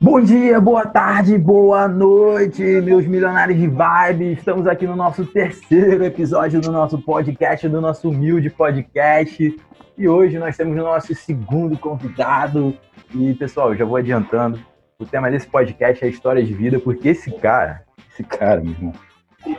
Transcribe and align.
Bom 0.00 0.20
dia, 0.20 0.60
boa 0.60 0.84
tarde, 0.84 1.38
boa 1.38 1.86
noite, 1.86 2.62
meus 2.80 3.06
milionários 3.06 3.60
de 3.60 3.68
vibe. 3.68 4.32
Estamos 4.32 4.66
aqui 4.66 4.88
no 4.88 4.96
nosso 4.96 5.24
terceiro 5.24 6.04
episódio 6.04 6.60
do 6.60 6.72
nosso 6.72 6.98
podcast, 6.98 7.68
do 7.68 7.80
nosso 7.80 8.08
humilde 8.08 8.50
podcast. 8.50 9.56
E 9.96 10.08
hoje 10.08 10.40
nós 10.40 10.56
temos 10.56 10.76
o 10.76 10.82
nosso 10.82 11.14
segundo 11.14 11.78
convidado. 11.78 12.76
E, 13.14 13.34
pessoal, 13.34 13.76
já 13.76 13.84
vou 13.84 13.96
adiantando, 13.96 14.58
o 14.98 15.06
tema 15.06 15.30
desse 15.30 15.46
podcast 15.46 16.04
é 16.04 16.08
história 16.08 16.42
de 16.42 16.52
vida, 16.52 16.80
porque 16.80 17.10
esse 17.10 17.30
cara, 17.30 17.84
esse 18.10 18.24
cara, 18.24 18.60
meu 18.60 18.72
irmão, 18.72 18.92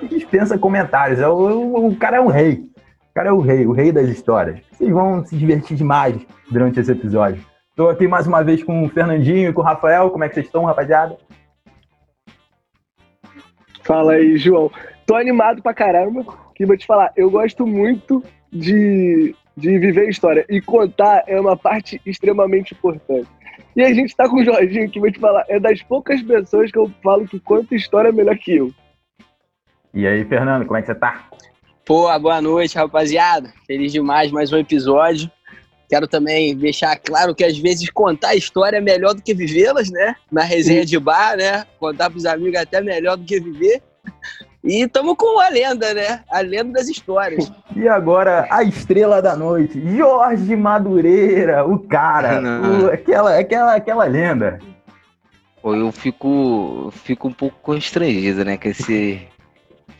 dispensa 0.09 0.57
comentários. 0.57 1.19
É 1.21 1.27
o, 1.29 1.33
o, 1.33 1.87
o 1.87 1.95
cara 1.95 2.17
é 2.17 2.21
um 2.21 2.27
rei. 2.27 2.67
O 3.09 3.13
cara 3.13 3.29
é 3.29 3.31
o 3.33 3.39
rei, 3.39 3.65
o 3.65 3.71
rei 3.71 3.91
das 3.91 4.07
histórias. 4.07 4.59
Vocês 4.71 4.91
vão 4.91 5.25
se 5.25 5.35
divertir 5.35 5.75
demais 5.75 6.15
durante 6.49 6.79
esse 6.79 6.91
episódio. 6.91 7.43
Estou 7.71 7.89
aqui 7.89 8.07
mais 8.07 8.27
uma 8.27 8.43
vez 8.43 8.63
com 8.63 8.85
o 8.85 8.89
Fernandinho 8.89 9.49
e 9.49 9.53
com 9.53 9.61
o 9.61 9.63
Rafael. 9.63 10.09
Como 10.11 10.23
é 10.23 10.29
que 10.29 10.35
vocês 10.35 10.45
estão, 10.45 10.65
rapaziada? 10.65 11.17
Fala 13.83 14.13
aí, 14.13 14.37
João. 14.37 14.71
Tô 15.05 15.15
animado 15.15 15.61
pra 15.61 15.73
caramba. 15.73 16.23
Que 16.53 16.65
vou 16.65 16.77
te 16.77 16.85
falar, 16.85 17.11
eu 17.15 17.31
gosto 17.31 17.65
muito 17.65 18.21
de, 18.51 19.33
de 19.55 19.79
viver 19.79 20.09
história. 20.09 20.45
E 20.49 20.61
contar 20.61 21.23
é 21.25 21.39
uma 21.39 21.57
parte 21.57 22.01
extremamente 22.05 22.73
importante. 22.73 23.29
E 23.75 23.81
a 23.81 23.93
gente 23.93 24.15
tá 24.15 24.29
com 24.29 24.37
o 24.37 24.43
Jorginho, 24.43 24.89
que 24.89 24.99
vou 24.99 25.11
te 25.11 25.19
falar, 25.19 25.45
é 25.47 25.59
das 25.59 25.81
poucas 25.81 26.21
pessoas 26.21 26.71
que 26.71 26.77
eu 26.77 26.91
falo 27.01 27.27
que 27.27 27.39
conta 27.39 27.75
história 27.75 28.11
melhor 28.11 28.37
que 28.37 28.57
eu. 28.57 28.71
E 29.93 30.05
aí, 30.05 30.23
Fernando, 30.25 30.65
como 30.65 30.77
é 30.77 30.81
que 30.81 30.87
você 30.87 30.95
tá? 30.95 31.29
Pô, 31.89 32.07
boa 32.19 32.39
noite, 32.39 32.77
rapaziada. 32.77 33.51
Feliz 33.65 33.91
demais, 33.91 34.31
mais 34.31 34.53
um 34.53 34.57
episódio. 34.57 35.27
Quero 35.89 36.07
também 36.07 36.55
deixar 36.55 36.95
claro 36.97 37.33
que 37.33 37.43
às 37.43 37.57
vezes 37.57 37.89
contar 37.89 38.27
a 38.27 38.35
história 38.35 38.77
é 38.77 38.79
melhor 38.79 39.15
do 39.15 39.23
que 39.23 39.33
vivê-las, 39.33 39.89
né? 39.89 40.15
Na 40.31 40.43
resenha 40.43 40.85
de 40.85 40.99
bar, 40.99 41.35
né? 41.35 41.65
Contar 41.79 42.11
pros 42.11 42.27
amigos 42.27 42.53
é 42.53 42.61
até 42.61 42.79
melhor 42.79 43.17
do 43.17 43.25
que 43.25 43.39
viver. 43.39 43.81
E 44.63 44.83
estamos 44.83 45.15
com 45.17 45.39
a 45.39 45.49
lenda, 45.49 45.91
né? 45.95 46.23
A 46.29 46.41
lenda 46.41 46.73
das 46.73 46.89
histórias. 46.89 47.51
E 47.75 47.87
agora, 47.87 48.47
a 48.51 48.63
estrela 48.63 49.19
da 49.19 49.35
noite, 49.35 49.81
Jorge 49.97 50.55
Madureira, 50.55 51.65
o 51.65 51.79
cara, 51.79 52.39
o, 52.39 52.91
aquela, 52.91 53.35
aquela, 53.35 53.73
aquela 53.73 54.03
lenda. 54.05 54.59
Pô, 55.59 55.73
eu 55.73 55.91
fico, 55.91 56.93
fico 57.03 57.29
um 57.29 57.33
pouco 57.33 57.57
constrangido, 57.63 58.45
né? 58.45 58.57
Com 58.57 58.69
esse, 58.69 59.27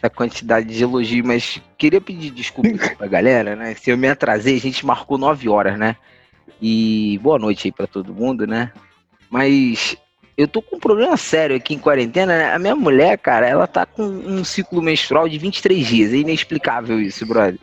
essa 0.01 0.09
quantidade 0.09 0.67
de 0.67 0.81
elogios, 0.81 1.25
mas 1.25 1.61
queria 1.77 1.99
pedir 1.99 2.31
desculpa 2.31 2.69
pra 2.97 3.07
galera, 3.07 3.55
né? 3.55 3.75
Se 3.75 3.91
eu 3.91 3.97
me 3.97 4.07
atrasei, 4.07 4.55
a 4.55 4.61
gente 4.61 4.85
marcou 4.85 5.17
9 5.17 5.49
horas, 5.49 5.77
né? 5.77 5.95
E 6.61 7.19
boa 7.21 7.37
noite 7.37 7.67
aí 7.67 7.71
pra 7.71 7.85
todo 7.85 8.13
mundo, 8.13 8.47
né? 8.47 8.71
Mas 9.29 9.97
eu 10.39 10.47
tô 10.47 10.61
com 10.61 10.77
um 10.77 10.79
problema 10.79 11.17
sério 11.17 11.53
aqui 11.53 11.73
em 11.73 11.77
quarentena, 11.77 12.37
né? 12.37 12.53
A 12.53 12.57
minha 12.57 12.73
mulher, 12.73 13.17
cara, 13.17 13.45
ela 13.45 13.67
tá 13.67 13.85
com 13.85 14.03
um 14.03 14.41
ciclo 14.41 14.81
menstrual 14.81 15.27
de 15.27 15.37
23 15.37 15.85
dias. 15.85 16.13
É 16.13 16.15
inexplicável 16.15 16.97
isso, 16.97 17.25
brother. 17.25 17.59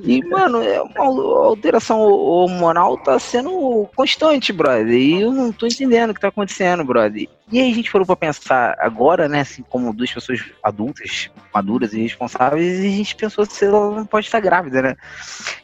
E, 0.00 0.20
mano, 0.24 0.60
é 0.60 0.82
uma 0.82 1.46
alteração 1.46 2.00
hormonal 2.00 2.96
tá 2.96 3.20
sendo 3.20 3.88
constante, 3.94 4.52
brother. 4.52 4.88
E 4.88 5.20
eu 5.20 5.30
não 5.30 5.52
tô 5.52 5.64
entendendo 5.68 6.10
o 6.10 6.14
que 6.14 6.20
tá 6.20 6.26
acontecendo, 6.26 6.84
brother. 6.84 7.28
E 7.52 7.60
aí 7.60 7.70
a 7.70 7.74
gente 7.74 7.88
falou 7.88 8.04
pra 8.04 8.16
pensar 8.16 8.74
agora, 8.80 9.28
né, 9.28 9.40
assim, 9.40 9.62
como 9.62 9.94
duas 9.94 10.12
pessoas 10.12 10.44
adultas, 10.60 11.30
maduras 11.54 11.92
e 11.92 12.02
responsáveis, 12.02 12.80
e 12.80 12.88
a 12.88 12.90
gente 12.90 13.14
pensou 13.14 13.46
se 13.46 13.64
ela 13.64 13.94
não 13.94 14.04
pode 14.04 14.26
estar 14.26 14.40
grávida, 14.40 14.82
né? 14.82 14.96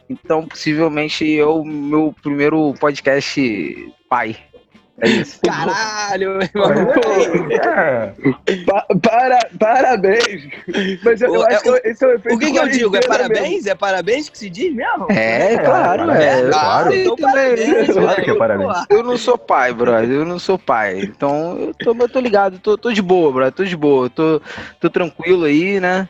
Então, 0.09 0.47
possivelmente, 0.47 1.37
é 1.37 1.45
o 1.45 1.65
meu 1.65 2.15
primeiro 2.23 2.73
podcast 2.75 3.93
pai. 4.09 4.37
É 5.01 5.09
isso. 5.09 5.41
Caralho, 5.41 6.39
meu 6.39 6.43
irmão. 6.43 6.93
É. 7.51 8.13
Pa 8.65 8.87
para, 9.03 9.49
parabéns. 9.59 10.49
Mas 11.03 11.21
eu, 11.21 11.33
o, 11.33 11.43
acho 11.43 11.75
é, 11.75 11.81
que 11.81 11.89
esse 11.89 12.05
é 12.05 12.09
o 12.09 12.13
efeito 12.13 12.37
O 12.37 12.39
que, 12.39 12.53
que 12.53 12.59
eu 12.59 12.69
digo? 12.69 12.97
É 12.97 13.01
parabéns? 13.01 13.51
Mesmo. 13.51 13.71
É 13.71 13.75
parabéns 13.75 14.29
que 14.29 14.39
se 14.39 14.49
diz 14.49 14.73
mesmo? 14.73 15.11
É, 15.11 15.59
claro, 15.59 16.11
é. 16.13 16.41
é 16.41 16.49
claro. 16.49 16.95
Então, 16.95 17.17
parabéns, 17.17 17.93
claro 17.93 18.23
que 18.23 18.31
é 18.31 18.35
parabéns. 18.35 18.87
Eu 18.89 19.03
não 19.03 19.17
sou 19.17 19.37
pai, 19.37 19.73
brother. 19.73 20.11
Eu 20.11 20.25
não 20.25 20.39
sou 20.39 20.59
pai. 20.59 21.01
Então, 21.01 21.59
eu 21.59 21.75
tô, 21.75 22.03
eu 22.03 22.09
tô 22.09 22.21
ligado. 22.21 22.59
Tô, 22.61 22.79
tô 22.79 22.93
de 22.93 23.03
boa, 23.03 23.33
brother. 23.33 23.53
Tô 23.53 23.65
de 23.65 23.77
boa. 23.77 24.09
Tô, 24.09 24.41
tô 24.81 24.89
tranquilo 24.89 25.45
aí, 25.45 25.81
né? 25.81 26.09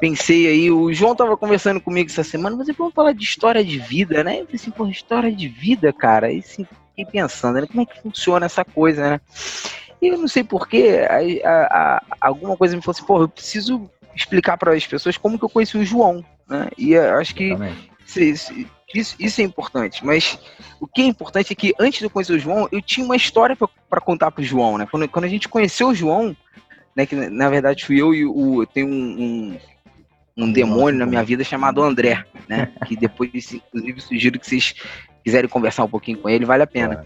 pensei 0.00 0.46
aí, 0.46 0.70
o 0.70 0.92
João 0.92 1.14
tava 1.14 1.36
conversando 1.36 1.80
comigo 1.80 2.08
essa 2.08 2.22
semana, 2.22 2.54
mas 2.54 2.68
vamos 2.76 2.94
falar 2.94 3.12
de 3.12 3.24
história 3.24 3.64
de 3.64 3.78
vida, 3.78 4.22
né? 4.22 4.34
Eu 4.34 4.44
falei 4.44 4.54
assim, 4.54 4.70
pô, 4.70 4.86
história 4.86 5.32
de 5.32 5.48
vida, 5.48 5.92
cara. 5.92 6.30
E 6.30 6.38
assim, 6.38 6.64
fiquei 6.98 7.04
pensando, 7.06 7.60
né, 7.60 7.66
como 7.66 7.82
é 7.82 7.86
que 7.86 8.00
funciona 8.00 8.46
essa 8.46 8.64
coisa, 8.64 9.10
né? 9.10 9.20
E 10.00 10.08
eu 10.08 10.18
não 10.18 10.28
sei 10.28 10.44
porquê, 10.44 11.00
alguma 12.20 12.56
coisa 12.56 12.76
me 12.76 12.82
falou 12.82 12.96
assim, 12.96 13.06
pô, 13.06 13.22
eu 13.22 13.28
preciso 13.28 13.90
explicar 14.14 14.56
para 14.56 14.74
as 14.74 14.86
pessoas 14.86 15.16
como 15.16 15.38
que 15.38 15.44
eu 15.44 15.48
conheci 15.48 15.76
o 15.76 15.84
João, 15.84 16.24
né? 16.48 16.68
E 16.76 16.96
acho 16.96 17.34
que 17.34 17.56
isso, 18.06 18.52
isso, 18.94 19.16
isso, 19.18 19.40
é 19.40 19.44
importante, 19.44 20.04
mas 20.04 20.38
o 20.80 20.86
que 20.86 21.02
é 21.02 21.04
importante 21.04 21.52
é 21.52 21.56
que 21.56 21.74
antes 21.78 21.98
de 21.98 22.06
eu 22.06 22.10
conhecer 22.10 22.32
o 22.32 22.38
João, 22.38 22.68
eu 22.70 22.80
tinha 22.80 23.04
uma 23.04 23.16
história 23.16 23.56
para 23.56 24.00
contar 24.00 24.30
pro 24.30 24.42
João, 24.42 24.78
né? 24.78 24.86
Quando, 24.90 25.08
quando 25.08 25.24
a 25.24 25.28
gente 25.28 25.48
conheceu 25.48 25.88
o 25.88 25.94
João, 25.94 26.36
né, 26.96 27.06
que 27.06 27.14
na 27.14 27.48
verdade 27.48 27.84
fui 27.84 28.00
eu 28.00 28.14
e 28.14 28.24
o, 28.24 28.62
eu 28.62 28.66
tenho 28.66 28.88
um, 28.88 29.22
um, 29.22 30.44
um 30.44 30.52
demônio 30.52 30.98
na 30.98 31.06
minha 31.06 31.22
vida 31.22 31.42
chamado 31.44 31.82
André, 31.82 32.24
né? 32.48 32.72
Que 32.86 32.96
depois, 32.96 33.52
inclusive, 33.52 34.00
sugiro 34.00 34.38
que 34.38 34.46
vocês 34.46 34.74
quiserem 35.28 35.48
conversar 35.48 35.84
um 35.84 35.88
pouquinho 35.88 36.16
com 36.18 36.28
ele, 36.28 36.46
vale 36.46 36.62
a 36.62 36.66
pena. 36.66 37.04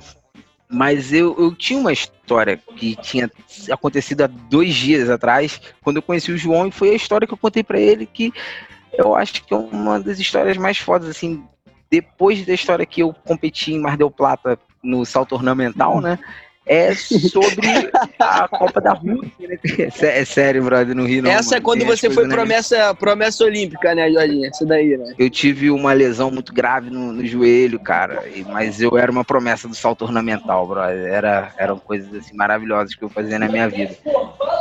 Mas 0.71 1.13
eu, 1.13 1.37
eu 1.39 1.53
tinha 1.55 1.79
uma 1.79 1.93
história 1.93 2.57
que 2.77 2.95
tinha 2.97 3.29
acontecido 3.71 4.23
há 4.23 4.27
dois 4.27 4.73
dias 4.75 5.11
atrás, 5.11 5.61
quando 5.83 5.97
eu 5.97 6.03
conheci 6.03 6.31
o 6.31 6.39
João, 6.39 6.69
e 6.69 6.71
foi 6.71 6.91
a 6.91 6.95
história 6.95 7.27
que 7.27 7.35
eu 7.35 7.39
contei 7.39 7.65
para 7.65 7.81
ele, 7.81 8.07
que 8.07 8.33
eu 8.93 9.17
acho 9.17 9.45
que 9.45 9.53
é 9.53 9.57
uma 9.57 9.99
das 9.99 10.21
histórias 10.21 10.57
mais 10.57 10.79
fodas, 10.79 11.09
assim, 11.09 11.45
depois 11.91 12.47
da 12.47 12.55
história 12.55 12.87
que 12.87 13.03
eu 13.03 13.13
competi 13.13 13.73
em 13.73 13.81
Mar 13.81 13.97
del 13.97 14.11
Plata 14.11 14.57
no 14.83 15.05
salto 15.05 15.35
ornamental, 15.35 16.01
né? 16.01 16.19
É 16.65 16.95
sobre 16.95 17.91
a 18.19 18.47
Copa 18.49 18.81
da 18.81 18.93
Rússia. 18.93 19.49
Né? 19.49 19.59
É 20.01 20.25
sério, 20.25 20.65
brother, 20.65 20.95
no 20.95 21.05
Rio 21.05 21.23
não. 21.23 21.31
Essa 21.31 21.57
é 21.57 21.57
mano. 21.57 21.57
é 21.57 21.61
quando 21.61 21.85
você 21.85 22.11
foi 22.11 22.29
promessa, 22.29 22.95
promessa 22.95 23.45
olímpica, 23.45 23.95
né, 23.95 24.11
Jorginho? 24.11 24.47
Essa 24.47 24.65
daí, 24.65 24.97
né? 24.97 25.15
Eu 25.19 25.29
tive 25.29 25.71
uma 25.71 25.93
lesão 25.93 26.31
muito 26.31 26.53
grave 26.53 26.91
no, 26.91 27.13
no 27.13 27.27
joelho, 27.27 27.81
cara, 27.81 28.23
mas 28.49 28.81
eu 28.81 28.97
era 28.97 29.11
uma 29.11 29.25
promessa 29.25 29.67
do 29.67 29.75
salto 29.75 30.03
ornamental, 30.03 30.67
brother. 30.67 31.13
Era, 31.13 31.53
eram 31.57 31.79
coisas 31.79 32.15
assim 32.15 32.37
maravilhosas 32.37 32.95
que 32.95 33.03
eu 33.03 33.09
fazia 33.09 33.39
na 33.39 33.49
minha 33.49 33.69
vida. 33.69 33.97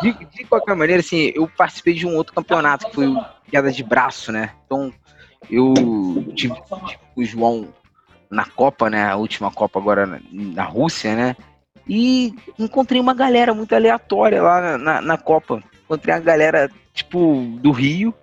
De, 0.01 0.13
de 0.13 0.43
qualquer 0.45 0.75
maneira, 0.75 1.01
assim, 1.01 1.31
eu 1.35 1.47
participei 1.47 1.93
de 1.93 2.07
um 2.07 2.15
outro 2.15 2.33
campeonato 2.33 2.87
que 2.87 2.95
foi 2.95 3.07
o 3.07 3.23
queda 3.49 3.71
de 3.71 3.83
braço, 3.83 4.31
né? 4.31 4.51
Então, 4.65 4.91
eu 5.49 5.73
tive, 6.35 6.55
tive 6.55 6.99
o 7.15 7.23
João 7.23 7.67
na 8.29 8.45
Copa, 8.45 8.89
né? 8.89 9.03
A 9.03 9.17
última 9.17 9.51
Copa 9.51 9.77
agora 9.77 10.05
na, 10.05 10.19
na 10.31 10.63
Rússia, 10.63 11.15
né? 11.15 11.35
E 11.87 12.33
encontrei 12.57 12.99
uma 13.01 13.13
galera 13.13 13.53
muito 13.53 13.73
aleatória 13.73 14.41
lá 14.41 14.77
na, 14.77 15.01
na 15.01 15.17
Copa. 15.17 15.61
Encontrei 15.85 16.15
uma 16.15 16.21
galera, 16.21 16.69
tipo, 16.93 17.57
do 17.59 17.71
Rio. 17.71 18.13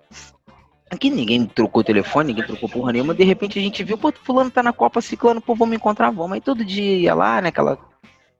Aqui 0.89 1.09
ninguém 1.09 1.45
trocou 1.45 1.83
telefone, 1.83 2.29
ninguém 2.29 2.45
trocou 2.45 2.67
porra 2.67 2.91
nenhuma. 2.91 3.13
De 3.13 3.23
repente 3.23 3.59
a 3.59 3.61
gente 3.61 3.83
viu, 3.83 3.97
pô, 3.97 4.11
fulano 4.23 4.49
tá 4.49 4.63
na 4.63 4.73
Copa 4.73 5.01
Ciclano, 5.01 5.41
pô, 5.41 5.53
vamos 5.53 5.75
encontrar, 5.75 6.09
vamos. 6.09 6.33
Aí 6.33 6.41
todo 6.41 6.65
dia 6.65 6.97
ia 6.97 7.13
lá, 7.13 7.39
né, 7.41 7.49
aquela 7.49 7.77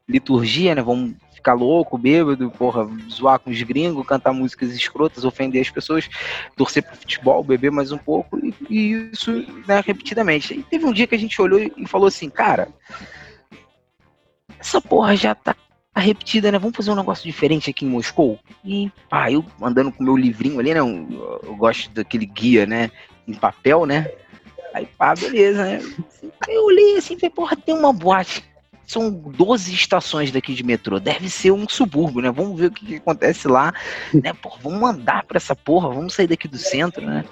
liturgia, 0.08 0.74
né, 0.74 0.81
vamos 0.81 1.13
ficar 1.40 1.53
louco, 1.53 1.97
bêbado, 1.97 2.52
porra, 2.52 2.88
zoar 3.09 3.40
com 3.40 3.50
os 3.50 3.62
gringos, 3.62 4.06
cantar 4.06 4.34
músicas 4.34 4.72
escrotas, 4.72 5.24
ofender 5.24 5.62
as 5.62 5.69
pessoas, 5.69 6.09
torcer 6.56 6.84
pro 6.84 6.97
futebol, 6.97 7.44
beber 7.44 7.72
mais 7.72 7.91
um 7.91 7.97
pouco, 7.97 8.38
e, 8.38 8.53
e 8.69 9.09
isso, 9.13 9.32
né, 9.67 9.82
repetidamente. 9.85 10.53
E 10.53 10.64
teve 10.64 10.85
um 10.85 10.91
dia 10.91 11.08
que 11.08 11.16
a 11.16 11.20
gente 11.20 11.41
olhou 11.41 11.59
e 11.59 11.88
falou 11.88 12.08
assim, 12.08 12.29
cara, 12.29 12.67
essa 14.59 14.82
porra 14.82 15.16
já 15.16 15.34
tá 15.34 15.56
repetida, 15.96 16.52
né? 16.52 16.58
Vamos 16.58 16.76
fazer 16.76 16.91
um 16.91 16.96
negócio 16.96 17.23
diferente 17.23 17.70
aqui 17.70 17.85
em 17.85 17.90
Moscou? 17.90 18.40
E, 18.64 18.91
pá, 19.09 19.32
eu 19.32 19.46
andando 19.61 19.91
com 19.91 20.03
meu 20.03 20.16
livrinho 20.16 20.59
ali, 20.59 20.73
né? 20.73 20.79
Eu, 20.79 21.56
gosto 21.58 21.90
daquele 21.91 22.26
guia, 22.26 22.66
né? 22.66 22.90
Em 23.28 23.34
papel, 23.34 23.85
né? 23.85 24.09
Aí, 24.73 24.85
pá, 24.85 25.14
beleza, 25.16 25.64
né? 25.64 25.82
Eu 26.47 26.66
olhei 26.66 26.97
assim, 26.97 27.17
falei, 27.17 27.29
porra, 27.29 27.56
tem 27.56 27.76
uma 27.76 27.94
boate. 27.94 28.44
São 28.85 29.11
12 29.11 29.73
estações 29.73 30.32
daqui 30.32 30.53
de 30.53 30.64
metrô. 30.64 31.00
Deve 31.00 31.29
ser 31.29 31.52
um 31.52 31.67
subúrbio, 31.70 32.22
né? 32.22 32.32
Vamos 32.32 32.59
ver 32.59 32.67
o 32.67 32.72
que, 32.72 32.85
que 32.85 32.96
acontece 32.96 33.47
lá. 33.47 33.72
Né? 34.14 34.34
Porra, 34.34 34.58
vamos 34.64 34.90
andar 34.90 35.23
pra 35.26 35.38
essa 35.38 35.55
porra, 35.55 35.90
vamos 35.90 36.14
sair 36.14 36.28
daqui 36.28 36.47
do 36.47 36.58
centro, 36.58 37.05
né? 37.05 37.23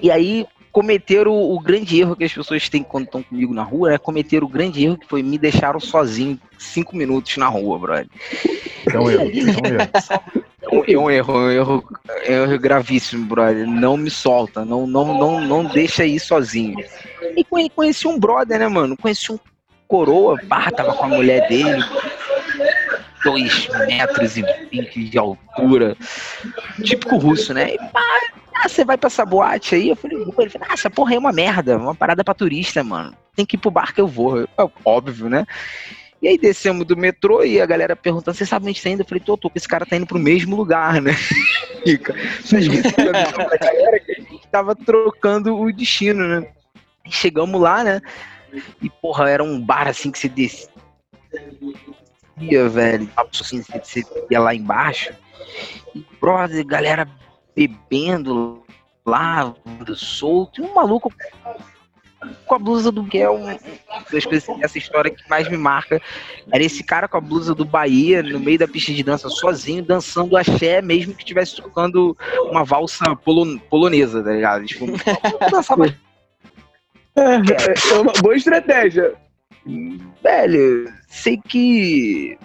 E 0.00 0.10
aí 0.10 0.46
cometeram 0.72 1.32
o, 1.32 1.56
o, 1.56 1.60
grande 1.60 2.00
erro 2.00 2.16
que 2.16 2.24
as 2.24 2.32
pessoas 2.32 2.68
têm 2.68 2.82
quando 2.82 3.04
estão 3.04 3.22
comigo 3.22 3.52
na 3.54 3.62
rua, 3.62 3.92
é 3.92 3.98
cometer 3.98 4.42
o 4.42 4.48
grande 4.48 4.84
erro 4.84 4.98
que 4.98 5.06
foi 5.06 5.22
me 5.22 5.38
deixaram 5.38 5.80
sozinho 5.80 6.38
cinco 6.58 6.96
minutos 6.96 7.36
na 7.36 7.48
rua, 7.48 7.78
brother. 7.78 8.08
É 8.92 8.98
um 8.98 9.10
erro, 9.10 9.22
é 9.22 9.28
um 9.28 9.66
erro. 9.66 9.90
É 10.70 10.98
um 10.98 11.10
erro, 11.10 11.10
é 11.10 11.34
um 11.34 11.50
erro, 11.50 11.84
é 12.24 12.40
um 12.40 12.44
erro 12.44 12.58
gravíssimo, 12.58 13.26
brother. 13.26 13.66
Não 13.66 13.96
me 13.96 14.10
solta, 14.10 14.64
não, 14.64 14.86
não, 14.86 15.18
não, 15.18 15.40
não 15.40 15.64
deixa 15.64 16.04
ir 16.04 16.20
sozinho. 16.20 16.78
E 17.36 17.44
conheci 17.70 18.06
um 18.06 18.18
brother, 18.18 18.58
né, 18.58 18.68
mano? 18.68 18.96
Conheci 18.96 19.32
um 19.32 19.38
coroa, 19.86 20.38
barra, 20.44 20.70
tava 20.70 20.94
com 20.94 21.04
a 21.04 21.08
mulher 21.08 21.48
dele, 21.48 21.82
dois 23.24 23.68
metros 23.86 24.36
e 24.36 24.42
vinte 24.70 25.04
de 25.04 25.18
altura, 25.18 25.96
típico 26.84 27.16
russo, 27.16 27.54
né? 27.54 27.74
E 27.74 27.78
pá, 27.90 28.02
ah, 28.64 28.68
você 28.68 28.84
vai 28.84 28.96
pra 28.96 29.06
essa 29.06 29.24
boate 29.24 29.74
aí? 29.74 29.88
Eu 29.88 29.96
falei, 29.96 30.18
vou. 30.18 30.34
Ele 30.38 30.50
falou, 30.50 30.66
ah, 30.70 30.74
essa 30.74 30.90
porra 30.90 31.14
é 31.14 31.18
uma 31.18 31.32
merda, 31.32 31.76
uma 31.76 31.94
parada 31.94 32.24
pra 32.24 32.34
turista, 32.34 32.82
mano. 32.82 33.14
Tem 33.36 33.46
que 33.46 33.56
ir 33.56 33.58
pro 33.58 33.70
bar 33.70 33.94
que 33.94 34.00
eu 34.00 34.08
vou. 34.08 34.38
Eu, 34.38 34.72
óbvio, 34.84 35.28
né? 35.28 35.46
E 36.20 36.26
aí 36.26 36.36
descemos 36.36 36.84
do 36.84 36.96
metrô 36.96 37.44
e 37.44 37.60
a 37.60 37.66
galera 37.66 37.94
perguntando, 37.94 38.36
você 38.36 38.44
sabe 38.44 38.68
onde 38.68 38.82
tá 38.82 38.90
indo? 38.90 39.02
Eu 39.02 39.06
falei, 39.06 39.22
tô, 39.22 39.36
tô, 39.36 39.52
esse 39.54 39.68
cara 39.68 39.86
tá 39.86 39.94
indo 39.96 40.06
pro 40.06 40.18
mesmo 40.18 40.56
lugar, 40.56 41.00
né? 41.00 41.12
Da 43.36 43.56
galera 43.56 44.00
que 44.00 44.12
a 44.12 44.14
gente 44.16 44.48
tava 44.48 44.74
trocando 44.74 45.56
o 45.56 45.72
destino, 45.72 46.26
né? 46.26 46.48
Chegamos 47.08 47.60
lá, 47.60 47.84
né? 47.84 48.00
E, 48.82 48.90
porra, 48.90 49.30
era 49.30 49.44
um 49.44 49.60
bar 49.60 49.86
assim 49.86 50.10
que 50.10 50.18
você 50.18 50.28
descia, 50.28 50.68
velho. 52.68 53.08
Assim, 53.16 53.62
você 53.62 54.02
ia 54.28 54.40
lá 54.40 54.52
embaixo. 54.54 55.12
E, 55.94 56.04
brother, 56.20 56.66
galera 56.66 57.08
bebendo 57.66 58.62
lá, 59.04 59.54
solto, 59.96 60.60
e 60.60 60.64
um 60.64 60.74
maluco 60.74 61.12
com 62.46 62.54
a 62.54 62.58
blusa 62.58 62.90
do 62.90 63.04
que 63.04 63.18
é 63.18 63.30
um 63.30 63.46
das 64.12 64.24
coisas 64.24 64.48
essa 64.60 64.76
história 64.76 65.10
que 65.10 65.28
mais 65.28 65.48
me 65.48 65.56
marca. 65.56 66.00
Era 66.52 66.62
esse 66.62 66.82
cara 66.82 67.08
com 67.08 67.16
a 67.16 67.20
blusa 67.20 67.54
do 67.54 67.64
Bahia 67.64 68.22
no 68.22 68.40
meio 68.40 68.58
da 68.58 68.68
pista 68.68 68.92
de 68.92 69.02
dança 69.02 69.28
sozinho 69.28 69.84
dançando 69.84 70.36
axé 70.36 70.82
mesmo 70.82 71.14
que 71.14 71.22
estivesse 71.22 71.56
tocando 71.56 72.16
uma 72.50 72.64
valsa 72.64 73.14
polon 73.16 73.58
polonesa 73.58 74.22
tá 74.22 74.32
ligado? 74.32 74.66
Tipo 74.66 74.86
dançava 75.50 75.86
é, 77.16 77.94
uma 78.00 78.12
boa 78.20 78.36
estratégia. 78.36 79.14
Velho 80.22 80.92
sei 81.08 81.36
que 81.36 82.38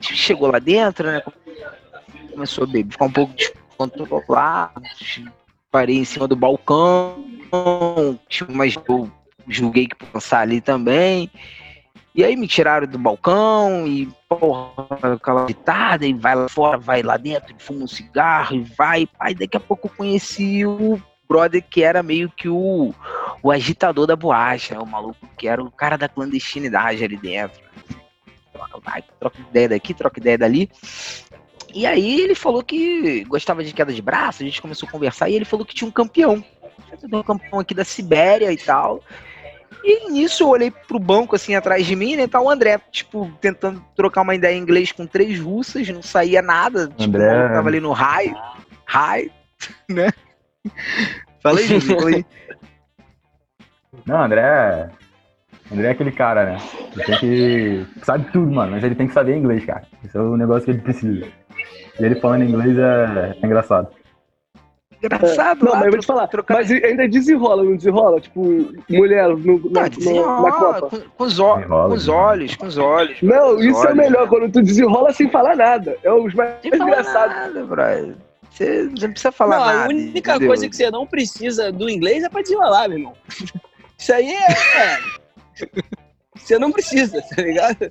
chegou 0.00 0.50
lá 0.50 0.58
dentro 0.58 1.06
né? 1.06 1.22
Começou 2.32 2.64
a 2.64 2.66
beber 2.66 2.92
ficar 2.92 3.04
um 3.04 3.12
pouco 3.12 3.34
controlado, 3.88 4.82
parei 5.70 5.98
em 5.98 6.04
cima 6.04 6.28
do 6.28 6.36
balcão, 6.36 7.24
mas 8.48 8.76
eu 8.88 9.10
julguei 9.48 9.86
que 9.86 9.96
passar 9.96 10.40
ali 10.40 10.60
também. 10.60 11.30
E 12.14 12.24
aí 12.24 12.36
me 12.36 12.48
tiraram 12.48 12.86
do 12.86 12.98
balcão 12.98 13.86
e, 13.86 14.08
porra, 14.28 14.72
aquela 15.14 15.46
ditada, 15.46 16.04
e 16.04 16.12
vai 16.12 16.34
lá 16.34 16.48
fora, 16.48 16.76
vai 16.76 17.02
lá 17.02 17.16
dentro, 17.16 17.54
fuma 17.58 17.84
um 17.84 17.86
cigarro 17.86 18.56
e 18.56 18.60
vai. 18.76 19.08
Aí 19.18 19.34
daqui 19.34 19.56
a 19.56 19.60
pouco 19.60 19.86
eu 19.86 19.92
conheci 19.96 20.66
o 20.66 21.00
brother 21.28 21.64
que 21.70 21.82
era 21.82 22.02
meio 22.02 22.28
que 22.28 22.48
o, 22.48 22.92
o 23.42 23.50
agitador 23.50 24.06
da 24.06 24.16
boacha, 24.16 24.80
o 24.80 24.86
maluco 24.86 25.26
que 25.38 25.46
era 25.46 25.62
o 25.62 25.70
cara 25.70 25.96
da 25.96 26.08
clandestinidade 26.08 27.04
ali 27.04 27.16
dentro. 27.16 27.60
Vai, 28.82 29.02
troca 29.18 29.38
ideia 29.40 29.68
daqui, 29.68 29.94
troca 29.94 30.18
ideia 30.18 30.36
dali. 30.36 30.68
E 31.74 31.86
aí 31.86 32.20
ele 32.20 32.34
falou 32.34 32.62
que 32.62 33.24
gostava 33.24 33.62
de 33.62 33.72
queda 33.72 33.92
de 33.92 34.02
braço, 34.02 34.42
a 34.42 34.46
gente 34.46 34.60
começou 34.60 34.88
a 34.88 34.92
conversar 34.92 35.28
e 35.28 35.34
ele 35.34 35.44
falou 35.44 35.64
que 35.64 35.74
tinha 35.74 35.88
um 35.88 35.92
campeão. 35.92 36.44
Um 37.12 37.22
campeão 37.22 37.60
aqui 37.60 37.74
da 37.74 37.84
Sibéria 37.84 38.52
e 38.52 38.56
tal. 38.56 39.02
E 39.82 40.10
nisso 40.10 40.42
eu 40.42 40.48
olhei 40.48 40.70
pro 40.70 40.98
banco 40.98 41.36
assim 41.36 41.54
atrás 41.54 41.86
de 41.86 41.96
mim, 41.96 42.16
né? 42.16 42.26
Tá 42.26 42.40
o 42.40 42.50
André, 42.50 42.78
tipo, 42.90 43.30
tentando 43.40 43.82
trocar 43.96 44.22
uma 44.22 44.34
ideia 44.34 44.54
em 44.54 44.60
inglês 44.60 44.92
com 44.92 45.06
três 45.06 45.38
russas, 45.40 45.88
não 45.88 46.02
saía 46.02 46.42
nada. 46.42 46.88
Tipo, 46.88 47.16
André... 47.16 47.48
tava 47.48 47.68
ali 47.68 47.80
no 47.80 47.92
raio, 47.92 48.36
raio, 48.84 49.30
né? 49.88 50.10
Fala 51.42 51.60
aí, 51.60 51.80
Júlio. 51.80 52.24
Não, 54.04 54.22
André. 54.22 54.90
André 55.72 55.86
é 55.86 55.90
aquele 55.92 56.12
cara, 56.12 56.44
né? 56.44 56.58
Ele 56.92 57.04
tem 57.04 57.18
que. 57.18 57.86
Sabe 58.02 58.30
tudo, 58.32 58.50
mano, 58.50 58.72
mas 58.72 58.84
ele 58.84 58.94
tem 58.94 59.06
que 59.06 59.14
saber 59.14 59.36
inglês, 59.36 59.64
cara. 59.64 59.86
Esse 60.04 60.16
é 60.16 60.20
o 60.20 60.36
negócio 60.36 60.64
que 60.64 60.72
ele 60.72 60.80
precisa. 60.80 61.26
E 61.98 62.04
ele 62.04 62.16
falando 62.16 62.44
inglês 62.44 62.78
é, 62.78 63.36
é 63.40 63.46
engraçado. 63.46 63.88
Engraçado, 65.02 65.64
Não, 65.64 65.72
mas 65.72 65.84
eu 65.86 65.90
vou 65.92 66.00
te 66.00 66.06
falar, 66.06 66.26
trocar... 66.26 66.54
mas 66.54 66.70
ainda 66.70 67.08
desenrola, 67.08 67.64
não 67.64 67.74
desenrola? 67.74 68.20
Tipo, 68.20 68.42
mulher 68.90 69.28
no, 69.28 69.70
na, 69.70 69.88
não, 69.98 70.42
na 70.42 70.52
Copa. 70.52 70.80
Com, 70.80 70.88
com, 70.88 71.24
os 71.24 71.38
com, 71.38 71.94
os 71.94 72.08
olhos, 72.08 72.56
com 72.56 72.66
os 72.66 72.76
olhos. 72.76 73.22
Não, 73.22 73.56
os 73.56 73.64
isso 73.64 73.78
olhos, 73.78 73.92
é 73.92 73.94
melhor, 73.94 74.28
quando 74.28 74.52
tu 74.52 74.60
desenrola 74.60 75.10
sem 75.14 75.30
falar 75.30 75.56
nada. 75.56 75.96
É 76.02 76.12
os 76.12 76.34
mais 76.34 76.54
sem 76.60 76.74
engraçados. 76.74 77.34
Nada, 77.34 77.64
brother. 77.64 78.14
Você 78.50 78.82
não 78.82 79.10
precisa 79.10 79.32
falar 79.32 79.58
não, 79.58 79.66
nada. 79.66 79.84
A 79.84 79.88
única 79.88 80.32
entendeu? 80.32 80.48
coisa 80.48 80.68
que 80.68 80.76
você 80.76 80.90
não 80.90 81.06
precisa 81.06 81.72
do 81.72 81.88
inglês 81.88 82.22
é 82.22 82.28
pra 82.28 82.42
desenrolar, 82.42 82.88
meu 82.88 82.98
irmão. 82.98 83.14
Isso 83.98 84.12
aí 84.12 84.34
é. 84.34 84.98
Você 86.36 86.58
não 86.58 86.70
precisa, 86.70 87.22
tá 87.22 87.42
ligado? 87.42 87.90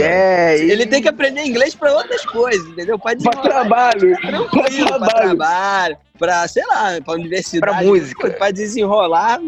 É, 0.00 0.58
ele 0.58 0.86
tem 0.86 1.02
que 1.02 1.08
aprender 1.08 1.42
inglês 1.44 1.74
pra 1.74 1.92
outras 1.92 2.24
coisas, 2.26 2.66
entendeu? 2.68 2.98
Pra 2.98 3.14
trabalho. 3.16 4.16
Pra 4.20 5.08
trabalho. 5.08 5.96
pra, 6.18 6.46
sei 6.48 6.64
lá, 6.66 7.00
pra 7.04 7.14
universidade. 7.14 7.60
Pra 7.60 7.82
música. 7.82 8.30
Pra 8.30 8.50
desenrolar. 8.50 9.40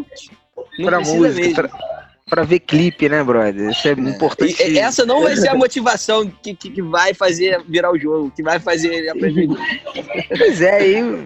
Pra 0.85 1.01
música. 1.01 1.71
Pra 2.27 2.35
para 2.35 2.43
ver 2.43 2.61
clipe, 2.61 3.09
né, 3.09 3.23
brother? 3.23 3.71
Isso 3.71 3.87
é, 3.87 3.91
é 3.91 3.95
importante. 3.95 4.63
E, 4.63 4.79
essa 4.79 5.05
não 5.05 5.23
vai 5.23 5.37
ser 5.37 5.49
a 5.49 5.55
motivação 5.55 6.27
que, 6.43 6.55
que, 6.55 6.71
que, 6.71 6.83
vai 6.83 7.13
fazer 7.15 7.63
virar 7.69 7.93
o 7.93 7.99
jogo, 7.99 8.31
que 8.31 8.43
vai 8.43 8.59
fazer 8.59 9.09
aprender. 9.09 9.49
pois 10.37 10.61
é, 10.61 11.01
eu 11.01 11.25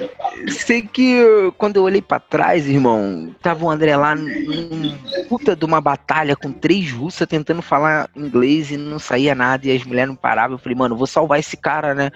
sei 0.49 0.83
que 0.83 1.23
quando 1.57 1.77
eu 1.77 1.85
olhei 1.85 2.03
para 2.03 2.21
trás, 2.21 2.69
irmão, 2.69 3.35
tava 3.41 3.65
o 3.65 3.71
André 3.71 3.97
lá 3.97 4.15
num 4.15 4.97
puta 5.29 5.57
de 5.57 5.65
uma 5.65 5.81
batalha 5.81 6.37
com 6.37 6.53
três 6.53 6.91
russas 6.91 7.27
tentando 7.27 7.63
falar 7.63 8.11
inglês 8.17 8.71
e 8.71 8.77
não 8.77 8.99
saía 8.99 9.35
nada 9.35 9.67
e 9.67 9.77
as 9.77 9.85
mulheres 9.85 10.09
não 10.09 10.17
paravam. 10.17 10.57
Eu 10.57 10.59
falei, 10.59 10.77
mano, 10.77 10.97
vou 10.97 11.07
salvar 11.07 11.39
esse 11.39 11.57
cara, 11.57 11.95
né? 11.95 12.11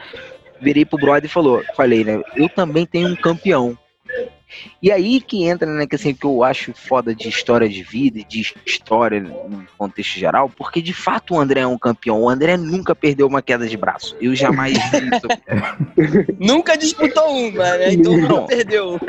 Virei 0.61 0.85
pro 0.85 0.99
brother 0.99 1.25
e 1.25 1.33
falou, 1.33 1.63
falei, 1.77 2.05
né? 2.05 2.21
Eu 2.37 2.49
também 2.49 2.85
tenho 2.85 3.09
um 3.09 3.17
campeão. 3.17 3.77
E 4.81 4.91
aí 4.91 5.21
que 5.21 5.45
entra, 5.45 5.67
né, 5.67 5.87
que 5.87 5.95
assim, 5.95 6.15
que 6.15 6.25
eu 6.25 6.43
acho 6.43 6.73
foda 6.75 7.15
de 7.15 7.29
história 7.29 7.69
de 7.69 7.83
vida 7.83 8.19
e 8.19 8.25
de 8.25 8.55
história 8.67 9.21
no 9.21 9.67
contexto 9.79 10.19
geral, 10.19 10.49
porque 10.49 10.83
de 10.83 10.93
fato 10.93 11.35
o 11.35 11.41
André 11.41 11.61
é 11.61 11.67
um 11.67 11.79
campeão. 11.79 12.23
O 12.23 12.29
André 12.29 12.57
nunca 12.57 12.95
perdeu 12.95 13.27
uma 13.27 13.43
queda 13.43 13.67
de 13.67 13.77
braço. 13.77 14.17
Eu 14.21 14.35
jamais 14.35 14.75
vi 14.91 15.09
isso. 15.09 15.29
nunca 16.39 16.77
disputou 16.77 17.29
uma, 17.29 17.77
né? 17.77 17.93
Então 17.93 18.17
não, 18.17 18.29
não 18.29 18.47
perdeu. 18.47 19.01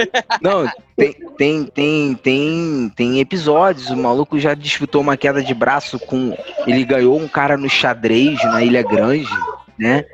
não, 0.42 0.72
tem, 0.96 1.14
tem, 1.38 1.66
tem, 1.66 2.16
tem, 2.16 2.94
tem 2.96 3.20
episódios. 3.20 3.90
O 3.90 3.98
maluco 3.98 4.40
já 4.40 4.54
disputou 4.54 5.02
uma 5.02 5.18
queda 5.18 5.42
de 5.42 5.54
braço 5.54 6.00
com. 6.00 6.36
Ele 6.68 6.84
ganhou 6.84 7.20
um 7.20 7.28
cara 7.28 7.58
no 7.58 7.70
xadrez 7.70 8.42
na 8.44 8.64
Ilha 8.64 8.84
Grande, 8.84 9.30
né? 9.78 10.06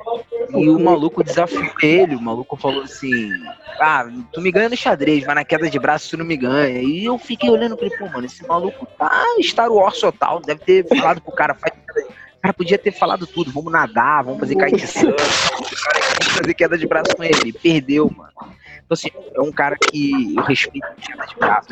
E 0.54 0.68
o 0.68 0.78
maluco 0.78 1.22
desafiou 1.22 1.72
ele, 1.82 2.16
o 2.16 2.20
maluco 2.20 2.56
falou 2.56 2.82
assim: 2.82 3.30
Ah, 3.78 4.08
tu 4.32 4.40
me 4.40 4.50
ganha 4.50 4.68
no 4.68 4.76
xadrez, 4.76 5.24
mas 5.24 5.34
na 5.34 5.44
queda 5.44 5.70
de 5.70 5.78
braço 5.78 6.10
tu 6.10 6.16
não 6.16 6.24
me 6.24 6.36
ganha. 6.36 6.80
E 6.80 7.04
eu 7.04 7.18
fiquei 7.18 7.50
olhando 7.50 7.76
pra 7.76 7.86
ele, 7.86 7.96
pô, 7.96 8.08
mano, 8.08 8.26
esse 8.26 8.46
maluco 8.46 8.86
tá 8.98 9.22
Star 9.42 9.70
Wars 9.70 9.98
total, 9.98 10.40
deve 10.40 10.60
ter 10.60 10.86
falado 10.86 11.20
pro 11.20 11.32
cara, 11.32 11.54
faz. 11.54 11.72
O 12.36 12.40
cara 12.40 12.54
podia 12.54 12.78
ter 12.78 12.90
falado 12.90 13.26
tudo, 13.26 13.52
vamos 13.52 13.70
nadar, 13.70 14.24
vamos 14.24 14.40
fazer 14.40 14.56
kitesurf, 14.56 15.14
vamos 15.14 16.32
fazer 16.38 16.54
queda 16.54 16.78
de 16.78 16.86
braço 16.86 17.14
com 17.14 17.22
ele. 17.22 17.38
ele. 17.40 17.52
Perdeu, 17.52 18.10
mano. 18.10 18.32
Então, 18.32 18.94
assim, 18.94 19.10
é 19.34 19.40
um 19.42 19.52
cara 19.52 19.76
que 19.76 20.34
eu 20.34 20.42
respeito 20.42 20.88
queda 21.02 21.26
de 21.26 21.36
braço. 21.36 21.68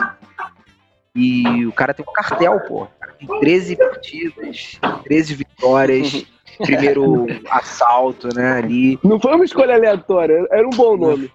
E 1.14 1.66
o 1.66 1.72
cara 1.72 1.94
tem 1.94 2.04
um 2.06 2.12
cartel, 2.12 2.60
pô. 2.60 2.86
Tem 3.18 3.40
13 3.40 3.76
partidas, 3.76 4.78
13 5.04 5.34
vitórias 5.34 6.26
primeiro 6.58 7.26
assalto, 7.50 8.28
né, 8.34 8.52
ali. 8.58 8.98
Não 9.02 9.20
foi 9.20 9.34
uma 9.34 9.44
escolha 9.44 9.74
aleatória, 9.74 10.46
era 10.50 10.66
um 10.66 10.70
bom 10.70 10.96
nome. 10.96 11.30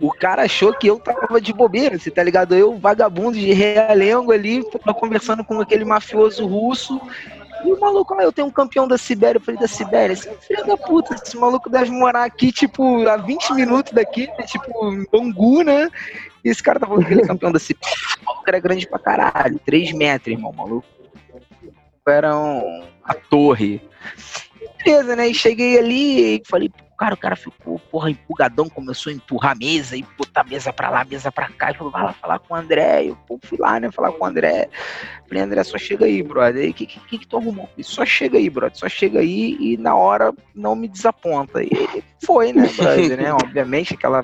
O 0.00 0.12
cara 0.12 0.42
achou 0.42 0.72
que 0.74 0.86
eu 0.86 0.98
tava 0.98 1.40
de 1.40 1.52
bobeira, 1.52 1.98
você 1.98 2.10
tá 2.10 2.22
ligado? 2.22 2.54
Eu, 2.54 2.78
vagabundo 2.78 3.38
de 3.38 3.52
realengo 3.52 4.32
ali, 4.32 4.62
conversando 4.98 5.44
com 5.44 5.60
aquele 5.60 5.84
mafioso 5.84 6.46
russo, 6.46 7.00
e 7.64 7.72
o 7.72 7.80
maluco, 7.80 8.14
lá, 8.14 8.22
eu 8.22 8.32
tenho 8.32 8.46
um 8.46 8.50
campeão 8.50 8.86
da 8.86 8.98
Sibéria. 8.98 9.38
Eu 9.38 9.42
falei, 9.42 9.58
da 9.58 9.66
Sibéria? 9.66 10.12
Esse 10.12 10.28
é 10.28 10.34
filho 10.34 10.66
da 10.66 10.76
puta, 10.76 11.14
esse 11.14 11.36
maluco 11.36 11.70
deve 11.70 11.90
morar 11.90 12.24
aqui, 12.24 12.52
tipo, 12.52 13.08
a 13.08 13.16
20 13.16 13.54
minutos 13.54 13.92
daqui, 13.92 14.26
né? 14.38 14.44
tipo, 14.44 14.92
em 14.92 15.06
Bangu, 15.10 15.62
né? 15.62 15.88
E 16.44 16.50
esse 16.50 16.62
cara 16.62 16.78
tá 16.78 16.86
falando 16.86 17.06
que 17.06 17.14
ele 17.14 17.22
é 17.22 17.26
campeão 17.26 17.50
da 17.50 17.58
Sibéria. 17.58 17.96
O 18.20 18.24
maluco 18.26 18.44
era 18.46 18.58
grande 18.58 18.86
pra 18.86 18.98
caralho, 18.98 19.58
3 19.64 19.92
metros, 19.92 20.36
irmão, 20.36 20.52
maluco. 20.52 20.86
Era 22.06 22.36
um, 22.36 22.84
a 23.02 23.14
torre 23.14 23.80
beleza, 24.84 25.16
né? 25.16 25.28
E 25.28 25.34
cheguei 25.34 25.78
ali 25.78 26.36
e 26.36 26.42
falei, 26.46 26.70
cara, 26.98 27.14
o 27.14 27.18
cara 27.18 27.36
ficou, 27.36 27.78
porra, 27.78 28.10
empolgadão, 28.10 28.68
começou 28.68 29.10
a 29.10 29.14
empurrar 29.14 29.52
a 29.52 29.54
mesa 29.54 29.96
e 29.96 30.04
botar 30.16 30.42
a 30.42 30.44
mesa 30.44 30.72
pra 30.72 30.90
lá, 30.90 31.04
mesa 31.04 31.32
pra 31.32 31.48
cá, 31.48 31.70
e 31.70 31.74
falou, 31.74 31.92
vai 31.92 32.02
lá 32.02 32.12
falar 32.12 32.38
com 32.38 32.54
o 32.54 32.56
André. 32.56 33.06
Eu 33.06 33.16
pô, 33.26 33.38
fui 33.42 33.58
lá, 33.58 33.80
né, 33.80 33.90
falar 33.90 34.12
com 34.12 34.24
o 34.24 34.26
André. 34.26 34.68
Falei, 35.28 35.42
André, 35.42 35.64
só 35.64 35.78
chega 35.78 36.04
aí, 36.04 36.22
brother. 36.22 36.70
O 36.70 36.74
que, 36.74 36.86
que, 36.86 37.18
que 37.18 37.26
tu 37.26 37.36
arrumou? 37.36 37.66
Falei, 37.66 37.84
só 37.84 38.04
chega 38.04 38.38
aí, 38.38 38.48
brother, 38.50 38.76
só 38.76 38.88
chega 38.88 39.20
aí 39.20 39.56
e 39.58 39.76
na 39.76 39.94
hora 39.94 40.32
não 40.54 40.76
me 40.76 40.88
desaponta. 40.88 41.62
E 41.62 42.04
foi, 42.24 42.52
né, 42.52 42.68
brother, 42.76 43.16
né? 43.16 43.32
Obviamente, 43.34 43.94
aquela 43.94 44.22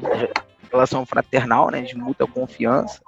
relação 0.70 1.04
fraternal, 1.04 1.70
né, 1.70 1.82
de 1.82 1.96
muita 1.96 2.26
confiança. 2.26 3.00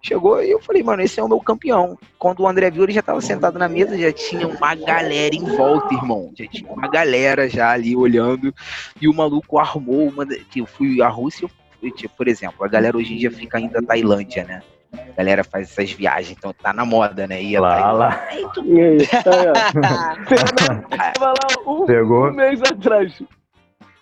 Chegou 0.00 0.42
e 0.42 0.50
eu 0.50 0.60
falei, 0.60 0.82
mano, 0.82 1.02
esse 1.02 1.18
é 1.18 1.22
o 1.22 1.28
meu 1.28 1.40
campeão. 1.40 1.98
Quando 2.18 2.40
o 2.40 2.48
André 2.48 2.70
viu, 2.70 2.84
ele 2.84 2.92
já 2.92 3.02
tava 3.02 3.20
sentado 3.20 3.58
na 3.58 3.68
mesa, 3.68 3.98
já 3.98 4.12
tinha 4.12 4.46
uma 4.46 4.74
galera 4.74 5.34
em 5.34 5.44
volta, 5.44 5.94
irmão. 5.94 6.32
Já 6.38 6.46
tinha 6.46 6.72
uma 6.72 6.88
galera 6.88 7.48
já 7.48 7.70
ali 7.70 7.96
olhando. 7.96 8.54
E 9.00 9.08
o 9.08 9.14
maluco 9.14 9.58
armou 9.58 10.08
uma. 10.08 10.26
Que 10.26 10.60
eu 10.60 10.66
fui 10.66 11.02
à 11.02 11.08
Rússia, 11.08 11.46
eu 11.46 11.50
fui, 11.80 11.90
tipo, 11.90 12.16
por 12.16 12.28
exemplo, 12.28 12.64
a 12.64 12.68
galera 12.68 12.96
hoje 12.96 13.14
em 13.14 13.16
dia 13.16 13.30
fica 13.30 13.58
indo 13.58 13.76
à 13.76 13.82
Tailândia, 13.82 14.44
né? 14.44 14.62
A 14.92 15.16
galera 15.18 15.44
faz 15.44 15.70
essas 15.70 15.92
viagens, 15.92 16.36
então 16.38 16.52
tá 16.52 16.72
na 16.72 16.84
moda, 16.84 17.26
né? 17.26 17.42
Ia 17.42 17.60
lá, 17.60 17.92
lá. 17.92 18.28
E 18.64 18.80
aí, 18.80 19.06
tava 19.22 21.28
lá 21.28 21.34
um, 21.66 21.84
Pegou. 21.84 22.28
um 22.28 22.32
mês 22.32 22.62
atrás. 22.62 23.20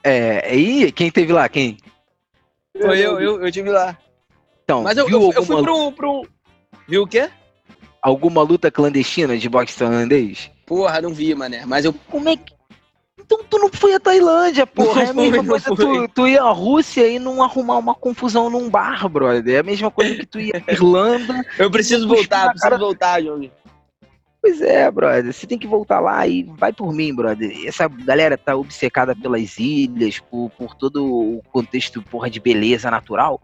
É, 0.05 0.55
e 0.55 0.93
quem 0.93 1.11
teve 1.11 1.33
lá? 1.33 1.49
Quem? 1.49 1.79
Foi 2.81 2.99
eu, 2.99 3.19
eu, 3.19 3.43
eu 3.43 3.50
tive 3.50 3.71
lá. 3.71 3.97
Então, 4.66 4.82
Mas 4.82 4.99
eu, 4.99 5.06
viu 5.06 5.20
eu, 5.20 5.32
eu 5.32 5.44
fui 5.44 5.54
alguma, 5.54 5.62
pra 5.62 5.75
um, 5.75 5.92
pra 5.92 6.11
um. 6.11 6.23
Viu 6.88 7.02
o 7.04 7.06
quê? 7.06 7.30
alguma 8.02 8.42
luta 8.42 8.68
clandestina 8.68 9.38
de 9.38 9.49
boxe 9.49 9.78
tailandês? 9.78 10.50
Porra, 10.66 11.00
não 11.00 11.14
vi, 11.14 11.32
mané. 11.37 11.64
Mas 11.64 11.85
eu. 11.85 11.92
Como 12.11 12.28
é 12.28 12.37
que. 12.37 12.52
Então 13.18 13.44
tu 13.49 13.58
não 13.58 13.68
foi 13.73 13.94
à 13.94 14.00
Tailândia, 14.00 14.66
porra. 14.66 15.04
É 15.04 15.08
a 15.11 15.12
mesma 15.12 15.44
coisa 15.44 15.75
tu, 15.75 16.08
tu 16.08 16.26
ir 16.26 16.38
à 16.38 16.50
Rússia 16.50 17.08
e 17.08 17.18
não 17.20 17.42
arrumar 17.42 17.78
uma 17.78 17.94
confusão 17.94 18.50
num 18.50 18.68
bar, 18.68 19.08
brother. 19.08 19.54
É 19.54 19.58
a 19.61 19.62
mesma 19.62 19.90
coisa 19.90 20.16
que 20.16 20.26
tu 20.26 20.40
ir 20.40 20.52
à 20.54 20.73
Irlanda. 20.73 21.44
Eu 21.58 21.70
preciso 21.70 22.08
voltar, 22.08 22.50
preciso 22.50 22.62
cara- 22.62 22.78
voltar, 22.78 23.23
João. 23.23 23.49
Pois 24.42 24.61
é, 24.61 24.90
brother. 24.90 25.32
Você 25.32 25.46
tem 25.46 25.58
que 25.58 25.66
voltar 25.66 26.00
lá 26.00 26.26
e 26.26 26.42
vai 26.42 26.73
por 26.73 26.92
mim, 26.92 27.14
brother. 27.14 27.52
Essa 27.66 27.88
galera 27.88 28.37
tá 28.37 28.56
obcecada 28.56 29.14
pelas 29.14 29.58
ilhas, 29.58 30.18
por, 30.18 30.50
por 30.50 30.75
todo 30.75 31.04
o 31.04 31.42
contexto, 31.52 32.02
porra, 32.02 32.28
de 32.28 32.40
beleza 32.40 32.90
natural. 32.90 33.40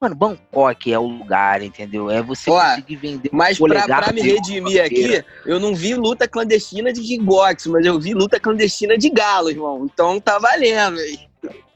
Mano, 0.00 0.14
Bangkok 0.14 0.90
é 0.90 0.98
o 0.98 1.06
lugar, 1.06 1.60
entendeu? 1.60 2.10
É 2.10 2.22
você 2.22 2.50
Ó, 2.50 2.58
conseguir 2.58 2.96
vender 2.96 3.28
Mas 3.32 3.58
pra, 3.58 3.84
pra 3.84 4.12
me 4.12 4.22
redimir 4.22 4.82
aqui, 4.82 5.22
eu 5.44 5.60
não 5.60 5.74
vi 5.74 5.94
luta 5.94 6.26
clandestina 6.26 6.90
de 6.90 7.02
kickbox, 7.02 7.66
mas 7.66 7.84
eu 7.84 8.00
vi 8.00 8.14
luta 8.14 8.40
clandestina 8.40 8.96
de 8.96 9.10
galo, 9.10 9.50
irmão. 9.50 9.84
Então 9.84 10.18
tá 10.18 10.38
valendo, 10.38 10.98
aí. 10.98 11.29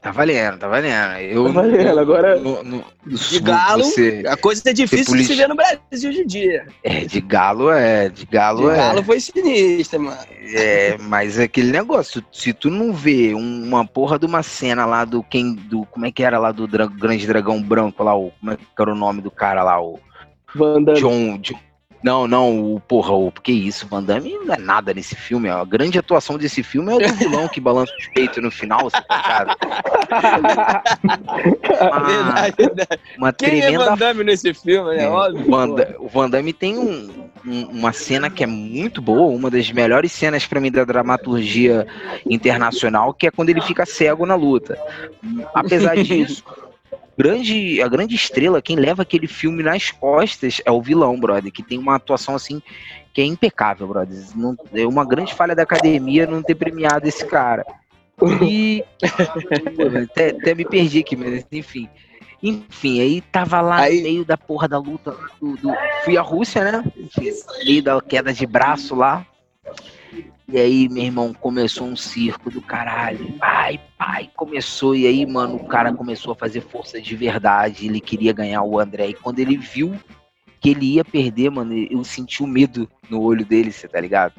Tá 0.05 0.11
valendo, 0.11 0.59
tá 0.59 0.67
valendo. 0.67 1.17
Eu, 1.19 1.45
Tá 1.45 1.51
valendo, 1.61 1.99
agora- 1.99 2.39
no- 2.39 2.63
no- 2.63 2.85
De 3.07 3.39
galo, 3.39 3.83
Você, 3.85 4.23
A 4.27 4.37
coisa 4.37 4.61
é 4.69 4.71
difícil 4.71 5.15
de 5.17 5.23
se 5.23 5.33
ver 5.33 5.49
no 5.49 5.55
Brasil 5.55 6.11
hoje 6.11 6.21
em 6.21 6.27
dia. 6.27 6.67
é, 6.83 7.05
de 7.05 7.19
galo 7.19 7.71
é. 7.71 8.07
De 8.09 8.17
De 8.23 8.25
galo 8.27 8.69
é. 8.69 8.75
galo 8.77 9.03
foi 9.03 9.19
sinistra, 9.19 9.97
mano. 9.97 10.15
É, 10.53 10.95
mas 10.99 11.39
é 11.39 11.45
aquele 11.45 11.71
negócio, 11.71 12.23
se 12.31 12.53
tu 12.53 12.69
não 12.69 12.93
vê 12.93 13.33
um- 13.33 13.63
uma 13.63 13.83
porra 13.83 14.19
de 14.19 14.27
uma 14.27 14.43
cena 14.43 14.85
lá 14.85 15.05
do 15.05 15.23
quem, 15.23 15.55
do, 15.55 15.87
como 15.87 16.05
é 16.05 16.11
que 16.11 16.21
era 16.21 16.37
lá 16.37 16.51
do 16.51 16.67
dra- 16.67 16.85
grande 16.85 17.25
dragão 17.25 17.59
branco 17.59 18.03
lá, 18.03 18.15
o, 18.15 18.31
como 18.39 18.51
é 18.51 18.57
que 18.57 18.63
era 18.79 18.91
o 18.91 18.95
nome 18.95 19.23
do 19.23 19.31
cara 19.31 19.63
lá, 19.63 19.81
o 19.81 19.99
Van 20.53 20.83
Damme. 20.83 20.99
John, 20.99 21.39
John- 21.39 21.59
não, 22.05 22.27
não, 22.27 22.75
o 22.75 22.79
porra, 22.79 23.13
o 23.13 23.31
que 23.31 23.51
isso, 23.51 23.87
Van 23.87 24.03
Damme 24.03 24.37
não 24.45 24.53
é 24.53 24.57
nada 24.57 24.93
nesse 24.93 25.15
filme, 25.15 25.49
ó. 25.49 25.61
a 25.61 25.65
grande 25.65 25.97
atuação 25.97 26.37
desse 26.37 26.61
filme 26.61 26.91
é 26.91 26.95
o 26.95 26.99
do 26.99 27.13
vilão 27.15 27.47
que 27.47 27.59
balança 27.59 27.91
os 27.99 28.07
peitos 28.09 28.41
no 28.43 28.51
final, 28.51 28.81
você 28.89 29.01
tá 29.01 29.17
ligado? 29.17 29.57
Uma, 31.81 31.99
Verdade, 32.07 32.55
verdade. 32.57 32.99
uma 33.17 33.33
Quem 33.33 33.47
é 33.59 33.61
tremenda 33.61 33.85
Van 33.85 33.97
Damme 33.97 34.23
nesse 34.23 34.53
filme, 34.53 34.95
né? 34.95 35.03
É, 35.05 35.09
Óbvio. 35.09 35.41
o 35.47 35.51
Van, 35.51 35.75
o 35.99 36.07
Van 36.07 36.29
Damme 36.29 36.53
tem 36.53 36.77
um- 36.77 37.29
um- 37.45 37.65
uma 37.69 37.91
cena 37.91 38.29
que 38.29 38.43
é 38.43 38.47
muito 38.47 39.01
boa, 39.01 39.27
uma 39.35 39.49
das 39.49 39.69
melhores 39.71 40.11
cenas 40.11 40.45
pra 40.45 40.61
mim 40.61 40.71
da 40.71 40.83
dramaturgia 40.85 41.85
internacional, 42.25 43.13
que 43.13 43.27
é 43.27 43.31
quando 43.31 43.49
ele 43.49 43.61
fica 43.61 43.85
cego 43.85 44.25
na 44.25 44.35
luta. 44.35 44.77
Apesar 45.53 45.95
disso, 45.97 46.43
grande, 47.17 47.81
a 47.81 47.87
grande 47.87 48.15
estrela, 48.15 48.61
quem 48.61 48.75
leva 48.75 49.01
aquele 49.03 49.27
filme 49.27 49.63
nas 49.63 49.91
costas 49.91 50.61
é 50.65 50.71
o 50.71 50.81
vilão, 50.81 51.19
brother, 51.19 51.51
que 51.51 51.63
tem 51.63 51.77
uma 51.77 51.95
atuação 51.95 52.35
assim 52.35 52.61
que 53.13 53.21
é 53.21 53.25
impecável, 53.25 53.87
brother. 53.87 54.17
Não, 54.35 54.55
é 54.73 54.85
uma 54.85 55.05
grande 55.05 55.33
falha 55.33 55.55
da 55.55 55.63
academia 55.63 56.27
não 56.27 56.43
ter 56.43 56.55
premiado 56.55 57.07
esse 57.07 57.25
cara. 57.25 57.65
E 58.41 58.83
até, 60.03 60.29
até 60.29 60.53
me 60.55 60.65
perdi 60.65 60.99
aqui, 60.99 61.15
mas 61.15 61.45
enfim. 61.51 61.87
Enfim, 62.43 63.01
aí 63.01 63.21
tava 63.21 63.59
lá 63.61 63.77
Aí- 63.81 63.97
no 63.97 64.03
meio 64.03 64.25
da 64.25 64.37
porra 64.37 64.67
da 64.67 64.77
luta. 64.77 65.15
do- 65.41 65.55
do- 65.57 65.73
Fui 66.03 66.17
à 66.17 66.21
Rússia, 66.21 66.63
né? 66.63 66.83
Enfim, 66.97 67.31
no 67.31 67.65
meio 67.65 67.81
da 67.83 68.01
queda 68.01 68.31
de 68.33 68.45
braço 68.45 68.93
lá. 68.95 69.25
E 70.47 70.59
aí, 70.59 70.87
meu 70.87 71.03
irmão, 71.03 71.33
começou 71.33 71.87
um 71.87 71.95
circo 71.95 72.51
do 72.51 72.61
caralho. 72.61 73.33
Pai, 73.33 73.79
pai, 73.97 74.29
começou. 74.35 74.95
E 74.95 75.07
aí, 75.07 75.25
mano, 75.25 75.55
o 75.55 75.65
cara 75.65 75.91
começou 75.91 76.33
a 76.33 76.35
fazer 76.35 76.61
força 76.61 77.01
de 77.01 77.15
verdade. 77.15 77.87
Ele 77.87 77.99
queria 77.99 78.31
ganhar 78.31 78.61
o 78.61 78.79
André. 78.79 79.07
E 79.07 79.13
quando 79.13 79.39
ele 79.39 79.57
viu 79.57 79.95
que 80.59 80.69
ele 80.69 80.93
ia 80.93 81.05
perder, 81.05 81.49
mano, 81.49 81.73
eu 81.73 82.03
senti 82.03 82.43
o 82.43 82.47
medo 82.47 82.87
no 83.09 83.21
olho 83.21 83.43
dele, 83.43 83.71
você 83.71 83.87
tá 83.87 83.99
ligado? 83.99 84.33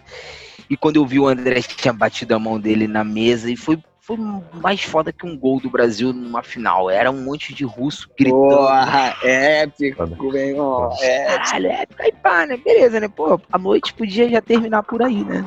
E 0.70 0.76
quando 0.76 0.96
eu 0.96 1.06
vi 1.06 1.18
o 1.18 1.26
André 1.26 1.60
que 1.62 1.76
tinha 1.76 1.92
batido 1.92 2.34
a 2.34 2.38
mão 2.38 2.58
dele 2.58 2.86
na 2.86 3.02
mesa, 3.02 3.50
e 3.50 3.56
foi, 3.56 3.78
foi 4.00 4.16
mais 4.54 4.82
foda 4.82 5.12
que 5.12 5.26
um 5.26 5.36
gol 5.36 5.60
do 5.60 5.70
Brasil 5.70 6.12
numa 6.12 6.42
final. 6.42 6.88
Era 6.88 7.10
um 7.10 7.22
monte 7.22 7.52
de 7.52 7.64
russo 7.64 8.08
gritando. 8.16 8.48
Porra, 8.48 9.16
épico, 9.24 10.06
meu 10.06 10.36
irmão. 10.36 10.90
Caralho, 11.00 11.66
é, 11.66 11.86
aí 11.98 12.12
pá, 12.12 12.46
né? 12.46 12.56
Beleza, 12.56 13.00
né? 13.00 13.08
Pô, 13.08 13.40
a 13.52 13.58
noite 13.58 13.92
podia 13.92 14.28
já 14.28 14.40
terminar 14.40 14.84
por 14.84 15.02
aí, 15.02 15.24
né? 15.24 15.44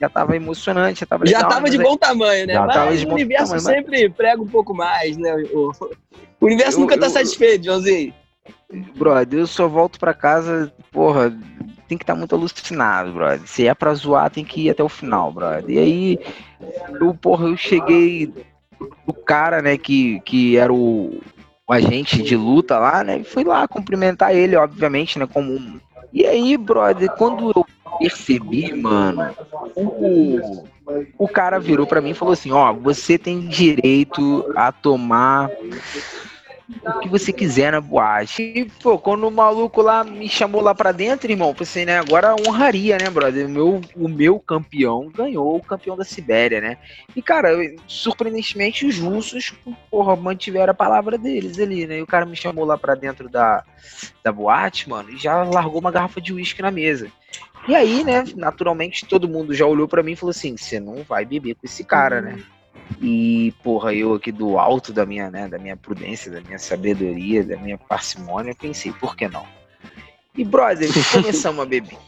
Já 0.00 0.08
tava 0.08 0.34
emocionante, 0.34 1.00
já 1.00 1.06
tava 1.06 1.26
já 1.26 1.36
legal, 1.36 1.50
tava 1.50 1.60
mas 1.62 1.70
de 1.72 1.78
bom 1.78 1.96
tamanho, 1.96 2.46
né? 2.46 2.54
Já 2.54 2.66
Mas 2.66 3.04
o 3.04 3.08
universo 3.08 3.52
tamanho, 3.52 3.64
mas- 3.64 3.74
sempre 3.74 4.08
prega 4.08 4.40
um 4.42 4.46
pouco 4.48 4.72
mais, 4.74 5.16
né? 5.18 5.34
O, 5.52 5.70
o 6.40 6.46
universo 6.46 6.78
Eu- 6.78 6.80
nunca 6.80 6.98
tá 6.98 7.06
eu- 7.06 7.10
satisfeito, 7.10 7.64
Joãozinho. 7.66 8.14
Brother, 8.96 9.40
eu 9.40 9.46
só 9.46 9.68
volto 9.68 9.98
pra 9.98 10.14
casa, 10.14 10.72
porra, 10.90 11.36
tem 11.88 11.98
que 11.98 12.04
estar 12.04 12.14
muito 12.14 12.34
alucinado, 12.34 13.12
brother. 13.12 13.46
Se 13.46 13.66
é 13.66 13.74
pra 13.74 13.92
zoar, 13.94 14.30
tem 14.30 14.44
que 14.44 14.62
ir 14.62 14.70
até 14.70 14.82
o 14.82 14.88
final, 14.88 15.30
brother. 15.32 15.68
E 15.68 15.78
aí, 15.78 16.18
eu, 17.00 17.12
porra, 17.14 17.46
eu 17.48 17.56
cheguei 17.56 18.32
o 19.06 19.12
cara, 19.12 19.60
né, 19.60 19.76
que, 19.76 20.20
que 20.20 20.56
era 20.56 20.72
o, 20.72 21.20
o 21.68 21.72
agente 21.72 22.22
de 22.22 22.36
luta 22.36 22.78
lá, 22.78 23.04
né, 23.04 23.18
e 23.18 23.24
fui 23.24 23.44
lá 23.44 23.66
cumprimentar 23.68 24.34
ele, 24.34 24.56
obviamente, 24.56 25.18
né, 25.18 25.26
como 25.30 25.52
um... 25.52 25.78
E 26.12 26.24
aí, 26.26 26.56
brother, 26.56 27.10
quando 27.16 27.52
eu 27.54 27.66
percebi, 28.00 28.72
mano, 28.72 29.34
o, 29.76 30.64
o 31.18 31.28
cara 31.28 31.60
virou 31.60 31.86
pra 31.86 32.00
mim 32.00 32.10
e 32.10 32.14
falou 32.14 32.32
assim, 32.32 32.50
ó, 32.50 32.72
você 32.72 33.18
tem 33.18 33.46
direito 33.46 34.50
a 34.56 34.72
tomar 34.72 35.50
o 36.86 37.00
que 37.00 37.08
você 37.08 37.32
quiser 37.32 37.72
na 37.72 37.80
boate. 37.80 38.42
E, 38.42 38.64
pô, 38.64 38.98
quando 38.98 39.26
o 39.26 39.30
maluco 39.30 39.82
lá 39.82 40.02
me 40.02 40.28
chamou 40.28 40.62
lá 40.62 40.74
pra 40.74 40.92
dentro, 40.92 41.30
irmão, 41.30 41.54
pensei, 41.54 41.84
né, 41.84 41.98
agora 41.98 42.34
honraria, 42.34 42.96
né, 42.96 43.10
brother? 43.10 43.46
O 43.46 43.50
meu, 43.50 43.80
o 43.96 44.08
meu 44.08 44.38
campeão 44.38 45.10
ganhou 45.14 45.56
o 45.56 45.62
campeão 45.62 45.96
da 45.96 46.04
Sibéria, 46.04 46.60
né? 46.60 46.78
E, 47.14 47.20
cara, 47.20 47.50
surpreendentemente, 47.86 48.86
os 48.86 48.98
russos, 48.98 49.52
porra, 49.90 50.16
mantiveram 50.16 50.70
a 50.70 50.74
palavra 50.74 51.18
deles 51.18 51.58
ali, 51.58 51.86
né? 51.86 51.98
E 51.98 52.02
o 52.02 52.06
cara 52.06 52.24
me 52.24 52.36
chamou 52.36 52.64
lá 52.64 52.78
pra 52.78 52.94
dentro 52.94 53.28
da, 53.28 53.62
da 54.24 54.32
boate, 54.32 54.88
mano, 54.88 55.10
e 55.10 55.16
já 55.16 55.42
largou 55.42 55.80
uma 55.80 55.90
garrafa 55.90 56.20
de 56.20 56.32
uísque 56.32 56.62
na 56.62 56.70
mesa. 56.70 57.10
E 57.68 57.74
aí, 57.74 58.02
né, 58.04 58.24
naturalmente, 58.36 59.06
todo 59.06 59.28
mundo 59.28 59.54
já 59.54 59.66
olhou 59.66 59.86
pra 59.86 60.02
mim 60.02 60.12
e 60.12 60.16
falou 60.16 60.30
assim, 60.30 60.56
você 60.56 60.80
não 60.80 61.02
vai 61.04 61.24
beber 61.24 61.54
com 61.54 61.64
esse 61.64 61.84
cara, 61.84 62.20
né? 62.20 62.42
E, 63.00 63.54
porra, 63.62 63.94
eu 63.94 64.14
aqui 64.14 64.32
do 64.32 64.58
alto 64.58 64.92
da 64.92 65.06
minha, 65.06 65.30
né, 65.30 65.46
da 65.46 65.58
minha 65.58 65.76
prudência, 65.76 66.32
da 66.32 66.40
minha 66.40 66.58
sabedoria, 66.58 67.44
da 67.44 67.56
minha 67.56 67.78
parcimônia, 67.78 68.54
pensei, 68.54 68.92
por 68.92 69.14
que 69.14 69.28
não? 69.28 69.46
E, 70.36 70.44
brother, 70.44 70.88
começamos 71.12 71.62
a 71.62 71.66
beber. 71.66 71.98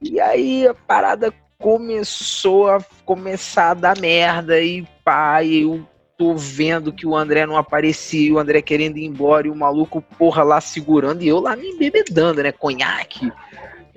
E 0.00 0.20
aí 0.20 0.66
a 0.66 0.74
parada 0.74 1.32
começou 1.58 2.68
a 2.68 2.80
começar 3.04 3.70
a 3.70 3.74
dar 3.74 3.98
merda 3.98 4.60
e 4.60 4.86
pá, 5.04 5.42
e 5.42 5.62
eu 5.62 5.86
tô 6.18 6.34
vendo 6.34 6.92
que 6.92 7.06
o 7.06 7.16
André 7.16 7.46
não 7.46 7.56
aparecia, 7.56 8.32
o 8.32 8.38
André 8.38 8.62
querendo 8.62 8.98
ir 8.98 9.04
embora, 9.04 9.46
e 9.46 9.50
o 9.50 9.56
maluco, 9.56 10.02
porra, 10.18 10.42
lá 10.42 10.60
segurando, 10.60 11.22
e 11.22 11.28
eu 11.28 11.40
lá 11.40 11.54
me 11.56 11.68
embebedando, 11.68 12.42
né? 12.42 12.52
Conhaque, 12.52 13.30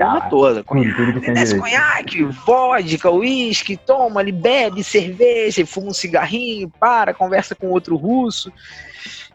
porra 0.06 0.18
Ah, 0.18 0.29
toda. 0.29 0.63
Com 0.63 0.82
tudo 0.82 1.22
que 1.22 1.32
Desce 1.32 1.58
conhaque, 1.58 2.24
vodka, 2.24 3.12
uísque, 3.12 3.77
toma, 3.77 4.22
ele 4.22 4.32
bebe 4.32 4.84
cerveja, 4.84 5.65
fuma 5.65 5.88
um 5.88 5.94
cigarrinho, 5.94 6.70
para, 6.79 7.13
conversa 7.13 7.56
com 7.56 7.68
outro 7.68 7.96
russo. 7.96 8.51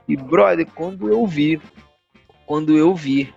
E, 0.08 0.16
brother, 0.16 0.66
quando 0.74 1.08
eu 1.08 1.26
vi, 1.26 1.60
quando 2.46 2.76
eu 2.76 2.94
vi 2.94 3.32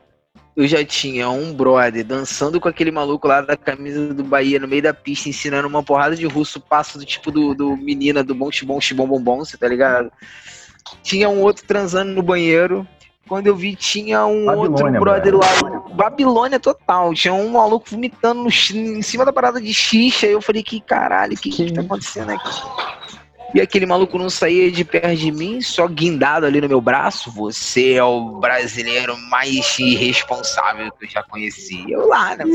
eu 0.57 0.65
já 0.65 0.84
tinha 0.84 1.29
um 1.29 1.53
brother 1.53 2.03
dançando 2.03 2.60
com 2.60 2.67
aquele 2.67 2.89
maluco 2.89 3.27
lá 3.27 3.41
da 3.41 3.55
camisa 3.55 4.12
do 4.12 4.24
Bahia 4.24 4.60
no 4.60 4.67
meio 4.67 4.81
da 4.81 4.91
pista, 4.91 5.29
ensinando 5.29 5.67
uma 5.67 5.84
porrada 5.84 6.15
de 6.15 6.25
russo, 6.25 6.60
passo 6.60 6.98
do 6.98 7.05
tipo 7.05 7.29
do, 7.29 7.53
do 7.53 7.77
menina 7.77 8.24
do 8.24 8.34
bom 8.34 8.51
chibom 8.51 8.81
chibom 8.81 9.07
bombom, 9.07 9.46
você 9.46 9.55
tá 9.55 9.67
ligado? 9.67 10.12
Tinha 11.03 11.29
um 11.29 11.41
outro 11.41 11.63
transando 11.63 12.12
no 12.12 12.24
banheiro. 12.24 12.88
Quando 13.27 13.48
eu 13.48 13.55
vi, 13.55 13.75
tinha 13.75 14.25
um 14.25 14.46
Babilônia, 14.46 14.86
outro 14.86 15.00
brother 15.00 15.36
lá. 15.36 15.84
Babilônia 15.93 16.60
total. 16.60 17.13
Tinha 17.13 17.34
um 17.34 17.50
maluco 17.50 17.89
vomitando 17.89 18.43
no 18.43 18.50
em 18.50 19.01
cima 19.01 19.25
da 19.25 19.34
parada 19.34 19.60
de 19.60 19.74
xixa. 19.74 20.25
Eu 20.25 20.41
falei, 20.41 20.63
que 20.63 20.79
caralho, 20.79 21.34
o 21.34 21.38
que, 21.38 21.50
que 21.50 21.74
tá 21.74 21.81
acontecendo 21.81 22.31
aqui? 22.31 22.62
E 23.53 23.62
aquele 23.62 23.86
maluco 23.86 24.17
não 24.17 24.29
saía 24.29 24.72
de 24.72 24.84
perto 24.84 25.15
de 25.15 25.31
mim, 25.31 25.62
só 25.62 25.88
guindado 25.88 26.46
ali 26.46 26.60
no 26.60 26.67
meu 26.67 26.81
braço. 26.81 27.31
Você 27.31 27.93
é 27.93 28.03
o 28.03 28.39
brasileiro 28.39 29.17
mais 29.29 29.77
irresponsável 29.79 30.91
que 30.91 31.05
eu 31.05 31.10
já 31.10 31.24
conheci. 31.24 31.89
Eu 31.89 32.07
lá, 32.07 32.36
né? 32.36 32.46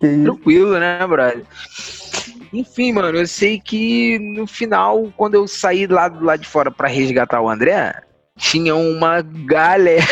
Que? 0.00 0.22
Tranquilo, 0.22 0.78
né, 0.78 1.06
brother? 1.06 1.44
Enfim, 2.52 2.92
mano, 2.92 3.18
eu 3.18 3.26
sei 3.26 3.60
que 3.60 4.18
no 4.18 4.46
final, 4.46 5.12
quando 5.16 5.34
eu 5.34 5.46
saí 5.46 5.86
lá 5.86 6.08
do 6.08 6.24
lado 6.24 6.40
de 6.40 6.48
fora 6.48 6.70
pra 6.70 6.88
resgatar 6.88 7.40
o 7.40 7.48
André, 7.48 7.94
tinha 8.38 8.74
uma 8.74 9.22
galera 9.22 10.04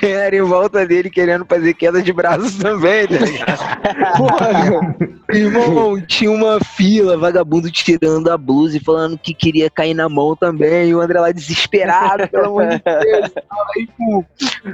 em 0.36 0.42
volta 0.42 0.86
dele 0.86 1.10
querendo 1.10 1.44
fazer 1.44 1.74
queda 1.74 2.02
de 2.02 2.12
braços 2.12 2.56
também, 2.56 3.06
tá 3.06 3.16
ligado? 3.16 4.16
Porra, 4.16 4.96
irmão, 5.32 6.00
tinha 6.00 6.30
uma 6.30 6.60
fila, 6.60 7.16
vagabundo 7.16 7.70
tirando 7.70 8.30
a 8.30 8.36
blusa 8.36 8.76
e 8.76 8.80
falando 8.80 9.18
que 9.18 9.34
queria 9.34 9.70
cair 9.70 9.94
na 9.94 10.08
mão 10.08 10.36
também. 10.36 10.90
E 10.90 10.94
o 10.94 11.00
André 11.00 11.20
lá 11.20 11.32
desesperado, 11.32 12.28
pelo 12.28 12.46
amor 12.46 12.68
de 12.68 12.82
Deus. 12.84 13.30
Aí, 13.76 13.88
pô, 13.96 14.24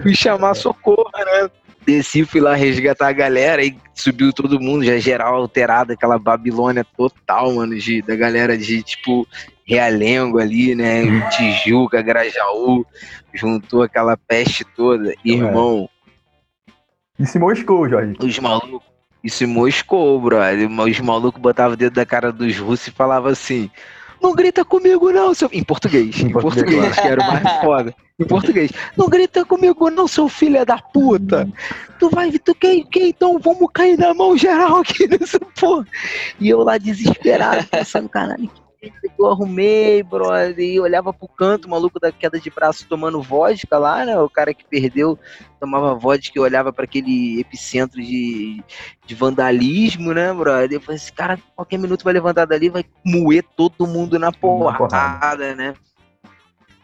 fui 0.03 0.15
chamar 0.15 0.55
socorro, 0.55 1.11
né? 1.15 1.51
Desci, 1.85 2.25
fui 2.25 2.41
lá 2.41 2.55
resgatar 2.55 3.09
a 3.09 3.13
galera 3.13 3.65
e 3.65 3.77
subiu 3.95 4.33
todo 4.33 4.61
mundo, 4.61 4.85
já 4.85 4.99
geral 4.99 5.35
alterado, 5.35 5.93
aquela 5.93 6.19
Babilônia 6.19 6.85
total, 6.97 7.53
mano, 7.55 7.77
de, 7.77 8.03
da 8.03 8.17
galera 8.17 8.57
de 8.57 8.83
tipo 8.83 9.27
Realengo 9.65 10.39
ali, 10.39 10.75
né? 10.75 11.03
Tijuca, 11.31 12.03
Grajaú, 12.03 12.85
juntou 13.35 13.83
aquela 13.83 14.17
peste 14.17 14.65
toda. 14.65 15.15
Irmão, 15.25 15.89
E 17.19 17.27
se 17.27 17.39
moscou, 17.39 17.89
Jorge. 17.89 18.17
os 18.21 18.39
malucos. 18.39 18.93
Isso 19.23 19.47
moscou, 19.47 20.21
brother. 20.21 20.69
Os 20.69 21.01
malucos 21.01 21.41
botavam 21.41 21.75
o 21.75 21.77
dedo 21.77 21.95
da 21.95 22.05
cara 22.05 22.33
dos 22.33 22.59
russos 22.59 22.89
e 22.89 22.91
falavam 22.91 23.31
assim: 23.31 23.71
Não 24.23 24.35
grita 24.35 24.65
comigo, 24.65 25.11
não, 25.11 25.35
seu. 25.35 25.49
Em 25.53 25.65
português. 25.65 26.21
Em 26.21 26.29
Em, 26.29 26.33
português, 26.33 26.65
português, 26.65 27.01
que 27.01 27.07
era 27.07 27.21
o 27.21 27.27
mais 27.27 27.61
foda. 27.61 27.95
Em 28.19 28.25
português. 28.25 28.71
Não 28.97 29.09
grita 29.09 29.45
comigo, 29.45 29.91
não, 29.91 30.07
seu 30.07 30.29
filho 30.29 30.65
da 30.65 30.79
puta. 30.79 31.49
Tu 31.99 32.09
vai, 32.11 32.31
tu 32.39 32.55
quer, 32.55 32.85
quer 32.85 33.09
então? 33.09 33.39
Vamos 33.39 33.69
cair 33.73 33.99
na 33.99 34.15
mão 34.15 34.37
geral 34.37 34.79
aqui 34.79 35.09
nessa 35.09 35.41
porra. 35.41 35.87
E 36.39 36.49
eu 36.49 36.63
lá 36.63 36.79
desesperado, 36.79 37.67
pensando, 37.67 38.09
caralho, 38.09 38.49
que 38.49 38.63
eu 39.19 39.27
arrumei, 39.27 40.03
brother. 40.03 40.59
E 40.59 40.81
olhava 40.81 41.13
pro 41.13 41.29
canto, 41.29 41.67
o 41.67 41.71
maluco 41.71 42.01
da 42.01 42.11
queda 42.11 42.41
de 42.41 42.51
braço 42.51 42.87
tomando 42.89 43.23
vodka 43.23 43.79
lá, 43.79 44.05
né? 44.05 44.19
O 44.19 44.29
cara 44.29 44.53
que 44.53 44.65
perdeu 44.65 45.19
tomava 45.61 45.95
vodka 45.95 46.33
e 46.37 46.41
olhava 46.41 46.73
para 46.73 46.85
aquele 46.85 47.41
epicentro 47.41 48.03
de, 48.03 48.63
de 49.07 49.15
vandalismo, 49.15 50.13
né, 50.13 50.33
brother? 50.33 50.73
Eu 50.73 50.81
falei, 50.81 50.97
esse 50.97 51.13
cara, 51.13 51.39
qualquer 51.55 51.79
minuto 51.79 52.03
vai 52.03 52.13
levantar 52.13 52.45
dali, 52.45 52.69
vai 52.69 52.85
moer 53.05 53.45
todo 53.57 53.87
mundo 53.87 54.19
na 54.19 54.33
porrada, 54.33 54.79
porrada. 54.79 55.55
né? 55.55 55.75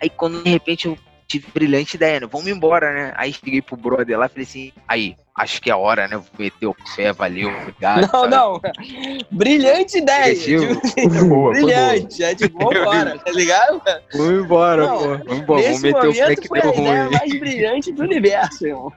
Aí 0.00 0.08
quando 0.08 0.42
de 0.42 0.50
repente 0.50 0.86
eu 0.86 0.96
tive 1.26 1.46
brilhante 1.52 1.96
ideia, 1.96 2.20
né? 2.20 2.26
Vamos 2.26 2.48
embora, 2.48 2.92
né? 2.92 3.12
Aí 3.16 3.32
cheguei 3.32 3.60
pro 3.60 3.76
brother 3.76 4.18
lá 4.18 4.26
e 4.26 4.28
falei 4.28 4.44
assim, 4.44 4.72
aí, 4.86 5.16
acho 5.38 5.60
que 5.62 5.70
é 5.70 5.72
a 5.72 5.76
hora, 5.76 6.06
né? 6.08 6.16
Vou 6.16 6.24
meter 6.38 6.66
o 6.66 6.76
pé, 6.96 7.12
valeu, 7.12 7.50
obrigado. 7.50 8.00
Não, 8.02 8.08
cara. 8.10 8.28
não. 8.28 9.18
Brilhante 9.30 9.98
ideia. 9.98 10.34
Tipo 10.34 10.74
Foi 10.88 11.08
boa, 11.08 11.28
boa. 11.28 11.52
Brilhante. 11.52 12.22
É 12.24 12.34
tipo, 12.34 12.58
vambora, 12.58 13.18
tá 13.18 13.30
ligado? 13.32 13.82
Vamos 14.14 14.44
embora, 14.44 14.86
Não, 14.86 14.98
pô. 14.98 15.04
Vamos 15.08 15.20
embora, 15.38 15.44
vamos 15.46 15.66
Nesse 15.66 15.82
meter 15.82 16.08
o 16.08 16.12
pé 16.12 16.20
momento 16.22 16.40
que 16.42 16.48
foi 16.48 16.60
deu 16.60 16.70
a 16.70 16.74
ideia 16.74 17.02
ruim. 17.04 17.10
mais 17.16 17.38
brilhante 17.40 17.92
do 17.92 18.02
universo, 18.02 18.66
irmão. 18.66 18.92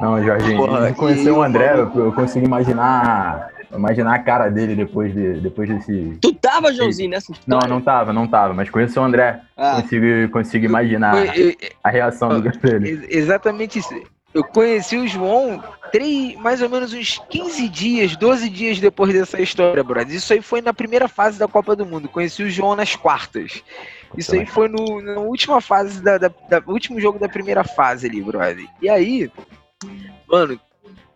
Não, 0.00 0.22
Jorginho, 0.24 0.56
Porra, 0.58 0.86
de 0.90 0.96
conhecer 0.96 1.30
o 1.30 1.42
André, 1.42 1.72
eu, 1.74 1.90
eu 2.04 2.12
consegui 2.12 2.46
imaginar, 2.46 3.48
imaginar 3.74 4.14
a 4.14 4.18
cara 4.18 4.48
dele 4.48 4.74
depois, 4.74 5.12
de, 5.12 5.34
depois 5.40 5.68
desse. 5.68 6.18
Tu 6.20 6.32
tava, 6.34 6.72
Joãozinho, 6.72 7.10
nessa 7.10 7.32
Não, 7.46 7.58
história? 7.58 7.68
não 7.68 7.80
tava, 7.80 8.12
não 8.12 8.26
tava, 8.26 8.54
mas 8.54 8.70
conhecer 8.70 8.98
o 8.98 9.02
André, 9.02 9.40
Ah, 9.56 9.80
consigo, 9.82 10.30
consigo 10.30 10.64
imaginar 10.64 11.14
Foi- 11.16 11.40
eu- 11.40 11.54
a 11.82 11.90
reação 11.90 12.28
do 12.40 12.50
dele. 12.50 12.90
Ex- 12.90 13.06
Exatamente 13.08 13.78
isso. 13.78 13.94
Eu 14.34 14.42
conheci 14.44 14.96
o 14.96 15.06
João 15.06 15.62
três, 15.90 16.34
mais 16.36 16.62
ou 16.62 16.68
menos 16.70 16.92
uns 16.94 17.20
15 17.28 17.68
dias, 17.68 18.16
12 18.16 18.48
dias 18.48 18.80
depois 18.80 19.12
dessa 19.12 19.40
história, 19.40 19.84
brother. 19.84 20.14
Isso 20.16 20.32
aí 20.32 20.40
foi 20.40 20.62
na 20.62 20.72
primeira 20.72 21.06
fase 21.06 21.38
da 21.38 21.46
Copa 21.46 21.76
do 21.76 21.84
Mundo. 21.84 22.08
Conheci 22.08 22.42
o 22.42 22.48
João 22.50 22.74
nas 22.74 22.96
quartas. 22.96 23.62
Isso 24.16 24.34
aí 24.34 24.46
foi 24.46 24.68
no, 24.68 25.02
na 25.02 25.20
última 25.20 25.60
fase 25.60 26.02
da, 26.02 26.16
da, 26.16 26.28
da- 26.48 26.62
último 26.66 26.98
jogo 27.00 27.18
da 27.18 27.28
primeira 27.28 27.62
fase 27.62 28.06
ali, 28.06 28.22
brother. 28.22 28.66
E 28.80 28.88
aí, 28.88 29.30
mano, 30.26 30.58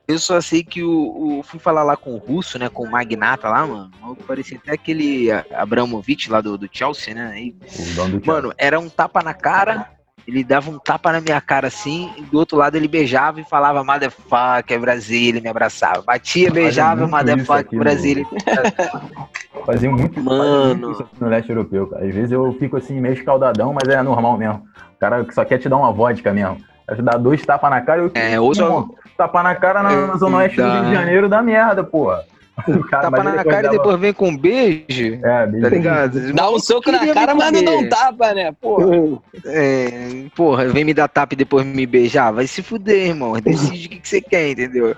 eu 0.07 0.19
só 0.19 0.41
sei 0.41 0.63
que 0.63 0.83
o, 0.83 1.39
o- 1.39 1.43
fui 1.43 1.59
falar 1.59 1.83
lá 1.83 1.97
com 1.97 2.15
o 2.15 2.19
russo, 2.19 2.59
né, 2.59 2.69
com 2.69 2.85
o 2.85 2.91
magnata 2.91 3.49
lá, 3.49 3.67
mano. 3.67 3.91
Parecia 4.27 4.59
até 4.59 4.73
aquele 4.73 5.29
Abramovich 5.55 6.31
lá 6.31 6.41
do, 6.43 6.57
do 6.59 6.69
Chelsea, 6.71 7.15
né? 7.15 7.53
Do 7.95 8.27
Mano, 8.27 8.53
era 8.59 8.79
um 8.79 8.89
tapa 8.89 9.23
na 9.23 9.35
cara, 9.35 9.91
ele 10.27 10.43
dava 10.43 10.71
um 10.71 10.79
tapa 10.79 11.13
na 11.13 11.21
minha 11.21 11.41
cara 11.41 11.67
assim, 11.69 12.11
e 12.17 12.23
do 12.23 12.39
outro 12.39 12.57
lado 12.57 12.77
ele 12.77 12.89
beijava 12.89 13.41
e 13.41 13.45
falava 13.45 13.85
motherfucker, 13.85 14.81
Brasil, 14.81 15.29
ele 15.29 15.41
me 15.41 15.49
abraçava. 15.49 16.03
Batia, 16.03 16.51
beijava, 16.51 17.07
motherfucker, 17.07 17.67
aqui 17.67 17.77
no- 17.77 17.83
Brasil. 17.83 18.27
Fazia 19.67 19.91
muito, 19.91 20.23
Mano. 20.23 20.39
fazia 20.45 20.75
muito 20.77 21.07
no 21.21 21.29
leste 21.29 21.51
europeu, 21.51 21.89
cara. 21.89 22.05
Às 22.07 22.15
vezes 22.15 22.31
eu 22.31 22.53
fico 22.59 22.77
assim, 22.77 23.01
meio 23.01 23.15
escaldadão, 23.15 23.73
mas 23.73 23.89
é 23.93 24.01
normal 24.01 24.37
mesmo. 24.39 24.63
O 24.95 24.99
cara 25.01 25.27
só 25.33 25.45
quer 25.45 25.59
te 25.59 25.69
dar 25.69 25.77
uma 25.77 25.91
vodka 25.93 26.33
mesmo. 26.33 26.61
Vai 26.87 26.95
te 26.97 27.03
dar 27.03 27.17
dois 27.19 27.45
tapas 27.45 27.69
na 27.71 27.81
cara 27.81 28.01
e 28.03 28.05
eu 28.05 28.13
É, 28.15 28.39
ou 28.39 28.55
só- 28.55 28.63
Irmão, 28.65 28.95
Tapa 29.17 29.43
na 29.43 29.55
cara 29.57 29.83
na, 29.83 30.07
na 30.07 30.17
zona 30.19 30.37
oeste 30.39 30.61
do 30.61 30.71
Rio 30.71 30.85
de 30.85 30.93
Janeiro 30.95 31.29
dá 31.29 31.43
merda, 31.43 31.83
porra. 31.83 32.23
O 32.69 32.83
cara, 32.89 33.03
Tapa 33.11 33.23
na 33.23 33.31
depois 33.37 33.55
cara 33.55 33.67
e 33.67 33.71
depois 33.71 34.01
vem 34.01 34.13
com 34.13 34.29
um 34.31 34.37
beijo, 34.37 35.21
É, 35.23 35.47
bem 35.47 35.61
tá 35.61 35.69
ligado? 35.69 36.33
Dá 36.33 36.51
um 36.51 36.59
soco 36.59 36.91
na 36.91 37.07
cara, 37.13 37.35
mas 37.35 37.53
não 37.53 37.63
dá 37.65 37.71
um 37.73 37.89
tapa, 37.89 38.35
né? 38.35 38.53
Pô. 38.61 39.21
É, 39.45 40.25
porra, 40.35 40.67
vem 40.69 40.85
me 40.85 40.95
dar 40.95 41.07
tapa 41.09 41.35
e 41.35 41.37
depois 41.37 41.67
me 41.67 41.87
beijar, 41.87 42.33
vai 42.33 42.47
se 42.47 42.63
fuder, 42.63 43.09
irmão. 43.09 43.35
Decide 43.35 43.87
o 43.87 43.91
que, 43.91 44.01
que 44.01 44.09
você 44.09 44.21
quer, 44.21 44.51
entendeu? 44.51 44.97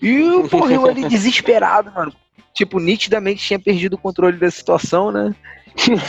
E 0.00 0.22
o 0.22 0.48
porra, 0.48 0.72
eu 0.72 0.86
ali 0.86 1.04
desesperado, 1.08 1.90
mano. 1.92 2.12
Tipo, 2.54 2.78
nitidamente 2.78 3.44
tinha 3.44 3.58
perdido 3.58 3.94
o 3.94 3.98
controle 3.98 4.36
da 4.38 4.50
situação, 4.50 5.10
né? 5.10 5.34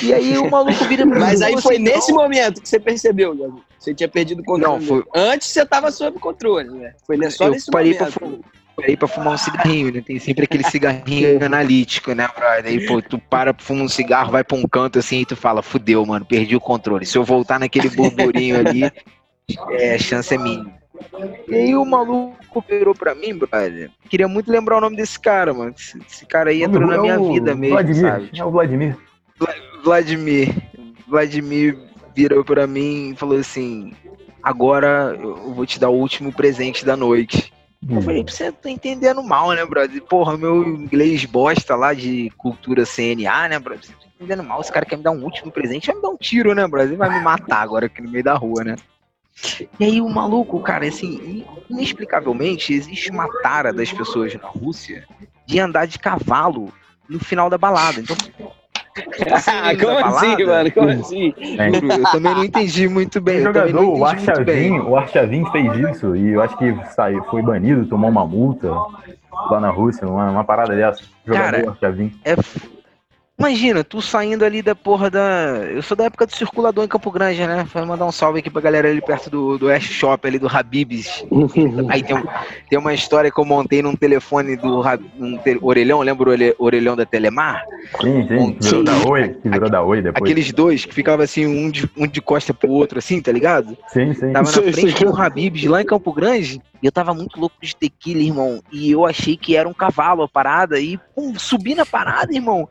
E 0.01 0.13
aí 0.13 0.38
o 0.38 0.51
maluco 0.51 0.84
vira 0.86 1.08
pra 1.08 1.15
mim 1.15 1.21
Mas 1.21 1.41
aí 1.41 1.60
foi 1.62 1.75
assim, 1.75 1.84
nesse 1.86 2.12
"Não, 2.12 2.21
momento 2.21 2.62
que 2.62 2.67
você 2.67 2.79
percebeu, 2.79 3.34
Gabi. 3.36 3.62
Você 3.79 3.93
tinha 3.93 4.10
perdido 4.10 4.41
o 4.41 4.43
controle. 4.43 4.79
Não, 4.79 4.86
foi- 4.86 5.03
Antes 5.15 5.47
você 5.47 5.65
tava 5.65 5.89
sob 5.91 6.19
controle, 6.19 6.69
né? 6.69 6.93
Foi 7.08 7.17
só 7.32 7.45
Eu 7.45 7.51
nesse 7.51 7.71
parei 7.71 7.93
pra 7.93 8.08
momento. 8.08 8.19
fumar. 8.19 8.39
Parei 8.75 8.97
pra 8.97 9.07
fumar 9.07 9.33
um 9.33 9.38
cigarrinho, 9.38 9.93
né? 9.93 10.01
Tem 10.01 10.17
sempre 10.19 10.45
aquele 10.45 10.63
cigarrinho 10.63 11.38
analítico, 11.45 12.13
né, 12.13 12.27
brother? 12.36 12.65
Aí, 12.65 12.88
pô, 12.88 13.01
tu 13.01 13.19
para, 13.19 13.53
fuma 13.57 13.83
um 13.83 13.89
cigarro, 13.89 14.31
vai 14.31 14.43
pra 14.43 14.57
um 14.57 14.67
canto 14.67 14.97
assim 14.97 15.21
e 15.21 15.25
tu 15.25 15.36
fala, 15.36 15.62
fudeu, 15.62 16.03
mano, 16.05 16.25
perdi 16.25 16.55
o 16.55 16.62
controle. 16.62 17.05
Se 17.05 17.17
eu 17.17 17.23
voltar 17.23 17.59
naquele 17.59 17.89
burburinho 17.89 18.59
ali, 18.59 18.83
é, 19.71 19.95
a 19.95 19.99
chance 19.99 20.33
é 20.33 20.38
mínima. 20.38 20.73
E 21.47 21.55
aí 21.55 21.75
o 21.75 21.86
maluco 21.86 22.63
virou 22.67 22.95
pra 22.95 23.13
mim, 23.13 23.38
brother. 23.38 23.91
Queria 24.09 24.27
muito 24.27 24.51
lembrar 24.51 24.77
o 24.77 24.81
nome 24.81 24.95
desse 24.95 25.19
cara, 25.19 25.53
mano. 25.53 25.73
Esse, 25.77 25.99
esse 26.07 26.25
cara 26.25 26.49
aí 26.49 26.63
entrou 26.63 26.88
na 26.88 26.95
É 26.95 26.99
minha 26.99 27.19
o 27.19 27.31
vida 27.33 27.55
mesmo, 27.55 27.75
Vladimir, 27.75 28.01
sabe? 28.01 28.29
É 28.36 28.45
o 28.45 28.51
Vladimir. 28.51 28.97
Vladimir. 29.83 30.55
Vladimir 31.07 31.77
virou 32.15 32.43
pra 32.43 32.65
mim 32.65 33.12
e 33.12 33.15
falou 33.15 33.38
assim: 33.38 33.93
agora 34.41 35.17
eu 35.19 35.53
vou 35.53 35.65
te 35.65 35.79
dar 35.79 35.89
o 35.89 35.95
último 35.95 36.31
presente 36.31 36.86
da 36.86 36.95
noite. 36.95 37.53
Eu 37.89 38.02
falei, 38.02 38.24
você 38.24 38.52
tá 38.52 38.69
entendendo 38.69 39.22
mal, 39.24 39.52
né, 39.52 39.65
brother? 39.65 40.02
Porra, 40.04 40.38
meu 40.38 40.63
inglês 40.63 41.26
bosta 41.26 41.76
lá 41.76 41.93
de 41.93 42.32
cultura 42.38 42.86
CNA, 42.86 43.50
né, 43.50 43.60
brother? 43.60 43.86
Você 43.86 43.91
tá 43.93 44.08
entendendo 44.15 44.43
mal, 44.43 44.62
esse 44.62 44.72
cara 44.72 44.86
quer 44.86 44.98
me 44.98 45.04
dar 45.04 45.12
um 45.12 45.24
último 45.24 45.52
presente, 45.52 45.88
vai 45.88 45.96
me 45.96 46.02
dar 46.02 46.10
um 46.10 46.17
tiro, 46.17 46.54
né, 46.54 46.67
brother? 46.67 46.89
Ele 46.89 46.98
vai 46.98 47.10
me 47.10 47.24
matar 47.24 47.62
agora 47.62 47.88
aqui 47.88 48.02
no 48.02 48.10
meio 48.10 48.24
da 48.24 48.36
rua, 48.36 48.63
né? 48.63 48.76
E 49.80 49.86
aí 49.86 50.02
o 50.02 50.08
maluco, 50.08 50.60
cara, 50.62 50.88
assim, 50.88 51.46
inexplicavelmente, 51.69 52.74
existe 52.74 53.10
uma 53.10 53.28
tara 53.41 53.74
das 53.74 53.91
pessoas 53.91 54.34
na 54.36 54.48
Rússia 54.48 55.08
de 55.46 55.60
andar 55.60 55.86
de 55.86 56.00
cavalo 56.00 56.72
no 57.10 57.19
final 57.19 57.50
da 57.50 57.58
balada. 57.58 58.00
Então, 58.00 58.15
Ah, 59.47 59.75
como 59.75 59.97
assim, 59.97 60.45
mano? 60.45 60.71
Como 60.71 60.89
assim? 60.89 61.34
É, 61.58 61.69
eu 61.69 62.12
também 62.12 62.36
não 62.36 62.43
entendi 62.45 62.88
muito 62.88 63.19
bem. 63.19 63.43
Também 63.43 63.69
jogador, 63.69 63.99
o. 63.99 64.06
Arshavin, 64.06 64.79
o 64.79 64.95
Arshavin 64.95 65.51
fez 65.51 65.77
isso 65.77 66.15
e 66.15 66.34
eu 66.34 66.41
acho 66.41 66.58
que 66.58 66.75
saiu, 66.93 67.23
foi 67.25 67.41
banido, 67.41 67.86
tomou 67.86 68.10
uma 68.10 68.25
multa 68.25 68.71
lá 69.49 69.60
na 69.60 69.69
Rússia, 69.69 70.08
uma, 70.08 70.29
uma 70.29 70.43
parada 70.43 70.75
dessa. 70.75 71.03
Jogador 71.25 71.51
Cara, 71.51 71.69
Arshavin. 71.71 72.12
É, 72.23 72.36
Imagina, 73.38 73.84
tu 73.84 74.00
saindo 74.00 74.46
ali 74.46 74.62
da 74.62 74.76
porra 74.76 75.10
da. 75.10 75.65
Eu 75.72 75.82
sou 75.82 75.98
da 75.98 76.04
época 76.04 76.28
do 76.28 76.36
circulador 76.36 76.86
em 76.86 76.88
Campo 76.88 77.10
Grande, 77.10 77.46
né? 77.48 77.65
Vou 77.74 77.84
mandar 77.84 78.06
um 78.06 78.12
salve 78.12 78.39
aqui 78.39 78.50
pra 78.50 78.62
galera 78.62 78.88
ali 78.88 79.02
perto 79.02 79.28
do, 79.28 79.58
do 79.58 79.65
West 79.65 79.91
Shop, 79.91 80.26
ali 80.28 80.38
do 80.38 80.48
Habibs. 80.48 81.26
Aí 81.89 82.04
tem, 82.04 82.24
tem 82.69 82.78
uma 82.78 82.93
história 82.93 83.32
que 83.32 83.39
eu 83.39 83.43
montei 83.43 83.82
num 83.82 83.96
telefone 83.96 84.56
do 84.56 84.84
num 85.17 85.38
te, 85.39 85.58
orelhão, 85.63 86.02
lembra 86.02 86.30
o 86.30 86.63
orelhão 86.63 86.96
da 86.96 87.08
Telemar? 87.08 87.65
Sim, 88.00 88.28
sim, 88.28 88.54
que 88.54 88.63
virou 88.69 88.84
da 88.84 89.10
Oi, 89.10 89.30
que 89.30 89.50
virou 89.50 89.69
da 89.69 89.82
Oi 89.82 90.02
depois. 90.04 90.32
Aqueles 90.32 90.54
dois 90.54 90.86
que 90.86 90.93
ficavam 90.93 91.24
assim, 91.24 91.48
um 91.48 91.72
de, 91.72 91.89
um 91.98 92.06
de 92.06 92.22
costa 92.22 92.54
pro 92.54 92.69
outro, 92.69 93.00
assim, 93.00 93.19
tá 93.19 93.32
ligado? 93.32 93.76
Sim, 93.88 94.13
sim. 94.13 94.32
Tava 94.32 94.52
na 94.52 94.72
frente 94.72 95.04
do 95.04 95.19
Habibs, 95.19 95.65
lá 95.65 95.82
em 95.82 95.86
Campo 95.86 96.13
Grande, 96.13 96.62
e 96.82 96.86
eu 96.86 96.91
tava 96.91 97.15
muito 97.15 97.39
louco 97.39 97.56
de 97.60 97.76
tequila, 97.76 98.22
irmão. 98.22 98.62
E 98.72 98.91
eu 98.91 99.08
achei 99.08 99.36
que 99.36 99.56
era 99.56 99.67
um 99.67 99.74
cavalo 99.74 100.22
a 100.22 100.30
parada, 100.30 100.80
e 100.80 101.00
pum, 101.15 101.34
subi 101.36 101.74
na 101.74 101.86
parada, 101.86 102.32
irmão 102.32 102.69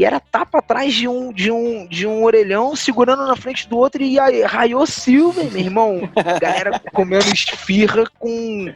e 0.00 0.04
era 0.06 0.18
tapa 0.18 0.60
atrás 0.60 0.94
de 0.94 1.06
um, 1.06 1.30
de 1.30 1.50
um, 1.50 1.86
de 1.86 2.06
um 2.06 2.24
orelhão, 2.24 2.74
segurando 2.74 3.26
na 3.26 3.36
frente 3.36 3.68
do 3.68 3.76
outro, 3.76 4.02
e 4.02 4.18
aí 4.18 4.40
raiou 4.40 4.86
Silver, 4.86 5.52
meu 5.52 5.60
irmão. 5.60 6.10
Galera 6.40 6.80
comendo 6.94 7.26
esfirra 7.26 8.04
com 8.18 8.72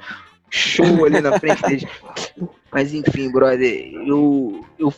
show 0.51 1.07
ali 1.07 1.23
na 1.23 1.41
frente 1.41 1.63
deles. 1.63 1.85
Mas 2.71 2.93
enfim, 2.93 3.33
brother, 3.33 3.91
eu, 4.07 4.67
eu 4.79 4.93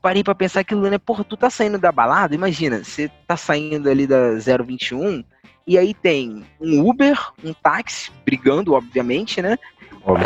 parei 0.00 0.24
para 0.24 0.34
pensar 0.34 0.60
aquilo, 0.60 0.88
né? 0.88 0.96
Porra, 0.96 1.24
tu 1.24 1.36
tá 1.36 1.50
saindo 1.50 1.76
da 1.76 1.92
balada, 1.92 2.34
imagina, 2.34 2.82
você 2.82 3.10
tá 3.26 3.36
saindo 3.36 3.90
ali 3.90 4.06
da 4.06 4.36
021, 4.36 5.22
e 5.66 5.76
aí 5.76 5.92
tem 5.92 6.42
um 6.58 6.88
Uber, 6.88 7.20
um 7.44 7.52
táxi, 7.52 8.10
brigando, 8.24 8.72
obviamente, 8.72 9.42
né? 9.42 9.58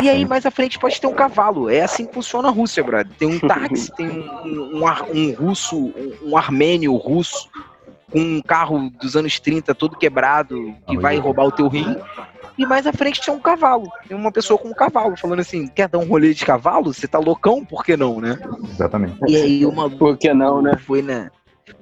E 0.01 0.09
aí, 0.09 0.25
mais 0.25 0.45
à 0.45 0.51
frente, 0.51 0.79
pode 0.79 0.99
ter 0.99 1.07
um 1.07 1.13
cavalo. 1.13 1.69
É 1.69 1.81
assim 1.81 2.05
que 2.05 2.13
funciona 2.13 2.47
a 2.47 2.51
Rússia, 2.51 2.83
brother. 2.83 3.11
Tem 3.17 3.27
um 3.27 3.39
táxi, 3.45 3.91
tem 3.95 4.07
um, 4.07 4.83
um, 4.83 4.85
um, 4.85 5.33
russo, 5.33 5.93
um, 6.23 6.37
armênio 6.37 6.95
russo, 6.95 7.49
com 8.11 8.19
um 8.19 8.41
carro 8.41 8.89
dos 9.01 9.15
anos 9.15 9.39
30 9.39 9.73
todo 9.75 9.97
quebrado, 9.97 10.73
que 10.87 10.97
vai 10.97 11.17
roubar 11.17 11.45
o 11.45 11.51
teu 11.51 11.67
rim. 11.67 11.97
E 12.57 12.65
mais 12.65 12.87
à 12.87 12.93
frente 12.93 13.19
tinha 13.19 13.35
um 13.35 13.39
cavalo. 13.39 13.91
Tem 14.07 14.15
uma 14.15 14.31
pessoa 14.31 14.57
com 14.57 14.69
um 14.69 14.73
cavalo, 14.73 15.17
falando 15.17 15.41
assim: 15.41 15.67
quer 15.67 15.89
dar 15.89 15.97
um 15.97 16.05
rolê 16.05 16.33
de 16.33 16.45
cavalo? 16.45 16.93
Você 16.93 17.07
tá 17.07 17.19
loucão? 17.19 17.65
Por 17.65 17.83
que 17.83 17.97
não, 17.97 18.21
né? 18.21 18.39
Exatamente. 18.69 19.17
E 19.27 19.35
aí, 19.35 19.65
uma. 19.65 19.89
Por 19.89 20.17
que 20.17 20.33
não, 20.33 20.61
né? 20.61 20.77
Foi, 20.77 21.01
né? 21.01 21.29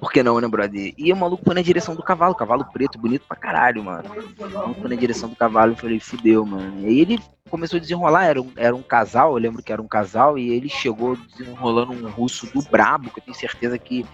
Por 0.00 0.10
que 0.10 0.22
não, 0.22 0.40
né, 0.40 0.48
brother? 0.48 0.94
E 0.96 1.12
o 1.12 1.16
maluco 1.16 1.44
foi 1.44 1.54
na 1.54 1.62
direção 1.62 1.94
do 1.94 2.02
cavalo, 2.02 2.34
cavalo 2.34 2.64
preto, 2.72 2.98
bonito 2.98 3.24
pra 3.28 3.36
caralho, 3.36 3.84
mano. 3.84 4.10
O 4.38 4.50
maluco 4.50 4.80
foi 4.80 4.90
na 4.90 4.96
direção 4.96 5.28
do 5.28 5.36
cavalo 5.36 5.72
e 5.72 5.76
falei, 5.76 6.00
fudeu, 6.00 6.44
mano. 6.46 6.80
E 6.80 6.86
aí 6.86 7.00
ele 7.00 7.20
começou 7.54 7.76
a 7.76 7.80
desenrolar, 7.80 8.24
era 8.24 8.42
um, 8.42 8.50
era 8.56 8.74
um 8.74 8.82
casal, 8.82 9.30
eu 9.30 9.38
lembro 9.38 9.62
que 9.62 9.72
era 9.72 9.80
um 9.80 9.86
casal, 9.86 10.36
e 10.36 10.52
ele 10.52 10.68
chegou 10.68 11.16
desenrolando 11.38 11.92
um 11.92 12.10
russo 12.10 12.52
do 12.52 12.60
brabo, 12.62 13.10
que 13.10 13.20
eu 13.20 13.22
tenho 13.22 13.36
certeza 13.36 13.78
que 13.78 14.04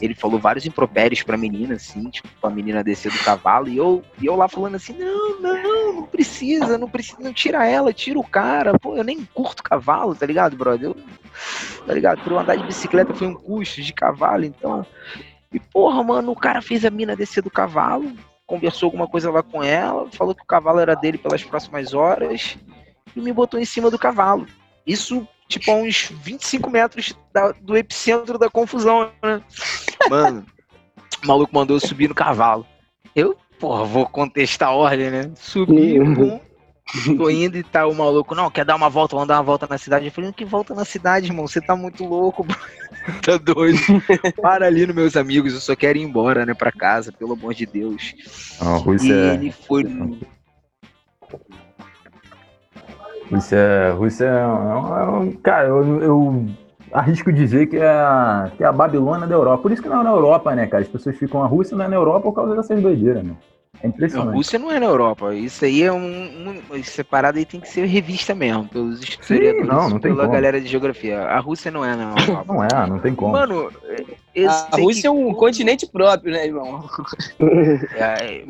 ele 0.00 0.16
falou 0.16 0.40
vários 0.40 0.66
impropérios 0.66 1.22
pra 1.22 1.36
menina, 1.36 1.76
assim, 1.76 2.10
tipo, 2.10 2.28
pra 2.40 2.50
menina 2.50 2.82
descer 2.82 3.12
do 3.12 3.18
cavalo, 3.20 3.68
e 3.68 3.76
eu, 3.76 4.02
e 4.20 4.26
eu 4.26 4.34
lá 4.34 4.48
falando 4.48 4.74
assim, 4.74 4.94
não, 4.94 5.40
não, 5.40 5.92
não 5.94 6.02
precisa, 6.06 6.76
não 6.76 6.90
precisa, 6.90 7.18
não 7.20 7.32
tira 7.32 7.64
ela, 7.64 7.92
tira 7.92 8.18
o 8.18 8.26
cara, 8.26 8.76
pô, 8.76 8.96
eu 8.96 9.04
nem 9.04 9.24
curto 9.32 9.62
cavalo, 9.62 10.16
tá 10.16 10.26
ligado, 10.26 10.56
brother? 10.56 10.88
Eu, 10.88 10.96
tá 11.86 11.94
ligado? 11.94 12.20
Por 12.24 12.32
eu 12.32 12.38
andar 12.40 12.56
de 12.56 12.66
bicicleta 12.66 13.14
foi 13.14 13.28
um 13.28 13.34
custo 13.34 13.80
de 13.80 13.92
cavalo, 13.92 14.44
então. 14.44 14.84
E 15.52 15.60
porra, 15.60 16.02
mano, 16.02 16.32
o 16.32 16.36
cara 16.36 16.60
fez 16.60 16.84
a 16.84 16.90
mina 16.90 17.14
descer 17.14 17.44
do 17.44 17.50
cavalo, 17.50 18.12
conversou 18.46 18.88
alguma 18.88 19.06
coisa 19.06 19.30
lá 19.30 19.42
com 19.42 19.62
ela, 19.62 20.10
falou 20.12 20.34
que 20.34 20.42
o 20.42 20.46
cavalo 20.46 20.80
era 20.80 20.94
dele 20.94 21.18
pelas 21.18 21.42
próximas 21.42 21.94
horas 21.94 22.56
e 23.14 23.20
me 23.20 23.32
botou 23.32 23.58
em 23.58 23.64
cima 23.64 23.90
do 23.90 23.98
cavalo. 23.98 24.46
Isso, 24.86 25.26
tipo, 25.48 25.70
a 25.70 25.74
uns 25.74 26.10
25 26.10 26.70
metros 26.70 27.16
da, 27.32 27.52
do 27.52 27.76
epicentro 27.76 28.38
da 28.38 28.50
confusão, 28.50 29.10
né? 29.22 29.42
Mano, 30.10 30.44
o 31.22 31.26
maluco 31.26 31.54
mandou 31.54 31.76
eu 31.76 31.80
subir 31.80 32.08
no 32.08 32.14
cavalo. 32.14 32.66
Eu, 33.14 33.36
porra, 33.58 33.84
vou 33.84 34.06
contestar 34.06 34.70
a 34.70 34.74
ordem, 34.74 35.10
né? 35.10 35.30
Subi, 35.36 35.98
tô 37.16 37.30
indo 37.30 37.56
e 37.56 37.62
tá 37.62 37.86
o 37.86 37.94
maluco, 37.94 38.34
não, 38.34 38.50
quer 38.50 38.64
dar 38.64 38.76
uma 38.76 38.88
volta, 38.88 39.14
vamos 39.14 39.28
dar 39.28 39.36
uma 39.36 39.42
volta 39.42 39.66
na 39.68 39.78
cidade. 39.78 40.06
Eu 40.06 40.12
falei, 40.12 40.32
que 40.32 40.44
volta 40.44 40.74
na 40.74 40.84
cidade, 40.84 41.26
irmão? 41.26 41.46
Você 41.46 41.60
tá 41.60 41.74
muito 41.74 42.04
louco, 42.04 42.44
bro. 42.44 42.58
tá 43.24 43.36
doido. 43.36 43.78
Para 44.40 44.66
ali 44.66 44.86
nos 44.86 44.94
meus 44.94 45.16
amigos, 45.16 45.54
eu 45.54 45.60
só 45.60 45.74
quero 45.74 45.98
ir 45.98 46.02
embora, 46.02 46.44
né, 46.44 46.54
pra 46.54 46.72
casa, 46.72 47.12
pelo 47.12 47.32
amor 47.32 47.54
de 47.54 47.66
Deus. 47.66 48.14
Ah, 48.60 48.76
Rússia... 48.76 49.14
E 49.14 49.34
ele 49.34 49.52
foi. 49.52 49.84
Rússia, 53.30 53.94
Rússia 53.96 54.26
é 54.26 54.46
um, 54.46 55.32
cara, 55.32 55.68
eu, 55.68 56.02
eu, 56.02 56.46
arrisco 56.92 57.32
dizer 57.32 57.66
que 57.66 57.78
é, 57.78 57.88
a, 57.88 58.50
que 58.56 58.62
é 58.62 58.66
a 58.66 58.72
Babilônia 58.72 59.26
da 59.26 59.34
Europa. 59.34 59.62
Por 59.62 59.72
isso 59.72 59.82
que 59.82 59.88
não 59.88 60.02
é 60.02 60.04
na 60.04 60.10
Europa, 60.10 60.54
né, 60.54 60.66
cara? 60.66 60.82
As 60.82 60.88
pessoas 60.88 61.16
ficam 61.16 61.42
a 61.42 61.46
Rússia 61.46 61.76
não 61.76 61.86
é 61.86 61.88
na 61.88 61.96
Europa 61.96 62.22
por 62.22 62.34
causa 62.34 62.54
dessas 62.54 62.82
doideiras, 62.82 63.24
né? 63.24 63.34
É 63.82 63.88
impressionante. 63.88 64.28
A 64.28 64.36
Rússia 64.36 64.58
não 64.58 64.70
é 64.70 64.78
na 64.78 64.86
Europa. 64.86 65.34
Isso 65.34 65.64
aí 65.64 65.82
é 65.82 65.92
um. 65.92 66.62
um 66.70 66.84
separado 66.84 67.38
aí 67.38 67.44
tem 67.44 67.60
que 67.60 67.68
ser 67.68 67.84
revista 67.86 68.34
mesmo, 68.34 68.68
pelos 68.68 69.02
historiadores, 69.02 69.66
não, 69.66 69.90
não 69.90 69.98
tem 69.98 70.12
pela 70.12 70.24
como. 70.24 70.32
galera 70.32 70.60
de 70.60 70.68
geografia. 70.68 71.20
A 71.22 71.40
Rússia 71.40 71.70
não 71.70 71.84
é 71.84 71.96
na 71.96 72.14
Europa. 72.16 72.44
Não 72.52 72.64
é, 72.64 72.86
não 72.86 72.98
tem 72.98 73.14
como. 73.14 73.32
Mano, 73.32 73.70
a 74.70 74.76
Rússia 74.76 75.02
que... 75.02 75.06
é 75.06 75.10
um 75.10 75.32
continente 75.34 75.86
próprio, 75.86 76.32
né, 76.32 76.46
irmão? 76.46 76.88
É, 77.94 78.44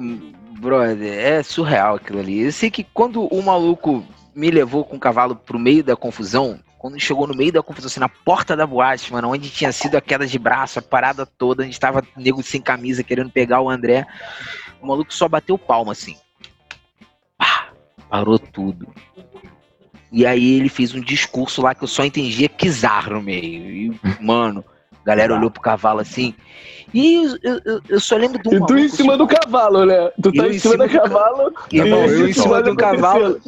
brother, 0.61 1.19
é 1.19 1.43
surreal 1.43 1.97
aquilo 1.97 2.21
ali. 2.21 2.43
Eu 2.43 2.53
sei 2.53 2.71
que 2.71 2.85
quando 2.85 3.25
o 3.25 3.43
maluco 3.43 4.05
me 4.35 4.51
levou 4.51 4.85
com 4.85 4.97
o 4.97 5.01
cavalo 5.01 5.37
pro 5.37 5.59
meio 5.59 5.83
da 5.83 5.97
confusão, 5.97 6.59
quando 6.79 6.99
chegou 6.99 7.27
no 7.27 7.35
meio 7.35 7.53
da 7.53 7.63
confusão, 7.63 7.87
assim, 7.87 8.01
na 8.01 8.09
porta 8.09 8.57
da 8.57 8.67
boate, 8.67 9.13
mano, 9.13 9.31
onde 9.31 9.49
tinha 9.51 9.71
sido 9.71 9.97
a 9.97 10.01
queda 10.01 10.27
de 10.27 10.39
braço, 10.39 10.81
a 10.81 10.83
parada 10.83 11.25
toda, 11.25 11.63
onde 11.63 11.71
estava 11.71 12.03
nego 12.17 12.43
sem 12.43 12.61
camisa 12.61 13.05
querendo 13.05 13.31
pegar 13.31 13.61
o 13.61 13.71
André, 13.71 14.05
o 14.83 14.87
maluco 14.87 15.15
só 15.15 15.29
bateu 15.29 15.57
palma, 15.57 15.93
assim. 15.93 16.17
Pá, 17.39 17.69
parou 18.11 18.39
tudo. 18.39 18.89
E 20.11 20.27
aí 20.27 20.59
ele 20.59 20.69
fez 20.69 20.95
um 20.95 21.01
discurso 21.01 21.63
lá 21.63 21.75
que 21.75 21.85
eu 21.85 21.89
só 21.89 22.05
entendia 22.05 22.49
Kizar 22.49 23.11
no 23.11 23.23
meio. 23.23 23.71
E, 23.71 24.01
mano, 24.21 24.65
a 25.03 25.07
galera 25.07 25.35
olhou 25.35 25.51
pro 25.51 25.63
cavalo 25.63 26.01
assim. 26.01 26.35
E 26.93 27.15
eu, 27.43 27.61
eu, 27.65 27.81
eu 27.89 28.01
só 28.01 28.17
lembro 28.17 28.43
de 28.43 28.49
um. 28.49 28.65
E 28.65 28.67
tu 28.67 28.77
em 28.77 28.89
cima 28.89 29.17
do 29.17 29.27
cavalo, 29.27 29.87
né? 29.87 30.11
Tu 30.23 30.33
tá 30.33 30.49
em 30.49 30.59
cima, 30.59 30.77
do 30.77 30.93
cavalo. 30.93 31.55
Irmão, 31.73 32.05
eu 32.05 32.29
em 32.29 32.33
cima 32.33 32.63
do 32.63 32.77
cavalo, 32.77 33.41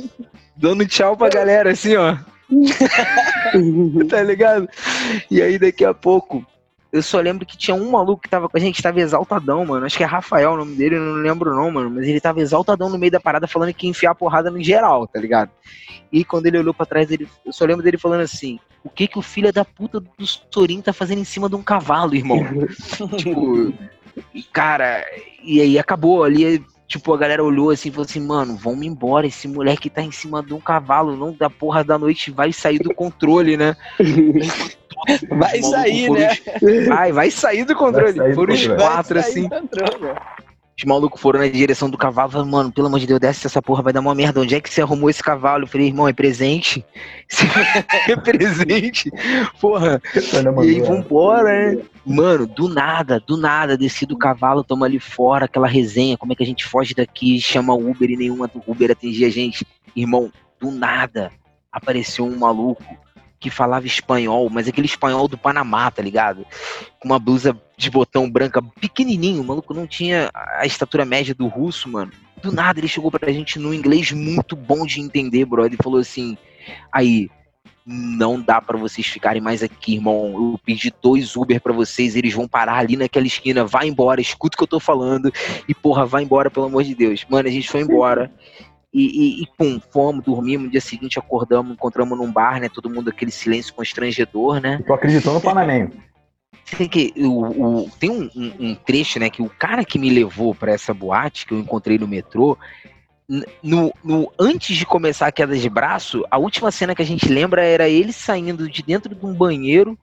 dando 0.56 0.86
tchau 0.86 1.16
pra 1.16 1.28
galera, 1.28 1.72
assim, 1.72 1.96
ó. 1.96 2.16
tá 4.08 4.22
ligado? 4.22 4.68
E 5.30 5.42
aí 5.42 5.58
daqui 5.58 5.84
a 5.84 5.92
pouco 5.92 6.46
eu 6.94 7.02
só 7.02 7.18
lembro 7.18 7.44
que 7.44 7.56
tinha 7.56 7.74
um 7.74 7.90
maluco 7.90 8.22
que 8.22 8.28
tava 8.28 8.48
com 8.48 8.56
a 8.56 8.60
gente, 8.60 8.80
tava 8.80 9.00
exaltadão, 9.00 9.66
mano. 9.66 9.84
Acho 9.84 9.96
que 9.96 10.04
é 10.04 10.06
Rafael 10.06 10.52
o 10.52 10.56
nome 10.56 10.76
dele, 10.76 10.94
eu 10.94 11.00
não 11.00 11.14
lembro 11.14 11.52
não, 11.52 11.68
mano. 11.68 11.90
Mas 11.90 12.06
ele 12.06 12.20
tava 12.20 12.40
exaltadão 12.40 12.88
no 12.88 12.96
meio 12.96 13.10
da 13.10 13.18
parada, 13.18 13.48
falando 13.48 13.74
que 13.74 13.86
ia 13.86 13.90
enfiar 13.90 14.12
a 14.12 14.14
porrada 14.14 14.48
no 14.48 14.62
geral, 14.62 15.04
tá 15.08 15.18
ligado? 15.18 15.50
E 16.12 16.24
quando 16.24 16.46
ele 16.46 16.56
olhou 16.56 16.72
para 16.72 16.86
trás, 16.86 17.10
ele, 17.10 17.26
eu 17.44 17.52
só 17.52 17.64
lembro 17.64 17.82
dele 17.82 17.98
falando 17.98 18.20
assim: 18.20 18.60
o 18.84 18.88
que 18.88 19.08
que 19.08 19.18
o 19.18 19.22
filho 19.22 19.52
da 19.52 19.64
puta 19.64 19.98
do 19.98 20.24
Sorin 20.24 20.80
tá 20.80 20.92
fazendo 20.92 21.18
em 21.18 21.24
cima 21.24 21.48
de 21.48 21.56
um 21.56 21.64
cavalo, 21.64 22.14
irmão? 22.14 22.38
tipo, 23.18 23.74
cara, 24.52 25.04
e 25.42 25.60
aí 25.60 25.76
acabou 25.76 26.22
ali. 26.22 26.64
Tipo, 26.86 27.12
a 27.12 27.18
galera 27.18 27.42
olhou 27.42 27.70
assim 27.70 27.88
e 27.88 27.90
falou 27.90 28.04
assim, 28.04 28.20
mano, 28.20 28.56
vamos 28.56 28.86
embora, 28.86 29.26
esse 29.26 29.48
moleque 29.48 29.90
tá 29.90 30.02
em 30.02 30.12
cima 30.12 30.44
de 30.44 30.54
um 30.54 30.60
cavalo, 30.60 31.16
não 31.16 31.32
da 31.32 31.50
porra 31.50 31.82
da 31.82 31.98
noite 31.98 32.30
vai 32.30 32.52
sair 32.52 32.78
do 32.78 32.94
controle, 32.94 33.56
né? 33.56 33.74
Vai 35.30 35.62
sair, 35.62 36.10
né? 36.10 36.36
Vai, 36.88 37.12
vai 37.12 37.30
sair 37.30 37.64
do 37.64 37.74
controle. 37.74 38.14
Sair 38.14 38.34
foram 38.34 38.54
os 38.54 38.66
quatro, 38.66 39.18
assim. 39.18 39.48
Os 40.76 40.82
malucos 40.84 41.20
foram 41.20 41.38
na 41.38 41.46
direção 41.46 41.88
do 41.88 41.96
cavalo, 41.96 42.32
falaram, 42.32 42.50
mano, 42.50 42.72
pelo 42.72 42.88
amor 42.88 42.98
de 42.98 43.06
Deus, 43.06 43.20
desce 43.20 43.46
essa 43.46 43.62
porra, 43.62 43.80
vai 43.80 43.92
dar 43.92 44.00
uma 44.00 44.14
merda. 44.14 44.40
Onde 44.40 44.56
é 44.56 44.60
que 44.60 44.68
você 44.68 44.82
arrumou 44.82 45.08
esse 45.08 45.22
cavalo? 45.22 45.62
Eu 45.64 45.68
falei, 45.68 45.86
irmão, 45.86 46.08
é 46.08 46.12
presente. 46.12 46.84
é 48.08 48.16
presente. 48.16 49.08
Porra. 49.60 50.02
E 50.64 50.68
aí, 50.68 50.80
vambora, 50.80 51.76
né? 51.76 51.82
Mano, 52.04 52.44
do 52.44 52.68
nada, 52.68 53.20
do 53.20 53.36
nada, 53.36 53.78
desci 53.78 54.04
do 54.04 54.18
cavalo, 54.18 54.64
tamo 54.64 54.84
ali 54.84 54.98
fora, 54.98 55.44
aquela 55.44 55.68
resenha, 55.68 56.18
como 56.18 56.32
é 56.32 56.36
que 56.36 56.42
a 56.42 56.46
gente 56.46 56.64
foge 56.64 56.92
daqui, 56.92 57.40
chama 57.40 57.72
Uber 57.72 58.10
e 58.10 58.16
nenhuma 58.16 58.48
do 58.48 58.60
Uber 58.66 58.90
atingia 58.90 59.28
a 59.28 59.30
gente. 59.30 59.64
Irmão, 59.94 60.32
do 60.60 60.72
nada, 60.72 61.30
apareceu 61.70 62.26
um 62.26 62.36
maluco 62.36 62.84
que 63.44 63.50
falava 63.50 63.86
espanhol, 63.86 64.48
mas 64.48 64.66
aquele 64.66 64.86
espanhol 64.86 65.28
do 65.28 65.36
Panamá, 65.36 65.90
tá 65.90 66.00
ligado? 66.00 66.46
Com 66.98 67.08
uma 67.08 67.18
blusa 67.18 67.54
de 67.76 67.90
botão 67.90 68.30
branca 68.30 68.62
pequenininho, 68.80 69.42
o 69.42 69.44
maluco 69.44 69.74
não 69.74 69.86
tinha 69.86 70.30
a 70.32 70.64
estatura 70.64 71.04
média 71.04 71.34
do 71.34 71.46
russo, 71.46 71.86
mano. 71.86 72.10
Do 72.42 72.50
nada 72.50 72.80
ele 72.80 72.88
chegou 72.88 73.10
pra 73.10 73.30
gente 73.30 73.58
no 73.58 73.74
inglês 73.74 74.12
muito 74.12 74.56
bom 74.56 74.86
de 74.86 74.98
entender, 74.98 75.44
bro. 75.44 75.66
Ele 75.66 75.76
falou 75.76 76.00
assim: 76.00 76.38
aí, 76.90 77.28
não 77.84 78.40
dá 78.40 78.62
para 78.62 78.78
vocês 78.78 79.06
ficarem 79.06 79.42
mais 79.42 79.62
aqui, 79.62 79.96
irmão. 79.96 80.32
Eu 80.34 80.60
pedi 80.64 80.90
dois 81.02 81.36
Uber 81.36 81.60
para 81.60 81.74
vocês, 81.74 82.16
eles 82.16 82.32
vão 82.32 82.48
parar 82.48 82.78
ali 82.78 82.96
naquela 82.96 83.26
esquina. 83.26 83.66
Vai 83.66 83.88
embora, 83.88 84.22
escuta 84.22 84.54
o 84.54 84.56
que 84.56 84.64
eu 84.64 84.68
tô 84.68 84.80
falando. 84.80 85.30
E 85.68 85.74
porra, 85.74 86.06
vai 86.06 86.22
embora, 86.22 86.50
pelo 86.50 86.64
amor 86.64 86.82
de 86.82 86.94
Deus. 86.94 87.26
Mano, 87.28 87.46
a 87.46 87.52
gente 87.52 87.68
foi 87.68 87.82
embora. 87.82 88.32
E, 88.94 89.40
e, 89.40 89.42
e, 89.42 89.46
pum, 89.58 89.80
fomos, 89.92 90.24
dormimos, 90.24 90.66
no 90.66 90.70
dia 90.70 90.80
seguinte 90.80 91.18
acordamos, 91.18 91.72
encontramos 91.72 92.16
num 92.16 92.30
bar, 92.30 92.60
né? 92.60 92.68
Todo 92.68 92.88
mundo 92.88 93.10
aquele 93.10 93.32
silêncio 93.32 93.74
constrangedor, 93.74 94.60
né? 94.60 94.80
Tu 94.86 94.92
acreditou 94.92 95.34
no 95.34 95.40
Panamenho? 95.40 95.90
sei 96.64 96.88
que 96.88 97.12
o, 97.16 97.82
o 97.84 97.90
tem 97.98 98.10
um, 98.10 98.30
um, 98.34 98.70
um, 98.70 98.74
trecho, 98.74 99.18
né, 99.18 99.28
que 99.28 99.42
o 99.42 99.50
cara 99.50 99.84
que 99.84 99.98
me 99.98 100.08
levou 100.08 100.54
para 100.54 100.72
essa 100.72 100.94
boate 100.94 101.46
que 101.46 101.52
eu 101.52 101.58
encontrei 101.58 101.98
no 101.98 102.08
metrô, 102.08 102.56
no, 103.62 103.92
no, 104.02 104.32
antes 104.38 104.76
de 104.76 104.84
começar 104.84 105.26
a 105.26 105.32
queda 105.32 105.56
de 105.56 105.68
braço, 105.68 106.24
a 106.30 106.38
última 106.38 106.70
cena 106.70 106.94
que 106.94 107.02
a 107.02 107.06
gente 107.06 107.28
lembra 107.28 107.64
era 107.64 107.88
ele 107.88 108.12
saindo 108.12 108.68
de 108.68 108.82
dentro 108.82 109.14
de 109.14 109.24
um 109.24 109.34
banheiro 109.34 109.98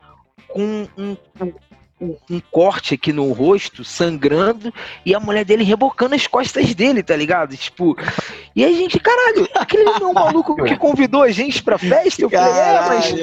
com 0.48 0.88
um, 0.98 1.18
um 1.40 1.54
um, 2.02 2.42
corte 2.50 2.96
aqui 2.96 3.14
no 3.14 3.32
rosto, 3.32 3.84
sangrando, 3.84 4.74
e 5.06 5.14
a 5.14 5.20
mulher 5.20 5.46
dele 5.46 5.64
rebocando 5.64 6.16
as 6.16 6.26
costas 6.26 6.74
dele, 6.74 7.04
tá 7.04 7.16
ligado? 7.16 7.56
Tipo, 7.56 7.96
e 8.56 8.66
aí, 8.66 8.76
gente, 8.76 9.00
caralho, 9.00 9.48
aquele 9.56 9.84
não 9.84 9.94
é 9.94 10.06
um 10.08 10.14
maluco 10.14 10.56
que 10.64 10.76
convidou 10.76 11.22
a 11.22 11.32
gente 11.32 11.62
pra 11.62 11.78
festa? 11.78 12.24
Eu 12.24 12.30
falei, 12.30 12.52
é, 12.52 12.82
mas 12.88 13.14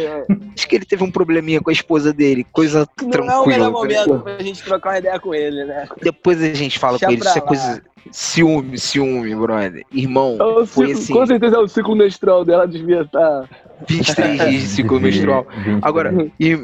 acho 0.55 0.69
que 0.69 0.77
ele 0.77 0.85
teve 0.85 1.03
um 1.03 1.11
probleminha 1.11 1.61
com 1.61 1.71
a 1.71 1.73
esposa 1.73 2.13
dele, 2.13 2.47
coisa 2.53 2.89
não 3.01 3.11
tranquila. 3.11 3.27
Não 3.27 3.43
é 3.43 3.45
o 3.45 3.47
melhor 3.47 3.71
momento 3.73 4.21
pra 4.21 4.39
gente 4.39 4.63
trocar 4.63 4.91
uma 4.91 4.99
ideia 4.99 5.19
com 5.19 5.35
ele, 5.35 5.65
né? 5.65 5.89
Depois 6.01 6.41
a 6.41 6.55
gente 6.55 6.79
fala 6.79 6.99
Deixa 6.99 7.07
com 7.07 7.13
ele, 7.13 7.29
isso 7.29 7.39
é 7.39 7.41
coisa... 7.41 7.83
Ciúme, 8.11 8.79
ciúme, 8.79 9.35
brother. 9.35 9.85
Irmão, 9.93 10.39
é 10.41 10.67
foi 10.67 10.87
ciclo, 10.87 11.03
assim... 11.03 11.13
Com 11.13 11.27
certeza 11.27 11.57
é 11.57 11.59
o 11.59 11.69
ciclo 11.69 11.95
menstrual 11.95 12.45
dela 12.45 12.67
devia 12.67 13.03
estar... 13.03 13.49
23 13.87 14.39
dias 14.39 14.63
de 14.63 14.69
ciclo 14.69 14.99
menstrual. 14.99 15.47
Agora, 15.83 16.13
e, 16.41 16.57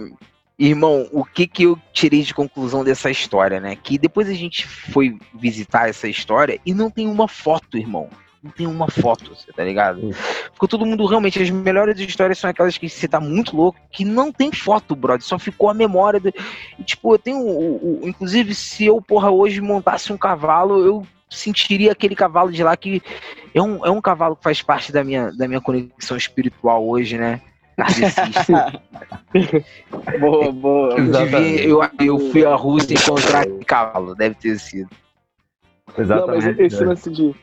Irmão, 0.56 1.08
o 1.10 1.24
que 1.24 1.48
que 1.48 1.64
eu 1.64 1.76
tirei 1.92 2.22
de 2.22 2.32
conclusão 2.32 2.84
dessa 2.84 3.10
história, 3.10 3.60
né? 3.60 3.74
Que 3.74 3.98
depois 3.98 4.28
a 4.28 4.34
gente 4.34 4.66
foi 4.66 5.18
visitar 5.34 5.88
essa 5.88 6.06
história 6.06 6.60
e 6.64 6.72
não 6.72 6.90
tem 6.90 7.08
uma 7.08 7.26
foto, 7.26 7.76
irmão. 7.76 8.08
Não 8.40 8.50
tem 8.50 8.66
uma 8.66 8.88
foto, 8.88 9.34
você 9.34 9.50
tá 9.52 9.64
ligado? 9.64 10.12
Ficou 10.52 10.68
todo 10.68 10.84
mundo 10.84 11.06
realmente. 11.06 11.42
As 11.42 11.48
melhores 11.48 11.98
histórias 11.98 12.38
são 12.38 12.50
aquelas 12.50 12.76
que 12.76 12.90
você 12.90 13.08
tá 13.08 13.18
muito 13.18 13.56
louco, 13.56 13.80
que 13.90 14.04
não 14.04 14.30
tem 14.30 14.52
foto, 14.52 14.94
brother. 14.94 15.26
Só 15.26 15.38
ficou 15.38 15.70
a 15.70 15.74
memória. 15.74 16.20
Do... 16.20 16.28
E, 16.78 16.84
tipo, 16.84 17.14
eu 17.14 17.18
tenho. 17.18 17.38
O, 17.38 18.02
o, 18.02 18.08
inclusive, 18.08 18.54
se 18.54 18.84
eu, 18.84 19.00
porra, 19.00 19.30
hoje 19.30 19.62
montasse 19.62 20.12
um 20.12 20.18
cavalo, 20.18 20.84
eu 20.84 21.06
sentiria 21.30 21.92
aquele 21.92 22.14
cavalo 22.14 22.52
de 22.52 22.62
lá 22.62 22.76
que 22.76 23.02
é 23.54 23.62
um, 23.62 23.84
é 23.84 23.90
um 23.90 24.00
cavalo 24.00 24.36
que 24.36 24.44
faz 24.44 24.60
parte 24.60 24.92
da 24.92 25.02
minha, 25.02 25.32
da 25.32 25.48
minha 25.48 25.60
conexão 25.60 26.16
espiritual 26.16 26.86
hoje, 26.86 27.16
né? 27.16 27.40
boa, 30.20 30.52
boa. 30.52 30.98
Eu, 30.98 31.10
devia, 31.10 31.66
eu, 31.66 31.80
eu, 32.00 32.18
fui 32.30 32.44
à 32.44 32.54
Rússia 32.54 32.94
encontrar 32.94 33.46
cavalo, 33.66 34.14
deve 34.14 34.37
ter 34.37 34.58
sido. 34.58 34.90
Exatamente. 35.98 36.44
Não, 36.44 36.52
mas 36.52 36.60
esse 36.60 36.84
lance 36.84 37.10
de. 37.10 37.34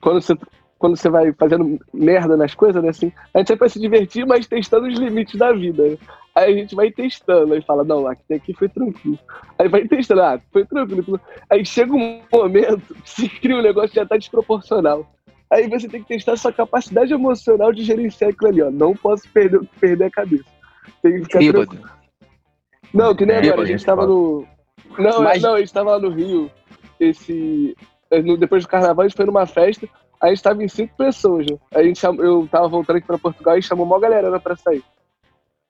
Quando 0.00 0.22
você, 0.22 0.34
quando 0.78 0.96
você 0.96 1.08
vai 1.08 1.32
fazendo 1.32 1.78
merda 1.92 2.36
nas 2.36 2.54
coisas, 2.54 2.82
né? 2.82 2.90
Assim, 2.90 3.12
a 3.32 3.38
gente 3.38 3.48
sempre 3.48 3.60
vai 3.60 3.68
se 3.68 3.80
divertir, 3.80 4.26
mas 4.26 4.46
testando 4.46 4.86
os 4.86 4.98
limites 4.98 5.38
da 5.38 5.52
vida. 5.52 5.82
Né? 5.82 5.98
Aí 6.34 6.52
a 6.52 6.56
gente 6.56 6.74
vai 6.74 6.90
testando, 6.90 7.54
aí 7.54 7.62
fala, 7.62 7.84
não, 7.84 8.06
aqui, 8.06 8.34
aqui 8.34 8.54
foi 8.54 8.68
tranquilo. 8.68 9.18
Aí 9.58 9.68
vai 9.68 9.86
testando, 9.86 10.22
ah, 10.22 10.40
foi 10.52 10.64
tranquilo. 10.64 11.20
Aí 11.48 11.64
chega 11.64 11.92
um 11.92 12.20
momento 12.32 12.94
que 13.02 13.10
se 13.10 13.28
cria 13.28 13.56
um 13.56 13.62
negócio 13.62 13.90
que 13.90 13.96
já 13.96 14.06
tá 14.06 14.16
desproporcional. 14.16 15.08
Aí 15.54 15.68
você 15.68 15.88
tem 15.88 16.02
que 16.02 16.08
testar 16.08 16.36
sua 16.36 16.52
capacidade 16.52 17.12
emocional 17.12 17.72
de 17.72 17.84
gerenciar 17.84 18.30
aquilo 18.30 18.50
ali, 18.50 18.62
ó. 18.62 18.72
Não 18.72 18.92
posso 18.92 19.28
perder, 19.28 19.60
perder 19.78 20.06
a 20.06 20.10
cabeça. 20.10 20.44
Tem 21.00 21.12
que 21.12 21.22
ficar 21.22 21.38
tranquilo. 21.38 21.88
Não, 22.92 23.14
que 23.14 23.24
nem 23.24 23.36
agora, 23.36 23.62
a 23.62 23.64
gente 23.64 23.84
tava 23.84 24.04
no. 24.04 24.44
Não, 24.98 25.22
Mas... 25.22 25.40
não, 25.40 25.54
a 25.54 25.60
gente 25.60 25.72
tava 25.72 25.92
lá 25.92 25.98
no 26.00 26.08
Rio. 26.08 26.50
Esse. 26.98 27.76
Depois 28.38 28.64
do 28.64 28.68
carnaval, 28.68 29.04
a 29.04 29.08
gente 29.08 29.16
foi 29.16 29.26
numa 29.26 29.46
festa. 29.46 29.88
Aí 30.20 30.30
a 30.30 30.34
gente 30.34 30.42
tava 30.42 30.64
em 30.64 30.68
cinco 30.68 30.96
pessoas, 30.96 31.46
né? 31.46 31.56
A 31.72 31.82
gente 31.84 32.00
cham... 32.00 32.16
eu 32.16 32.48
tava 32.50 32.66
voltando 32.66 32.96
aqui 32.96 33.06
pra 33.06 33.18
Portugal 33.18 33.56
e 33.56 33.62
chamou 33.62 33.86
uma 33.86 34.00
galera 34.00 34.30
né, 34.30 34.38
pra 34.40 34.56
sair. 34.56 34.82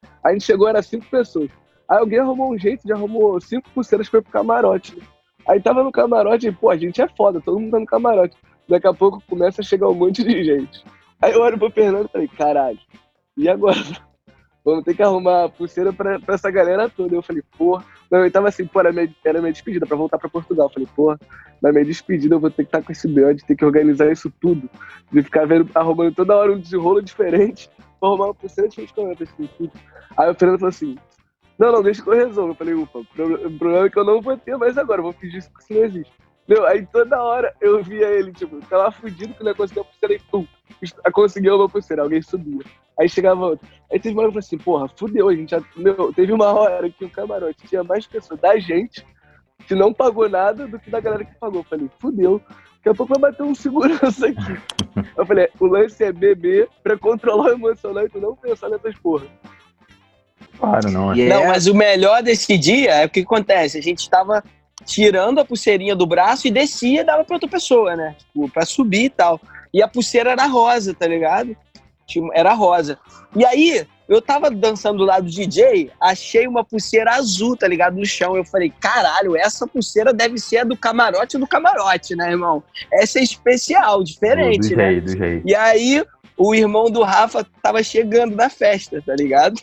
Aí 0.03 0.31
a 0.31 0.33
gente 0.33 0.47
chegou, 0.47 0.67
era 0.67 0.81
cinco 0.81 1.05
pessoas. 1.11 1.51
Aí 1.87 1.99
alguém 1.99 2.21
arrumou 2.21 2.55
um 2.55 2.59
jeito 2.59 2.87
de 2.87 2.93
arrumou 2.93 3.39
cinco 3.39 3.69
pulseiras 3.71 4.09
pra 4.09 4.21
ir 4.21 4.23
pro 4.23 4.33
camarote. 4.33 4.97
Né? 4.97 5.03
Aí 5.47 5.61
tava 5.61 5.83
no 5.83 5.93
camarote 5.93 6.49
e, 6.49 6.53
pô, 6.53 6.71
a 6.71 6.77
gente 6.77 7.03
é 7.03 7.09
foda, 7.09 7.41
todo 7.41 7.61
mundo 7.61 7.73
tá 7.73 7.81
no 7.81 7.87
camarote. 7.87 8.35
Daqui 8.69 8.87
a 8.87 8.95
pouco 8.95 9.23
começa 9.29 9.61
a 9.61 9.65
chegar 9.65 9.89
um 9.89 9.95
monte 9.95 10.23
de 10.25 10.45
gente. 10.45 10.85
Aí 11.21 11.33
eu 11.33 11.41
olho 11.41 11.59
pro 11.59 11.71
Fernando 11.71 12.07
e 12.07 12.13
falei, 12.13 12.29
caralho, 12.29 12.79
e 13.37 13.49
agora? 13.49 13.79
Vamos 14.65 14.83
ter 14.83 14.95
que 14.95 15.03
arrumar 15.03 15.51
pulseira 15.51 15.93
pra, 15.93 16.19
pra 16.19 16.37
essa 16.37 16.51
galera 16.51 16.89
toda. 16.89 17.15
Eu 17.15 17.23
falei, 17.23 17.43
porra. 17.59 17.85
Não, 18.11 18.25
eu 18.25 18.31
tava 18.31 18.49
assim, 18.49 18.67
pô, 18.67 18.81
era 18.81 18.93
minha, 18.93 19.15
era 19.23 19.39
minha 19.41 19.53
despedida 19.53 19.85
pra 19.87 19.97
voltar 19.97 20.19
pra 20.19 20.29
Portugal. 20.29 20.67
Eu 20.69 20.73
falei, 20.73 20.89
porra, 20.97 21.21
na 21.61 21.71
minha 21.71 21.85
despedida 21.85 22.35
eu 22.35 22.41
vou 22.41 22.51
ter 22.51 22.63
que 22.63 22.69
estar 22.69 22.79
tá 22.79 22.85
com 22.85 22.93
esse 22.93 23.07
B.O. 23.07 23.35
de 23.35 23.45
ter 23.45 23.57
que 23.57 23.65
organizar 23.65 24.11
isso 24.11 24.33
tudo. 24.41 24.69
De 25.13 25.23
ficar 25.23 25.47
vendo, 25.47 25.69
arrumando 25.75 26.15
toda 26.15 26.35
hora 26.35 26.53
um 26.53 26.59
desenrolo 26.59 27.03
diferente 27.03 27.69
pra 28.01 28.09
arrumar 28.09 28.27
uma 28.27 28.35
pulseira 28.35 28.69
diferente 28.69 28.95
com 28.95 29.47
tudo. 29.47 29.73
Aí 30.17 30.31
o 30.31 30.35
Fernando 30.35 30.61
falou 30.61 30.71
assim, 30.71 30.97
não, 31.59 31.71
não, 31.71 31.83
deixa 31.83 32.03
que 32.03 32.09
eu 32.09 32.15
resolvo. 32.15 32.53
Eu 32.53 32.57
falei, 32.57 32.75
ufa, 32.75 32.99
o 32.99 33.05
problema 33.05 33.87
é 33.87 33.91
que 33.91 33.99
eu 33.99 34.05
não 34.05 34.23
vou 34.23 34.37
ter 34.37 34.57
mais 34.57 34.79
agora, 34.79 35.01
eu 35.01 35.05
vou 35.05 35.13
fingir 35.13 35.39
isso 35.39 35.51
que 35.53 35.63
isso 35.63 35.75
não 35.75 35.85
existe. 35.85 36.24
Meu, 36.47 36.67
aí 36.67 36.87
toda 36.87 37.23
hora 37.23 37.55
eu 37.61 37.83
via 37.83 38.07
ele, 38.09 38.33
tipo, 38.33 38.61
tava 38.67 38.91
fudido 38.93 39.33
que 39.35 39.43
não 39.43 39.51
ia 39.51 39.57
conseguir 39.57 39.81
a 39.81 39.85
pulseira 39.85 40.15
e 40.15 40.19
pum, 40.31 40.47
conseguiu 41.13 41.57
uma 41.57 41.69
pulseira, 41.69 42.03
alguém 42.03 42.21
subia. 42.21 42.63
Aí 42.99 43.09
chegava 43.09 43.47
outro. 43.47 43.67
Aí 43.91 43.99
teve 43.99 44.15
uma 44.15 44.23
hora 44.23 44.33
que 44.33 44.39
eu 44.39 44.43
falei 44.43 44.47
assim, 44.47 44.59
porra, 44.59 44.89
fudeu, 44.97 45.29
a 45.29 45.35
gente 45.35 45.51
já. 45.51 45.63
Meu, 45.77 46.13
teve 46.13 46.33
uma 46.33 46.53
hora 46.53 46.89
que 46.91 47.05
o 47.05 47.11
camarote 47.11 47.67
tinha 47.67 47.83
mais 47.83 48.07
pessoas 48.07 48.39
da 48.41 48.59
gente 48.59 49.05
que 49.67 49.75
não 49.75 49.93
pagou 49.93 50.29
nada 50.29 50.67
do 50.67 50.79
que 50.79 50.91
da 50.91 51.01
galera 51.01 51.25
que 51.25 51.35
pagou. 51.37 51.61
Eu 51.61 51.65
falei, 51.65 51.91
fudeu. 51.99 52.41
Daqui 52.77 52.89
a 52.91 52.95
pouco 52.95 53.19
vai 53.19 53.31
bater 53.31 53.43
um 53.43 53.55
segurança 53.55 54.27
aqui. 54.27 54.61
Eu 55.17 55.27
falei, 55.27 55.49
o 55.59 55.67
lance 55.67 56.05
é 56.05 56.13
beber 56.13 56.69
pra 56.83 56.99
controlar 56.99 57.47
o 57.47 57.53
emocional 57.53 58.05
e 58.05 58.09
tu 58.09 58.21
não 58.21 58.37
pensar 58.37 58.69
nessas 58.69 58.95
porra. 58.97 59.27
Claro, 60.59 60.91
não 60.91 61.13
é. 61.13 61.17
Yeah. 61.17 61.41
Não, 61.41 61.49
mas 61.49 61.67
o 61.67 61.75
melhor 61.75 62.23
desse 62.23 62.57
dia 62.59 62.93
é 62.93 63.07
o 63.07 63.11
que 63.11 63.21
acontece. 63.21 63.79
A 63.79 63.83
gente 63.83 64.01
estava 64.01 64.45
tirando 64.85 65.39
a 65.39 65.45
pulseirinha 65.45 65.95
do 65.95 66.07
braço 66.07 66.47
e 66.47 66.51
descia 66.51 67.01
e 67.01 67.05
dava 67.05 67.25
pra 67.25 67.37
outra 67.37 67.49
pessoa, 67.49 67.97
né? 67.97 68.17
Tipo, 68.19 68.49
pra 68.49 68.65
subir 68.65 69.05
e 69.05 69.11
tal. 69.11 69.41
E 69.73 69.83
a 69.83 69.89
pulseira 69.89 70.31
era 70.31 70.47
rosa, 70.47 70.95
tá 70.95 71.07
ligado? 71.07 71.57
Era 72.35 72.53
rosa. 72.53 72.99
E 73.35 73.45
aí, 73.45 73.87
eu 74.09 74.21
tava 74.21 74.51
dançando 74.51 74.99
do 74.99 75.05
lado 75.05 75.25
do 75.25 75.31
DJ, 75.31 75.91
achei 76.01 76.47
uma 76.47 76.63
pulseira 76.63 77.13
azul, 77.15 77.57
tá 77.57 77.67
ligado? 77.67 77.97
No 77.97 78.05
chão. 78.05 78.37
Eu 78.37 78.45
falei, 78.45 78.73
caralho, 78.79 79.37
essa 79.37 79.67
pulseira 79.67 80.13
deve 80.13 80.39
ser 80.39 80.59
a 80.59 80.65
do 80.65 80.77
camarote 80.77 81.39
do 81.39 81.47
camarote, 81.47 82.15
né, 82.15 82.31
irmão? 82.31 82.63
Essa 82.93 83.19
é 83.19 83.23
especial, 83.23 84.05
diferente, 84.05 84.69
do, 84.69 84.71
do 84.71 84.77
né? 84.77 85.01
do 85.01 85.17
jeito. 85.17 85.49
E 85.49 85.55
aí, 85.55 86.05
o 86.37 86.55
irmão 86.55 86.91
do 86.91 87.03
Rafa 87.03 87.47
tava 87.63 87.83
chegando 87.83 88.37
na 88.37 88.51
festa, 88.51 89.03
tá 89.05 89.15
ligado? 89.17 89.61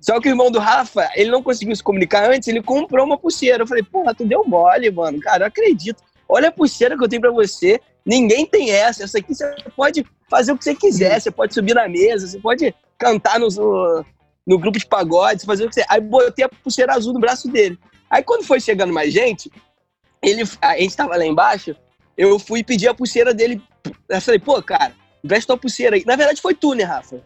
Só 0.00 0.18
que 0.18 0.28
o 0.28 0.30
irmão 0.30 0.50
do 0.50 0.58
Rafa, 0.58 1.10
ele 1.14 1.30
não 1.30 1.42
conseguiu 1.42 1.76
se 1.76 1.82
comunicar 1.82 2.30
antes, 2.30 2.48
ele 2.48 2.62
comprou 2.62 3.04
uma 3.04 3.18
pulseira. 3.18 3.62
Eu 3.62 3.66
falei, 3.66 3.82
porra, 3.82 4.14
tu 4.14 4.24
deu 4.24 4.44
mole, 4.44 4.90
mano. 4.90 5.20
Cara, 5.20 5.44
eu 5.44 5.48
acredito. 5.48 6.02
Olha 6.28 6.48
a 6.48 6.52
pulseira 6.52 6.96
que 6.96 7.04
eu 7.04 7.08
tenho 7.08 7.20
pra 7.20 7.30
você. 7.30 7.80
Ninguém 8.04 8.46
tem 8.46 8.70
essa. 8.70 9.04
Essa 9.04 9.18
aqui 9.18 9.34
você 9.34 9.54
pode 9.76 10.06
fazer 10.28 10.52
o 10.52 10.58
que 10.58 10.64
você 10.64 10.74
quiser. 10.74 11.20
Você 11.20 11.30
pode 11.30 11.52
subir 11.52 11.74
na 11.74 11.86
mesa, 11.86 12.26
você 12.26 12.38
pode 12.38 12.74
cantar 12.96 13.38
no, 13.38 13.48
no 14.46 14.58
grupo 14.58 14.78
de 14.78 14.86
pagode, 14.86 15.44
fazer 15.44 15.64
o 15.64 15.68
que 15.68 15.74
você. 15.74 15.84
Aí 15.88 16.00
botei 16.00 16.46
a 16.46 16.48
pulseira 16.48 16.94
azul 16.94 17.12
no 17.12 17.20
braço 17.20 17.48
dele. 17.48 17.78
Aí 18.08 18.22
quando 18.22 18.44
foi 18.44 18.58
chegando 18.58 18.92
mais 18.92 19.12
gente, 19.12 19.50
ele, 20.22 20.42
a 20.62 20.78
gente 20.78 20.96
tava 20.96 21.16
lá 21.16 21.26
embaixo, 21.26 21.76
eu 22.16 22.38
fui 22.38 22.64
pedir 22.64 22.88
a 22.88 22.94
pulseira 22.94 23.34
dele. 23.34 23.62
Eu 24.08 24.20
falei, 24.20 24.40
pô, 24.40 24.62
cara, 24.62 24.92
veste 25.22 25.46
tua 25.46 25.58
pulseira 25.58 25.96
aí. 25.96 26.04
Na 26.06 26.16
verdade 26.16 26.40
foi 26.40 26.54
tu, 26.54 26.74
né, 26.74 26.84
Rafa? 26.84 27.22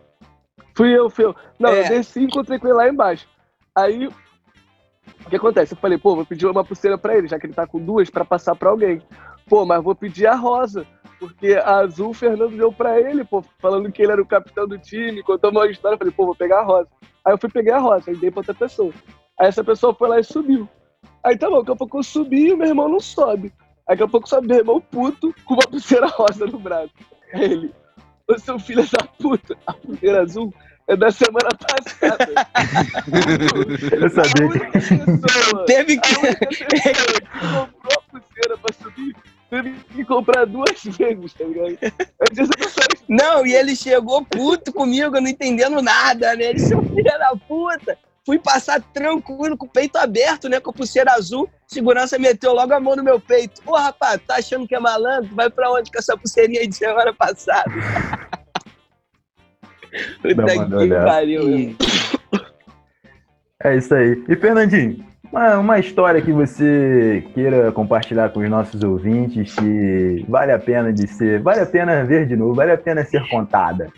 Fui 0.74 0.96
eu, 0.96 1.08
fui 1.08 1.24
eu. 1.24 1.36
Não, 1.58 1.70
é. 1.70 1.84
eu 1.84 1.88
desci 1.88 2.20
e 2.20 2.24
encontrei 2.24 2.58
com 2.58 2.66
ele 2.66 2.76
lá 2.76 2.88
embaixo. 2.88 3.28
Aí, 3.76 4.06
o 4.06 5.30
que 5.30 5.36
acontece? 5.36 5.74
Eu 5.74 5.78
falei, 5.78 5.98
pô, 5.98 6.16
vou 6.16 6.26
pedir 6.26 6.46
uma 6.46 6.64
pulseira 6.64 6.98
pra 6.98 7.16
ele, 7.16 7.28
já 7.28 7.38
que 7.38 7.46
ele 7.46 7.54
tá 7.54 7.66
com 7.66 7.78
duas, 7.78 8.10
pra 8.10 8.24
passar 8.24 8.54
pra 8.54 8.70
alguém. 8.70 9.00
Pô, 9.48 9.64
mas 9.64 9.82
vou 9.82 9.94
pedir 9.94 10.26
a 10.26 10.34
rosa, 10.34 10.86
porque 11.18 11.54
a 11.54 11.76
azul 11.78 12.10
o 12.10 12.14
Fernando 12.14 12.56
deu 12.56 12.72
pra 12.72 13.00
ele, 13.00 13.24
pô, 13.24 13.42
falando 13.58 13.90
que 13.92 14.02
ele 14.02 14.12
era 14.12 14.22
o 14.22 14.26
capitão 14.26 14.66
do 14.66 14.78
time, 14.78 15.22
contou 15.22 15.50
uma 15.50 15.66
história. 15.66 15.94
Eu 15.94 15.98
falei, 15.98 16.14
pô, 16.14 16.26
vou 16.26 16.34
pegar 16.34 16.60
a 16.60 16.64
rosa. 16.64 16.88
Aí 17.24 17.32
eu 17.32 17.38
fui 17.38 17.50
pegar 17.50 17.76
a 17.76 17.80
rosa, 17.80 18.10
aí 18.10 18.16
dei 18.16 18.30
pra 18.30 18.40
outra 18.40 18.54
pessoa. 18.54 18.92
Aí 19.38 19.48
essa 19.48 19.62
pessoa 19.64 19.94
foi 19.94 20.08
lá 20.08 20.20
e 20.20 20.24
subiu. 20.24 20.68
Aí 21.22 21.36
tá 21.38 21.48
bom, 21.48 21.58
daqui 21.58 21.72
a 21.72 21.76
pouco 21.76 21.98
eu 21.98 22.02
subi 22.02 22.50
e 22.50 22.56
meu 22.56 22.68
irmão 22.68 22.88
não 22.88 23.00
sobe. 23.00 23.52
Aí 23.88 23.96
daqui 23.96 24.02
a 24.02 24.08
pouco 24.08 24.28
sobe 24.28 24.48
meu 24.48 24.58
irmão 24.58 24.80
puto 24.80 25.34
com 25.44 25.54
uma 25.54 25.66
pulseira 25.66 26.06
rosa 26.06 26.46
no 26.46 26.58
braço. 26.58 26.92
Aí 27.32 27.44
ele, 27.44 27.74
Ô 28.26 28.38
seu 28.38 28.58
filho 28.58 28.88
da 28.90 29.04
puta, 29.04 29.54
a 29.66 29.72
pulseira 29.74 30.22
azul 30.22 30.52
é 30.88 30.96
da 30.96 31.10
semana 31.10 31.50
passada. 31.50 32.26
Eu 34.00 34.10
sabia 34.10 34.48
que. 34.48 35.66
Teve 35.66 36.00
que. 36.00 36.14
comprou 36.14 37.92
a 37.92 38.10
pulseira 38.10 38.58
pra 38.58 38.74
subir, 38.82 39.14
teve 39.50 39.72
que 39.94 40.04
comprar 40.06 40.46
duas 40.46 40.82
vezes, 40.84 41.34
tá 41.34 41.44
ligado? 41.44 41.78
Não, 43.08 43.46
e 43.46 43.54
ele 43.54 43.76
chegou 43.76 44.24
puto 44.24 44.72
comigo, 44.72 45.20
não 45.20 45.28
entendendo 45.28 45.82
nada, 45.82 46.34
né? 46.34 46.44
Ele, 46.44 46.60
seu 46.60 46.82
filho 46.82 47.04
da 47.04 47.36
puta. 47.46 47.98
Fui 48.26 48.38
passar 48.38 48.80
tranquilo, 48.80 49.56
com 49.56 49.66
o 49.66 49.68
peito 49.68 49.96
aberto, 49.96 50.48
né? 50.48 50.58
Com 50.58 50.70
a 50.70 50.72
pulseira 50.72 51.12
azul. 51.12 51.48
Segurança 51.66 52.18
meteu 52.18 52.54
logo 52.54 52.72
a 52.72 52.80
mão 52.80 52.96
no 52.96 53.04
meu 53.04 53.20
peito. 53.20 53.60
Ô, 53.66 53.76
rapaz, 53.76 54.18
tá 54.26 54.36
achando 54.36 54.66
que 54.66 54.74
é 54.74 54.80
malandro? 54.80 55.34
Vai 55.34 55.50
pra 55.50 55.70
onde 55.70 55.90
com 55.90 55.98
essa 55.98 56.16
pulseirinha 56.16 56.60
aí 56.60 56.66
de 56.66 56.74
semana 56.74 57.12
passada? 57.12 57.70
Puta 60.22 60.44
que 60.46 60.88
pariu, 61.04 61.76
É 63.62 63.76
isso 63.76 63.94
aí. 63.94 64.24
E 64.28 64.34
Fernandinho, 64.36 65.04
Uma, 65.30 65.58
uma 65.58 65.78
história 65.78 66.20
que 66.20 66.32
você 66.32 67.24
queira 67.34 67.70
compartilhar 67.72 68.30
com 68.30 68.40
os 68.40 68.48
nossos 68.48 68.82
ouvintes 68.82 69.54
que 69.54 70.24
vale 70.28 70.50
a 70.50 70.58
pena 70.58 70.92
de 70.92 71.06
ser, 71.06 71.40
vale 71.40 71.60
a 71.60 71.66
pena 71.66 72.04
ver 72.04 72.26
de 72.26 72.34
novo, 72.36 72.54
vale 72.54 72.72
a 72.72 72.78
pena 72.78 73.04
ser 73.04 73.28
contada. 73.28 73.92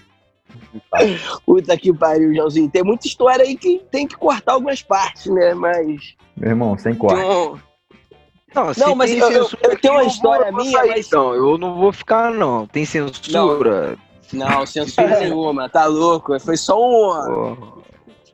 Puta 1.47 1.77
que 1.77 1.93
pariu, 1.93 2.35
Joãozinho. 2.35 2.71
Tem 2.71 2.83
muita 2.83 3.07
história 3.07 3.45
aí 3.45 3.57
que 3.57 3.83
tem 3.91 4.07
que 4.07 4.17
cortar 4.17 4.53
algumas 4.55 4.83
partes, 4.83 5.27
né? 5.27 5.55
Mas. 5.55 6.15
Meu 6.37 6.51
irmão, 6.51 6.77
sem 6.79 6.95
corte. 6.95 7.21
Não, 7.21 7.59
Não, 8.55 8.73
Não, 8.79 8.95
mas 8.95 9.11
tem 9.11 9.19
eu- 9.21 9.31
eu- 9.31 9.49
eu 9.63 9.79
tenho 9.79 9.95
uma 9.95 10.05
história 10.05 10.51
minha, 10.51 10.79
sair, 10.79 10.89
mas- 10.89 11.07
Então, 11.07 11.35
eu 11.35 11.59
não 11.59 11.75
vou 11.75 11.93
ficar, 11.93 12.31
não. 12.33 12.67
Tem 12.67 12.85
censura? 12.87 13.99
não, 14.33 14.65
censura 14.65 15.21
nenhuma, 15.21 15.69
tá 15.69 15.85
louco? 15.87 16.39
Foi 16.41 16.57
só 16.57 16.75
um. 16.81 17.85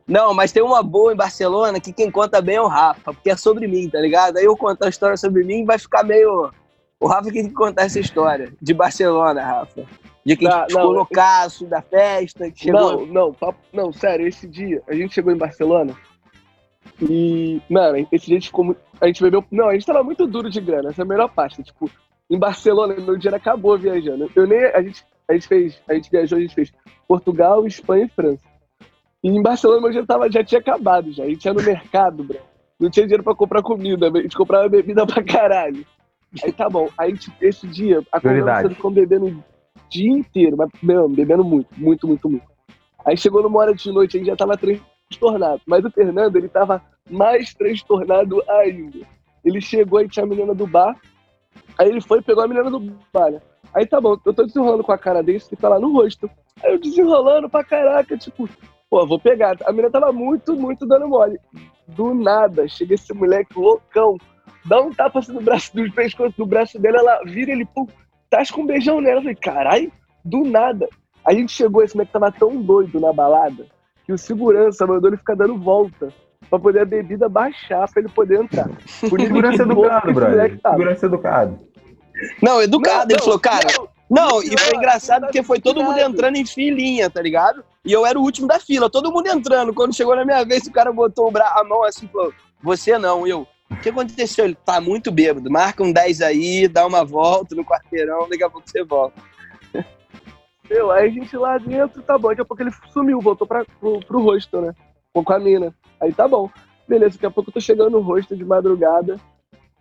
Não, 0.07 0.33
mas 0.35 0.53
tem 0.53 0.63
uma 0.63 0.83
boa 0.83 1.13
em 1.13 1.17
Barcelona 1.17 1.81
que 1.81 1.93
quem 1.93 2.11
conta 2.11 2.41
bem 2.41 2.57
é 2.57 2.61
o 2.61 2.67
Rafa, 2.69 3.13
porque 3.15 3.31
é 3.31 3.37
sobre 3.37 3.67
mim, 3.67 3.89
tá 3.89 3.99
ligado? 4.01 4.37
Aí 4.37 4.45
eu 4.45 4.57
contar 4.57 4.87
a 4.87 4.91
história 4.91 5.17
sobre 5.17 5.43
mim 5.45 5.65
vai 5.65 5.79
ficar 5.79 6.03
meio. 6.05 6.51
O 7.01 7.07
Rafa 7.09 7.25
que 7.25 7.33
tem 7.33 7.49
que 7.49 7.55
contar 7.55 7.83
essa 7.85 7.99
história 7.99 8.53
de 8.61 8.75
Barcelona, 8.75 9.43
Rafa. 9.45 9.83
De 10.25 10.37
quem 10.37 10.49
Tá, 10.49 10.67
ficou 10.69 10.83
não, 10.85 10.91
loucaço 10.91 11.67
da 11.67 11.83
festa, 11.83 12.51
que 12.51 12.61
chegou. 12.65 13.05
Não, 13.05 13.07
não, 13.07 13.33
papo- 13.35 13.59
não, 13.73 13.93
sério, 13.93 14.27
esse 14.27 14.47
dia 14.47 14.83
a 14.89 14.95
gente 14.95 15.15
chegou 15.15 15.33
em 15.33 15.37
Barcelona 15.37 15.97
e, 17.01 17.61
mano, 17.69 18.07
esse 18.13 18.27
dia 18.27 18.37
a 18.37 18.39
gente 18.41 18.47
ficou 18.49 18.65
muito. 18.65 18.81
A 19.01 19.07
gente 19.07 19.23
bebeu. 19.23 19.45
Não, 19.51 19.69
a 19.69 19.73
gente 19.75 19.87
tava 19.87 20.03
muito 20.05 20.27
duro 20.27 20.49
de 20.49 20.61
grana, 20.61 20.91
essa 20.91 21.03
é 21.03 21.05
a 21.05 21.09
melhor 21.09 21.29
parte. 21.29 21.63
Tipo, 21.63 21.91
em 22.31 22.39
Barcelona, 22.39 22.95
meu 22.95 23.17
dinheiro 23.17 23.37
acabou 23.37 23.77
viajando. 23.77 24.31
Eu 24.35 24.47
nem. 24.47 24.59
A 24.67 24.83
gente, 24.83 25.05
a 25.29 25.33
gente 25.33 25.49
fez. 25.49 25.81
A 25.89 25.95
gente 25.95 26.11
viajou, 26.11 26.39
a 26.39 26.41
gente 26.41 26.55
fez 26.55 26.73
Portugal, 27.09 27.67
Espanha 27.67 28.05
e 28.05 28.09
França. 28.09 28.43
E 29.25 29.29
em 29.29 29.43
Barcelona, 29.43 29.81
meu 29.81 29.91
dinheiro 29.91 30.07
tava, 30.07 30.31
já 30.31 30.45
tinha 30.45 30.61
acabado 30.61 31.13
já. 31.13 31.25
A 31.25 31.29
gente 31.29 31.45
ia 31.45 31.55
no 31.55 31.63
mercado, 31.63 32.23
bro. 32.25 32.39
Não 32.79 32.91
tinha 32.91 33.07
dinheiro 33.07 33.23
pra 33.23 33.35
comprar 33.35 33.63
comida, 33.63 34.09
a 34.09 34.23
gente 34.23 34.37
comprava 34.37 34.69
bebida 34.69 35.07
pra 35.07 35.23
caralho. 35.23 35.85
Aí 36.43 36.53
tá 36.53 36.69
bom. 36.69 36.89
Aí, 36.99 37.17
tipo, 37.17 37.37
esse 37.41 37.67
dia, 37.67 38.03
a 38.11 38.21
conversa 38.21 38.69
ficou 38.75 38.91
bebendo 38.91 39.45
dia 39.93 40.11
inteiro, 40.11 40.57
mas 40.57 40.71
bebendo 41.11 41.45
muito, 41.45 41.69
muito, 41.77 42.07
muito, 42.07 42.29
muito. 42.29 42.47
Aí 43.05 43.17
chegou 43.17 43.43
numa 43.43 43.59
hora 43.61 43.75
de 43.75 43.93
noite, 43.93 44.17
a 44.17 44.19
gente 44.19 44.29
já 44.29 44.37
tava 44.37 44.57
transtornado. 44.57 45.61
Mas 45.67 45.85
o 45.85 45.91
Fernando, 45.91 46.37
ele 46.37 46.49
tava 46.49 46.83
mais 47.11 47.53
transtornado 47.53 48.43
ainda. 48.49 49.07
Ele 49.45 49.61
chegou 49.61 50.01
e 50.01 50.09
tinha 50.09 50.25
a 50.25 50.29
menina 50.29 50.55
do 50.55 50.67
bar. 50.67 50.97
Aí 51.79 51.89
ele 51.89 52.01
foi 52.01 52.19
e 52.19 52.23
pegou 52.23 52.43
a 52.43 52.49
menina 52.49 52.71
do 52.71 52.81
bar, 53.13 53.31
né? 53.31 53.41
Aí 53.75 53.87
tá 53.87 54.01
bom, 54.01 54.17
eu 54.25 54.35
tô 54.35 54.45
desenrolando 54.45 54.85
com 54.85 54.93
a 54.93 54.99
cara 54.99 55.23
desse 55.23 55.49
que 55.49 55.57
tá 55.57 55.69
lá 55.69 55.79
no 55.79 55.93
rosto. 55.93 56.31
Aí 56.63 56.73
eu 56.73 56.79
desenrolando 56.79 57.49
pra 57.49 57.65
caraca, 57.65 58.17
tipo, 58.17 58.49
pô, 58.89 59.07
vou 59.07 59.19
pegar. 59.19 59.57
A 59.65 59.73
menina 59.73 59.91
tava 59.91 60.13
muito, 60.13 60.55
muito 60.55 60.87
dando 60.87 61.09
mole. 61.09 61.39
Do 61.89 62.15
nada, 62.15 62.69
chega 62.69 62.95
esse 62.95 63.13
moleque 63.13 63.59
loucão, 63.59 64.17
dá 64.65 64.81
um 64.81 64.93
tapa 64.93 65.19
assim 65.19 65.33
no 65.33 65.41
braço, 65.41 65.75
do 65.75 65.91
pescoço 65.93 66.37
do 66.37 66.47
braço 66.47 66.79
dela, 66.79 66.99
ela 66.99 67.23
vira 67.25 67.51
ele, 67.51 67.65
pum, 67.65 67.87
tasca 68.33 68.59
um 68.59 68.67
beijão 68.67 69.01
nela. 69.01 69.19
Eu 69.19 69.23
falei, 69.23 69.37
caralho, 69.37 69.93
do 70.25 70.43
nada. 70.45 70.89
A 71.25 71.33
gente 71.35 71.53
chegou, 71.53 71.83
esse 71.85 71.95
moleque 71.95 72.13
tava 72.13 72.33
tão 72.33 72.57
doido 72.61 72.99
na 72.99 73.13
balada 73.13 73.67
que 74.05 74.13
o 74.13 74.19
segurança 74.19 74.87
mandou 74.87 75.11
ele 75.11 75.17
ficar 75.19 75.37
dando 75.37 75.57
volta 75.57 76.09
pra 76.51 76.59
poder 76.59 76.81
a 76.81 76.85
bebida 76.85 77.29
baixar 77.29 77.89
pra 77.93 78.03
ele 78.03 78.09
poder 78.09 78.41
entrar. 78.43 78.69
Por 79.09 79.21
Segurança 79.21 79.63
educado, 79.63 80.13
brother. 80.13 80.59
Segurança 80.61 81.07
educado. 81.07 81.59
Não, 82.43 82.61
educado. 82.61 82.97
Não, 82.97 83.03
ele 83.05 83.15
não, 83.15 83.25
falou, 83.25 83.39
cara. 83.39 83.67
não, 84.11 84.29
Não, 84.29 84.43
e 84.43 84.59
foi 84.59 84.77
engraçado 84.77 85.23
porque 85.23 85.43
foi 85.43 85.61
todo 85.61 85.83
mundo 85.85 85.99
entrando 85.99 86.37
em 86.37 86.45
filinha, 86.45 87.09
tá 87.09 87.23
ligado? 87.23 87.63
E 87.85 87.93
eu 87.93 88.05
era 88.05 88.19
o 88.19 88.23
último 88.23 88.47
da 88.49 88.59
fila, 88.59 88.91
todo 88.91 89.13
mundo 89.13 89.29
entrando. 89.29 89.73
Quando 89.73 89.95
chegou 89.95 90.15
na 90.17 90.25
minha 90.25 90.45
vez, 90.45 90.67
o 90.67 90.73
cara 90.73 90.93
botou 90.93 91.29
o 91.29 91.31
bra- 91.31 91.55
a 91.57 91.65
mão 91.65 91.85
assim 91.85 92.07
e 92.07 92.09
falou: 92.09 92.33
Você 92.63 92.99
não, 92.99 93.27
eu. 93.27 93.47
O 93.73 93.81
que 93.83 93.89
aconteceu? 93.89 94.45
Ele 94.45 94.55
tá 94.55 94.81
muito 94.81 95.11
bêbado. 95.11 95.51
Marca 95.51 95.83
um 95.83 95.93
10 95.93 96.21
aí, 96.21 96.69
dá 96.69 96.87
uma 96.87 97.05
volta 97.05 97.55
no 97.55 97.65
quarteirão, 97.65 98.29
daqui 98.29 98.45
a 98.45 98.51
pouco 98.51 98.69
você 98.69 98.85
volta. 98.85 99.21
Meu, 100.69 100.91
aí 100.91 101.09
a 101.09 101.11
gente 101.11 101.37
lá 101.37 101.59
dentro, 101.59 102.03
tá 102.03 102.19
bom. 102.19 102.29
Daqui 102.29 102.43
a 102.43 102.45
pouco 102.45 102.63
ele 102.63 102.71
sumiu, 102.93 103.21
voltou 103.21 103.47
pra, 103.47 103.65
pro, 103.81 104.01
pro 104.01 104.23
rosto, 104.23 104.61
né? 104.61 104.75
Com 105.13 105.33
a 105.33 105.39
mina. 105.39 105.75
Aí 106.01 106.13
tá 106.13 106.29
bom. 106.29 106.51
Beleza, 106.87 107.15
daqui 107.17 107.27
a 107.27 107.31
pouco 107.31 107.51
eu 107.51 107.55
tô 107.55 107.61
chegando 107.61 107.91
no 107.91 108.01
rosto 108.01 108.37
de 108.37 108.45
madrugada. 108.45 109.19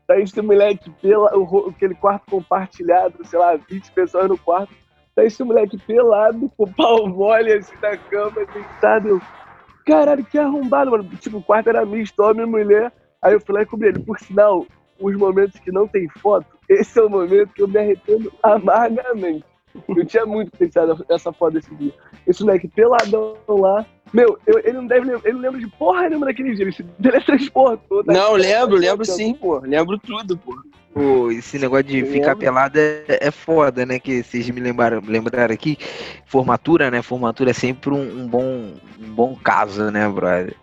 Tá 0.07 0.19
esse 0.19 0.41
moleque 0.41 0.89
pela, 1.01 1.37
o, 1.37 1.69
aquele 1.69 1.95
quarto 1.95 2.29
compartilhado, 2.29 3.25
sei 3.25 3.39
lá, 3.39 3.55
20 3.55 3.91
pessoas 3.91 4.27
no 4.27 4.37
quarto. 4.37 4.73
Tá 5.13 5.25
esse 5.25 5.43
moleque 5.43 5.77
pelado, 5.77 6.49
com 6.55 6.63
o 6.63 6.73
pau 6.73 7.07
mole 7.07 7.51
assim 7.53 7.75
na 7.81 7.97
cama, 7.97 8.45
deitado. 8.53 9.21
Caralho, 9.85 10.23
que 10.23 10.37
arrombado, 10.37 10.91
mano. 10.91 11.03
Tipo, 11.17 11.37
o 11.37 11.43
quarto 11.43 11.67
era 11.67 11.85
misto, 11.85 12.21
homem 12.23 12.45
e 12.45 12.49
mulher. 12.49 12.91
Aí 13.21 13.33
eu 13.33 13.41
fui 13.41 13.53
lá 13.55 13.61
e 13.61 13.65
cobri 13.65 13.89
ele. 13.89 13.99
Por 13.99 14.19
sinal, 14.19 14.65
os 14.99 15.15
momentos 15.15 15.59
que 15.59 15.71
não 15.71 15.87
tem 15.87 16.07
foto, 16.09 16.47
esse 16.67 16.99
é 16.99 17.03
o 17.03 17.09
momento 17.09 17.53
que 17.53 17.61
eu 17.61 17.67
me 17.67 17.77
arrependo 17.77 18.31
amargamente. 18.41 19.45
Eu 19.87 20.05
tinha 20.05 20.25
muito 20.25 20.51
pensado 20.57 21.05
essa 21.09 21.31
foto 21.31 21.53
desse 21.53 21.73
dia. 21.75 21.93
Esse 22.27 22.43
moleque 22.43 22.67
peladão 22.67 23.37
lá. 23.47 23.85
Meu, 24.13 24.37
eu- 24.45 24.59
ele 24.59 24.73
não 24.73 24.87
deve 24.87 25.05
lembrar, 25.05 25.21
ele 25.25 25.33
não 25.35 25.41
lembra 25.41 25.59
de 25.59 25.67
porra 25.67 26.07
nenhuma 26.09 26.25
daquele 26.25 26.53
dia. 26.53 26.63
Ele 26.65 26.71
se 26.71 26.83
teletransportou. 27.01 28.03
tá? 28.03 28.11
Não, 28.13 28.33
lembro, 28.33 28.75
lembro 28.77 29.05
sim, 29.05 29.33
pô. 29.33 29.59
Lembro 29.59 29.97
tudo, 29.97 30.37
pô. 30.37 30.57
Pô, 30.93 31.31
esse 31.31 31.57
negócio 31.57 31.85
de 31.85 31.99
Eu 31.99 32.05
ficar 32.07 32.27
lembro. 32.33 32.39
pelado 32.39 32.77
é, 32.77 33.03
é 33.07 33.31
foda, 33.31 33.85
né? 33.85 33.97
Que 33.97 34.21
vocês 34.21 34.49
me 34.49 34.59
lembraram, 34.59 35.01
lembraram 35.05 35.53
aqui. 35.53 35.77
Formatura, 36.25 36.91
né? 36.91 37.01
Formatura 37.01 37.51
é 37.51 37.53
sempre 37.53 37.91
um, 37.91 38.23
um 38.23 38.27
bom, 38.27 38.73
um 38.99 39.07
bom 39.13 39.33
caso, 39.41 39.89
né, 39.89 40.09
brother? 40.09 40.53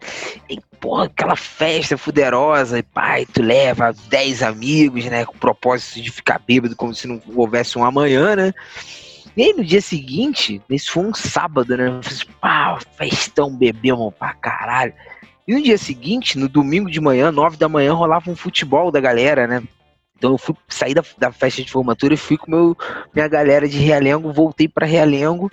E, 0.50 0.58
porra, 0.78 1.04
aquela 1.06 1.34
festa 1.34 1.96
fuderosa, 1.96 2.78
e 2.78 2.82
pai, 2.82 3.24
tu 3.24 3.40
leva 3.42 3.94
10 4.10 4.42
amigos, 4.42 5.06
né? 5.06 5.24
Com 5.24 5.34
o 5.34 5.38
propósito 5.38 6.02
de 6.02 6.10
ficar 6.10 6.38
bêbado 6.46 6.76
como 6.76 6.94
se 6.94 7.08
não 7.08 7.22
houvesse 7.34 7.78
um 7.78 7.84
amanhã, 7.84 8.36
né? 8.36 8.52
E 9.36 9.42
aí 9.42 9.52
no 9.52 9.64
dia 9.64 9.80
seguinte, 9.80 10.60
esse 10.68 10.90
foi 10.90 11.04
um 11.04 11.14
sábado, 11.14 11.76
né? 11.76 11.88
Eu 11.88 12.02
fiz, 12.02 12.24
pá, 12.24 12.78
festão, 12.96 13.50
bebemos 13.54 14.12
pra 14.18 14.34
caralho. 14.34 14.92
E 15.46 15.54
no 15.54 15.62
dia 15.62 15.78
seguinte, 15.78 16.38
no 16.38 16.48
domingo 16.48 16.90
de 16.90 17.00
manhã, 17.00 17.32
9 17.32 17.56
da 17.56 17.68
manhã, 17.68 17.92
rolava 17.92 18.30
um 18.30 18.36
futebol 18.36 18.90
da 18.90 19.00
galera, 19.00 19.46
né? 19.46 19.62
Então 20.18 20.32
eu 20.32 20.38
fui 20.38 20.54
sair 20.68 20.94
da, 20.94 21.02
da 21.16 21.30
festa 21.30 21.62
de 21.62 21.70
formatura 21.70 22.12
e 22.12 22.16
fui 22.16 22.36
com 22.36 22.50
meu, 22.50 22.76
minha 23.14 23.28
galera 23.28 23.68
de 23.68 23.78
Realengo, 23.78 24.32
voltei 24.32 24.66
pra 24.68 24.84
Realengo 24.84 25.48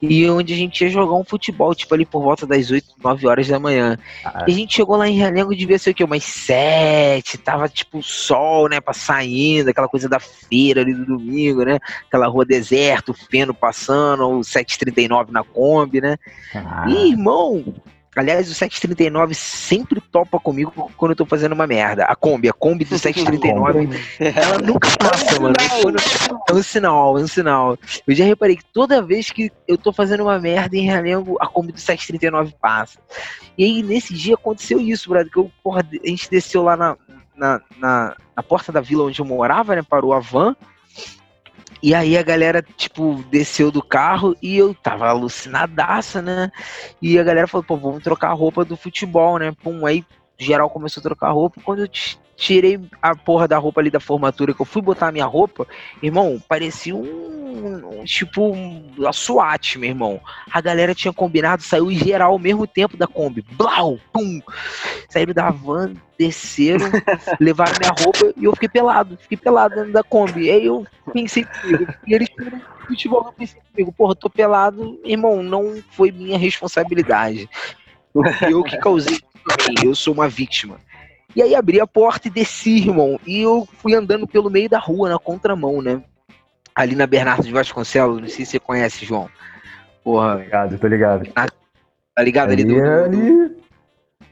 e 0.00 0.28
onde 0.30 0.54
a 0.54 0.56
gente 0.56 0.82
ia 0.82 0.90
jogar 0.90 1.14
um 1.14 1.24
futebol, 1.24 1.74
tipo 1.74 1.92
ali 1.94 2.06
por 2.06 2.22
volta 2.22 2.46
das 2.46 2.70
8, 2.70 2.86
9 3.02 3.26
horas 3.26 3.48
da 3.48 3.58
manhã. 3.58 3.98
Ah, 4.24 4.44
E 4.48 4.52
a 4.52 4.54
gente 4.54 4.74
chegou 4.74 4.96
lá 4.96 5.08
em 5.08 5.16
Realengo, 5.16 5.54
devia 5.54 5.78
ser 5.78 5.90
o 5.90 5.94
quê? 5.94 6.04
Umas 6.04 6.24
7, 6.24 7.36
tava 7.38 7.68
tipo 7.68 8.02
sol, 8.02 8.68
né, 8.68 8.80
pra 8.80 8.94
saindo, 8.94 9.68
aquela 9.68 9.88
coisa 9.88 10.08
da 10.08 10.20
feira 10.20 10.80
ali 10.80 10.94
do 10.94 11.04
domingo, 11.04 11.64
né? 11.64 11.78
Aquela 12.06 12.28
rua 12.28 12.44
deserto, 12.46 13.12
feno 13.12 13.52
passando, 13.52 14.26
o 14.38 14.44
739 14.44 15.32
na 15.32 15.44
Kombi, 15.44 16.00
né? 16.00 16.16
ah, 16.54 16.86
Ih, 16.88 17.10
irmão! 17.10 17.74
Aliás, 18.18 18.50
o 18.50 18.54
739 18.54 19.34
sempre 19.34 20.00
topa 20.00 20.40
comigo 20.40 20.90
quando 20.96 21.12
eu 21.12 21.16
tô 21.16 21.24
fazendo 21.24 21.52
uma 21.52 21.66
merda. 21.66 22.04
A 22.04 22.16
Kombi, 22.16 22.48
a 22.48 22.52
Kombi 22.52 22.84
do 22.84 22.98
739, 22.98 23.88
ela 24.18 24.58
nunca 24.58 24.88
passa, 24.98 25.40
mano. 25.40 25.54
É 26.48 26.52
um 26.52 26.62
sinal, 26.62 27.18
é 27.18 27.22
um 27.22 27.28
sinal. 27.28 27.78
Eu 28.06 28.14
já 28.14 28.24
reparei 28.24 28.56
que 28.56 28.64
toda 28.64 29.00
vez 29.00 29.30
que 29.30 29.52
eu 29.66 29.78
tô 29.78 29.92
fazendo 29.92 30.24
uma 30.24 30.38
merda 30.38 30.76
em 30.76 30.82
Realengo, 30.82 31.36
a 31.40 31.46
Kombi 31.46 31.72
do 31.72 31.80
739 31.80 32.54
passa. 32.60 32.98
E 33.56 33.64
aí, 33.64 33.82
nesse 33.82 34.14
dia, 34.14 34.34
aconteceu 34.34 34.80
isso, 34.80 35.08
brother, 35.08 35.30
que 35.30 35.38
eu, 35.38 35.50
porra, 35.62 35.80
a 35.80 36.08
gente 36.08 36.30
desceu 36.30 36.62
lá 36.62 36.76
na, 36.76 36.96
na, 37.36 37.60
na, 37.78 38.16
na 38.36 38.42
porta 38.42 38.72
da 38.72 38.80
vila 38.80 39.04
onde 39.04 39.20
eu 39.20 39.24
morava, 39.24 39.76
né, 39.76 39.82
parou 39.82 40.12
a 40.12 40.18
van, 40.18 40.56
e 41.82 41.94
aí 41.94 42.16
a 42.16 42.22
galera, 42.22 42.62
tipo, 42.62 43.22
desceu 43.30 43.70
do 43.70 43.82
carro 43.82 44.36
e 44.42 44.56
eu 44.56 44.74
tava 44.74 45.08
alucinadaça, 45.08 46.20
né? 46.20 46.50
E 47.00 47.18
a 47.18 47.22
galera 47.22 47.46
falou, 47.46 47.64
pô, 47.64 47.76
vamos 47.76 48.02
trocar 48.02 48.30
a 48.30 48.34
roupa 48.34 48.64
do 48.64 48.76
futebol, 48.76 49.38
né? 49.38 49.52
Pum, 49.62 49.86
aí 49.86 50.04
geral 50.38 50.70
começou 50.70 51.00
a 51.00 51.04
trocar 51.04 51.30
roupa. 51.30 51.60
Quando 51.64 51.80
eu 51.80 51.88
tirei 52.38 52.80
a 53.02 53.16
porra 53.16 53.48
da 53.48 53.58
roupa 53.58 53.80
ali 53.80 53.90
da 53.90 53.98
formatura, 53.98 54.54
que 54.54 54.60
eu 54.62 54.64
fui 54.64 54.80
botar 54.80 55.08
a 55.08 55.12
minha 55.12 55.26
roupa, 55.26 55.66
irmão, 56.00 56.40
parecia 56.48 56.94
um, 56.94 58.00
um- 58.00 58.04
tipo 58.04 58.52
um, 58.52 58.84
a 59.06 59.12
SWAT, 59.12 59.76
meu 59.76 59.90
irmão. 59.90 60.20
A 60.52 60.60
galera 60.60 60.94
tinha 60.94 61.12
combinado, 61.12 61.64
saiu 61.64 61.90
em 61.90 61.98
geral 61.98 62.30
ao 62.32 62.38
mesmo 62.38 62.64
tempo 62.64 62.96
da 62.96 63.08
Kombi. 63.08 63.44
Blau, 63.52 63.98
pum! 64.12 64.40
Saíram 65.10 65.34
da 65.34 65.50
van, 65.50 65.94
desceram, 66.16 66.86
levaram 67.40 67.74
minha 67.80 67.92
roupa 67.98 68.32
e 68.36 68.44
eu 68.44 68.52
fiquei 68.52 68.68
pelado. 68.68 69.18
Fiquei 69.20 69.36
pelado 69.36 69.74
dentro 69.74 69.92
da 69.92 70.04
Kombi. 70.04 70.48
Aí 70.48 70.64
eu 70.64 70.86
pensei 71.12 71.44
comigo, 71.44 71.92
e 72.06 72.14
eles 72.14 72.28
futebol, 72.86 73.24
eu 73.26 73.32
pensei 73.32 73.60
comigo, 73.72 73.92
porra, 73.92 74.14
tô 74.14 74.30
pelado, 74.30 74.98
irmão, 75.04 75.42
não 75.42 75.82
foi 75.90 76.12
minha 76.12 76.38
responsabilidade. 76.38 77.50
Eu 78.48 78.62
que 78.62 78.76
causei 78.78 79.18
eu 79.82 79.94
sou 79.94 80.14
uma 80.14 80.28
vítima. 80.28 80.78
E 81.36 81.42
aí 81.42 81.54
abri 81.54 81.80
a 81.80 81.86
porta 81.86 82.28
e 82.28 82.30
desci, 82.30 82.78
irmão. 82.78 83.18
E 83.26 83.40
eu 83.42 83.68
fui 83.78 83.94
andando 83.94 84.26
pelo 84.26 84.50
meio 84.50 84.68
da 84.68 84.78
rua, 84.78 85.08
na 85.10 85.18
contramão, 85.18 85.82
né? 85.82 86.02
Ali 86.74 86.94
na 86.94 87.06
Bernardo 87.06 87.42
de 87.44 87.52
Vasconcelos, 87.52 88.20
não 88.20 88.28
sei 88.28 88.44
se 88.44 88.52
você 88.52 88.58
conhece, 88.60 89.04
João. 89.04 89.28
Porra, 90.02 90.36
Tô 90.36 90.38
ligado, 90.42 90.78
tô 90.78 90.86
ligado. 90.86 91.28
tá 91.34 92.22
ligado 92.22 92.50
ali, 92.52 92.62
Ali, 92.62 92.74
do, 92.74 92.80
do- 92.80 93.04
ali. 93.04 93.58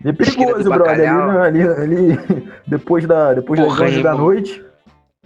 É 0.05 0.12
perigoso, 0.12 0.71
brother. 0.71 1.12
Ali, 1.12 1.62
ali, 1.62 1.68
ali, 1.68 2.53
depois 2.66 3.07
da, 3.07 3.35
depois 3.35 3.59
Porra, 3.61 3.91
das 3.91 4.03
da 4.03 4.14
noite. 4.14 4.64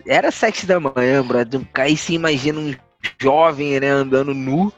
Era 0.06 0.30
sete 0.30 0.66
da 0.66 0.80
manhã, 0.80 1.22
brother. 1.26 1.60
Aí 1.74 1.96
se 1.96 2.14
imagina 2.14 2.58
um 2.58 2.74
jovem, 3.20 3.78
né, 3.78 3.88
andando 3.88 4.32
nu 4.34 4.72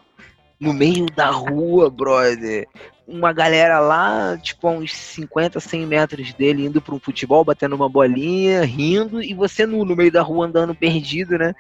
no 0.60 0.72
meio 0.72 1.06
da 1.06 1.30
rua, 1.30 1.88
brother. 1.90 2.66
Uma 3.07 3.32
galera 3.32 3.80
lá, 3.80 4.38
tipo, 4.38 4.68
a 4.68 4.70
uns 4.70 4.94
50, 4.94 5.59
100 5.59 5.86
metros 5.86 6.32
dele, 6.34 6.66
indo 6.66 6.80
para 6.80 6.94
um 6.94 7.00
futebol, 7.00 7.44
batendo 7.44 7.74
uma 7.74 7.88
bolinha, 7.88 8.64
rindo, 8.64 9.22
e 9.22 9.34
você 9.34 9.66
nu 9.66 9.84
no 9.84 9.96
meio 9.96 10.12
da 10.12 10.22
rua 10.22 10.46
andando 10.46 10.74
perdido, 10.74 11.36
né? 11.36 11.55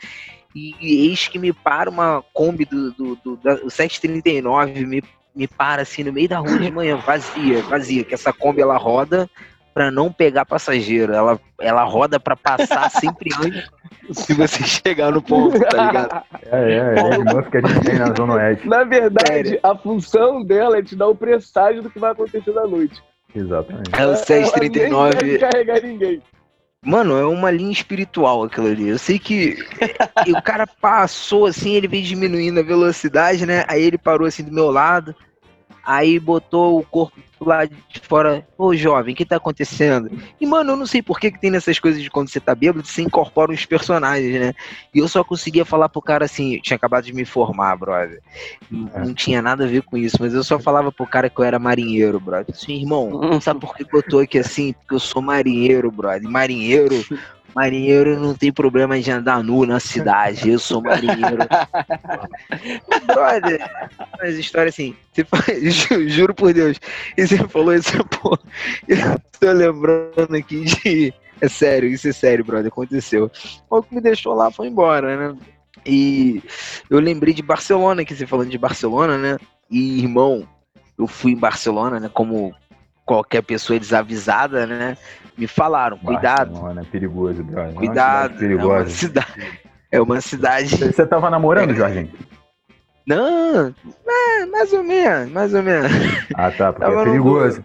E, 0.54 0.74
e 0.80 1.08
eis 1.08 1.28
que 1.28 1.38
me 1.38 1.52
para 1.52 1.90
uma 1.90 2.22
Kombi 2.32 2.64
do, 2.64 2.92
do, 2.92 3.16
do, 3.16 3.36
do 3.36 3.70
739, 3.70 4.86
me, 4.86 5.02
me 5.34 5.48
para 5.48 5.82
assim 5.82 6.04
no 6.04 6.12
meio 6.12 6.28
da 6.28 6.38
rua 6.38 6.58
de 6.58 6.70
manhã, 6.70 6.96
vazia, 6.96 7.62
vazia, 7.62 8.04
que 8.04 8.14
essa 8.14 8.32
Kombi 8.32 8.60
ela 8.60 8.76
roda 8.76 9.28
para 9.72 9.90
não 9.90 10.12
pegar 10.12 10.44
passageiro. 10.44 11.12
Ela, 11.12 11.40
ela 11.60 11.84
roda 11.84 12.18
para 12.20 12.36
passar 12.36 12.90
sempre 12.92 13.30
antes 13.44 13.70
se 14.12 14.34
você 14.34 14.64
chegar 14.64 15.12
no 15.12 15.22
ponto, 15.22 15.58
tá 15.60 15.86
ligado? 15.86 16.24
É, 16.50 16.72
é, 16.72 16.76
é 16.76 17.38
a 17.38 17.42
que 17.42 17.56
a 17.56 17.60
gente 17.60 17.80
tem 17.80 17.98
na 17.98 18.14
Zona 18.14 18.34
Oeste. 18.34 18.68
Na 18.68 18.84
verdade, 18.84 19.58
a 19.62 19.76
função 19.76 20.42
dela 20.44 20.78
é 20.78 20.82
te 20.82 20.96
dar 20.96 21.08
o 21.08 21.14
presságio 21.14 21.82
do 21.82 21.90
que 21.90 21.98
vai 21.98 22.12
acontecer 22.12 22.52
na 22.52 22.66
noite. 22.66 23.02
Exatamente. 23.34 23.90
É 23.94 24.06
o 24.06 24.16
639. 24.16 25.38
Ela 25.38 25.50
carregar 25.50 25.82
ninguém. 25.82 26.22
Mano, 26.84 27.16
é 27.16 27.24
uma 27.24 27.50
linha 27.50 27.70
espiritual 27.70 28.42
aquilo 28.42 28.66
ali. 28.66 28.88
Eu 28.88 28.98
sei 28.98 29.18
que 29.18 29.56
o 30.26 30.42
cara 30.42 30.66
passou 30.66 31.46
assim, 31.46 31.74
ele 31.74 31.86
veio 31.86 32.02
diminuindo 32.02 32.58
a 32.58 32.64
velocidade, 32.64 33.46
né? 33.46 33.64
Aí 33.68 33.82
ele 33.82 33.96
parou 33.96 34.26
assim 34.26 34.42
do 34.42 34.52
meu 34.52 34.70
lado. 34.70 35.14
Aí 35.84 36.18
botou 36.18 36.78
o 36.78 36.84
corpo 36.84 37.20
lá 37.40 37.64
de 37.64 38.00
fora, 38.02 38.46
ô 38.56 38.74
jovem, 38.74 39.12
o 39.12 39.16
que 39.16 39.24
tá 39.24 39.36
acontecendo? 39.36 40.10
E, 40.40 40.46
mano, 40.46 40.72
eu 40.72 40.76
não 40.76 40.86
sei 40.86 41.02
por 41.02 41.18
que, 41.18 41.30
que 41.30 41.40
tem 41.40 41.50
nessas 41.50 41.78
coisas 41.78 42.00
de 42.00 42.10
quando 42.10 42.28
você 42.28 42.38
tá 42.38 42.54
bêbado, 42.54 42.86
você 42.86 43.02
incorpora 43.02 43.50
uns 43.50 43.66
personagens, 43.66 44.40
né? 44.40 44.54
E 44.94 45.00
eu 45.00 45.08
só 45.08 45.24
conseguia 45.24 45.64
falar 45.64 45.88
pro 45.88 46.00
cara 46.00 46.24
assim, 46.24 46.60
tinha 46.60 46.76
acabado 46.76 47.04
de 47.04 47.12
me 47.12 47.24
formar, 47.24 47.76
brother. 47.76 48.20
Não, 48.70 48.90
é. 48.94 49.04
não 49.04 49.14
tinha 49.14 49.42
nada 49.42 49.64
a 49.64 49.68
ver 49.68 49.82
com 49.82 49.96
isso, 49.96 50.16
mas 50.20 50.34
eu 50.34 50.44
só 50.44 50.58
falava 50.58 50.92
pro 50.92 51.06
cara 51.06 51.28
que 51.28 51.40
eu 51.40 51.44
era 51.44 51.58
marinheiro, 51.58 52.20
brother. 52.20 52.54
Assim, 52.54 52.74
irmão, 52.74 53.40
sabe 53.40 53.60
por 53.60 53.74
que, 53.74 53.84
que 53.84 53.96
eu 53.96 54.02
tô 54.02 54.20
aqui 54.20 54.38
assim? 54.38 54.72
Porque 54.72 54.94
eu 54.94 55.00
sou 55.00 55.20
marinheiro, 55.20 55.90
brother. 55.90 56.28
Marinheiro 56.28 56.94
Marinheiro 57.54 58.18
não 58.18 58.34
tem 58.34 58.52
problema 58.52 58.98
de 59.00 59.10
andar 59.10 59.42
nu 59.42 59.66
na 59.66 59.78
cidade. 59.78 60.50
Eu 60.50 60.58
sou 60.58 60.82
marinheiro. 60.82 61.46
Brother, 63.06 63.70
mas 64.18 64.38
história 64.38 64.70
assim. 64.70 64.96
Você 65.12 66.08
juro 66.08 66.34
por 66.34 66.52
Deus. 66.52 66.80
E 67.16 67.26
você 67.26 67.36
falou 67.48 67.74
isso, 67.74 68.04
pô. 68.04 68.38
Eu 68.88 69.18
tô 69.38 69.52
lembrando 69.52 70.34
aqui 70.34 70.64
de. 70.64 71.14
É 71.40 71.48
sério, 71.48 71.88
isso 71.88 72.08
é 72.08 72.12
sério, 72.12 72.44
brother. 72.44 72.68
Aconteceu. 72.68 73.30
O 73.68 73.82
que 73.82 73.94
me 73.94 74.00
deixou 74.00 74.32
lá 74.32 74.50
foi 74.50 74.68
embora, 74.68 75.16
né? 75.16 75.36
E 75.84 76.40
eu 76.88 77.00
lembrei 77.00 77.34
de 77.34 77.42
Barcelona, 77.42 78.04
que 78.04 78.14
você 78.14 78.26
falando 78.26 78.50
de 78.50 78.58
Barcelona, 78.58 79.18
né? 79.18 79.38
E, 79.68 79.98
irmão, 79.98 80.46
eu 80.96 81.06
fui 81.08 81.32
em 81.32 81.36
Barcelona, 81.36 81.98
né? 81.98 82.08
Como 82.12 82.54
qualquer 83.04 83.42
pessoa 83.42 83.78
desavisada, 83.78 84.66
né? 84.66 84.96
Me 85.36 85.46
falaram, 85.46 85.96
cuidado. 85.98 86.78
É 86.78 86.84
perigoso, 86.84 87.42
brother. 87.42 87.74
Cuidado. 87.74 88.44
É 88.44 88.54
uma, 88.54 88.62
é 88.62 88.80
uma 88.80 88.88
cidade. 88.88 89.60
É 89.90 90.00
uma 90.00 90.20
cidade. 90.20 90.76
Você 90.76 91.06
tava 91.06 91.30
namorando, 91.30 91.74
Jorginho? 91.74 92.10
Não, 93.06 93.74
é, 94.06 94.46
mais 94.46 94.72
ou 94.72 94.84
menos, 94.84 95.30
mais 95.32 95.52
ou 95.52 95.62
menos. 95.62 95.90
Ah, 96.34 96.50
tá, 96.50 96.72
porque 96.72 96.86
tava 96.86 97.02
é 97.02 97.04
perigoso. 97.04 97.64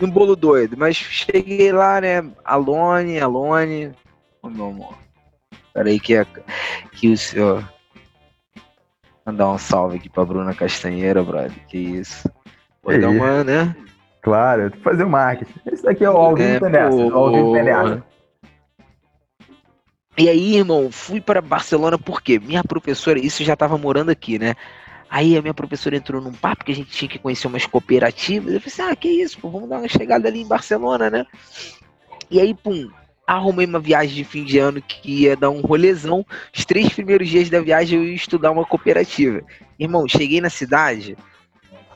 Um 0.00 0.10
bolo 0.10 0.34
doido, 0.34 0.76
mas 0.78 0.96
cheguei 0.96 1.72
lá, 1.72 2.00
né? 2.00 2.24
Alone, 2.44 3.20
Alone. 3.20 3.88
Ô, 4.42 4.46
oh, 4.46 4.48
meu 4.48 4.66
amor. 4.66 4.94
Peraí 5.74 6.00
que, 6.00 6.14
é, 6.14 6.26
que 6.92 7.12
o 7.12 7.18
senhor. 7.18 7.64
Mandar 9.26 9.50
um 9.50 9.58
salve 9.58 9.98
aqui 9.98 10.08
pra 10.08 10.24
Bruna 10.24 10.54
Castanheira, 10.54 11.22
brother. 11.22 11.52
Que 11.68 11.76
isso. 11.76 12.28
Vou 12.82 12.98
dar 12.98 13.10
uma, 13.10 13.44
né? 13.44 13.76
Claro, 14.22 14.72
fazer 14.82 15.04
o 15.04 15.08
marketing. 15.08 15.52
Esse 15.66 15.82
daqui 15.82 16.04
é 16.04 16.10
o 16.10 16.16
Alvin 16.16 16.42
é, 16.42 16.60
Penetra. 16.60 17.14
Alvin 17.14 18.02
E 20.18 20.28
aí, 20.28 20.56
irmão, 20.56 20.90
fui 20.90 21.20
para 21.20 21.40
Barcelona 21.40 21.98
porque 21.98 22.38
minha 22.38 22.62
professora, 22.62 23.18
isso 23.18 23.42
já 23.42 23.54
estava 23.54 23.78
morando 23.78 24.10
aqui, 24.10 24.38
né? 24.38 24.54
Aí 25.08 25.36
a 25.36 25.42
minha 25.42 25.54
professora 25.54 25.96
entrou 25.96 26.20
num 26.20 26.32
papo 26.32 26.64
que 26.64 26.70
a 26.70 26.74
gente 26.74 26.90
tinha 26.90 27.08
que 27.08 27.18
conhecer 27.18 27.46
umas 27.46 27.66
cooperativas. 27.66 28.54
Eu 28.54 28.60
falei 28.60 28.72
assim, 28.72 28.92
ah, 28.92 28.96
que 28.96 29.08
isso, 29.08 29.40
pô, 29.40 29.50
vamos 29.50 29.68
dar 29.68 29.78
uma 29.78 29.88
chegada 29.88 30.28
ali 30.28 30.42
em 30.42 30.46
Barcelona, 30.46 31.10
né? 31.10 31.26
E 32.30 32.38
aí, 32.38 32.54
pum, 32.54 32.88
arrumei 33.26 33.66
uma 33.66 33.80
viagem 33.80 34.14
de 34.14 34.24
fim 34.24 34.44
de 34.44 34.58
ano 34.58 34.80
que 34.80 35.22
ia 35.22 35.36
dar 35.36 35.50
um 35.50 35.60
rolezão. 35.62 36.24
Os 36.56 36.64
três 36.64 36.90
primeiros 36.90 37.28
dias 37.28 37.50
da 37.50 37.60
viagem 37.60 37.98
eu 37.98 38.04
ia 38.04 38.14
estudar 38.14 38.52
uma 38.52 38.64
cooperativa. 38.64 39.42
Irmão, 39.78 40.06
cheguei 40.06 40.40
na 40.40 40.50
cidade, 40.50 41.16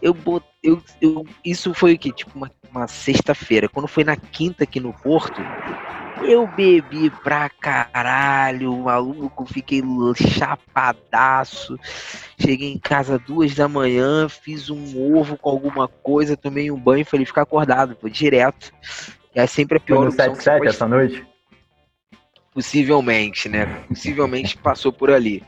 eu 0.05 0.13
botei. 0.13 0.53
Eu, 0.63 0.83
eu, 1.01 1.27
isso 1.43 1.73
foi 1.73 1.95
o 1.95 1.99
que? 1.99 2.13
Tipo, 2.13 2.33
uma, 2.37 2.51
uma 2.71 2.87
sexta-feira. 2.87 3.69
Quando 3.69 3.89
foi 3.89 4.05
na 4.05 4.17
quinta 4.17 4.65
aqui 4.65 4.79
no 4.79 4.93
Porto, 4.93 5.41
eu 6.23 6.47
bebi 6.47 7.11
pra 7.23 7.49
caralho, 7.49 8.77
maluco, 8.77 9.47
fiquei 9.47 9.83
chapadaço. 10.15 11.79
Cheguei 12.39 12.73
em 12.73 12.79
casa 12.79 13.19
duas 13.19 13.55
da 13.55 13.67
manhã, 13.67 14.29
fiz 14.29 14.69
um 14.69 15.17
ovo 15.17 15.39
com 15.39 15.49
alguma 15.49 15.89
coisa, 15.89 16.37
tomei 16.37 16.71
um 16.71 16.79
banho 16.79 17.01
e 17.03 17.07
falei 17.07 17.25
ficar 17.25 17.43
acordado, 17.43 17.97
pô, 17.97 18.09
direto. 18.09 18.73
E 19.35 19.41
é 19.41 19.47
sempre 19.47 19.79
a 19.79 19.81
pior 19.81 20.11
Foi 20.13 20.29
no 20.29 20.37
7 20.37 20.67
essa 20.67 20.87
noite? 20.87 21.27
Possivelmente, 22.53 23.49
né? 23.49 23.67
Possivelmente 23.89 24.57
passou 24.57 24.93
por 24.93 25.11
ali. 25.11 25.43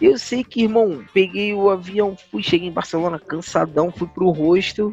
Eu 0.00 0.18
sei 0.18 0.44
que, 0.44 0.62
irmão, 0.62 1.04
peguei 1.12 1.52
o 1.52 1.70
avião, 1.70 2.16
fui, 2.30 2.42
cheguei 2.42 2.68
em 2.68 2.72
Barcelona 2.72 3.18
cansadão, 3.18 3.90
fui 3.90 4.06
pro 4.06 4.30
hostel, 4.30 4.92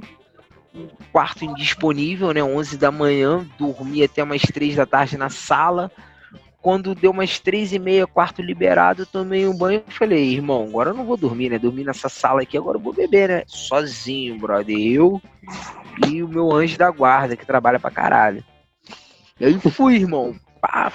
um 0.73 0.87
quarto 1.11 1.45
indisponível, 1.45 2.33
né? 2.33 2.43
11 2.43 2.77
da 2.77 2.91
manhã, 2.91 3.45
dormi 3.57 4.03
até 4.03 4.23
umas 4.23 4.41
3 4.41 4.75
da 4.75 4.85
tarde 4.85 5.17
na 5.17 5.29
sala. 5.29 5.91
Quando 6.61 6.95
deu 6.95 7.11
umas 7.11 7.39
três 7.39 7.71
e 7.73 7.77
meia, 7.77 8.07
quarto 8.07 8.41
liberado, 8.41 9.05
tomei 9.05 9.47
um 9.47 9.55
banho 9.55 9.83
e 9.87 9.93
falei, 9.93 10.33
irmão, 10.33 10.65
agora 10.67 10.89
eu 10.89 10.95
não 10.95 11.05
vou 11.05 11.15
dormir, 11.15 11.51
né? 11.51 11.59
Dormir 11.59 11.83
nessa 11.83 12.09
sala 12.09 12.41
aqui, 12.41 12.57
agora 12.57 12.77
eu 12.77 12.81
vou 12.81 12.91
beber, 12.91 13.29
né? 13.29 13.43
Sozinho, 13.45 14.39
brother. 14.39 14.75
Eu 14.75 15.21
e 16.07 16.23
o 16.23 16.27
meu 16.27 16.51
anjo 16.51 16.75
da 16.75 16.89
guarda, 16.89 17.37
que 17.37 17.45
trabalha 17.45 17.79
pra 17.79 17.91
caralho. 17.91 18.43
E 19.39 19.45
aí 19.45 19.59
fui, 19.59 19.97
irmão. 19.97 20.35
Pá, 20.59 20.91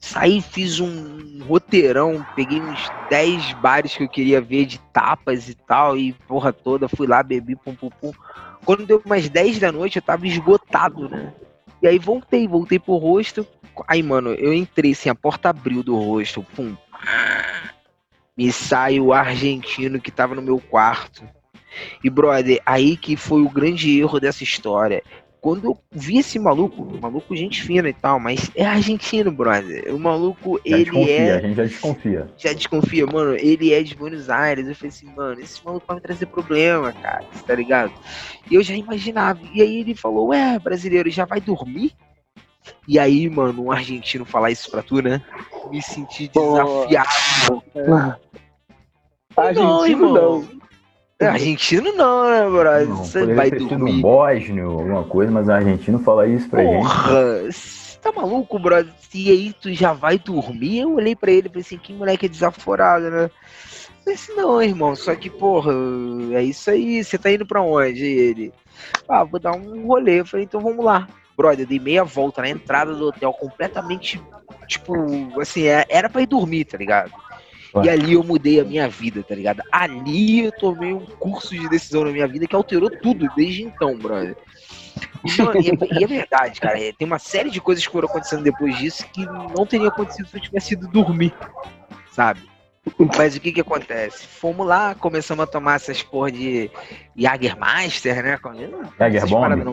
Saí, 0.00 0.40
fiz 0.40 0.78
um 0.80 1.42
roteirão, 1.42 2.24
peguei 2.36 2.60
uns 2.60 2.88
10 3.10 3.52
bares 3.54 3.96
que 3.96 4.04
eu 4.04 4.08
queria 4.08 4.40
ver 4.40 4.64
de 4.64 4.78
tapas 4.92 5.48
e 5.48 5.54
tal, 5.54 5.96
e 5.96 6.12
porra 6.12 6.52
toda, 6.52 6.88
fui 6.88 7.06
lá, 7.06 7.22
bebi, 7.22 7.56
pum, 7.56 7.74
pum, 7.74 7.90
pum. 7.90 8.12
Quando 8.64 8.86
deu 8.86 9.02
umas 9.04 9.28
10 9.28 9.58
da 9.58 9.72
noite, 9.72 9.96
eu 9.96 10.02
tava 10.02 10.26
esgotado, 10.26 11.08
né? 11.08 11.32
E 11.82 11.88
aí 11.88 11.98
voltei, 11.98 12.46
voltei 12.46 12.78
pro 12.78 12.96
rosto. 12.96 13.46
Aí, 13.86 14.02
mano, 14.02 14.30
eu 14.34 14.52
entrei 14.52 14.92
assim, 14.92 15.08
a 15.08 15.14
porta 15.14 15.50
abriu 15.50 15.82
do 15.82 15.96
rosto, 15.96 16.44
pum. 16.54 16.76
Me 18.36 18.52
sai 18.52 19.00
o 19.00 19.12
argentino 19.12 20.00
que 20.00 20.10
tava 20.10 20.34
no 20.34 20.42
meu 20.42 20.60
quarto. 20.60 21.24
E, 22.02 22.10
brother, 22.10 22.60
aí 22.64 22.96
que 22.96 23.16
foi 23.16 23.42
o 23.42 23.48
grande 23.48 23.98
erro 23.98 24.18
dessa 24.20 24.42
história 24.42 25.02
quando 25.48 25.64
eu 25.64 25.78
vi 25.90 26.18
esse 26.18 26.38
maluco, 26.38 26.84
maluco 27.00 27.34
gente 27.34 27.62
fina 27.62 27.88
e 27.88 27.94
tal, 27.94 28.20
mas 28.20 28.50
é 28.54 28.66
argentino, 28.66 29.32
brother. 29.32 29.94
O 29.94 29.98
maluco, 29.98 30.60
já 30.62 30.76
ele 30.76 30.84
desconfia, 30.84 31.16
é. 31.16 31.32
A 31.32 31.40
gente 31.40 31.56
já 31.56 31.64
desconfia. 31.64 32.30
Já 32.36 32.52
desconfia, 32.52 33.06
mano. 33.06 33.34
Ele 33.34 33.72
é 33.72 33.82
de 33.82 33.94
Buenos 33.94 34.28
Aires. 34.28 34.68
Eu 34.68 34.74
falei 34.74 34.90
assim, 34.90 35.06
mano, 35.06 35.40
esse 35.40 35.64
maluco 35.64 35.86
vai 35.86 35.96
me 35.96 36.02
trazer 36.02 36.26
problema, 36.26 36.92
cara, 36.92 37.24
tá 37.46 37.54
ligado? 37.54 37.94
E 38.50 38.56
eu 38.56 38.62
já 38.62 38.74
imaginava. 38.74 39.40
E 39.54 39.62
aí 39.62 39.80
ele 39.80 39.94
falou, 39.94 40.28
ué, 40.28 40.58
brasileiro, 40.58 41.08
já 41.08 41.24
vai 41.24 41.40
dormir? 41.40 41.94
E 42.86 42.98
aí, 42.98 43.26
mano, 43.30 43.64
um 43.64 43.72
argentino 43.72 44.26
falar 44.26 44.50
isso 44.50 44.70
pra 44.70 44.82
tu, 44.82 45.00
né? 45.00 45.22
Me 45.70 45.80
senti 45.80 46.28
desafiado. 46.28 47.62
É. 47.74 48.16
Argentino 49.34 50.12
não. 50.12 50.42
não. 50.42 50.57
É, 51.20 51.26
argentino 51.26 51.92
não, 51.94 52.30
né, 52.30 52.48
bro? 52.48 52.96
Você 52.98 53.34
vai 53.34 53.50
dormir. 53.50 53.94
Um 53.94 54.00
bósnio, 54.00 54.70
alguma 54.70 55.02
coisa, 55.02 55.32
mas 55.32 55.48
o 55.48 55.52
argentino 55.52 55.98
fala 55.98 56.28
isso 56.28 56.48
pra 56.48 56.62
Porra, 56.62 57.42
gente. 57.42 57.52
Você 57.52 57.98
tá 57.98 58.12
maluco, 58.12 58.56
bro? 58.58 58.86
E 59.12 59.30
aí 59.30 59.52
tu 59.52 59.72
já 59.72 59.92
vai 59.92 60.16
dormir? 60.16 60.80
Eu 60.80 60.94
olhei 60.94 61.16
pra 61.16 61.32
ele 61.32 61.48
e 61.48 61.50
falei 61.50 61.62
assim, 61.62 61.78
que 61.78 61.92
moleque 61.92 62.26
é 62.26 62.28
desaforado, 62.28 63.10
né? 63.10 63.28
Disse, 64.06 64.32
não, 64.32 64.62
irmão, 64.62 64.94
só 64.94 65.14
que, 65.16 65.28
porra, 65.28 65.72
é 66.34 66.42
isso 66.44 66.70
aí, 66.70 67.02
você 67.02 67.18
tá 67.18 67.32
indo 67.32 67.44
pra 67.44 67.60
onde? 67.60 68.04
E 68.04 68.18
ele, 68.18 68.52
ah, 69.08 69.24
vou 69.24 69.40
dar 69.40 69.56
um 69.56 69.86
rolê. 69.86 70.20
Eu 70.20 70.26
falei, 70.26 70.46
então 70.46 70.60
vamos 70.60 70.84
lá. 70.84 71.08
Brother, 71.36 71.60
eu 71.60 71.66
dei 71.68 71.78
meia 71.78 72.04
volta 72.04 72.42
na 72.42 72.48
entrada 72.48 72.94
do 72.94 73.08
hotel, 73.08 73.32
completamente, 73.32 74.20
tipo, 74.66 74.94
assim, 75.40 75.64
é, 75.66 75.84
era 75.88 76.08
pra 76.08 76.22
ir 76.22 76.26
dormir, 76.26 76.64
tá 76.64 76.78
ligado? 76.78 77.12
Ué. 77.74 77.86
E 77.86 77.90
ali 77.90 78.12
eu 78.14 78.22
mudei 78.22 78.60
a 78.60 78.64
minha 78.64 78.88
vida, 78.88 79.22
tá 79.22 79.34
ligado? 79.34 79.62
Ali 79.70 80.46
eu 80.46 80.52
tomei 80.52 80.92
um 80.92 81.04
curso 81.04 81.54
de 81.54 81.68
decisão 81.68 82.04
na 82.04 82.10
minha 82.10 82.26
vida 82.26 82.46
que 82.46 82.56
alterou 82.56 82.90
tudo 82.90 83.28
desde 83.36 83.62
então, 83.62 83.96
brother. 83.98 84.36
E, 85.24 85.42
mano, 85.42 85.60
e, 85.60 85.68
é, 85.68 86.00
e, 86.00 86.04
é, 86.04 86.06
verdade, 86.06 86.60
cara. 86.60 86.80
É, 86.80 86.92
tem 86.92 87.06
uma 87.06 87.18
série 87.18 87.50
de 87.50 87.60
coisas 87.60 87.86
que 87.86 87.92
foram 87.92 88.08
acontecendo 88.08 88.42
depois 88.42 88.76
disso 88.78 89.06
que 89.12 89.24
não 89.26 89.66
teria 89.66 89.88
acontecido 89.88 90.28
se 90.28 90.36
eu 90.36 90.40
tivesse 90.40 90.74
ido 90.74 90.88
dormir, 90.88 91.34
sabe? 92.10 92.40
Mas 93.16 93.36
o 93.36 93.40
que 93.40 93.52
que 93.52 93.60
acontece? 93.60 94.26
Fomos 94.26 94.66
lá, 94.66 94.94
começamos 94.94 95.42
a 95.42 95.46
tomar 95.46 95.76
essas 95.76 96.02
porra 96.02 96.32
de 96.32 96.70
Jagermeister, 97.14 98.22
né? 98.22 98.38
Jagerbomb? 98.98 99.66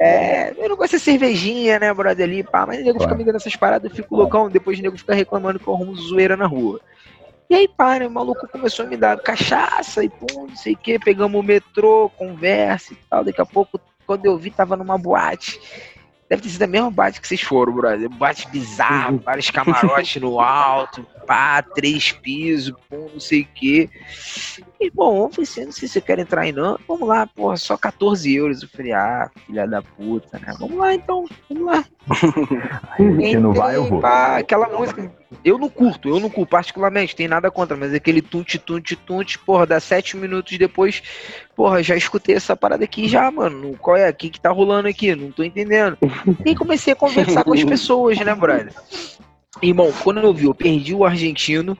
É, 0.00 0.54
eu 0.56 0.66
não 0.66 0.76
gosto 0.76 0.96
de 0.96 1.00
cervejinha, 1.00 1.78
né, 1.78 1.92
brother, 1.92 2.26
ali, 2.26 2.42
pá, 2.42 2.64
mas 2.66 2.80
o 2.80 2.84
nego 2.84 3.00
fica 3.00 3.14
me 3.14 3.22
dando 3.22 3.36
essas 3.36 3.54
paradas, 3.54 3.90
eu 3.90 3.96
fico 3.96 4.16
loucão, 4.16 4.48
depois 4.48 4.78
o 4.78 4.82
nego 4.82 4.96
fica 4.96 5.12
reclamando 5.12 5.58
que 5.58 5.68
eu 5.68 5.74
arrumo 5.74 5.94
zoeira 5.94 6.38
na 6.38 6.46
rua. 6.46 6.80
E 7.50 7.54
aí, 7.54 7.68
pá, 7.68 7.98
né, 7.98 8.06
o 8.06 8.10
maluco 8.10 8.48
começou 8.48 8.86
a 8.86 8.88
me 8.88 8.96
dar 8.96 9.20
cachaça 9.20 10.02
e 10.02 10.08
pum, 10.08 10.46
não 10.48 10.56
sei 10.56 10.72
o 10.72 10.78
que, 10.78 10.98
pegamos 10.98 11.38
o 11.38 11.42
metrô, 11.42 12.10
conversa 12.16 12.94
e 12.94 12.96
tal, 13.10 13.22
daqui 13.22 13.42
a 13.42 13.46
pouco, 13.46 13.78
quando 14.06 14.24
eu 14.24 14.38
vi, 14.38 14.50
tava 14.50 14.74
numa 14.74 14.96
boate, 14.96 15.60
Deve 16.30 16.42
ter 16.42 16.48
sido 16.50 16.62
a 16.62 16.66
mesma 16.68 16.92
boate 16.92 17.20
que 17.20 17.26
vocês 17.26 17.40
foram, 17.40 17.72
brother. 17.72 18.08
Boate 18.08 18.48
bizarra, 18.50 19.10
uhum. 19.10 19.18
vários 19.18 19.50
camarotes 19.50 20.22
no 20.22 20.38
alto, 20.38 21.04
pá, 21.30 21.62
três 21.62 22.10
pisos, 22.10 22.74
não 22.90 23.20
sei 23.20 23.42
o 23.42 23.48
quê. 23.54 23.88
E, 24.80 24.90
bom, 24.90 25.26
eu 25.26 25.30
falei 25.30 25.48
assim, 25.48 25.64
não 25.66 25.70
sei 25.70 25.86
se 25.86 25.94
você 25.94 26.00
quer 26.00 26.18
entrar 26.18 26.40
aí 26.40 26.50
não. 26.50 26.76
Vamos 26.88 27.08
lá, 27.08 27.24
porra, 27.24 27.56
só 27.56 27.76
14 27.76 28.34
euros. 28.34 28.64
Eu 28.64 28.68
falei, 28.68 28.90
ah, 28.90 29.30
filha 29.46 29.64
da 29.64 29.80
puta, 29.80 30.40
né? 30.40 30.52
Vamos 30.58 30.76
lá 30.76 30.92
então, 30.92 31.26
vamos 31.48 31.66
lá. 31.66 31.84
Se 32.98 33.36
não 33.36 33.52
vai, 33.52 33.76
eu 33.76 33.84
vou. 33.84 34.00
Pá, 34.00 34.38
aquela 34.38 34.68
música. 34.76 35.08
Eu 35.44 35.56
não 35.56 35.68
curto, 35.68 36.08
eu 36.08 36.18
não 36.18 36.28
curto 36.28 36.50
particularmente, 36.50 37.14
tem 37.14 37.28
nada 37.28 37.48
contra, 37.48 37.76
mas 37.76 37.94
aquele 37.94 38.20
tunte, 38.20 38.58
tunte, 38.58 38.96
tunte, 38.96 39.38
porra, 39.38 39.64
dá 39.64 39.78
sete 39.78 40.16
minutos 40.16 40.58
depois, 40.58 41.00
porra, 41.54 41.80
já 41.80 41.94
escutei 41.94 42.34
essa 42.34 42.56
parada 42.56 42.82
aqui 42.82 43.06
já, 43.06 43.30
mano. 43.30 43.76
Qual 43.78 43.96
é? 43.96 44.10
O 44.10 44.14
que, 44.14 44.30
que 44.30 44.40
tá 44.40 44.50
rolando 44.50 44.88
aqui? 44.88 45.14
Não 45.14 45.30
tô 45.30 45.44
entendendo. 45.44 45.96
E 46.44 46.56
comecei 46.56 46.92
a 46.92 46.96
conversar 46.96 47.44
com 47.44 47.52
as 47.52 47.62
pessoas, 47.64 48.18
né, 48.18 48.34
brother? 48.34 48.74
Irmão, 49.62 49.92
quando 50.02 50.20
eu 50.20 50.32
vi, 50.32 50.46
eu 50.46 50.54
perdi 50.54 50.94
o 50.94 51.04
argentino, 51.04 51.76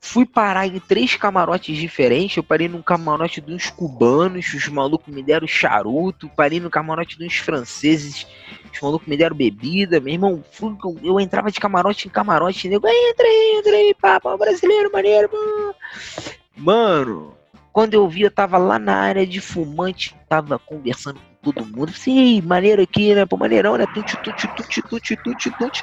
fui 0.00 0.26
parar 0.26 0.66
em 0.66 0.80
três 0.80 1.14
camarotes 1.14 1.76
diferentes. 1.76 2.36
Eu 2.36 2.42
parei 2.42 2.68
num 2.68 2.82
camarote 2.82 3.40
de 3.40 3.52
uns 3.52 3.70
cubanos, 3.70 4.52
os 4.52 4.68
malucos 4.68 5.14
me 5.14 5.22
deram 5.22 5.46
charuto. 5.46 6.30
Parei 6.36 6.58
no 6.58 6.70
camarote 6.70 7.18
de 7.18 7.24
uns 7.24 7.36
franceses, 7.36 8.26
os 8.72 8.80
malucos 8.80 9.06
me 9.06 9.16
deram 9.16 9.36
bebida. 9.36 10.00
Meu 10.00 10.14
irmão, 10.14 10.44
fui, 10.52 10.74
eu 11.02 11.20
entrava 11.20 11.50
de 11.50 11.60
camarote 11.60 12.08
em 12.08 12.10
camarote. 12.10 12.68
Nego, 12.68 12.88
entra 12.88 13.26
aí, 13.26 13.56
entra 13.58 13.72
aí, 13.72 13.94
papo 14.00 14.36
brasileiro, 14.36 14.90
maneiro, 14.92 15.30
mano. 15.32 15.74
Mano, 16.56 17.34
quando 17.72 17.94
eu 17.94 18.08
vi, 18.08 18.22
eu 18.22 18.30
tava 18.30 18.58
lá 18.58 18.78
na 18.78 18.96
área 18.96 19.26
de 19.26 19.40
fumante, 19.40 20.14
tava 20.28 20.58
conversando 20.58 21.18
com 21.18 21.52
todo 21.52 21.66
mundo. 21.66 21.92
Sim, 21.92 22.40
maneiro 22.42 22.82
aqui, 22.82 23.14
né? 23.14 23.24
Pô, 23.24 23.36
maneirão, 23.36 23.76
né? 23.76 23.86
Tuti, 23.86 24.16
tuti, 24.18 24.48
tuti, 24.48 24.82
tuti, 24.82 25.16
tuti, 25.16 25.50
tuti. 25.50 25.82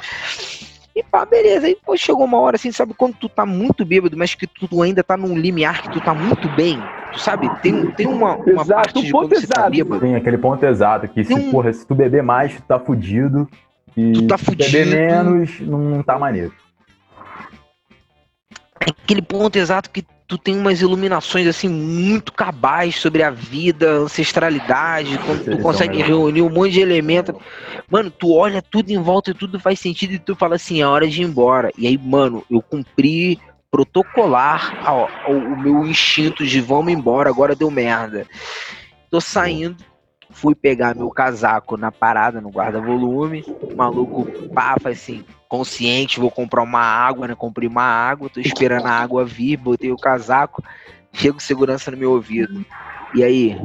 E 1.00 1.02
pá, 1.02 1.24
beleza. 1.24 1.66
Aí 1.66 1.76
pô, 1.82 1.96
chegou 1.96 2.24
uma 2.26 2.38
hora 2.38 2.56
assim, 2.56 2.70
sabe, 2.70 2.92
quando 2.92 3.14
tu 3.14 3.28
tá 3.28 3.46
muito 3.46 3.86
bêbado, 3.86 4.16
mas 4.18 4.34
que 4.34 4.46
tu 4.46 4.82
ainda 4.82 5.02
tá 5.02 5.16
num 5.16 5.36
limiar 5.36 5.82
que 5.82 5.90
tu 5.90 6.00
tá 6.00 6.12
muito 6.12 6.46
bem. 6.50 6.78
Tu 7.12 7.18
sabe, 7.18 7.48
tem, 7.62 7.90
tem 7.92 8.06
uma, 8.06 8.36
uma 8.36 8.62
exato, 8.62 8.68
parte 8.68 9.02
de 9.02 9.10
quando 9.10 9.32
exato. 9.32 9.46
você 9.46 9.52
tá 9.54 9.70
bêbado. 9.70 10.00
Tem 10.00 10.14
aquele 10.14 10.36
ponto 10.36 10.62
exato, 10.64 11.08
que 11.08 11.24
se, 11.24 11.32
um... 11.32 11.50
porra, 11.50 11.72
se 11.72 11.86
tu 11.86 11.94
beber 11.94 12.22
mais, 12.22 12.54
tu 12.54 12.62
tá 12.62 12.78
fudido. 12.78 13.48
E 13.96 14.12
tu 14.12 14.26
tá 14.26 14.36
fudido. 14.36 14.70
beber 14.70 14.86
menos, 14.86 15.58
não, 15.60 15.78
não 15.78 16.02
tá 16.02 16.18
maneiro. 16.18 16.52
Aquele 18.78 19.22
ponto 19.22 19.56
exato 19.56 19.90
que 19.90 20.04
tu 20.30 20.38
tem 20.38 20.56
umas 20.56 20.80
iluminações 20.80 21.44
assim 21.48 21.68
muito 21.68 22.32
cabais 22.32 22.94
sobre 22.94 23.20
a 23.20 23.30
vida, 23.30 23.90
ancestralidade, 23.90 25.18
quando 25.26 25.44
tu 25.44 25.58
consegue 25.58 26.00
reunir 26.00 26.40
um 26.40 26.48
monte 26.48 26.74
de 26.74 26.80
elementos. 26.80 27.34
Mano, 27.90 28.12
tu 28.12 28.32
olha 28.32 28.62
tudo 28.62 28.90
em 28.90 29.02
volta 29.02 29.32
e 29.32 29.34
tudo 29.34 29.58
faz 29.58 29.80
sentido 29.80 30.12
e 30.12 30.20
tu 30.20 30.36
fala 30.36 30.54
assim, 30.54 30.80
é 30.80 30.86
hora 30.86 31.08
de 31.08 31.20
ir 31.20 31.24
embora. 31.24 31.72
E 31.76 31.84
aí, 31.84 31.98
mano, 31.98 32.44
eu 32.48 32.62
cumpri 32.62 33.40
protocolar 33.72 34.80
ó, 34.86 35.08
o 35.32 35.56
meu 35.60 35.84
instinto 35.84 36.46
de 36.46 36.60
vamos 36.60 36.92
embora, 36.92 37.28
agora 37.28 37.56
deu 37.56 37.68
merda. 37.68 38.24
Tô 39.10 39.20
saindo, 39.20 39.78
fui 40.30 40.54
pegar 40.54 40.94
meu 40.94 41.10
casaco 41.10 41.76
na 41.76 41.90
parada, 41.90 42.40
no 42.40 42.50
guarda-volume, 42.50 43.44
o 43.62 43.74
maluco, 43.74 44.28
pá, 44.54 44.76
faz 44.80 44.96
assim, 44.96 45.24
consciente, 45.50 46.20
vou 46.20 46.30
comprar 46.30 46.62
uma 46.62 46.80
água, 46.80 47.26
né? 47.26 47.34
Comprei 47.34 47.68
uma 47.68 47.82
água, 47.82 48.30
tô 48.30 48.38
esperando 48.38 48.86
a 48.86 48.92
água 48.92 49.24
vir, 49.24 49.56
botei 49.56 49.90
o 49.90 49.98
casaco, 49.98 50.62
chego 51.12 51.42
segurança 51.42 51.90
no 51.90 51.96
meu 51.96 52.12
ouvido. 52.12 52.64
E 53.12 53.24
aí? 53.24 53.58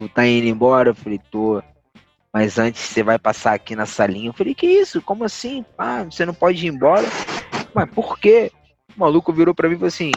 Tu 0.00 0.08
tá 0.08 0.26
indo 0.26 0.48
embora? 0.48 0.90
Eu 0.90 0.94
falei, 0.94 1.20
tô. 1.30 1.62
Mas 2.32 2.58
antes 2.58 2.82
você 2.82 3.04
vai 3.04 3.16
passar 3.16 3.54
aqui 3.54 3.76
na 3.76 3.86
salinha. 3.86 4.30
Eu 4.30 4.32
falei, 4.32 4.56
que 4.56 4.66
isso? 4.66 5.00
Como 5.00 5.22
assim? 5.22 5.64
Ah, 5.78 6.02
você 6.02 6.26
não 6.26 6.34
pode 6.34 6.66
ir 6.66 6.68
embora? 6.68 7.06
Mas 7.72 7.88
por 7.90 8.18
quê? 8.18 8.50
O 8.96 9.00
maluco 9.00 9.32
virou 9.32 9.54
pra 9.54 9.68
mim 9.68 9.76
e 9.76 9.78
falou 9.78 9.88
assim: 9.88 10.10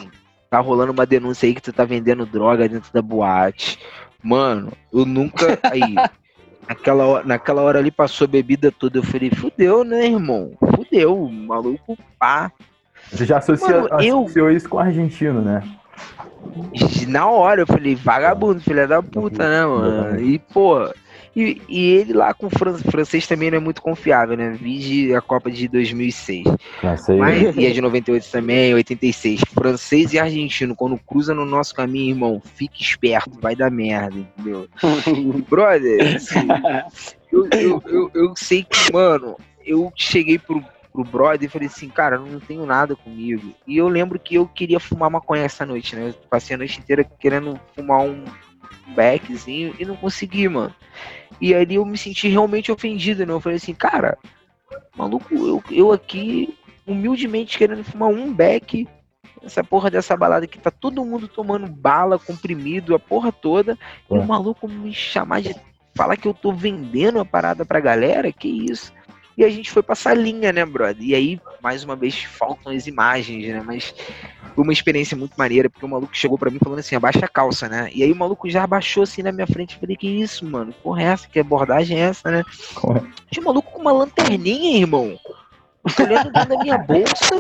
tá 0.50 0.60
rolando 0.60 0.92
uma 0.92 1.06
denúncia 1.06 1.46
aí 1.46 1.54
que 1.54 1.62
tu 1.62 1.72
tá 1.72 1.86
vendendo 1.86 2.26
droga 2.26 2.68
dentro 2.68 2.92
da 2.92 3.04
boate. 3.04 3.78
Mano, 4.24 4.72
eu 4.92 5.06
nunca. 5.06 5.60
Aí, 5.72 5.94
Naquela 6.68 7.06
hora, 7.06 7.26
naquela 7.26 7.62
hora 7.62 7.80
ali 7.80 7.92
passou 7.92 8.26
a 8.26 8.28
bebida 8.28 8.72
toda. 8.72 9.00
Eu 9.00 9.04
falei, 9.04 9.30
fudeu, 9.30 9.84
né, 9.84 10.08
irmão? 10.08 10.52
Fudeu, 10.76 11.30
maluco, 11.30 11.98
pá. 12.20 12.52
Você 13.12 13.26
já 13.26 13.38
associa, 13.38 13.82
Mano, 13.82 13.94
associou 13.94 14.50
eu... 14.50 14.58
isso 14.58 14.68
com 14.68 14.78
o 14.78 14.80
argentino, 14.80 15.42
né? 15.42 15.64
Na 17.08 17.30
hora 17.30 17.62
eu 17.62 17.68
falei, 17.68 17.96
vagabundo, 17.96 18.60
filha 18.60 18.88
da 18.88 19.02
puta, 19.02 19.50
né, 19.50 19.66
mano? 19.66 20.20
E, 20.20 20.40
pô, 20.40 20.90
e, 21.38 21.62
e, 21.70 21.86
ele 21.92 22.14
lá 22.14 22.34
com 22.34 22.48
o 22.48 22.50
francês 22.50 23.28
também 23.28 23.52
não 23.52 23.58
é 23.58 23.62
muito 23.62 23.80
confiável, 23.80 24.36
né? 24.36 24.50
Vide 24.50 25.14
a 25.14 25.22
Copa 25.22 25.52
de 25.52 25.68
2006. 25.68 26.46
Mas, 27.20 27.56
e 27.56 27.68
a 27.68 27.72
de 27.72 27.80
98 27.80 28.32
também, 28.32 28.74
86. 28.74 29.42
Francês 29.54 30.14
e 30.14 30.20
argentino, 30.20 30.76
quando 30.76 30.98
cruza 30.98 31.36
no 31.36 31.46
nosso 31.46 31.76
caminho, 31.76 32.16
irmão, 32.16 32.42
fique 32.56 32.82
esperto, 32.82 33.40
vai 33.40 33.56
dar 33.56 33.70
merda, 33.70 34.18
entendeu? 34.18 34.68
Brother, 35.48 36.16
assim, 36.16 36.48
eu, 37.32 37.48
eu, 37.52 37.84
eu, 37.86 38.12
eu, 38.16 38.34
sei 38.36 38.64
que, 38.64 38.92
mano, 38.92 39.38
eu 39.64 39.94
cheguei 39.96 40.40
pro, 40.40 40.66
pro 40.92 41.04
brother 41.04 41.48
e 41.48 41.52
falei 41.52 41.68
assim, 41.68 41.88
cara, 41.88 42.18
não 42.18 42.40
tenho 42.40 42.66
nada 42.66 42.96
comigo. 42.96 43.54
E 43.68 43.78
eu 43.78 43.88
lembro 43.88 44.18
que 44.18 44.34
eu 44.34 44.48
queria 44.48 44.80
fumar 44.80 45.12
maconha 45.12 45.44
essa 45.44 45.68
noite, 45.68 45.96
né? 45.96 46.10
Eu 46.10 46.14
passei 46.32 46.56
a 46.56 46.58
noite 46.58 46.80
inteira 46.80 47.04
querendo 47.04 47.60
fumar 47.76 48.02
um 48.02 48.26
backzinho 48.96 49.76
e 49.78 49.86
não 49.86 49.96
consegui, 49.96 50.48
mano. 50.48 50.74
E 51.40 51.54
ali 51.54 51.76
eu 51.76 51.86
me 51.86 51.98
senti 51.98 52.28
realmente 52.28 52.72
ofendido, 52.72 53.26
né? 53.26 53.34
Eu 53.34 53.40
falei 53.40 53.58
assim, 53.58 53.74
cara, 53.74 54.18
maluco, 54.96 55.34
eu, 55.34 55.64
eu 55.72 55.92
aqui, 55.92 56.58
humildemente 56.86 57.58
querendo 57.58 57.84
fumar 57.84 58.10
um 58.10 58.34
back, 58.34 58.88
essa 59.44 59.64
porra 59.64 59.90
dessa 59.90 60.16
balada 60.18 60.48
que 60.48 60.60
tá 60.60 60.72
todo 60.72 61.06
mundo 61.06 61.28
tomando 61.28 61.68
bala, 61.68 62.18
comprimido, 62.18 62.96
a 62.96 63.00
porra 63.00 63.32
toda, 63.32 63.74
é. 63.74 64.16
e 64.16 64.18
o 64.18 64.24
maluco 64.24 64.68
me 64.68 64.94
chamar 64.94 65.42
de 65.42 65.56
falar 65.96 66.18
que 66.18 66.28
eu 66.28 66.34
tô 66.34 66.52
vendendo 66.52 67.20
a 67.20 67.26
parada 67.26 67.66
pra 67.66 67.80
galera, 67.80 68.32
que 68.32 68.48
isso? 68.48 68.94
E 69.38 69.44
a 69.46 69.50
gente 69.50 69.70
foi 69.70 69.84
passar 69.84 70.16
linha, 70.16 70.52
né, 70.52 70.66
brother? 70.66 70.98
E 71.00 71.14
aí, 71.14 71.40
mais 71.62 71.84
uma 71.84 71.96
vez, 71.96 72.24
faltam 72.24 72.74
as 72.74 72.88
imagens, 72.88 73.48
né? 73.48 73.62
Mas 73.64 73.94
foi 74.56 74.64
uma 74.64 74.74
experiência 74.74 75.16
muito 75.16 75.36
maneira, 75.38 75.70
porque 75.70 75.86
o 75.86 75.90
maluco 75.90 76.18
chegou 76.18 76.40
para 76.40 76.50
mim 76.50 76.58
falando 76.58 76.80
assim, 76.80 76.96
abaixa 76.96 77.24
a 77.24 77.28
calça, 77.28 77.70
né? 77.70 77.88
E 77.94 78.02
aí 78.02 78.12
o 78.12 78.16
maluco 78.16 78.50
já 78.50 78.64
abaixou 78.64 79.04
assim 79.04 79.22
na 79.22 79.32
minha 79.32 79.46
frente. 79.46 79.76
Eu 79.76 79.82
falei, 79.82 79.96
que 79.96 80.08
isso, 80.08 80.44
mano? 80.44 80.74
Porra, 80.82 81.04
é 81.04 81.06
essa? 81.06 81.28
Que 81.28 81.40
abordagem 81.40 82.00
é 82.00 82.06
essa, 82.06 82.32
né? 82.32 82.44
Tinha 83.30 83.44
um 83.44 83.46
maluco 83.46 83.72
com 83.72 83.80
uma 83.80 83.92
lanterninha, 83.92 84.80
irmão. 84.80 85.20
Olhando 86.00 86.32
dentro 86.32 86.50
da 86.50 86.64
minha 86.64 86.78
bolsa 86.80 87.40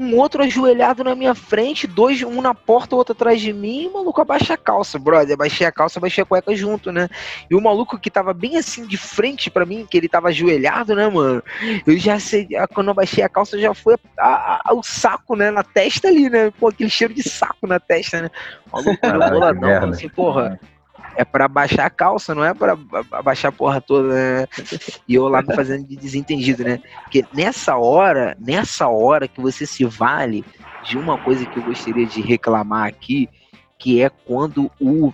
um 0.00 0.16
outro 0.16 0.42
ajoelhado 0.42 1.04
na 1.04 1.14
minha 1.14 1.34
frente, 1.34 1.86
dois, 1.86 2.22
um 2.22 2.40
na 2.40 2.54
porta, 2.54 2.94
o 2.94 2.98
outro 2.98 3.12
atrás 3.12 3.38
de 3.38 3.52
mim, 3.52 3.82
e 3.82 3.86
o 3.86 3.92
maluco 3.92 4.18
abaixa 4.18 4.54
a 4.54 4.56
calça, 4.56 4.98
brother. 4.98 5.34
Abaixei 5.34 5.66
a 5.66 5.70
calça, 5.70 5.98
abaixei 5.98 6.22
a 6.22 6.24
cueca 6.24 6.56
junto, 6.56 6.90
né? 6.90 7.06
E 7.50 7.54
o 7.54 7.60
maluco 7.60 7.98
que 7.98 8.10
tava 8.10 8.32
bem 8.32 8.56
assim 8.56 8.86
de 8.86 8.96
frente 8.96 9.50
para 9.50 9.66
mim, 9.66 9.86
que 9.88 9.98
ele 9.98 10.08
tava 10.08 10.28
ajoelhado, 10.28 10.94
né, 10.94 11.06
mano? 11.06 11.42
Eu 11.86 11.98
já 11.98 12.18
sei, 12.18 12.48
quando 12.72 12.86
eu 12.86 12.92
abaixei 12.92 13.22
a 13.22 13.28
calça, 13.28 13.58
já 13.58 13.74
foi 13.74 13.96
a, 14.18 14.70
a, 14.70 14.74
o 14.74 14.82
saco, 14.82 15.36
né, 15.36 15.50
na 15.50 15.62
testa 15.62 16.08
ali, 16.08 16.30
né? 16.30 16.50
Pô, 16.58 16.68
aquele 16.68 16.88
cheiro 16.88 17.12
de 17.12 17.22
saco 17.22 17.66
na 17.66 17.78
testa, 17.78 18.22
né? 18.22 18.30
O 18.72 18.76
maluco 18.76 18.98
era 19.04 19.30
boladão, 19.30 19.90
assim, 19.90 20.08
porra 20.08 20.58
é 21.16 21.24
para 21.24 21.48
baixar 21.48 21.86
a 21.86 21.90
calça, 21.90 22.34
não 22.34 22.44
é 22.44 22.54
para 22.54 22.76
abaixar 23.12 23.50
a 23.50 23.52
porra 23.52 23.80
toda, 23.80 24.08
né? 24.14 24.46
E 25.06 25.14
eu 25.14 25.28
lá 25.28 25.42
me 25.42 25.54
fazendo 25.54 25.86
de 25.86 25.96
desentendido, 25.96 26.64
né? 26.64 26.80
Porque 27.02 27.24
nessa 27.32 27.76
hora, 27.76 28.36
nessa 28.38 28.88
hora 28.88 29.28
que 29.28 29.40
você 29.40 29.66
se 29.66 29.84
vale 29.84 30.44
de 30.84 30.96
uma 30.96 31.18
coisa 31.18 31.44
que 31.46 31.58
eu 31.58 31.62
gostaria 31.62 32.06
de 32.06 32.20
reclamar 32.20 32.86
aqui, 32.86 33.28
que 33.78 34.02
é 34.02 34.08
quando 34.08 34.70
o 34.80 35.12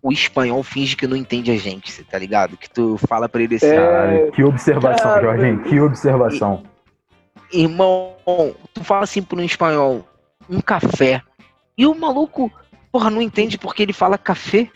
o 0.00 0.12
espanhol 0.12 0.62
finge 0.62 0.96
que 0.96 1.06
não 1.06 1.16
entende 1.16 1.50
a 1.50 1.56
gente, 1.56 1.90
você 1.90 2.04
tá 2.04 2.18
ligado? 2.18 2.56
Que 2.56 2.70
tu 2.70 2.96
fala 3.08 3.28
pra 3.28 3.42
ele 3.42 3.56
assim. 3.56 3.66
É... 3.66 4.30
Que 4.32 4.44
observação, 4.44 5.20
Jorginho, 5.20 5.62
que 5.64 5.80
observação. 5.80 6.62
irmão, 7.52 8.14
tu 8.72 8.84
fala 8.84 9.04
assim 9.04 9.22
pro 9.22 9.38
um 9.38 9.42
espanhol, 9.42 10.06
um 10.48 10.60
café. 10.60 11.22
E 11.76 11.86
o 11.86 11.94
maluco, 11.94 12.50
porra, 12.90 13.10
não 13.10 13.20
entende 13.20 13.58
porque 13.58 13.82
ele 13.82 13.92
fala 13.92 14.16
café. 14.16 14.70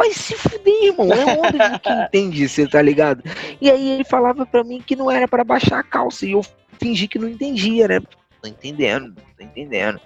Vai 0.00 0.14
se 0.14 0.34
fuder, 0.34 0.84
irmão. 0.84 1.12
É 1.12 1.26
onda 1.26 1.78
que 1.78 1.90
entende, 1.90 2.48
você 2.48 2.66
tá 2.66 2.80
ligado? 2.80 3.22
E 3.60 3.70
aí 3.70 3.90
ele 3.90 4.04
falava 4.04 4.46
pra 4.46 4.64
mim 4.64 4.80
que 4.80 4.96
não 4.96 5.10
era 5.10 5.28
para 5.28 5.44
baixar 5.44 5.78
a 5.78 5.82
calça. 5.82 6.24
E 6.24 6.32
eu 6.32 6.40
fingi 6.80 7.06
que 7.06 7.18
não 7.18 7.28
entendia, 7.28 7.86
né? 7.86 8.00
Tô 8.40 8.48
entendendo, 8.48 9.14
tô 9.36 9.44
entendendo. 9.44 10.00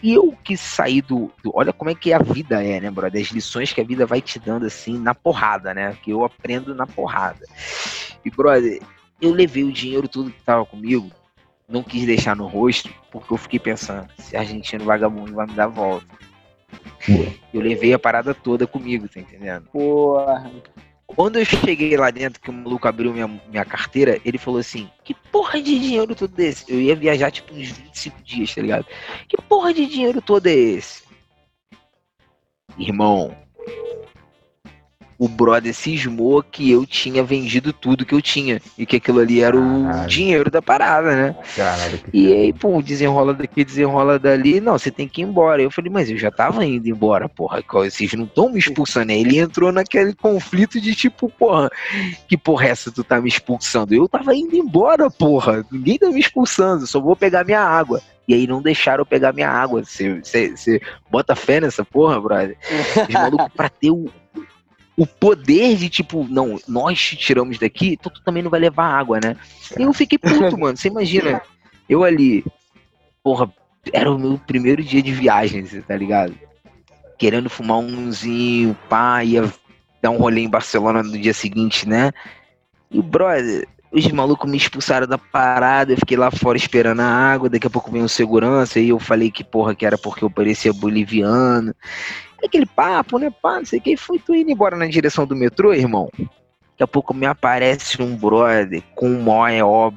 E 0.00 0.14
eu 0.14 0.32
que 0.44 0.56
saí 0.56 1.02
do, 1.02 1.32
do, 1.42 1.50
Olha 1.52 1.72
como 1.72 1.90
é 1.90 1.96
que 1.96 2.12
a 2.12 2.20
vida 2.20 2.62
é, 2.62 2.80
né, 2.80 2.92
brother? 2.92 3.20
As 3.20 3.32
lições 3.32 3.72
que 3.72 3.80
a 3.80 3.84
vida 3.84 4.06
vai 4.06 4.20
te 4.20 4.38
dando 4.38 4.66
assim 4.66 4.96
na 4.96 5.16
porrada, 5.16 5.74
né? 5.74 5.98
Que 6.00 6.12
eu 6.12 6.24
aprendo 6.24 6.72
na 6.72 6.86
porrada. 6.86 7.44
E, 8.24 8.30
brother, 8.30 8.80
eu 9.20 9.32
levei 9.32 9.64
o 9.64 9.72
dinheiro 9.72 10.06
tudo 10.06 10.30
que 10.30 10.44
tava 10.44 10.64
comigo, 10.64 11.10
não 11.68 11.82
quis 11.82 12.06
deixar 12.06 12.36
no 12.36 12.46
rosto, 12.46 12.88
porque 13.10 13.32
eu 13.32 13.36
fiquei 13.36 13.58
pensando, 13.58 14.08
se 14.16 14.36
argentino 14.36 14.84
vagabundo 14.84 15.34
vai 15.34 15.46
me 15.48 15.54
dar 15.54 15.66
volta. 15.66 16.06
Eu 17.52 17.60
levei 17.60 17.92
a 17.92 17.98
parada 17.98 18.34
toda 18.34 18.66
comigo, 18.66 19.08
tá 19.08 19.20
entendendo? 19.20 19.68
Porra. 19.70 20.50
Quando 21.06 21.38
eu 21.38 21.44
cheguei 21.44 21.96
lá 21.96 22.10
dentro, 22.10 22.40
que 22.40 22.50
o 22.50 22.52
maluco 22.52 22.86
abriu 22.86 23.12
minha, 23.12 23.26
minha 23.26 23.64
carteira, 23.64 24.20
ele 24.24 24.36
falou 24.36 24.60
assim: 24.60 24.90
Que 25.02 25.14
porra 25.14 25.60
de 25.60 25.78
dinheiro 25.78 26.14
todo 26.14 26.38
esse? 26.38 26.70
Eu 26.70 26.80
ia 26.80 26.94
viajar 26.94 27.30
tipo 27.30 27.54
uns 27.54 27.70
25 27.70 28.22
dias, 28.22 28.54
tá 28.54 28.60
ligado? 28.60 28.86
Que 29.26 29.40
porra 29.42 29.72
de 29.72 29.86
dinheiro 29.86 30.20
todo 30.20 30.46
é 30.46 30.52
esse? 30.52 31.02
Irmão, 32.76 33.34
o 35.18 35.28
brother 35.28 35.74
cismou 35.74 36.42
que 36.42 36.70
eu 36.70 36.86
tinha 36.86 37.24
vendido 37.24 37.72
tudo 37.72 38.06
que 38.06 38.14
eu 38.14 38.22
tinha. 38.22 38.62
E 38.78 38.86
que 38.86 38.96
aquilo 38.96 39.18
ali 39.18 39.42
era 39.42 39.56
o 39.56 39.84
Caralho. 39.84 40.08
dinheiro 40.08 40.50
da 40.50 40.62
parada, 40.62 41.16
né? 41.16 41.36
Caralho, 41.56 42.00
e 42.12 42.32
aí, 42.32 42.52
pô, 42.52 42.80
desenrola 42.80 43.34
daqui, 43.34 43.64
desenrola 43.64 44.18
dali. 44.18 44.60
Não, 44.60 44.78
você 44.78 44.90
tem 44.90 45.08
que 45.08 45.20
ir 45.20 45.24
embora. 45.24 45.60
Eu 45.60 45.70
falei, 45.70 45.90
mas 45.90 46.08
eu 46.08 46.16
já 46.16 46.30
tava 46.30 46.64
indo 46.64 46.88
embora, 46.88 47.28
porra. 47.28 47.62
Vocês 47.68 48.12
não 48.12 48.24
estão 48.24 48.50
me 48.50 48.60
expulsando. 48.60 49.10
Aí 49.10 49.20
ele 49.20 49.38
entrou 49.38 49.72
naquele 49.72 50.14
conflito 50.14 50.80
de 50.80 50.94
tipo, 50.94 51.28
porra, 51.28 51.68
que 52.28 52.36
porra 52.36 52.66
é 52.66 52.70
essa 52.70 52.92
tu 52.92 53.02
tá 53.02 53.20
me 53.20 53.28
expulsando? 53.28 53.94
Eu 53.94 54.08
tava 54.08 54.34
indo 54.34 54.54
embora, 54.54 55.10
porra. 55.10 55.66
Ninguém 55.72 55.98
tá 55.98 56.08
me 56.10 56.20
expulsando, 56.20 56.86
só 56.86 57.00
vou 57.00 57.16
pegar 57.16 57.44
minha 57.44 57.60
água. 57.60 58.00
E 58.28 58.34
aí 58.34 58.46
não 58.46 58.60
deixaram 58.60 59.00
eu 59.00 59.06
pegar 59.06 59.32
minha 59.32 59.48
água. 59.48 59.82
Você 59.82 60.80
bota 61.10 61.34
fé 61.34 61.60
nessa 61.60 61.82
porra, 61.82 62.20
brother? 62.20 62.56
Os 63.08 63.14
malucos, 63.14 63.48
pra 63.56 63.70
ter 63.70 63.90
o, 63.90 64.10
o 64.98 65.06
poder 65.06 65.76
de 65.76 65.88
tipo, 65.88 66.26
não, 66.28 66.58
nós 66.66 67.00
te 67.00 67.16
tiramos 67.16 67.56
daqui, 67.56 67.92
então 67.92 68.12
tu 68.12 68.20
também 68.24 68.42
não 68.42 68.50
vai 68.50 68.58
levar 68.58 68.98
água, 68.98 69.20
né? 69.22 69.36
E 69.78 69.82
eu 69.84 69.92
fiquei 69.92 70.18
puto, 70.18 70.34
mano. 70.58 70.76
Você 70.76 70.88
imagina, 70.88 71.40
eu 71.88 72.02
ali, 72.02 72.44
porra, 73.22 73.48
era 73.92 74.10
o 74.10 74.18
meu 74.18 74.40
primeiro 74.44 74.82
dia 74.82 75.00
de 75.00 75.12
viagem, 75.12 75.64
você 75.64 75.80
tá 75.80 75.96
ligado? 75.96 76.34
Querendo 77.16 77.48
fumar 77.48 77.78
umzinho, 77.78 78.76
pá, 78.88 79.22
ia 79.22 79.48
dar 80.02 80.10
um 80.10 80.18
rolê 80.18 80.40
em 80.40 80.50
Barcelona 80.50 81.00
no 81.00 81.16
dia 81.16 81.32
seguinte, 81.32 81.88
né? 81.88 82.10
E, 82.90 83.00
brother, 83.00 83.68
os 83.92 84.10
malucos 84.10 84.50
me 84.50 84.56
expulsaram 84.56 85.06
da 85.06 85.16
parada, 85.16 85.92
eu 85.92 85.96
fiquei 85.96 86.16
lá 86.16 86.32
fora 86.32 86.58
esperando 86.58 87.02
a 87.02 87.06
água, 87.06 87.48
daqui 87.48 87.68
a 87.68 87.70
pouco 87.70 87.92
veio 87.92 88.04
um 88.04 88.08
segurança, 88.08 88.80
e 88.80 88.88
eu 88.88 88.98
falei 88.98 89.30
que, 89.30 89.44
porra, 89.44 89.76
que 89.76 89.86
era 89.86 89.96
porque 89.96 90.24
eu 90.24 90.30
parecia 90.30 90.72
boliviano. 90.72 91.72
Aquele 92.44 92.66
papo, 92.66 93.18
né? 93.18 93.30
Pá, 93.42 93.58
não 93.58 93.64
sei 93.64 93.78
o 93.78 93.82
que. 93.82 93.96
Fui 93.96 94.18
tu 94.18 94.34
indo 94.34 94.50
embora 94.50 94.76
na 94.76 94.86
direção 94.86 95.26
do 95.26 95.36
metrô, 95.36 95.72
irmão. 95.72 96.08
Daqui 96.16 96.82
a 96.82 96.86
pouco 96.86 97.12
me 97.12 97.26
aparece 97.26 98.00
um 98.00 98.16
brother 98.16 98.82
com 98.94 99.08
um 99.08 99.22
maior 99.22 99.92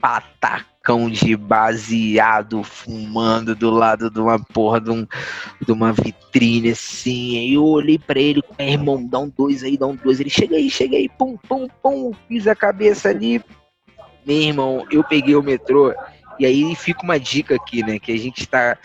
patacão 0.00 1.08
de 1.08 1.36
baseado 1.36 2.62
fumando 2.62 3.54
do 3.54 3.70
lado 3.70 4.10
de 4.10 4.20
uma 4.20 4.38
porra 4.38 4.80
de, 4.80 4.90
um, 4.90 5.06
de 5.60 5.72
uma 5.72 5.92
vitrine 5.92 6.70
assim. 6.70 7.38
Aí 7.38 7.54
eu 7.54 7.64
olhei 7.64 7.98
pra 7.98 8.18
ele, 8.18 8.42
irmão, 8.58 9.06
dá 9.06 9.18
um 9.18 9.28
dois 9.28 9.62
aí, 9.62 9.76
dá 9.76 9.86
um 9.86 9.96
dois. 9.96 10.20
Ele 10.20 10.30
chega 10.30 10.56
aí, 10.56 10.68
chega 10.68 10.96
aí, 10.96 11.08
pum, 11.08 11.36
pum, 11.36 11.68
pum, 11.82 12.12
fiz 12.28 12.46
a 12.46 12.54
cabeça 12.54 13.08
ali. 13.08 13.40
Meu 14.26 14.36
irmão, 14.36 14.86
eu 14.90 15.04
peguei 15.04 15.36
o 15.36 15.42
metrô. 15.42 15.94
E 16.38 16.44
aí 16.44 16.74
fica 16.74 17.02
uma 17.02 17.18
dica 17.18 17.54
aqui, 17.54 17.82
né? 17.82 17.98
Que 17.98 18.12
a 18.12 18.18
gente 18.18 18.46
tá 18.46 18.76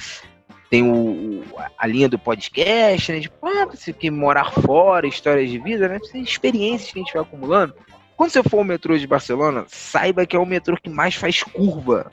tem 0.71 0.89
o, 0.89 1.43
a 1.77 1.85
linha 1.85 2.07
do 2.07 2.17
podcast, 2.17 3.11
né? 3.11 3.19
Tipo, 3.19 3.45
ah, 3.45 3.65
você 3.65 3.91
que 3.91 4.09
morar 4.09 4.53
fora, 4.53 5.05
histórias 5.05 5.49
de 5.49 5.59
vida, 5.59 5.89
né? 5.89 5.99
Experiências 6.15 6.93
que 6.93 6.99
a 6.99 7.03
gente 7.03 7.13
vai 7.13 7.21
acumulando. 7.21 7.75
Quando 8.15 8.31
você 8.31 8.41
for 8.41 8.59
ao 8.59 8.63
metrô 8.63 8.97
de 8.97 9.05
Barcelona, 9.05 9.65
saiba 9.67 10.25
que 10.25 10.33
é 10.33 10.39
o 10.39 10.45
metrô 10.45 10.77
que 10.81 10.89
mais 10.89 11.13
faz 11.13 11.43
curva 11.43 12.09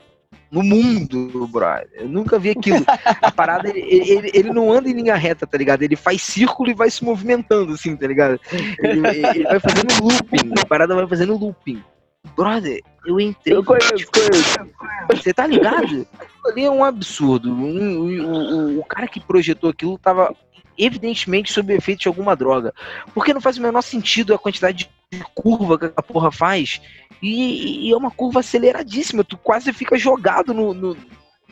no 0.51 0.61
mundo, 0.61 1.47
brother. 1.47 1.87
Eu 1.93 2.09
nunca 2.09 2.37
vi 2.37 2.49
aquilo. 2.49 2.83
A 3.21 3.31
parada, 3.31 3.69
ele, 3.69 3.79
ele, 3.79 4.31
ele, 4.33 4.49
não 4.51 4.73
anda 4.73 4.89
em 4.89 4.93
linha 4.93 5.15
reta, 5.15 5.47
tá 5.47 5.57
ligado? 5.57 5.81
Ele 5.83 5.95
faz 5.95 6.21
círculo 6.21 6.69
e 6.69 6.73
vai 6.73 6.89
se 6.89 7.01
movimentando, 7.01 7.71
assim, 7.71 7.95
tá 7.95 8.07
ligado? 8.07 8.37
Ele, 8.51 9.07
ele 9.07 9.43
vai 9.45 9.59
fazendo 9.61 10.03
looping. 10.03 10.51
A 10.61 10.65
parada 10.65 10.95
vai 10.95 11.07
fazendo 11.07 11.37
looping. 11.37 11.81
Brother, 12.35 12.81
eu 13.05 13.19
entrei. 13.19 13.55
Eu 13.55 13.63
conheço, 13.63 14.05
conheço. 14.11 14.57
Você 15.09 15.33
tá 15.33 15.47
ligado? 15.47 16.05
Ali 16.45 16.65
é 16.65 16.71
um 16.71 16.83
absurdo. 16.83 17.51
Um, 17.51 17.99
um, 17.99 18.75
um, 18.75 18.79
o 18.79 18.83
cara 18.83 19.07
que 19.07 19.19
projetou 19.19 19.69
aquilo 19.69 19.97
tava 19.97 20.35
evidentemente 20.77 21.51
sob 21.51 21.73
efeito 21.73 22.01
de 22.01 22.07
alguma 22.07 22.35
droga. 22.35 22.73
Porque 23.13 23.33
não 23.33 23.41
faz 23.41 23.57
o 23.57 23.61
menor 23.61 23.81
sentido 23.81 24.33
a 24.33 24.39
quantidade 24.39 24.89
de 25.11 25.23
curva 25.33 25.77
que 25.77 25.85
a 25.95 26.01
porra 26.01 26.31
faz. 26.31 26.81
E, 27.21 27.87
e 27.87 27.91
é 27.91 27.97
uma 27.97 28.11
curva 28.11 28.39
aceleradíssima. 28.39 29.23
Tu 29.23 29.37
quase 29.37 29.71
fica 29.73 29.97
jogado 29.97 30.53
no, 30.53 30.73
no, 30.73 30.97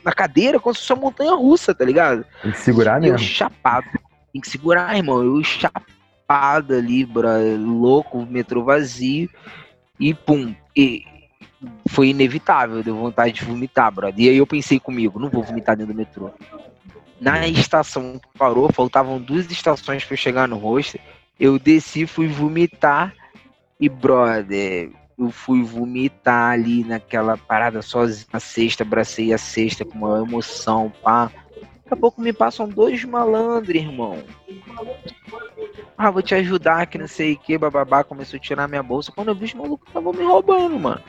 na 0.03 0.11
cadeira 0.11 0.59
como 0.59 0.74
se 0.74 0.82
fosse 0.82 0.93
uma 0.93 1.01
montanha 1.01 1.34
russa, 1.34 1.74
tá 1.74 1.84
ligado? 1.84 2.26
Tem 2.41 2.51
que 2.51 2.59
segurar 2.59 2.99
mesmo. 2.99 3.15
Eu 3.15 3.20
chapado. 3.20 3.88
Tem 4.32 4.41
que 4.41 4.49
segurar, 4.49 4.95
irmão. 4.95 5.24
Eu 5.24 5.43
chapado 5.43 6.74
ali, 6.74 7.05
bra, 7.05 7.38
louco, 7.57 8.26
metrô 8.26 8.63
vazio. 8.63 9.30
E 10.00 10.14
pum. 10.14 10.54
E 10.76 11.06
foi 11.89 12.10
inevitável, 12.10 12.84
deu 12.84 12.95
vontade 12.95 13.34
de 13.34 13.45
vomitar, 13.45 13.91
brother. 13.91 14.26
E 14.26 14.30
aí 14.30 14.38
eu 14.38 14.48
pensei 14.48 14.80
comigo, 14.80 15.20
não 15.20 15.30
vou 15.30 15.43
vomitar 15.43 15.76
dentro 15.76 15.93
do 15.93 15.98
metrô. 15.98 16.32
Na 17.20 17.48
estação 17.48 18.20
que 18.20 18.38
parou, 18.38 18.72
faltavam 18.72 19.20
duas 19.20 19.50
estações 19.50 20.06
para 20.06 20.16
chegar 20.16 20.48
no 20.48 20.58
rosto. 20.58 21.00
Eu 21.39 21.58
desci, 21.58 22.06
fui 22.06 22.28
vomitar. 22.28 23.14
E, 23.80 23.89
brother, 23.89 24.91
eu 25.18 25.32
fui 25.32 25.64
vomitar 25.64 26.52
ali 26.52 26.84
naquela 26.84 27.38
parada 27.38 27.82
sozinha, 27.82 28.28
a 28.34 28.39
sexta, 28.39 28.84
abracei 28.84 29.34
a 29.34 29.38
sexta 29.38 29.84
com 29.84 29.98
uma 29.98 30.20
emoção, 30.20 30.91
pá. 31.02 31.32
Daqui 31.88 31.94
a 31.94 32.02
pouco 32.02 32.22
me 32.22 32.34
passam 32.34 32.68
dois 32.68 33.06
malandros, 33.06 33.74
irmão. 33.74 34.22
Ah, 35.98 36.12
vou 36.12 36.22
te 36.22 36.36
ajudar, 36.36 36.86
que 36.86 36.98
não 36.98 37.08
sei 37.08 37.34
o 37.34 37.40
que, 37.40 37.58
bababá. 37.58 38.04
Começou 38.04 38.36
a 38.36 38.42
tirar 38.42 38.68
minha 38.68 38.84
bolsa. 38.84 39.10
Quando 39.10 39.30
eu 39.30 39.36
vi 39.36 39.46
os 39.46 39.54
malucos 39.54 39.88
estavam 39.88 40.12
me 40.12 40.22
roubando, 40.22 40.78
mano. 40.78 41.02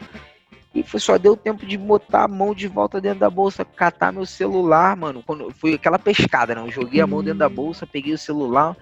E 0.72 0.85
foi, 0.85 1.01
só 1.01 1.18
deu 1.18 1.37
tempo 1.37 1.66
de 1.66 1.76
botar 1.76 2.24
a 2.24 2.29
mão 2.29 2.55
de 2.55 2.68
volta 2.68 3.01
dentro 3.01 3.18
da 3.18 3.29
bolsa, 3.29 3.64
catar 3.64 4.12
meu 4.12 4.24
celular, 4.24 4.97
mano. 4.97 5.20
Quando 5.26 5.51
foi 5.51 5.74
aquela 5.74 5.99
pescada, 5.99 6.55
né? 6.55 6.61
Eu 6.61 6.70
joguei 6.70 7.01
a 7.01 7.09
mão 7.09 7.24
dentro 7.24 7.41
da 7.41 7.49
bolsa, 7.49 7.85
peguei 7.85 8.14
o 8.14 8.18
celular. 8.18 8.76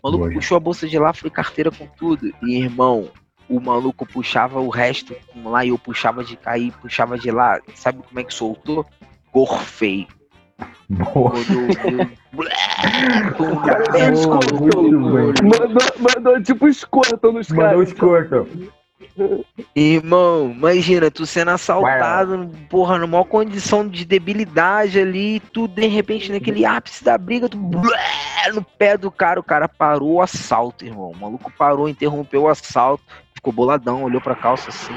O 0.00 0.06
maluco 0.06 0.26
Boa. 0.26 0.32
puxou 0.32 0.56
a 0.56 0.60
bolsa 0.60 0.86
de 0.86 1.00
lá, 1.00 1.12
foi 1.12 1.30
carteira 1.30 1.72
com 1.72 1.84
tudo. 1.84 2.32
E, 2.44 2.58
irmão, 2.58 3.10
o 3.48 3.58
maluco 3.58 4.06
puxava 4.06 4.60
o 4.60 4.68
resto 4.68 5.16
lá 5.44 5.64
e 5.64 5.70
eu 5.70 5.78
puxava 5.78 6.22
de 6.22 6.36
cair, 6.36 6.72
puxava 6.80 7.18
de 7.18 7.32
lá. 7.32 7.60
Sabe 7.74 8.04
como 8.04 8.20
é 8.20 8.22
que 8.22 8.32
soltou? 8.32 8.86
Gorfei. 9.32 10.06
Boa. 10.88 11.32
Mandou, 15.42 16.14
mandou 16.16 16.42
tipo 16.42 16.68
escorto 16.68 17.32
nos 17.32 17.48
caras. 17.48 17.66
Mandou 17.66 17.82
escorto. 17.82 18.48
Irmão, 19.74 20.50
imagina, 20.50 21.10
tu 21.10 21.26
sendo 21.26 21.50
assaltado, 21.50 22.50
porra, 22.68 22.98
numa 22.98 23.24
condição 23.24 23.86
de 23.86 24.04
debilidade 24.04 24.98
ali, 24.98 25.40
tu 25.52 25.66
de 25.66 25.86
repente 25.86 26.30
naquele 26.30 26.64
ápice 26.64 27.04
da 27.04 27.18
briga, 27.18 27.48
tu 27.48 27.58
no 27.58 28.62
pé 28.78 28.96
do 28.96 29.10
cara, 29.10 29.38
o 29.38 29.42
cara 29.42 29.68
parou 29.68 30.14
o 30.14 30.22
assalto, 30.22 30.84
irmão. 30.84 31.10
O 31.10 31.16
maluco 31.16 31.52
parou, 31.56 31.88
interrompeu 31.88 32.42
o 32.42 32.48
assalto, 32.48 33.02
ficou 33.34 33.52
boladão, 33.52 34.02
olhou 34.02 34.20
pra 34.20 34.34
calça 34.34 34.70
assim. 34.70 34.94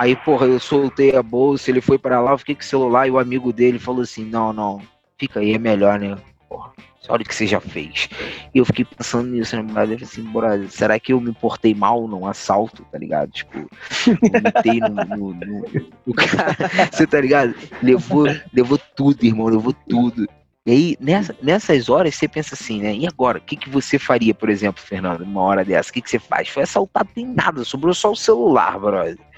Aí, 0.00 0.16
porra, 0.16 0.46
eu 0.46 0.58
soltei 0.58 1.14
a 1.14 1.22
bolsa, 1.22 1.70
ele 1.70 1.82
foi 1.82 1.98
para 1.98 2.22
lá, 2.22 2.30
eu 2.30 2.38
fiquei 2.38 2.54
com 2.54 2.62
o 2.62 2.64
celular 2.64 3.06
e 3.06 3.10
o 3.10 3.18
amigo 3.18 3.52
dele 3.52 3.78
falou 3.78 4.00
assim: 4.00 4.24
não, 4.24 4.50
não, 4.50 4.80
fica 5.18 5.40
aí, 5.40 5.52
é 5.52 5.58
melhor, 5.58 6.00
né? 6.00 6.16
Porra, 6.48 6.72
olha 7.06 7.20
o 7.20 7.24
que 7.26 7.34
você 7.34 7.46
já 7.46 7.60
fez. 7.60 8.08
E 8.54 8.58
eu 8.58 8.64
fiquei 8.64 8.86
pensando 8.86 9.28
nisso, 9.28 9.54
né? 9.54 9.70
Mas 9.70 10.02
assim, 10.02 10.22
bora, 10.22 10.66
será 10.70 10.98
que 10.98 11.12
eu 11.12 11.20
me 11.20 11.34
portei 11.34 11.74
mal 11.74 12.08
num 12.08 12.26
assalto, 12.26 12.82
tá 12.90 12.96
ligado? 12.96 13.30
Tipo, 13.30 13.68
vomitei 14.06 14.80
no, 14.80 14.88
no, 14.88 15.34
no, 15.34 15.66
no 16.06 16.14
cara. 16.14 16.56
Você 16.90 17.06
tá 17.06 17.20
ligado? 17.20 17.54
Levou, 17.82 18.24
levou 18.54 18.78
tudo, 18.96 19.22
irmão, 19.22 19.48
levou 19.48 19.74
tudo. 19.86 20.26
E 20.64 20.70
aí, 20.70 20.96
nessa, 20.98 21.36
nessas 21.42 21.90
horas, 21.90 22.14
você 22.14 22.26
pensa 22.26 22.54
assim, 22.54 22.80
né? 22.80 22.94
E 22.94 23.06
agora? 23.06 23.36
O 23.36 23.40
que, 23.42 23.56
que 23.56 23.68
você 23.68 23.98
faria, 23.98 24.34
por 24.34 24.48
exemplo, 24.48 24.82
Fernando, 24.82 25.26
numa 25.26 25.42
hora 25.42 25.62
dessa? 25.62 25.90
O 25.90 25.92
que, 25.92 26.00
que 26.00 26.08
você 26.08 26.18
faz? 26.18 26.48
Foi 26.48 26.62
assaltado, 26.62 27.10
tem 27.14 27.26
nada, 27.26 27.64
sobrou 27.64 27.92
só 27.92 28.12
o 28.12 28.16
celular, 28.16 28.78
brother. 28.78 29.29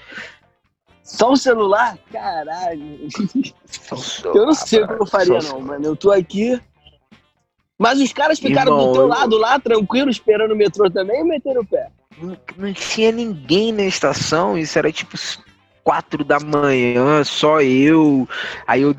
Só 1.03 1.31
o 1.33 1.37
celular? 1.37 1.97
Caralho. 2.11 3.07
eu 4.33 4.45
não 4.45 4.53
sei 4.53 4.83
o 4.83 4.87
que 4.87 4.93
eu 4.93 5.05
faria, 5.05 5.39
não, 5.39 5.59
mano. 5.59 5.85
Eu 5.85 5.95
tô 5.95 6.11
aqui. 6.11 6.59
Mas 7.77 7.99
os 7.99 8.13
caras 8.13 8.39
ficaram 8.39 8.71
Irmão, 8.71 8.87
do 8.87 8.93
teu 8.93 9.01
eu- 9.03 9.07
lado 9.07 9.37
lá, 9.37 9.59
tranquilo, 9.59 10.09
esperando 10.09 10.53
o 10.53 10.55
metrô 10.55 10.89
também 10.89 11.19
e 11.21 11.23
meteram 11.23 11.61
o 11.61 11.65
pé. 11.65 11.89
não, 12.21 12.37
não 12.57 12.73
tinha 12.73 13.11
ninguém 13.11 13.71
na 13.71 13.83
estação, 13.83 14.57
isso 14.57 14.77
era 14.79 14.91
tipo 14.91 15.17
quatro 15.83 16.23
da 16.23 16.39
manhã, 16.39 17.23
só 17.25 17.61
eu. 17.61 18.27
Aí 18.65 18.83
eu 18.83 18.95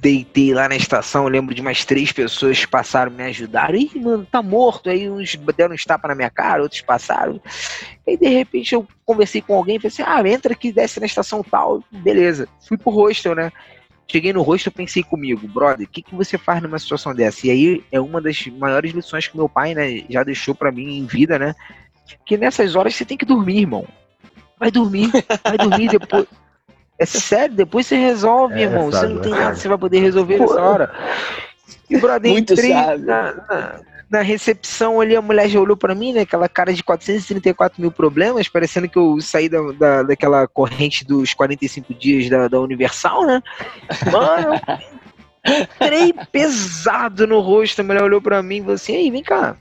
deitei 0.00 0.54
lá 0.54 0.68
na 0.68 0.76
estação, 0.76 1.26
lembro 1.26 1.54
de 1.54 1.62
mais 1.62 1.84
três 1.84 2.12
pessoas 2.12 2.60
que 2.60 2.70
passaram, 2.70 3.10
me 3.10 3.24
ajudaram. 3.24 3.74
Ih, 3.74 3.90
mano, 3.96 4.26
tá 4.30 4.42
morto. 4.42 4.88
Aí 4.88 5.10
uns 5.10 5.36
deram 5.56 5.74
uns 5.74 5.84
tapas 5.84 6.08
na 6.08 6.14
minha 6.14 6.30
cara, 6.30 6.62
outros 6.62 6.80
passaram. 6.80 7.40
Aí 8.06 8.16
de 8.16 8.28
repente 8.28 8.74
eu 8.74 8.86
conversei 9.04 9.40
com 9.40 9.54
alguém 9.54 9.78
e 9.82 9.86
assim: 9.86 10.02
ah, 10.06 10.22
entra 10.28 10.52
aqui, 10.52 10.72
desce 10.72 11.00
na 11.00 11.06
estação 11.06 11.42
tal. 11.42 11.82
Beleza. 11.90 12.48
Fui 12.66 12.76
pro 12.76 12.90
hostel, 12.90 13.34
né? 13.34 13.50
Cheguei 14.10 14.32
no 14.32 14.42
rosto, 14.42 14.66
eu 14.66 14.72
pensei 14.72 15.02
comigo, 15.02 15.48
brother, 15.48 15.86
o 15.86 15.90
que, 15.90 16.02
que 16.02 16.14
você 16.14 16.36
faz 16.36 16.60
numa 16.60 16.78
situação 16.78 17.14
dessa? 17.14 17.46
E 17.46 17.50
aí 17.50 17.84
é 17.90 17.98
uma 17.98 18.20
das 18.20 18.46
maiores 18.46 18.92
lições 18.92 19.26
que 19.26 19.36
meu 19.36 19.48
pai, 19.48 19.74
né, 19.74 20.04
já 20.10 20.22
deixou 20.22 20.54
pra 20.54 20.70
mim 20.70 20.98
em 20.98 21.06
vida, 21.06 21.38
né? 21.38 21.54
Que 22.26 22.36
nessas 22.36 22.76
horas 22.76 22.94
você 22.94 23.06
tem 23.06 23.16
que 23.16 23.24
dormir, 23.24 23.60
irmão. 23.60 23.86
Vai 24.58 24.70
dormir, 24.70 25.10
vai 25.42 25.56
dormir 25.56 25.88
depois. 25.88 26.26
É 27.02 27.06
sério, 27.06 27.54
depois 27.54 27.86
você 27.86 27.96
resolve, 27.96 28.54
É, 28.54 28.62
irmão. 28.62 28.86
Você 28.86 29.00
sabe, 29.00 29.14
não 29.14 29.22
tem 29.22 29.32
nada 29.32 29.52
que 29.52 29.58
você 29.58 29.68
vai 29.68 29.78
poder 29.78 30.00
resolver 30.00 30.38
Pô, 30.38 30.44
nessa 30.44 30.62
hora. 30.62 30.94
E, 31.90 31.98
brother, 31.98 32.30
muito 32.30 32.52
entrei 32.52 32.72
na, 32.72 32.96
na, 32.96 33.80
na 34.08 34.20
recepção 34.22 35.00
ali, 35.00 35.16
a 35.16 35.22
mulher 35.22 35.48
já 35.48 35.58
olhou 35.60 35.76
pra 35.76 35.94
mim, 35.94 36.12
né? 36.12 36.20
Aquela 36.20 36.48
cara 36.48 36.72
de 36.72 36.82
434 36.84 37.80
mil 37.80 37.90
problemas, 37.90 38.48
parecendo 38.48 38.88
que 38.88 38.98
eu 38.98 39.20
saí 39.20 39.48
da, 39.48 39.60
da, 39.72 40.02
daquela 40.02 40.46
corrente 40.46 41.04
dos 41.04 41.34
45 41.34 41.92
dias 41.94 42.30
da, 42.30 42.46
da 42.46 42.60
Universal, 42.60 43.26
né? 43.26 43.42
Mano, 44.10 44.60
entrei 45.44 46.14
pesado 46.30 47.26
no 47.26 47.40
rosto. 47.40 47.80
A 47.80 47.84
mulher 47.84 48.02
olhou 48.02 48.22
pra 48.22 48.42
mim 48.42 48.58
e 48.58 48.60
falou 48.60 48.74
assim: 48.74 48.92
Ei, 48.92 49.10
vem 49.10 49.22
cá, 49.22 49.56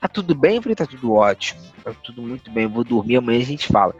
tá 0.00 0.08
tudo 0.08 0.34
bem? 0.34 0.56
Eu 0.56 0.62
falei: 0.62 0.76
Tá 0.76 0.86
tudo 0.86 1.12
ótimo, 1.14 1.60
tá 1.84 1.92
tudo 2.02 2.22
muito 2.22 2.50
bem. 2.50 2.64
Eu 2.64 2.70
vou 2.70 2.84
dormir, 2.84 3.16
amanhã 3.16 3.40
a 3.40 3.44
gente 3.44 3.66
fala. 3.68 3.94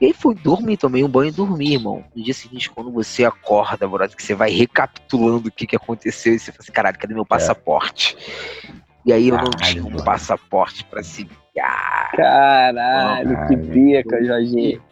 E 0.00 0.06
aí 0.06 0.12
fui 0.12 0.34
dormir, 0.34 0.76
tomei 0.76 1.02
um 1.04 1.08
banho 1.08 1.28
e 1.28 1.32
dormi, 1.32 1.72
irmão. 1.74 2.04
No 2.14 2.22
dia 2.22 2.34
seguinte, 2.34 2.70
quando 2.70 2.90
você 2.90 3.24
acorda, 3.24 3.86
brother, 3.88 4.16
que 4.16 4.22
você 4.22 4.34
vai 4.34 4.50
recapitulando 4.50 5.48
o 5.48 5.52
que, 5.52 5.66
que 5.66 5.76
aconteceu, 5.76 6.34
e 6.34 6.38
você 6.38 6.52
fala 6.52 6.60
assim: 6.62 6.72
Caralho, 6.72 6.98
cadê 6.98 7.14
meu 7.14 7.26
passaporte? 7.26 8.16
E 9.04 9.12
aí 9.12 9.28
eu 9.28 9.36
não 9.36 9.50
tinha 9.50 9.82
um 9.84 9.90
mano. 9.90 10.04
passaporte 10.04 10.84
pra 10.84 11.02
seguir. 11.02 11.36
Ah, 11.60 12.10
Caralho, 12.16 13.46
que 13.48 13.56
pica, 13.56 14.24
Jorginho. 14.24 14.82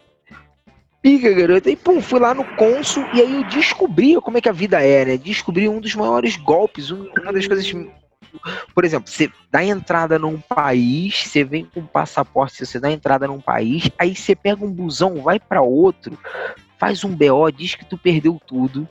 pica, 1.01 1.31
garoto. 1.33 1.69
E 1.69 1.75
pum, 1.75 2.01
fui 2.01 2.19
lá 2.19 2.33
no 2.33 2.43
cônsul 2.55 3.07
e 3.13 3.21
aí 3.21 3.33
eu 3.33 3.43
descobri 3.45 4.15
como 4.21 4.37
é 4.37 4.41
que 4.41 4.49
a 4.49 4.53
vida 4.53 4.81
é, 4.83 5.05
né? 5.05 5.17
Descobri 5.17 5.67
um 5.67 5.79
dos 5.79 5.95
maiores 5.95 6.35
golpes, 6.35 6.91
um- 6.91 7.09
uma 7.23 7.33
das 7.33 7.47
coisas. 7.47 7.73
Por 8.73 8.85
exemplo, 8.85 9.09
você 9.09 9.31
dá 9.49 9.63
entrada 9.63 10.17
num 10.17 10.39
país, 10.39 11.23
você 11.27 11.43
vem 11.43 11.65
com 11.65 11.85
passaporte, 11.85 12.65
você 12.65 12.79
dá 12.79 12.91
entrada 12.91 13.27
num 13.27 13.39
país, 13.39 13.89
aí 13.97 14.15
você 14.15 14.35
pega 14.35 14.63
um 14.63 14.71
busão, 14.71 15.21
vai 15.21 15.39
pra 15.39 15.61
outro, 15.61 16.17
faz 16.79 17.03
um 17.03 17.15
BO, 17.15 17.51
diz 17.51 17.75
que 17.75 17.85
tu 17.85 17.97
perdeu 17.97 18.39
tudo 18.45 18.87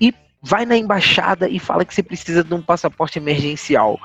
e 0.00 0.12
vai 0.42 0.66
na 0.66 0.76
embaixada 0.76 1.48
e 1.48 1.58
fala 1.58 1.84
que 1.84 1.94
você 1.94 2.02
precisa 2.02 2.44
de 2.44 2.54
um 2.54 2.62
passaporte 2.62 3.18
emergencial. 3.18 3.98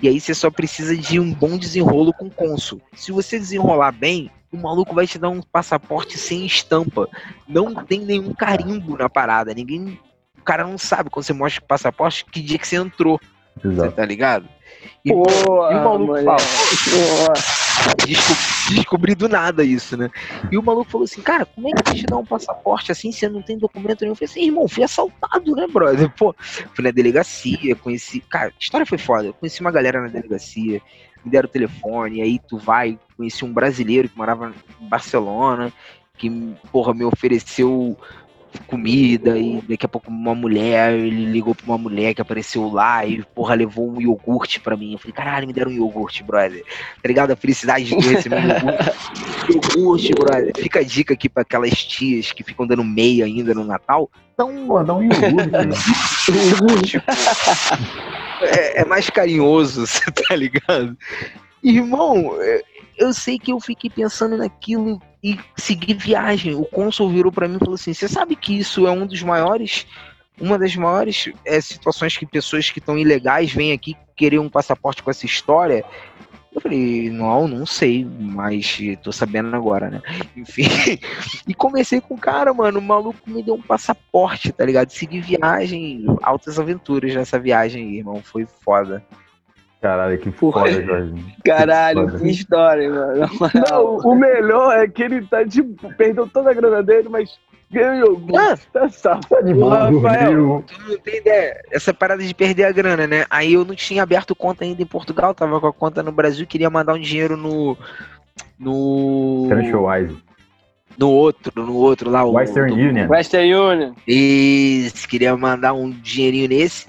E 0.00 0.08
aí 0.08 0.20
você 0.20 0.34
só 0.34 0.50
precisa 0.50 0.96
de 0.96 1.20
um 1.20 1.32
bom 1.32 1.58
desenrolo 1.58 2.12
com 2.12 2.26
o 2.26 2.30
cônsul. 2.30 2.80
Se 2.94 3.12
você 3.12 3.38
desenrolar 3.38 3.92
bem, 3.92 4.30
o 4.54 4.56
maluco 4.56 4.94
vai 4.94 5.06
te 5.06 5.18
dar 5.18 5.28
um 5.28 5.42
passaporte 5.42 6.16
sem 6.16 6.46
estampa. 6.46 7.08
Não 7.46 7.74
tem 7.74 8.00
nenhum 8.00 8.32
carimbo 8.32 8.96
na 8.96 9.08
parada. 9.08 9.52
Ninguém. 9.52 10.00
O 10.38 10.42
cara 10.44 10.64
não 10.64 10.78
sabe 10.78 11.10
quando 11.10 11.24
você 11.24 11.32
mostra 11.32 11.62
o 11.62 11.66
passaporte 11.66 12.24
que 12.24 12.40
dia 12.40 12.58
que 12.58 12.68
você 12.68 12.76
entrou. 12.76 13.20
Você 13.60 13.68
Exato. 13.68 13.92
tá 13.92 14.04
ligado? 14.04 14.48
E, 15.04 15.12
Porra, 15.12 15.72
e 15.72 15.74
o 15.76 15.84
maluco 15.84 16.14
fala, 16.24 16.36
Porra. 16.90 17.32
desco- 18.06 18.74
descobri 18.74 19.14
do 19.14 19.28
nada 19.28 19.62
isso, 19.62 19.96
né? 19.96 20.10
E 20.50 20.58
o 20.58 20.62
maluco 20.62 20.90
falou 20.90 21.04
assim, 21.04 21.20
cara, 21.22 21.44
como 21.46 21.68
é 21.68 21.72
que 21.72 21.94
te 21.94 22.06
dar 22.06 22.16
um 22.16 22.24
passaporte 22.24 22.90
assim, 22.90 23.12
você 23.12 23.28
não 23.28 23.42
tem 23.42 23.58
documento 23.58 24.00
nenhum? 24.00 24.12
Eu 24.12 24.16
falei 24.16 24.30
assim, 24.30 24.44
irmão, 24.46 24.66
fui 24.68 24.82
assaltado, 24.82 25.54
né, 25.54 25.66
brother? 25.66 26.10
Pô, 26.10 26.34
fui 26.38 26.84
na 26.84 26.90
delegacia, 26.90 27.76
conheci. 27.76 28.20
Cara, 28.20 28.48
a 28.48 28.58
história 28.62 28.86
foi 28.86 28.98
foda. 28.98 29.28
Eu 29.28 29.34
conheci 29.34 29.60
uma 29.60 29.70
galera 29.70 30.00
na 30.00 30.08
delegacia, 30.08 30.80
me 31.24 31.30
deram 31.30 31.46
o 31.48 31.52
telefone, 31.52 32.20
aí 32.22 32.38
tu 32.38 32.58
vai, 32.58 32.98
conheci 33.16 33.44
um 33.44 33.52
brasileiro 33.52 34.08
que 34.08 34.16
morava 34.16 34.52
em 34.80 34.88
Barcelona, 34.88 35.72
que, 36.16 36.30
porra, 36.72 36.94
me 36.94 37.04
ofereceu 37.04 37.96
comida 38.62 39.38
e 39.38 39.60
daqui 39.68 39.86
a 39.86 39.88
pouco 39.88 40.10
uma 40.10 40.34
mulher, 40.34 40.92
ele 40.92 41.26
ligou 41.26 41.54
pra 41.54 41.66
uma 41.66 41.78
mulher 41.78 42.14
que 42.14 42.20
apareceu 42.20 42.68
lá 42.70 43.04
e, 43.04 43.22
porra, 43.34 43.54
levou 43.54 43.90
um 43.90 44.00
iogurte 44.00 44.60
pra 44.60 44.76
mim. 44.76 44.92
Eu 44.92 44.98
falei, 44.98 45.12
caralho, 45.12 45.46
me 45.46 45.52
deram 45.52 45.70
um 45.70 45.74
iogurte, 45.74 46.22
brother. 46.22 46.62
Tá 47.02 47.08
ligado? 47.08 47.30
A 47.32 47.36
felicidade 47.36 47.84
de 47.84 48.08
receber 48.08 48.36
um 48.36 48.48
iogurte. 48.48 48.92
iogurte, 49.76 50.12
brother. 50.14 50.52
Fica 50.56 50.80
a 50.80 50.84
dica 50.84 51.14
aqui 51.14 51.28
pra 51.28 51.42
aquelas 51.42 51.84
tias 51.84 52.32
que 52.32 52.42
ficam 52.42 52.66
dando 52.66 52.84
meia 52.84 53.24
ainda 53.24 53.54
no 53.54 53.64
Natal. 53.64 54.10
Dá 54.36 54.44
um 54.44 54.66
Pô, 54.66 54.82
dá 54.82 54.94
um 54.94 55.02
iogurte. 55.02 55.50
né? 55.50 55.68
iogurte. 56.50 57.02
É, 58.40 58.82
é 58.82 58.84
mais 58.84 59.08
carinhoso, 59.10 59.86
você 59.86 60.10
tá 60.10 60.34
ligado? 60.34 60.96
Irmão, 61.62 62.32
eu 62.96 63.12
sei 63.12 63.38
que 63.38 63.52
eu 63.52 63.60
fiquei 63.60 63.90
pensando 63.90 64.36
naquilo 64.36 65.00
e 65.24 65.40
segui 65.56 65.94
viagem. 65.94 66.54
O 66.54 66.66
cônsul 66.66 67.08
virou 67.08 67.32
pra 67.32 67.48
mim 67.48 67.56
e 67.56 67.58
falou 67.58 67.74
assim: 67.76 67.94
Você 67.94 68.06
sabe 68.06 68.36
que 68.36 68.58
isso 68.58 68.86
é 68.86 68.90
um 68.90 69.06
dos 69.06 69.22
maiores. 69.22 69.86
Uma 70.38 70.58
das 70.58 70.76
maiores 70.76 71.32
é, 71.46 71.60
situações 71.60 72.16
que 72.16 72.26
pessoas 72.26 72.68
que 72.68 72.80
estão 72.80 72.98
ilegais 72.98 73.52
vêm 73.52 73.72
aqui 73.72 73.96
querer 74.16 74.38
um 74.38 74.50
passaporte 74.50 75.02
com 75.02 75.10
essa 75.10 75.24
história. 75.24 75.84
Eu 76.52 76.60
falei, 76.60 77.10
não, 77.10 77.48
não 77.48 77.66
sei, 77.66 78.04
mas 78.04 78.78
tô 79.02 79.10
sabendo 79.10 79.54
agora, 79.56 79.90
né? 79.90 80.02
Enfim. 80.36 80.68
E 81.48 81.54
comecei 81.54 82.00
com 82.00 82.14
o 82.14 82.18
cara, 82.18 82.52
mano. 82.52 82.78
O 82.78 82.82
maluco 82.82 83.18
me 83.26 83.42
deu 83.42 83.54
um 83.54 83.62
passaporte, 83.62 84.52
tá 84.52 84.64
ligado? 84.64 84.90
Segui 84.90 85.20
viagem, 85.20 86.04
altas 86.22 86.58
aventuras 86.58 87.14
nessa 87.14 87.38
viagem 87.38 87.96
irmão. 87.96 88.20
Foi 88.22 88.44
foda. 88.46 89.04
Caralho, 89.84 90.16
que 90.18 90.30
Porra. 90.30 90.60
foda, 90.66 90.82
Jorge. 90.82 91.14
Caralho, 91.44 92.08
Foda. 92.08 92.18
que 92.18 92.30
história, 92.30 92.88
mano. 92.90 93.28
Não, 93.70 93.96
o 93.98 94.14
melhor 94.14 94.78
é 94.78 94.88
que 94.88 95.02
ele 95.02 95.20
tá 95.26 95.46
tipo, 95.46 95.94
perdeu 95.94 96.26
toda 96.26 96.50
a 96.50 96.54
grana 96.54 96.82
dele, 96.82 97.10
mas 97.10 97.38
ganhou. 97.70 98.18
Ah. 98.34 98.56
Tá 98.72 98.88
salvo. 98.88 99.28
Tá 99.28 99.42
de 99.42 99.52
Rafael. 99.52 100.64
Tu 100.66 100.88
não 100.88 100.98
tem 101.00 101.18
ideia. 101.18 101.60
Essa 101.70 101.92
parada 101.92 102.22
de 102.22 102.34
perder 102.34 102.64
a 102.64 102.72
grana, 102.72 103.06
né? 103.06 103.26
Aí 103.28 103.52
eu 103.52 103.62
não 103.62 103.74
tinha 103.74 104.02
aberto 104.02 104.34
conta 104.34 104.64
ainda 104.64 104.80
em 104.80 104.86
Portugal, 104.86 105.34
tava 105.34 105.60
com 105.60 105.66
a 105.66 105.72
conta 105.72 106.02
no 106.02 106.12
Brasil, 106.12 106.46
queria 106.46 106.70
mandar 106.70 106.94
um 106.94 106.98
dinheiro 107.00 107.36
no. 107.36 107.76
No. 108.58 109.44
Transferwise. 109.50 110.16
No 110.98 111.10
outro, 111.10 111.52
no 111.62 111.74
outro 111.74 112.08
lá. 112.08 112.24
o- 112.24 112.32
Western 112.32 112.70
do- 112.74 112.80
Union. 112.80 113.08
Western 113.08 113.52
Union. 113.54 113.92
Isso, 114.06 115.06
queria 115.08 115.36
mandar 115.36 115.74
um 115.74 115.90
dinheirinho 115.90 116.48
nesse. 116.48 116.86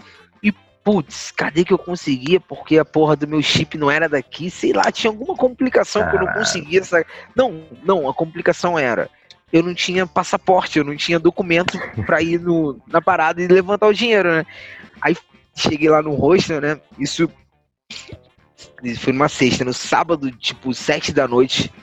Putz, 0.86 1.32
cadê 1.32 1.66
que 1.66 1.74
eu 1.74 1.80
conseguia? 1.80 2.40
Porque 2.40 2.78
a 2.78 2.86
porra 2.86 3.16
do 3.16 3.28
meu 3.28 3.42
chip 3.42 3.76
não 3.76 3.90
era 3.90 4.08
daqui. 4.08 4.52
Sei 4.52 4.72
lá, 4.72 4.92
tinha 4.92 5.10
alguma 5.10 5.36
complicação 5.36 6.08
que 6.08 6.16
eu 6.16 6.20
não 6.20 6.32
conseguia. 6.32 6.80
Essa... 6.80 7.04
Não, 7.36 7.64
não, 7.84 8.08
a 8.08 8.14
complicação 8.14 8.78
era. 8.78 9.10
Eu 9.52 9.64
não 9.64 9.74
tinha 9.74 10.06
passaporte, 10.06 10.78
eu 10.78 10.86
não 10.86 10.96
tinha 10.96 11.18
documento 11.18 11.80
pra 12.06 12.22
ir 12.22 12.40
no, 12.40 12.80
na 12.88 13.02
parada 13.02 13.42
e 13.42 13.48
levantar 13.48 13.88
o 13.88 13.94
dinheiro, 13.94 14.32
né? 14.32 14.46
Aí 15.02 15.18
cheguei 15.56 15.90
lá 15.90 16.04
no 16.04 16.14
hostel, 16.14 16.62
né? 16.62 16.80
Isso. 17.00 17.28
isso 18.84 19.02
foi 19.02 19.12
numa 19.12 19.28
sexta. 19.28 19.66
No 19.66 19.74
sábado, 19.74 20.30
tipo, 20.34 20.72
sete 20.72 21.12
da 21.12 21.28
noite, 21.28 21.74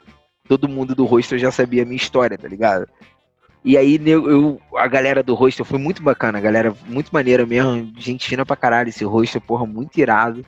todo 0.47 0.69
mundo 0.69 0.95
do 0.95 1.07
hostel 1.07 1.39
já 1.39 1.51
sabia 1.51 1.83
a 1.83 1.85
minha 1.85 1.97
história, 1.97 2.39
tá 2.39 2.47
ligado? 2.47 2.87
E 3.65 3.77
aí 3.77 3.99
né, 3.99 4.11
eu, 4.11 4.61
a 4.77 4.87
galera 4.89 5.23
do 5.23 5.35
hostel 5.35 5.65
foi 5.65 5.79
muito 5.79 6.03
bacana, 6.03 6.39
a 6.39 6.41
galera 6.41 6.75
muito 6.87 7.11
maneira 7.13 7.47
mesmo, 7.47 7.93
gente 7.97 8.29
fina 8.29 8.45
pra 8.45 8.57
caralho, 8.57 8.89
esse 8.89 9.05
hostel, 9.05 9.41
porra, 9.41 9.65
muito 9.65 9.99
irado. 9.99 10.45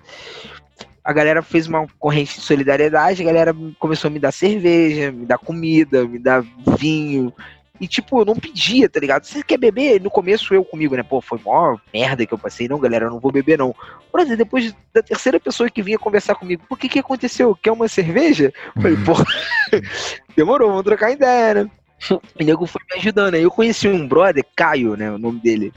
A 1.03 1.13
galera 1.13 1.43
fez 1.43 1.69
uma 1.69 1.87
corrente 1.99 2.37
de 2.37 2.45
solidariedade, 2.45 3.23
a 3.23 3.27
galera 3.27 3.55
começou 3.79 4.09
a 4.09 4.11
me 4.11 4.19
dar 4.19 4.33
cerveja, 4.33 5.13
me 5.13 5.27
dar 5.27 5.39
comida, 5.39 6.05
me 6.07 6.19
dar 6.19 6.43
vinho. 6.79 7.33
E 7.81 7.87
tipo, 7.87 8.21
eu 8.21 8.25
não 8.25 8.37
pedia, 8.37 8.89
tá 8.89 8.99
ligado? 8.99 9.25
Você 9.25 9.43
quer 9.43 9.59
beber? 9.59 10.01
No 10.01 10.11
começo 10.11 10.55
eu 10.55 10.65
comigo, 10.65 10.97
né? 10.97 11.03
Pô, 11.03 11.21
foi 11.21 11.39
mó 11.45 11.77
merda 11.93 12.25
que 12.25 12.33
eu 12.33 12.39
passei. 12.39 12.69
Não, 12.69 12.79
galera, 12.79 13.07
eu 13.07 13.11
não 13.11 13.21
vou 13.21 13.31
beber, 13.31 13.59
não. 13.59 13.75
Por 14.11 14.21
exemplo, 14.21 14.39
depois 14.39 14.75
da 14.93 15.03
terceira 15.03 15.39
pessoa 15.39 15.69
que 15.69 15.83
vinha 15.83 15.99
conversar 15.99 16.37
comigo, 16.37 16.63
por 16.69 16.79
que 16.79 16.89
que 16.89 17.01
aconteceu? 17.01 17.55
Quer 17.61 17.73
uma 17.73 17.89
cerveja? 17.89 18.53
Eu 18.75 18.83
Falei, 18.83 18.97
pô, 19.05 19.13
demorou, 20.37 20.71
vamos 20.71 20.85
trocar 20.85 21.11
ideia, 21.11 21.65
né? 21.65 21.71
O 22.41 22.45
nego 22.45 22.67
foi 22.67 22.83
me 22.91 22.99
ajudando. 22.99 23.35
Aí 23.35 23.43
eu 23.43 23.51
conheci 23.51 23.89
um 23.89 24.07
brother, 24.07 24.45
Caio, 24.57 24.97
né? 24.97 25.11
O 25.11 25.19
nome 25.19 25.41
dele. 25.41 25.73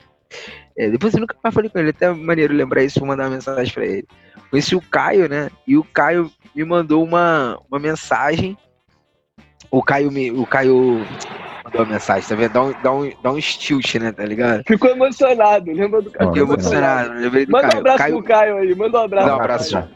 É, 0.78 0.90
depois 0.90 1.14
eu 1.14 1.20
nunca 1.20 1.36
mais 1.44 1.54
falei 1.54 1.70
com 1.70 1.80
ele, 1.80 1.90
até 1.90 2.12
maneiro 2.12 2.54
lembrar 2.54 2.84
isso, 2.84 3.00
vou 3.00 3.08
mandar 3.08 3.24
uma 3.24 3.36
mensagem 3.36 3.74
pra 3.74 3.86
ele. 3.86 4.08
Conheci 4.52 4.76
o 4.76 4.82
Caio, 4.82 5.28
né? 5.28 5.50
E 5.66 5.78
o 5.78 5.84
Caio 5.84 6.32
me 6.56 6.64
mandou 6.64 7.04
uma, 7.04 7.60
uma 7.70 7.80
mensagem. 7.80 8.58
O 9.72 9.82
Caio 9.84 10.12
me. 10.12 10.32
O 10.32 10.46
Caio. 10.46 11.06
mandou 11.64 11.82
a 11.82 11.86
mensagem, 11.86 12.30
tá 12.30 12.36
vendo? 12.36 12.54
Dá 12.54 12.64
um, 12.64 12.74
dá 12.82 12.94
um, 12.94 13.12
dá 13.24 13.32
um 13.32 13.42
stilt, 13.42 13.96
né, 13.96 14.12
tá 14.12 14.24
ligado? 14.24 14.64
Ficou 14.68 14.90
emocionado, 14.90 15.72
lembra 15.72 16.02
do 16.02 16.12
Caio? 16.12 16.30
Fiquei 16.30 16.44
emocionado, 16.44 17.14
lembrei 17.20 17.46
do 17.46 17.52
Manda 17.52 17.68
um 17.68 17.70
Caio. 17.70 17.80
abraço 17.80 17.98
Caio, 17.98 18.16
pro 18.16 18.24
Caio 18.24 18.58
aí, 18.58 18.76
manda 18.76 19.00
um 19.00 19.04
abraço. 19.04 19.28
Dá 19.28 19.36
um 19.36 19.40
abraço. 19.40 19.88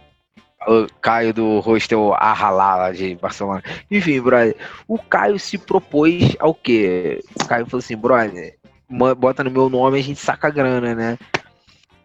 O 0.67 0.87
Caio 1.01 1.33
do 1.33 1.59
hostel 1.59 2.13
Arralá 2.13 2.75
lá 2.75 2.91
de 2.91 3.15
Barcelona. 3.15 3.63
Enfim, 3.89 4.21
brother, 4.21 4.55
o 4.87 4.97
Caio 4.97 5.39
se 5.39 5.57
propôs 5.57 6.35
ao 6.39 6.53
quê? 6.53 7.23
O 7.39 7.45
Caio 7.45 7.65
falou 7.65 7.79
assim, 7.79 7.97
brother, 7.97 8.57
bota 9.17 9.43
no 9.43 9.51
meu 9.51 9.69
nome 9.69 9.99
a 9.99 10.03
gente 10.03 10.19
saca 10.19 10.49
grana, 10.49 10.93
né? 10.93 11.17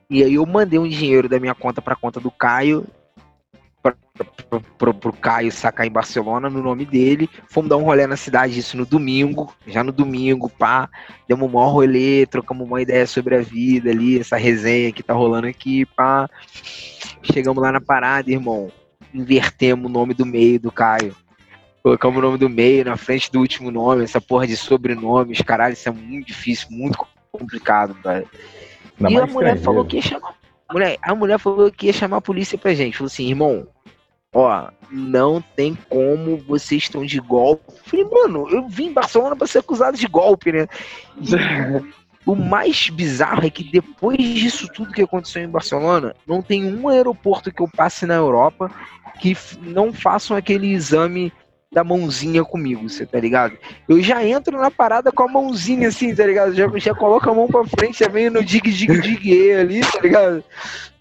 E 0.08 0.22
aí 0.22 0.34
eu 0.34 0.46
mandei 0.46 0.78
um 0.78 0.88
dinheiro 0.88 1.28
da 1.28 1.40
minha 1.40 1.54
conta 1.54 1.82
pra 1.82 1.96
conta 1.96 2.20
do 2.20 2.30
Caio, 2.30 2.86
pra, 3.92 4.92
pro, 4.92 5.12
Caio 5.12 5.52
sacar 5.52 5.86
em 5.86 5.90
Barcelona 5.90 6.48
no 6.48 6.62
nome 6.62 6.84
dele. 6.84 7.28
Fomos 7.48 7.68
dar 7.68 7.76
um 7.76 7.84
rolê 7.84 8.06
na 8.06 8.16
cidade, 8.16 8.58
isso 8.58 8.76
no 8.76 8.86
domingo, 8.86 9.54
já 9.66 9.84
no 9.84 9.92
domingo, 9.92 10.48
pá. 10.48 10.88
Demos 11.28 11.48
um 11.48 11.52
maior 11.52 11.70
rolê, 11.70 12.26
trocamos 12.26 12.66
uma 12.66 12.80
ideia 12.80 13.06
sobre 13.06 13.36
a 13.36 13.40
vida 13.40 13.90
ali, 13.90 14.18
essa 14.18 14.36
resenha 14.36 14.92
que 14.92 15.02
tá 15.02 15.14
rolando 15.14 15.46
aqui, 15.46 15.84
pá. 15.84 16.28
Chegamos 17.22 17.62
lá 17.62 17.72
na 17.72 17.80
parada, 17.80 18.30
irmão. 18.30 18.70
Invertemos 19.12 19.86
o 19.86 19.92
nome 19.92 20.14
do 20.14 20.26
meio 20.26 20.60
do 20.60 20.70
Caio. 20.70 21.14
Colocamos 21.82 22.18
o 22.18 22.22
nome 22.22 22.38
do 22.38 22.48
meio 22.48 22.84
na 22.84 22.96
frente 22.96 23.30
do 23.30 23.38
último 23.38 23.70
nome, 23.70 24.02
essa 24.02 24.20
porra 24.20 24.46
de 24.46 24.56
sobrenomes, 24.56 25.40
caralho, 25.42 25.74
isso 25.74 25.88
é 25.88 25.92
muito 25.92 26.26
difícil, 26.26 26.68
muito 26.70 26.98
complicado, 27.30 27.96
velho. 28.02 28.28
Ainda 28.98 29.12
E 29.12 29.16
a 29.16 29.26
mulher 29.26 29.26
estrangeiro. 29.26 29.60
falou 29.60 29.84
que 29.84 29.96
ia 29.96 30.02
chamar. 30.02 30.34
Mulher, 30.72 30.98
a 31.02 31.14
mulher 31.14 31.38
falou 31.38 31.70
que 31.70 31.86
ia 31.86 31.92
chamar 31.92 32.18
a 32.18 32.22
polícia 32.22 32.58
pra 32.58 32.74
gente. 32.74 32.96
Falou 32.96 33.06
assim, 33.06 33.28
irmão, 33.28 33.66
ó, 34.34 34.68
não 34.90 35.40
tem 35.40 35.76
como 35.88 36.36
vocês 36.38 36.84
estão 36.84 37.04
de 37.04 37.20
golpe. 37.20 37.64
Eu 37.68 37.84
Falei, 37.84 38.04
mano, 38.04 38.48
eu 38.50 38.68
vim 38.68 38.86
em 38.86 38.92
Barcelona 38.92 39.36
pra 39.36 39.46
ser 39.46 39.58
acusado 39.58 39.96
de 39.96 40.06
golpe, 40.06 40.52
né? 40.52 40.68
O 42.26 42.34
mais 42.34 42.90
bizarro 42.90 43.46
é 43.46 43.50
que 43.50 43.62
depois 43.62 44.18
disso 44.18 44.66
tudo 44.74 44.92
que 44.92 45.00
aconteceu 45.00 45.44
em 45.44 45.48
Barcelona, 45.48 46.12
não 46.26 46.42
tem 46.42 46.66
um 46.66 46.88
aeroporto 46.88 47.52
que 47.52 47.62
eu 47.62 47.68
passe 47.68 48.04
na 48.04 48.14
Europa 48.14 48.68
que 49.20 49.36
não 49.62 49.92
façam 49.92 50.36
aquele 50.36 50.72
exame 50.72 51.32
da 51.72 51.82
mãozinha 51.84 52.44
comigo, 52.44 52.88
você 52.88 53.04
tá 53.04 53.18
ligado? 53.18 53.54
Eu 53.88 54.00
já 54.00 54.24
entro 54.24 54.56
na 54.58 54.70
parada 54.70 55.10
com 55.12 55.24
a 55.24 55.28
mãozinha 55.28 55.88
assim, 55.88 56.14
tá 56.14 56.24
ligado? 56.24 56.54
Já, 56.54 56.66
já 56.76 56.92
a 56.92 57.34
mão 57.34 57.48
pra 57.48 57.64
frente, 57.64 58.00
já 58.00 58.08
venho 58.08 58.30
no 58.30 58.44
dig 58.44 58.70
dig 58.70 59.00
dig 59.00 59.52
ali, 59.52 59.80
tá 59.80 60.00
ligado? 60.00 60.44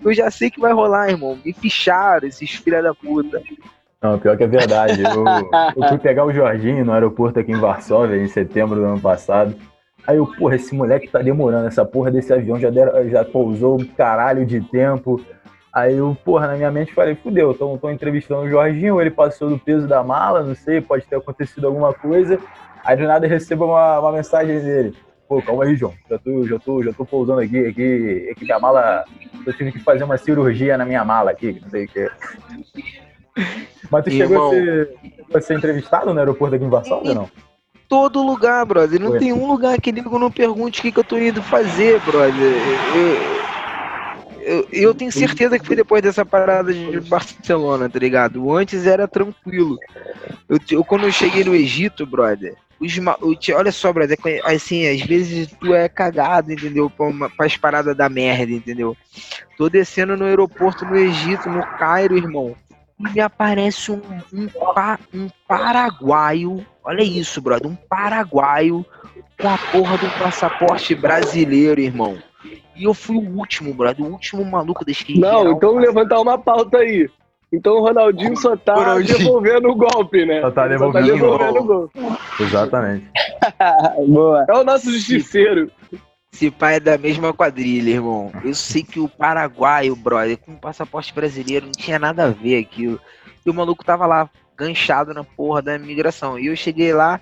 Eu 0.03 0.13
já 0.13 0.29
sei 0.29 0.49
que 0.49 0.59
vai 0.59 0.73
rolar, 0.73 1.09
irmão. 1.09 1.37
Me 1.45 1.53
ficharam 1.53 2.27
esses 2.27 2.51
filha 2.51 2.81
da 2.81 2.93
puta. 2.93 3.41
Não, 4.01 4.19
pior 4.19 4.35
que 4.37 4.43
é 4.43 4.47
verdade. 4.47 5.01
Eu, 5.03 5.25
eu 5.81 5.87
fui 5.89 5.97
pegar 5.97 6.25
o 6.25 6.33
Jorginho 6.33 6.83
no 6.83 6.91
aeroporto 6.93 7.39
aqui 7.39 7.51
em 7.51 7.59
Varsóvia 7.59 8.17
em 8.21 8.27
setembro 8.27 8.75
do 8.75 8.85
ano 8.85 8.99
passado. 8.99 9.55
Aí 10.05 10.17
eu, 10.17 10.27
porra, 10.27 10.55
esse 10.55 10.75
moleque 10.75 11.07
tá 11.07 11.19
demorando, 11.19 11.67
essa 11.67 11.83
porra 11.83 12.11
desse 12.11 12.31
avião 12.31 12.59
já, 12.59 12.69
deram- 12.69 13.09
já 13.09 13.23
pousou 13.25 13.79
um 13.81 13.85
caralho 13.85 14.45
de 14.45 14.61
tempo. 14.61 15.19
Aí 15.75 15.97
eu, 15.97 16.15
porra, 16.23 16.47
na 16.47 16.55
minha 16.55 16.71
mente 16.71 16.93
falei, 16.93 17.15
fudeu, 17.15 17.53
tô, 17.53 17.77
tô 17.77 17.91
entrevistando 17.91 18.43
o 18.43 18.49
Jorginho, 18.49 19.01
ele 19.01 19.11
passou 19.11 19.49
do 19.49 19.59
peso 19.59 19.85
da 19.85 20.01
mala, 20.01 20.41
não 20.41 20.55
sei, 20.55 20.79
pode 20.79 21.05
ter 21.05 21.17
acontecido 21.17 21.67
alguma 21.67 21.93
coisa. 21.93 22.39
Aí 22.85 22.95
do 22.95 23.03
nada 23.03 23.25
eu 23.25 23.29
recebo 23.29 23.65
uma, 23.65 23.99
uma 23.99 24.13
mensagem 24.13 24.57
dele. 24.57 24.95
Pô, 25.27 25.41
calma 25.41 25.65
aí, 25.65 25.75
João. 25.75 25.93
Já 26.09 26.17
tô, 26.17 26.47
já 26.47 26.59
tô, 26.59 26.81
já 26.81 26.93
tô 26.93 27.03
pousando 27.03 27.41
aqui, 27.41 27.67
aqui, 27.67 28.29
aqui 28.31 28.45
que 28.45 28.51
a 28.53 28.59
mala. 28.59 29.03
Eu 29.45 29.51
tive 29.51 29.73
que 29.73 29.79
fazer 29.79 30.05
uma 30.05 30.17
cirurgia 30.17 30.77
na 30.77 30.85
minha 30.85 31.03
mala 31.03 31.31
aqui, 31.31 31.55
que 31.55 31.61
não 31.61 31.69
sei 31.69 31.83
o 31.83 31.87
que. 31.89 32.09
Mas 33.91 34.05
tu 34.05 34.11
chegou 34.11 34.47
a, 34.47 34.49
ser, 34.51 34.95
a 35.33 35.41
ser 35.41 35.57
entrevistado 35.57 36.13
no 36.13 36.19
aeroporto 36.19 36.55
aqui 36.55 36.63
em 36.63 36.69
Varsóvia 36.69 37.09
ou 37.09 37.15
não? 37.15 37.29
Todo 37.89 38.23
lugar, 38.23 38.65
brother. 38.65 39.01
Não 39.01 39.11
Ué. 39.11 39.19
tem 39.19 39.33
um 39.33 39.45
lugar 39.45 39.79
que 39.81 39.91
nego 39.91 40.17
não 40.17 40.31
pergunte 40.31 40.79
o 40.79 40.83
que, 40.83 40.91
que 40.91 40.99
eu 40.99 41.03
tô 41.03 41.17
indo 41.17 41.43
fazer, 41.43 41.99
brother. 42.01 42.53
Eu, 42.95 43.44
eu, 44.45 44.67
eu 44.71 44.93
tenho 44.93 45.11
certeza 45.11 45.57
que 45.59 45.65
foi 45.65 45.75
depois 45.75 46.01
dessa 46.01 46.25
parada 46.25 46.71
de 46.73 46.99
Barcelona, 47.01 47.89
tá 47.89 47.99
ligado? 47.99 48.51
Antes 48.55 48.85
era 48.85 49.07
tranquilo. 49.07 49.77
Eu, 50.47 50.59
eu- 50.71 50.83
quando 50.83 51.05
eu 51.05 51.11
cheguei 51.11 51.43
no 51.43 51.55
Egito, 51.55 52.05
brother, 52.05 52.55
os, 52.79 52.95
eu 52.97 53.57
olha 53.57 53.71
só, 53.71 53.91
brother, 53.91 54.17
assim, 54.43 54.87
às 54.87 55.01
vezes 55.01 55.49
tu 55.59 55.73
é 55.73 55.89
cagado, 55.89 56.51
entendeu? 56.51 56.89
Pra, 56.89 57.29
pras 57.29 57.57
paradas 57.57 57.95
da 57.95 58.07
merda, 58.09 58.51
entendeu? 58.51 58.95
Tô 59.57 59.69
descendo 59.69 60.15
no 60.15 60.25
aeroporto 60.25 60.85
no 60.85 60.95
Egito, 60.95 61.49
no 61.49 61.65
Cairo, 61.79 62.17
irmão. 62.17 62.55
E 62.99 63.11
me 63.11 63.19
aparece 63.19 63.91
um, 63.91 64.01
um, 64.33 64.47
um 65.13 65.29
paraguaio. 65.47 66.65
Olha 66.83 67.01
isso, 67.03 67.41
brother. 67.41 67.69
Um 67.69 67.75
paraguaio 67.75 68.85
com 69.39 69.49
a 69.49 69.57
porra 69.57 69.97
do 69.97 70.09
passaporte 70.11 70.95
brasileiro, 70.95 71.81
irmão. 71.81 72.17
E 72.75 72.83
eu 72.83 72.93
fui 72.93 73.17
o 73.17 73.37
último, 73.37 73.73
brother. 73.73 74.05
O 74.05 74.11
último 74.11 74.43
maluco 74.43 74.83
desse 74.83 75.05
que 75.05 75.19
Não, 75.19 75.39
geral 75.39 75.53
então 75.53 75.75
levantar 75.75 76.19
uma 76.19 76.37
pauta 76.37 76.77
aí. 76.77 77.09
Então 77.51 77.75
o 77.75 77.81
Ronaldinho 77.81 78.35
só 78.35 78.55
tá 78.57 78.75
Ronaldinho. 78.75 79.17
devolvendo 79.17 79.69
o 79.69 79.75
golpe, 79.75 80.25
né? 80.25 80.41
Só 80.41 80.51
tá 80.51 80.67
devolvendo 80.67 81.05
o 81.05 81.11
devolvendo 81.13 81.59
o 81.59 81.63
golpe. 81.63 81.99
Exatamente. 82.39 83.05
Boa. 84.07 84.45
É 84.49 84.53
o 84.53 84.63
nosso 84.63 84.91
justiceiro. 84.91 85.71
Esse 86.33 86.51
pai 86.51 86.75
é 86.75 86.79
da 86.81 86.97
mesma 86.97 87.31
quadrilha, 87.31 87.91
irmão. 87.91 88.29
Eu 88.43 88.53
sei 88.53 88.83
que 88.83 88.99
o 88.99 89.07
paraguaio, 89.07 89.95
brother, 89.95 90.37
com 90.37 90.53
passaporte 90.55 91.13
brasileiro, 91.13 91.67
não 91.67 91.71
tinha 91.71 91.97
nada 91.97 92.25
a 92.25 92.29
ver 92.29 92.57
aquilo. 92.59 92.99
E 93.45 93.49
o 93.49 93.53
maluco 93.53 93.85
tava 93.85 94.05
lá, 94.05 94.29
ganchado 94.57 95.13
na 95.13 95.23
porra 95.23 95.61
da 95.61 95.75
imigração. 95.75 96.37
E 96.37 96.47
eu 96.47 96.55
cheguei 96.57 96.93
lá, 96.93 97.21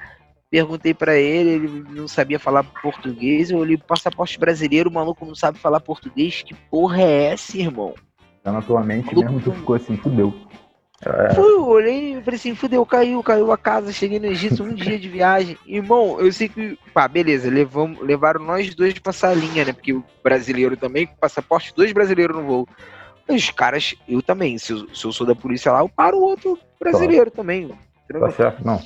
perguntei 0.53 0.93
pra 0.93 1.15
ele, 1.15 1.49
ele 1.49 1.85
não 1.89 2.07
sabia 2.07 2.37
falar 2.37 2.63
português. 2.63 3.49
Eu 3.49 3.57
olhei 3.57 3.75
passaporte 3.75 4.37
brasileiro, 4.37 4.87
o 4.87 4.93
maluco 4.93 5.25
não 5.25 5.33
sabe 5.33 5.57
falar 5.57 5.79
português. 5.79 6.43
Que 6.43 6.53
porra 6.53 7.01
é 7.01 7.23
essa, 7.31 7.57
irmão? 7.57 7.95
Tá 8.43 8.51
na 8.51 8.61
tua 8.61 8.83
mente 8.83 9.15
mesmo, 9.15 9.41
tu 9.41 9.51
ficou 9.51 9.75
assim, 9.75 9.97
fudeu. 9.97 10.31
É, 11.03 11.33
Fui, 11.33 11.51
eu 11.51 11.65
olhei 11.65 12.17
e 12.17 12.21
falei 12.21 12.37
assim, 12.37 12.53
fudeu, 12.53 12.85
caiu, 12.85 13.23
caiu 13.23 13.51
a 13.51 13.57
casa, 13.57 13.91
cheguei 13.91 14.19
no 14.19 14.27
Egito, 14.27 14.61
um 14.61 14.75
dia 14.75 14.99
de 14.99 15.09
viagem. 15.09 15.57
Irmão, 15.65 16.19
eu 16.19 16.31
sei 16.31 16.47
que, 16.47 16.77
pá, 16.93 17.07
beleza, 17.07 17.49
levamos, 17.49 17.99
levaram 18.01 18.43
nós 18.43 18.75
dois 18.75 18.93
pra 18.99 19.11
salinha, 19.11 19.65
né? 19.65 19.73
Porque 19.73 19.91
o 19.91 20.03
brasileiro 20.23 20.77
também, 20.77 21.07
com 21.07 21.15
passaporte, 21.15 21.73
dois 21.75 21.91
brasileiros 21.91 22.37
no 22.37 22.43
voo. 22.43 22.67
Os 23.27 23.49
caras, 23.49 23.95
eu 24.07 24.21
também, 24.21 24.59
se 24.59 24.71
eu, 24.71 24.87
se 24.93 25.03
eu 25.03 25.11
sou 25.11 25.25
da 25.25 25.33
polícia 25.33 25.71
lá, 25.71 25.79
eu 25.79 25.89
paro 25.89 26.17
o 26.17 26.21
outro 26.21 26.59
brasileiro 26.79 27.31
também. 27.31 27.71
tá 28.07 28.31
certo? 28.31 28.63
Não. 28.63 28.79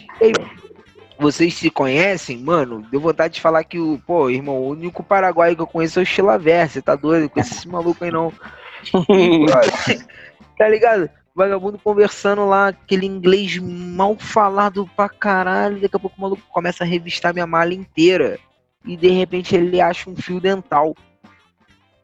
Vocês 1.19 1.55
se 1.55 1.69
conhecem, 1.69 2.37
mano? 2.37 2.85
Deu 2.91 2.99
vontade 2.99 3.35
de 3.35 3.41
falar 3.41 3.63
que 3.63 3.79
o, 3.79 3.99
pô, 4.05 4.29
irmão, 4.29 4.57
o 4.57 4.69
único 4.69 5.03
paraguaio 5.03 5.55
que 5.55 5.61
eu 5.61 5.67
conheço 5.67 5.99
é 5.99 6.03
o 6.03 6.05
Chilaver, 6.05 6.69
você 6.69 6.81
tá 6.81 6.95
doido? 6.95 7.29
Com 7.29 7.39
esse 7.39 7.67
maluco 7.67 8.03
aí 8.03 8.11
não. 8.11 8.31
tá 10.57 10.69
ligado? 10.69 11.09
Vagabundo 11.33 11.77
conversando 11.79 12.45
lá, 12.45 12.69
aquele 12.69 13.05
inglês 13.05 13.57
mal 13.57 14.15
falado 14.17 14.89
pra 14.95 15.09
caralho. 15.09 15.79
Daqui 15.79 15.95
a 15.95 15.99
pouco 15.99 16.15
o 16.17 16.21
maluco 16.21 16.43
começa 16.49 16.83
a 16.83 16.87
revistar 16.87 17.33
minha 17.33 17.47
mala 17.47 17.73
inteira. 17.73 18.39
E 18.85 18.95
de 18.95 19.09
repente 19.09 19.55
ele 19.55 19.81
acha 19.81 20.09
um 20.09 20.15
fio 20.15 20.39
dental. 20.39 20.95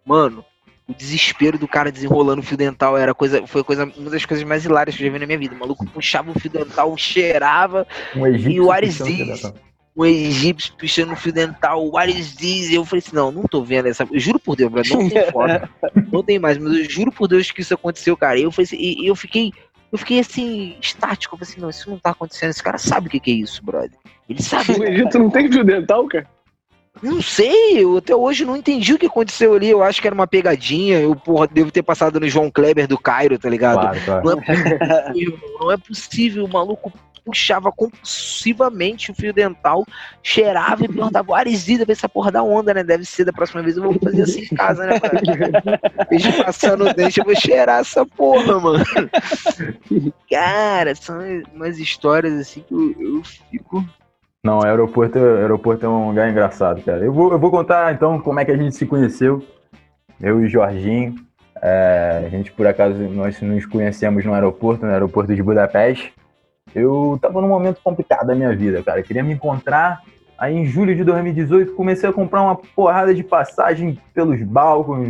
Mano, 0.05 0.43
o 0.87 0.93
desespero 0.93 1.57
do 1.57 1.67
cara 1.67 1.91
desenrolando 1.91 2.41
o 2.41 2.45
fio 2.45 2.57
dental 2.57 2.97
era 2.97 3.13
coisa, 3.13 3.45
foi 3.47 3.63
coisa, 3.63 3.85
uma 3.97 4.09
das 4.09 4.25
coisas 4.25 4.45
mais 4.45 4.65
hilárias 4.65 4.95
que 4.95 5.01
eu 5.03 5.07
já 5.07 5.13
vi 5.13 5.19
na 5.19 5.25
minha 5.25 5.39
vida. 5.39 5.55
O 5.55 5.59
maluco 5.59 5.85
puxava 5.87 6.31
o 6.31 6.39
fio 6.39 6.51
dental, 6.51 6.95
cheirava, 6.97 7.87
Um 8.15 8.27
egípcio. 8.27 8.51
E 8.51 8.61
o 8.61 8.71
Ares 8.71 8.97
puxando 8.97 9.15
diz- 9.15 9.25
pedaço. 9.41 9.53
um 9.95 10.05
egípcio 10.05 10.73
puxando 10.77 11.11
o 11.13 11.15
fio 11.15 11.31
dental, 11.31 11.87
o 11.87 11.97
Ares 11.97 12.35
diz, 12.35 12.71
eu 12.71 12.83
falei 12.83 13.03
assim, 13.05 13.15
não, 13.15 13.31
não 13.31 13.43
tô 13.43 13.63
vendo 13.63 13.87
essa. 13.87 14.07
Eu 14.11 14.19
juro 14.19 14.39
por 14.39 14.55
Deus, 14.55 14.71
brother, 14.71 14.91
não 14.97 15.09
tem 15.09 15.31
foto. 15.31 15.69
não 16.11 16.23
tem 16.23 16.37
mais, 16.39 16.57
mas 16.57 16.73
eu 16.73 16.89
juro 16.89 17.11
por 17.11 17.27
Deus 17.27 17.49
que 17.51 17.61
isso 17.61 17.73
aconteceu, 17.73 18.17
cara. 18.17 18.37
E 18.37 18.43
eu 18.43 18.51
falei 18.51 18.65
assim, 18.65 18.77
e, 18.77 19.03
e 19.03 19.07
eu 19.07 19.15
fiquei. 19.15 19.51
Eu 19.91 19.97
fiquei 19.99 20.19
assim, 20.19 20.75
estático. 20.81 21.35
Eu 21.35 21.39
falei 21.39 21.51
assim, 21.51 21.61
não, 21.61 21.69
isso 21.69 21.87
não 21.89 21.99
tá 21.99 22.09
acontecendo. 22.09 22.49
Esse 22.49 22.63
cara 22.63 22.79
sabe 22.79 23.07
o 23.07 23.09
que, 23.11 23.19
que 23.19 23.29
é 23.29 23.35
isso, 23.35 23.63
brother. 23.63 23.91
Ele 24.27 24.41
sabe. 24.41 24.71
O 24.79 24.83
Egito 24.83 25.19
não 25.19 25.29
tem 25.29 25.51
fio 25.51 25.63
dental, 25.63 26.07
cara? 26.07 26.27
Não 27.01 27.21
sei, 27.21 27.83
eu 27.83 27.97
até 27.97 28.15
hoje 28.15 28.45
não 28.45 28.55
entendi 28.55 28.93
o 28.93 28.99
que 28.99 29.07
aconteceu 29.07 29.53
ali. 29.55 29.69
Eu 29.69 29.83
acho 29.83 30.01
que 30.01 30.07
era 30.07 30.13
uma 30.13 30.27
pegadinha. 30.27 30.99
Eu, 30.99 31.15
porra, 31.15 31.47
devo 31.47 31.71
ter 31.71 31.83
passado 31.83 32.19
no 32.19 32.29
João 32.29 32.51
Kleber 32.51 32.87
do 32.87 32.97
Cairo, 32.97 33.37
tá 33.37 33.49
ligado? 33.49 33.81
Claro, 33.81 33.99
claro. 34.05 34.23
Não 34.23 34.31
é 34.31 34.35
possível, 34.35 35.39
não 35.59 35.71
é 35.71 35.77
possível. 35.77 36.45
O 36.45 36.49
maluco 36.49 36.93
puxava 37.25 37.71
compulsivamente 37.71 39.11
o 39.11 39.15
fio 39.15 39.33
dental, 39.33 39.85
cheirava 40.21 40.83
e 40.83 40.87
perguntava, 40.87 41.37
Aresida, 41.37 41.85
ver 41.85 41.93
essa 41.93 42.09
porra 42.09 42.31
da 42.31 42.43
onda, 42.43 42.73
né? 42.73 42.83
Deve 42.83 43.05
ser 43.05 43.23
da 43.25 43.31
próxima 43.31 43.61
vez 43.61 43.77
eu 43.77 43.83
vou 43.83 43.97
fazer 43.99 44.23
assim 44.23 44.41
em 44.41 44.55
casa, 44.55 44.85
né, 44.85 44.99
cara? 44.99 45.19
Em 45.19 46.09
vez 46.09 46.21
de 46.21 46.43
passar 46.43 46.77
no 46.77 46.93
dente, 46.93 47.19
eu 47.19 47.25
vou 47.25 47.35
cheirar 47.35 47.79
essa 47.79 48.05
porra, 48.05 48.59
mano. 48.59 48.83
Cara, 50.29 50.95
são 50.95 51.17
umas 51.53 51.79
histórias 51.79 52.33
assim 52.33 52.61
que 52.67 52.73
eu, 52.73 52.95
eu 52.99 53.23
fico. 53.23 53.85
Não, 54.45 54.61
aeroporto, 54.61 55.17
aeroporto 55.17 55.85
é 55.85 55.89
um 55.89 56.09
lugar 56.09 56.29
engraçado, 56.29 56.83
cara. 56.83 57.05
Eu 57.05 57.13
vou, 57.13 57.31
eu 57.31 57.39
vou 57.39 57.49
contar 57.49 57.93
então 57.93 58.19
como 58.19 58.41
é 58.41 58.45
que 58.45 58.51
a 58.51 58.57
gente 58.57 58.75
se 58.75 58.85
conheceu. 58.85 59.41
Eu 60.19 60.41
e 60.41 60.45
o 60.45 60.49
Jorginho. 60.49 61.15
É, 61.61 62.23
a 62.25 62.29
gente, 62.29 62.51
por 62.51 62.67
acaso, 62.67 62.97
nós 63.03 63.41
nos 63.41 63.65
conhecemos 63.65 64.25
no 64.25 64.33
aeroporto, 64.33 64.85
no 64.85 64.91
aeroporto 64.91 65.33
de 65.33 65.41
Budapeste. 65.41 66.13
Eu 66.75 67.17
tava 67.21 67.39
num 67.39 67.47
momento 67.47 67.79
complicado 67.81 68.27
da 68.27 68.35
minha 68.35 68.53
vida, 68.53 68.83
cara. 68.83 68.99
Eu 68.99 69.03
queria 69.05 69.23
me 69.23 69.31
encontrar. 69.31 70.01
Aí 70.37 70.53
em 70.53 70.65
julho 70.65 70.93
de 70.93 71.05
2018 71.05 71.73
comecei 71.73 72.09
a 72.09 72.11
comprar 72.11 72.41
uma 72.41 72.57
porrada 72.57 73.15
de 73.15 73.23
passagem 73.23 73.97
pelos 74.13 74.41
balcões, 74.41 75.07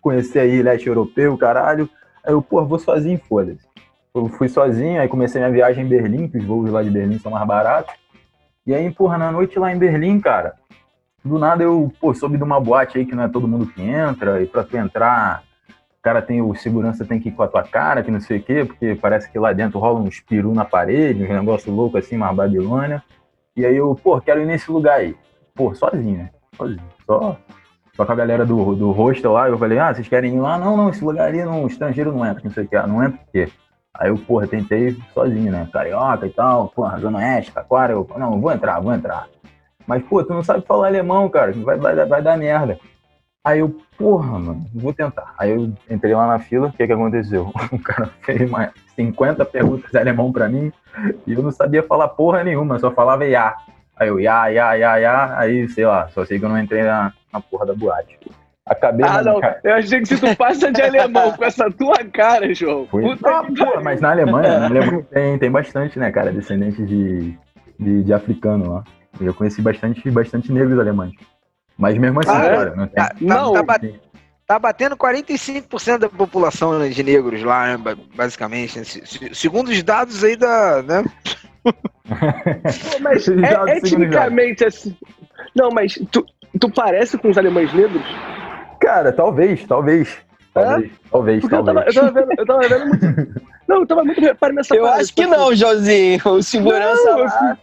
conhecer 0.00 0.38
aí 0.38 0.62
leste 0.62 0.86
europeu, 0.86 1.36
caralho. 1.36 1.90
Aí 2.22 2.32
eu, 2.32 2.40
pô, 2.40 2.64
vou 2.64 2.78
sozinho, 2.78 3.20
foda-se. 3.28 3.66
Eu 4.14 4.28
fui 4.28 4.48
sozinho, 4.48 5.00
aí 5.00 5.08
comecei 5.08 5.40
minha 5.40 5.52
viagem 5.52 5.84
em 5.84 5.88
Berlim, 5.88 6.28
que 6.28 6.38
os 6.38 6.44
voos 6.44 6.70
lá 6.70 6.80
de 6.80 6.90
Berlim 6.90 7.18
são 7.18 7.32
mais 7.32 7.44
baratos. 7.44 8.01
E 8.66 8.74
aí, 8.74 8.90
porra, 8.90 9.18
na 9.18 9.32
noite 9.32 9.58
lá 9.58 9.72
em 9.72 9.78
Berlim, 9.78 10.20
cara, 10.20 10.54
do 11.24 11.38
nada 11.38 11.62
eu, 11.62 11.92
pô, 12.00 12.14
soube 12.14 12.36
de 12.36 12.44
uma 12.44 12.60
boate 12.60 12.98
aí 12.98 13.04
que 13.04 13.14
não 13.14 13.24
é 13.24 13.28
todo 13.28 13.48
mundo 13.48 13.66
que 13.66 13.82
entra, 13.82 14.40
e 14.42 14.46
pra 14.46 14.62
tu 14.62 14.76
entrar, 14.76 15.42
o 15.68 16.02
cara 16.02 16.22
tem, 16.22 16.40
o 16.42 16.54
segurança 16.54 17.04
tem 17.04 17.20
que 17.20 17.28
ir 17.28 17.32
com 17.32 17.42
a 17.42 17.48
tua 17.48 17.62
cara, 17.62 18.02
que 18.02 18.10
não 18.10 18.20
sei 18.20 18.38
o 18.38 18.42
quê, 18.42 18.64
porque 18.64 18.94
parece 18.94 19.30
que 19.30 19.38
lá 19.38 19.52
dentro 19.52 19.78
rola 19.78 20.00
uns 20.00 20.20
peru 20.20 20.52
na 20.54 20.64
parede, 20.64 21.22
uns 21.22 21.28
negócio 21.28 21.72
louco 21.72 21.98
assim, 21.98 22.16
uma 22.16 22.32
Babilônia. 22.32 23.02
E 23.56 23.66
aí 23.66 23.76
eu, 23.76 23.94
pô, 23.94 24.20
quero 24.20 24.40
ir 24.40 24.46
nesse 24.46 24.70
lugar 24.70 24.98
aí. 24.98 25.16
Pô, 25.54 25.74
sozinho, 25.74 26.18
né? 26.18 26.30
Sozinho. 26.56 26.82
Só, 27.04 27.36
só 27.94 28.06
com 28.06 28.12
a 28.12 28.16
galera 28.16 28.46
do, 28.46 28.74
do 28.74 28.90
hostel 28.90 29.32
lá, 29.32 29.48
eu 29.48 29.58
falei, 29.58 29.78
ah, 29.78 29.92
vocês 29.92 30.08
querem 30.08 30.36
ir 30.36 30.40
lá? 30.40 30.58
Não, 30.58 30.76
não, 30.76 30.90
esse 30.90 31.04
lugar 31.04 31.28
ali, 31.28 31.44
não, 31.44 31.66
estrangeiro 31.66 32.12
não 32.12 32.24
entra, 32.24 32.42
não 32.44 32.50
sei 32.50 32.64
o 32.64 32.68
que, 32.68 32.76
ah, 32.76 32.86
não 32.86 33.02
entra 33.02 33.18
por 33.18 33.30
quê? 33.32 33.48
Aí 33.94 34.08
eu, 34.08 34.16
porra, 34.16 34.46
tentei 34.46 34.96
sozinho, 35.12 35.52
né? 35.52 35.68
Carioca 35.72 36.26
e 36.26 36.30
tal, 36.30 36.68
porra, 36.68 36.98
Zona 36.98 37.18
Oeste, 37.18 37.52
Taquara, 37.52 37.92
eu, 37.92 38.08
não, 38.16 38.40
vou 38.40 38.50
entrar, 38.50 38.80
vou 38.80 38.92
entrar. 38.92 39.28
Mas, 39.86 40.02
pô, 40.04 40.24
tu 40.24 40.32
não 40.32 40.42
sabe 40.42 40.64
falar 40.64 40.86
alemão, 40.86 41.28
cara, 41.28 41.52
vai, 41.52 41.76
vai, 41.76 41.94
vai 42.06 42.22
dar 42.22 42.38
merda. 42.38 42.78
Aí 43.44 43.58
eu, 43.58 43.76
porra, 43.98 44.38
mano, 44.38 44.64
vou 44.72 44.92
tentar. 44.92 45.34
Aí 45.36 45.50
eu 45.50 45.72
entrei 45.90 46.14
lá 46.14 46.26
na 46.26 46.38
fila, 46.38 46.68
o 46.68 46.72
que 46.72 46.86
que 46.86 46.92
aconteceu? 46.92 47.52
O 47.72 47.78
cara 47.78 48.06
fez 48.22 48.48
mais 48.48 48.70
50 48.94 49.44
perguntas 49.44 49.92
em 49.92 49.98
alemão 49.98 50.32
pra 50.32 50.48
mim 50.48 50.72
e 51.26 51.32
eu 51.32 51.42
não 51.42 51.50
sabia 51.50 51.82
falar 51.82 52.08
porra 52.08 52.44
nenhuma, 52.44 52.78
só 52.78 52.90
falava 52.90 53.26
ia. 53.26 53.54
Aí 53.96 54.08
eu, 54.08 54.20
ia, 54.20 54.50
ia, 54.52 54.78
ia, 54.78 55.00
ia, 55.00 55.38
aí, 55.38 55.68
sei 55.68 55.84
lá, 55.84 56.08
só 56.08 56.24
sei 56.24 56.38
que 56.38 56.44
eu 56.44 56.48
não 56.48 56.58
entrei 56.58 56.82
na, 56.82 57.12
na 57.32 57.40
porra 57.40 57.66
da 57.66 57.74
boate. 57.74 58.18
Acabei 58.64 59.04
ah, 59.06 59.22
não. 59.22 59.40
Cara. 59.40 59.60
Eu 59.64 59.74
achei 59.74 60.00
que 60.00 60.06
se 60.06 60.20
tu 60.20 60.36
passa 60.36 60.70
de 60.70 60.80
alemão 60.80 61.32
com 61.36 61.44
essa 61.44 61.70
tua 61.70 61.98
cara, 62.12 62.54
João. 62.54 62.86
Foi... 62.86 63.04
Ah, 63.24 63.44
pô, 63.44 63.80
mas 63.82 64.00
na 64.00 64.10
Alemanha, 64.10 64.60
na 64.60 64.66
Alemanha 64.66 65.06
tem, 65.10 65.38
tem 65.38 65.50
bastante, 65.50 65.98
né, 65.98 66.12
cara, 66.12 66.32
descendentes 66.32 66.86
de, 66.86 67.36
de, 67.78 68.04
de 68.04 68.14
africano 68.14 68.72
lá. 68.72 68.84
Eu 69.20 69.34
conheci 69.34 69.60
bastante, 69.60 70.08
bastante 70.10 70.52
negros 70.52 70.78
alemães. 70.78 71.12
Mas 71.76 71.98
mesmo 71.98 72.20
assim, 72.20 72.30
ah, 72.30 72.40
cara, 72.40 72.76
não 72.76 72.86
tem. 72.86 72.94
Tá, 72.94 73.16
não, 73.20 73.52
tá, 73.52 73.62
bat... 73.62 74.00
tá 74.46 74.58
batendo 74.58 74.96
45% 74.96 75.98
da 75.98 76.08
população 76.08 76.78
né, 76.78 76.88
de 76.88 77.02
negros 77.02 77.42
lá, 77.42 77.76
né, 77.76 77.96
basicamente. 78.14 78.78
Né? 78.78 78.84
Segundo 79.32 79.68
os 79.68 79.82
dados 79.82 80.22
aí 80.22 80.36
da. 80.36 80.82
Né? 80.82 81.04
mas 83.00 83.28
é, 83.28 83.76
etnicamente 83.76 84.64
assim. 84.64 84.96
Não, 85.54 85.70
mas 85.70 85.94
tu, 86.10 86.24
tu 86.58 86.70
parece 86.70 87.18
com 87.18 87.28
os 87.28 87.36
alemães 87.36 87.72
negros? 87.74 88.02
Cara, 88.82 89.12
talvez, 89.12 89.64
talvez. 89.64 90.18
Talvez, 90.52 90.90
é? 90.90 90.94
talvez, 91.10 91.40
Porque 91.40 91.54
talvez. 91.54 91.56
Eu 91.56 91.74
tava, 91.74 91.88
eu, 91.88 91.94
tava 91.94 92.10
vendo, 92.10 92.32
eu 92.38 92.46
tava 92.46 92.68
vendo 92.68 92.86
muito. 92.86 93.42
Não, 93.68 93.76
eu 93.78 93.86
tava 93.86 94.04
muito 94.04 94.20
reparando 94.20 94.56
nessa 94.56 94.74
Eu 94.74 94.86
acho 94.86 95.14
que 95.14 95.24
não, 95.24 95.54
Josinho. 95.54 96.20
O 96.26 96.42
segurança 96.42 97.10
não, 97.10 97.18
lá. 97.20 97.58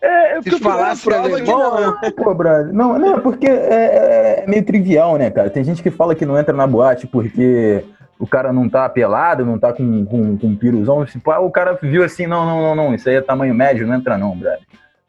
É, 0.00 0.38
é 0.38 0.42
Se 0.42 0.58
falar 0.58 0.96
prova 0.96 1.40
que 1.40 1.50
não. 1.50 2.00
Pô, 2.12 2.32
brother. 2.32 2.72
Não, 2.72 2.98
não, 2.98 3.20
porque 3.20 3.46
é, 3.46 4.42
é, 4.42 4.44
meio 4.46 4.64
trivial, 4.64 5.18
né, 5.18 5.28
cara? 5.28 5.50
Tem 5.50 5.62
gente 5.62 5.82
que 5.82 5.90
fala 5.90 6.14
que 6.14 6.24
não 6.24 6.38
entra 6.38 6.54
na 6.54 6.66
boate 6.66 7.06
porque 7.06 7.84
o 8.18 8.26
cara 8.26 8.52
não 8.52 8.70
tá 8.70 8.88
pelado, 8.88 9.44
não 9.44 9.58
tá 9.58 9.72
com, 9.72 10.06
com, 10.06 10.38
com 10.38 10.46
um 10.46 10.56
piruzão. 10.56 11.04
Tipo, 11.04 11.30
ah, 11.32 11.40
o 11.40 11.50
cara 11.50 11.78
viu 11.82 12.04
assim, 12.04 12.26
não, 12.26 12.46
não, 12.46 12.62
não, 12.62 12.74
não, 12.74 12.94
isso 12.94 13.08
aí 13.10 13.16
é 13.16 13.20
tamanho 13.20 13.54
médio, 13.54 13.86
não 13.86 13.96
entra 13.96 14.16
não, 14.16 14.34
brother. 14.34 14.60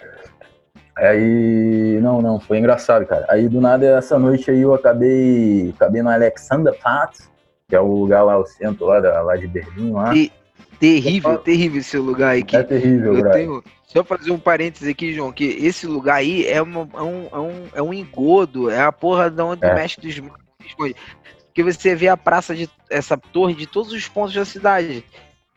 Aí, 0.99 1.99
não, 2.01 2.21
não, 2.21 2.39
foi 2.39 2.57
engraçado, 2.57 3.05
cara. 3.05 3.25
Aí, 3.29 3.47
do 3.47 3.61
nada, 3.61 3.85
essa 3.85 4.19
noite 4.19 4.51
aí 4.51 4.61
eu 4.61 4.73
acabei, 4.73 5.73
acabei 5.75 6.01
no 6.01 6.09
Alexanderplatz, 6.09 7.29
que 7.67 7.75
é 7.75 7.79
o 7.79 7.87
lugar 7.87 8.23
lá, 8.23 8.37
o 8.37 8.45
centro 8.45 8.85
lá, 8.85 8.99
da, 8.99 9.21
lá 9.21 9.35
de 9.35 9.47
Berlim, 9.47 9.91
lá. 9.91 10.13
E, 10.15 10.31
terrível, 10.79 11.37
terrível 11.37 11.79
esse 11.79 11.97
lugar 11.97 12.31
aí. 12.31 12.43
Que 12.43 12.57
é 12.57 12.63
terrível, 12.63 13.17
eu 13.17 13.31
tenho, 13.31 13.63
Só 13.85 14.03
fazer 14.03 14.31
um 14.31 14.39
parênteses 14.39 14.89
aqui, 14.89 15.13
João, 15.13 15.31
que 15.31 15.45
esse 15.45 15.87
lugar 15.87 16.15
aí 16.15 16.45
é, 16.45 16.61
uma, 16.61 16.87
é, 16.93 17.01
um, 17.01 17.27
é, 17.31 17.39
um, 17.39 17.67
é 17.75 17.81
um 17.81 17.93
engodo, 17.93 18.69
é 18.69 18.81
a 18.81 18.91
porra 18.91 19.29
de 19.29 19.41
onde 19.41 19.65
é. 19.65 19.73
mexe 19.73 20.01
dos 20.01 20.19
que 21.53 21.63
você 21.63 21.95
vê 21.95 22.07
a 22.07 22.15
praça 22.15 22.55
de 22.55 22.69
essa 22.89 23.17
torre 23.17 23.53
de 23.53 23.67
todos 23.67 23.91
os 23.91 24.07
pontos 24.07 24.33
da 24.33 24.45
cidade. 24.45 25.03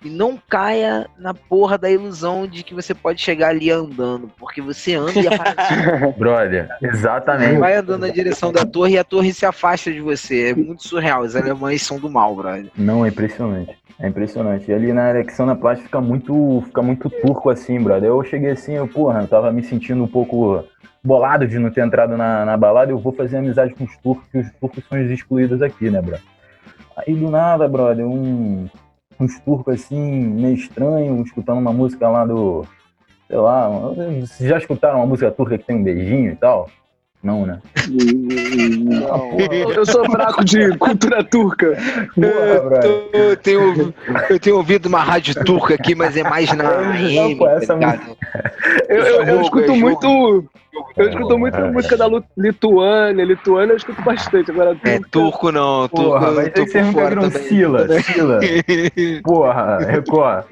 E 0.04 0.10
não 0.10 0.36
caia 0.48 1.06
na 1.16 1.32
porra 1.32 1.78
da 1.78 1.90
ilusão 1.90 2.46
de 2.46 2.64
que 2.64 2.74
você 2.74 2.92
pode 2.92 3.20
chegar 3.20 3.50
ali 3.50 3.70
andando, 3.70 4.28
porque 4.38 4.60
você 4.60 4.94
anda 4.94 5.18
e 5.18 5.26
aparece. 5.26 6.12
Brother, 6.18 6.68
exatamente. 6.82 7.54
Você 7.54 7.58
vai 7.58 7.76
andando 7.76 8.00
na 8.00 8.08
direção 8.08 8.52
da 8.52 8.64
torre 8.64 8.94
e 8.94 8.98
a 8.98 9.04
torre 9.04 9.32
se 9.32 9.46
afasta 9.46 9.92
de 9.92 10.00
você. 10.00 10.50
É 10.50 10.54
muito 10.54 10.86
surreal. 10.86 11.22
Os 11.22 11.36
alemães 11.36 11.82
são 11.82 11.98
do 11.98 12.10
mal, 12.10 12.34
brother. 12.34 12.66
Não, 12.76 13.04
é 13.04 13.08
impressionante. 13.08 13.76
É 14.00 14.08
impressionante. 14.08 14.68
E 14.68 14.74
ali 14.74 14.92
na 14.92 15.10
ereção 15.10 15.46
na 15.46 15.54
plástica 15.54 15.86
fica 15.86 16.00
muito, 16.00 16.62
fica 16.66 16.82
muito 16.82 17.08
turco 17.08 17.50
assim, 17.50 17.80
brother. 17.80 18.08
Eu 18.08 18.24
cheguei 18.24 18.50
assim, 18.50 18.74
eu, 18.74 18.88
porra, 18.88 19.20
eu 19.20 19.28
tava 19.28 19.52
me 19.52 19.62
sentindo 19.62 20.02
um 20.02 20.08
pouco 20.08 20.64
bolado 21.04 21.46
de 21.46 21.58
não 21.58 21.70
ter 21.70 21.84
entrado 21.84 22.16
na, 22.16 22.44
na 22.44 22.56
balada. 22.56 22.90
Eu 22.90 22.98
vou 22.98 23.12
fazer 23.12 23.36
amizade 23.36 23.74
com 23.74 23.84
os 23.84 23.96
turcos, 23.98 24.26
que 24.28 24.38
os 24.38 24.50
turcos 24.60 24.84
são 24.88 25.00
os 25.00 25.10
excluídos 25.10 25.62
aqui, 25.62 25.88
né, 25.88 26.00
brother? 26.00 26.22
Aí 26.96 27.14
do 27.14 27.30
nada, 27.30 27.66
brother, 27.68 28.06
um, 28.06 28.68
uns 29.18 29.38
turcos 29.40 29.74
assim, 29.74 30.00
meio 30.00 30.54
estranho, 30.54 31.22
escutando 31.22 31.58
uma 31.58 31.72
música 31.72 32.08
lá 32.08 32.24
do. 32.24 32.64
Sei 33.28 33.38
lá, 33.38 33.68
vocês 33.68 34.48
já 34.48 34.58
escutaram 34.58 34.98
uma 34.98 35.06
música 35.06 35.30
turca 35.30 35.56
que 35.56 35.64
tem 35.64 35.76
um 35.76 35.82
beijinho 35.82 36.32
e 36.32 36.36
tal? 36.36 36.68
Não, 37.22 37.46
né? 37.46 37.60
Não. 37.88 39.38
Eu 39.70 39.86
sou 39.86 40.04
fraco 40.10 40.44
de 40.44 40.76
cultura 40.76 41.22
turca. 41.22 41.78
Porra, 42.14 42.80
eu, 43.12 43.36
tenho, 43.36 43.94
eu 44.28 44.40
tenho 44.40 44.56
ouvido 44.56 44.86
uma 44.86 45.00
rádio 45.00 45.32
turca 45.44 45.74
aqui, 45.74 45.94
mas 45.94 46.16
é 46.16 46.24
mais 46.24 46.52
na 46.52 46.68
AM. 46.68 47.38
Tá 47.38 47.50
essa 47.52 47.78
tá 47.78 48.00
eu, 48.88 49.04
eu, 49.04 49.22
eu, 49.22 49.40
escuto 49.42 49.76
muito. 49.76 50.44
Eu 50.96 51.08
escuto 51.08 51.38
muito 51.38 51.54
a 51.54 51.70
música 51.70 51.96
da 51.96 52.06
Lituânia. 52.36 53.24
Lituânia 53.24 53.72
eu 53.72 53.76
escuto 53.76 54.02
bastante. 54.02 54.50
Agora. 54.50 54.76
É 54.84 54.98
turco 55.10 55.52
não. 55.52 55.88
Turco, 55.88 56.10
Porra, 56.10 56.32
mas 56.32 56.52
turco 56.52 56.70
vocês 56.70 56.86
nunca 56.86 57.08
viram 57.08 57.30
Sila. 57.30 58.00
Sila. 58.00 58.40
Porra, 59.22 59.78
Record. 59.78 60.44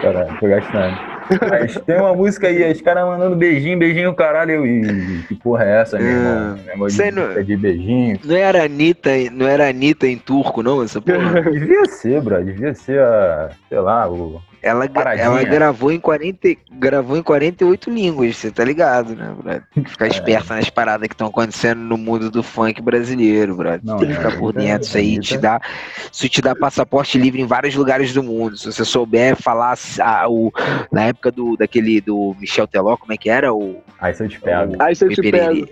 Caralho, 0.00 0.38
tô 0.38 0.46
gastando. 0.46 1.10
Mas 1.48 1.74
tem 1.86 1.96
uma 1.96 2.14
música 2.14 2.48
aí, 2.48 2.72
os 2.72 2.80
caras 2.80 3.04
mandando 3.06 3.36
beijinho, 3.36 3.78
beijinho, 3.78 4.14
caralho. 4.14 4.66
E 4.66 5.22
que 5.28 5.34
porra 5.36 5.64
é 5.64 5.80
essa, 5.80 5.98
meu 5.98 6.08
irmão? 6.08 6.56
É. 6.56 6.70
Negócio 6.70 7.04
de, 7.04 7.10
não, 7.10 7.42
de 7.42 7.56
beijinho. 7.56 8.18
Não 8.24 8.36
era 8.36 8.64
Anitta, 8.64 9.10
não 9.30 9.46
era 9.46 9.68
Anitta 9.68 10.06
em 10.06 10.18
turco, 10.18 10.62
não, 10.62 10.82
essa 10.82 11.00
porra? 11.00 11.42
devia 11.50 11.84
ser, 11.86 12.20
bro. 12.20 12.44
Devia 12.44 12.74
ser 12.74 13.00
a, 13.00 13.50
sei 13.68 13.78
lá, 13.78 14.08
o 14.08 14.42
ela, 14.62 14.84
ela 15.16 15.42
gravou 15.42 15.90
em 15.90 15.98
40, 15.98 16.48
gravou 16.72 17.16
em 17.16 17.22
48 17.22 17.88
línguas, 17.88 18.36
você 18.36 18.50
tá 18.50 18.62
ligado, 18.62 19.16
né, 19.16 19.34
brother? 19.34 19.62
Tem 19.74 19.82
que 19.82 19.90
ficar 19.90 20.04
é. 20.04 20.08
esperto 20.08 20.52
nas 20.52 20.68
paradas 20.68 21.08
que 21.08 21.14
estão 21.14 21.28
acontecendo 21.28 21.80
no 21.80 21.96
mundo 21.96 22.30
do 22.30 22.42
funk 22.42 22.82
brasileiro, 22.82 23.56
brother. 23.56 23.80
Não, 23.82 23.96
Tem 23.96 24.08
que 24.08 24.14
ficar 24.14 24.32
é, 24.32 24.36
por 24.36 24.52
dentro, 24.52 24.86
isso 24.86 24.98
aí 24.98 25.18
te 25.18 25.38
dá, 25.38 25.58
isso 26.12 26.28
te 26.28 26.42
dá 26.42 26.54
passaporte 26.54 27.16
livre 27.16 27.40
em 27.40 27.46
vários 27.46 27.74
lugares 27.74 28.12
do 28.12 28.22
mundo. 28.22 28.58
Se 28.58 28.70
você 28.70 28.84
souber 28.84 29.34
falar 29.34 29.76
a, 30.00 30.28
o, 30.28 30.52
na 30.90 31.04
época 31.04 31.30
do, 31.30 31.56
daquele, 31.56 32.00
do 32.00 32.34
Michel 32.38 32.66
Teló, 32.66 32.96
como 32.96 33.12
é 33.12 33.16
que 33.16 33.30
era? 33.30 33.52
O, 33.52 33.82
Aí 34.00 34.14
você 34.14 34.28
te 34.28 34.40
pega. 34.40 34.76
Aí 34.84 34.94
você 34.94 35.08
te 35.08 35.30
pega. 35.30 35.66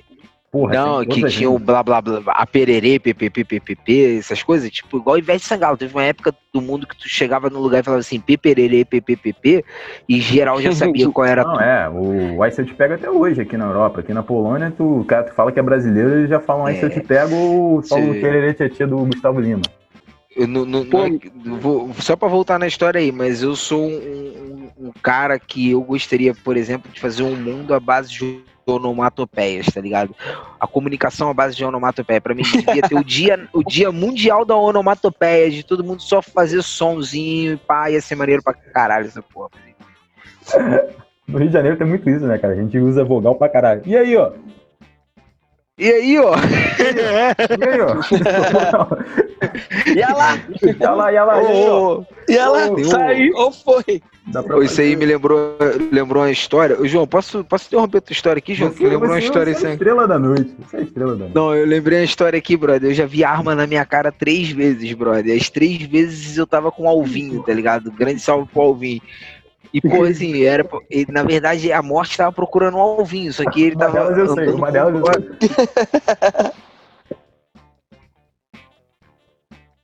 Porra, 0.51 0.75
não, 0.75 1.05
que 1.05 1.23
tinha 1.27 1.51
o 1.51 1.59
blá 1.59 1.83
blá 1.83 2.01
blá, 2.01 2.23
a 2.29 2.47
pererê, 2.47 2.99
ppp, 2.99 4.17
essas 4.19 4.43
coisas, 4.43 4.71
tipo, 4.71 4.97
igual 4.97 5.19
Ivete 5.19 5.45
Sangalo. 5.45 5.77
Teve 5.77 5.95
uma 5.95 6.05
época 6.05 6.35
do 6.55 6.63
mundo 6.63 6.87
que 6.87 6.97
tu 6.97 7.07
chegava 7.07 7.51
no 7.51 7.61
lugar 7.61 7.81
e 7.81 7.83
falava 7.83 8.01
assim, 8.01 8.19
pepererê, 8.19 8.83
ppp, 8.83 9.63
e 10.09 10.21
geral 10.23 10.59
já 10.63 10.73
sabia 10.73 11.07
qual 11.13 11.27
era 11.27 11.45
Não, 11.45 11.53
tu. 11.55 11.61
é, 11.61 11.89
o 11.91 12.43
Aí 12.43 12.51
Se 12.51 12.63
Eu 12.63 12.67
Te 12.67 12.73
Pego 12.73 12.95
até 12.95 13.11
hoje 13.11 13.43
aqui 13.43 13.59
na 13.59 13.67
Europa. 13.67 14.01
Aqui 14.01 14.15
na 14.15 14.23
Polônia, 14.23 14.73
tu, 14.75 15.05
cara, 15.07 15.25
tu 15.25 15.35
fala 15.35 15.53
que 15.53 15.61
é 15.61 15.63
brasileiro, 15.63 16.13
eles 16.13 16.31
já 16.31 16.41
falam 16.41 16.65
Aí 16.65 16.77
é, 16.77 16.79
Se 16.79 16.87
Eu 16.87 16.91
Te 16.91 17.01
Pego 17.01 17.37
ou 17.37 17.83
só 17.83 17.97
o 17.97 18.15
pererê 18.15 18.55
tietê 18.55 18.87
do 18.87 18.97
Gustavo 19.05 19.41
Lima. 19.41 19.61
Eu, 20.37 20.47
não, 20.47 20.65
não, 20.65 20.85
não, 20.85 21.59
vou, 21.59 21.93
só 21.95 22.15
para 22.15 22.29
voltar 22.29 22.59
na 22.59 22.67
história 22.67 23.01
aí, 23.01 23.11
mas 23.11 23.43
eu 23.43 23.57
sou 23.57 23.89
um, 23.89 24.71
um, 24.79 24.89
um 24.89 24.93
cara 25.03 25.39
que 25.39 25.71
eu 25.71 25.81
gostaria, 25.81 26.35
por 26.35 26.57
exemplo, 26.57 26.91
de 26.93 27.01
fazer 27.01 27.23
um 27.23 27.35
mundo 27.35 27.75
à 27.75 27.81
base 27.81 28.11
de 28.11 28.43
onomatopeias, 28.67 29.67
tá 29.67 29.81
ligado? 29.81 30.15
A 30.61 30.67
comunicação 30.67 31.31
à 31.31 31.35
base 31.35 31.57
de 31.57 31.65
onomatopeia. 31.65 32.21
Pra 32.21 32.35
mim, 32.35 32.43
devia 32.43 32.83
ter 32.83 32.95
o 32.95 33.05
dia, 33.05 33.49
o 33.53 33.63
dia 33.63 33.91
mundial 33.91 34.45
da 34.45 34.55
onomatopeia, 34.55 35.51
de 35.51 35.63
todo 35.63 35.85
mundo 35.85 36.03
só 36.03 36.21
fazer 36.21 36.63
somzinho 36.63 37.55
e 37.55 37.57
pá, 37.57 37.91
ia 37.91 38.01
ser 38.01 38.15
maneiro 38.15 38.43
pra 38.43 38.53
caralho 38.53 39.07
essa 39.07 39.23
porra. 39.23 39.51
No 41.27 41.39
Rio 41.39 41.49
de 41.49 41.53
Janeiro 41.53 41.77
tem 41.77 41.87
muito 41.87 42.09
isso, 42.09 42.27
né, 42.27 42.39
cara? 42.39 42.55
A 42.55 42.57
gente 42.57 42.79
usa 42.79 43.05
vogal 43.05 43.35
pra 43.35 43.49
caralho. 43.49 43.83
E 43.85 43.97
aí, 43.97 44.17
ó? 44.17 44.33
E 45.79 45.91
aí, 45.91 46.19
ó. 46.19 46.33
E 47.59 47.65
aí, 47.65 47.81
ó? 47.81 48.87
E 49.95 50.01
ela 50.01 50.15
lá, 50.15 50.39
Ia 50.81 50.91
lá, 50.93 51.13
ia 51.13 51.25
lá, 51.25 51.43
ia 51.43 51.49
aí, 51.49 51.69
ó. 51.69 51.99
Ô, 51.99 52.07
e 52.29 52.37
ela 52.37 52.71
Ô, 52.73 52.85
sai, 52.85 53.31
ou 53.31 53.53
foi? 53.53 54.03
Isso 54.63 54.81
aí 54.81 54.95
me 54.95 55.07
lembrou, 55.07 55.57
lembrou 55.91 56.23
uma 56.23 56.31
história. 56.31 56.79
Ô, 56.79 56.87
João, 56.87 57.07
posso, 57.07 57.43
posso 57.45 57.67
interromper 57.67 58.01
tua 58.03 58.13
história 58.13 58.39
aqui, 58.39 58.55
João? 58.55 58.71
Você- 58.71 58.79
Que 58.79 58.87
lembrou 58.89 59.11
uma 59.11 59.19
história 59.19 59.55
você 59.55 59.65
é 59.65 59.69
a 59.69 59.69
assim. 59.69 59.73
estrela 59.75 60.07
da 60.09 60.19
noite. 60.19 60.55
Você 60.59 60.77
é 60.77 60.81
a 60.81 60.83
estrela 60.83 61.13
da 61.13 61.19
noite. 61.21 61.35
Não, 61.35 61.55
eu 61.55 61.67
lembrei 61.67 61.99
uma 62.01 62.05
história 62.05 62.39
aqui, 62.39 62.57
brother. 62.57 62.91
Eu 62.91 62.95
já 62.95 63.07
vi 63.07 63.25
arma 63.25 63.55
na 63.55 63.67
minha 63.67 63.85
cara 63.87 64.13
três 64.13 64.51
vezes, 64.51 64.93
brother. 64.93 65.35
As 65.37 65.49
três 65.49 65.81
vezes 65.83 66.37
eu 66.37 66.47
tava 66.47 66.71
com 66.71 66.83
o 66.85 66.89
Alvinho, 66.89 67.43
tá 67.43 67.53
ligado? 67.55 67.91
Grande 67.93 68.21
salve 68.21 68.49
pro 68.53 68.63
Alvinho. 68.63 69.01
E, 69.73 69.81
pô, 69.81 70.03
assim, 70.05 70.43
era. 70.45 70.67
ele- 70.91 71.13
na 71.13 71.23
verdade, 71.23 71.71
a 71.73 71.83
morte 71.83 72.17
tava 72.17 72.33
procurando 72.33 72.77
o 72.77 72.81
Alvinho, 72.81 73.33
só 73.33 73.49
que 73.51 73.63
ele 73.63 73.75
Uma 73.77 73.81
tava. 73.87 73.93
delas 74.13 74.19
eu 74.19 74.35
sei, 74.35 74.49
uma 74.49 74.73
delas 74.73 74.95
eu 74.95 75.05
sei. 75.13 75.39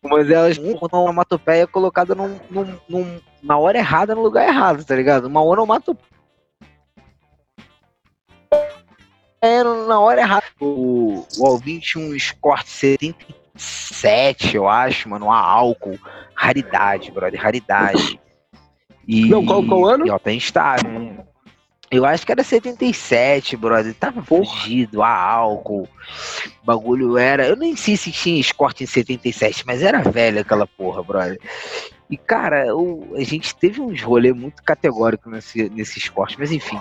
Uma 0.02 0.22
delas, 0.22 0.58
uma 0.58 0.76
onomatopeia 0.82 1.66
colocada 1.66 2.14
num, 2.14 2.38
num, 2.50 2.78
num- 2.86 3.20
na 3.42 3.56
hora 3.56 3.78
errada, 3.78 4.14
no 4.14 4.20
lugar 4.20 4.46
errado, 4.46 4.84
tá 4.84 4.94
ligado? 4.94 5.24
Uma 5.24 5.42
onomatopeia 5.42 6.04
na 9.88 9.98
hora 9.98 10.20
errada. 10.20 10.44
O, 10.60 11.26
o 11.38 11.46
Alvin 11.46 11.78
tinha 11.78 12.04
um 12.06 12.14
Escort 12.14 12.66
77, 12.66 14.56
eu 14.56 14.68
acho, 14.68 15.08
mano, 15.08 15.30
a 15.32 15.38
álcool. 15.38 15.98
Raridade, 16.34 17.10
brother, 17.10 17.40
raridade. 17.40 18.20
E, 19.06 19.26
Não, 19.26 19.44
qual- 19.44 19.64
qual 19.64 19.84
ano? 19.86 20.06
E 20.06 20.10
ó, 20.10 20.18
tá 20.18 20.32
instável. 20.32 20.90
né? 20.90 21.18
Eu 21.90 22.04
acho 22.04 22.26
que 22.26 22.32
era 22.32 22.42
77, 22.42 23.56
brother. 23.56 23.94
Tava 23.94 24.22
fugido, 24.22 25.02
a 25.02 25.08
álcool. 25.16 25.86
O 26.62 26.66
bagulho 26.66 27.16
era. 27.16 27.46
Eu 27.46 27.54
nem 27.56 27.76
sei 27.76 27.96
se 27.96 28.10
tinha 28.10 28.40
Escort 28.40 28.80
em 28.80 28.86
77, 28.86 29.64
mas 29.66 29.82
era 29.82 30.00
velho 30.02 30.40
aquela 30.40 30.66
porra, 30.66 31.02
brother. 31.02 31.38
E, 32.10 32.16
cara, 32.16 32.74
o- 32.74 33.14
a 33.16 33.22
gente 33.22 33.54
teve 33.54 33.80
uns 33.80 34.02
rolê 34.02 34.32
muito 34.32 34.62
categórico 34.62 35.30
nesse, 35.30 35.68
nesse 35.68 35.98
esporte, 35.98 36.36
mas 36.38 36.50
enfim. 36.50 36.78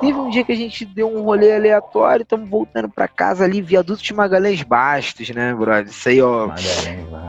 Teve 0.00 0.18
um 0.18 0.30
dia 0.30 0.44
que 0.44 0.52
a 0.52 0.56
gente 0.56 0.84
deu 0.84 1.12
um 1.12 1.22
rolê 1.22 1.54
aleatório, 1.54 2.22
estamos 2.22 2.48
voltando 2.48 2.88
pra 2.88 3.08
casa 3.08 3.44
ali, 3.44 3.60
viaduto 3.60 4.02
de 4.02 4.14
Magalhães 4.14 4.62
Bastos, 4.62 5.30
né, 5.30 5.52
brother? 5.54 5.86
Isso 5.86 6.08
aí, 6.08 6.22
ó. 6.22 6.50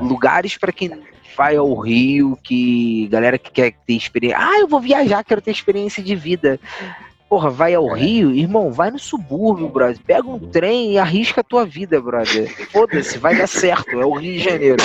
Lugares 0.01 0.57
pra 0.57 0.71
quem 0.71 0.91
vai 1.35 1.55
ao 1.55 1.73
Rio, 1.79 2.37
que 2.43 3.07
galera 3.07 3.37
que 3.37 3.51
quer 3.51 3.73
ter 3.87 3.93
experiência. 3.93 4.37
Ah, 4.39 4.59
eu 4.59 4.67
vou 4.67 4.79
viajar, 4.79 5.23
quero 5.23 5.41
ter 5.41 5.51
experiência 5.51 6.03
de 6.03 6.15
vida. 6.15 6.59
Porra, 7.29 7.49
vai 7.49 7.73
ao. 7.73 7.87
Rio, 7.93 8.35
irmão, 8.35 8.71
vai 8.71 8.91
no 8.91 8.99
subúrbio, 8.99 9.69
brother. 9.69 9.99
Pega 10.05 10.27
um 10.27 10.39
trem 10.39 10.93
e 10.93 10.97
arrisca 10.97 11.41
a 11.41 11.43
tua 11.43 11.65
vida, 11.65 12.01
brother. 12.01 12.49
Foda-se, 12.71 13.17
vai 13.17 13.35
dar 13.35 13.47
certo. 13.47 13.91
É 13.91 14.05
o 14.05 14.13
Rio 14.13 14.33
de 14.33 14.39
Janeiro. 14.39 14.83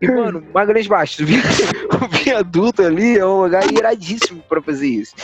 E, 0.00 0.06
mano, 0.06 0.44
Magalhães 0.54 0.86
Bastos, 0.86 1.26
o 1.28 2.08
viaduto 2.08 2.82
ali 2.82 3.18
é 3.18 3.26
um 3.26 3.42
lugar 3.42 3.64
iradíssimo 3.70 4.40
pra 4.48 4.62
fazer 4.62 4.88
isso. 4.88 5.14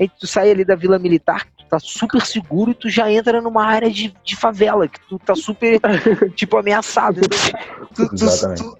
Aí 0.00 0.08
tu 0.08 0.26
sai 0.26 0.50
ali 0.50 0.64
da 0.64 0.74
Vila 0.74 0.98
Militar, 0.98 1.46
tu 1.58 1.64
tá 1.68 1.78
super 1.78 2.22
seguro 2.22 2.70
e 2.70 2.74
tu 2.74 2.88
já 2.88 3.10
entra 3.12 3.40
numa 3.42 3.64
área 3.66 3.90
de, 3.90 4.14
de 4.24 4.34
favela, 4.34 4.88
que 4.88 4.98
tu 5.08 5.18
tá 5.18 5.34
super, 5.34 5.78
tipo, 6.34 6.56
ameaçado. 6.56 7.20
Tu, 7.94 8.08
tu- 8.08 8.14
Exatamente. 8.14 8.62
tu- 8.62 8.78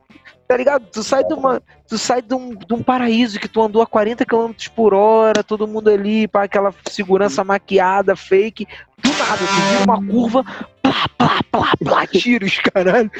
tá 0.49 0.57
ligado? 0.57 0.87
Tu 0.91 1.03
sai 1.05 1.23
de 1.23 1.35
uma. 1.35 1.63
Tu 1.87 1.99
sai 1.99 2.23
de 2.23 2.35
um, 2.35 2.55
de 2.55 2.73
um 2.75 2.83
paraíso 2.83 3.39
que 3.39 3.47
tu 3.49 3.61
andou 3.61 3.83
a 3.83 3.87
40 3.87 4.25
km 4.25 4.51
por 4.75 4.95
hora, 4.95 5.45
todo 5.45 5.69
mundo 5.69 5.91
ali, 5.91 6.27
para 6.27 6.45
aquela 6.45 6.75
segurança 6.89 7.45
maquiada, 7.45 8.17
fake. 8.17 8.67
Do 9.03 9.11
nada, 9.11 9.37
tu 9.37 9.45
vira 9.71 9.85
uma 9.85 10.07
curva, 10.13 10.45
plá, 10.83 11.07
plá, 11.19 11.41
plá, 11.51 11.73
plá, 11.85 12.07
tiros, 12.07 12.59
caralho. 12.59 13.11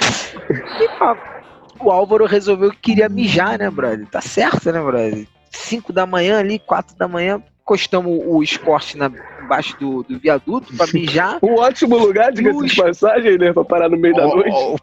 E, 0.81 0.89
pá, 0.99 1.17
o 1.79 1.91
Álvaro 1.91 2.25
resolveu 2.27 2.71
que 2.71 2.79
queria 2.79 3.09
mijar, 3.09 3.59
né, 3.59 3.69
brother? 3.71 4.07
Tá 4.09 4.21
certo, 4.21 4.73
né, 4.73 4.81
brother? 4.81 5.27
5 5.51 5.93
da 5.93 6.07
manhã 6.07 6.39
ali, 6.39 6.59
4 6.59 6.97
da 6.97 7.09
manhã, 7.09 7.43
encostamos 7.71 8.21
o 8.27 8.43
escorte 8.43 8.99
na, 8.99 9.11
embaixo 9.43 9.77
do, 9.79 10.03
do 10.03 10.19
viaduto 10.19 10.77
pra 10.77 10.87
mijar. 10.93 11.39
Um 11.43 11.55
ótimo 11.55 11.97
lugar, 11.97 12.33
diga-se 12.33 12.67
de 12.67 12.77
passagem, 12.77 13.39
né? 13.39 13.53
Pra 13.53 13.65
parar 13.65 13.89
no 13.89 13.97
meio 13.97 14.15
da 14.15 14.27
Ó, 14.27 14.35
noite. 14.37 14.51
ó, 14.53 14.77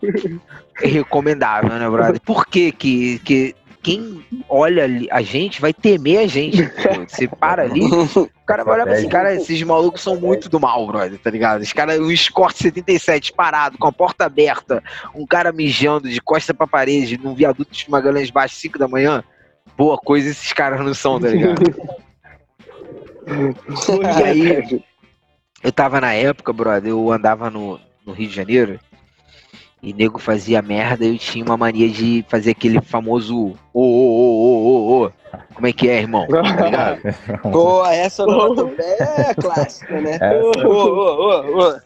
É 0.82 0.88
recomendável, 0.88 1.70
né, 1.78 1.90
brother? 1.90 2.22
Por 2.22 2.48
que 2.48 2.72
que, 2.72 3.20
que 3.20 3.56
quem 3.84 4.24
olha 4.50 4.86
ali 4.86 5.08
a 5.12 5.22
gente 5.22 5.60
vai 5.60 5.74
temer 5.74 6.20
a 6.20 6.28
gente? 6.28 6.64
pô. 6.64 7.06
Você 7.08 7.28
para 7.28 7.64
ali, 7.64 7.84
o 7.84 8.30
cara 8.46 8.64
vai 8.64 8.76
olhar 8.76 8.86
pra 8.86 8.98
esse 8.98 9.08
cara, 9.08 9.36
esses 9.36 9.62
malucos 9.64 10.02
são 10.02 10.16
muito 10.20 10.48
do 10.50 10.60
mal, 10.60 10.88
brother, 10.88 11.20
tá 11.20 11.30
ligado? 11.30 11.62
Os 11.62 11.74
caras, 11.74 12.00
um 12.00 12.10
Escort 12.10 12.56
77 12.56 13.34
parado, 13.34 13.78
com 13.78 13.88
a 13.88 13.92
porta 13.92 14.26
aberta, 14.26 14.82
um 15.14 15.26
cara 15.26 15.52
mijando 15.52 16.10
de 16.10 16.22
costa 16.22 16.54
pra 16.54 16.66
parede, 16.66 17.18
num 17.22 17.36
viaduto 17.36 17.72
de 17.72 17.90
Magalhães 17.90 18.30
Baixo, 18.32 18.56
5 18.56 18.80
da 18.80 18.88
manhã. 18.88 19.24
Boa 19.78 19.98
coisa 19.98 20.30
esses 20.30 20.54
caras 20.54 20.84
não 20.84 20.94
são, 20.94 21.20
tá 21.20 21.28
ligado? 21.28 21.62
E 23.28 24.23
aí, 24.23 24.82
eu 25.63 25.71
tava 25.71 25.99
na 26.01 26.13
época, 26.13 26.53
brother, 26.53 26.91
eu 26.91 27.11
andava 27.11 27.49
no, 27.49 27.80
no 28.05 28.13
Rio 28.13 28.30
de 28.30 28.36
Janeiro 28.36 28.80
e 29.82 29.93
nego 29.93 30.17
fazia 30.17 30.61
merda 30.61 31.05
e 31.05 31.09
eu 31.13 31.17
tinha 31.17 31.43
uma 31.45 31.57
mania 31.57 31.89
de 31.89 32.25
fazer 32.28 32.51
aquele 32.51 32.82
famoso 32.82 33.53
ô, 33.73 33.82
ô, 33.82 33.84
ô, 33.84 34.43
ô, 34.43 35.01
ô, 35.01 35.05
ô. 35.05 35.11
Como 35.53 35.67
é 35.67 35.73
que 35.73 35.89
é, 35.89 35.99
irmão? 35.99 36.25
Tá 36.28 36.41
ligado? 36.41 37.01
Pô, 37.51 37.86
essa 37.86 38.23
é 38.80 39.34
clássica, 39.36 40.01
né? 40.01 40.15
Essa- 40.21 40.67
Ô, 40.67 40.71
ô, 40.71 41.57
ô, 41.57 41.69
ô. 41.73 41.80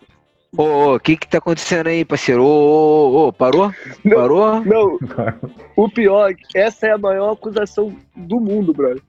Ô, 0.57 0.63
ô, 0.63 0.95
o 0.95 0.99
que 0.99 1.15
que 1.15 1.27
tá 1.27 1.37
acontecendo 1.37 1.87
aí, 1.87 2.03
parceiro? 2.03 2.43
Ô, 2.43 2.47
ô, 2.47 3.11
ô, 3.11 3.27
ô, 3.27 3.33
parou? 3.33 3.73
Não. 4.03 4.15
Parou? 4.17 4.65
Não, 4.65 4.99
o 5.77 5.89
pior 5.89 6.31
é 6.31 6.35
essa 6.53 6.87
é 6.87 6.91
a 6.91 6.97
maior 6.97 7.31
acusação 7.31 7.95
do 8.15 8.39
mundo, 8.39 8.73
brother. 8.73 9.01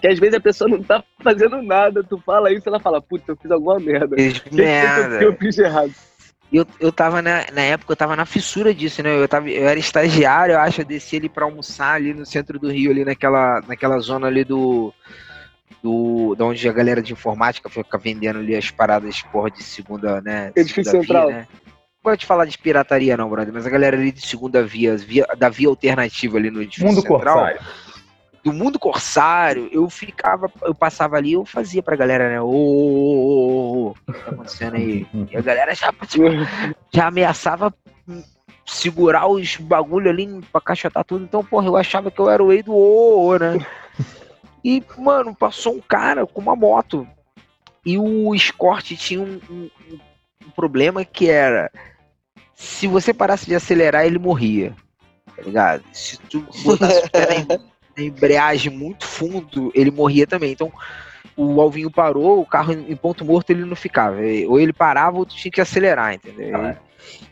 Que 0.00 0.08
às 0.08 0.18
vezes 0.18 0.34
a 0.34 0.40
pessoa 0.40 0.68
não 0.70 0.82
tá 0.82 1.04
fazendo 1.22 1.62
nada, 1.62 2.02
tu 2.02 2.18
fala 2.24 2.52
isso, 2.52 2.68
ela 2.68 2.80
fala, 2.80 3.02
putz, 3.02 3.28
eu 3.28 3.36
fiz 3.36 3.50
alguma 3.50 3.78
merda. 3.78 4.14
O 4.14 4.18
Fez 4.18 4.38
que, 4.38 4.50
que, 4.50 4.56
que 4.56 4.62
eu 4.62 4.64
merda. 4.64 5.36
fiz 5.38 5.58
errado? 5.58 5.92
Eu, 6.52 6.66
eu 6.80 6.90
tava 6.90 7.22
na, 7.22 7.46
na 7.52 7.60
época, 7.60 7.92
eu 7.92 7.96
tava 7.96 8.16
na 8.16 8.26
fissura 8.26 8.74
disso, 8.74 9.02
né? 9.02 9.16
Eu, 9.16 9.28
tava, 9.28 9.48
eu 9.48 9.68
era 9.68 9.78
estagiário, 9.78 10.54
eu 10.54 10.58
acho, 10.58 10.80
eu 10.80 10.84
desci 10.84 11.16
ali 11.16 11.28
pra 11.28 11.44
almoçar 11.44 11.94
ali 11.94 12.12
no 12.12 12.26
centro 12.26 12.58
do 12.58 12.70
Rio, 12.70 12.90
ali 12.90 13.04
naquela, 13.04 13.60
naquela 13.66 13.98
zona 13.98 14.26
ali 14.26 14.44
do. 14.44 14.92
Do, 15.82 16.34
da 16.34 16.44
onde 16.44 16.68
a 16.68 16.72
galera 16.72 17.00
de 17.00 17.14
informática 17.14 17.70
fica 17.70 17.96
vendendo 17.96 18.40
ali 18.40 18.54
as 18.54 18.70
paradas, 18.70 19.22
porra, 19.22 19.50
de 19.50 19.62
segunda, 19.62 20.20
né? 20.20 20.52
Edifício 20.54 20.90
segunda 20.90 21.06
Central. 21.06 21.26
Via, 21.28 21.36
né? 21.36 21.48
Não 22.04 22.18
falar 22.18 22.44
de 22.46 22.58
pirataria, 22.58 23.16
não, 23.16 23.30
brother, 23.30 23.52
mas 23.52 23.66
a 23.66 23.70
galera 23.70 23.96
ali 23.96 24.10
de 24.12 24.20
segunda 24.20 24.62
via, 24.62 24.96
via 24.96 25.26
da 25.38 25.48
via 25.48 25.68
alternativa 25.68 26.36
ali 26.36 26.50
no 26.50 26.60
edifício 26.60 26.86
Mundo 26.86 27.00
central 27.00 27.18
Corsário. 27.18 27.60
Do 28.44 28.52
mundo 28.52 28.78
corsário, 28.78 29.68
eu 29.70 29.88
ficava, 29.90 30.50
eu 30.62 30.74
passava 30.74 31.16
ali, 31.16 31.32
eu 31.34 31.44
fazia 31.44 31.82
pra 31.82 31.96
galera, 31.96 32.28
né? 32.30 32.40
Ô, 32.40 32.46
ô, 32.46 32.50
ô, 32.50 32.56
ô, 32.56 33.86
ô, 33.86 33.90
o 33.90 34.12
que 34.12 34.24
tá 34.24 34.30
acontecendo 34.30 34.76
aí? 34.76 35.06
E 35.30 35.36
a 35.36 35.40
galera 35.42 35.74
já, 35.74 35.92
tipo, 36.06 36.24
já 36.92 37.06
ameaçava 37.08 37.72
segurar 38.66 39.26
os 39.26 39.56
bagulho 39.56 40.08
ali 40.10 40.40
pra 40.52 40.60
caixotar 40.60 41.04
tudo. 41.04 41.24
Então, 41.24 41.44
porra, 41.44 41.66
eu 41.66 41.76
achava 41.76 42.10
que 42.10 42.20
eu 42.20 42.30
era 42.30 42.42
o 42.42 42.48
rei 42.50 42.62
do 42.62 42.74
ô, 42.74 43.36
né? 43.36 43.58
E, 44.64 44.82
mano, 44.98 45.34
passou 45.34 45.74
um 45.74 45.80
cara 45.80 46.26
com 46.26 46.40
uma 46.40 46.54
moto. 46.54 47.06
E 47.84 47.98
o 47.98 48.34
Escort 48.34 48.84
tinha 48.96 49.20
um, 49.20 49.40
um- 49.50 49.70
um 50.46 50.50
problema 50.50 51.04
que 51.04 51.28
era 51.30 51.70
se 52.54 52.86
você 52.86 53.12
parasse 53.14 53.46
de 53.46 53.54
acelerar, 53.54 54.04
ele 54.04 54.18
morria. 54.18 54.74
Tá 55.34 55.42
ligado? 55.42 55.82
Se 55.92 56.18
tu 56.18 56.46
botasse 56.62 57.06
o 57.06 57.10
pé 57.10 57.44
na 57.48 57.58
na 57.96 58.02
embreagem 58.04 58.72
muito 58.72 59.06
fundo, 59.06 59.70
ele 59.74 59.90
morria 59.90 60.26
também. 60.26 60.52
Então, 60.52 60.72
o 61.36 61.60
Alvinho 61.60 61.90
parou, 61.90 62.40
o 62.40 62.46
carro 62.46 62.72
em 62.72 62.96
ponto 62.96 63.24
morto 63.24 63.50
ele 63.50 63.64
não 63.64 63.76
ficava. 63.76 64.16
Ou 64.46 64.60
ele 64.60 64.72
parava 64.72 65.18
ou 65.18 65.26
tu 65.26 65.34
tinha 65.34 65.50
que 65.50 65.60
acelerar, 65.60 66.14
entendeu? 66.14 66.56
Ah, 66.56 66.76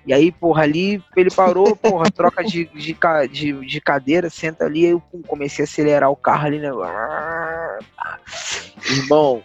E 0.06 0.12
aí, 0.12 0.32
porra, 0.32 0.62
ali 0.62 1.02
ele 1.16 1.30
parou, 1.30 1.76
porra, 1.76 2.10
troca 2.10 2.42
de, 2.42 2.64
de, 2.66 2.96
de, 3.30 3.66
de 3.66 3.80
cadeira, 3.80 4.30
senta 4.30 4.64
ali, 4.64 4.86
aí 4.86 4.92
eu 4.92 5.00
pum, 5.00 5.22
comecei 5.22 5.62
a 5.62 5.66
acelerar 5.68 6.10
o 6.10 6.16
carro 6.16 6.46
ali, 6.46 6.58
né? 6.58 6.70
Irmão, 8.90 9.42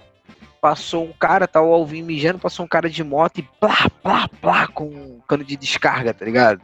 passou 0.62 1.04
um 1.04 1.12
cara, 1.12 1.46
tá 1.46 1.62
o 1.62 1.74
Alvinho 1.74 2.06
mijando, 2.06 2.40
passou 2.40 2.66
um 2.66 2.70
cara 2.70 2.90
de 2.90 3.04
moto 3.04 3.40
e 3.40 3.44
plá, 3.60 3.90
plá, 4.02 4.30
plá, 4.42 4.68
com 4.68 4.86
um 4.86 5.20
cano 5.28 5.44
de 5.44 5.58
descarga, 5.58 6.14
tá 6.14 6.24
ligado? 6.24 6.62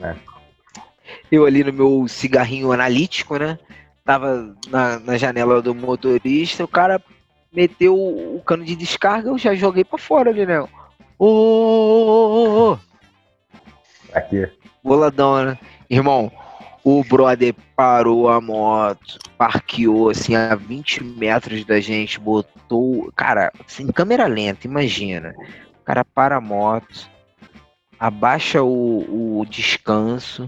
É. 0.00 0.35
Eu 1.30 1.44
ali 1.44 1.64
no 1.64 1.72
meu 1.72 2.06
cigarrinho 2.08 2.72
analítico, 2.72 3.36
né? 3.36 3.58
Tava 4.04 4.54
na, 4.68 5.00
na 5.00 5.16
janela 5.16 5.60
do 5.60 5.74
motorista, 5.74 6.64
o 6.64 6.68
cara 6.68 7.02
meteu 7.52 7.96
o 7.96 8.40
cano 8.44 8.64
de 8.64 8.76
descarga, 8.76 9.28
eu 9.28 9.38
já 9.38 9.54
joguei 9.54 9.84
pra 9.84 9.98
fora 9.98 10.30
ali, 10.30 10.46
né? 10.46 10.60
Ô, 10.60 10.68
ô, 11.18 11.26
ô, 11.26 12.72
ô, 12.72 12.78
Aqui. 14.12 14.48
boladão, 14.82 15.44
né? 15.44 15.58
Irmão, 15.90 16.30
o 16.84 17.02
brother 17.02 17.54
parou 17.74 18.28
a 18.28 18.40
moto, 18.40 19.18
parqueou 19.36 20.08
assim 20.10 20.36
a 20.36 20.54
20 20.54 21.02
metros 21.02 21.64
da 21.64 21.80
gente, 21.80 22.20
botou. 22.20 23.10
Cara, 23.16 23.52
sem 23.66 23.88
câmera 23.88 24.26
lenta, 24.26 24.66
imagina. 24.66 25.34
cara 25.84 26.04
para 26.04 26.36
a 26.36 26.40
moto, 26.40 27.10
abaixa 27.98 28.62
o, 28.62 29.40
o 29.40 29.44
descanso, 29.46 30.46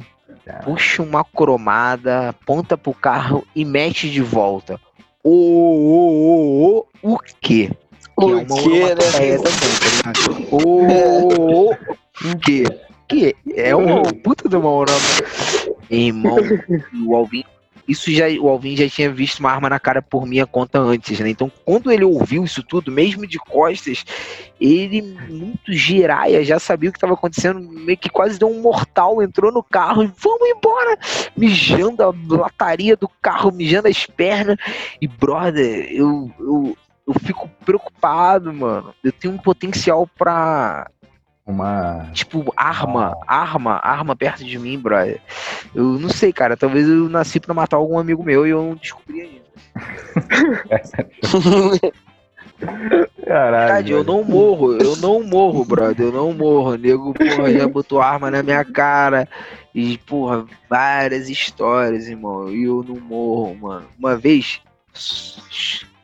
puxa 0.64 1.02
uma 1.02 1.24
cromada, 1.24 2.30
aponta 2.30 2.76
pro 2.76 2.94
carro 2.94 3.46
e 3.54 3.64
mete 3.64 4.10
de 4.10 4.22
volta. 4.22 4.80
O, 5.22 5.30
o, 5.30 6.86
o, 7.02 7.14
o 7.14 7.18
quê? 7.40 7.70
O 8.16 8.26
que 8.26 8.32
é 8.32 8.36
uma 8.36 8.62
quê, 8.62 8.80
né? 8.80 8.94
tá 8.96 10.12
ligado? 10.12 10.48
O, 10.50 11.68
o, 11.68 11.72
o 11.72 12.38
quê? 12.42 12.64
Que 13.08 13.36
é 13.54 13.74
uma 13.74 14.02
puta 14.12 14.48
de 14.48 14.56
uma 14.56 14.70
onomatopeia. 14.70 15.78
Irmão, 15.90 16.36
o 17.06 17.16
Alvin, 17.16 17.44
isso 17.88 18.12
já, 18.12 18.28
o 18.38 18.48
Alvin 18.48 18.76
já 18.76 18.86
tinha 18.86 19.10
visto 19.10 19.40
uma 19.40 19.50
arma 19.50 19.70
na 19.70 19.80
cara 19.80 20.02
por 20.02 20.26
minha 20.26 20.46
conta 20.46 20.78
antes, 20.78 21.18
né? 21.20 21.30
Então, 21.30 21.50
quando 21.64 21.90
ele 21.90 22.04
ouviu 22.04 22.44
isso 22.44 22.62
tudo, 22.62 22.92
mesmo 22.92 23.26
de 23.26 23.38
costas, 23.38 24.04
ele, 24.60 25.00
muito 25.00 25.72
giraia, 25.72 26.44
já 26.44 26.58
sabia 26.58 26.90
o 26.90 26.92
que 26.92 26.98
estava 26.98 27.14
acontecendo, 27.14 27.60
meio 27.60 27.96
que 27.96 28.10
quase 28.10 28.38
deu 28.38 28.50
um 28.50 28.60
mortal, 28.60 29.22
entrou 29.22 29.50
no 29.50 29.62
carro 29.62 30.02
e 30.04 30.12
vamos 30.18 30.48
embora, 30.48 30.98
mijando 31.34 32.02
a 32.02 32.12
lataria 32.28 32.94
do 32.94 33.08
carro, 33.22 33.50
mijando 33.50 33.88
as 33.88 34.04
pernas. 34.04 34.58
E, 35.00 35.08
brother, 35.08 35.90
eu, 35.90 36.30
eu, 36.38 36.76
eu 37.06 37.14
fico 37.14 37.48
preocupado, 37.64 38.52
mano. 38.52 38.94
Eu 39.02 39.12
tenho 39.12 39.32
um 39.32 39.38
potencial 39.38 40.06
pra, 40.06 40.90
Uma. 41.48 42.10
tipo, 42.12 42.52
arma, 42.54 43.16
arma, 43.26 43.80
arma 43.82 44.14
perto 44.14 44.44
de 44.44 44.58
mim, 44.58 44.78
brother. 44.78 45.18
Eu 45.74 45.84
não 45.98 46.10
sei, 46.10 46.30
cara. 46.30 46.58
Talvez 46.58 46.86
eu 46.86 47.08
nasci 47.08 47.40
pra 47.40 47.54
matar 47.54 47.78
algum 47.78 47.98
amigo 47.98 48.22
meu 48.22 48.46
e 48.46 48.50
eu 48.50 48.62
não 48.62 48.74
descobri 48.74 49.22
ainda. 49.22 49.48
Caralho. 53.24 53.66
Verdade, 53.66 53.92
eu 53.92 54.04
não 54.04 54.24
morro, 54.24 54.76
eu 54.76 54.96
não 54.96 55.22
morro, 55.22 55.64
brother. 55.64 56.06
Eu 56.06 56.12
não 56.12 56.32
morro. 56.32 56.72
O 56.72 56.76
nego, 56.76 57.14
porra, 57.14 57.52
já 57.52 57.66
botou 57.68 58.00
arma 58.00 58.30
na 58.30 58.42
minha 58.42 58.64
cara. 58.64 59.28
E, 59.74 59.96
porra, 59.98 60.44
várias 60.68 61.30
histórias, 61.30 62.08
irmão. 62.08 62.50
E 62.50 62.64
eu 62.64 62.84
não 62.86 62.96
morro, 62.96 63.54
mano. 63.54 63.86
Uma 63.98 64.16
vez. 64.16 64.60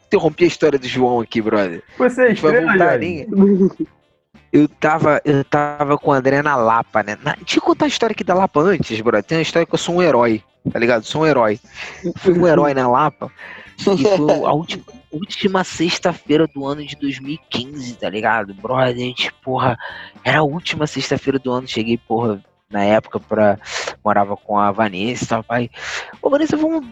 Interrompi 0.07 0.45
a 0.45 0.47
história 0.47 0.79
do 0.79 0.87
João 0.87 1.21
aqui, 1.21 1.43
brother. 1.43 1.83
Você 1.99 2.23
é 2.23 2.33
estrela, 2.33 2.73
Eu 4.55 4.69
tava, 4.69 5.21
eu 5.25 5.43
tava 5.43 5.99
com 5.99 6.13
o 6.13 6.13
André 6.13 6.41
na 6.41 6.55
Lapa, 6.55 7.03
né? 7.03 7.19
Na, 7.25 7.35
deixa 7.35 7.59
eu 7.59 7.61
contar 7.63 7.87
a 7.87 7.89
história 7.89 8.15
aqui 8.15 8.23
da 8.23 8.35
Lapa 8.35 8.61
antes, 8.61 9.01
brother. 9.01 9.25
Tem 9.25 9.39
uma 9.39 9.43
história 9.43 9.67
que 9.67 9.75
eu 9.75 9.79
sou 9.79 9.97
um 9.97 10.01
herói, 10.01 10.45
tá 10.71 10.79
ligado? 10.79 11.03
Sou 11.03 11.23
um 11.23 11.27
herói. 11.27 11.59
Fui 12.19 12.39
um 12.39 12.47
herói 12.47 12.73
na 12.73 12.87
Lapa. 12.87 13.33
E 13.81 13.83
foi 13.83 14.45
a 14.47 14.53
última, 14.53 14.85
última 15.11 15.65
sexta-feira 15.65 16.47
do 16.47 16.65
ano 16.65 16.87
de 16.87 16.95
2015, 16.95 17.95
tá 17.95 18.09
ligado? 18.09 18.55
Brother, 18.55 18.95
a 18.95 18.97
gente, 18.97 19.33
porra, 19.43 19.77
era 20.23 20.39
a 20.39 20.45
última 20.45 20.87
sexta-feira 20.87 21.37
do 21.41 21.51
ano. 21.51 21.67
Cheguei, 21.67 21.99
porra, 21.99 22.41
na 22.71 22.85
época 22.85 23.19
pra. 23.19 23.59
Morava 24.05 24.37
com 24.37 24.57
a 24.57 24.71
Vanessa 24.71 25.43
pai. 25.43 25.69
Ô, 26.23 26.31
Vanessa, 26.31 26.57
vamos 26.57 26.87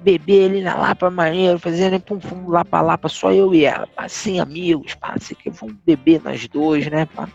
beber 0.00 0.50
ali 0.50 0.62
na 0.62 0.74
Lapa, 0.76 1.10
maneiro, 1.10 1.58
fazendo 1.58 1.92
né? 1.92 1.98
pum, 1.98 2.18
pum, 2.18 2.48
lá 2.48 2.64
pra 2.64 2.80
Lapa, 2.80 3.08
só 3.08 3.32
eu 3.32 3.54
e 3.54 3.64
ela, 3.64 3.86
pá, 3.86 4.08
sem 4.08 4.40
amigos, 4.40 4.94
pá, 4.94 5.14
assim, 5.16 5.34
que 5.34 5.50
vamos 5.50 5.76
beber 5.84 6.22
nós 6.22 6.46
dois, 6.48 6.88
né, 6.88 7.06
pá. 7.06 7.28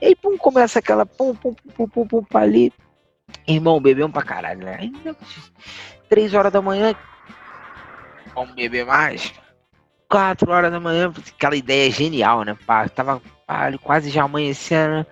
E 0.00 0.06
aí, 0.06 0.16
pum, 0.16 0.36
começa 0.36 0.78
aquela 0.78 1.04
pum, 1.04 1.34
pum, 1.34 1.54
pum, 1.54 1.70
pum, 1.70 1.88
pum, 1.88 2.06
pum, 2.06 2.24
pá, 2.24 2.40
ali. 2.40 2.72
Irmão, 3.46 3.80
bebemos 3.80 4.12
pra 4.12 4.22
caralho, 4.22 4.64
né? 4.64 4.90
Né, 5.04 5.14
três 6.08 6.32
horas 6.32 6.52
da 6.52 6.62
manhã, 6.62 6.94
vamos 8.34 8.54
beber 8.54 8.86
mais? 8.86 9.32
Quatro 10.08 10.50
horas 10.50 10.72
da 10.72 10.80
manhã, 10.80 11.12
aquela 11.34 11.56
ideia 11.56 11.90
genial, 11.90 12.42
né, 12.42 12.56
pá, 12.66 12.88
tava 12.88 13.20
pá, 13.46 13.70
quase 13.82 14.08
já 14.08 14.24
amanhecendo, 14.24 15.06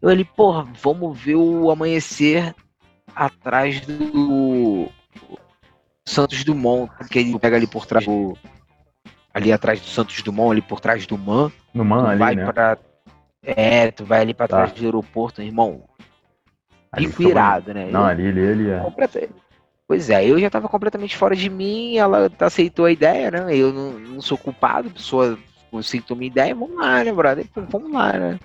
eu 0.00 0.08
ali, 0.08 0.24
porra, 0.24 0.64
vamos 0.80 1.18
ver 1.18 1.34
o 1.34 1.70
amanhecer 1.70 2.54
atrás 3.14 3.80
do 3.80 4.88
Santos 6.06 6.44
Dumont, 6.44 6.90
que 7.10 7.18
ele 7.18 7.38
pega 7.38 7.56
ali 7.56 7.66
por 7.66 7.84
trás 7.86 8.04
do. 8.06 8.36
Ali 9.34 9.52
atrás 9.52 9.80
do 9.80 9.86
Santos 9.86 10.22
Dumont, 10.22 10.52
ali 10.52 10.62
por 10.62 10.80
trás 10.80 11.06
do 11.06 11.18
Man. 11.18 11.52
No 11.74 11.84
man 11.84 12.04
tu 12.04 12.06
ali, 12.10 12.18
vai 12.18 12.34
né? 12.36 12.46
pra. 12.52 12.78
É, 13.42 13.90
tu 13.90 14.04
vai 14.04 14.20
ali 14.22 14.32
pra 14.32 14.48
Tá. 14.48 14.56
trás 14.56 14.72
do 14.72 14.84
aeroporto, 14.84 15.42
irmão. 15.42 15.82
Bico 16.96 17.22
irado, 17.22 17.74
né? 17.74 17.88
Não, 17.90 18.06
ali, 18.06 18.28
ali, 18.28 18.48
ali. 18.48 18.70
É. 18.70 18.80
Completa- 18.80 19.28
Pois 19.88 20.10
é, 20.10 20.24
eu 20.28 20.36
já 20.40 20.50
tava 20.50 20.68
completamente 20.68 21.16
fora 21.16 21.36
de 21.36 21.48
mim, 21.48 21.96
ela 21.96 22.28
aceitou 22.40 22.86
a 22.86 22.90
ideia, 22.90 23.30
né? 23.30 23.54
Eu 23.56 23.72
não, 23.72 23.92
não 23.92 24.20
sou 24.20 24.36
culpado, 24.36 24.88
a 24.88 24.90
pessoa 24.90 25.38
aceitou 25.74 26.16
minha 26.16 26.26
ideia, 26.26 26.54
vamos 26.56 26.76
lá, 26.76 27.04
né, 27.04 27.12
brother? 27.12 27.46
Vamos 27.54 27.92
lá, 27.92 28.12
né? 28.14 28.40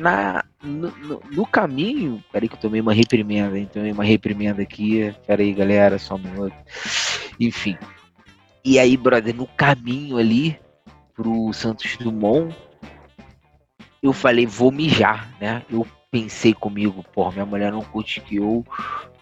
Na, 0.00 0.44
no, 0.62 0.90
no- 0.98 1.22
no 1.30 1.46
caminho, 1.46 2.22
peraí 2.32 2.48
que 2.48 2.54
eu 2.56 2.60
tomei 2.60 2.80
uma 2.80 2.92
reprimenda, 2.92 3.58
hein? 3.58 3.68
Tomei 3.72 3.92
uma 3.92 4.04
reprimenda 4.04 4.62
aqui, 4.62 5.14
peraí, 5.26 5.52
galera, 5.52 5.98
só 5.98 6.14
um 6.14 6.18
minuto. 6.18 6.54
Enfim. 7.38 7.76
E 8.64 8.78
aí, 8.78 8.96
brother, 8.96 9.34
no 9.34 9.46
caminho 9.46 10.16
ali 10.18 10.58
pro 11.14 11.52
Santos 11.52 11.96
Dumont, 11.96 12.54
eu 14.02 14.12
falei, 14.12 14.46
vou 14.46 14.70
mijar, 14.72 15.28
né? 15.40 15.62
Eu 15.70 15.86
pensei 16.10 16.52
comigo, 16.54 17.04
pô, 17.12 17.30
minha 17.30 17.46
mulher 17.46 17.70
não 17.72 17.82
curte 17.82 18.20
que 18.20 18.36
eu 18.36 18.64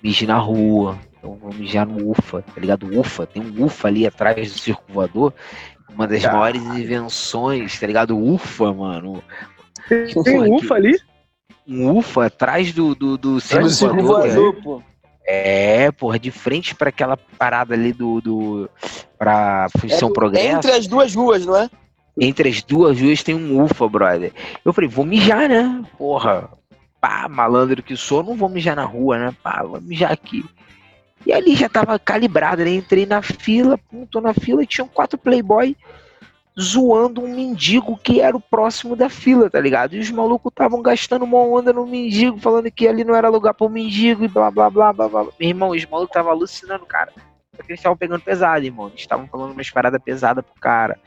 mije 0.03 0.27
na 0.27 0.39
rua. 0.39 0.99
Então 1.19 1.35
vou 1.35 1.53
mijar 1.53 1.85
no 1.87 2.11
UFA, 2.11 2.43
tá 2.43 2.61
ligado? 2.61 2.99
UFA, 2.99 3.27
tem 3.27 3.43
um 3.43 3.65
UFA 3.65 3.89
ali 3.89 4.07
atrás 4.07 4.53
do 4.53 4.59
circo 4.59 4.85
voador. 4.89 5.35
Uma 5.89 6.07
das 6.07 6.23
maiores 6.33 6.63
invenções, 6.63 7.79
tá 7.81 7.87
ligado? 7.87 8.17
UFA, 8.17 8.73
mano. 8.73 9.23
Tem 9.89 10.41
um 10.41 10.55
ufa 10.55 10.75
ali? 10.75 10.99
Um 11.67 11.99
UFA 11.99 12.27
atrás 12.27 12.73
do, 12.73 12.95
do, 12.95 13.19
do 13.19 13.41
circo 13.41 13.69
voador. 13.69 14.03
voador, 14.03 14.55
pô. 14.63 14.83
É, 15.27 15.93
porra, 15.93 16.19
de 16.19 16.31
frente 16.31 16.75
pra 16.75 16.89
aquela 16.89 17.17
parada 17.17 17.75
ali 17.75 17.93
do. 17.93 18.21
do 18.21 18.71
pra 19.19 19.69
Função 19.79 20.09
É 20.09 20.13
Progresso. 20.13 20.57
Entre 20.57 20.73
as 20.73 20.87
duas 20.87 21.15
ruas, 21.15 21.45
não 21.45 21.57
é? 21.57 21.69
Entre 22.19 22.49
as 22.49 22.63
duas 22.63 22.99
ruas 22.99 23.23
tem 23.23 23.35
um 23.35 23.63
UFA, 23.63 23.89
brother. 23.89 24.33
Eu 24.65 24.73
falei, 24.73 24.89
vou 24.89 25.05
mijar, 25.05 25.49
né? 25.49 25.85
Porra, 25.99 26.49
pá, 27.01 27.29
malandro 27.29 27.83
que 27.83 27.97
sou, 27.97 28.23
não 28.23 28.35
vou 28.35 28.49
mijar 28.49 28.75
na 28.75 28.85
rua, 28.85 29.19
né? 29.19 29.37
Pá, 29.43 29.63
vou 29.63 29.81
mijar 29.81 30.11
aqui. 30.11 30.45
E 31.27 31.33
ali 31.33 31.55
já 31.55 31.69
tava 31.69 31.99
calibrado, 31.99 32.65
né? 32.65 32.71
Entrei 32.71 33.05
na 33.05 33.21
fila, 33.21 33.77
pum, 33.77 34.07
tô 34.07 34.21
na 34.21 34.33
fila 34.33 34.63
e 34.63 34.67
tinham 34.67 34.89
quatro 34.89 35.19
playboy 35.19 35.77
zoando 36.61 37.23
um 37.23 37.35
mendigo 37.35 37.97
que 37.97 38.21
era 38.21 38.37
o 38.37 38.41
próximo 38.41 38.97
da 38.97 39.09
fila, 39.09 39.49
tá 39.49 39.61
ligado? 39.61 39.95
E 39.95 40.01
os 40.01 40.11
malucos 40.11 40.51
estavam 40.51 40.83
gastando 40.83 41.25
uma 41.25 41.39
onda 41.39 41.73
no 41.73 41.87
mendigo, 41.87 42.39
falando 42.39 42.71
que 42.71 42.89
ali 42.89 43.05
não 43.05 43.15
era 43.15 43.29
lugar 43.29 43.55
pro 43.55 43.69
mendigo 43.69 44.25
e 44.25 44.29
blá 44.29 44.51
blá 44.51 44.69
blá 44.69 44.93
blá 44.93 45.09
blá. 45.09 45.25
Meu 45.39 45.49
irmão, 45.49 45.71
os 45.71 45.85
malucos 45.87 46.11
estavam 46.11 46.33
alucinando, 46.33 46.85
cara. 46.85 47.13
Só 47.55 47.63
que 47.63 47.71
eles 47.71 47.81
estavam 47.81 47.97
pegando 47.97 48.23
pesado, 48.23 48.65
irmão. 48.65 48.89
Eles 48.89 49.01
estavam 49.01 49.27
falando 49.29 49.53
umas 49.53 49.71
paradas 49.71 50.01
pesadas 50.03 50.45
pro 50.45 50.61
cara. 50.61 50.99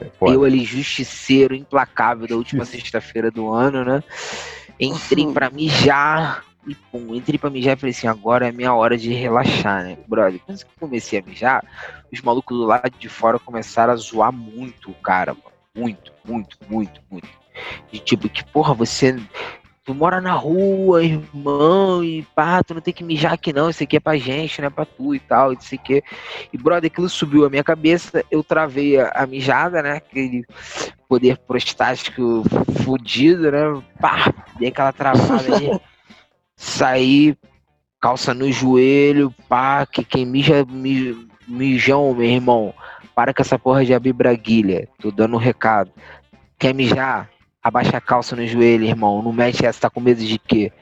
É. 0.00 0.10
Eu 0.20 0.44
ali, 0.44 0.64
justiceiro, 0.64 1.54
implacável 1.54 2.26
da 2.26 2.36
última 2.36 2.64
sexta-feira 2.64 3.30
do 3.30 3.50
ano, 3.52 3.84
né? 3.84 4.02
Entrei 4.78 5.26
pra 5.32 5.50
mijar. 5.50 6.44
E 6.66 6.74
pum, 6.74 7.14
entrei 7.14 7.38
pra 7.38 7.50
mijar 7.50 7.76
e 7.76 7.80
falei 7.80 7.90
assim, 7.90 8.06
agora 8.06 8.48
é 8.48 8.52
minha 8.52 8.72
hora 8.72 8.96
de 8.96 9.12
relaxar, 9.12 9.84
né? 9.84 9.98
Brother, 10.08 10.40
quando 10.46 10.60
eu 10.60 10.66
comecei 10.80 11.18
a 11.18 11.22
mijar, 11.22 11.64
os 12.10 12.20
malucos 12.22 12.56
do 12.56 12.64
lado 12.64 12.90
de 12.98 13.08
fora 13.08 13.38
começaram 13.38 13.92
a 13.92 13.96
zoar 13.96 14.32
muito 14.32 14.90
o 14.90 14.94
cara, 14.94 15.34
mano. 15.34 15.54
Muito, 15.76 16.12
muito, 16.24 16.56
muito, 16.68 17.00
muito. 17.10 17.28
De 17.90 17.98
tipo, 17.98 18.28
que 18.28 18.44
porra, 18.44 18.72
você. 18.72 19.16
Tu 19.84 19.94
mora 19.94 20.18
na 20.18 20.32
rua, 20.32 21.04
irmão, 21.04 22.02
e 22.02 22.22
pá, 22.34 22.62
tu 22.62 22.72
não 22.72 22.80
tem 22.80 22.94
que 22.94 23.04
mijar 23.04 23.34
aqui 23.34 23.52
não, 23.52 23.68
isso 23.68 23.82
aqui 23.82 23.98
é 23.98 24.00
pra 24.00 24.16
gente, 24.16 24.58
não 24.62 24.68
é 24.68 24.70
pra 24.70 24.86
tu 24.86 25.14
e 25.14 25.20
tal, 25.20 25.52
isso 25.52 25.74
aqui. 25.74 26.02
E, 26.50 26.56
brother, 26.56 26.90
aquilo 26.90 27.06
subiu 27.06 27.44
a 27.44 27.50
minha 27.50 27.62
cabeça, 27.62 28.24
eu 28.30 28.42
travei 28.42 28.98
a, 28.98 29.10
a 29.14 29.26
mijada, 29.26 29.82
né? 29.82 29.96
Aquele 29.96 30.46
poder 31.06 31.36
prostático 31.36 32.44
fudido, 32.82 33.52
né? 33.52 33.82
Pá, 34.00 34.32
dei 34.58 34.68
aquela 34.68 34.92
travada 34.92 35.44
aí. 35.54 35.78
Saí, 36.56 37.36
calça 38.00 38.32
no 38.34 38.50
joelho, 38.50 39.34
pá, 39.48 39.84
que 39.86 40.04
quem 40.04 40.24
mija, 40.24 40.64
mi- 40.68 41.26
mijão, 41.48 42.14
meu 42.14 42.26
irmão. 42.28 42.74
Para 43.14 43.32
com 43.32 43.42
essa 43.42 43.58
porra 43.58 43.84
de 43.84 43.94
abrir 43.94 44.12
braguilha. 44.12 44.88
Tô 45.00 45.10
dando 45.10 45.34
um 45.34 45.38
recado. 45.38 45.90
Quer 46.58 46.74
mijar? 46.74 47.28
Abaixa 47.62 47.96
a 47.96 48.00
calça 48.00 48.34
no 48.36 48.46
joelho, 48.46 48.84
irmão. 48.84 49.22
Não 49.22 49.32
mete 49.32 49.64
essa, 49.64 49.82
tá 49.82 49.90
com 49.90 50.00
medo 50.00 50.22
de 50.22 50.38
quê? 50.38 50.72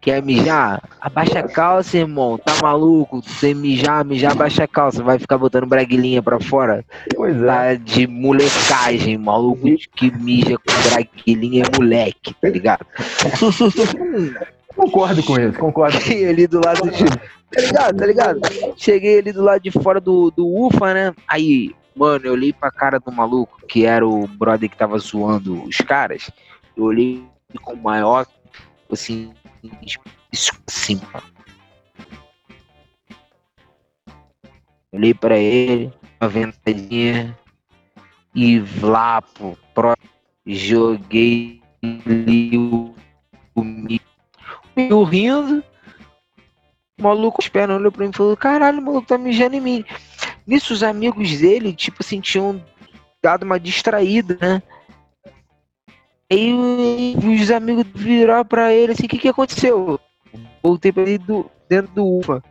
Quer 0.00 0.22
mijar? 0.22 0.82
Abaixa 1.00 1.40
a 1.40 1.48
calça, 1.48 1.96
irmão. 1.96 2.38
Tá 2.38 2.52
maluco? 2.62 3.22
Você 3.22 3.54
mijar, 3.54 4.04
mijar, 4.04 4.32
abaixa 4.32 4.64
a 4.64 4.68
calça. 4.68 5.02
Vai 5.02 5.18
ficar 5.18 5.38
botando 5.38 5.66
braguilhinha 5.66 6.22
pra 6.22 6.38
fora? 6.38 6.84
Pois 7.16 7.34
é. 7.42 7.46
Tá 7.46 7.74
de 7.74 8.06
molecagem, 8.06 9.16
maluco 9.18 9.62
que 9.96 10.10
mija 10.16 10.56
com 10.58 10.90
braguilhinha 10.90 11.64
é 11.64 11.76
moleque, 11.76 12.34
tá 12.34 12.48
ligado? 12.48 12.86
Concordo 14.76 15.22
com 15.22 15.40
isso, 15.40 15.58
concordo. 15.58 15.98
Cheguei 16.00 16.28
ali 16.28 16.46
do 16.46 16.60
lado 16.64 16.90
de. 16.90 17.04
Tá 17.04 17.60
ligado, 17.60 17.96
tá 17.96 18.06
ligado? 18.06 18.40
Cheguei 18.76 19.18
ali 19.18 19.32
do 19.32 19.42
lado 19.42 19.62
de 19.62 19.70
fora 19.70 20.00
do, 20.00 20.30
do 20.30 20.46
UFA, 20.46 20.92
né? 20.92 21.14
Aí, 21.26 21.74
Mano, 21.96 22.26
eu 22.26 22.34
olhei 22.34 22.52
pra 22.52 22.70
cara 22.70 23.00
do 23.00 23.10
maluco, 23.10 23.66
que 23.66 23.86
era 23.86 24.06
o 24.06 24.26
brother 24.26 24.68
que 24.68 24.76
tava 24.76 24.98
zoando 24.98 25.62
os 25.64 25.78
caras. 25.78 26.30
Eu 26.76 26.84
olhei 26.84 27.24
com 27.62 27.72
o 27.72 27.82
maior, 27.82 28.26
assim, 28.92 29.32
assim, 30.68 31.00
Olhei 34.92 35.14
pra 35.14 35.38
ele, 35.38 35.90
uma 36.20 36.28
ventadinha, 36.28 37.36
e 38.34 38.62
lá, 38.82 39.22
pô, 39.22 39.56
pro, 39.74 39.96
joguei 40.46 41.62
o, 42.54 42.94
o, 43.54 43.64
o 44.76 45.02
rindo. 45.04 45.62
O 46.98 47.02
maluco 47.02 47.40
esperando 47.40 47.78
olhou 47.78 47.92
pra 47.92 48.04
mim 48.04 48.10
e 48.10 48.16
falou: 48.16 48.36
Caralho, 48.36 48.80
o 48.80 48.82
maluco 48.82 49.06
tá 49.06 49.18
mijando 49.18 49.56
em 49.56 49.60
mim. 49.60 49.84
Nisso, 50.46 50.72
os 50.72 50.82
amigos 50.82 51.38
dele, 51.38 51.74
tipo 51.74 51.98
assim, 52.00 52.20
tinham 52.20 52.62
dado 53.22 53.42
uma 53.42 53.58
distraída, 53.58 54.38
né? 54.40 54.62
Aí 56.30 57.14
os 57.16 57.50
amigos 57.50 57.84
viraram 57.94 58.44
pra 58.44 58.72
ele 58.72 58.92
assim: 58.92 59.06
O 59.06 59.08
que, 59.08 59.18
que 59.18 59.28
aconteceu? 59.28 60.00
Voltei 60.62 60.92
pra 60.92 61.02
ele 61.02 61.18
do, 61.18 61.50
dentro 61.68 61.92
do 61.92 62.18
UFA. 62.18 62.42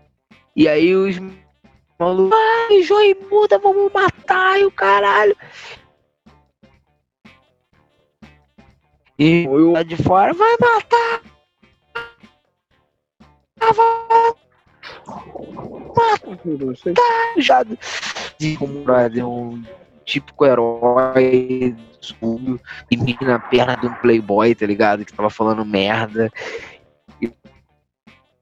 E 0.56 0.68
aí 0.68 0.96
os 0.96 1.18
malucos: 2.00 2.38
Ai, 2.70 2.84
João 2.84 3.02
muda, 3.30 3.58
vamos 3.58 3.92
matar, 3.92 4.60
e 4.60 4.66
o 4.66 4.72
caralho. 4.72 5.36
E 9.18 9.46
eu 9.46 9.72
lá 9.72 9.84
de 9.84 9.96
fora: 9.98 10.34
Vai 10.34 10.56
matar! 10.60 11.35
Tá, 16.94 17.34
já 17.38 17.64
como 18.60 18.84
brother, 18.84 19.28
um 19.28 19.64
típico 20.06 20.46
herói 20.46 21.76
e 22.92 22.98
me 22.98 23.18
na 23.22 23.40
perna 23.40 23.76
de 23.76 23.88
um 23.88 23.94
playboy, 23.96 24.54
tá 24.54 24.66
ligado? 24.66 25.04
Que 25.06 25.14
tava 25.14 25.30
falando 25.30 25.66
merda. 25.66 26.32
E, 27.22 27.32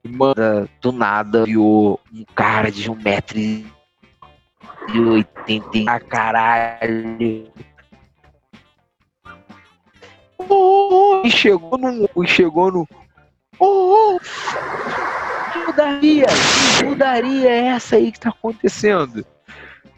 mano, 0.07 0.67
do 0.81 0.91
nada 0.91 1.45
viu 1.45 1.99
um 2.13 2.25
cara 2.35 2.69
de 2.69 2.89
um 2.89 2.95
metro 2.95 3.39
e 3.39 3.65
oitenta 4.99 5.91
a 5.91 5.99
caralho. 5.99 7.51
Oh, 10.37 11.21
e 11.23 11.31
chegou 11.31 11.77
no. 11.77 12.09
E 12.23 12.27
chegou 12.27 12.71
no. 12.71 12.87
Oh, 13.59 14.19
mudaria? 15.65 16.25
Que 16.77 16.83
mudaria 16.85 17.49
é 17.49 17.65
essa 17.67 17.95
aí 17.95 18.11
que 18.11 18.19
tá 18.19 18.29
acontecendo? 18.29 19.25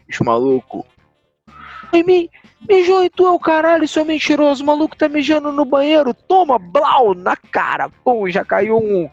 Os 0.08 0.18
maluco. 0.20 0.86
Me, 1.92 2.30
mijou 2.68 3.02
e 3.04 3.10
tu 3.10 3.26
é 3.26 3.30
o 3.30 3.38
caralho, 3.38 3.88
seu 3.88 4.04
mentiroso. 4.04 4.62
O 4.62 4.66
maluco 4.66 4.96
tá 4.96 5.08
mijando 5.08 5.52
no 5.52 5.64
banheiro. 5.64 6.12
Toma, 6.12 6.58
blau, 6.58 7.14
na 7.14 7.36
cara. 7.36 7.88
Pum, 8.04 8.28
já 8.28 8.44
caiu 8.44 8.78
um. 8.78 9.08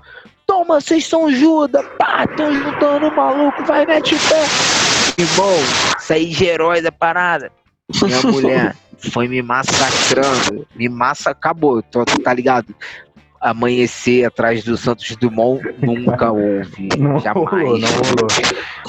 Toma, 0.45 0.81
vocês 0.81 1.05
são 1.05 1.31
Judas. 1.31 1.85
Pá, 1.97 2.27
tão 2.27 2.53
juntando 2.53 3.07
o 3.07 3.15
maluco. 3.15 3.63
Vai, 3.63 3.85
mete 3.85 4.15
o 4.15 4.19
pé. 4.19 4.43
Irmão, 5.17 5.55
saí 5.99 6.29
de 6.29 6.45
herói 6.45 6.81
da 6.81 6.91
parada. 6.91 7.51
Minha 8.01 8.21
mulher 8.21 8.75
foi 9.11 9.27
me 9.27 9.41
massacrando. 9.41 10.67
Me 10.75 10.89
massa 10.89 11.31
acabou, 11.31 11.81
tá 11.81 12.33
ligado? 12.33 12.75
Amanhecer 13.43 14.23
atrás 14.23 14.63
do 14.63 14.77
Santos 14.77 15.15
Dumont 15.17 15.61
nunca 15.81 16.31
houve. 16.31 16.89
Não 16.97 17.19
jamais. 17.19 17.49
Rolou, 17.51 17.77
não 17.77 17.89
rolou. 17.89 18.27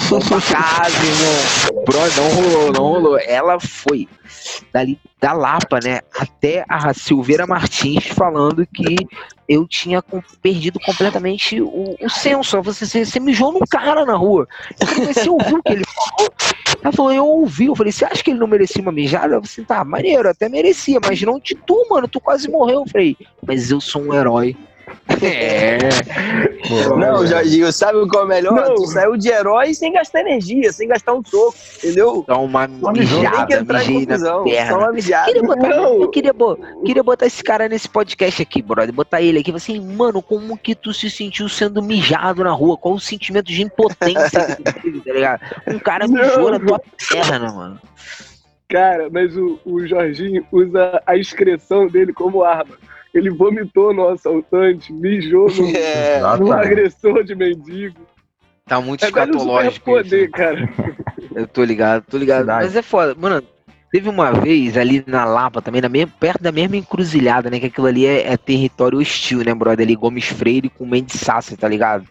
Vamos 0.08 0.48
casa, 0.48 0.96
irmão. 1.04 1.84
Bro, 1.84 2.00
não 2.16 2.28
rolou, 2.28 2.72
não 2.72 2.82
rolou. 2.82 3.18
Ela 3.18 3.58
foi 3.58 4.08
dali 4.72 4.98
da 5.20 5.32
Lapa, 5.32 5.78
né? 5.82 6.00
Até 6.18 6.64
a 6.68 6.92
Silveira 6.92 7.46
Martins 7.46 8.06
falando 8.08 8.66
que 8.66 8.96
eu 9.48 9.66
tinha 9.66 10.02
perdido 10.42 10.78
completamente 10.80 11.60
o, 11.60 11.96
o 12.00 12.08
senso. 12.10 12.60
Você, 12.62 12.86
você, 12.86 13.04
você 13.04 13.20
mijou 13.20 13.52
num 13.52 13.66
cara 13.70 14.04
na 14.04 14.14
rua. 14.14 14.46
Eu 14.80 14.86
comecei 14.94 15.28
a 15.28 15.32
ouvir 15.32 15.54
o 15.54 15.62
que 15.62 15.72
ele 15.72 15.84
falou. 15.84 16.32
Ela 16.82 16.92
falou, 16.92 17.12
eu 17.12 17.26
ouvi. 17.26 17.66
Eu 17.66 17.76
falei, 17.76 17.92
você 17.92 18.04
acha 18.04 18.22
que 18.22 18.30
ele 18.30 18.38
não 18.38 18.46
merecia 18.46 18.82
uma 18.82 18.92
mijada? 18.92 19.34
Eu 19.34 19.42
falei, 19.42 19.66
tá, 19.66 19.84
maneiro, 19.84 20.28
até 20.28 20.48
merecia, 20.48 20.98
mas 21.04 21.20
não 21.22 21.38
de 21.38 21.54
tu, 21.54 21.86
mano. 21.90 22.08
Tu 22.08 22.20
quase 22.20 22.50
morreu. 22.50 22.80
Eu 22.80 22.88
falei, 22.90 23.16
mas 23.46 23.70
eu 23.70 23.80
sou 23.80 24.02
um 24.02 24.14
herói. 24.14 24.56
É. 25.22 25.78
não, 26.96 27.26
Jorginho, 27.26 27.72
sabe 27.72 28.06
qual 28.08 28.22
é 28.22 28.24
o 28.24 28.28
melhor? 28.28 28.54
Não. 28.54 28.74
Tu 28.74 28.86
saiu 28.86 29.16
de 29.16 29.28
herói 29.28 29.74
sem 29.74 29.92
gastar 29.92 30.20
energia, 30.20 30.72
sem 30.72 30.88
gastar 30.88 31.14
um 31.14 31.24
soco, 31.24 31.54
entendeu? 31.78 32.24
Só 32.26 32.44
uma 32.44 32.66
mijada, 32.66 33.62
mijei 33.64 34.06
na 34.06 34.42
perna. 34.42 34.68
Só 34.68 34.78
uma 34.78 34.92
mijada. 34.92 35.26
Queria 35.26 35.42
botar, 35.42 35.70
eu 35.70 36.08
queria, 36.08 36.34
queria 36.84 37.02
botar 37.02 37.26
esse 37.26 37.42
cara 37.42 37.68
nesse 37.68 37.88
podcast 37.88 38.42
aqui, 38.42 38.62
brother. 38.62 38.92
Botar 38.92 39.22
ele 39.22 39.38
aqui. 39.38 39.54
Assim, 39.54 39.80
mano, 39.80 40.20
como 40.20 40.56
que 40.58 40.74
tu 40.74 40.92
se 40.92 41.10
sentiu 41.10 41.48
sendo 41.48 41.82
mijado 41.82 42.42
na 42.42 42.52
rua? 42.52 42.76
Qual 42.76 42.94
o 42.94 43.00
sentimento 43.00 43.46
de 43.46 43.62
impotência 43.62 44.56
que 44.56 44.62
tu 44.62 44.72
teve, 44.82 45.00
tá 45.00 45.12
ligado? 45.12 45.40
Um 45.68 45.78
cara 45.78 46.08
mijou 46.08 46.50
na 46.50 46.58
tua 46.58 46.80
perna, 47.08 47.52
mano. 47.52 47.80
Cara, 48.68 49.08
mas 49.10 49.36
o, 49.36 49.60
o 49.64 49.86
Jorginho 49.86 50.44
usa 50.50 51.00
a 51.06 51.16
excreção 51.16 51.86
dele 51.86 52.12
como 52.12 52.42
arma 52.42 52.74
ele 53.14 53.30
vomitou 53.30 53.94
no 53.94 54.08
assaltante, 54.08 54.92
mijou 54.92 55.48
no, 55.50 55.68
é, 55.76 56.20
no 56.38 56.52
agressor 56.52 57.22
de 57.22 57.34
mendigo. 57.34 58.00
Tá 58.66 58.80
muito 58.80 59.04
é 59.04 59.08
escatológico. 59.08 59.84
Poder, 59.84 60.30
cara. 60.30 60.68
Eu 61.34 61.46
tô 61.46 61.64
ligado, 61.64 62.04
tô 62.08 62.16
ligado. 62.16 62.38
Verdade. 62.38 62.64
Mas 62.64 62.76
é 62.76 62.82
foda. 62.82 63.14
Mano, 63.14 63.42
teve 63.92 64.08
uma 64.08 64.32
vez 64.32 64.76
ali 64.76 65.04
na 65.06 65.24
Lapa 65.24 65.60
também, 65.60 65.80
na 65.80 65.88
mesma, 65.88 66.12
perto 66.18 66.42
da 66.42 66.52
mesma 66.52 66.76
encruzilhada, 66.76 67.50
né? 67.50 67.60
Que 67.60 67.66
aquilo 67.66 67.86
ali 67.86 68.06
é, 68.06 68.32
é 68.32 68.36
território 68.36 68.98
hostil, 68.98 69.44
né, 69.44 69.54
brother? 69.54 69.84
Ali, 69.84 69.96
Gomes 69.96 70.26
Freire 70.26 70.68
com 70.68 70.86
Mendes 70.86 71.20
Sassi, 71.20 71.56
tá 71.56 71.68
ligado? 71.68 72.06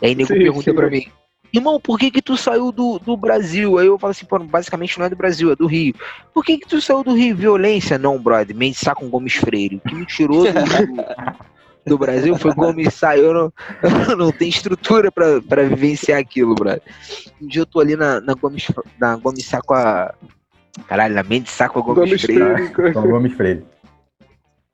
E 0.00 0.06
aí 0.06 0.14
nego 0.14 0.28
sim, 0.28 0.38
pergunta 0.38 0.70
sim, 0.70 0.76
pra 0.76 0.90
mim, 0.90 1.06
irmão, 1.52 1.80
por 1.80 1.98
que 1.98 2.10
que 2.10 2.22
tu 2.22 2.36
saiu 2.36 2.70
do, 2.72 2.98
do 2.98 3.16
Brasil? 3.16 3.78
Aí 3.78 3.86
eu 3.86 3.98
falo 3.98 4.10
assim, 4.10 4.26
pô, 4.26 4.38
basicamente 4.38 4.98
não 4.98 5.06
é 5.06 5.10
do 5.10 5.16
Brasil, 5.16 5.50
é 5.52 5.56
do 5.56 5.66
Rio. 5.66 5.94
Por 6.32 6.44
que 6.44 6.58
que 6.58 6.68
tu 6.68 6.80
saiu 6.80 7.02
do 7.02 7.14
Rio? 7.14 7.36
Violência? 7.36 7.98
Não, 7.98 8.18
brother, 8.18 8.54
Mendes 8.54 8.82
com 8.96 9.08
Gomes 9.08 9.34
Freire. 9.34 9.76
O 9.76 9.80
que 9.80 9.94
me 9.94 10.06
tirou 10.06 10.44
do, 10.44 10.50
do 11.86 11.98
Brasil 11.98 12.36
foi 12.36 12.54
Gomes 12.54 12.94
Sá. 12.94 13.16
Eu 13.16 13.32
não, 13.32 13.52
eu 14.08 14.16
não 14.16 14.32
tenho 14.32 14.50
estrutura 14.50 15.10
pra, 15.10 15.40
pra 15.40 15.62
vivenciar 15.64 16.18
aquilo, 16.18 16.54
brother. 16.54 16.82
Um 17.40 17.46
dia 17.46 17.62
eu 17.62 17.66
tô 17.66 17.80
ali 17.80 17.96
na, 17.96 18.20
na 18.20 18.34
Gomes, 18.34 18.66
na 19.00 19.16
Gomes 19.16 19.44
Sá 19.46 19.60
com 19.60 19.74
a... 19.74 20.14
Caralho, 20.86 21.14
na 21.14 21.22
Mendes 21.22 21.52
Sá 21.52 21.68
com 21.68 21.78
a 21.78 21.82
Gomes, 21.82 21.98
Gomes 21.98 22.22
Freire. 22.22 22.68
Freire. 22.68 22.92
Gomes 22.92 23.32
Freire. 23.34 23.64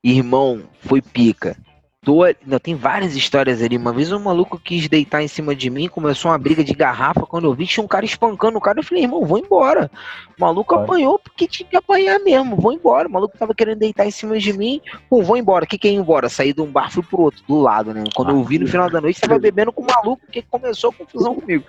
Irmão, 0.05 0.63
foi 0.81 1.01
pica 1.01 1.57
não, 2.05 2.59
tem 2.59 2.75
várias 2.75 3.15
histórias 3.15 3.63
ali. 3.63 3.77
Uma 3.77 3.93
vez 3.93 4.11
um 4.11 4.19
maluco 4.19 4.59
quis 4.59 4.89
deitar 4.89 5.23
em 5.23 5.29
cima 5.29 5.55
de 5.55 5.71
mim, 5.71 5.87
começou 5.87 6.33
uma 6.33 6.39
briga 6.39 6.65
de 6.65 6.75
garrafa. 6.75 7.25
Quando 7.25 7.45
eu 7.45 7.55
vi, 7.55 7.65
tinha 7.65 7.85
um 7.85 7.87
cara 7.87 8.05
espancando 8.05 8.59
o 8.59 8.61
cara. 8.61 8.81
Eu 8.81 8.83
falei, 8.83 9.05
irmão, 9.05 9.25
vou 9.25 9.39
embora. 9.39 9.89
O 10.37 10.41
maluco 10.41 10.75
apanhou 10.75 11.17
porque 11.21 11.47
tinha 11.47 11.69
que 11.69 11.77
apanhar 11.77 12.19
mesmo. 12.19 12.57
Vou 12.57 12.73
embora. 12.73 13.07
O 13.07 13.13
maluco 13.13 13.39
tava 13.39 13.55
querendo 13.55 13.79
deitar 13.79 14.05
em 14.05 14.11
cima 14.11 14.37
de 14.37 14.53
mim. 14.53 14.81
Pô, 15.09 15.23
vou 15.23 15.37
embora. 15.37 15.65
O 15.65 15.69
que, 15.69 15.79
que 15.79 15.87
é 15.87 15.93
ir 15.93 15.95
embora? 15.95 16.29
Saí 16.29 16.53
de 16.53 16.61
um 16.61 16.67
bar, 16.67 16.91
fui 16.91 17.05
pro 17.05 17.21
outro, 17.21 17.41
do 17.47 17.61
lado, 17.61 17.95
né? 17.95 18.03
Quando 18.17 18.31
eu 18.31 18.43
vi 18.43 18.59
no 18.59 18.67
final 18.67 18.91
da 18.91 19.01
noite, 19.01 19.21
tava 19.21 19.39
bebendo 19.39 19.73
com 19.73 19.83
o 19.83 19.87
maluco 19.87 20.27
que 20.27 20.43
começou 20.43 20.91
a 20.91 20.93
confusão 20.93 21.37
comigo. 21.37 21.65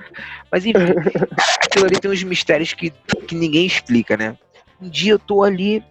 Mas 0.52 0.66
enfim, 0.66 0.80
aquilo 1.64 1.86
ali 1.86 2.00
tem 2.00 2.10
uns 2.10 2.24
mistérios 2.24 2.74
que, 2.74 2.90
que 3.28 3.36
ninguém 3.36 3.68
explica, 3.68 4.18
né? 4.18 4.36
Um 4.82 4.90
dia 4.90 5.12
eu 5.12 5.20
tô 5.20 5.44
ali, 5.44 5.84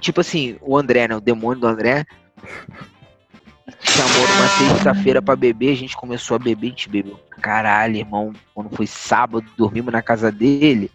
tipo 0.00 0.20
assim, 0.20 0.58
o 0.60 0.76
André, 0.76 1.08
né? 1.08 1.16
O 1.16 1.20
demônio 1.20 1.62
do 1.62 1.66
André 1.66 2.04
chamou 3.94 4.26
numa 4.26 4.48
sexta-feira 4.48 5.22
pra 5.22 5.36
beber, 5.36 5.72
a 5.72 5.76
gente 5.76 5.96
começou 5.96 6.34
a 6.34 6.38
beber, 6.38 6.66
a 6.66 6.70
gente 6.70 6.88
bebeu. 6.88 7.18
Caralho, 7.40 7.96
irmão, 7.96 8.32
quando 8.52 8.74
foi 8.74 8.88
sábado, 8.88 9.46
dormimos 9.56 9.92
na 9.92 10.02
casa 10.02 10.32
dele. 10.32 10.90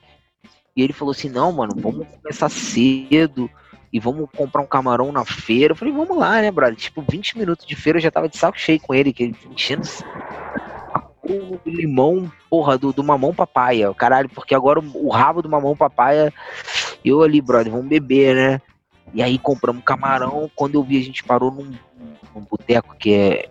E 0.75 0.83
ele 0.83 0.91
falou 0.91 1.11
assim: 1.11 1.29
não, 1.29 1.51
mano, 1.51 1.73
vamos 1.77 2.05
começar 2.07 2.49
cedo 2.49 3.49
e 3.91 3.99
vamos 3.99 4.29
comprar 4.35 4.61
um 4.61 4.67
camarão 4.67 5.11
na 5.13 5.23
feira. 5.23 5.71
Eu 5.71 5.77
falei, 5.77 5.93
vamos 5.93 6.17
lá, 6.17 6.41
né, 6.41 6.51
brother? 6.51 6.75
Tipo, 6.75 7.03
20 7.09 7.37
minutos 7.37 7.65
de 7.65 7.75
feira 7.75 7.97
eu 7.97 8.03
já 8.03 8.11
tava 8.11 8.27
de 8.27 8.37
saco 8.37 8.59
cheio 8.59 8.79
com 8.81 8.93
ele, 8.93 9.13
que 9.13 9.23
ele 9.23 9.35
enchendo 9.49 9.87
o 11.23 11.59
limão, 11.65 12.29
porra, 12.49 12.77
do, 12.77 12.91
do 12.91 13.03
mamão 13.03 13.33
papaya. 13.33 13.93
Caralho, 13.93 14.29
porque 14.29 14.53
agora 14.53 14.79
o, 14.79 15.07
o 15.07 15.09
rabo 15.09 15.41
do 15.41 15.49
mamão 15.49 15.75
papaya, 15.75 16.33
eu 17.05 17.21
ali, 17.23 17.39
brother, 17.39 17.71
vamos 17.71 17.87
beber, 17.87 18.35
né? 18.35 18.61
E 19.13 19.23
aí 19.23 19.37
compramos 19.37 19.83
camarão. 19.83 20.51
Quando 20.55 20.75
eu 20.75 20.83
vi, 20.83 20.97
a 20.97 21.03
gente 21.03 21.23
parou 21.23 21.51
num 21.51 21.71
um 22.35 22.41
boteco 22.41 22.95
que 22.97 23.13
é 23.13 23.49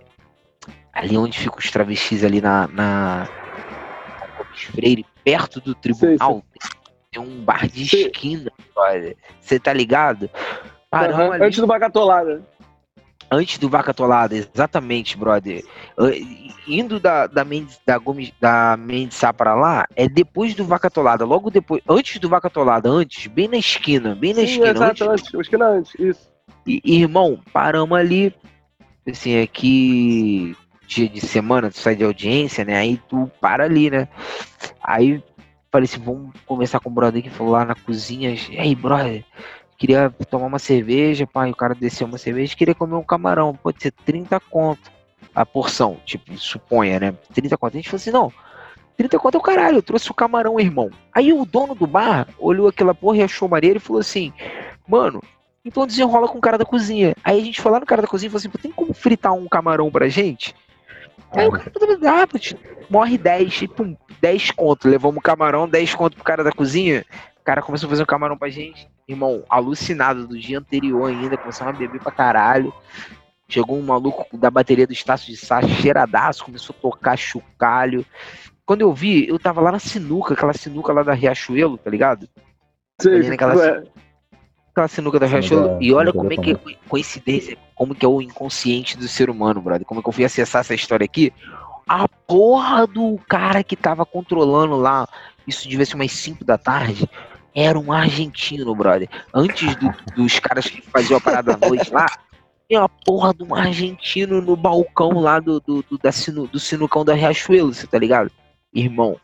ali 0.93 1.17
onde 1.17 1.39
ficam 1.39 1.59
os 1.59 1.71
travestis 1.71 2.25
ali 2.25 2.41
na, 2.41 2.67
na 2.69 3.29
Freire, 4.53 5.07
perto 5.25 5.61
do 5.61 5.75
tribunal. 5.75 6.43
Tem 7.11 7.23
um 7.23 7.43
bar 7.43 7.69
de 7.69 7.85
esquina. 7.85 8.51
Você 9.41 9.59
tá 9.59 9.73
ligado? 9.73 10.29
Paramos 10.91 11.27
uhum, 11.27 11.33
ali, 11.33 11.45
antes 11.45 11.59
do 11.59 11.67
Bagatolada. 11.67 12.43
Antes 13.31 13.59
do 13.59 13.69
Vaca 13.69 13.91
Atolada, 13.91 14.35
exatamente, 14.35 15.17
brother. 15.17 15.63
Uh, 15.99 16.11
Indo 16.67 16.99
da, 16.99 17.27
da, 17.27 17.45
Mendes, 17.45 17.79
da, 17.87 17.99
Gomes, 17.99 18.33
da 18.41 18.77
Mendes 18.79 19.19
Sá 19.19 19.33
pra 19.35 19.55
lá, 19.55 19.87
é 19.95 20.09
depois 20.09 20.55
do 20.55 20.65
Vaca 20.65 20.89
Atolada. 20.89 21.27
Logo 21.27 21.51
depois, 21.51 21.83
antes 21.89 22.19
do 22.19 22.29
Vaca 22.29 22.49
Atolada, 22.49 22.89
antes, 22.89 23.27
bem 23.27 23.47
na 23.49 23.59
esquina, 23.59 24.15
bem 24.15 24.33
na 24.33 24.41
Sim, 24.41 24.47
esquina. 24.47 24.71
exato, 24.71 25.05
antes, 25.11 25.27
antes, 25.29 25.35
esquina 25.35 25.67
antes, 25.67 25.95
isso. 25.99 26.31
e, 26.67 27.01
irmão, 27.03 27.39
paramos 27.53 27.99
ali. 27.99 28.35
Assim, 29.11 29.41
aqui, 29.41 30.57
dia 30.87 31.09
de 31.09 31.21
semana, 31.21 31.71
tu 31.71 31.79
sai 31.79 31.97
de 31.97 32.05
audiência, 32.05 32.65
né? 32.65 32.77
Aí 32.77 33.01
tu 33.09 33.31
para 33.41 33.65
ali, 33.65 33.91
né? 33.91 34.09
Aí 34.83 35.23
falei 35.71 35.85
assim: 35.85 36.01
vamos 36.01 36.33
conversar 36.47 36.81
com 36.81 36.91
o 36.91 36.93
brother 36.93 37.23
que 37.23 37.31
falou 37.31 37.53
lá 37.53 37.65
na 37.65 37.75
cozinha. 37.75 38.35
E 38.51 38.59
aí, 38.59 38.75
brother, 38.75 39.25
queria 39.77 40.11
tomar 40.31 40.47
uma 40.47 40.59
cerveja, 40.59 41.27
pai. 41.27 41.51
O 41.51 41.57
cara 41.57 41.75
desceu 41.75 42.07
uma 42.07 42.19
cerveja, 42.19 42.57
queria 42.57 42.75
comer 42.75 42.97
um 42.97 43.03
camarão. 43.03 43.55
Pode 43.55 43.83
ser 43.83 43.93
30 43.93 44.39
conto 44.41 44.91
a 45.35 45.47
porção, 45.47 45.99
tipo, 46.05 46.37
suponha, 46.37 46.99
né? 46.99 47.15
30 47.33 47.57
conto. 47.57 47.75
A 47.75 47.77
gente 47.77 47.89
falou 47.89 48.01
assim: 48.01 48.11
não. 48.11 48.33
30 48.97 49.19
conto 49.19 49.37
é 49.37 49.39
o 49.39 49.43
caralho, 49.43 49.77
eu 49.77 49.83
trouxe 49.83 50.11
o 50.11 50.15
camarão, 50.15 50.59
irmão. 50.59 50.91
Aí 51.15 51.33
o 51.33 51.45
dono 51.45 51.73
do 51.75 51.87
bar 51.87 52.27
olhou 52.37 52.67
aquela 52.67 52.93
porra 52.93 53.19
e 53.19 53.23
achou 53.23 53.49
maneiro 53.49 53.77
e 53.77 53.81
falou 53.81 54.01
assim: 54.01 54.33
Mano, 54.89 55.23
então 55.69 55.87
desenrola 55.87 56.27
com 56.27 56.39
o 56.39 56.41
cara 56.41 56.59
da 56.59 56.65
cozinha. 56.65 57.15
Aí 57.23 57.41
a 57.41 57.45
gente 57.45 57.61
foi 57.61 57.71
lá 57.71 57.79
no 57.79 57.87
cara 57.87 58.03
da 58.03 58.09
cozinha 58.09 58.29
e 58.29 58.31
falou 58.31 58.39
assim: 58.39 58.63
tem 58.63 58.73
como 58.73 58.93
fritar 58.93 59.33
um 59.35 59.47
camarão 59.47 59.91
pra 59.91 60.09
gente? 60.09 60.55
Aí 61.33 61.47
o 61.47 61.53
cara 61.53 61.71
falou: 61.71 61.99
ah, 62.09 62.27
putz, 62.27 62.55
morre 62.89 63.19
10, 63.19 63.63
e 63.63 63.69
pum, 63.69 63.97
10 64.21 64.51
conto. 64.53 64.89
Levamos 64.89 65.19
o 65.19 65.23
camarão, 65.23 65.69
10 65.69 65.95
conto 65.95 66.17
pro 66.17 66.25
cara 66.25 66.43
da 66.43 66.51
cozinha. 66.51 67.05
O 67.41 67.45
cara 67.45 67.63
começou 67.63 67.87
a 67.87 67.91
fazer 67.91 68.03
um 68.03 68.07
camarão 68.07 68.37
pra 68.37 68.49
gente. 68.49 68.89
Irmão, 69.07 69.45
alucinado 69.49 70.27
do 70.27 70.39
dia 70.39 70.59
anterior 70.59 71.09
ainda, 71.09 71.37
começamos 71.37 71.75
a 71.75 71.79
beber 71.79 72.01
pra 72.01 72.13
caralho. 72.13 72.73
Chegou 73.49 73.79
um 73.79 73.83
maluco 73.83 74.37
da 74.37 74.51
bateria 74.51 74.87
do 74.87 74.93
Estácio 74.93 75.29
de 75.29 75.37
Sá, 75.37 75.63
cheiradaço, 75.63 76.45
começou 76.45 76.75
a 76.79 76.83
tocar 76.83 77.17
chocalho. 77.17 78.05
Quando 78.67 78.83
eu 78.83 78.93
vi, 78.93 79.27
eu 79.27 79.39
tava 79.39 79.63
lá 79.63 79.73
na 79.73 79.79
sinuca, 79.79 80.35
aquela 80.35 80.53
sinuca 80.53 80.93
lá 80.93 81.03
da 81.03 81.15
Riachuelo, 81.15 81.79
tá 81.79 81.89
ligado? 81.91 82.29
Naquela 83.31 83.55
ué, 83.57 83.85
aquela 84.79 84.89
sinuca 84.89 85.19
da 85.19 85.27
Riachuelo. 85.27 85.79
E 85.81 85.93
olha 85.93 86.13
como 86.13 86.33
é 86.33 86.37
que 86.37 86.51
é 86.53 86.55
co- 86.55 86.71
coincidência, 86.89 87.57
como 87.75 87.95
que 87.95 88.05
é 88.05 88.09
o 88.09 88.21
inconsciente 88.23 88.97
do 88.97 89.09
ser 89.09 89.29
humano, 89.29 89.61
brother. 89.61 89.87
Como 89.87 90.01
é 90.01 90.03
que 90.03 90.09
eu 90.09 90.13
fui 90.13 90.25
acessar 90.25 90.61
essa 90.61 90.75
história 90.75 91.05
aqui? 91.05 91.33
A 91.89 92.07
porra 92.09 92.87
do 92.87 93.19
cara 93.29 93.63
que 93.65 93.75
tava 93.77 94.05
controlando 94.07 94.77
lá, 94.77 95.09
isso 95.47 95.69
devia 95.69 95.85
ser 95.87 95.95
umas 95.97 96.13
5 96.13 96.45
da 96.45 96.59
tarde, 96.59 97.09
era 97.55 97.79
um 97.79 97.91
argentino, 97.93 98.75
brother. 98.75 99.09
Antes 99.35 99.75
do- 99.77 99.95
dos 100.15 100.39
caras 100.39 100.67
que 100.67 100.81
faziam 100.83 101.19
a 101.19 101.21
parada 101.21 101.55
à 101.61 101.69
noite 101.69 101.91
lá, 101.93 102.07
tinha 102.69 102.83
a 102.85 102.89
porra 102.89 103.33
de 103.35 103.43
um 103.43 103.55
argentino 103.55 104.41
no 104.43 104.55
balcão 104.55 105.19
lá 105.19 105.41
do, 105.41 105.59
do, 105.61 105.83
do, 105.83 105.99
da 105.99 106.13
sinu, 106.13 106.47
do 106.47 106.61
sinucão 106.61 107.05
da 107.05 107.15
Riachuelo, 107.15 107.73
você 107.73 107.87
tá 107.87 107.99
ligado? 107.99 108.31
Irmão. 108.73 109.17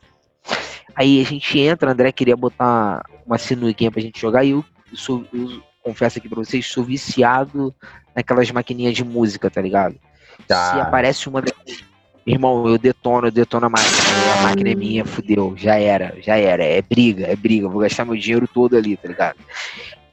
Aí 0.96 1.20
a 1.20 1.24
gente 1.24 1.58
entra, 1.58 1.90
André 1.92 2.10
queria 2.12 2.36
botar 2.36 3.02
uma 3.26 3.36
sinuquinha 3.36 3.90
pra 3.90 4.00
gente 4.00 4.18
jogar 4.20 4.44
e 4.44 4.50
eu 4.50 4.64
sou, 4.94 5.24
eu 5.32 5.62
confesso 5.82 6.18
aqui 6.18 6.28
pra 6.28 6.42
vocês, 6.42 6.66
sou 6.66 6.84
viciado 6.84 7.74
naquelas 8.14 8.50
maquininhas 8.50 8.94
de 8.94 9.04
música, 9.04 9.50
tá 9.50 9.60
ligado? 9.60 9.96
Tá. 10.46 10.72
Se 10.72 10.80
aparece 10.80 11.28
uma. 11.28 11.42
Irmão, 12.26 12.66
eu 12.66 12.78
detono, 12.78 13.26
eu 13.28 13.30
detono 13.30 13.66
a 13.66 13.68
máquina. 13.68 14.38
A 14.38 14.42
máquina 14.42 14.70
é 14.70 14.74
minha, 14.74 15.04
fudeu. 15.04 15.54
Já 15.56 15.78
era, 15.78 16.16
já 16.22 16.36
era. 16.36 16.64
É 16.64 16.80
briga, 16.80 17.26
é 17.26 17.36
briga. 17.36 17.68
Vou 17.68 17.82
gastar 17.82 18.04
meu 18.04 18.16
dinheiro 18.16 18.48
todo 18.48 18.76
ali, 18.76 18.96
tá 18.96 19.08
ligado? 19.08 19.36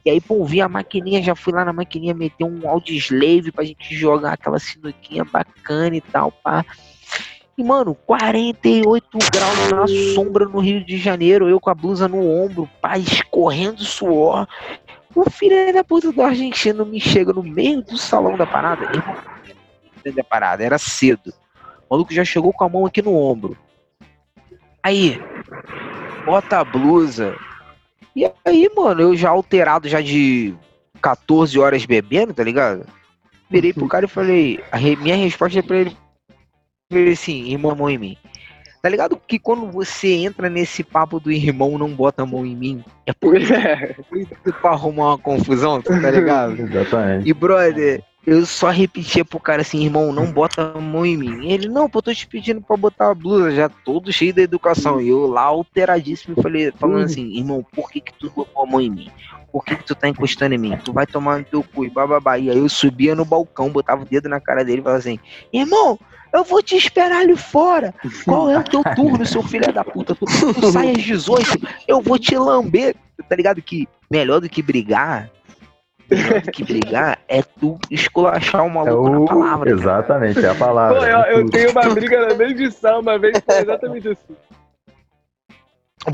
E 0.04 0.10
aí, 0.10 0.20
pô, 0.20 0.44
vi 0.44 0.60
a 0.60 0.68
maquininha, 0.68 1.22
já 1.22 1.34
fui 1.34 1.52
lá 1.52 1.64
na 1.64 1.72
maquininha 1.72 2.12
meter 2.12 2.44
um 2.44 2.68
Audioslave 2.68 3.52
pra 3.52 3.64
gente 3.64 3.94
jogar 3.94 4.32
aquela 4.32 4.58
sinuquinha 4.58 5.24
bacana 5.24 5.96
e 5.96 6.00
tal, 6.00 6.32
pá. 6.32 6.64
E, 7.56 7.62
mano, 7.62 7.94
48 7.94 9.06
graus 9.30 9.70
na 9.70 9.86
sombra 10.14 10.46
no 10.46 10.58
Rio 10.58 10.84
de 10.84 10.96
Janeiro, 10.96 11.48
eu 11.48 11.60
com 11.60 11.68
a 11.68 11.74
blusa 11.74 12.08
no 12.08 12.26
ombro, 12.26 12.68
pá, 12.80 12.96
escorrendo 12.96 13.82
suor. 13.84 14.48
O 15.14 15.28
filho 15.30 15.72
da 15.72 15.84
puta 15.84 16.10
do 16.10 16.22
argentino 16.22 16.86
me 16.86 16.98
chega 16.98 17.32
no 17.32 17.42
meio 17.42 17.82
do 17.82 17.98
salão 17.98 18.36
da 18.36 18.46
parada. 18.46 18.90
Da 20.02 20.24
parada, 20.24 20.64
era 20.64 20.78
cedo. 20.78 21.32
O 21.88 21.94
maluco 21.94 22.14
já 22.14 22.24
chegou 22.24 22.52
com 22.52 22.64
a 22.64 22.68
mão 22.68 22.86
aqui 22.86 23.02
no 23.02 23.14
ombro. 23.14 23.56
Aí, 24.82 25.20
bota 26.24 26.60
a 26.60 26.64
blusa. 26.64 27.36
E 28.16 28.24
aí, 28.44 28.70
mano, 28.74 29.02
eu 29.02 29.16
já 29.16 29.28
alterado 29.28 29.88
já 29.88 30.00
de 30.00 30.54
14 31.02 31.58
horas 31.58 31.84
bebendo, 31.84 32.32
tá 32.32 32.42
ligado? 32.42 32.86
Virei 33.50 33.74
pro 33.74 33.86
cara 33.86 34.06
e 34.06 34.08
falei, 34.08 34.64
a 34.72 34.78
minha 34.78 35.16
resposta 35.16 35.62
pra 35.62 35.76
ele 35.76 35.96
assim, 37.12 37.50
irmão, 37.50 37.74
mão 37.74 37.90
em 37.90 37.98
mim. 37.98 38.16
Tá 38.82 38.88
ligado 38.88 39.16
que 39.16 39.38
quando 39.38 39.70
você 39.70 40.08
entra 40.08 40.50
nesse 40.50 40.82
papo 40.82 41.20
do 41.20 41.30
irmão 41.30 41.78
não 41.78 41.90
bota 41.90 42.24
a 42.24 42.26
mão 42.26 42.44
em 42.44 42.56
mim, 42.56 42.84
é 43.06 43.12
por 43.12 43.40
isso 43.40 43.52
pra 44.60 44.70
arrumar 44.70 45.10
uma 45.10 45.18
confusão, 45.18 45.80
tá 45.80 46.10
ligado? 46.10 46.60
Exatamente. 46.60 47.28
E, 47.28 47.32
brother, 47.32 48.02
eu 48.26 48.44
só 48.44 48.70
repetia 48.70 49.24
pro 49.24 49.38
cara 49.38 49.62
assim, 49.62 49.84
irmão, 49.84 50.12
não 50.12 50.32
bota 50.32 50.72
a 50.74 50.80
mão 50.80 51.06
em 51.06 51.16
mim. 51.16 51.46
E 51.46 51.52
ele, 51.52 51.68
não, 51.68 51.88
pô, 51.88 52.02
tô 52.02 52.12
te 52.12 52.26
pedindo 52.26 52.60
pra 52.60 52.76
botar 52.76 53.10
a 53.10 53.14
blusa, 53.14 53.52
já 53.52 53.68
todo 53.68 54.12
cheio 54.12 54.34
da 54.34 54.42
educação. 54.42 55.00
E 55.00 55.08
eu 55.08 55.26
lá 55.26 55.42
alteradíssimo, 55.42 56.42
falei, 56.42 56.72
falando 56.72 57.04
assim, 57.04 57.36
irmão, 57.36 57.64
por 57.72 57.88
que 57.88 58.00
que 58.00 58.12
tu 58.14 58.30
botou 58.30 58.64
a 58.64 58.66
mão 58.66 58.80
em 58.80 58.90
mim? 58.90 59.10
Por 59.52 59.64
que 59.64 59.76
que 59.76 59.84
tu 59.84 59.94
tá 59.94 60.08
encostando 60.08 60.54
em 60.54 60.58
mim? 60.58 60.76
Tu 60.84 60.92
vai 60.92 61.06
tomar 61.06 61.38
no 61.38 61.44
teu 61.44 61.62
cu 61.62 61.84
e 61.84 61.90
bababá. 61.90 62.38
E 62.38 62.50
aí 62.50 62.58
eu 62.58 62.68
subia 62.68 63.14
no 63.14 63.24
balcão, 63.24 63.70
botava 63.70 64.02
o 64.02 64.06
dedo 64.06 64.28
na 64.28 64.40
cara 64.40 64.64
dele 64.64 64.80
e 64.80 64.82
falava 64.82 64.98
assim, 64.98 65.18
irmão, 65.52 65.98
eu 66.32 66.44
vou 66.44 66.62
te 66.62 66.76
esperar 66.76 67.20
ali 67.20 67.36
fora. 67.36 67.94
Qual 68.24 68.50
é 68.50 68.58
o 68.58 68.64
teu 68.64 68.82
turno, 68.96 69.24
seu 69.26 69.42
filho 69.42 69.72
da 69.72 69.84
puta? 69.84 70.14
Tu, 70.14 70.24
tu 70.26 70.66
sai 70.72 70.90
às 70.90 71.02
18, 71.02 71.58
eu 71.86 72.00
vou 72.00 72.18
te 72.18 72.36
lamber. 72.36 72.96
Tá 73.28 73.36
ligado 73.36 73.60
que 73.62 73.86
melhor 74.10 74.40
do 74.40 74.48
que 74.48 74.62
brigar, 74.62 75.30
melhor 76.10 76.40
do 76.40 76.50
que 76.50 76.64
brigar 76.64 77.18
é 77.28 77.42
tu 77.42 77.78
esculachar 77.90 78.64
o 78.64 78.68
É 78.68 78.70
maluco 78.70 79.10
o... 79.10 79.20
na 79.20 79.26
palavra. 79.26 79.70
cara. 79.70 79.80
Exatamente, 79.80 80.44
é 80.44 80.48
a 80.48 80.54
palavra. 80.54 80.98
Pô, 80.98 81.04
eu, 81.04 81.18
eu 81.38 81.50
tenho 81.50 81.70
uma 81.70 81.88
briga 81.94 82.28
na 82.28 82.34
meio 82.34 82.54
de 82.54 82.70
sal 82.70 83.00
uma 83.00 83.18
vez, 83.18 83.40
foi 83.44 83.58
exatamente 83.58 84.08
assim. 84.08 84.36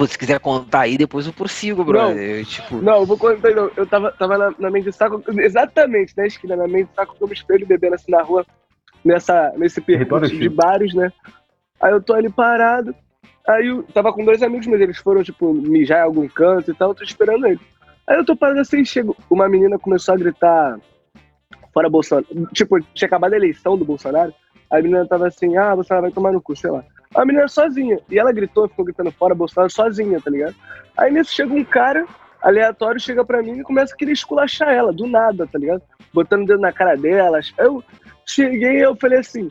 Se 0.07 0.19
quiser 0.19 0.39
contar 0.39 0.81
aí, 0.81 0.99
depois 0.99 1.27
eu 1.27 1.33
prossigo, 1.33 1.83
brother. 1.83 2.41
Eu, 2.41 2.45
tipo, 2.45 2.77
Não, 2.77 2.97
eu 2.99 3.07
vou 3.07 3.17
contar, 3.17 3.51
não. 3.53 3.71
Eu 3.75 3.87
tava, 3.87 4.13
tava 4.13 4.37
na, 4.37 4.55
na 4.59 4.71
mente 4.71 4.85
de 4.85 4.93
saco, 4.93 5.23
exatamente 5.39 6.13
na 6.15 6.27
esquina, 6.27 6.55
na 6.57 6.69
mente 6.69 6.91
de 6.91 6.95
saco, 6.95 7.17
como 7.19 7.33
espelho, 7.33 7.67
bebendo 7.67 7.95
assim 7.95 8.13
na 8.13 8.21
rua, 8.23 8.45
nessa, 9.05 9.53
nesse 9.57 9.81
percurso 9.81 10.35
de 10.37 10.49
bares, 10.49 10.95
né? 10.95 11.13
Aí 11.81 11.93
eu 11.93 12.03
tô 12.03 12.15
ali 12.15 12.31
parado, 12.31 12.95
aí 13.47 13.67
eu 13.67 13.83
tava 13.85 14.13
com 14.13 14.25
dois 14.25 14.43
amigos 14.43 14.67
meus, 14.67 14.81
eles 14.81 14.99
foram, 14.99 15.23
tipo, 15.23 15.53
mijar 15.53 16.01
em 16.01 16.03
algum 16.03 16.29
canto 16.29 16.71
e 16.71 16.75
tal, 16.75 16.91
eu 16.91 16.95
tô 16.95 17.05
esperando 17.05 17.47
eles. 17.47 17.61
Aí 18.07 18.17
eu 18.17 18.25
tô 18.25 18.37
parado 18.37 18.61
assim, 18.61 18.85
chego, 18.85 19.17
uma 19.31 19.49
menina 19.49 19.79
começou 19.79 20.15
a 20.15 20.19
gritar, 20.19 20.79
fora 21.73 21.89
Bolsonaro, 21.89 22.27
tipo, 22.53 22.81
tinha 22.95 23.07
acabado 23.07 23.35
a 23.35 23.37
eleição 23.37 23.77
do 23.77 23.85
Bolsonaro, 23.85 24.35
a 24.71 24.77
menina 24.77 25.07
tava 25.07 25.29
assim, 25.29 25.57
ah, 25.57 25.75
Bolsonaro 25.75 26.07
vai 26.07 26.13
tomar 26.13 26.33
no 26.33 26.41
cu, 26.41 26.57
sei 26.57 26.71
lá. 26.71 26.85
A 27.15 27.25
menina 27.25 27.49
sozinha, 27.49 27.99
e 28.11 28.19
ela 28.19 28.33
gritou, 28.33 28.69
ficou 28.69 28.85
gritando 28.85 29.13
fora 29.13 29.35
Bolsonaro 29.35 29.71
sozinha, 29.71 30.21
tá 30.21 30.31
ligado? 30.31 30.55
Aí 30.97 31.13
nisso 31.13 31.33
chega 31.33 31.55
um 31.55 31.65
cara 31.65 32.07
aleatório, 32.43 33.01
chega 33.01 33.25
pra 33.25 33.43
mim 33.43 33.61
e 33.61 33.63
começa 33.63 33.95
a 33.95 33.97
querer 33.97 34.13
esculachar 34.13 34.71
ela, 34.71 34.93
do 34.93 35.07
nada, 35.07 35.47
tá 35.47 35.59
ligado? 35.59 35.83
Botando 36.13 36.43
o 36.43 36.47
dedo 36.47 36.61
na 36.61 36.73
cara 36.73 36.97
dela. 36.97 37.41
Eu 37.57 37.83
cheguei 38.29 38.79
e 38.79 38.83
eu 38.83 38.95
falei 38.97 39.19
assim, 39.19 39.51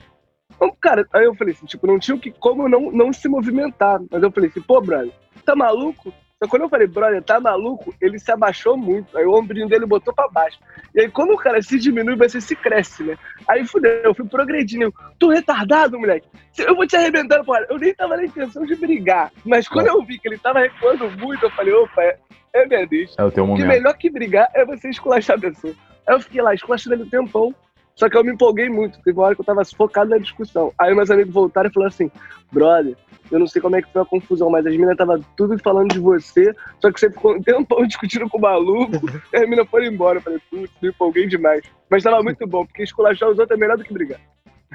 "Ô, 0.60 0.72
cara, 0.72 1.06
aí 1.14 1.26
eu 1.26 1.36
falei 1.36 1.54
assim, 1.54 1.66
tipo, 1.66 1.88
não 1.88 2.00
tinha 2.00 2.16
o 2.16 2.20
que, 2.20 2.32
como 2.32 2.70
não, 2.70 2.92
não 2.92 3.12
se 3.12 3.28
movimentar. 3.28 4.00
Mas 4.10 4.24
eu 4.24 4.32
falei 4.32 4.50
assim, 4.50 4.62
pô, 4.62 4.80
brother, 4.82 5.12
tá 5.46 5.56
maluco? 5.56 6.14
Só 6.40 6.46
que 6.46 6.52
quando 6.52 6.64
eu 6.64 6.70
falei, 6.70 6.86
brother, 6.86 7.24
tá 7.24 7.40
maluco? 7.40 7.94
Ele 8.00 8.20
se 8.20 8.32
abaixou 8.32 8.78
muito. 8.78 9.18
Aí 9.18 9.26
o 9.26 9.34
ombrinho 9.34 9.68
dele 9.68 9.88
botou 9.88 10.14
pra 10.14 10.28
baixo. 10.28 10.60
E 10.94 11.02
aí, 11.02 11.10
quando 11.10 11.34
o 11.34 11.38
cara 11.38 11.60
se 11.64 11.80
diminui, 11.80 12.16
você 12.16 12.40
se 12.40 12.56
cresce, 12.56 13.04
né? 13.04 13.18
Aí 13.48 13.66
fudeu, 13.66 13.92
eu 14.04 14.14
fui 14.14 14.26
progredindo. 14.28 14.84
Eu, 14.84 14.94
tô 15.18 15.30
retardado, 15.30 16.00
moleque. 16.00 16.28
Eu 16.60 16.76
vou 16.76 16.86
te 16.86 16.96
arrebentando, 16.96 17.44
porra. 17.44 17.66
Eu 17.68 17.80
nem 17.80 17.92
tava 17.94 18.18
na 18.18 18.26
intenção 18.26 18.66
de 18.68 18.76
brigar. 18.76 19.32
Mas 19.44 19.68
quando 19.68 19.88
eu 19.88 20.04
vi 20.04 20.20
que 20.20 20.28
ele 20.28 20.38
tava 20.38 20.60
recuando 20.60 21.10
muito, 21.18 21.44
eu 21.44 21.50
falei, 21.50 21.74
opa, 21.74 22.04
é, 22.04 22.20
é 22.54 22.68
minha 22.68 22.86
deixa. 22.86 23.16
É 23.18 23.24
o 23.24 23.32
teu 23.32 23.48
momento. 23.48 23.68
melhor 23.68 23.98
que 23.98 24.10
brigar 24.10 24.48
é 24.54 24.64
você 24.64 24.90
esculachar 24.90 25.38
a 25.38 25.42
pessoa. 25.42 25.74
Aí 26.08 26.16
eu 26.16 26.20
fiquei 26.20 26.42
lá, 26.42 26.54
esculachando 26.54 26.96
ele 26.96 27.04
um 27.04 27.10
tempão. 27.10 27.56
Só 27.98 28.08
que 28.08 28.16
eu 28.16 28.24
me 28.24 28.32
empolguei 28.32 28.70
muito. 28.70 29.02
Teve 29.02 29.18
uma 29.18 29.26
hora 29.26 29.36
que 29.36 29.42
eu 29.42 29.46
tava 29.46 29.66
focado 29.66 30.12
na 30.12 30.20
discussão. 30.20 30.72
Aí 30.80 30.94
meus 30.94 31.10
amigos 31.10 31.34
voltaram 31.34 31.68
e 31.68 31.74
falaram 31.74 31.90
assim: 31.90 32.12
brother, 32.52 32.96
eu 33.32 33.40
não 33.40 33.48
sei 33.48 33.60
como 33.60 33.76
é 33.76 33.82
que 33.82 33.92
foi 33.92 34.04
a 34.04 34.06
confusão, 34.06 34.52
mas 34.52 34.66
as 34.66 34.72
meninas 34.72 34.96
tava 34.96 35.20
tudo 35.36 35.58
falando 35.60 35.92
de 35.92 36.00
você, 36.00 36.54
só 36.80 36.92
que 36.92 37.00
você 37.00 37.10
ficou 37.10 37.36
um 37.36 37.42
tempão 37.42 37.86
discutindo 37.88 38.30
com 38.30 38.38
o 38.38 38.42
maluco, 38.42 39.02
e 39.34 39.36
as 39.36 39.42
meninas 39.42 39.68
foram 39.68 39.86
embora. 39.86 40.20
Eu 40.20 40.22
falei, 40.22 40.40
putz, 40.50 40.72
me 40.80 40.90
empolguei 40.90 41.28
demais. 41.28 41.64
Mas 41.90 42.04
tava 42.04 42.22
muito 42.22 42.46
bom, 42.46 42.66
porque 42.66 42.84
esculachar 42.84 43.30
os 43.30 43.40
outros 43.40 43.58
é 43.58 43.60
melhor 43.60 43.78
do 43.78 43.84
que 43.84 43.94
brigar. 43.94 44.20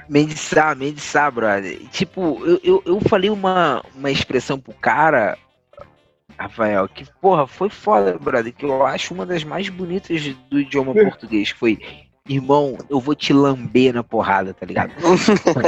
Mendiçar, 0.08 0.76
mendiçar, 0.76 1.30
brother. 1.30 1.78
Tipo, 1.90 2.44
eu, 2.44 2.60
eu, 2.64 2.82
eu 2.84 3.00
falei 3.02 3.30
uma, 3.30 3.84
uma 3.94 4.10
expressão 4.10 4.58
pro 4.58 4.74
cara, 4.74 5.38
Rafael, 6.36 6.88
que, 6.88 7.04
porra, 7.20 7.46
foi 7.46 7.68
foda, 7.68 8.18
brother, 8.18 8.52
que 8.52 8.64
eu 8.64 8.84
acho 8.84 9.14
uma 9.14 9.24
das 9.24 9.44
mais 9.44 9.68
bonitas 9.68 10.34
do 10.50 10.58
idioma 10.58 10.92
português. 10.96 11.50
Foi 11.50 11.78
Irmão, 12.28 12.78
eu 12.88 13.00
vou 13.00 13.16
te 13.16 13.32
lamber 13.32 13.92
na 13.92 14.04
porrada, 14.04 14.54
tá 14.54 14.64
ligado? 14.64 14.92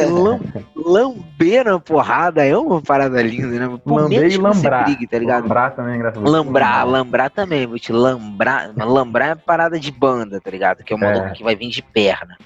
Lam, 0.07 0.41
lamber 0.77 1.65
na 1.65 1.81
porrada 1.81 2.45
é 2.45 2.57
uma 2.57 2.81
parada 2.81 3.21
linda, 3.23 3.59
né? 3.69 3.79
Por 3.83 3.93
lamber 4.01 4.31
e 4.31 4.37
lambrar. 4.37 4.85
Brigue, 4.85 5.07
tá 5.09 5.19
ligado? 5.19 5.43
Lambrar 5.43 5.75
também 5.75 5.95
é 5.95 5.97
engraçado. 5.97 6.31
Lambrar, 6.31 6.87
lambrar 6.87 7.31
também, 7.31 7.67
vou 7.67 7.77
te 7.79 7.93
lambrar. 7.93 8.71
Lambrar 8.77 9.31
é 9.31 9.35
parada 9.35 9.81
de 9.81 9.91
banda, 9.91 10.41
tá 10.41 10.49
ligado? 10.49 10.85
Que 10.85 10.93
é 10.93 10.97
o 10.97 11.01
maluco 11.01 11.27
É. 11.27 11.31
que 11.33 11.43
vai 11.43 11.57
vir 11.57 11.71
de 11.71 11.83
perna. 11.83 12.37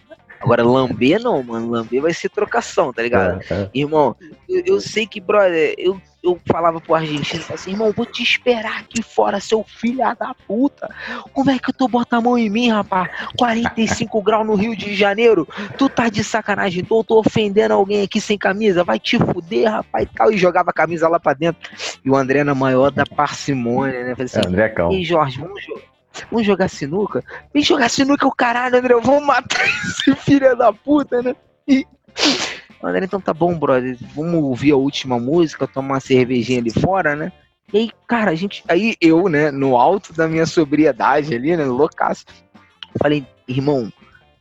Agora, 0.40 0.62
lamber 0.62 1.20
não, 1.20 1.42
mano. 1.42 1.70
Lamber 1.70 2.00
vai 2.02 2.14
ser 2.14 2.28
trocação, 2.28 2.92
tá 2.92 3.02
ligado? 3.02 3.42
É, 3.50 3.54
é. 3.54 3.70
Irmão, 3.74 4.14
eu, 4.48 4.62
eu 4.64 4.80
sei 4.80 5.06
que, 5.06 5.20
brother, 5.20 5.74
eu, 5.76 6.00
eu 6.22 6.38
falava 6.46 6.80
pro 6.80 6.94
argentino 6.94 7.42
assim, 7.52 7.72
irmão, 7.72 7.92
vou 7.94 8.06
te 8.06 8.22
esperar 8.22 8.80
aqui 8.80 9.02
fora, 9.02 9.40
seu 9.40 9.64
filho 9.64 9.98
da 9.98 10.34
puta. 10.46 10.88
Como 11.32 11.50
é 11.50 11.58
que 11.58 11.72
tu 11.72 11.88
bota 11.88 12.16
a 12.16 12.20
mão 12.20 12.38
em 12.38 12.48
mim, 12.48 12.70
rapaz? 12.70 13.10
45 13.36 14.22
graus 14.22 14.46
no 14.46 14.54
Rio 14.54 14.76
de 14.76 14.94
Janeiro. 14.94 15.46
Tu 15.76 15.88
tá 15.88 16.08
de 16.08 16.22
sacanagem, 16.22 16.84
tô, 16.84 17.02
tô 17.02 17.18
ofendendo 17.18 17.74
alguém 17.74 18.02
aqui 18.02 18.20
sem 18.20 18.38
camisa. 18.38 18.84
Vai 18.84 18.98
te 18.98 19.18
fuder, 19.18 19.70
rapaz, 19.70 20.08
e 20.08 20.14
tal. 20.14 20.30
E 20.32 20.36
jogava 20.38 20.70
a 20.70 20.74
camisa 20.74 21.08
lá 21.08 21.18
pra 21.18 21.34
dentro. 21.34 21.68
E 22.04 22.10
o 22.10 22.16
André 22.16 22.44
na 22.44 22.54
maior 22.54 22.90
da 22.90 23.04
parcimônia, 23.04 24.04
né? 24.04 24.10
Falei 24.14 24.24
assim, 24.26 24.40
É, 24.40 24.46
André 24.46 24.68
Cal. 24.68 24.92
Ei, 24.92 25.04
Jorge, 25.04 25.40
vamos, 25.40 25.62
jo- 25.64 25.80
vamos 26.30 26.46
jogar 26.46 26.68
sinuca? 26.68 27.22
Vem 27.52 27.62
jogar 27.62 27.88
sinuca 27.88 28.26
o 28.26 28.34
caralho, 28.34 28.78
André. 28.78 28.94
Vamos 29.00 29.26
matar 29.26 29.64
esse 29.84 30.14
filho 30.16 30.56
da 30.56 30.72
puta, 30.72 31.22
né? 31.22 31.34
E... 31.66 31.86
André, 32.82 33.04
então 33.04 33.20
tá 33.20 33.34
bom, 33.34 33.58
brother. 33.58 33.96
Vamos 34.14 34.42
ouvir 34.42 34.72
a 34.72 34.76
última 34.76 35.18
música, 35.18 35.66
tomar 35.66 35.94
uma 35.94 36.00
cervejinha 36.00 36.60
ali 36.60 36.70
fora, 36.70 37.16
né? 37.16 37.32
E 37.72 37.78
aí, 37.78 37.90
cara, 38.06 38.30
a 38.30 38.34
gente. 38.34 38.64
Aí 38.68 38.96
eu, 39.00 39.28
né, 39.28 39.50
no 39.50 39.76
alto 39.76 40.12
da 40.12 40.26
minha 40.26 40.46
sobriedade 40.46 41.34
ali, 41.34 41.56
né, 41.56 41.64
loucaço, 41.64 42.24
falei, 43.00 43.26
irmão, 43.46 43.92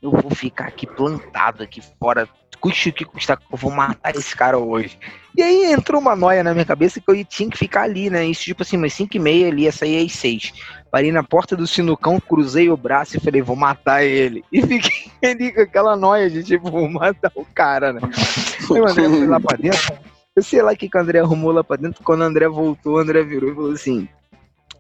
eu 0.01 0.11
vou 0.11 0.31
ficar 0.31 0.67
aqui 0.67 0.87
plantado 0.87 1.63
aqui 1.63 1.81
fora. 1.99 2.27
Custe 2.59 2.89
o 2.89 2.93
que 2.93 3.05
custar, 3.05 3.39
eu 3.51 3.57
vou 3.57 3.71
matar 3.71 4.15
esse 4.15 4.35
cara 4.35 4.57
hoje. 4.57 4.97
E 5.35 5.43
aí 5.43 5.71
entrou 5.71 6.01
uma 6.01 6.15
noia 6.15 6.43
na 6.43 6.53
minha 6.53 6.65
cabeça 6.65 6.99
que 6.99 7.09
eu 7.09 7.25
tinha 7.25 7.49
que 7.49 7.57
ficar 7.57 7.83
ali, 7.83 8.09
né? 8.09 8.25
Isso, 8.25 8.43
tipo 8.43 8.63
assim, 8.63 8.77
umas 8.77 8.93
5 8.93 9.15
e 9.15 9.19
meia 9.19 9.47
ali, 9.47 9.63
ia 9.63 9.71
sair 9.71 10.03
às 10.03 10.11
6. 10.13 10.53
Parei 10.91 11.11
na 11.11 11.23
porta 11.23 11.55
do 11.55 11.67
sinucão, 11.67 12.19
cruzei 12.19 12.69
o 12.69 12.77
braço 12.77 13.17
e 13.17 13.19
falei, 13.19 13.41
vou 13.41 13.55
matar 13.55 14.03
ele. 14.03 14.43
E 14.51 14.61
fiquei 14.61 15.11
ali 15.29 15.51
com 15.51 15.61
aquela 15.61 15.95
noia 15.95 16.29
de 16.29 16.43
tipo, 16.43 16.71
vou 16.71 16.89
matar 16.89 17.31
o 17.35 17.45
cara, 17.45 17.93
né? 17.93 18.01
Aí 18.03 18.81
o 18.81 18.87
André 18.87 19.09
foi 19.09 19.27
lá 19.27 19.39
pra 19.39 19.57
dentro. 19.57 19.93
Eu 20.35 20.43
sei 20.43 20.61
lá 20.61 20.71
o 20.71 20.77
que, 20.77 20.89
que 20.89 20.97
o 20.97 21.01
André 21.01 21.19
arrumou 21.19 21.51
lá 21.51 21.63
pra 21.63 21.77
dentro. 21.77 22.03
Quando 22.03 22.21
o 22.21 22.23
André 22.23 22.47
voltou, 22.47 22.95
o 22.95 22.97
André 22.97 23.23
virou 23.23 23.51
e 23.51 23.55
falou 23.55 23.71
assim: 23.71 24.07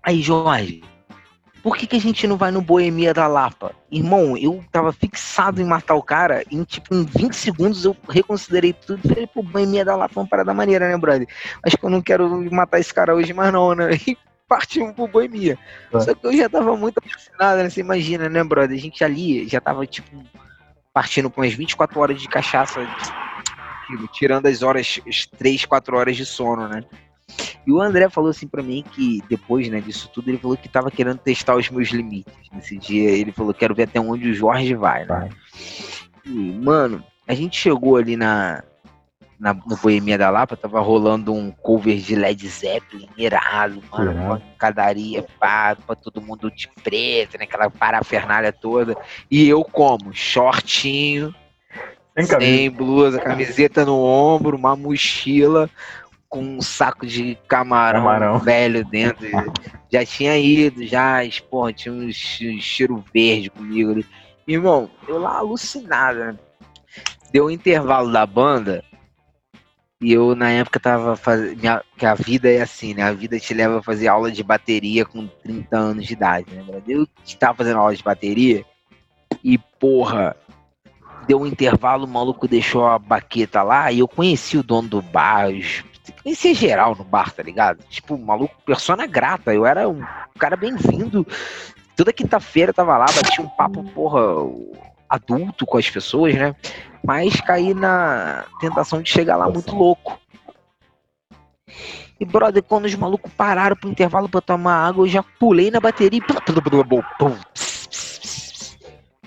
Aí, 0.03 0.21
Jorge, 0.21 0.81
por 1.67 1.75
que, 1.75 1.85
que 1.85 1.97
a 1.97 1.99
gente 1.99 2.25
não 2.25 2.37
vai 2.37 2.49
no 2.49 2.61
Boemia 2.61 3.13
da 3.13 3.27
Lapa? 3.27 3.75
Irmão, 3.91 4.37
eu 4.37 4.63
tava 4.71 4.93
fixado 4.93 5.61
em 5.61 5.65
matar 5.65 5.95
o 5.95 6.01
cara. 6.01 6.41
Em 6.49 6.63
tipo, 6.63 6.95
em 6.95 7.03
20 7.03 7.33
segundos 7.33 7.83
eu 7.83 7.93
reconsiderei 8.07 8.71
tudo. 8.71 9.05
Falei, 9.05 9.27
pô, 9.27 9.43
Boemia 9.43 9.83
da 9.83 9.93
Lapa 9.93 10.13
é 10.15 10.19
uma 10.21 10.29
parada 10.29 10.53
maneira, 10.53 10.87
né, 10.87 10.97
brother? 10.97 11.27
Acho 11.61 11.77
que 11.77 11.85
eu 11.85 11.89
não 11.89 12.01
quero 12.01 12.49
matar 12.53 12.79
esse 12.79 12.93
cara 12.93 13.13
hoje 13.13 13.33
mais, 13.33 13.51
não, 13.51 13.75
né? 13.75 13.89
E 14.07 14.17
partimos 14.47 14.93
pro 14.93 15.09
Boemia. 15.09 15.59
Tá. 15.91 15.99
Só 15.99 16.15
que 16.15 16.25
eu 16.25 16.37
já 16.37 16.47
tava 16.47 16.73
muito 16.77 16.99
apaixonado, 16.99 17.57
né? 17.57 17.69
Você 17.69 17.81
imagina, 17.81 18.29
né, 18.29 18.41
brother? 18.45 18.77
A 18.77 18.79
gente 18.79 19.03
ali 19.03 19.45
já 19.45 19.59
tava, 19.59 19.85
tipo, 19.85 20.23
partindo 20.93 21.29
com 21.29 21.41
umas 21.41 21.53
24 21.53 21.99
horas 21.99 22.21
de 22.21 22.29
cachaça, 22.29 22.79
tipo, 23.87 24.07
tirando 24.13 24.45
as 24.45 24.63
horas, 24.63 25.01
as 25.05 25.25
3, 25.25 25.65
4 25.65 25.97
horas 25.97 26.15
de 26.15 26.25
sono, 26.25 26.69
né? 26.69 26.85
E 27.65 27.71
o 27.71 27.81
André 27.81 28.09
falou 28.09 28.29
assim 28.29 28.47
pra 28.47 28.63
mim 28.63 28.83
que 28.93 29.21
depois, 29.29 29.67
né, 29.69 29.81
disso 29.81 30.09
tudo, 30.13 30.29
ele 30.29 30.37
falou 30.37 30.55
que 30.55 30.69
tava 30.69 30.89
querendo 30.89 31.17
testar 31.17 31.55
os 31.55 31.69
meus 31.69 31.89
limites. 31.89 32.33
Nesse 32.53 32.77
dia, 32.77 33.09
ele 33.09 33.33
falou, 33.33 33.53
quero 33.53 33.75
ver 33.75 33.83
até 33.83 33.99
onde 33.99 34.29
o 34.29 34.33
Jorge 34.33 34.73
vai, 34.73 35.05
né? 35.05 35.29
E, 36.25 36.29
mano, 36.29 37.03
a 37.27 37.33
gente 37.33 37.57
chegou 37.59 37.97
ali 37.97 38.15
na, 38.15 38.63
na, 39.37 39.53
no 39.53 39.75
Boemia 39.75 40.17
da 40.17 40.29
Lapa, 40.29 40.55
tava 40.55 40.79
rolando 40.79 41.33
um 41.33 41.51
cover 41.51 41.97
de 41.97 42.15
Led 42.15 42.47
Zeppelin, 42.47 43.09
irado, 43.17 43.83
mano, 43.91 44.11
Irado. 44.11 44.25
uma 44.25 44.41
cadaria, 44.57 45.25
pá, 45.37 45.75
pra 45.75 45.95
todo 45.95 46.21
mundo 46.21 46.49
de 46.49 46.69
preto, 46.81 47.37
né, 47.37 47.43
aquela 47.43 47.69
parafernália 47.69 48.53
toda. 48.53 48.95
E 49.29 49.47
eu 49.47 49.61
como? 49.65 50.13
Shortinho, 50.13 51.35
Sem 52.15 52.25
sem 52.25 52.71
blusa, 52.71 53.19
camiseta 53.19 53.85
no 53.85 54.01
ombro, 54.01 54.55
uma 54.55 54.73
mochila 54.75 55.69
com 56.29 56.41
um 56.41 56.61
saco 56.61 57.05
de 57.05 57.37
camarão, 57.47 58.01
Camarão. 58.03 58.39
velho 58.39 58.83
dentro. 58.85 59.25
Já 59.91 60.05
tinha 60.05 60.37
ido, 60.37 60.85
já, 60.85 61.19
porra, 61.49 61.71
tinha 61.71 61.93
um 61.95 62.11
che- 62.11 62.59
cheiro 62.59 63.01
verde 63.13 63.49
comigo 63.49 63.91
ali. 63.91 64.05
Irmão, 64.45 64.89
eu 65.07 65.17
lá 65.17 65.37
alucinado, 65.37 66.19
né? 66.19 66.35
Deu 67.31 67.45
um 67.45 67.49
intervalo 67.49 68.11
da 68.11 68.25
banda 68.25 68.83
e 70.01 70.11
eu 70.11 70.35
na 70.35 70.49
época 70.49 70.77
tava 70.77 71.15
fazendo. 71.15 71.81
Que 71.97 72.05
a 72.05 72.13
vida 72.15 72.51
é 72.51 72.61
assim, 72.61 72.93
né? 72.93 73.03
A 73.03 73.13
vida 73.13 73.39
te 73.39 73.53
leva 73.53 73.79
a 73.79 73.81
fazer 73.81 74.09
aula 74.09 74.29
de 74.29 74.43
bateria 74.43 75.05
com 75.05 75.25
30 75.41 75.77
anos 75.77 76.05
de 76.05 76.11
idade, 76.13 76.51
né? 76.53 76.65
Eu 76.85 77.07
estava 77.25 77.55
fazendo 77.57 77.79
aula 77.79 77.95
de 77.95 78.03
bateria 78.03 78.65
e, 79.41 79.57
porra, 79.79 80.35
deu 81.25 81.39
um 81.41 81.47
intervalo, 81.47 82.03
o 82.05 82.09
maluco 82.09 82.45
deixou 82.45 82.85
a 82.85 82.99
baqueta 82.99 83.63
lá 83.63 83.89
e 83.89 83.99
eu 83.99 84.07
conheci 84.07 84.57
o 84.57 84.63
dono 84.63 84.89
do 84.89 85.01
bar, 85.01 85.49
os- 85.49 85.83
conhecia 86.11 86.53
geral 86.53 86.95
no 86.95 87.03
bar, 87.03 87.31
tá 87.31 87.43
ligado? 87.43 87.83
Tipo, 87.89 88.17
maluco, 88.17 88.55
persona 88.65 89.05
grata, 89.05 89.53
eu 89.53 89.65
era 89.65 89.87
um 89.87 90.03
cara 90.39 90.55
bem-vindo. 90.55 91.25
Toda 91.95 92.13
quinta-feira 92.13 92.73
tava 92.73 92.97
lá, 92.97 93.05
bati 93.05 93.41
um 93.41 93.49
papo, 93.49 93.83
porra, 93.91 94.21
adulto 95.09 95.65
com 95.65 95.77
as 95.77 95.89
pessoas, 95.89 96.35
né? 96.35 96.55
Mas 97.03 97.39
caí 97.41 97.73
na 97.73 98.45
tentação 98.59 99.01
de 99.01 99.09
chegar 99.09 99.35
lá 99.35 99.49
muito 99.49 99.75
louco. 99.75 100.19
E, 102.19 102.25
brother, 102.25 102.63
quando 102.63 102.85
os 102.85 102.95
malucos 102.95 103.31
pararam 103.33 103.75
pro 103.75 103.89
intervalo 103.89 104.27
pra 104.27 104.41
tomar 104.41 104.87
água, 104.87 105.05
eu 105.05 105.09
já 105.09 105.23
pulei 105.23 105.69
na 105.69 105.79
bateria 105.79 106.19
e... 106.19 106.23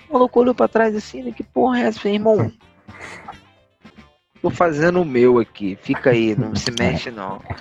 O 0.09 0.13
maluco 0.13 0.39
olhou 0.41 0.53
pra 0.53 0.67
trás 0.67 0.93
assim, 0.93 1.23
né? 1.23 1.31
Que 1.31 1.43
porra 1.43 1.79
é 1.79 1.83
essa? 1.83 2.09
Irmão, 2.09 2.51
tô 4.41 4.49
fazendo 4.49 5.01
o 5.01 5.05
meu 5.05 5.39
aqui. 5.39 5.77
Fica 5.81 6.09
aí, 6.09 6.35
não 6.35 6.53
se 6.55 6.71
mexe 6.79 7.11
não. 7.11 7.41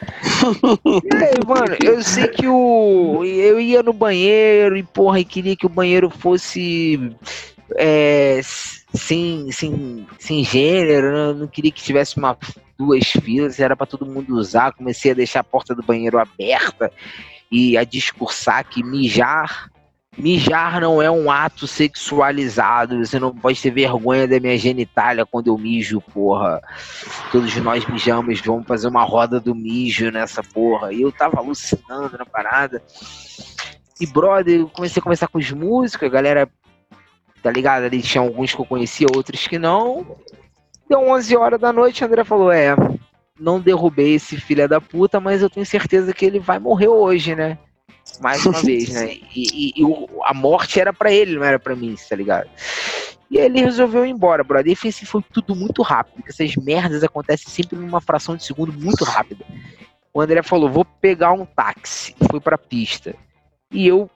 E 1.05 1.15
aí, 1.15 1.35
mano, 1.47 1.77
eu 1.83 2.03
sei 2.03 2.29
que 2.29 2.47
o. 2.47 3.25
Eu 3.25 3.61
ia 3.61 3.83
no 3.83 3.93
banheiro 3.93 4.77
e, 4.77 4.83
porra, 4.83 5.21
e 5.21 5.25
queria 5.25 5.57
que 5.57 5.67
o 5.67 5.71
banheiro 5.71 6.09
fosse. 6.11 7.15
É, 7.77 8.41
sem, 8.43 9.53
sem, 9.53 10.07
sem 10.19 10.45
gênero, 10.45 11.13
né? 11.13 11.31
Eu 11.31 11.35
não 11.35 11.47
queria 11.47 11.71
que 11.71 11.83
tivesse 11.83 12.17
uma, 12.17 12.37
duas 12.77 13.07
filas, 13.07 13.61
era 13.61 13.77
pra 13.77 13.87
todo 13.87 14.07
mundo 14.07 14.35
usar. 14.35 14.73
Comecei 14.73 15.13
a 15.13 15.15
deixar 15.15 15.41
a 15.41 15.45
porta 15.45 15.75
do 15.75 15.83
banheiro 15.83 16.19
aberta 16.19 16.91
e 17.51 17.77
a 17.77 17.85
discursar 17.85 18.65
que 18.65 18.83
mijar. 18.83 19.71
Mijar 20.19 20.81
não 20.81 21.01
é 21.01 21.11
um 21.11 21.31
ato 21.31 21.67
sexualizado, 21.67 23.05
você 23.05 23.19
não 23.19 23.35
pode 23.35 23.63
ter 23.63 23.71
vergonha 23.71 24.27
da 24.27 24.41
minha 24.41 24.59
genitália 24.59 25.25
quando 25.25 25.47
eu 25.47 25.57
mijo, 25.57 26.01
porra. 26.01 26.61
Todos 27.31 27.55
nós 27.57 27.87
mijamos, 27.87 28.41
vamos 28.41 28.67
fazer 28.67 28.89
uma 28.89 29.05
roda 29.05 29.41
do 29.41 29.55
mijo 29.55 30.11
nessa 30.11 30.43
porra. 30.43 30.93
E 30.93 31.03
eu 31.03 31.13
tava 31.13 31.39
alucinando 31.39 32.19
na 32.19 32.27
parada. 32.27 32.83
E, 34.01 34.07
brother, 34.07 34.61
eu 34.61 34.69
comecei 34.69 35.01
a 35.01 35.03
conversar 35.03 35.29
com 35.29 35.39
os 35.39 35.51
músicos, 35.53 36.09
a 36.09 36.11
galera, 36.11 36.49
tá 37.43 37.51
ligado? 37.51 37.85
Ali 37.85 38.03
tinha 38.03 38.23
alguns 38.23 38.55
que 38.55 38.61
eu 38.61 38.67
conhecia, 38.67 39.07
outros 39.15 39.47
que 39.47 39.59
não. 39.59 40.17
Deu 40.89 41.09
11 41.09 41.37
horas 41.37 41.61
da 41.61 41.73
noite, 41.73 42.05
André 42.05 42.25
falou: 42.25 42.51
É, 42.51 42.75
não 43.39 43.61
derrubei 43.61 44.15
esse 44.15 44.37
filho 44.39 44.69
da 44.69 44.81
puta, 44.81 45.21
mas 45.21 45.41
eu 45.41 45.49
tenho 45.49 45.65
certeza 45.65 46.13
que 46.13 46.25
ele 46.25 46.41
vai 46.41 46.59
morrer 46.59 46.89
hoje, 46.89 47.35
né? 47.37 47.59
Mais 48.19 48.45
uma 48.45 48.61
vez, 48.63 48.89
né? 48.91 49.13
E, 49.13 49.31
e- 49.35 49.73
e 49.77 49.85
o- 49.85 50.09
a 50.25 50.35
morte 50.35 50.81
era 50.81 50.93
pra 50.93 51.13
ele, 51.13 51.37
não 51.37 51.45
era 51.45 51.59
pra 51.59 51.77
mim, 51.77 51.95
tá 52.09 52.17
ligado? 52.17 52.49
E 53.31 53.39
aí 53.39 53.47
ele 53.47 53.61
resolveu 53.61 54.05
ir 54.05 54.11
embora, 54.11 54.43
brother. 54.43 54.73
E 54.73 54.77
foi, 54.77 54.91
assim, 54.91 55.07
foi 55.07 55.23
tudo 55.33 55.55
muito 55.55 55.83
rápido, 55.83 56.15
porque 56.17 56.31
essas 56.31 56.57
merdas 56.57 57.05
acontecem 57.05 57.49
sempre 57.49 57.79
numa 57.79 58.01
fração 58.01 58.37
de 58.37 58.45
segundo 58.45 58.73
muito 58.73 59.05
rápida. 59.05 59.45
O 60.13 60.21
André 60.21 60.43
falou: 60.43 60.69
vou 60.71 60.85
pegar 60.85 61.33
um 61.33 61.45
táxi. 61.47 62.15
Fui 62.31 62.41
pra 62.41 62.59
pista. 62.59 63.15
E 63.71 63.87
eu 63.87 64.11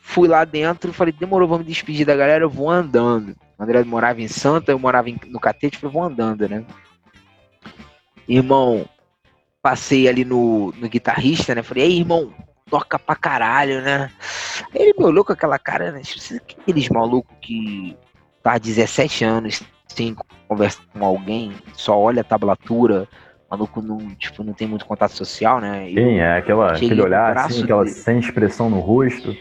fui 0.00 0.28
lá 0.28 0.44
dentro, 0.44 0.92
falei, 0.92 1.12
demorou, 1.12 1.48
vamos 1.48 1.66
despedir 1.66 2.06
da 2.06 2.14
galera, 2.16 2.44
eu 2.44 2.48
vou 2.50 2.70
andando. 2.70 3.34
O 3.58 3.62
André 3.62 3.82
morava 3.82 4.22
em 4.22 4.28
Santa, 4.28 4.70
eu 4.70 4.78
morava 4.78 5.10
em- 5.10 5.18
no 5.26 5.40
Catete, 5.40 5.76
falei, 5.76 5.92
vou 5.92 6.02
andando, 6.04 6.48
né? 6.48 6.64
Irmão, 8.28 8.86
passei 9.62 10.08
ali 10.08 10.24
no, 10.24 10.72
no 10.78 10.88
guitarrista, 10.88 11.54
né? 11.54 11.62
Falei, 11.62 11.84
ei, 11.84 11.98
irmão, 11.98 12.32
toca 12.70 12.98
pra 12.98 13.14
caralho, 13.16 13.82
né? 13.82 14.10
Aí 14.74 14.82
ele 14.82 14.94
me 14.98 15.04
olhou 15.04 15.24
com 15.24 15.32
aquela 15.32 15.58
cara, 15.58 15.90
né? 15.92 16.00
Tipo, 16.00 16.20
"Você- 16.20 16.36
Aqueles 16.60 16.88
malucos 16.88 17.36
que 17.40 17.96
tá 18.42 18.52
há 18.54 18.58
17 18.58 19.24
anos 19.24 19.62
sem 19.88 20.14
conversa 20.46 20.80
com 20.92 21.04
alguém, 21.04 21.52
só 21.74 21.98
olha 21.98 22.20
a 22.20 22.24
tablatura, 22.24 23.08
maluco 23.50 23.80
não, 23.82 23.98
tipo, 24.14 24.44
não 24.44 24.52
tem 24.52 24.68
muito 24.68 24.84
contato 24.86 25.12
social, 25.12 25.60
né? 25.60 25.88
Eu- 25.90 25.94
Quem 25.94 26.20
é? 26.20 26.36
Aquela, 26.38 26.72
aquele 26.72 27.00
olhar 27.00 27.36
assim, 27.36 27.64
aquela 27.64 27.84
dele. 27.84 27.96
sem 27.96 28.18
expressão 28.18 28.68
no 28.70 28.78
rosto. 28.80 29.36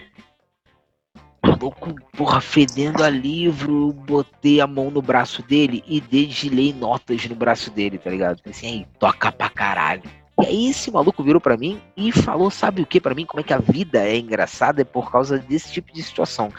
maluco, 1.46 1.96
porra, 2.18 2.42
fedendo 2.42 3.04
a 3.04 3.10
livro, 3.10 3.94
botei 3.94 4.60
a 4.60 4.68
mão 4.68 4.92
no 4.92 5.02
braço 5.02 5.42
dele 5.42 5.82
e 5.88 6.02
dedilhei 6.02 6.74
notas 6.74 7.26
no 7.28 7.36
braço 7.36 7.72
dele, 7.72 7.98
tá 7.98 8.10
ligado? 8.10 8.42
Assim, 8.50 8.68
aí, 8.68 8.88
toca 9.00 9.32
pra 9.32 9.50
caralho. 9.50 10.04
E 10.40 10.46
aí 10.46 10.70
esse 10.70 10.92
maluco 10.92 11.24
virou 11.24 11.42
para 11.42 11.58
mim 11.58 11.80
e 11.96 12.12
falou, 12.12 12.52
sabe 12.52 12.82
o 12.82 12.86
que 12.86 13.02
para 13.02 13.16
mim? 13.16 13.26
Como 13.26 13.42
é 13.42 13.44
que 13.44 13.54
a 13.54 13.58
vida 13.58 14.08
é 14.08 14.18
engraçada 14.18 14.82
é 14.82 14.86
por 14.86 15.12
causa 15.12 15.40
desse 15.40 15.72
tipo 15.72 15.92
de 15.92 16.04
situação. 16.04 16.52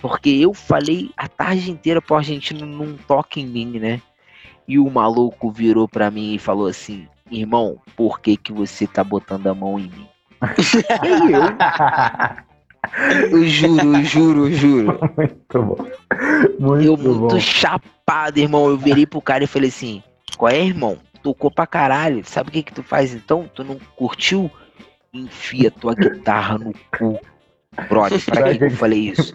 Porque 0.00 0.30
eu 0.30 0.54
falei 0.54 1.10
a 1.16 1.26
tarde 1.26 1.70
inteira 1.70 2.00
pro 2.00 2.14
argentino 2.14 2.64
não 2.64 2.96
toque 2.96 3.40
em 3.40 3.46
mim, 3.46 3.78
né? 3.80 4.00
E 4.68 4.78
o 4.78 4.88
maluco 4.88 5.50
virou 5.50 5.88
para 5.88 6.10
mim 6.10 6.34
e 6.34 6.38
falou 6.38 6.68
assim: 6.68 7.08
"Irmão, 7.30 7.78
por 7.96 8.20
que 8.20 8.36
que 8.36 8.52
você 8.52 8.86
tá 8.86 9.02
botando 9.02 9.48
a 9.48 9.54
mão 9.54 9.78
em 9.78 9.90
mim?" 9.90 10.06
e 11.28 11.32
eu 11.32 11.42
Eu 13.30 13.44
juro, 13.46 13.96
eu 13.96 14.04
juro, 14.04 14.52
juro. 14.52 15.00
Muito 15.16 15.62
bom. 15.62 15.76
Muito 16.58 16.84
eu 16.84 16.96
bom. 16.96 17.14
muito 17.14 17.40
chapado, 17.40 18.38
irmão. 18.38 18.68
Eu 18.68 18.76
virei 18.76 19.06
pro 19.06 19.20
cara 19.20 19.44
e 19.44 19.48
falei 19.48 19.68
assim: 19.68 20.02
qual 20.36 20.52
é, 20.52 20.60
irmão? 20.60 20.98
Tocou 21.24 21.50
pra 21.50 21.66
caralho. 21.66 22.22
Sabe 22.24 22.50
o 22.50 22.52
que 22.52 22.62
que 22.62 22.72
tu 22.72 22.84
faz 22.84 23.12
então? 23.12 23.50
Tu 23.52 23.64
não 23.64 23.76
curtiu? 23.96 24.48
Enfia 25.12 25.70
tua 25.70 25.94
guitarra 25.94 26.58
no 26.58 26.72
cu. 26.96 27.18
Brother, 27.88 28.24
pra 28.24 28.42
que, 28.44 28.58
que 28.58 28.64
eu 28.64 28.70
falei 28.72 29.10
isso? 29.10 29.32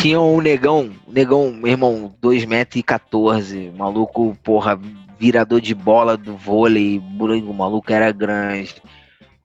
Tinha 0.00 0.20
um 0.20 0.40
negão, 0.40 0.92
negão, 1.08 1.50
meu 1.50 1.72
irmão, 1.72 2.14
2,14m, 2.22 3.74
maluco, 3.76 4.36
porra, 4.44 4.78
virador 5.18 5.60
de 5.60 5.74
bola 5.74 6.16
do 6.16 6.36
vôlei, 6.36 6.98
o 6.98 7.52
maluco 7.54 7.92
era 7.92 8.12
grande. 8.12 8.82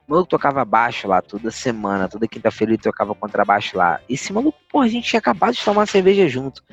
O 0.07 0.11
maluco 0.11 0.29
tocava 0.29 0.63
baixo 0.65 1.07
lá 1.07 1.21
toda 1.21 1.49
semana, 1.49 2.07
toda 2.07 2.27
quinta-feira 2.27 2.73
ele 2.73 2.81
tocava 2.81 3.15
contrabaixo 3.15 3.77
lá. 3.77 3.99
Esse 4.09 4.33
maluco, 4.33 4.59
porra, 4.69 4.85
a 4.85 4.89
gente 4.89 5.07
tinha 5.07 5.19
acabado 5.19 5.53
de 5.53 5.63
tomar 5.63 5.81
uma 5.81 5.85
cerveja 5.85 6.27
junto. 6.27 6.63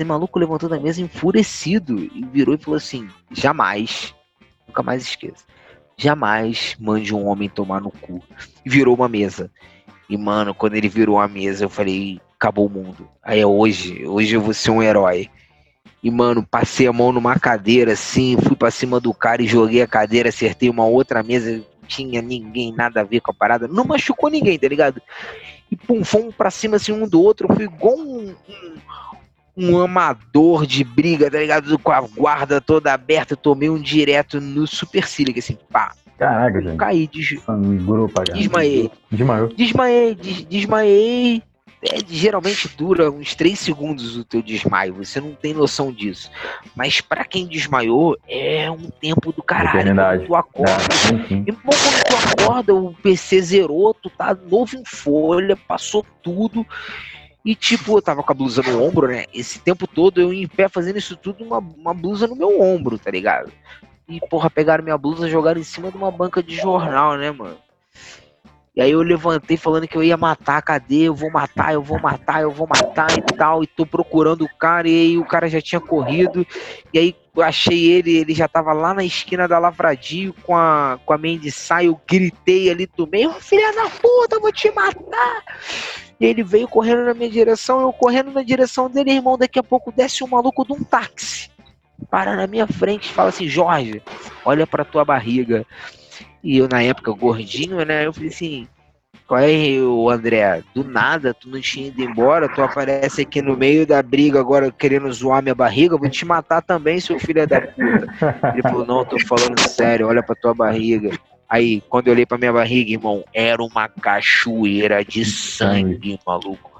Esse 0.00 0.04
maluco 0.06 0.38
levantou 0.38 0.66
da 0.66 0.80
mesa 0.80 1.02
enfurecido 1.02 1.98
e 1.98 2.24
virou 2.32 2.54
e 2.54 2.58
falou 2.58 2.78
assim: 2.78 3.06
jamais, 3.30 4.14
nunca 4.66 4.82
mais 4.82 5.02
esqueça, 5.02 5.44
jamais 5.94 6.74
mande 6.80 7.14
um 7.14 7.26
homem 7.26 7.50
tomar 7.50 7.82
no 7.82 7.90
cu. 7.90 8.22
E 8.64 8.70
virou 8.70 8.94
uma 8.94 9.10
mesa. 9.10 9.50
E, 10.08 10.16
mano, 10.16 10.54
quando 10.54 10.74
ele 10.74 10.88
virou 10.88 11.20
a 11.20 11.28
mesa, 11.28 11.66
eu 11.66 11.68
falei: 11.68 12.18
acabou 12.34 12.64
o 12.64 12.70
mundo. 12.70 13.06
Aí 13.22 13.40
é 13.40 13.46
hoje, 13.46 14.06
hoje 14.06 14.34
eu 14.34 14.40
vou 14.40 14.54
ser 14.54 14.70
um 14.70 14.82
herói. 14.82 15.28
E, 16.02 16.10
mano, 16.10 16.46
passei 16.50 16.86
a 16.86 16.92
mão 16.94 17.12
numa 17.12 17.38
cadeira 17.38 17.92
assim, 17.92 18.38
fui 18.42 18.56
pra 18.56 18.70
cima 18.70 18.98
do 19.00 19.12
cara 19.12 19.42
e 19.42 19.46
joguei 19.46 19.82
a 19.82 19.86
cadeira, 19.86 20.30
acertei 20.30 20.70
uma 20.70 20.86
outra 20.86 21.22
mesa, 21.22 21.62
tinha 21.86 22.22
ninguém, 22.22 22.72
nada 22.72 23.02
a 23.02 23.04
ver 23.04 23.20
com 23.20 23.32
a 23.32 23.34
parada. 23.34 23.68
Não 23.68 23.84
machucou 23.84 24.30
ninguém, 24.30 24.58
tá 24.58 24.66
ligado? 24.66 25.02
E 25.70 25.76
pum, 25.76 26.02
fomos 26.02 26.34
pra 26.34 26.50
cima 26.50 26.76
assim 26.76 26.90
um 26.90 27.06
do 27.06 27.22
outro. 27.22 27.46
Eu 27.50 27.54
fui 27.54 27.64
igual 27.66 27.98
um, 27.98 28.30
um, 28.30 28.74
um 29.56 29.78
amador 29.80 30.66
de 30.66 30.82
briga, 30.84 31.30
tá 31.30 31.38
ligado? 31.38 31.78
Com 31.78 31.92
a 31.92 32.00
guarda 32.00 32.60
toda 32.60 32.92
aberta. 32.92 33.36
Tomei 33.36 33.68
um 33.70 33.80
direto 33.80 34.40
no 34.40 34.66
supercílio, 34.66 35.34
assim, 35.38 35.56
pá. 35.70 35.92
Caraca, 36.18 36.60
gente. 36.60 36.76
Caí, 36.76 37.06
des... 37.06 37.40
Sangrou 37.42 38.08
pra 38.08 38.24
desmaiei. 38.24 38.90
Desmaiou. 39.10 39.48
Desmaiei, 39.48 40.14
des- 40.14 40.44
desmaiei. 40.44 41.42
É, 41.82 41.96
geralmente 42.06 42.68
dura 42.76 43.10
uns 43.10 43.34
3 43.34 43.58
segundos 43.58 44.14
o 44.14 44.22
teu 44.22 44.42
desmaio, 44.42 44.92
você 44.92 45.18
não 45.18 45.32
tem 45.32 45.54
noção 45.54 45.90
disso. 45.90 46.30
Mas 46.76 47.00
pra 47.00 47.24
quem 47.24 47.46
desmaiou, 47.46 48.18
é 48.28 48.70
um 48.70 48.90
tempo 49.00 49.32
do 49.32 49.42
caralho. 49.42 49.94
Quando 49.94 50.26
tu 50.26 50.34
acorda, 50.34 50.72
É, 51.30 51.34
e 51.36 51.52
bom, 51.52 51.58
quando 51.64 52.04
tu 52.36 52.42
acorda, 52.42 52.74
o 52.74 52.92
PC 52.92 53.40
zerou, 53.40 53.94
tu 53.94 54.10
tá 54.10 54.36
novo 54.50 54.76
em 54.76 54.84
folha, 54.84 55.56
passou 55.56 56.04
tudo. 56.22 56.66
E 57.44 57.54
tipo, 57.54 57.96
eu 57.96 58.02
tava 58.02 58.22
com 58.22 58.32
a 58.32 58.34
blusa 58.34 58.62
no 58.62 58.82
ombro, 58.82 59.08
né? 59.08 59.24
Esse 59.32 59.58
tempo 59.60 59.86
todo 59.86 60.20
eu 60.20 60.32
em 60.32 60.46
pé 60.46 60.68
fazendo 60.68 60.98
isso 60.98 61.16
tudo, 61.16 61.42
uma, 61.42 61.58
uma 61.58 61.94
blusa 61.94 62.26
no 62.26 62.36
meu 62.36 62.60
ombro, 62.60 62.98
tá 62.98 63.10
ligado? 63.10 63.50
E 64.06 64.20
porra, 64.28 64.50
pegaram 64.50 64.84
minha 64.84 64.98
blusa 64.98 65.26
e 65.26 65.30
jogaram 65.30 65.60
em 65.60 65.64
cima 65.64 65.90
de 65.90 65.96
uma 65.96 66.10
banca 66.10 66.42
de 66.42 66.54
jornal, 66.54 67.16
né, 67.16 67.30
mano? 67.30 67.56
E 68.74 68.80
aí 68.80 68.92
eu 68.92 69.02
levantei 69.02 69.56
falando 69.56 69.88
que 69.88 69.96
eu 69.96 70.02
ia 70.02 70.16
matar, 70.16 70.62
cadê? 70.62 71.02
Eu 71.02 71.14
vou 71.14 71.30
matar, 71.30 71.72
eu 71.72 71.82
vou 71.82 72.00
matar, 72.00 72.42
eu 72.42 72.50
vou 72.50 72.68
matar 72.68 73.10
e 73.18 73.22
tal. 73.36 73.62
E 73.62 73.66
tô 73.66 73.84
procurando 73.84 74.44
o 74.44 74.56
cara, 74.58 74.88
e 74.88 75.00
aí 75.00 75.18
o 75.18 75.24
cara 75.24 75.48
já 75.48 75.60
tinha 75.60 75.80
corrido. 75.80 76.46
E 76.92 76.98
aí 76.98 77.16
eu 77.34 77.42
achei 77.42 77.90
ele, 77.90 78.16
ele 78.16 78.34
já 78.34 78.46
tava 78.46 78.72
lá 78.72 78.94
na 78.94 79.04
esquina 79.04 79.48
da 79.48 79.58
Lavradio 79.58 80.34
com 80.44 80.56
a, 80.56 80.98
com 81.04 81.12
a 81.12 81.18
Mandy 81.18 81.50
Sai, 81.50 81.86
eu 81.88 82.00
gritei 82.08 82.70
ali 82.70 82.88
do 82.96 83.06
meio, 83.06 83.30
"Ô, 83.30 83.34
filha 83.34 83.72
da 83.72 83.90
puta, 83.90 84.36
eu 84.36 84.40
vou 84.40 84.52
te 84.52 84.70
matar! 84.70 85.44
E 86.20 86.26
ele 86.26 86.42
veio 86.42 86.68
correndo 86.68 87.04
na 87.06 87.14
minha 87.14 87.30
direção, 87.30 87.80
eu 87.80 87.92
correndo 87.92 88.30
na 88.30 88.42
direção 88.42 88.90
dele, 88.90 89.12
irmão, 89.12 89.38
daqui 89.38 89.58
a 89.58 89.62
pouco 89.62 89.90
desce 89.90 90.22
um 90.22 90.28
maluco 90.28 90.66
de 90.66 90.72
um 90.74 90.84
táxi. 90.84 91.50
Para 92.10 92.36
na 92.36 92.46
minha 92.46 92.66
frente 92.66 93.08
e 93.08 93.12
fala 93.12 93.30
assim, 93.30 93.48
Jorge, 93.48 94.02
olha 94.44 94.66
pra 94.66 94.84
tua 94.84 95.04
barriga. 95.04 95.66
E 96.42 96.58
eu, 96.58 96.68
na 96.68 96.82
época, 96.82 97.12
gordinho, 97.12 97.84
né? 97.84 98.06
Eu 98.06 98.12
falei 98.12 98.28
assim, 98.28 98.68
qual 99.26 99.40
é, 99.40 99.80
o 99.80 100.10
André? 100.10 100.62
Do 100.74 100.82
nada, 100.82 101.32
tu 101.32 101.48
não 101.48 101.60
tinha 101.60 101.86
ido 101.86 102.02
embora, 102.02 102.48
tu 102.48 102.60
aparece 102.62 103.22
aqui 103.22 103.40
no 103.40 103.56
meio 103.56 103.86
da 103.86 104.02
briga 104.02 104.40
agora 104.40 104.72
querendo 104.72 105.12
zoar 105.12 105.42
minha 105.42 105.54
barriga, 105.54 105.96
vou 105.96 106.10
te 106.10 106.24
matar 106.24 106.60
também, 106.60 107.00
seu 107.00 107.18
filho 107.18 107.46
da 107.46 107.60
puta. 107.60 108.52
Ele 108.52 108.62
falou, 108.62 108.84
não, 108.84 109.04
tô 109.04 109.18
falando 109.20 109.58
sério, 109.60 110.08
olha 110.08 110.22
pra 110.22 110.34
tua 110.34 110.52
barriga. 110.52 111.16
Aí, 111.50 111.82
quando 111.88 112.06
eu 112.06 112.12
olhei 112.12 112.24
pra 112.24 112.38
minha 112.38 112.52
barriga, 112.52 112.92
irmão, 112.92 113.24
era 113.34 113.60
uma 113.60 113.88
cachoeira 113.88 115.04
de 115.04 115.24
sangue, 115.24 116.16
maluco. 116.24 116.70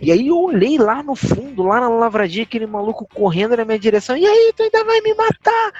E 0.00 0.12
aí 0.12 0.28
eu 0.28 0.38
olhei 0.38 0.76
lá 0.78 1.02
no 1.02 1.16
fundo, 1.16 1.62
lá 1.62 1.80
na 1.80 1.88
lavradia, 1.88 2.42
aquele 2.42 2.66
maluco 2.66 3.08
correndo 3.12 3.56
na 3.56 3.64
minha 3.64 3.78
direção. 3.78 4.16
E 4.16 4.26
aí, 4.26 4.52
tu 4.54 4.62
ainda 4.62 4.84
vai 4.84 5.00
me 5.00 5.14
matar? 5.14 5.72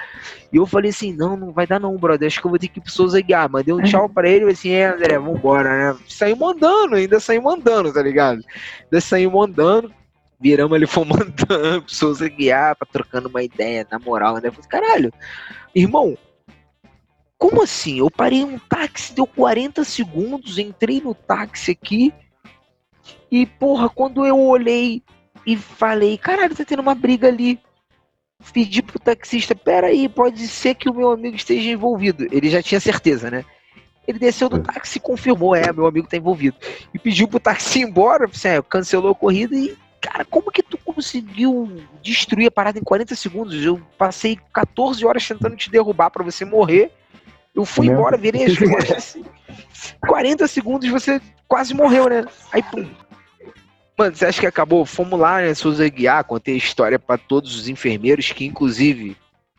E 0.51 0.57
eu 0.57 0.65
falei 0.65 0.89
assim, 0.89 1.13
não, 1.13 1.37
não 1.37 1.51
vai 1.51 1.67
dar 1.67 1.79
não, 1.79 1.95
brother. 1.95 2.27
Acho 2.27 2.41
que 2.41 2.47
eu 2.47 2.49
vou 2.49 2.59
ter 2.59 2.67
que 2.67 2.79
ir 2.79 2.81
pro 2.81 2.91
Souza 2.91 3.21
Guiar. 3.21 3.49
Mandei 3.49 3.73
um 3.73 3.81
tchau 3.83 4.09
pra 4.09 4.27
ele, 4.27 4.45
eu 4.45 4.49
assim, 4.49 4.71
é, 4.71 4.87
André, 4.87 5.17
vambora, 5.19 5.93
né? 5.93 5.99
Saímos 6.07 6.55
andando, 6.55 6.95
ainda 6.95 7.19
saímos 7.19 7.53
andando, 7.53 7.93
tá 7.93 8.01
ligado? 8.01 8.41
Ainda 8.83 9.01
saímos 9.01 9.47
andando. 9.47 9.93
Viramos 10.39 10.75
ali, 10.75 10.85
fomos 10.87 11.17
andando 11.19 11.83
pro 11.83 11.93
Souza 11.93 12.27
Guiar, 12.27 12.75
pra 12.75 12.87
trocando 12.91 13.29
uma 13.29 13.43
ideia, 13.43 13.87
na 13.91 13.99
moral, 13.99 14.35
né? 14.35 14.47
Eu 14.49 14.53
falei, 14.53 14.69
caralho, 14.69 15.13
irmão, 15.73 16.17
como 17.37 17.63
assim? 17.63 17.99
Eu 17.99 18.09
parei 18.09 18.43
um 18.43 18.57
táxi, 18.57 19.13
deu 19.13 19.27
40 19.27 19.83
segundos, 19.83 20.57
entrei 20.57 21.01
no 21.01 21.13
táxi 21.13 21.71
aqui 21.71 22.13
e, 23.31 23.45
porra, 23.45 23.89
quando 23.89 24.25
eu 24.25 24.39
olhei 24.39 25.03
e 25.45 25.55
falei, 25.55 26.17
caralho, 26.17 26.55
tá 26.55 26.65
tendo 26.65 26.81
uma 26.81 26.95
briga 26.95 27.27
ali. 27.27 27.59
Pedi 28.53 28.81
pro 28.81 28.99
taxista, 28.99 29.55
peraí, 29.55 30.07
pode 30.07 30.47
ser 30.47 30.75
que 30.75 30.89
o 30.89 30.93
meu 30.93 31.11
amigo 31.11 31.35
esteja 31.35 31.69
envolvido. 31.69 32.27
Ele 32.31 32.49
já 32.49 32.61
tinha 32.61 32.79
certeza, 32.79 33.29
né? 33.29 33.43
Ele 34.07 34.19
desceu 34.19 34.47
do 34.47 34.59
táxi 34.59 34.97
e 34.97 35.01
confirmou, 35.01 35.55
é, 35.55 35.71
meu 35.73 35.85
amigo 35.85 36.07
tá 36.07 36.15
envolvido. 36.15 36.55
E 36.93 36.99
pediu 36.99 37.27
pro 37.27 37.39
táxi 37.39 37.79
ir 37.79 37.83
embora, 37.83 38.25
assim, 38.25 38.47
é, 38.47 38.61
cancelou 38.61 39.11
a 39.11 39.15
corrida 39.15 39.55
e, 39.55 39.75
cara, 39.99 40.23
como 40.23 40.51
que 40.51 40.63
tu 40.63 40.77
conseguiu 40.77 41.83
destruir 42.01 42.47
a 42.47 42.51
parada 42.51 42.79
em 42.79 42.83
40 42.83 43.15
segundos? 43.15 43.63
Eu 43.63 43.81
passei 43.97 44.39
14 44.53 45.05
horas 45.05 45.27
tentando 45.27 45.57
te 45.57 45.69
derrubar 45.69 46.09
pra 46.09 46.23
você 46.23 46.45
morrer. 46.45 46.91
Eu 47.57 47.65
fui 47.65 47.87
Mesmo? 47.87 47.99
embora, 47.99 48.15
virei 48.17 48.45
as 48.45 48.55
costas. 48.59 48.97
assim. 48.97 49.25
40 50.07 50.47
segundos 50.47 50.87
você 50.89 51.19
quase 51.47 51.73
morreu, 51.73 52.07
né? 52.07 52.23
Aí, 52.53 52.61
pum. 52.61 52.87
Mano, 53.97 54.15
você 54.15 54.27
acha 54.27 54.39
que 54.39 54.45
acabou? 54.45 54.85
Fomos 54.85 55.19
lá, 55.19 55.41
né, 55.41 55.55
Souza 55.55 55.89
Guiar, 55.89 56.23
contei 56.23 56.53
a 56.53 56.57
história 56.57 56.99
pra 56.99 57.17
todos 57.17 57.55
os 57.55 57.67
enfermeiros, 57.67 58.31
que 58.31 58.45
inclusive 58.45 59.17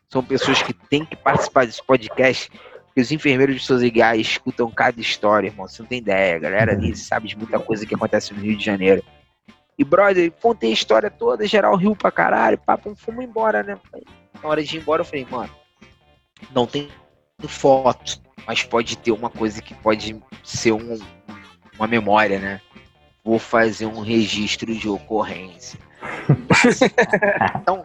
são 0.08 0.22
pessoas 0.22 0.62
que 0.62 0.72
têm 0.72 1.04
que 1.04 1.16
participar 1.16 1.66
desse 1.66 1.84
podcast, 1.84 2.48
porque 2.86 3.00
os 3.00 3.10
enfermeiros 3.10 3.56
de 3.56 3.62
Souza 3.66 3.88
Guiar 3.88 4.16
escutam 4.16 4.70
cada 4.70 5.00
história, 5.00 5.48
irmão. 5.48 5.66
Você 5.66 5.82
não 5.82 5.88
tem 5.88 5.98
ideia, 5.98 6.36
a 6.36 6.38
galera 6.38 6.72
ali 6.72 6.96
sabe 6.96 7.26
de 7.26 7.36
muita 7.36 7.58
coisa 7.58 7.84
que 7.84 7.96
acontece 7.96 8.32
no 8.32 8.40
Rio 8.40 8.56
de 8.56 8.64
Janeiro. 8.64 9.02
E, 9.76 9.82
brother, 9.84 10.30
contei 10.40 10.70
a 10.70 10.74
história 10.74 11.10
toda, 11.10 11.44
geral 11.46 11.74
riu 11.74 11.96
pra 11.96 12.12
caralho, 12.12 12.58
papo, 12.58 12.94
fomos 12.94 13.24
embora, 13.24 13.64
né? 13.64 13.76
Na 14.40 14.48
hora 14.48 14.62
de 14.62 14.76
ir 14.76 14.80
embora, 14.80 15.00
eu 15.00 15.04
falei, 15.04 15.26
mano, 15.28 15.50
não 16.54 16.64
tem 16.64 16.88
foto, 17.46 18.20
mas 18.46 18.64
pode 18.64 18.96
ter 18.98 19.12
uma 19.12 19.30
coisa 19.30 19.62
que 19.62 19.74
pode 19.74 20.16
ser 20.42 20.72
um, 20.72 20.98
uma 21.78 21.86
memória, 21.86 22.38
né? 22.40 22.60
Vou 23.22 23.38
fazer 23.38 23.86
um 23.86 24.00
registro 24.00 24.74
de 24.74 24.88
ocorrência. 24.88 25.78
então, 27.60 27.82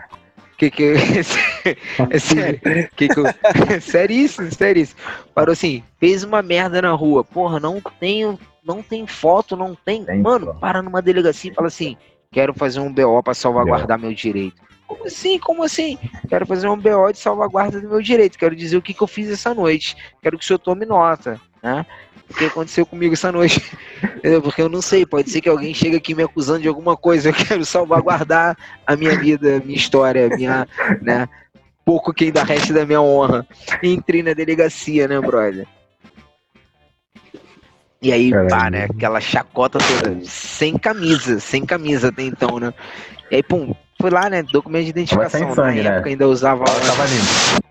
que 0.57 0.71
que 0.71 0.93
é 0.93 1.23
sério? 2.19 2.89
Que 2.95 3.07
que 3.07 3.19
eu, 3.19 3.25
seríssimo, 3.81 4.51
seríssimo. 4.51 4.99
Parou 5.35 5.53
assim, 5.53 5.84
fez 5.99 6.23
uma 6.23 6.41
merda 6.41 6.81
na 6.81 6.91
rua. 6.91 7.23
Porra, 7.23 7.59
não 7.59 7.80
tenho, 7.99 8.39
não 8.63 8.81
tem 8.81 9.05
foto, 9.05 9.55
não 9.55 9.75
tem. 9.75 10.03
Tem 10.03 10.19
Mano, 10.21 10.47
foto. 10.47 10.59
para 10.59 10.81
numa 10.81 11.01
delegacia 11.01 11.51
e 11.51 11.53
fala 11.53 11.67
assim: 11.67 11.95
quero 12.31 12.53
fazer 12.53 12.80
um 12.80 12.91
BO 12.91 13.21
pra 13.21 13.34
salvaguardar 13.34 13.99
meu 13.99 14.13
direito. 14.13 14.61
Como 14.88 15.05
assim? 15.05 15.39
Como 15.39 15.64
assim? 15.64 15.97
Quero 16.30 16.45
fazer 16.45 16.68
um 16.68 16.77
BO 16.77 17.11
de 17.11 17.19
salvaguarda 17.19 17.81
do 17.81 17.89
meu 17.89 18.01
direito. 18.01 18.38
Quero 18.38 18.55
dizer 18.55 18.77
o 18.77 18.81
que, 18.81 18.93
que 18.93 19.01
eu 19.01 19.07
fiz 19.07 19.30
essa 19.30 19.53
noite. 19.53 19.95
Quero 20.22 20.38
que 20.38 20.43
o 20.43 20.47
senhor 20.47 20.60
tome 20.60 20.85
nota, 20.85 21.39
né? 21.61 21.85
o 22.30 22.34
que 22.34 22.45
aconteceu 22.45 22.85
comigo 22.85 23.14
essa 23.14 23.31
noite. 23.31 23.61
Entendeu? 24.18 24.41
Porque 24.41 24.61
eu 24.61 24.69
não 24.69 24.81
sei, 24.81 25.05
pode 25.05 25.30
ser 25.30 25.41
que 25.41 25.49
alguém 25.49 25.73
chegue 25.73 25.95
aqui 25.95 26.15
me 26.15 26.23
acusando 26.23 26.61
de 26.61 26.68
alguma 26.68 26.97
coisa. 26.97 27.30
Eu 27.30 27.34
quero 27.34 27.64
salvaguardar 27.64 28.57
a 28.85 28.95
minha 28.95 29.18
vida, 29.18 29.57
a 29.57 29.60
minha 29.60 29.77
história, 29.77 30.27
a 30.27 30.35
minha, 30.35 30.68
né? 31.01 31.27
Pouco 31.85 32.14
que 32.14 32.26
ainda 32.26 32.43
resta 32.43 32.73
da 32.73 32.85
minha 32.85 33.01
honra. 33.01 33.45
Entrei 33.81 34.23
na 34.23 34.34
delegacia, 34.34 35.07
né, 35.07 35.19
brother? 35.19 35.68
E 38.01 38.11
aí, 38.11 38.31
Caramba. 38.31 38.49
pá, 38.49 38.69
né? 38.69 38.85
Aquela 38.85 39.22
chacota 39.22 39.80
toda, 39.80 40.19
sem 40.26 40.77
camisa, 40.77 41.39
sem 41.39 41.65
camisa 41.65 42.10
até 42.10 42.23
então, 42.23 42.60
né? 42.60 42.73
E 43.31 43.35
aí, 43.35 43.43
pum, 43.43 43.73
fui 44.03 44.09
lá, 44.09 44.30
né? 44.30 44.43
Documento 44.43 44.84
de 44.84 44.89
identificação. 44.89 45.55
sangue, 45.55 45.81
Na 45.81 45.89
né? 45.91 45.95
época 45.95 46.09
ainda 46.09 46.27
usava. 46.27 46.65
Ela 46.67 46.80
tava 46.81 47.05
limpa. 47.05 47.63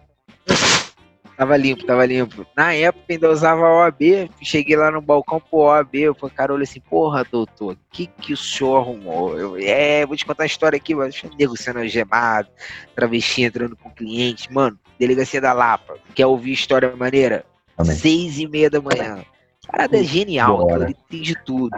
Tava 1.36 1.56
limpo, 1.58 1.84
tava 1.84 2.06
limpo. 2.06 2.46
Na 2.56 2.72
época 2.72 3.04
ainda 3.10 3.30
usava 3.30 3.60
OAB, 3.68 4.30
cheguei 4.40 4.76
lá 4.76 4.90
no 4.90 5.02
balcão 5.02 5.38
pro 5.40 5.58
OAB, 5.60 5.94
eu 5.94 6.14
falei, 6.14 6.34
cara, 6.34 6.54
olha 6.54 6.62
assim, 6.62 6.80
porra, 6.80 7.22
doutor, 7.30 7.74
o 7.74 7.78
que 7.90 8.06
que 8.06 8.32
o 8.32 8.36
senhor 8.36 8.78
arrumou? 8.78 9.38
Eu, 9.38 9.56
é, 9.58 10.06
vou 10.06 10.16
te 10.16 10.24
contar 10.24 10.44
uma 10.44 10.46
história 10.46 10.76
aqui, 10.76 10.94
mas 10.94 11.20
nego 11.38 11.56
sendo 11.56 11.80
algemado, 11.80 12.48
travesti 12.94 13.42
entrando 13.42 13.76
com 13.76 13.90
cliente, 13.90 14.50
mano, 14.52 14.78
delegacia 14.98 15.40
da 15.40 15.52
Lapa, 15.52 15.96
quer 16.14 16.26
ouvir 16.26 16.52
história 16.52 16.94
maneira? 16.96 17.44
Amém. 17.76 17.94
Seis 17.96 18.38
e 18.38 18.46
meia 18.46 18.70
da 18.70 18.80
manhã. 18.80 19.22
Parada 19.66 19.98
é 19.98 20.04
genial, 20.04 20.62
aquilo 20.62 20.84
ali 20.84 20.96
tem 21.10 21.22
de 21.22 21.34
tudo. 21.44 21.76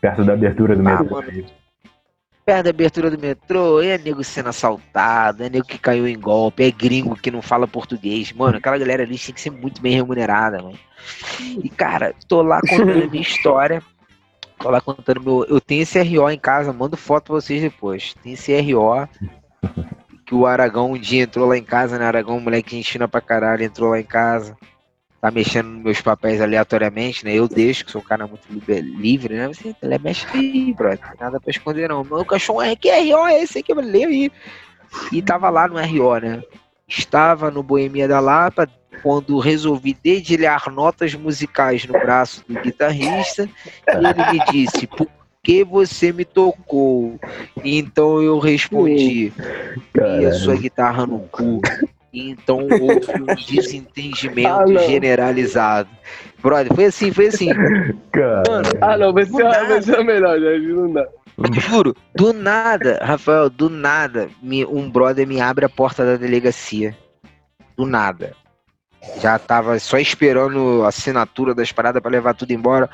Perto 0.00 0.24
da 0.24 0.32
abertura 0.32 0.74
do 0.74 0.88
Ah, 0.88 1.02
metrô. 1.02 1.22
Perto 2.44 2.64
da 2.64 2.70
abertura 2.70 3.08
do 3.08 3.18
metrô, 3.18 3.80
é 3.80 3.96
nego 3.96 4.24
sendo 4.24 4.48
assaltado, 4.48 5.44
é 5.44 5.48
nego 5.48 5.64
que 5.64 5.78
caiu 5.78 6.08
em 6.08 6.18
golpe, 6.18 6.64
é 6.64 6.70
gringo 6.72 7.14
que 7.14 7.30
não 7.30 7.40
fala 7.40 7.68
português. 7.68 8.32
Mano, 8.32 8.56
aquela 8.56 8.76
galera 8.78 9.04
ali 9.04 9.16
tem 9.16 9.32
que 9.32 9.40
ser 9.40 9.50
muito 9.50 9.80
bem 9.80 9.94
remunerada, 9.94 10.60
mano. 10.60 10.78
E, 11.62 11.68
cara, 11.68 12.14
tô 12.26 12.42
lá 12.42 12.60
contando 12.60 13.04
a 13.04 13.06
minha 13.06 13.22
história. 13.22 13.80
Tô 14.58 14.70
lá 14.70 14.80
contando 14.80 15.22
meu. 15.22 15.44
Eu 15.48 15.60
tenho 15.60 15.82
esse 15.82 16.00
RO 16.02 16.28
em 16.30 16.38
casa, 16.38 16.72
mando 16.72 16.96
foto 16.96 17.26
pra 17.26 17.34
vocês 17.34 17.62
depois. 17.62 18.14
Tem 18.22 18.32
esse 18.32 18.52
RO. 18.60 19.08
Que 20.26 20.34
o 20.34 20.46
Aragão 20.46 20.92
um 20.92 20.98
dia 20.98 21.24
entrou 21.24 21.48
lá 21.48 21.56
em 21.56 21.64
casa, 21.64 21.98
né? 21.98 22.06
Aragão, 22.06 22.40
moleque 22.40 22.82
fina 22.82 23.06
pra 23.06 23.20
caralho, 23.20 23.64
entrou 23.64 23.90
lá 23.90 24.00
em 24.00 24.04
casa. 24.04 24.56
Tá 25.22 25.30
mexendo 25.30 25.68
nos 25.68 25.82
meus 25.84 26.00
papéis 26.00 26.40
aleatoriamente, 26.40 27.24
né? 27.24 27.32
Eu 27.32 27.46
deixo, 27.46 27.84
que 27.84 27.92
sou 27.92 28.00
um 28.00 28.04
cara 28.04 28.26
muito 28.26 28.42
livre, 28.50 29.36
né? 29.36 29.46
Você 29.46 29.72
ele 29.80 29.98
mexe 29.98 30.26
aí, 30.34 30.74
brother. 30.74 31.14
Nada 31.20 31.40
pra 31.40 31.48
esconder, 31.52 31.88
não. 31.88 32.02
Meu 32.02 32.24
cachorro 32.24 32.60
é 32.60 32.74
que 32.74 32.90
RO 32.90 33.24
é 33.28 33.40
esse 33.40 33.60
aqui? 33.60 33.70
Eu 33.70 33.76
lê 33.76 34.04
aí. 34.04 34.32
E 35.12 35.22
tava 35.22 35.48
lá 35.48 35.68
no 35.68 35.80
RO, 35.80 36.18
né? 36.18 36.42
Estava 36.88 37.52
no 37.52 37.62
Boemia 37.62 38.08
da 38.08 38.18
Lapa 38.18 38.68
quando 39.00 39.38
resolvi 39.38 39.96
dedilhar 40.02 40.68
notas 40.72 41.14
musicais 41.14 41.86
no 41.86 41.92
braço 41.92 42.44
do 42.48 42.60
guitarrista 42.60 43.48
e 43.88 43.96
ele 43.96 44.32
me 44.32 44.44
disse, 44.50 44.88
por 44.88 45.06
que 45.40 45.62
você 45.64 46.12
me 46.12 46.24
tocou? 46.24 47.18
Então 47.64 48.20
eu 48.20 48.40
respondi, 48.40 49.32
e 50.20 50.26
a 50.26 50.32
sua 50.32 50.56
guitarra 50.56 51.06
no 51.06 51.20
cu. 51.20 51.60
Então 52.12 52.58
houve 52.80 53.22
um 53.22 53.34
desentendimento 53.46 54.48
Ah, 54.48 54.66
generalizado. 54.86 55.88
Brother, 56.42 56.74
foi 56.74 56.84
assim, 56.86 57.12
foi 57.12 57.26
assim. 57.28 57.50
Cara, 58.12 58.42
Mano, 58.48 58.68
Ah, 58.82 58.98
não, 58.98 59.12
vai 59.12 59.24
ser, 59.24 59.32
Do 59.32 59.38
nada. 59.44 59.66
vai 59.68 59.82
ser 59.82 60.04
melhor, 60.04 60.38
Jorge, 60.40 60.66
não 60.68 60.92
dá. 60.92 61.06
eu 61.38 61.54
juro, 61.60 61.96
do 62.14 62.32
nada, 62.32 62.98
Rafael, 63.02 63.48
do 63.48 63.70
nada, 63.70 64.28
me- 64.42 64.66
um 64.66 64.90
brother 64.90 65.26
me 65.26 65.40
abre 65.40 65.64
a 65.64 65.68
porta 65.68 66.04
da 66.04 66.16
delegacia. 66.16 66.96
Do 67.76 67.86
nada. 67.86 68.34
Já 69.20 69.38
tava 69.38 69.78
só 69.78 69.98
esperando 69.98 70.82
a 70.84 70.88
assinatura 70.88 71.54
das 71.54 71.72
paradas 71.72 72.00
pra 72.02 72.10
levar 72.10 72.34
tudo 72.34 72.52
embora. 72.52 72.88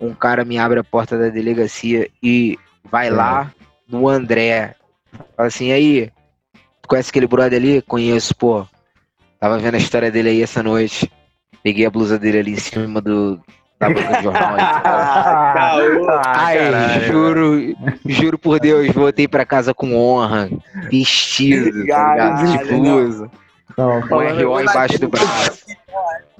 Um 0.00 0.14
cara 0.14 0.44
me 0.44 0.58
abre 0.58 0.78
a 0.78 0.84
porta 0.84 1.16
da 1.18 1.30
delegacia 1.30 2.08
e 2.22 2.58
vai 2.84 3.08
lá 3.10 3.50
no 3.88 4.08
André. 4.08 4.74
Fala 5.36 5.48
assim, 5.48 5.72
aí, 5.72 6.10
conhece 6.92 7.08
aquele 7.08 7.26
brother 7.26 7.58
ali? 7.58 7.80
Conheço, 7.80 8.36
pô. 8.36 8.66
Tava 9.40 9.58
vendo 9.58 9.76
a 9.76 9.78
história 9.78 10.10
dele 10.10 10.28
aí 10.28 10.42
essa 10.42 10.62
noite. 10.62 11.10
Peguei 11.62 11.86
a 11.86 11.90
blusa 11.90 12.18
dele 12.18 12.38
ali 12.40 12.52
em 12.52 12.56
cima 12.56 13.00
do, 13.00 13.40
da 13.80 13.88
banca 13.88 14.16
de 14.18 14.22
jornal. 14.22 14.56
Ai, 16.26 17.00
juro, 17.06 17.74
juro 18.04 18.38
por 18.38 18.60
Deus, 18.60 18.92
voltei 18.92 19.26
pra 19.26 19.46
casa 19.46 19.72
com 19.72 19.94
honra, 19.96 20.50
vestido, 20.90 21.70
tá 21.86 22.14
ligado? 22.14 22.58
De 22.66 22.72
não. 22.72 22.80
blusa, 22.80 23.30
Não, 23.78 24.02
com 24.02 24.08
falando- 24.08 24.44
RO 24.46 24.60
embaixo 24.60 24.98
do 25.00 25.08
braço. 25.08 25.64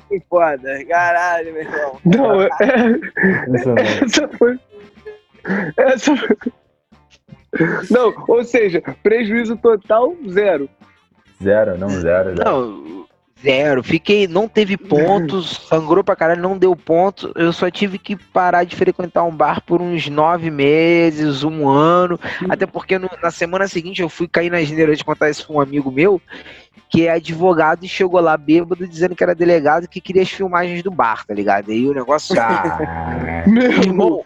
Que 0.08 0.20
foda. 0.28 0.84
Caralho, 0.86 1.52
meu 1.54 1.62
irmão. 1.62 1.98
Não, 2.04 2.42
é, 2.42 2.48
não. 3.48 3.74
essa 4.04 4.28
foi. 4.36 4.58
Essa 5.78 6.14
foi. 6.14 6.36
Não, 7.90 8.14
ou 8.28 8.42
seja, 8.44 8.82
prejuízo 9.02 9.56
total, 9.56 10.14
zero. 10.28 10.68
Zero, 11.42 11.76
não, 11.78 11.88
zero. 11.90 12.36
zero. 12.36 12.44
Não, 12.44 13.06
zero, 13.42 13.82
fiquei, 13.82 14.26
não 14.28 14.46
teve 14.48 14.76
pontos, 14.76 15.50
sangrou 15.68 16.02
pra 16.04 16.14
caralho, 16.16 16.40
não 16.40 16.56
deu 16.56 16.74
ponto. 16.76 17.32
Eu 17.34 17.52
só 17.52 17.70
tive 17.70 17.98
que 17.98 18.16
parar 18.16 18.64
de 18.64 18.76
frequentar 18.76 19.24
um 19.24 19.34
bar 19.34 19.60
por 19.60 19.82
uns 19.82 20.08
nove 20.08 20.50
meses, 20.50 21.42
um 21.44 21.68
ano. 21.68 22.18
Até 22.48 22.64
porque 22.66 22.98
no- 22.98 23.10
na 23.22 23.30
semana 23.30 23.66
seguinte 23.68 24.00
eu 24.00 24.08
fui 24.08 24.28
cair 24.28 24.50
na 24.50 24.62
geneira 24.62 24.94
de 24.94 25.04
contar 25.04 25.28
isso 25.28 25.46
pra 25.46 25.56
um 25.56 25.60
amigo 25.60 25.90
meu, 25.90 26.22
que 26.92 27.06
é 27.06 27.12
advogado 27.12 27.84
e 27.84 27.88
chegou 27.88 28.20
lá 28.20 28.36
bêbado 28.36 28.86
dizendo 28.86 29.16
que 29.16 29.24
era 29.24 29.34
delegado 29.34 29.88
que 29.88 29.98
queria 29.98 30.20
as 30.20 30.30
filmagens 30.30 30.82
do 30.82 30.90
bar, 30.90 31.24
tá 31.24 31.32
ligado? 31.32 31.70
Aí 31.70 31.88
o 31.88 31.94
negócio. 31.94 32.36
Meu 33.46 33.72
Irmão, 33.72 34.22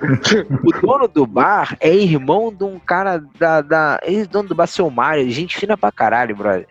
o 0.64 0.80
dono 0.80 1.06
do 1.06 1.24
bar 1.24 1.76
é 1.78 1.94
irmão 1.94 2.52
de 2.52 2.64
um 2.64 2.76
cara 2.80 3.22
da. 3.38 3.60
da 3.60 4.01
ele 4.02 4.22
é 4.22 4.26
dono 4.26 4.48
do 4.48 4.55
bar, 4.55 4.66
seu 4.66 4.90
Mário, 4.90 5.30
gente 5.30 5.56
fina 5.56 5.76
pra 5.76 5.93
caralho, 5.93 6.34
brother. 6.34 6.66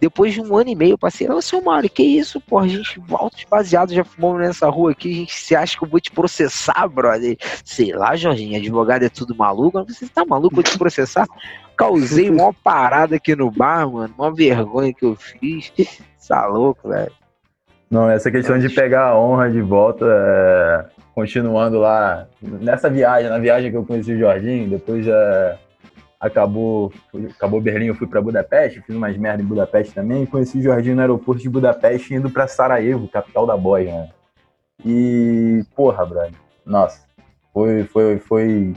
Depois 0.00 0.34
de 0.34 0.40
um 0.40 0.56
ano 0.56 0.70
e 0.70 0.74
meio, 0.74 0.94
eu 0.94 0.98
passei, 0.98 1.30
ô 1.30 1.40
seu 1.40 1.62
Mário, 1.62 1.88
que 1.88 2.02
isso, 2.02 2.40
porra? 2.40 2.64
A 2.64 2.68
gente, 2.68 3.00
altos 3.12 3.44
baseados 3.48 3.94
já 3.94 4.04
fumamos 4.04 4.40
nessa 4.40 4.68
rua 4.68 4.90
aqui, 4.90 5.12
a 5.12 5.14
gente 5.14 5.32
se 5.32 5.54
acha 5.54 5.78
que 5.78 5.84
eu 5.84 5.88
vou 5.88 6.00
te 6.00 6.10
processar, 6.10 6.88
brother. 6.88 7.36
Sei 7.64 7.92
lá, 7.92 8.16
Jorginho, 8.16 8.58
advogado 8.58 9.04
é 9.04 9.08
tudo 9.08 9.36
maluco. 9.36 9.84
Você 9.84 10.08
tá 10.08 10.24
maluco, 10.24 10.56
vou 10.56 10.64
te 10.64 10.76
processar? 10.76 11.26
Causei 11.76 12.28
uma 12.30 12.52
parada 12.52 13.16
aqui 13.16 13.34
no 13.34 13.50
bar, 13.50 13.88
mano, 13.90 14.14
uma 14.16 14.34
vergonha 14.34 14.92
que 14.92 15.04
eu 15.04 15.14
fiz. 15.14 15.72
Tá 16.26 16.46
louco, 16.46 16.88
velho. 16.88 17.12
não, 17.88 18.10
essa 18.10 18.30
questão 18.32 18.58
de 18.58 18.68
pegar 18.68 19.10
a 19.10 19.18
honra 19.18 19.48
de 19.48 19.60
volta, 19.60 20.04
é, 20.04 20.86
continuando 21.14 21.78
lá, 21.78 22.26
nessa 22.42 22.90
viagem, 22.90 23.30
na 23.30 23.38
viagem 23.38 23.70
que 23.70 23.76
eu 23.76 23.84
conheci 23.84 24.12
o 24.12 24.18
Jorginho, 24.18 24.68
depois 24.68 25.06
é, 25.06 25.56
acabou, 26.18 26.92
acabou 27.30 27.60
Berlim, 27.60 27.86
eu 27.86 27.94
fui 27.94 28.06
pra 28.06 28.20
Budapeste, 28.20 28.82
fiz 28.82 28.96
umas 28.96 29.16
merda 29.16 29.42
em 29.42 29.46
Budapeste 29.46 29.94
também, 29.94 30.26
conheci 30.26 30.58
o 30.58 30.62
Jorginho 30.62 30.96
no 30.96 31.00
aeroporto 31.00 31.40
de 31.40 31.48
Budapeste 31.48 32.14
indo 32.14 32.28
pra 32.28 32.48
Sarajevo, 32.48 33.08
capital 33.08 33.46
da 33.46 33.56
Bósnia. 33.56 33.92
né? 33.92 34.08
E, 34.84 35.64
porra, 35.74 36.04
brother, 36.04 36.32
nossa, 36.64 37.06
foi, 37.52 37.84
foi, 37.84 38.18
foi, 38.18 38.74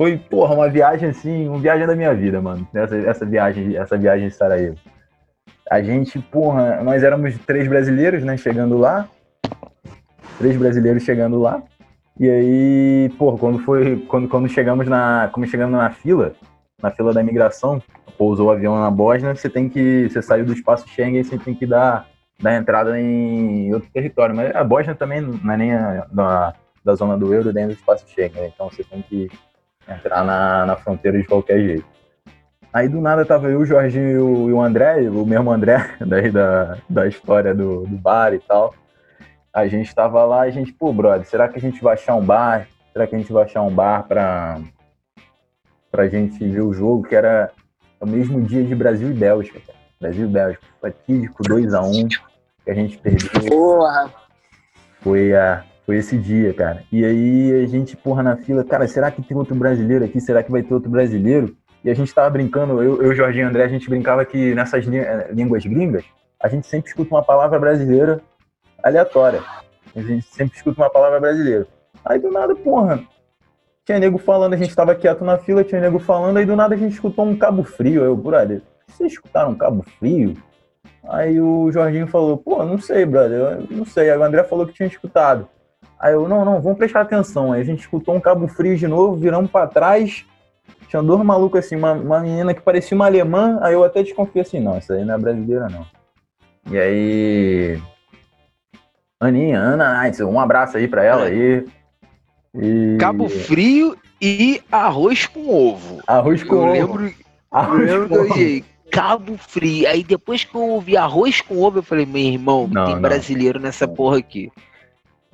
foi, 0.00 0.16
porra, 0.16 0.54
uma 0.54 0.66
viagem 0.66 1.10
assim, 1.10 1.46
uma 1.46 1.58
viagem 1.58 1.86
da 1.86 1.94
minha 1.94 2.14
vida, 2.14 2.40
mano, 2.40 2.66
essa, 2.72 2.96
essa 2.96 3.26
viagem, 3.26 3.76
essa 3.76 3.98
viagem 3.98 4.28
em 4.28 4.30
Sarajevo. 4.30 4.78
A 5.70 5.82
gente, 5.82 6.18
porra, 6.18 6.82
nós 6.82 7.02
éramos 7.02 7.36
três 7.40 7.68
brasileiros, 7.68 8.24
né, 8.24 8.34
chegando 8.38 8.78
lá. 8.78 9.06
Três 10.38 10.56
brasileiros 10.56 11.02
chegando 11.02 11.38
lá. 11.38 11.62
E 12.18 12.30
aí, 12.30 13.10
porra, 13.18 13.36
quando 13.36 13.58
foi, 13.58 13.98
quando, 14.08 14.26
quando 14.26 14.48
chegamos 14.48 14.88
na, 14.88 15.28
como 15.34 15.46
chegamos 15.46 15.78
na 15.78 15.90
fila, 15.90 16.32
na 16.82 16.90
fila 16.90 17.12
da 17.12 17.20
imigração, 17.20 17.82
pousou 18.16 18.46
o 18.46 18.50
avião 18.50 18.80
na 18.80 18.90
Bósnia, 18.90 19.34
você 19.34 19.50
tem 19.50 19.68
que, 19.68 20.08
você 20.08 20.22
saiu 20.22 20.46
do 20.46 20.54
espaço 20.54 20.88
Schengen, 20.88 21.22
você 21.22 21.36
tem 21.36 21.54
que 21.54 21.66
dar, 21.66 22.06
dar 22.40 22.56
entrada 22.56 22.98
em 22.98 23.70
outro 23.74 23.90
território. 23.92 24.34
Mas 24.34 24.56
a 24.56 24.64
Bósnia 24.64 24.94
também 24.94 25.20
não 25.20 25.52
é 25.52 25.56
nem 25.58 25.74
a, 25.74 26.06
da, 26.10 26.54
da 26.82 26.94
zona 26.94 27.18
do 27.18 27.34
euro, 27.34 27.52
nem 27.52 27.66
do 27.66 27.74
espaço 27.74 28.06
Schengen, 28.08 28.40
né? 28.40 28.50
então 28.54 28.70
você 28.70 28.82
tem 28.82 29.02
que 29.02 29.28
entrar 29.88 30.24
na, 30.24 30.66
na 30.66 30.76
fronteira 30.76 31.18
de 31.18 31.26
qualquer 31.26 31.60
jeito. 31.60 31.86
Aí 32.72 32.88
do 32.88 33.00
nada 33.00 33.24
tava 33.24 33.48
eu, 33.48 33.60
o 33.60 33.66
Jorginho 33.66 34.10
e 34.10 34.18
o, 34.18 34.50
e 34.50 34.52
o 34.52 34.60
André, 34.60 35.08
o 35.10 35.26
mesmo 35.26 35.50
André, 35.50 35.96
daí 36.06 36.30
da, 36.30 36.78
da 36.88 37.06
história 37.06 37.54
do, 37.54 37.82
do 37.86 37.96
bar 37.96 38.32
e 38.32 38.38
tal. 38.38 38.74
A 39.52 39.66
gente 39.66 39.92
tava 39.92 40.24
lá 40.24 40.42
a 40.42 40.50
gente, 40.50 40.72
pô, 40.72 40.92
brother, 40.92 41.26
será 41.26 41.48
que 41.48 41.58
a 41.58 41.60
gente 41.60 41.82
vai 41.82 41.94
achar 41.94 42.14
um 42.14 42.24
bar? 42.24 42.68
Será 42.92 43.06
que 43.06 43.14
a 43.16 43.18
gente 43.18 43.32
vai 43.32 43.44
achar 43.44 43.62
um 43.62 43.74
bar 43.74 44.04
pra, 44.06 44.60
pra 45.90 46.08
gente 46.08 46.38
ver 46.46 46.60
o 46.60 46.72
jogo? 46.72 47.08
Que 47.08 47.16
era 47.16 47.50
o 48.00 48.06
mesmo 48.06 48.40
dia 48.42 48.62
de 48.62 48.74
Brasil 48.74 49.10
e 49.10 49.14
Bélgica, 49.14 49.60
cara. 49.66 49.78
Brasil 50.00 50.26
e 50.26 50.30
Bélgica. 50.30 50.64
Fatídico 50.80 51.42
2x1 51.42 52.20
que 52.64 52.70
a 52.70 52.74
gente 52.74 52.98
perdeu 52.98 53.28
Porra. 53.48 54.12
foi, 55.00 55.34
a, 55.34 55.64
foi 55.90 55.96
esse 55.96 56.16
dia, 56.16 56.54
cara. 56.54 56.84
E 56.92 57.04
aí 57.04 57.64
a 57.64 57.66
gente, 57.66 57.96
porra, 57.96 58.22
na 58.22 58.36
fila, 58.36 58.62
cara, 58.62 58.86
será 58.86 59.10
que 59.10 59.20
tem 59.20 59.36
outro 59.36 59.56
brasileiro 59.56 60.04
aqui? 60.04 60.20
Será 60.20 60.40
que 60.40 60.50
vai 60.50 60.62
ter 60.62 60.72
outro 60.72 60.88
brasileiro? 60.88 61.56
E 61.82 61.90
a 61.90 61.94
gente 61.94 62.14
tava 62.14 62.30
brincando, 62.30 62.80
eu, 62.80 63.02
eu 63.02 63.12
Jorginho 63.12 63.46
e 63.46 63.48
André, 63.48 63.64
a 63.64 63.68
gente 63.68 63.90
brincava 63.90 64.24
que 64.24 64.54
nessas 64.54 64.86
eh, 64.86 65.30
línguas 65.32 65.66
gringas, 65.66 66.04
a 66.38 66.46
gente 66.46 66.68
sempre 66.68 66.88
escuta 66.88 67.12
uma 67.12 67.24
palavra 67.24 67.58
brasileira 67.58 68.20
aleatória. 68.80 69.42
A 69.96 70.00
gente 70.00 70.24
sempre 70.26 70.56
escuta 70.56 70.80
uma 70.80 70.90
palavra 70.90 71.18
brasileira. 71.18 71.66
Aí 72.04 72.20
do 72.20 72.30
nada, 72.30 72.54
porra, 72.54 73.02
tinha 73.84 73.98
nego 73.98 74.18
falando, 74.18 74.52
a 74.54 74.56
gente 74.56 74.76
tava 74.76 74.94
quieto 74.94 75.24
na 75.24 75.38
fila, 75.38 75.64
tinha 75.64 75.80
nego 75.80 75.98
falando, 75.98 76.36
aí 76.36 76.46
do 76.46 76.54
nada 76.54 76.76
a 76.76 76.78
gente 76.78 76.92
escutou 76.92 77.26
um 77.26 77.36
cabo 77.36 77.64
frio. 77.64 78.04
Eu, 78.04 78.14
brother, 78.14 78.62
vocês 78.86 79.14
escutaram 79.14 79.50
um 79.50 79.56
cabo 79.56 79.84
frio? 79.98 80.36
Aí 81.08 81.40
o 81.40 81.72
Jorginho 81.72 82.06
falou, 82.06 82.36
pô, 82.38 82.64
não 82.64 82.78
sei, 82.78 83.04
brother, 83.04 83.40
eu 83.40 83.76
não 83.76 83.84
sei. 83.84 84.08
Aí 84.08 84.16
o 84.16 84.22
André 84.22 84.44
falou 84.44 84.68
que 84.68 84.74
tinha 84.74 84.86
escutado. 84.86 85.48
Aí 86.00 86.14
eu, 86.14 86.26
não, 86.26 86.44
não, 86.44 86.60
vamos 86.62 86.78
prestar 86.78 87.02
atenção. 87.02 87.52
Aí 87.52 87.60
a 87.60 87.64
gente 87.64 87.80
escutou 87.80 88.14
um 88.14 88.20
cabo 88.20 88.48
frio 88.48 88.76
de 88.76 88.88
novo, 88.88 89.16
viramos 89.16 89.50
para 89.50 89.66
trás. 89.66 90.24
Tinha 90.88 91.02
dois 91.02 91.22
malucos 91.22 91.60
assim, 91.60 91.76
uma, 91.76 91.92
uma 91.92 92.20
menina 92.20 92.54
que 92.54 92.62
parecia 92.62 92.94
uma 92.96 93.06
alemã. 93.06 93.58
Aí 93.62 93.74
eu 93.74 93.84
até 93.84 94.02
desconfiei 94.02 94.42
assim, 94.42 94.60
não, 94.60 94.76
essa 94.76 94.94
aí 94.94 95.04
não 95.04 95.14
é 95.14 95.18
brasileira, 95.18 95.68
não. 95.68 95.86
E 96.70 96.78
aí. 96.78 97.82
Aninha, 99.20 99.58
Ana 99.58 100.02
Nights, 100.02 100.20
um 100.20 100.40
abraço 100.40 100.78
aí 100.78 100.88
pra 100.88 101.04
ela 101.04 101.24
aí. 101.24 101.66
E... 102.54 102.96
Cabo 102.98 103.28
Frio 103.28 103.96
e 104.20 104.62
arroz 104.72 105.26
com 105.26 105.48
ovo. 105.48 106.00
Arroz 106.06 106.42
com 106.42 106.54
eu 106.54 106.62
ovo. 106.62 106.72
Lembro, 106.72 107.06
eu 107.06 107.14
Arroz 107.50 107.90
lembro 107.90 108.08
com 108.08 108.14
que 108.14 108.14
eu 108.14 108.24
ovo. 108.24 108.32
olhei, 108.34 108.64
Cabo 108.90 109.36
Frio. 109.36 109.88
Aí 109.88 110.02
depois 110.02 110.44
que 110.44 110.54
eu 110.54 110.62
ouvi 110.62 110.96
arroz 110.96 111.40
com 111.42 111.58
ovo, 111.58 111.78
eu 111.78 111.82
falei, 111.82 112.06
meu 112.06 112.22
irmão, 112.22 112.66
Não, 112.66 112.86
tem 112.86 112.94
não. 112.94 113.02
brasileiro 113.02 113.60
nessa 113.60 113.86
porra 113.86 114.18
aqui. 114.18 114.50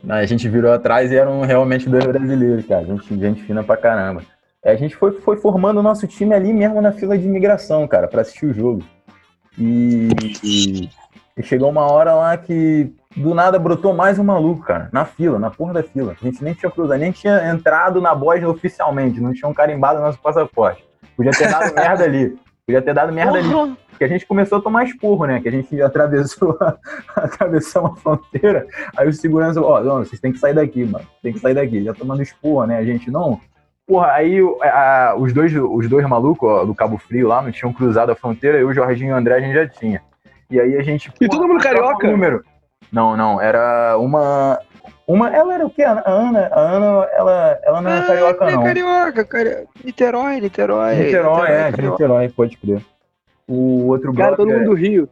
A 0.08 0.24
gente 0.26 0.48
virou 0.48 0.72
atrás 0.72 1.10
e 1.10 1.16
eram 1.16 1.40
realmente 1.42 1.88
dois 1.88 2.04
brasileiros, 2.04 2.66
cara. 2.66 2.84
Gente, 2.84 3.18
gente 3.18 3.42
fina 3.42 3.62
pra 3.62 3.76
caramba. 3.76 4.22
Aí 4.64 4.72
a 4.72 4.76
gente 4.76 4.94
foi, 4.96 5.12
foi 5.20 5.36
formando 5.36 5.78
o 5.78 5.82
nosso 5.82 6.06
time 6.06 6.34
ali 6.34 6.52
mesmo 6.52 6.80
na 6.80 6.92
fila 6.92 7.16
de 7.16 7.26
imigração, 7.26 7.86
cara, 7.88 8.06
pra 8.08 8.20
assistir 8.22 8.46
o 8.46 8.52
jogo. 8.54 8.82
E, 9.58 10.08
e- 10.44 10.90
e 11.38 11.42
chegou 11.42 11.68
uma 11.70 11.90
hora 11.90 12.14
lá 12.14 12.36
que 12.36 12.92
do 13.16 13.34
nada 13.34 13.58
brotou 13.58 13.94
mais 13.94 14.18
um 14.18 14.24
maluco, 14.24 14.62
cara, 14.64 14.88
na 14.92 15.04
fila, 15.04 15.38
na 15.38 15.50
porra 15.50 15.72
da 15.74 15.82
fila. 15.82 16.14
A 16.20 16.24
gente 16.24 16.42
nem 16.44 16.52
tinha 16.54 16.70
cruzado, 16.70 16.98
nem 16.98 17.12
tinha 17.12 17.50
entrado 17.50 18.00
na 18.00 18.14
Bósnia 18.14 18.48
oficialmente, 18.48 19.20
não 19.20 19.32
tinham 19.32 19.52
carimbado 19.54 20.00
nosso 20.00 20.18
passaporte. 20.18 20.84
Podia 21.16 21.32
ter 21.32 21.48
dado 21.50 21.72
merda 21.74 22.04
ali. 22.04 22.36
Podia 22.66 22.82
ter 22.82 22.94
dado 22.94 23.12
merda 23.12 23.38
ali. 23.38 23.76
Porque 23.90 24.04
a 24.04 24.08
gente 24.08 24.26
começou 24.26 24.58
a 24.58 24.60
tomar 24.60 24.84
esporro, 24.84 25.24
né? 25.24 25.40
Que 25.40 25.48
a 25.48 25.52
gente 25.52 25.80
atravessou 25.80 26.58
a, 26.60 26.76
atravessou 27.16 27.86
a 27.86 27.96
fronteira. 27.96 28.66
Aí 28.96 29.08
o 29.08 29.12
segurança, 29.12 29.60
ó, 29.62 29.80
não, 29.80 29.98
vocês 29.98 30.20
têm 30.20 30.32
que 30.32 30.38
sair 30.38 30.54
daqui, 30.54 30.84
mano. 30.84 31.06
Tem 31.22 31.32
que 31.32 31.38
sair 31.38 31.54
daqui. 31.54 31.84
Já 31.84 31.94
tomando 31.94 32.22
esporro, 32.22 32.66
né? 32.66 32.76
A 32.78 32.84
gente, 32.84 33.10
não. 33.10 33.40
Porra, 33.86 34.08
aí 34.12 34.40
a- 34.62 35.14
os, 35.16 35.32
dois, 35.32 35.54
os 35.54 35.88
dois 35.88 36.04
malucos 36.08 36.48
ó, 36.48 36.64
do 36.64 36.74
Cabo 36.74 36.98
Frio 36.98 37.28
lá 37.28 37.40
não 37.40 37.52
tinham 37.52 37.72
cruzado 37.72 38.10
a 38.10 38.16
fronteira, 38.16 38.58
eu, 38.58 38.66
o 38.68 38.74
Jorginho 38.74 39.10
e 39.10 39.12
o 39.12 39.16
André 39.16 39.36
a 39.36 39.40
gente 39.40 39.54
já 39.54 39.68
tinha. 39.68 40.02
E 40.50 40.58
aí 40.60 40.76
a 40.76 40.82
gente. 40.82 41.12
E 41.20 41.28
todo 41.28 41.46
mundo 41.46 41.62
carioca? 41.62 42.06
um 42.06 42.10
número. 42.10 42.44
Não, 42.90 43.16
não, 43.16 43.40
era 43.40 43.96
uma. 43.98 44.58
Uma, 45.06 45.34
ela 45.34 45.54
era 45.54 45.64
o 45.66 45.70
quê? 45.70 45.82
A 45.84 46.02
Ana, 46.04 46.48
a 46.52 46.60
Ana, 46.60 46.86
ela, 47.12 47.60
ela 47.62 47.80
não 47.80 47.90
é 47.90 47.98
Ah, 47.98 48.02
carioca, 48.02 48.44
é 48.44 48.52
não. 48.52 48.62
carioca, 48.64 49.24
carioca. 49.24 49.66
Niterói, 49.84 50.40
Niterói. 50.40 50.96
Niterói, 50.96 51.50
é, 51.50 51.70
de. 51.70 51.82
Niterói, 51.82 52.28
pode 52.28 52.56
crer. 52.56 52.80
O 53.46 53.86
outro 53.86 54.12
Cara, 54.12 54.34
todo 54.36 54.48
mundo 54.50 54.64
do 54.64 54.74
Rio. 54.74 55.08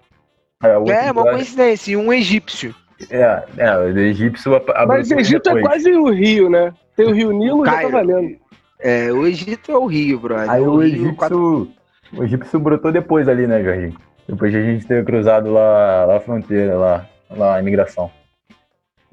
É, 0.62 0.76
o 0.76 0.80
outro 0.80 0.92
É, 0.94 1.04
uma 1.04 1.12
brother- 1.14 1.32
coincidência, 1.34 1.92
e 1.92 1.96
um 1.96 2.12
egípcio. 2.12 2.74
É, 3.10 3.42
é, 3.58 3.76
o 3.76 3.96
egípcio 3.98 4.50
Mas 4.50 4.62
abraçou 4.76 5.18
Egito 5.18 5.48
é 5.50 5.54
depois. 5.54 5.66
quase 5.74 5.92
o 5.92 6.10
Rio, 6.10 6.48
né? 6.50 6.72
Tem 6.96 7.06
o 7.06 7.12
Rio 7.12 7.30
Nilo, 7.32 7.64
já 7.64 7.82
tá 7.82 7.88
valendo. 7.88 8.36
É, 8.80 9.12
o 9.12 9.26
Egito 9.26 9.70
é 9.70 9.76
o 9.78 9.86
Rio, 9.86 10.18
brother. 10.18 10.50
Aí 10.50 10.60
o 10.60 11.14
quatro- 11.14 11.68
egípcio, 12.12 12.20
o 12.20 12.24
egípcio 12.24 12.58
brotou 12.60 12.90
depois 12.90 13.28
ali, 13.28 13.46
né, 13.46 13.62
Jorginho? 13.62 13.94
Depois 14.28 14.50
de 14.50 14.58
a 14.58 14.62
gente 14.62 14.86
ter 14.86 15.04
cruzado 15.04 15.52
lá, 15.52 16.04
lá 16.06 16.16
a 16.16 16.20
fronteira, 16.20 16.74
lá, 16.76 17.06
lá 17.30 17.56
a 17.56 17.60
imigração. 17.60 18.10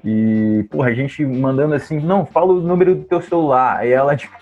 E, 0.04 0.66
porra, 0.70 0.88
a 0.88 0.94
gente 0.94 1.24
mandando 1.24 1.74
assim, 1.74 2.00
não, 2.00 2.26
fala 2.26 2.52
o 2.52 2.60
número 2.60 2.94
do 2.94 3.04
teu 3.04 3.20
celular. 3.22 3.78
Aí 3.78 3.92
ela, 3.92 4.14
tipo, 4.16 4.38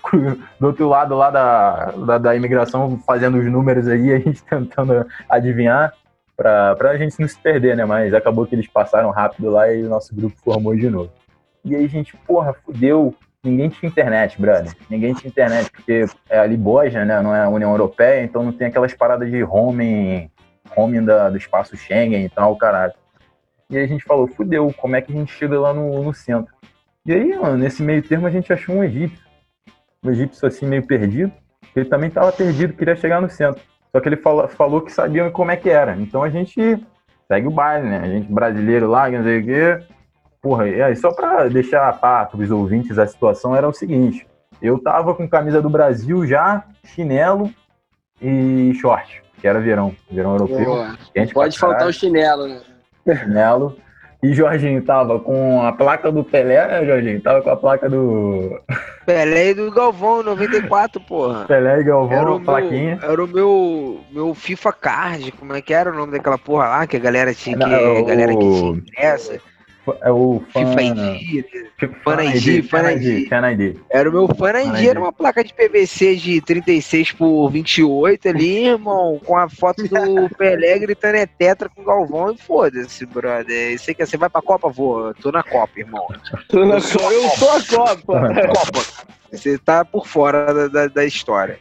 do 0.59 0.67
outro 0.67 0.87
lado 0.87 1.15
lá 1.15 1.29
da, 1.29 1.85
da, 1.91 2.17
da 2.17 2.35
imigração, 2.35 2.99
fazendo 3.05 3.37
os 3.37 3.45
números 3.45 3.87
aí, 3.87 4.11
a 4.11 4.19
gente 4.19 4.43
tentando 4.43 5.05
adivinhar 5.29 5.93
pra, 6.35 6.75
pra 6.75 6.97
gente 6.97 7.19
não 7.19 7.27
se 7.27 7.37
perder, 7.37 7.75
né? 7.75 7.85
Mas 7.85 8.13
acabou 8.13 8.45
que 8.45 8.55
eles 8.55 8.67
passaram 8.67 9.11
rápido 9.11 9.51
lá 9.51 9.71
e 9.71 9.83
o 9.83 9.89
nosso 9.89 10.15
grupo 10.15 10.35
formou 10.43 10.75
de 10.75 10.89
novo. 10.89 11.11
E 11.63 11.75
aí 11.75 11.85
a 11.85 11.89
gente, 11.89 12.17
porra, 12.17 12.53
fudeu. 12.53 13.13
Ninguém 13.43 13.69
tinha 13.69 13.89
internet, 13.89 14.39
brother. 14.39 14.71
Ninguém 14.89 15.13
tinha 15.13 15.29
internet, 15.29 15.71
porque 15.71 16.05
é 16.29 16.39
ali 16.39 16.55
Bósnia, 16.55 17.05
né? 17.05 17.21
Não 17.21 17.35
é 17.35 17.43
a 17.43 17.49
União 17.49 17.71
Europeia, 17.71 18.23
então 18.23 18.43
não 18.43 18.51
tem 18.51 18.67
aquelas 18.67 18.93
paradas 18.93 19.29
de 19.31 19.41
roaming, 19.41 20.29
roaming 20.75 21.03
da, 21.03 21.29
do 21.29 21.37
espaço 21.37 21.75
Schengen 21.75 22.23
e 22.23 22.29
tal, 22.29 22.55
caralho. 22.55 22.93
E 23.71 23.77
aí 23.77 23.85
a 23.85 23.87
gente 23.87 24.03
falou, 24.03 24.27
fudeu, 24.27 24.71
como 24.77 24.95
é 24.97 25.01
que 25.01 25.11
a 25.11 25.15
gente 25.15 25.31
chega 25.31 25.57
lá 25.57 25.73
no, 25.73 26.03
no 26.03 26.13
centro? 26.13 26.53
E 27.05 27.13
aí, 27.13 27.33
mano, 27.35 27.57
nesse 27.57 27.81
meio 27.81 28.03
termo 28.03 28.27
a 28.27 28.29
gente 28.29 28.51
achou 28.51 28.75
um 28.75 28.83
egípcio. 28.83 29.25
Um 30.03 30.11
egípcio 30.11 30.45
assim, 30.47 30.67
meio 30.67 30.85
perdido. 30.85 31.31
Ele 31.75 31.85
também 31.85 32.09
tava 32.09 32.31
perdido, 32.33 32.73
queria 32.73 32.95
chegar 32.97 33.21
no 33.21 33.29
centro. 33.29 33.61
Só 33.91 33.99
que 34.01 34.09
ele 34.09 34.17
fala- 34.17 34.47
falou 34.49 34.81
que 34.81 34.91
sabia 34.91 35.31
como 35.31 35.51
é 35.51 35.55
que 35.55 35.69
era. 35.69 35.95
Então 35.95 36.21
a 36.21 36.29
gente 36.29 36.85
segue 37.27 37.47
o 37.47 37.51
baile, 37.51 37.87
né? 37.87 37.99
A 37.99 38.07
gente 38.07 38.31
brasileiro 38.31 38.89
lá, 38.89 39.09
não 39.09 39.23
sei 39.23 39.39
o 39.39 39.45
quê. 39.45 39.79
Porra, 40.41 40.67
e 40.67 40.81
aí, 40.81 40.95
só 40.95 41.13
pra 41.13 41.47
deixar 41.47 41.97
pá 41.99 42.25
pros 42.25 42.51
ouvintes 42.51 42.97
a 42.99 43.07
situação, 43.07 43.55
era 43.55 43.67
o 43.69 43.73
seguinte. 43.73 44.27
Eu 44.61 44.79
tava 44.79 45.15
com 45.15 45.29
camisa 45.29 45.61
do 45.61 45.69
Brasil 45.69 46.25
já, 46.27 46.63
chinelo 46.83 47.49
e 48.21 48.73
short, 48.75 49.23
que 49.39 49.47
era 49.47 49.59
verão, 49.59 49.95
verão 50.09 50.31
europeu. 50.31 50.73
Quente 51.13 51.33
pode 51.33 51.57
faltar 51.57 51.87
o 51.87 51.93
chinelo, 51.93 52.47
né? 52.47 52.61
Chinelo. 53.05 53.77
E 54.23 54.33
Jorginho 54.35 54.83
tava 54.83 55.19
com 55.19 55.63
a 55.63 55.71
placa 55.71 56.11
do 56.11 56.23
Pelé, 56.23 56.67
né, 56.67 56.85
Jorginho? 56.85 57.19
Tava 57.21 57.41
com 57.41 57.49
a 57.49 57.55
placa 57.57 57.89
do 57.89 58.59
Pelé 59.03 59.49
e 59.49 59.53
do 59.55 59.71
Galvão, 59.71 60.21
94, 60.21 61.01
porra. 61.01 61.45
Pelé 61.45 61.79
e 61.79 61.83
Galvão, 61.83 62.15
Era 62.15 62.29
o, 62.29 62.33
a 62.33 62.37
meu, 62.37 62.45
plaquinha. 62.45 62.99
era 63.01 63.23
o 63.23 63.27
meu, 63.27 63.99
meu 64.11 64.35
FIFA 64.35 64.73
Card, 64.73 65.31
como 65.31 65.55
é 65.55 65.61
que 65.61 65.73
era 65.73 65.91
o 65.91 65.95
nome 65.95 66.11
daquela 66.11 66.37
porra 66.37 66.67
lá, 66.67 66.85
que 66.87 66.97
a 66.97 66.99
galera 66.99 67.33
tinha 67.33 67.57
que. 67.57 67.63
É 67.63 67.99
a 67.99 68.03
galera 68.03 68.33
que 68.35 68.39
tinha 68.83 68.83
essa. 68.95 69.39
É 70.01 70.11
o. 70.11 70.43
Fan 70.53 70.73
Fan 70.73 70.81
ID, 70.81 71.21
ID, 71.21 71.45
Fan 71.79 71.89
Fan 72.03 72.23
ID, 72.23 72.45
ID. 72.45 73.29
Fan 73.29 73.51
ID. 73.51 73.77
Era 73.89 74.09
o 74.09 74.13
meu 74.13 74.27
Fan 74.27 74.35
Fan 74.35 74.61
ID, 74.61 74.79
ID. 74.79 74.87
era 74.87 74.99
uma 74.99 75.11
placa 75.11 75.43
de 75.43 75.53
PVC 75.53 76.15
de 76.15 76.41
36 76.41 77.13
por 77.13 77.49
28 77.49 78.29
ali, 78.29 78.67
irmão, 78.69 79.19
com 79.25 79.35
a 79.35 79.49
foto 79.49 79.83
do 79.87 80.29
Pelé 80.37 80.77
gritando 80.77 81.15
é 81.15 81.25
tetra 81.25 81.67
com 81.67 81.81
o 81.81 81.85
Galvão 81.85 82.31
e 82.31 82.37
foda-se, 82.37 83.05
brother. 83.05 83.77
Você 83.77 83.93
quer, 83.93 84.05
você 84.05 84.17
vai 84.17 84.29
pra 84.29 84.41
Copa? 84.41 84.69
Vou, 84.69 85.13
tô 85.15 85.31
na 85.31 85.41
Copa, 85.41 85.79
irmão. 85.79 86.07
Tô 86.47 86.63
na 86.65 86.79
Copa. 86.79 87.13
Eu 87.13 87.29
sou 87.31 87.83
a 87.83 87.95
Copa. 87.95 88.29
Copa. 88.47 89.11
Você 89.31 89.57
tá 89.57 89.83
por 89.83 90.05
fora 90.05 90.53
da, 90.53 90.67
da, 90.67 90.87
da 90.87 91.05
história. 91.05 91.57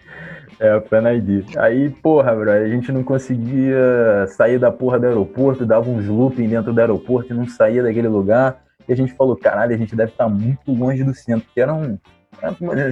É, 0.61 0.77
o 0.77 0.83
Fan 0.83 1.11
ID. 1.15 1.57
Aí, 1.57 1.89
porra, 1.89 2.35
bro, 2.35 2.51
a 2.51 2.69
gente 2.69 2.93
não 2.93 3.03
conseguia 3.03 4.27
sair 4.29 4.59
da 4.59 4.71
porra 4.71 5.01
do 5.01 5.07
aeroporto, 5.07 5.65
dava 5.65 5.89
uns 5.89 6.07
looping 6.07 6.49
dentro 6.49 6.71
do 6.71 6.79
aeroporto 6.79 7.33
e 7.33 7.37
não 7.37 7.49
saía 7.49 7.83
daquele 7.83 8.09
lugar. 8.09 8.63
E 8.87 8.93
a 8.93 8.97
gente 8.97 9.15
falou, 9.15 9.35
caralho, 9.35 9.75
a 9.75 9.79
gente 9.79 9.97
deve 9.97 10.13
estar 10.13 10.29
muito 10.29 10.71
longe 10.71 11.03
do 11.03 11.15
centro, 11.15 11.47
porque 11.47 11.63
era 11.63 11.73
um... 11.73 11.99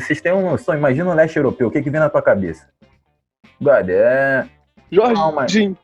Vocês 0.01 0.21
têm 0.23 0.33
uma 0.33 0.53
noção, 0.53 0.75
imagina 0.75 1.11
o 1.11 1.15
leste 1.15 1.37
europeu, 1.37 1.69
o 1.69 1.71
que 1.71 1.83
que 1.83 1.91
vem 1.91 2.01
na 2.01 2.09
tua 2.09 2.23
cabeça? 2.23 2.67
Brother, 3.61 4.01
é... 4.01 4.47
Jorginho. 4.91 5.77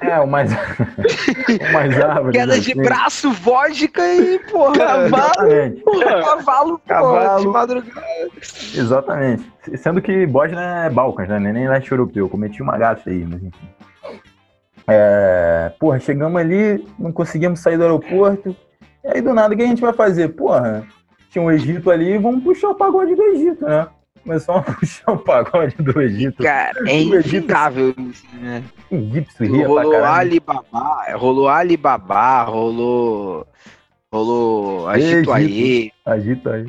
É, 0.00 0.20
o 0.20 0.26
mais... 0.26 0.52
o 0.52 0.56
mais 1.72 2.00
árvore. 2.00 2.32
Queda 2.32 2.60
de 2.60 2.74
braço, 2.74 3.32
vodka 3.32 4.06
e, 4.14 4.38
porra, 4.50 4.76
Cavalo. 4.78 5.06
Exatamente. 5.06 5.82
Porra. 5.82 6.22
cavalo, 6.22 6.80
Cavalo. 6.86 7.18
porra, 7.18 7.40
de 7.40 7.46
madrugada. 7.48 8.30
Exatamente. 8.74 9.52
Sendo 9.76 10.00
que 10.00 10.26
Bósnia 10.26 10.60
é 10.86 10.90
Balcãs, 10.90 11.28
né? 11.28 11.38
Nem 11.40 11.68
leste 11.68 11.90
europeu. 11.90 12.28
Cometi 12.28 12.62
uma 12.62 12.78
gafe 12.78 13.10
aí, 13.10 13.24
mas 13.24 13.42
enfim. 13.42 13.68
É, 14.88 15.72
porra, 15.80 15.98
chegamos 15.98 16.40
ali, 16.40 16.86
não 16.98 17.10
conseguimos 17.10 17.60
sair 17.60 17.76
do 17.76 17.82
aeroporto. 17.82 18.54
E 19.04 19.08
aí 19.08 19.20
do 19.20 19.34
nada 19.34 19.52
o 19.52 19.56
que 19.56 19.62
a 19.62 19.66
gente 19.66 19.82
vai 19.82 19.92
fazer? 19.92 20.28
Porra, 20.28 20.86
tinha 21.30 21.42
um 21.42 21.50
Egito 21.50 21.90
ali, 21.90 22.16
vamos 22.16 22.44
puxar 22.44 22.70
o 22.70 22.74
pagode 22.74 23.14
do 23.14 23.22
Egito, 23.22 23.64
né? 23.64 23.88
Começamos 24.26 24.68
a 24.68 24.72
puxar 24.74 25.12
o 25.12 25.18
pagode 25.18 25.76
do 25.76 26.02
Egito. 26.02 26.42
Cara, 26.42 26.78
é 26.90 27.00
infindável 27.00 27.94
isso, 27.96 28.26
né? 28.34 28.64
Egípcio 28.90 29.46
ria 29.46 29.68
Rolou. 29.68 30.04
Alibaba, 30.04 31.16
rolou 31.16 31.48
Alibaba, 31.48 32.42
rolou. 32.42 33.46
Rolou 34.12 34.88
Agito 34.88 35.32
Aie, 35.32 35.92
Agito 36.04 36.48
aí. 36.48 36.66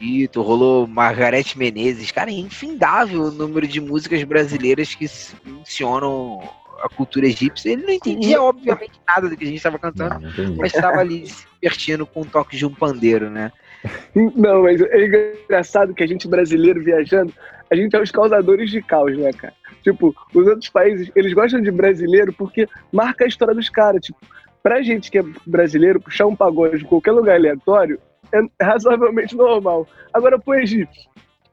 Egito, 0.00 0.42
rolou 0.42 0.86
Margarete 0.86 1.58
Menezes. 1.58 2.10
Cara, 2.10 2.30
é 2.30 2.34
infindável 2.34 3.22
o 3.22 3.30
número 3.30 3.68
de 3.68 3.80
músicas 3.80 4.22
brasileiras 4.24 4.94
que 4.94 5.06
mencionam 5.44 6.40
a 6.82 6.88
cultura 6.88 7.26
egípcia. 7.26 7.72
Ele 7.72 7.82
não 7.82 7.92
entendia, 7.92 8.40
obviamente, 8.42 9.00
nada 9.06 9.28
do 9.28 9.36
que 9.36 9.44
a 9.44 9.46
gente 9.46 9.56
estava 9.56 9.78
cantando, 9.78 10.20
Não, 10.20 10.44
não 10.44 10.56
mas 10.56 10.74
estava 10.74 10.98
ali 10.98 11.26
se 11.28 11.46
divertindo 11.60 12.06
com 12.06 12.22
o 12.22 12.26
toque 12.26 12.56
de 12.56 12.66
um 12.66 12.74
pandeiro, 12.74 13.30
né? 13.30 13.52
Não, 14.34 14.62
mas 14.62 14.80
é 14.80 15.04
engraçado 15.04 15.94
que 15.94 16.02
a 16.02 16.06
gente 16.06 16.28
brasileiro 16.28 16.82
viajando, 16.82 17.32
a 17.70 17.74
gente 17.74 17.94
é 17.94 18.00
os 18.00 18.10
causadores 18.10 18.70
de 18.70 18.80
caos, 18.82 19.16
né, 19.16 19.32
cara? 19.32 19.54
Tipo, 19.82 20.14
os 20.34 20.46
outros 20.46 20.68
países, 20.68 21.10
eles 21.14 21.32
gostam 21.32 21.60
de 21.60 21.70
brasileiro 21.70 22.32
porque 22.32 22.68
marca 22.92 23.24
a 23.24 23.28
história 23.28 23.54
dos 23.54 23.68
caras. 23.68 24.00
Tipo, 24.04 24.18
pra 24.62 24.82
gente 24.82 25.10
que 25.10 25.18
é 25.18 25.24
brasileiro, 25.46 26.00
puxar 26.00 26.26
um 26.26 26.34
pagode 26.34 26.78
de 26.78 26.84
qualquer 26.84 27.12
lugar 27.12 27.36
aleatório 27.36 28.00
é 28.32 28.64
razoavelmente 28.64 29.36
normal. 29.36 29.86
Agora, 30.12 30.38
pro 30.38 30.54
egípcio, 30.54 31.08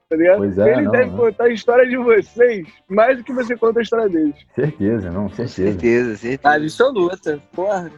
tá 0.09 0.15
ligado? 0.15 0.37
Pois 0.37 0.57
é, 0.57 0.71
Ele 0.71 0.81
não, 0.81 0.91
deve 0.91 1.11
não. 1.11 1.17
contar 1.17 1.43
a 1.45 1.49
história 1.49 1.87
de 1.87 1.97
vocês 1.97 2.67
mais 2.89 3.17
do 3.17 3.23
que 3.23 3.33
você 3.33 3.55
conta 3.55 3.79
a 3.79 3.83
história 3.83 4.09
deles. 4.09 4.35
Certeza, 4.55 5.11
não, 5.11 5.29
certeza. 5.29 5.71
certeza, 5.71 6.15
certeza. 6.15 6.55
Absoluta. 6.55 7.39
Porra. 7.51 7.91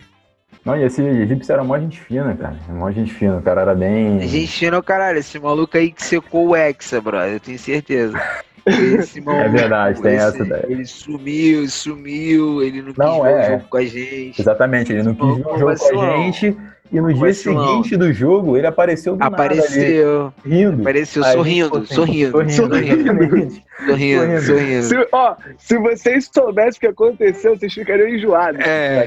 Não, 0.66 0.76
e 0.76 0.84
esse 0.84 1.00
egípcio 1.00 1.54
era 1.54 1.64
mó 1.64 1.78
gente 1.78 2.02
fina, 2.02 2.36
cara. 2.36 2.58
Mó 2.70 2.90
gente 2.90 3.14
fina, 3.14 3.38
o 3.38 3.42
cara 3.42 3.62
era 3.62 3.76
bem. 3.76 4.28
Gente, 4.28 4.72
não, 4.72 4.82
caralho, 4.82 5.20
esse 5.20 5.38
maluco 5.38 5.78
aí 5.78 5.92
que 5.92 6.04
secou 6.04 6.48
o 6.48 6.56
Hexa, 6.56 7.00
brother, 7.00 7.34
eu 7.34 7.40
tenho 7.40 7.60
certeza. 7.60 8.20
Esse 8.66 9.22
maluco, 9.22 9.44
É 9.46 9.50
verdade, 9.50 10.02
tem 10.02 10.16
essa 10.16 10.44
daí. 10.44 10.64
Ele 10.70 10.86
sumiu, 10.86 11.68
sumiu, 11.70 12.64
ele 12.64 12.82
não 12.82 12.88
quis 12.90 12.98
Não, 12.98 13.22
ver 13.24 13.30
é, 13.30 13.34
o 13.34 13.38
é. 13.40 13.50
jogo 13.52 13.66
com 13.70 13.78
a 13.78 13.86
gente. 13.86 14.42
Exatamente, 14.42 14.92
ele 14.94 15.04
não 15.04 15.14
quis 15.16 15.38
ver 15.38 15.46
o 15.46 15.54
Ô, 15.54 15.58
jogo 15.58 15.80
com 15.80 16.02
a 16.02 16.18
gente. 16.18 16.58
E 16.92 17.02
no 17.02 17.12
dia 17.12 17.34
seguinte 17.34 17.98
do 17.98 18.14
jogo, 18.14 18.56
ele 18.56 18.68
apareceu 18.68 19.14
do 19.16 19.20
nada 19.20 19.36
ali, 19.44 19.60
Apareceu, 19.60 20.34
rindo. 20.46 20.82
apareceu 20.82 21.24
Aí, 21.26 21.34
sorrindo, 21.34 21.78
assim, 21.78 21.94
sorrindo, 21.96 22.32
sorrindo, 22.32 22.52
sorrindo, 22.54 22.94
exatamente. 22.94 23.64
sorrindo, 23.86 24.22
sorrindo. 24.22 24.42
sorrindo. 24.42 24.84
Se, 24.84 25.08
ó, 25.12 25.36
se 25.58 25.78
vocês 25.80 26.30
soubessem 26.32 26.78
o 26.78 26.80
que 26.80 26.88
aconteceu, 26.88 27.58
vocês 27.58 27.74
ficariam 27.74 28.08
enjoados. 28.08 28.62
É, 28.62 29.06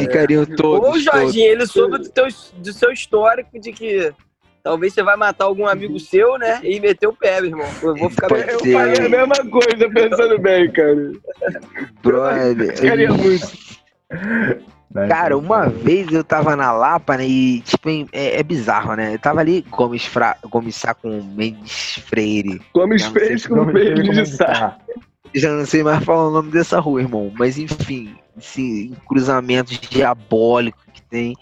ficariam 0.00 0.40
Ou 0.40 0.52
o 0.52 0.56
todos, 0.56 0.86
todos. 0.88 1.04
Jorginho, 1.04 1.52
ele 1.52 1.66
soube 1.66 1.98
do, 1.98 2.08
teu, 2.08 2.26
do 2.56 2.72
seu 2.72 2.90
histórico 2.92 3.60
de 3.60 3.72
que 3.72 4.10
talvez 4.68 4.92
você 4.92 5.02
vai 5.02 5.16
matar 5.16 5.46
algum 5.46 5.66
amigo 5.66 5.98
seu, 5.98 6.36
né? 6.38 6.60
E 6.62 6.78
meter 6.78 7.06
o 7.06 7.12
pé, 7.14 7.40
meu 7.40 7.50
irmão. 7.50 7.66
Eu 7.82 7.96
vou 7.96 8.10
ficar 8.10 8.28
Pode 8.28 8.50
Eu 8.50 8.58
ser. 8.60 8.72
faria 8.74 9.06
a 9.06 9.08
mesma 9.08 9.50
coisa 9.50 9.90
pensando 9.90 10.38
bem, 10.38 10.70
cara. 10.70 11.12
Brother, 12.02 12.76
Ficaria 12.76 13.10
muito. 13.10 13.48
Cara, 15.08 15.36
uma 15.38 15.68
vez 15.68 16.12
eu 16.12 16.22
tava 16.22 16.54
na 16.54 16.70
Lapa, 16.72 17.16
né, 17.16 17.26
e, 17.26 17.60
tipo, 17.60 17.88
é, 18.12 18.38
é 18.40 18.42
bizarro, 18.42 18.94
né? 18.94 19.14
Eu 19.14 19.18
tava 19.18 19.40
ali, 19.40 19.64
Gomes, 19.70 20.04
Fra... 20.04 20.36
Gomes 20.50 20.76
Sá 20.76 20.92
com 20.92 21.22
Mendes 21.22 21.98
Freire. 22.06 22.60
Fez 23.12 23.48
Não 23.48 23.58
com 23.58 23.64
me 23.66 23.72
beijo 23.72 23.94
diga 24.02 24.22
de 24.22 24.24
como 24.24 24.26
saco. 24.26 24.52
tá. 24.52 24.78
Já 25.34 25.50
não 25.50 25.64
sei 25.66 25.82
mais 25.82 26.04
falar 26.04 26.28
o 26.28 26.30
nome 26.30 26.50
dessa 26.50 26.78
rua, 26.80 27.00
irmão. 27.02 27.30
Mas 27.38 27.58
enfim, 27.58 28.14
esse 28.38 28.92
cruzamento 29.06 29.72
diabólico 29.88 30.78
que 30.92 31.02
tem. 31.02 31.36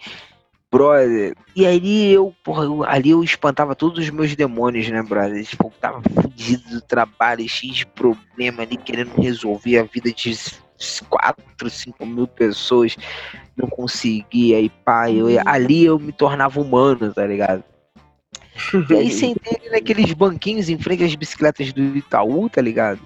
Brother. 0.71 1.35
E 1.55 1.65
aí 1.65 2.13
eu, 2.13 2.35
porra, 2.45 2.65
eu- 2.65 2.85
ali 2.85 3.11
eu 3.11 3.23
espantava 3.23 3.75
todos 3.75 3.99
os 4.05 4.11
meus 4.11 4.35
demônios, 4.35 4.89
né, 4.89 5.03
brother? 5.03 5.45
Tipo, 5.45 5.73
tava 5.81 6.03
fudido 6.03 6.69
do 6.71 6.81
trabalho, 6.81 7.49
cheio 7.49 7.73
de 7.73 7.87
problema 7.87 8.63
ali, 8.63 8.77
querendo 8.77 9.15
resolver 9.21 9.79
a 9.79 9.83
vida 9.85 10.13
de 10.13 10.37
4, 11.09 11.71
5 11.71 12.05
mil 12.05 12.27
pessoas. 12.27 12.97
Não 13.57 13.69
conseguia, 13.69 14.59
aí 14.59 14.69
pá, 14.69 15.11
eu, 15.11 15.27
ali 15.47 15.85
eu 15.85 15.99
me 15.99 16.13
tornava 16.13 16.61
humano, 16.61 17.13
tá 17.15 17.25
ligado? 17.27 17.65
E 18.91 18.95
aí 18.95 19.11
sentei 19.11 19.57
ali 19.59 19.71
naqueles 19.71 20.13
banquinhos 20.13 20.69
em 20.69 20.79
frente 20.79 21.05
às 21.05 21.15
bicicletas 21.15 21.73
do 21.73 21.97
Itaú, 21.97 22.51
tá 22.51 22.61
ligado? 22.61 23.01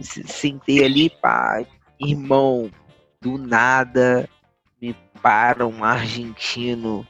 Se- 0.00 0.26
Sentei 0.26 0.82
ali, 0.84 1.10
pá, 1.10 1.62
irmão, 2.00 2.70
do 3.20 3.36
nada 3.36 4.26
para 5.22 5.66
um 5.66 5.84
argentino, 5.84 7.06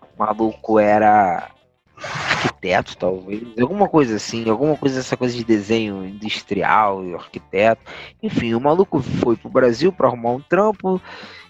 o 0.00 0.18
maluco 0.18 0.78
era 0.78 1.50
arquiteto, 1.96 2.96
talvez, 2.96 3.42
alguma 3.60 3.88
coisa 3.88 4.16
assim, 4.16 4.48
alguma 4.48 4.76
coisa 4.76 5.00
essa 5.00 5.16
coisa 5.16 5.36
de 5.36 5.44
desenho 5.44 6.04
industrial, 6.04 7.04
e 7.04 7.14
arquiteto, 7.14 7.82
enfim, 8.22 8.54
o 8.54 8.60
maluco 8.60 9.00
foi 9.00 9.36
pro 9.36 9.50
Brasil 9.50 9.92
pra 9.92 10.08
arrumar 10.08 10.30
um 10.30 10.40
trampo 10.40 11.00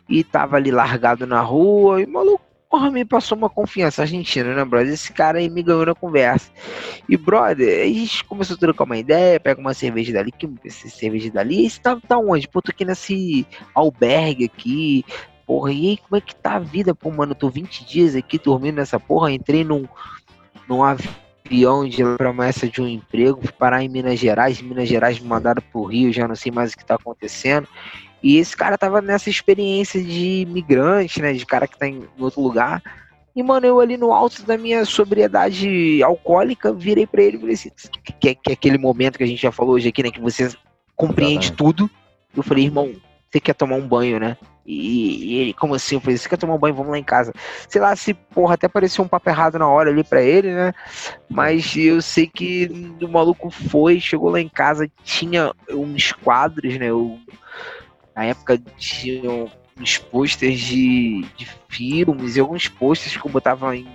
e 0.09 0.25
tava 0.25 0.57
ali 0.57 0.71
largado 0.71 1.27
na 1.27 1.41
rua, 1.41 2.01
e 2.01 2.05
o 2.05 2.11
maluco 2.11 2.53
porra, 2.73 2.91
me 2.91 3.05
passou 3.05 3.37
uma 3.37 3.51
confiança 3.51 4.01
argentina, 4.01 4.55
né, 4.55 4.65
brother? 4.65 4.95
Esse 4.95 5.13
cara 5.13 5.39
aí 5.39 5.51
me 5.51 5.63
ganhou 5.63 5.85
na 5.85 5.95
conversa. 5.95 6.51
E, 7.07 7.19
brother, 7.19 7.83
a 7.83 7.87
gente 7.87 8.25
começou 8.25 8.57
a 8.57 8.59
trocar 8.59 8.85
uma 8.85 8.97
ideia, 8.97 9.39
pega 9.39 9.61
uma 9.61 9.75
cerveja 9.75 10.11
dali, 10.15 10.33
que 10.33 10.49
cerveja 10.71 11.31
dali, 11.31 11.67
e 11.67 11.69
você 11.69 11.79
tá, 11.79 12.01
tá 12.09 12.17
onde? 12.17 12.49
Pô, 12.49 12.63
tô 12.63 12.71
aqui 12.71 12.87
nesse 12.87 13.47
albergue 13.75 14.47
aqui, 14.47 15.05
porra, 15.47 15.73
e 15.73 15.91
aí, 15.91 15.97
como 15.99 16.17
é 16.17 16.21
que 16.21 16.35
tá 16.35 16.55
a 16.55 16.59
vida? 16.59 16.95
Pô, 16.95 17.11
mano, 17.11 17.33
eu 17.33 17.37
tô 17.37 17.49
20 17.49 17.85
dias 17.85 18.15
aqui 18.15 18.39
dormindo 18.39 18.77
nessa 18.77 18.99
porra, 18.99 19.31
entrei 19.33 19.65
num, 19.65 19.85
num 20.69 20.83
avião 20.83 21.89
de 21.89 22.03
promessa 22.17 22.69
de 22.69 22.81
um 22.81 22.89
emprego, 22.89 23.41
fui 23.43 23.53
parar 23.53 23.83
em 23.83 23.89
Minas 23.89 24.19
Gerais, 24.19 24.61
Minas 24.61 24.89
Gerais 24.89 25.19
me 25.19 25.29
mandaram 25.29 25.63
pro 25.73 25.85
Rio, 25.85 26.13
já 26.13 26.27
não 26.27 26.35
sei 26.35 26.51
mais 26.51 26.73
o 26.73 26.77
que 26.77 26.85
tá 26.87 26.95
acontecendo. 26.95 27.69
E 28.23 28.37
esse 28.37 28.57
cara 28.57 28.79
tava 28.79 29.01
nessa 29.01 29.29
experiência 29.29 30.03
de 30.03 30.43
imigrante, 30.43 31.21
né? 31.21 31.33
De 31.33 31.45
cara 31.45 31.67
que 31.67 31.77
tá 31.77 31.89
em 31.89 32.05
outro 32.19 32.41
lugar. 32.41 32.81
E, 33.35 33.43
mano, 33.43 33.67
eu 33.67 33.81
ali 33.81 33.97
no 33.97 34.13
alto 34.13 34.45
da 34.45 34.57
minha 34.57 34.85
sobriedade 34.85 36.03
alcoólica, 36.03 36.73
virei 36.73 37.07
pra 37.07 37.23
ele 37.23 37.37
e 37.37 37.41
falei 37.41 37.55
assim, 37.55 37.71
que, 38.21 38.29
é- 38.29 38.35
que 38.35 38.51
é 38.51 38.53
aquele 38.53 38.79
momento 38.79 39.17
que 39.19 39.25
a 39.25 39.27
gente 39.27 39.43
já 39.43 39.51
falou 39.51 39.75
hoje 39.75 39.89
aqui, 39.89 40.03
né? 40.03 40.11
Que 40.11 40.21
você 40.21 40.51
compreende 40.95 41.47
Exatamente. 41.47 41.57
tudo. 41.57 41.91
Eu 42.37 42.43
falei, 42.43 42.65
irmão, 42.65 42.93
você 43.31 43.41
quer 43.41 43.55
tomar 43.55 43.77
um 43.77 43.89
banho, 43.89 44.21
né? 44.21 44.37
E, 44.65 45.25
e 45.25 45.39
ele, 45.39 45.55
como 45.55 45.75
assim? 45.75 45.97
Eu 45.97 46.01
falei, 46.01 46.17
você 46.17 46.29
quer 46.29 46.37
tomar 46.37 46.55
um 46.55 46.59
banho? 46.59 46.75
Vamos 46.75 46.93
lá 46.93 46.99
em 46.99 47.05
casa. 47.05 47.33
Sei 47.69 47.81
lá 47.81 47.95
se, 47.97 48.15
porra, 48.15 48.55
até 48.55 48.69
pareceu 48.69 49.05
um 49.05 49.09
papo 49.09 49.29
errado 49.29 49.59
na 49.59 49.69
hora 49.69 49.91
ali 49.91 50.05
pra 50.05 50.23
ele, 50.23 50.53
né? 50.53 50.73
Mas 51.29 51.77
eu 51.77 52.01
sei 52.01 52.27
que 52.27 52.97
o 53.01 53.09
maluco 53.09 53.51
foi, 53.51 54.01
chegou 54.01 54.31
lá 54.31 54.41
em 54.41 54.49
casa, 54.49 54.91
tinha 55.03 55.53
uns 55.71 56.13
quadros, 56.13 56.79
né? 56.79 56.87
Eu, 56.87 57.19
na 58.15 58.25
época 58.25 58.59
tinham 58.77 59.51
uns 59.79 59.99
posters 59.99 60.61
de, 60.61 61.23
de 61.37 61.49
filmes 61.69 62.37
e 62.37 62.41
alguns 62.41 62.69
posters 62.69 63.17
que 63.17 63.27
eu 63.27 63.33
botava 63.33 63.75
em 63.77 63.87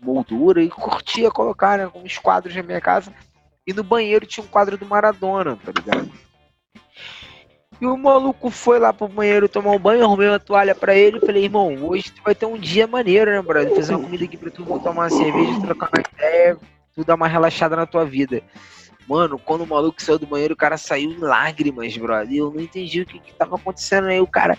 moldura 0.00 0.62
e 0.62 0.68
curtia 0.68 1.30
colocar 1.30 1.78
né, 1.78 1.90
uns 1.94 2.16
quadros 2.16 2.54
na 2.54 2.62
minha 2.62 2.80
casa. 2.80 3.12
E 3.66 3.72
no 3.72 3.82
banheiro 3.82 4.24
tinha 4.24 4.44
um 4.44 4.48
quadro 4.48 4.78
do 4.78 4.86
Maradona, 4.86 5.56
tá 5.56 5.72
ligado? 5.72 6.10
E 7.80 7.86
o 7.86 7.96
maluco 7.96 8.50
foi 8.50 8.78
lá 8.78 8.92
pro 8.92 9.06
banheiro 9.06 9.48
tomar 9.48 9.72
um 9.72 9.78
banho, 9.78 10.04
arrumei 10.04 10.28
uma 10.28 10.40
toalha 10.40 10.74
pra 10.74 10.94
ele 10.94 11.18
e 11.18 11.20
falei, 11.20 11.44
irmão, 11.44 11.76
hoje 11.82 12.10
tu 12.10 12.22
vai 12.22 12.34
ter 12.34 12.46
um 12.46 12.56
dia 12.56 12.86
maneiro, 12.86 13.30
né, 13.30 13.42
brother? 13.42 13.74
Fazer 13.74 13.94
uma 13.94 14.04
comida 14.04 14.24
aqui 14.24 14.36
pra 14.36 14.50
tu, 14.50 14.64
tomar 14.64 14.90
uma 14.90 15.10
cerveja, 15.10 15.60
trocar 15.60 15.90
uma 15.92 16.02
ideia, 16.14 16.56
tu 16.94 17.04
dar 17.04 17.16
uma 17.16 17.28
relaxada 17.28 17.76
na 17.76 17.84
tua 17.84 18.06
vida. 18.06 18.42
Mano, 19.06 19.38
quando 19.38 19.62
o 19.62 19.66
maluco 19.66 20.02
saiu 20.02 20.18
do 20.18 20.26
banheiro, 20.26 20.54
o 20.54 20.56
cara 20.56 20.78
saiu 20.78 21.10
em 21.12 21.18
lágrimas, 21.18 21.96
brother. 21.96 22.32
E 22.32 22.38
eu 22.38 22.50
não 22.50 22.60
entendi 22.60 23.02
o 23.02 23.06
que, 23.06 23.18
que 23.18 23.34
tava 23.34 23.56
acontecendo 23.56 24.08
aí. 24.08 24.20
O 24.20 24.26
cara, 24.26 24.58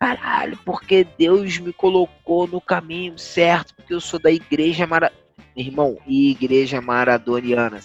caralho, 0.00 0.58
porque 0.64 1.06
Deus 1.18 1.58
me 1.58 1.72
colocou 1.72 2.46
no 2.46 2.60
caminho 2.60 3.18
certo, 3.18 3.74
porque 3.74 3.92
eu 3.92 4.00
sou 4.00 4.18
da 4.18 4.30
igreja 4.30 4.86
mara... 4.86 5.12
Irmão, 5.56 5.98
igreja 6.04 6.80
maradoniana, 6.80 7.78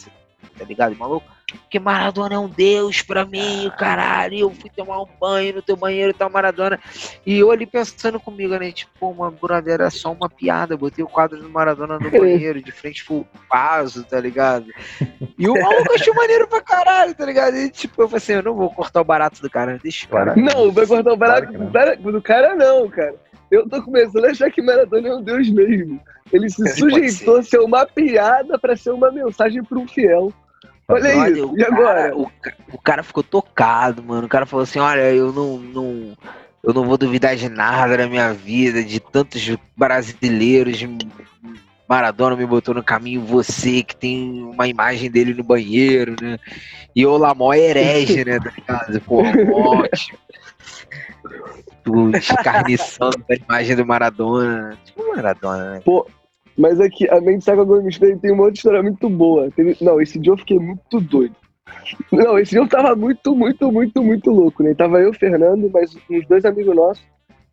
tá 0.57 0.65
ligado, 0.65 0.95
maluco? 0.95 1.27
Porque 1.57 1.79
Maradona 1.79 2.35
é 2.35 2.39
um 2.39 2.47
deus 2.47 3.01
pra 3.01 3.25
mim, 3.25 3.67
o 3.67 3.71
caralho. 3.71 4.33
e 4.33 4.39
Eu 4.41 4.51
fui 4.51 4.69
tomar 4.69 5.01
um 5.01 5.07
banho 5.19 5.55
no 5.55 5.61
teu 5.61 5.75
banheiro, 5.75 6.13
tá 6.13 6.29
Maradona. 6.29 6.79
E 7.25 7.37
eu 7.39 7.51
ali 7.51 7.65
pensando 7.65 8.19
comigo, 8.19 8.55
né? 8.57 8.71
Tipo, 8.71 9.09
uma 9.09 9.31
brother, 9.31 9.73
era 9.75 9.89
só 9.89 10.11
uma 10.11 10.29
piada. 10.29 10.77
Botei 10.77 11.03
o 11.03 11.07
quadro 11.07 11.39
do 11.39 11.49
Maradona 11.49 11.99
no 11.99 12.09
banheiro, 12.11 12.61
de 12.61 12.71
frente 12.71 13.05
pro 13.05 13.25
vaso, 13.49 14.03
tá 14.03 14.19
ligado? 14.19 14.65
E 15.37 15.47
o 15.47 15.53
maluco 15.53 15.93
achou 15.93 16.13
maneiro 16.15 16.47
pra 16.47 16.61
caralho, 16.61 17.13
tá 17.15 17.25
ligado? 17.25 17.55
E 17.55 17.69
tipo, 17.69 18.01
eu 18.01 18.07
falei 18.07 18.17
assim, 18.17 18.33
eu 18.33 18.43
não 18.43 18.55
vou 18.55 18.69
cortar 18.73 19.01
o 19.01 19.05
barato 19.05 19.41
do 19.41 19.49
cara, 19.49 19.79
deixa 19.81 20.05
o 20.05 20.09
cara. 20.09 20.35
Não, 20.35 20.71
vai 20.71 20.85
cortar 20.85 21.13
o 21.13 21.17
barato 21.17 21.47
Claro 21.71 21.97
que 21.97 22.11
do 22.11 22.21
cara- 22.21 22.55
não, 22.55 22.89
cara. 22.89 23.15
Eu 23.51 23.67
tô 23.67 23.81
começando 23.81 24.25
a 24.25 24.29
achar 24.29 24.51
que 24.51 24.61
Maradona 24.61 25.07
é 25.07 25.15
um 25.15 25.23
deus 25.23 25.49
mesmo. 25.49 25.99
Ele 26.31 26.47
se 26.49 26.57
Pode 26.63 26.75
sujeitou 26.77 27.37
a 27.37 27.43
ser 27.43 27.59
uma 27.59 27.85
piada 27.85 28.59
pra 28.59 28.75
ser 28.75 28.91
uma 28.91 29.11
mensagem 29.11 29.63
para 29.63 29.79
um 29.79 29.87
fiel. 29.87 30.31
Olha 30.89 31.29
isso. 31.29 31.51
o 31.51 31.57
E 31.57 31.63
agora? 31.63 32.01
cara- 32.03 32.17
o, 32.17 32.29
ca- 32.41 32.53
o 32.73 32.77
cara 32.81 33.03
ficou 33.03 33.23
tocado, 33.23 34.03
mano. 34.03 34.25
O 34.25 34.29
cara 34.29 34.45
falou 34.45 34.63
assim: 34.63 34.79
olha, 34.79 35.11
eu 35.13 35.31
não, 35.31 35.57
não, 35.57 36.17
eu 36.63 36.73
não 36.73 36.85
vou 36.85 36.97
duvidar 36.97 37.35
de 37.35 37.47
nada 37.47 37.95
na 37.97 38.07
minha 38.07 38.33
vida, 38.33 38.83
de 38.83 38.99
tantos 38.99 39.55
brasileiros. 39.77 40.79
Maradona 41.87 42.35
me 42.35 42.45
botou 42.45 42.73
no 42.75 42.83
caminho, 42.83 43.21
você 43.21 43.81
que 43.81 43.95
tem 43.95 44.43
uma 44.43 44.67
imagem 44.67 45.09
dele 45.09 45.33
no 45.33 45.43
banheiro, 45.43 46.15
né? 46.21 46.37
E 46.95 47.03
o 47.05 47.17
Lamó 47.17 47.51
é 47.53 47.59
herege, 47.59 48.23
né? 48.25 48.37
Tá 48.39 48.51
ligado? 48.55 49.01
Porra, 49.01 49.31
ótimo. 49.53 50.17
Tu 51.83 52.09
escarniçando 52.17 53.23
a 53.29 53.33
imagem 53.35 53.75
do 53.75 53.85
Maradona. 53.85 54.77
Tipo 54.85 55.15
Maradona, 55.15 55.71
né? 55.73 55.81
Mas 56.59 56.79
aqui, 56.81 57.09
a 57.09 57.21
mente 57.21 57.45
saca 57.45 57.63
Gomes 57.63 57.95
Freire 57.95 58.19
tem 58.19 58.31
uma 58.31 58.43
outra 58.43 58.57
história 58.57 58.83
muito 58.83 59.09
boa. 59.09 59.49
Teve- 59.55 59.77
Não, 59.79 60.01
esse 60.01 60.19
dia 60.19 60.33
eu 60.33 60.37
fiquei 60.37 60.59
muito 60.59 60.99
doido. 60.99 61.33
Não, 62.11 62.37
esse 62.37 62.51
dia 62.51 62.59
eu 62.59 62.67
tava 62.67 62.95
muito, 62.95 63.33
muito, 63.33 63.71
muito, 63.71 64.03
muito 64.03 64.29
louco, 64.29 64.61
né? 64.61 64.73
Tava 64.73 64.99
eu, 64.99 65.13
Fernando, 65.13 65.69
mas 65.73 65.95
uns 66.09 66.27
dois 66.27 66.43
amigos 66.43 66.75
nossos. 66.75 67.03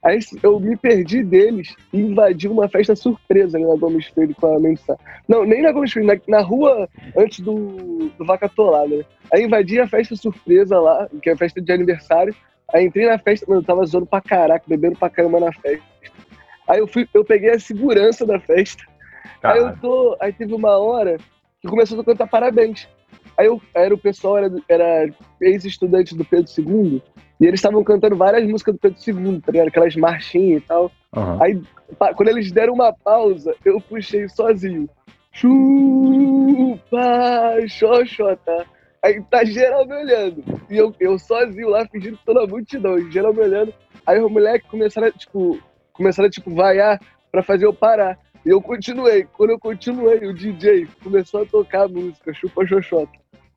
Aí 0.02 0.18
eu 0.42 0.58
me 0.58 0.76
perdi 0.76 1.22
deles 1.22 1.74
e 1.92 2.00
invadi 2.00 2.48
uma 2.48 2.68
festa 2.68 2.94
surpresa 2.96 3.58
né, 3.58 3.66
na 3.66 3.76
Gomes 3.76 4.06
Freire 4.08 4.34
com 4.34 4.46
a 4.46 4.76
Sá. 4.76 4.96
Não, 5.28 5.44
nem 5.44 5.62
na 5.62 5.70
Gomes 5.72 5.92
Freire, 5.92 6.06
na, 6.28 6.38
na 6.38 6.44
rua 6.44 6.88
antes 7.16 7.40
do, 7.40 8.10
do 8.18 8.24
Vacatolá, 8.24 8.86
né? 8.88 9.04
Aí 9.32 9.44
invadi 9.44 9.78
a 9.80 9.86
festa 9.86 10.16
surpresa 10.16 10.78
lá, 10.80 11.08
que 11.22 11.30
é 11.30 11.32
a 11.32 11.36
festa 11.36 11.60
de 11.60 11.72
aniversário. 11.72 12.34
Aí 12.72 12.84
entrei 12.86 13.06
na 13.06 13.18
festa, 13.18 13.46
mano, 13.48 13.60
eu 13.60 13.64
tava 13.64 13.86
zoando 13.86 14.06
pra 14.06 14.20
caraca, 14.20 14.64
bebendo 14.66 14.98
pra 14.98 15.08
caramba 15.10 15.38
na 15.40 15.52
festa. 15.52 15.84
Aí 16.68 16.80
eu 16.80 16.86
fui, 16.88 17.08
eu 17.14 17.24
peguei 17.24 17.50
a 17.50 17.58
segurança 17.60 18.26
da 18.26 18.40
festa. 18.40 18.82
Aí 19.42 19.58
eu 19.58 19.76
tô. 19.78 20.16
Aí 20.20 20.32
teve 20.32 20.54
uma 20.54 20.76
hora 20.78 21.16
que 21.60 21.68
começou 21.68 22.00
a 22.00 22.04
cantar 22.04 22.26
parabéns. 22.26 22.88
Aí 23.38 23.46
eu, 23.46 23.60
era 23.74 23.94
o 23.94 23.98
pessoal, 23.98 24.38
era, 24.38 24.50
era 24.68 25.08
ex-estudante 25.40 26.16
do 26.16 26.24
Pedro 26.24 26.50
II, 26.58 27.02
e 27.38 27.46
eles 27.46 27.58
estavam 27.58 27.84
cantando 27.84 28.16
várias 28.16 28.48
músicas 28.48 28.74
do 28.74 28.80
Pedro 28.80 28.98
II, 29.06 29.40
tá 29.40 29.52
ligado? 29.52 29.68
Aquelas 29.68 29.94
marchinhas 29.94 30.62
e 30.62 30.66
tal. 30.66 30.90
aham. 31.14 31.38
Aí, 31.42 31.60
quando 32.14 32.28
eles 32.30 32.50
deram 32.50 32.72
uma 32.74 32.92
pausa, 32.92 33.54
eu 33.64 33.80
puxei 33.80 34.26
sozinho. 34.28 34.88
Chupa, 35.32 36.98
xoxota. 37.68 38.64
Aí 39.04 39.22
tá 39.30 39.44
geral 39.44 39.86
me 39.86 39.94
olhando. 39.94 40.42
E 40.70 40.76
eu, 40.76 40.94
eu 40.98 41.18
sozinho 41.18 41.68
lá, 41.68 41.86
fingindo 41.86 42.16
que 42.16 42.24
tô 42.24 42.32
na 42.32 42.46
multidão, 42.46 42.98
geral 43.10 43.34
me 43.34 43.40
olhando. 43.40 43.72
Aí 44.06 44.18
os 44.18 44.30
moleques 44.30 44.68
começaram 44.70 45.08
a, 45.08 45.10
tipo, 45.12 45.58
começaram 45.92 46.26
a, 46.26 46.30
tipo, 46.30 46.54
vaiar 46.54 46.98
pra 47.30 47.42
fazer 47.42 47.66
eu 47.66 47.74
parar. 47.74 48.18
E 48.46 48.48
eu 48.48 48.62
continuei. 48.62 49.24
Quando 49.24 49.50
eu 49.50 49.58
continuei, 49.58 50.18
o 50.18 50.32
DJ 50.32 50.86
começou 51.02 51.42
a 51.42 51.46
tocar 51.46 51.86
a 51.86 51.88
música, 51.88 52.32
chupa 52.32 52.64
xoxota. 52.64 53.10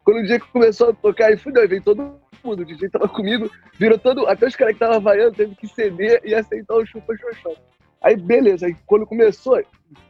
Quando 0.03 0.17
o 0.17 0.21
DJ 0.23 0.39
começou 0.39 0.89
a 0.89 0.93
tocar, 0.93 1.27
aí 1.27 1.37
fudeu, 1.37 1.69
veio 1.69 1.83
todo 1.83 2.19
mundo. 2.43 2.61
O 2.61 2.65
DJ 2.65 2.89
tava 2.89 3.07
comigo, 3.07 3.51
virou 3.77 3.99
todo. 3.99 4.25
Até 4.25 4.47
os 4.47 4.55
caras 4.55 4.75
que 4.75 4.83
estavam 4.83 4.99
vaiando 4.99 5.35
teve 5.35 5.53
que 5.53 5.67
ceder 5.67 6.19
e 6.25 6.33
aceitar 6.33 6.73
o 6.73 6.83
chupa 6.87 7.15
xoxota. 7.15 7.61
Aí 8.01 8.15
beleza, 8.15 8.65
aí 8.65 8.75
quando 8.87 9.05
começou, 9.05 9.61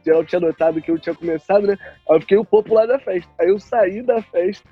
geral 0.02 0.24
tinha 0.24 0.40
notado 0.40 0.80
que 0.80 0.90
eu 0.90 0.98
tinha 0.98 1.14
começado, 1.14 1.66
né? 1.66 1.76
Aí 2.08 2.16
eu 2.16 2.20
fiquei 2.20 2.38
o 2.38 2.44
popular 2.44 2.86
da 2.86 2.98
festa. 2.98 3.30
Aí 3.38 3.48
eu 3.48 3.58
saí 3.58 4.00
da 4.00 4.22
festa, 4.22 4.66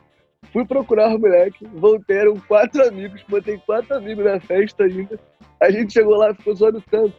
fui 0.53 0.65
procurar 0.65 1.13
os 1.13 1.21
moleques, 1.21 1.69
voltei, 1.75 2.17
eram 2.17 2.37
quatro 2.49 2.83
amigos, 2.87 3.23
botei 3.29 3.59
quatro 3.67 3.95
amigos 3.95 4.25
na 4.25 4.41
festa 4.41 4.85
ainda. 4.85 5.21
A 5.61 5.71
gente 5.71 5.93
chegou 5.93 6.17
lá, 6.17 6.35
ficou 6.35 6.55
zoando 6.55 6.83
tanto, 6.89 7.13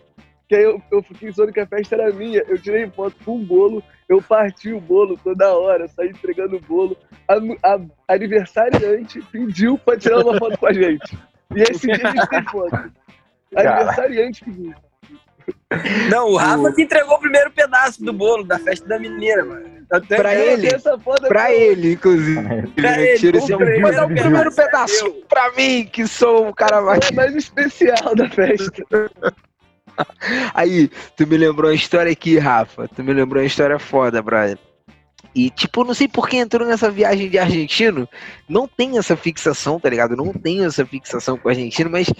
que 0.49 0.55
aí 0.55 0.63
eu, 0.63 0.81
eu 0.91 1.03
fiquei 1.03 1.31
zoando 1.31 1.53
que 1.53 1.59
a 1.59 1.67
festa 1.67 1.93
era 1.93 2.11
minha. 2.11 2.43
Eu 2.47 2.59
tirei 2.59 2.89
foto 2.89 3.15
com 3.23 3.35
um 3.35 3.45
bolo, 3.45 3.83
eu 4.09 4.19
parti 4.19 4.73
o 4.73 4.81
bolo 4.81 5.15
toda 5.23 5.55
hora, 5.55 5.87
saí 5.87 6.09
entregando 6.09 6.57
o 6.57 6.61
bolo. 6.61 6.97
A, 7.27 7.35
a 7.71 7.79
aniversariante 8.15 9.21
pediu 9.31 9.77
pra 9.77 9.95
tirar 9.95 10.25
uma 10.25 10.39
foto 10.39 10.57
com 10.57 10.65
a 10.65 10.73
gente. 10.73 11.15
E 11.55 11.61
esse 11.61 11.85
dia 11.85 12.01
a 12.03 12.11
gente 12.11 12.29
tem 12.29 12.43
foto. 12.45 12.91
Aniversariante 13.55 14.43
pediu. 14.43 14.73
Não, 16.09 16.29
o 16.29 16.35
Rafa 16.37 16.73
que 16.73 16.81
entregou 16.81 17.15
o 17.15 17.19
primeiro 17.19 17.51
pedaço 17.51 18.03
do 18.03 18.11
bolo 18.11 18.43
da 18.43 18.57
festa 18.57 18.87
da 18.87 18.97
mineira, 18.97 19.45
mano. 19.45 19.79
Até 19.91 20.17
Pra 20.17 20.35
ele? 20.35 20.61
tenho 20.63 20.75
essa 20.75 20.97
foto 20.97 21.27
Pra 21.27 21.51
ele, 21.53 21.93
inclusive. 21.93 22.67
Pra 22.75 22.99
ele, 22.99 23.19
Tira 23.19 23.37
esse 23.37 23.51
compra 23.51 23.69
ele. 23.69 23.81
Mas 23.81 23.95
é 23.95 24.01
o 24.03 24.07
primeiro 24.07 24.55
pedaço 24.55 25.11
pra 25.27 25.51
mim, 25.53 25.87
que 25.91 26.07
sou 26.07 26.49
o 26.49 26.55
cara 26.55 26.81
mais. 26.81 27.11
Mais 27.11 27.35
especial 27.35 28.15
da 28.15 28.27
festa. 28.29 28.83
Aí, 30.53 30.89
tu 31.15 31.27
me 31.27 31.37
lembrou 31.37 31.69
uma 31.69 31.75
história 31.75 32.11
aqui, 32.11 32.37
Rafa. 32.37 32.87
Tu 32.87 33.03
me 33.03 33.13
lembrou 33.13 33.41
uma 33.41 33.47
história 33.47 33.79
foda, 33.79 34.21
brother. 34.21 34.57
E, 35.33 35.49
tipo, 35.49 35.83
não 35.83 35.93
sei 35.93 36.07
por 36.07 36.27
que 36.27 36.37
entrou 36.37 36.67
nessa 36.67 36.89
viagem 36.89 37.29
de 37.29 37.37
argentino. 37.37 38.07
Não 38.47 38.67
tem 38.67 38.97
essa 38.97 39.15
fixação, 39.15 39.79
tá 39.79 39.89
ligado? 39.89 40.15
Não 40.15 40.33
tenho 40.33 40.65
essa 40.65 40.85
fixação 40.85 41.37
com 41.37 41.47
o 41.47 41.51
argentino, 41.51 41.89
mas 41.89 42.11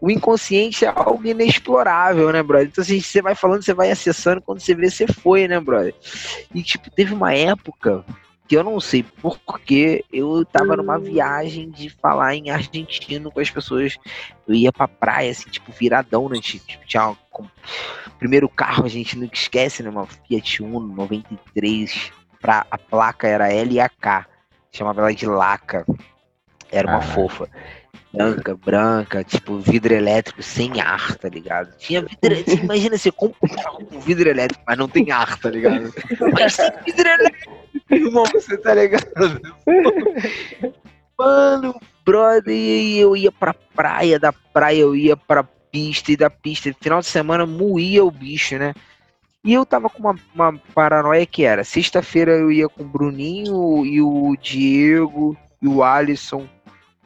o 0.00 0.10
inconsciente 0.10 0.84
é 0.84 0.92
algo 0.94 1.26
inexplorável, 1.26 2.30
né, 2.32 2.42
brother? 2.42 2.68
Então, 2.68 2.82
assim, 2.82 3.00
você 3.00 3.22
vai 3.22 3.34
falando, 3.34 3.62
você 3.62 3.74
vai 3.74 3.90
acessando, 3.90 4.42
quando 4.42 4.60
você 4.60 4.74
vê, 4.74 4.90
você 4.90 5.06
foi, 5.06 5.48
né, 5.48 5.58
brother? 5.58 5.94
E, 6.54 6.62
tipo, 6.62 6.90
teve 6.90 7.14
uma 7.14 7.34
época 7.34 8.04
que 8.48 8.56
eu 8.56 8.64
não 8.64 8.80
sei 8.80 9.02
porquê, 9.02 10.04
eu 10.10 10.44
tava 10.44 10.74
numa 10.74 10.98
viagem 10.98 11.70
de 11.70 11.90
falar 11.90 12.34
em 12.34 12.48
argentino 12.50 13.30
com 13.30 13.40
as 13.40 13.50
pessoas. 13.50 13.96
Eu 14.48 14.54
ia 14.54 14.72
pra 14.72 14.88
praia, 14.88 15.30
assim, 15.30 15.50
tipo, 15.50 15.70
viradão, 15.70 16.28
né? 16.30 16.40
Tipo, 16.40 16.64
tinha 16.86 17.08
uma, 17.08 17.16
com- 17.30 17.46
primeiro 18.18 18.48
carro, 18.48 18.86
a 18.86 18.88
gente 18.88 19.18
nunca 19.18 19.34
esquece, 19.34 19.82
né? 19.82 19.90
Uma 19.90 20.06
Fiat 20.06 20.62
Uno 20.62 20.80
93, 20.80 22.10
pra, 22.40 22.66
a 22.70 22.78
placa 22.78 23.28
era 23.28 23.48
LAK, 23.48 24.26
chamava 24.72 25.02
ela 25.02 25.14
de 25.14 25.26
Laca. 25.26 25.84
Era 26.70 26.88
uma 26.88 27.00
Caralho. 27.00 27.14
fofa. 27.14 27.48
Branca, 28.12 28.56
branca, 28.56 29.22
tipo, 29.24 29.58
vidro 29.58 29.92
elétrico 29.92 30.42
sem 30.42 30.80
ar, 30.80 31.16
tá 31.16 31.28
ligado? 31.28 31.76
Tinha 31.76 32.00
vidro. 32.00 32.34
Imagina, 32.64 32.96
você 32.96 33.10
compra 33.12 33.38
um 33.42 33.54
carro 33.54 33.84
com 33.84 34.00
vidro 34.00 34.28
elétrico, 34.30 34.64
mas 34.66 34.78
não 34.78 34.88
tem 34.88 35.10
ar, 35.10 35.38
tá 35.38 35.50
ligado? 35.50 35.92
Mas 36.32 36.56
tem 36.56 36.70
vidro 36.86 37.06
elétrico, 37.08 37.67
irmão, 37.90 38.24
você 38.32 38.56
tá 38.58 38.74
ligado? 38.74 39.06
Mano, 41.18 41.74
brother, 42.04 42.54
eu 42.54 43.16
ia 43.16 43.32
pra 43.32 43.52
praia, 43.52 44.18
da 44.18 44.32
praia 44.32 44.80
eu 44.80 44.94
ia 44.94 45.16
pra 45.16 45.42
pista, 45.42 46.12
e 46.12 46.16
da 46.16 46.30
pista, 46.30 46.74
final 46.80 47.00
de 47.00 47.06
semana 47.06 47.44
moía 47.44 48.04
o 48.04 48.10
bicho, 48.10 48.56
né? 48.56 48.72
E 49.44 49.54
eu 49.54 49.64
tava 49.64 49.88
com 49.88 49.98
uma, 50.00 50.16
uma 50.34 50.58
paranoia 50.74 51.24
que 51.24 51.44
era, 51.44 51.64
sexta-feira 51.64 52.32
eu 52.32 52.50
ia 52.50 52.68
com 52.68 52.82
o 52.82 52.86
Bruninho 52.86 53.84
e 53.84 54.00
o 54.00 54.36
Diego 54.40 55.36
e 55.60 55.68
o 55.68 55.82
Alisson 55.82 56.46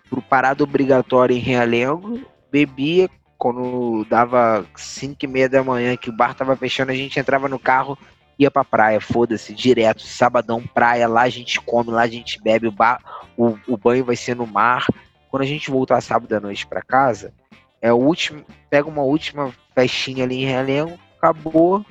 pro 0.09 0.21
parada 0.21 0.63
obrigatória 0.63 1.35
em 1.35 1.39
Realengo, 1.39 2.21
bebia, 2.51 3.09
quando 3.39 4.05
dava 4.09 4.65
5 4.77 5.25
e 5.25 5.27
meia 5.27 5.49
da 5.49 5.65
manhã 5.65 5.97
que 5.97 6.11
o 6.11 6.17
bar 6.17 6.35
tava 6.35 6.55
fechando, 6.55 6.93
a 6.93 6.95
gente 6.95 7.19
entrava 7.19 7.49
no 7.49 7.59
carro, 7.59 7.99
ia 8.43 8.51
pra 8.51 8.65
praia, 8.65 9.01
foda-se, 9.01 9.55
direto, 9.55 10.03
sabadão, 10.03 10.63
praia, 10.63 11.09
lá 11.09 11.23
a 11.23 11.29
gente 11.29 11.61
come, 11.61 11.91
lá 11.91 12.03
a 12.03 12.09
gente 12.09 12.41
bebe, 12.43 12.67
o, 12.67 12.73
bar, 12.73 13.01
o, 13.37 13.57
o 13.67 13.77
banho 13.77 14.05
vai 14.05 14.17
ser 14.17 14.37
no 14.37 14.47
mar. 14.47 14.87
Quando 15.31 15.43
a 15.43 15.47
gente 15.47 15.71
voltar 15.71 16.01
sábado 16.01 16.33
à 16.35 16.41
noite 16.41 16.67
pra 16.67 16.83
casa, 16.83 17.33
é 17.81 17.93
o 17.93 17.97
último, 17.97 18.45
pega 18.69 18.89
uma 18.89 19.03
última 19.03 19.53
festinha 19.75 20.25
ali 20.25 20.43
em 20.43 20.47
Realengo, 20.47 20.99
acabou, 21.17 21.85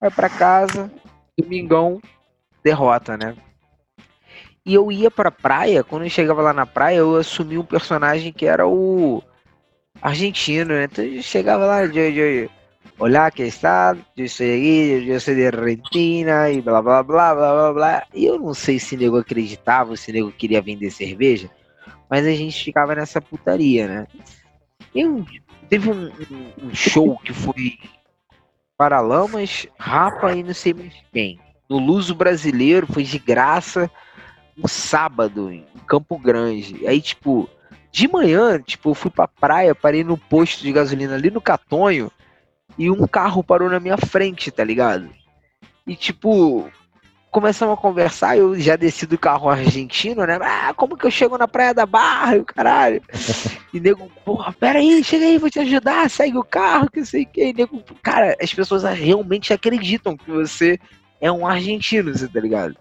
vai 0.00 0.10
pra 0.10 0.28
casa, 0.28 0.90
domingão, 1.38 2.00
derrota, 2.64 3.16
né? 3.16 3.36
E 4.64 4.74
eu 4.74 4.92
ia 4.92 5.10
pra 5.10 5.30
praia, 5.30 5.82
quando 5.82 6.02
eu 6.04 6.10
chegava 6.10 6.42
lá 6.42 6.52
na 6.52 6.66
praia, 6.66 6.96
eu 6.96 7.16
assumi 7.16 7.56
um 7.56 7.64
personagem 7.64 8.32
que 8.32 8.46
era 8.46 8.66
o 8.66 9.22
argentino, 10.02 10.74
né? 10.74 10.84
Então 10.84 11.04
eu 11.04 11.22
chegava 11.22 11.64
lá, 11.64 11.84
eu, 11.84 11.92
eu, 11.94 12.50
olá, 13.00 13.30
que 13.30 13.42
está? 13.42 13.96
Eu 14.16 14.28
sou 14.28 14.46
aqui, 14.46 15.04
eu 15.08 15.20
sou 15.20 15.34
de 15.34 15.46
Argentina, 15.46 16.50
e 16.50 16.60
blá 16.60 16.80
blá 16.82 17.02
blá 17.02 17.34
blá 17.34 17.52
blá 17.52 17.72
blá. 17.72 18.06
E 18.14 18.24
eu 18.26 18.38
não 18.38 18.54
sei 18.54 18.78
se 18.78 18.96
nego 18.96 19.16
acreditava, 19.18 19.96
se 19.96 20.12
nego 20.12 20.30
queria 20.30 20.60
vender 20.62 20.90
cerveja, 20.90 21.50
mas 22.08 22.26
a 22.26 22.30
gente 22.32 22.62
ficava 22.64 22.94
nessa 22.94 23.20
putaria, 23.20 23.88
né? 23.88 24.06
Eu, 24.94 25.24
teve 25.68 25.90
um, 25.90 26.06
um- 26.30 26.66
um 26.66 26.74
show 26.74 27.18
que 27.18 27.32
foi 27.32 27.78
Paralamas, 28.76 29.66
Rapa 29.78 30.32
e 30.34 30.42
não 30.42 30.54
sei 30.54 30.74
mais 30.74 30.94
quem. 31.12 31.38
No 31.68 31.78
Luso 31.78 32.14
Brasileiro, 32.14 32.86
foi 32.92 33.04
de 33.04 33.18
graça, 33.18 33.90
um 34.58 34.66
sábado, 34.66 35.50
em 35.50 35.64
Campo 35.86 36.18
Grande. 36.18 36.86
Aí, 36.86 37.00
tipo, 37.00 37.48
de 37.92 38.08
manhã, 38.08 38.60
tipo, 38.60 38.90
eu 38.90 38.94
fui 38.94 39.10
pra 39.10 39.28
praia, 39.28 39.74
parei 39.74 40.02
no 40.02 40.16
posto 40.16 40.62
de 40.62 40.72
gasolina 40.72 41.14
ali 41.14 41.30
no 41.30 41.40
Catonho, 41.40 42.10
e 42.80 42.90
um 42.90 43.06
carro 43.06 43.44
parou 43.44 43.68
na 43.68 43.78
minha 43.78 43.98
frente, 43.98 44.50
tá 44.50 44.64
ligado? 44.64 45.10
E, 45.86 45.94
tipo, 45.94 46.66
começamos 47.30 47.74
a 47.74 47.80
conversar, 47.80 48.38
eu 48.38 48.58
já 48.58 48.74
desci 48.74 49.06
do 49.06 49.18
carro 49.18 49.50
argentino, 49.50 50.24
né? 50.24 50.38
Ah, 50.40 50.72
como 50.74 50.96
que 50.96 51.04
eu 51.04 51.10
chego 51.10 51.36
na 51.36 51.46
Praia 51.46 51.74
da 51.74 51.84
Barra, 51.84 52.36
e 52.36 52.38
o 52.38 52.44
caralho? 52.44 53.02
E 53.72 53.78
nego, 53.78 54.10
porra, 54.24 54.52
pera 54.52 54.80
aí, 54.80 55.04
chega 55.04 55.26
aí, 55.26 55.38
vou 55.38 55.48
te 55.48 55.60
ajudar, 55.60 56.10
segue 56.10 56.36
o 56.36 56.42
carro, 56.42 56.90
que 56.90 57.04
sei 57.04 57.22
o 57.22 57.26
que. 57.26 57.50
E 57.50 57.52
nego, 57.52 57.80
cara, 58.02 58.34
as 58.42 58.52
pessoas 58.52 58.82
realmente 58.82 59.52
acreditam 59.52 60.16
que 60.16 60.28
você 60.28 60.76
é 61.20 61.30
um 61.30 61.46
argentino, 61.46 62.12
você 62.12 62.26
tá 62.26 62.40
ligado? 62.40 62.76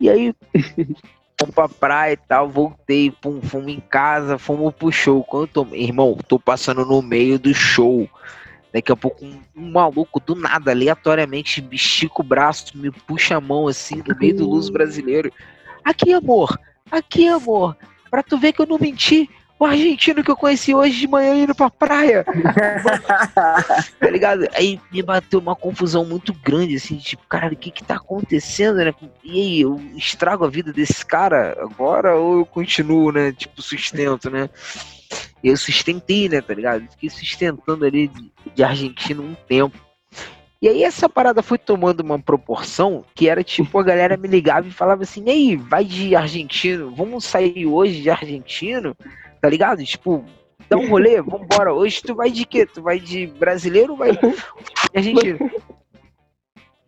E 0.00 0.08
aí, 0.08 0.32
fomos 1.38 1.54
pra 1.54 1.68
praia 1.68 2.12
e 2.12 2.16
tal, 2.16 2.48
voltei, 2.48 3.10
pum, 3.10 3.42
fomos 3.42 3.70
em 3.70 3.80
casa, 3.80 4.38
fomos 4.38 4.72
pro 4.72 4.90
show. 4.90 5.22
Quando 5.24 5.42
eu 5.42 5.48
tô, 5.48 5.74
irmão, 5.74 6.16
tô 6.26 6.38
passando 6.38 6.86
no 6.86 7.02
meio 7.02 7.38
do 7.38 7.52
show. 7.52 8.08
Daqui 8.74 8.90
a 8.90 8.96
pouco 8.96 9.24
um, 9.24 9.40
um 9.56 9.70
maluco 9.70 10.18
do 10.18 10.34
nada, 10.34 10.72
aleatoriamente, 10.72 11.64
estica 11.70 12.20
o 12.20 12.24
braço, 12.24 12.76
me 12.76 12.90
puxa 12.90 13.36
a 13.36 13.40
mão 13.40 13.68
assim, 13.68 14.02
no 14.04 14.16
meio 14.16 14.34
do 14.34 14.50
luz 14.50 14.68
brasileiro. 14.68 15.32
Aqui, 15.84 16.12
amor, 16.12 16.58
aqui, 16.90 17.28
amor, 17.28 17.76
pra 18.10 18.20
tu 18.20 18.36
ver 18.36 18.52
que 18.52 18.60
eu 18.60 18.66
não 18.66 18.76
menti. 18.76 19.30
O 19.56 19.64
argentino 19.64 20.24
que 20.24 20.30
eu 20.30 20.36
conheci 20.36 20.74
hoje 20.74 20.98
de 20.98 21.06
manhã 21.06 21.36
indo 21.36 21.54
pra 21.54 21.70
praia. 21.70 22.24
tá 23.32 24.10
ligado? 24.10 24.48
Aí 24.52 24.80
me 24.90 25.00
bateu 25.00 25.38
uma 25.38 25.54
confusão 25.54 26.04
muito 26.04 26.34
grande, 26.34 26.74
assim, 26.74 26.96
tipo, 26.96 27.22
cara, 27.28 27.54
o 27.54 27.56
que 27.56 27.70
que 27.70 27.84
tá 27.84 27.94
acontecendo, 27.94 28.78
né? 28.78 28.92
E 29.22 29.40
aí, 29.40 29.60
eu 29.60 29.80
estrago 29.94 30.44
a 30.44 30.50
vida 30.50 30.72
desse 30.72 31.06
cara 31.06 31.56
agora 31.60 32.16
ou 32.16 32.38
eu 32.40 32.44
continuo, 32.44 33.12
né? 33.12 33.30
Tipo, 33.30 33.62
sustento, 33.62 34.28
né? 34.28 34.50
Eu 35.44 35.56
sustentei, 35.56 36.28
né, 36.28 36.40
tá 36.40 36.52
ligado? 36.52 36.90
Fiquei 36.90 37.08
sustentando 37.08 37.84
ali 37.84 38.10
de, 38.54 38.62
argentino 38.62 39.22
um 39.22 39.34
tempo. 39.34 39.78
E 40.60 40.68
aí 40.68 40.82
essa 40.82 41.08
parada 41.08 41.42
foi 41.42 41.58
tomando 41.58 42.00
uma 42.00 42.18
proporção 42.18 43.04
que 43.14 43.28
era 43.28 43.44
tipo, 43.44 43.78
a 43.78 43.82
galera 43.82 44.16
me 44.16 44.26
ligava 44.26 44.66
e 44.66 44.70
falava 44.70 45.02
assim, 45.02 45.22
e 45.26 45.30
aí, 45.30 45.56
vai 45.56 45.84
de 45.84 46.16
argentino, 46.16 46.94
vamos 46.94 47.24
sair 47.24 47.66
hoje 47.66 48.00
de 48.00 48.08
argentino, 48.08 48.96
tá 49.42 49.48
ligado? 49.48 49.84
Tipo, 49.84 50.24
dá 50.68 50.76
um 50.78 50.88
rolê, 50.88 51.20
vambora. 51.20 51.74
Hoje 51.74 52.00
tu 52.02 52.14
vai 52.14 52.30
de 52.30 52.46
quê? 52.46 52.64
Tu 52.64 52.82
vai 52.82 52.98
de 52.98 53.26
brasileiro 53.26 53.94
vai 53.94 54.12
de 54.12 54.18
argentino? 54.94 55.50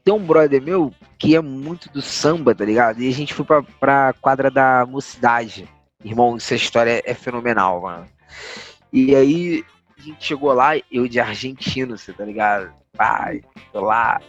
Tem 0.03 0.15
um 0.15 0.25
brother 0.25 0.63
meu 0.63 0.93
que 1.19 1.35
é 1.35 1.41
muito 1.41 1.91
do 1.91 2.01
samba, 2.01 2.55
tá 2.55 2.65
ligado? 2.65 3.03
E 3.03 3.09
a 3.09 3.13
gente 3.13 3.35
foi 3.35 3.45
pra, 3.45 3.63
pra 3.63 4.15
quadra 4.21 4.51
da 4.51 4.87
mocidade. 4.87 5.69
Irmão, 6.05 6.37
essa 6.37 6.55
história 6.55 7.03
é 7.05 7.13
fenomenal, 7.13 7.83
mano. 7.83 8.07
E 8.93 9.15
aí 9.15 9.65
a 9.99 10.01
gente 10.01 10.25
chegou 10.25 10.53
lá, 10.53 10.77
eu 10.91 11.09
de 11.09 11.19
argentino, 11.19 11.97
você 11.97 12.13
tá 12.13 12.25
ligado? 12.25 12.73
Pai, 12.97 13.43
tô 13.73 13.81
lá. 13.81 14.21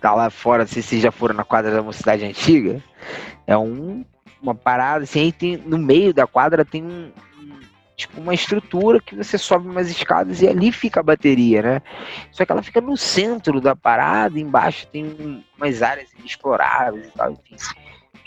Tá 0.00 0.14
lá 0.14 0.30
fora, 0.30 0.64
não 0.64 0.68
sei 0.68 0.82
se 0.82 0.88
vocês 0.88 1.02
já 1.02 1.12
foram 1.12 1.34
na 1.34 1.44
quadra 1.44 1.70
da 1.70 1.82
mocidade 1.82 2.24
antiga. 2.24 2.82
É 3.46 3.56
um, 3.56 4.04
uma 4.42 4.54
parada, 4.54 5.04
assim, 5.04 5.20
aí 5.20 5.32
tem, 5.32 5.56
no 5.56 5.78
meio 5.78 6.12
da 6.12 6.26
quadra 6.26 6.64
tem 6.64 6.82
um, 6.82 7.12
tipo 7.96 8.20
uma 8.20 8.34
estrutura 8.34 9.00
que 9.00 9.14
você 9.14 9.38
sobe 9.38 9.68
umas 9.68 9.88
escadas 9.88 10.42
e 10.42 10.48
ali 10.48 10.72
fica 10.72 11.00
a 11.00 11.04
bateria, 11.04 11.62
né? 11.62 11.82
Só 12.30 12.44
que 12.44 12.52
ela 12.52 12.62
fica 12.62 12.80
no 12.80 12.96
centro 12.96 13.60
da 13.60 13.76
parada, 13.76 14.38
embaixo 14.38 14.86
tem 14.88 15.44
umas 15.56 15.82
áreas 15.82 16.12
inexploráveis 16.18 17.06
e 17.06 17.10
tal, 17.12 17.32
enfim. 17.32 17.56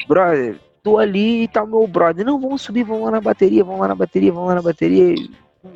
Brother, 0.07 0.59
tô 0.85 0.99
ali 0.99 1.41
e 1.43 1.47
tá 1.47 1.63
o 1.63 1.67
meu 1.67 1.87
brother, 1.87 2.23
não, 2.23 2.39
vamos 2.39 2.61
subir, 2.61 2.83
vamos 2.83 3.05
lá 3.05 3.11
na 3.11 3.19
bateria, 3.21 3.63
vamos 3.63 3.81
lá 3.81 3.87
na 3.87 3.95
bateria, 3.95 4.31
vamos 4.31 4.49
lá 4.49 4.55
na 4.55 4.61
bateria, 4.61 5.15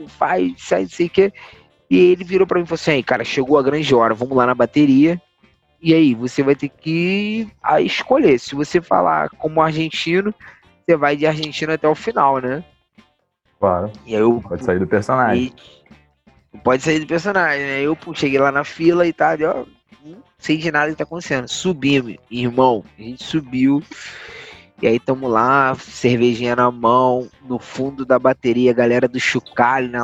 faz, 0.08 0.54
sai, 0.60 0.84
não 0.84 0.90
sei 0.90 1.08
o 1.08 1.10
que. 1.10 1.34
E 1.90 1.98
ele 1.98 2.24
virou 2.24 2.46
pra 2.46 2.60
mim 2.60 2.64
e 2.64 2.68
falou 2.68 2.76
assim, 2.80 3.02
cara, 3.02 3.24
chegou 3.26 3.58
a 3.58 3.64
grande 3.64 3.94
hora, 3.96 4.14
vamos 4.14 4.38
lá 4.38 4.46
na 4.46 4.54
bateria. 4.54 5.20
E 5.82 5.96
aí, 5.96 6.14
você 6.14 6.44
vai 6.44 6.54
ter 6.56 6.70
que 6.70 7.48
a 7.64 7.82
escolher. 7.82 8.38
Se 8.38 8.54
você 8.54 8.80
falar 8.80 9.30
como 9.30 9.62
argentino, 9.62 10.32
você 10.86 10.96
vai 10.96 11.16
de 11.16 11.26
argentino 11.26 11.74
até 11.74 11.88
o 11.88 11.96
final, 11.96 12.38
né? 12.40 12.64
Claro. 13.60 13.92
E 14.06 14.14
eu, 14.14 14.40
Pode 14.48 14.64
sair 14.64 14.78
do 14.78 14.86
personagem. 14.86 15.52
e- 16.54 16.60
pode 16.60 16.84
sair 16.84 17.00
do 17.00 17.08
personagem, 17.08 17.62
né? 17.66 17.82
Eu 17.82 17.96
pô, 17.96 18.14
cheguei 18.14 18.38
lá 18.38 18.52
na 18.52 18.64
fila 18.64 19.08
e 19.08 19.14
tal, 19.14 19.36
e, 19.40 19.46
ó, 19.46 19.66
não 20.06 20.18
sei 20.38 20.58
de 20.58 20.72
nada 20.72 20.92
que 20.92 20.98
tá 20.98 21.04
acontecendo. 21.04 21.48
Subimos, 21.48 22.16
irmão, 22.30 22.84
a 22.98 23.02
gente 23.02 23.24
subiu. 23.24 23.82
E 24.82 24.88
aí 24.88 25.00
tamo 25.00 25.28
lá, 25.28 25.76
cervejinha 25.76 26.56
na 26.56 26.72
mão, 26.72 27.28
no 27.44 27.60
fundo 27.60 28.06
da 28.06 28.18
bateria, 28.18 28.72
galera 28.72 29.06
do 29.08 29.20
chocalho, 29.20 29.90
né? 29.90 30.00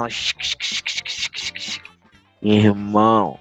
Irmão, 2.41 3.39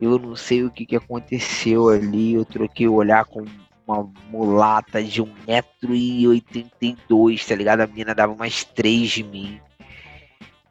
eu 0.00 0.18
não 0.18 0.34
sei 0.34 0.64
o 0.64 0.70
que, 0.70 0.86
que 0.86 0.96
aconteceu 0.96 1.90
ali. 1.90 2.32
Eu 2.34 2.44
troquei 2.44 2.88
o 2.88 2.94
olhar 2.94 3.24
com 3.26 3.44
uma 3.86 4.10
mulata 4.30 5.02
de 5.02 5.22
1,82m, 5.22 7.46
tá 7.46 7.54
ligado? 7.54 7.82
A 7.82 7.86
menina 7.86 8.14
dava 8.14 8.32
umas 8.32 8.64
3 8.64 9.10
de 9.10 9.22
mim. 9.22 9.60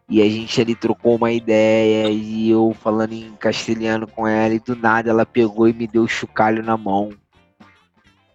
E 0.08 0.22
a 0.22 0.30
gente 0.30 0.62
ali 0.62 0.76
trocou 0.76 1.16
uma 1.16 1.32
ideia 1.32 2.10
e 2.10 2.48
eu 2.50 2.76
falando 2.80 3.14
em 3.14 3.36
castelhano 3.38 4.08
com 4.08 4.28
ela 4.28 4.54
e 4.54 4.60
do 4.60 4.76
nada 4.76 5.10
ela 5.10 5.26
pegou 5.26 5.68
e 5.68 5.74
me 5.74 5.88
deu 5.88 6.04
o 6.04 6.08
chocalho 6.08 6.62
na 6.62 6.78
mão. 6.78 7.10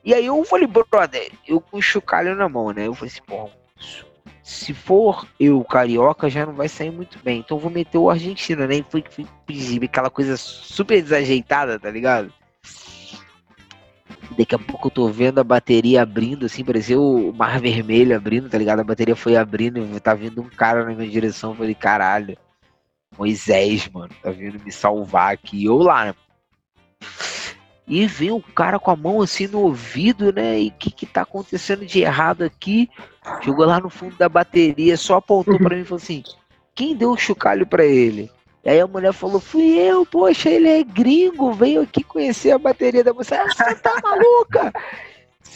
E 0.04 0.14
aí 0.14 0.26
eu 0.26 0.42
falei, 0.44 0.66
brother, 0.66 1.30
eu 1.46 1.60
com 1.60 1.78
o 1.78 1.82
chocalho 1.82 2.34
na 2.34 2.48
mão, 2.48 2.72
né? 2.72 2.86
Eu 2.86 2.94
falei 2.94 3.12
assim, 3.12 3.22
pô, 3.26 3.50
se 4.42 4.74
for 4.74 5.26
eu 5.38 5.62
carioca 5.62 6.28
já 6.28 6.44
não 6.44 6.54
vai 6.54 6.68
sair 6.68 6.90
muito 6.90 7.18
bem. 7.22 7.40
Então 7.40 7.58
vou 7.58 7.70
meter 7.70 7.98
o 7.98 8.10
argentino, 8.10 8.66
né? 8.66 8.76
E 8.76 8.86
foi 8.88 9.04
pedir 9.46 9.84
aquela 9.84 10.10
coisa 10.10 10.36
super 10.36 11.00
desajeitada, 11.00 11.78
tá 11.78 11.90
ligado? 11.90 12.32
Daqui 14.36 14.54
a 14.54 14.58
pouco 14.58 14.88
eu 14.88 14.90
tô 14.90 15.08
vendo 15.08 15.40
a 15.40 15.44
bateria 15.44 16.02
abrindo, 16.02 16.46
assim, 16.46 16.64
pareceu 16.64 17.02
o 17.02 17.32
mar 17.32 17.60
vermelho 17.60 18.16
abrindo, 18.16 18.48
tá 18.48 18.56
ligado? 18.56 18.80
A 18.80 18.84
bateria 18.84 19.16
foi 19.16 19.36
abrindo 19.36 19.78
e 19.78 20.00
tá 20.00 20.14
vindo 20.14 20.40
um 20.40 20.48
cara 20.48 20.84
na 20.84 20.94
minha 20.94 21.10
direção. 21.10 21.50
Eu 21.50 21.56
falei, 21.56 21.74
caralho, 21.74 22.38
Moisés, 23.18 23.88
mano, 23.88 24.12
tá 24.22 24.30
vindo 24.30 24.62
me 24.64 24.72
salvar 24.72 25.32
aqui. 25.34 25.64
Eu 25.64 25.78
lá, 25.78 26.06
né? 26.06 26.14
E 27.90 28.06
vem 28.06 28.30
o 28.30 28.40
cara 28.40 28.78
com 28.78 28.92
a 28.92 28.96
mão 28.96 29.20
assim 29.20 29.48
no 29.48 29.62
ouvido, 29.62 30.32
né? 30.32 30.60
E 30.60 30.68
o 30.68 30.72
que 30.78 30.92
que 30.92 31.04
tá 31.04 31.22
acontecendo 31.22 31.84
de 31.84 32.02
errado 32.02 32.42
aqui? 32.42 32.88
Jogou 33.42 33.66
lá 33.66 33.80
no 33.80 33.90
fundo 33.90 34.14
da 34.16 34.28
bateria, 34.28 34.96
só 34.96 35.16
apontou 35.16 35.58
pra 35.58 35.74
mim 35.74 35.82
e 35.82 35.84
falou 35.84 36.00
assim: 36.00 36.22
quem 36.72 36.94
deu 36.94 37.10
o 37.10 37.16
chocalho 37.16 37.66
pra 37.66 37.84
ele? 37.84 38.30
E 38.64 38.70
aí 38.70 38.78
a 38.80 38.86
mulher 38.86 39.12
falou: 39.12 39.40
fui 39.40 39.76
eu, 39.76 40.06
poxa, 40.06 40.48
ele 40.48 40.68
é 40.68 40.84
gringo, 40.84 41.52
veio 41.52 41.82
aqui 41.82 42.04
conhecer 42.04 42.52
a 42.52 42.58
bateria 42.58 43.02
da 43.02 43.12
moça. 43.12 43.42
Ah, 43.42 43.48
Você 43.50 43.74
tá 43.74 43.92
maluca? 44.04 44.72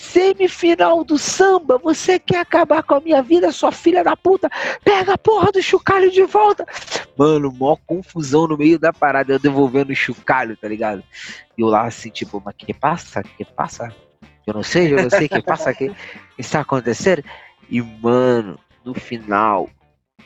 Semifinal 0.05 1.03
do 1.03 1.19
samba, 1.19 1.79
você 1.79 2.19
quer 2.19 2.39
acabar 2.39 2.83
com 2.83 2.95
a 2.95 3.01
minha 3.01 3.23
vida, 3.23 3.51
sua 3.51 3.73
filha 3.73 4.05
da 4.05 4.15
puta? 4.15 4.51
Pega 4.85 5.15
a 5.15 5.19
porra 5.19 5.51
do 5.51 5.63
chocalho 5.63 6.11
de 6.11 6.23
volta. 6.25 6.67
Mano, 7.17 7.51
mó 7.51 7.77
confusão 7.87 8.47
no 8.47 8.57
meio 8.57 8.79
da 8.79 8.93
parada, 8.93 9.33
eu 9.33 9.39
devolvendo 9.39 9.93
o 9.93 9.97
chocalho, 9.97 10.57
tá 10.57 10.69
ligado? 10.69 11.03
E 11.57 11.63
eu 11.63 11.69
lá 11.69 11.87
assim, 11.87 12.11
tipo, 12.11 12.41
mas 12.45 12.55
que 12.57 12.73
passa? 12.75 13.23
Que 13.23 13.45
passa? 13.45 13.95
Eu 14.47 14.55
não 14.55 14.63
sei, 14.63 14.93
eu 14.93 15.03
não 15.03 15.11
sei 15.11 15.27
que 15.27 15.43
passa 15.43 15.73
que 15.73 15.91
está 16.39 16.61
acontecendo? 16.61 17.25
E, 17.71 17.81
mano, 17.81 18.59
no 18.85 18.95
final, 18.95 19.71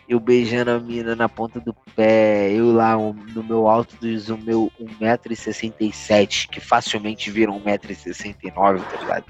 eu 0.08 0.18
beijando 0.18 0.70
a 0.70 0.80
mina 0.80 1.14
na 1.14 1.28
ponta 1.28 1.60
do 1.60 1.74
pé, 1.94 2.50
eu 2.50 2.72
lá 2.72 2.96
um- 2.96 3.12
no 3.12 3.44
meu 3.44 3.68
alto 3.68 3.94
dos 4.00 4.30
o 4.30 4.38
meu 4.38 4.72
1,67m, 4.80 6.48
que 6.50 6.60
facilmente 6.60 7.30
vira 7.30 7.52
1,69m, 7.52 8.80
tá 8.80 9.00
ligado? 9.00 9.24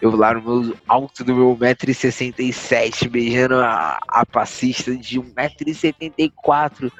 Eu 0.00 0.16
lá 0.16 0.32
no 0.32 0.42
meu 0.42 0.74
alto 0.88 1.22
do 1.22 1.34
meu 1.34 1.54
1,67m, 1.54 3.08
beijando 3.10 3.56
a, 3.56 3.98
a 4.08 4.24
passista 4.24 4.96
de 4.96 5.20
1,74m 5.20 6.90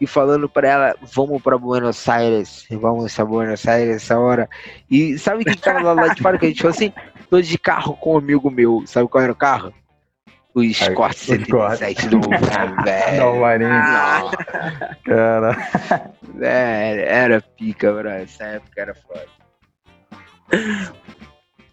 e 0.00 0.06
falando 0.06 0.48
pra 0.48 0.68
ela, 0.68 0.94
vamos 1.14 1.40
pra 1.40 1.56
Buenos 1.56 2.08
Aires, 2.08 2.66
vamos 2.70 3.14
pra 3.14 3.24
Buenos 3.24 3.66
Aires 3.66 3.96
essa 3.96 4.18
hora. 4.18 4.48
E 4.90 5.16
sabe 5.18 5.44
que 5.44 5.56
tava 5.56 5.92
lá 5.92 6.08
de 6.08 6.20
fora 6.20 6.36
que 6.38 6.46
a 6.46 6.48
gente 6.48 6.62
falou 6.62 6.74
assim? 6.74 6.92
Tô 7.30 7.40
de 7.40 7.58
carro 7.58 7.96
com 7.96 8.14
um 8.14 8.18
amigo 8.18 8.50
meu, 8.50 8.82
sabe 8.86 9.08
qual 9.08 9.22
era 9.22 9.32
o 9.32 9.36
carro? 9.36 9.72
O 10.56 10.62
Escort 10.62 11.28
o 11.28 11.34
Escort. 11.34 11.76
77 11.76 12.08
do 12.08 12.20
velho. 12.82 13.18
Não, 13.18 13.40
Marinho. 13.40 13.68
Não, 13.68 14.30
Cara. 15.04 15.56
velho, 16.34 17.00
era 17.04 17.42
pica, 17.42 17.92
bro. 17.92 18.08
Essa 18.08 18.44
época 18.44 18.80
era 18.80 18.94
foda. 18.94 19.26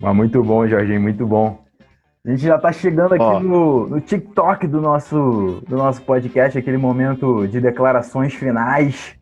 Mas 0.01 0.15
muito 0.15 0.43
bom, 0.43 0.67
Jorginho, 0.67 0.99
muito 0.99 1.25
bom. 1.25 1.63
A 2.25 2.29
gente 2.29 2.43
já 2.43 2.59
tá 2.59 2.73
chegando 2.73 3.13
aqui 3.13 3.45
no, 3.45 3.87
no 3.87 4.01
TikTok 4.01 4.67
do 4.67 4.81
nosso, 4.81 5.63
do 5.65 5.77
nosso 5.77 6.01
podcast, 6.01 6.57
aquele 6.57 6.77
momento 6.77 7.47
de 7.47 7.61
declarações 7.61 8.33
finais. 8.33 9.15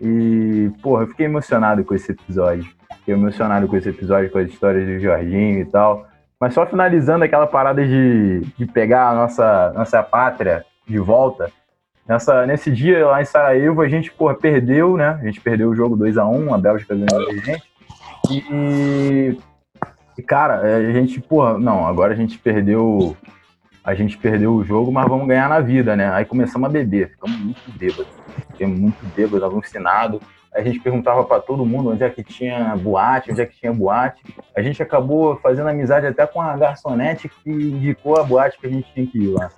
E, 0.00 0.70
porra, 0.80 1.02
eu 1.02 1.08
fiquei 1.08 1.26
emocionado 1.26 1.84
com 1.84 1.92
esse 1.92 2.12
episódio. 2.12 2.70
Fiquei 2.98 3.14
emocionado 3.14 3.66
com 3.66 3.76
esse 3.76 3.88
episódio, 3.88 4.30
com 4.30 4.38
as 4.38 4.48
histórias 4.48 4.86
do 4.86 5.00
Jorginho 5.00 5.58
e 5.58 5.64
tal. 5.64 6.06
Mas 6.42 6.54
só 6.54 6.66
finalizando 6.66 7.22
aquela 7.22 7.46
parada 7.46 7.86
de, 7.86 8.40
de 8.58 8.66
pegar 8.66 9.10
a 9.10 9.14
nossa, 9.14 9.72
nossa 9.76 10.02
pátria 10.02 10.66
de 10.84 10.98
volta. 10.98 11.52
Nessa, 12.04 12.44
nesse 12.44 12.68
dia 12.68 13.06
lá 13.06 13.22
em 13.22 13.24
Sarajevo, 13.24 13.80
a 13.80 13.88
gente, 13.88 14.10
porra, 14.10 14.34
perdeu, 14.34 14.96
né? 14.96 15.20
A 15.22 15.24
gente 15.24 15.40
perdeu 15.40 15.70
o 15.70 15.74
jogo 15.76 15.96
2x1, 15.96 16.52
a 16.52 16.58
Bélgica 16.58 16.96
ganhou 16.96 17.26
da 17.28 17.32
gente. 17.32 17.62
E, 18.28 19.38
e, 20.18 20.22
cara, 20.24 20.62
a 20.62 20.92
gente, 20.92 21.20
porra, 21.20 21.56
não, 21.56 21.86
agora 21.86 22.12
a 22.12 22.16
gente 22.16 22.36
perdeu. 22.36 23.16
A 23.84 23.94
gente 23.94 24.18
perdeu 24.18 24.52
o 24.52 24.64
jogo, 24.64 24.90
mas 24.90 25.06
vamos 25.06 25.28
ganhar 25.28 25.48
na 25.48 25.60
vida, 25.60 25.94
né? 25.94 26.12
Aí 26.12 26.24
começamos 26.24 26.68
a 26.68 26.72
beber, 26.72 27.10
ficamos 27.10 27.38
muito 27.38 27.70
bêbados. 27.78 28.12
Ficamos 28.50 28.80
muito 28.80 29.06
bêbados, 29.14 29.44
alucinados. 29.44 30.20
A 30.54 30.62
gente 30.62 30.78
perguntava 30.80 31.24
pra 31.24 31.40
todo 31.40 31.64
mundo 31.64 31.90
onde 31.90 32.04
é 32.04 32.10
que 32.10 32.22
tinha 32.22 32.76
boate, 32.76 33.30
onde 33.32 33.40
é 33.40 33.46
que 33.46 33.58
tinha 33.58 33.72
boate. 33.72 34.22
A 34.54 34.60
gente 34.60 34.82
acabou 34.82 35.36
fazendo 35.36 35.68
amizade 35.68 36.06
até 36.06 36.26
com 36.26 36.42
a 36.42 36.54
garçonete 36.56 37.28
que 37.28 37.50
indicou 37.50 38.18
a 38.18 38.22
boate 38.22 38.58
que 38.58 38.66
a 38.66 38.70
gente 38.70 38.92
tinha 38.92 39.06
que 39.06 39.18
ir 39.18 39.28
lá. 39.28 39.50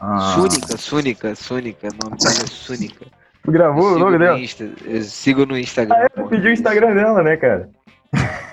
Ah, 0.00 0.34
Súnica, 0.34 0.76
Súnica, 0.76 1.34
Súnica, 1.36 1.88
o 1.88 2.04
nome 2.04 2.16
dela 2.18 2.34
é 2.42 2.46
Súnica. 2.46 3.06
Tu 3.44 3.52
gravou 3.52 3.94
o 3.94 3.98
nome 3.98 4.18
dela? 4.18 4.38
Insta- 4.38 4.68
eu 4.84 5.02
sigo 5.02 5.46
no 5.46 5.56
Instagram. 5.56 5.96
Ah, 5.96 6.04
é, 6.04 6.22
pediu 6.24 6.50
o 6.50 6.52
Instagram 6.52 6.94
dela, 6.94 7.22
né, 7.22 7.36
cara? 7.36 7.70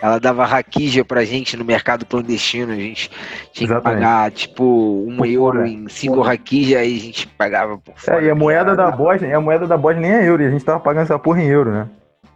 Ela 0.02 0.20
dava 0.20 0.46
raquija 0.46 1.06
pra 1.06 1.24
gente 1.24 1.56
no 1.56 1.64
mercado 1.64 2.06
clandestino. 2.06 2.74
A 2.74 2.76
gente 2.76 3.10
tinha 3.54 3.68
que 3.68 3.74
Exatamente. 3.74 4.02
pagar, 4.02 4.32
tipo, 4.32 5.06
um 5.08 5.18
Por 5.18 5.28
euro 5.28 5.58
fora. 5.60 5.68
em 5.68 5.88
cinco 5.88 6.22
raquija, 6.22 6.80
aí 6.80 6.98
a 6.98 7.00
gente 7.00 7.28
pagava 7.28 7.78
por 7.78 7.98
fora. 7.98 8.22
É, 8.22 8.26
e 8.26 8.30
a 8.30 8.36
moeda 8.36 8.76
da 8.76 8.96
e 9.22 9.34
a 9.34 9.40
moeda 9.40 9.66
da 9.66 9.78
Bósnia 9.78 10.02
nem 10.02 10.12
é 10.12 10.28
euro, 10.28 10.44
e 10.44 10.48
a 10.48 10.52
gente 10.52 10.66
tava 10.66 10.80
pagando 10.80 11.04
essa 11.04 11.18
porra 11.18 11.42
em 11.42 11.48
euro, 11.48 11.72
né? 11.72 11.88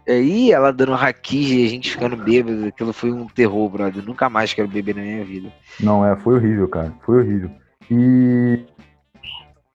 Aí 0.08 0.50
ela 0.50 0.72
dando 0.72 0.94
raquija 0.94 1.54
e 1.54 1.66
a 1.66 1.68
gente 1.68 1.90
ficando 1.90 2.16
bêbado. 2.16 2.66
Aquilo 2.66 2.94
foi 2.94 3.12
um 3.12 3.26
terror, 3.26 3.68
brother. 3.68 4.02
Nunca 4.02 4.30
mais 4.30 4.54
quero 4.54 4.66
beber 4.66 4.94
na 4.94 5.02
minha 5.02 5.22
vida. 5.22 5.50
Não, 5.78 6.04
é, 6.04 6.16
foi 6.16 6.36
horrível, 6.36 6.66
cara. 6.66 6.92
Foi 7.04 7.18
horrível. 7.18 7.50
E. 7.90 8.60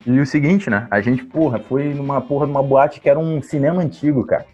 E 0.06 0.20
o 0.20 0.26
seguinte, 0.26 0.70
né? 0.70 0.88
A 0.90 1.00
gente, 1.00 1.24
porra, 1.24 1.60
foi 1.60 1.94
numa 1.94 2.20
porra 2.20 2.46
de 2.46 2.52
uma 2.52 2.64
boate 2.64 3.00
que 3.00 3.08
era 3.08 3.20
um 3.20 3.42
cinema 3.42 3.82
antigo, 3.82 4.26
cara. 4.26 4.46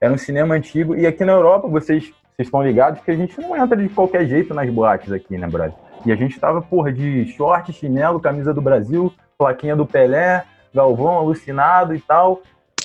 Era 0.00 0.12
um 0.12 0.18
cinema 0.18 0.54
antigo. 0.54 0.96
E 0.96 1.06
aqui 1.06 1.24
na 1.24 1.32
Europa, 1.32 1.68
vocês, 1.68 2.12
vocês 2.38 2.46
estão 2.46 2.62
ligados 2.62 3.00
que 3.00 3.10
a 3.10 3.16
gente 3.16 3.40
não 3.40 3.56
entra 3.56 3.76
de 3.76 3.88
qualquer 3.88 4.24
jeito 4.24 4.54
nas 4.54 4.70
boates 4.70 5.10
aqui, 5.10 5.36
né, 5.36 5.48
brother? 5.48 5.74
E 6.06 6.12
a 6.12 6.14
gente 6.14 6.38
tava, 6.38 6.62
porra, 6.62 6.92
de 6.92 7.26
short, 7.32 7.72
chinelo, 7.72 8.20
camisa 8.20 8.54
do 8.54 8.62
Brasil, 8.62 9.12
plaquinha 9.36 9.74
do 9.74 9.84
Pelé, 9.84 10.44
Galvão 10.72 11.18
alucinado 11.18 11.96
e 11.96 12.00
tal. 12.00 12.40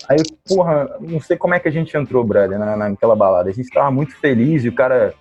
Aí, 0.10 0.18
porra, 0.48 0.98
não 1.00 1.22
sei 1.22 1.38
como 1.38 1.54
é 1.54 1.60
que 1.60 1.68
a 1.68 1.72
gente 1.72 1.96
entrou, 1.96 2.24
brother, 2.24 2.58
na, 2.58 2.76
naquela 2.76 3.16
balada. 3.16 3.48
A 3.48 3.54
gente 3.54 3.70
tava 3.70 3.92
muito 3.92 4.18
feliz 4.18 4.66
e 4.66 4.70
o 4.70 4.76
cara 4.76 5.14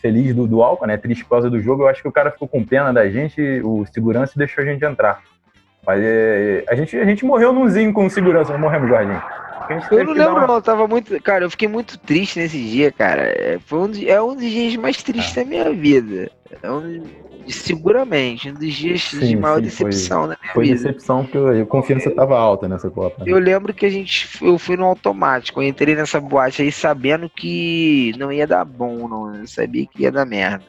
feliz 0.00 0.34
do, 0.34 0.48
do 0.48 0.64
álcool, 0.64 0.88
né? 0.88 0.96
Triste 0.96 1.22
por 1.22 1.30
causa 1.30 1.48
do 1.48 1.60
jogo. 1.60 1.84
Eu 1.84 1.88
acho 1.88 2.02
que 2.02 2.08
o 2.08 2.12
cara 2.12 2.32
ficou 2.32 2.48
com 2.48 2.64
pena 2.64 2.92
da 2.92 3.08
gente, 3.08 3.40
o 3.62 3.86
segurança, 3.86 4.32
e 4.34 4.38
deixou 4.38 4.64
a 4.64 4.66
gente 4.66 4.84
entrar. 4.84 5.22
Mas 5.86 6.02
é, 6.02 6.64
a, 6.68 6.74
gente, 6.74 6.96
a 6.96 7.04
gente 7.04 7.24
morreu 7.24 7.52
num 7.52 7.68
zinho 7.68 7.92
com 7.92 8.10
segurança, 8.10 8.52
não 8.52 8.58
morremos, 8.58 8.88
Jorginho. 8.88 9.22
Eu 9.90 10.04
não 10.04 10.12
lembro, 10.12 10.32
uma... 10.32 10.46
não. 10.46 10.54
Eu 10.56 10.62
tava 10.62 10.88
muito. 10.88 11.20
Cara, 11.22 11.44
eu 11.44 11.50
fiquei 11.50 11.68
muito 11.68 11.98
triste 11.98 12.38
nesse 12.38 12.58
dia, 12.58 12.90
cara. 12.90 13.22
É, 13.22 13.58
foi 13.64 13.78
um, 13.78 13.90
é 14.06 14.22
um 14.22 14.34
dos 14.34 14.50
dias 14.50 14.76
mais 14.76 15.02
tristes 15.02 15.36
ah. 15.38 15.40
da 15.42 15.46
minha 15.48 15.72
vida. 15.72 16.30
É 16.62 16.70
um, 16.70 17.04
seguramente, 17.48 18.50
um 18.50 18.54
dos 18.54 18.74
dias 18.74 19.02
sim, 19.02 19.20
de 19.20 19.36
maior 19.36 19.56
sim, 19.56 19.62
decepção 19.62 20.20
foi, 20.20 20.28
na 20.28 20.36
minha 20.40 20.52
foi 20.52 20.64
vida. 20.64 20.76
Foi 20.76 20.86
decepção, 20.86 21.24
porque 21.24 21.38
a 21.38 21.66
confiança 21.66 22.10
tava 22.10 22.38
alta 22.38 22.68
nessa 22.68 22.90
Copa. 22.90 23.22
Eu 23.26 23.38
lembro 23.38 23.72
que 23.72 23.86
a 23.86 23.90
gente. 23.90 24.28
Eu 24.44 24.58
fui 24.58 24.76
no 24.76 24.84
automático. 24.84 25.62
Eu 25.62 25.68
entrei 25.68 25.94
nessa 25.94 26.20
boate 26.20 26.62
aí 26.62 26.72
sabendo 26.72 27.28
que 27.30 28.12
não 28.18 28.32
ia 28.32 28.46
dar 28.46 28.64
bom, 28.64 29.08
não. 29.08 29.34
Eu 29.34 29.46
sabia 29.46 29.86
que 29.86 30.02
ia 30.02 30.12
dar 30.12 30.26
merda. 30.26 30.64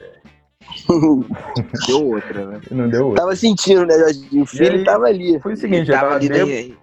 deu 1.86 2.06
outra, 2.06 2.46
né? 2.46 2.60
Não 2.70 2.88
deu 2.88 3.06
outra. 3.08 3.22
Tava 3.22 3.36
sentindo, 3.36 3.84
né, 3.84 3.94
O 4.32 4.46
filho 4.46 4.78
aí, 4.78 4.84
tava 4.84 5.06
ali. 5.06 5.40
Foi 5.40 5.54
o 5.54 5.56
seguinte, 5.56 5.90
eu 5.90 5.96
tava 5.96 6.14
ali 6.14 6.76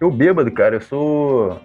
eu 0.00 0.10
bêbado, 0.10 0.50
cara, 0.52 0.76
eu 0.76 0.80
sou. 0.80 1.60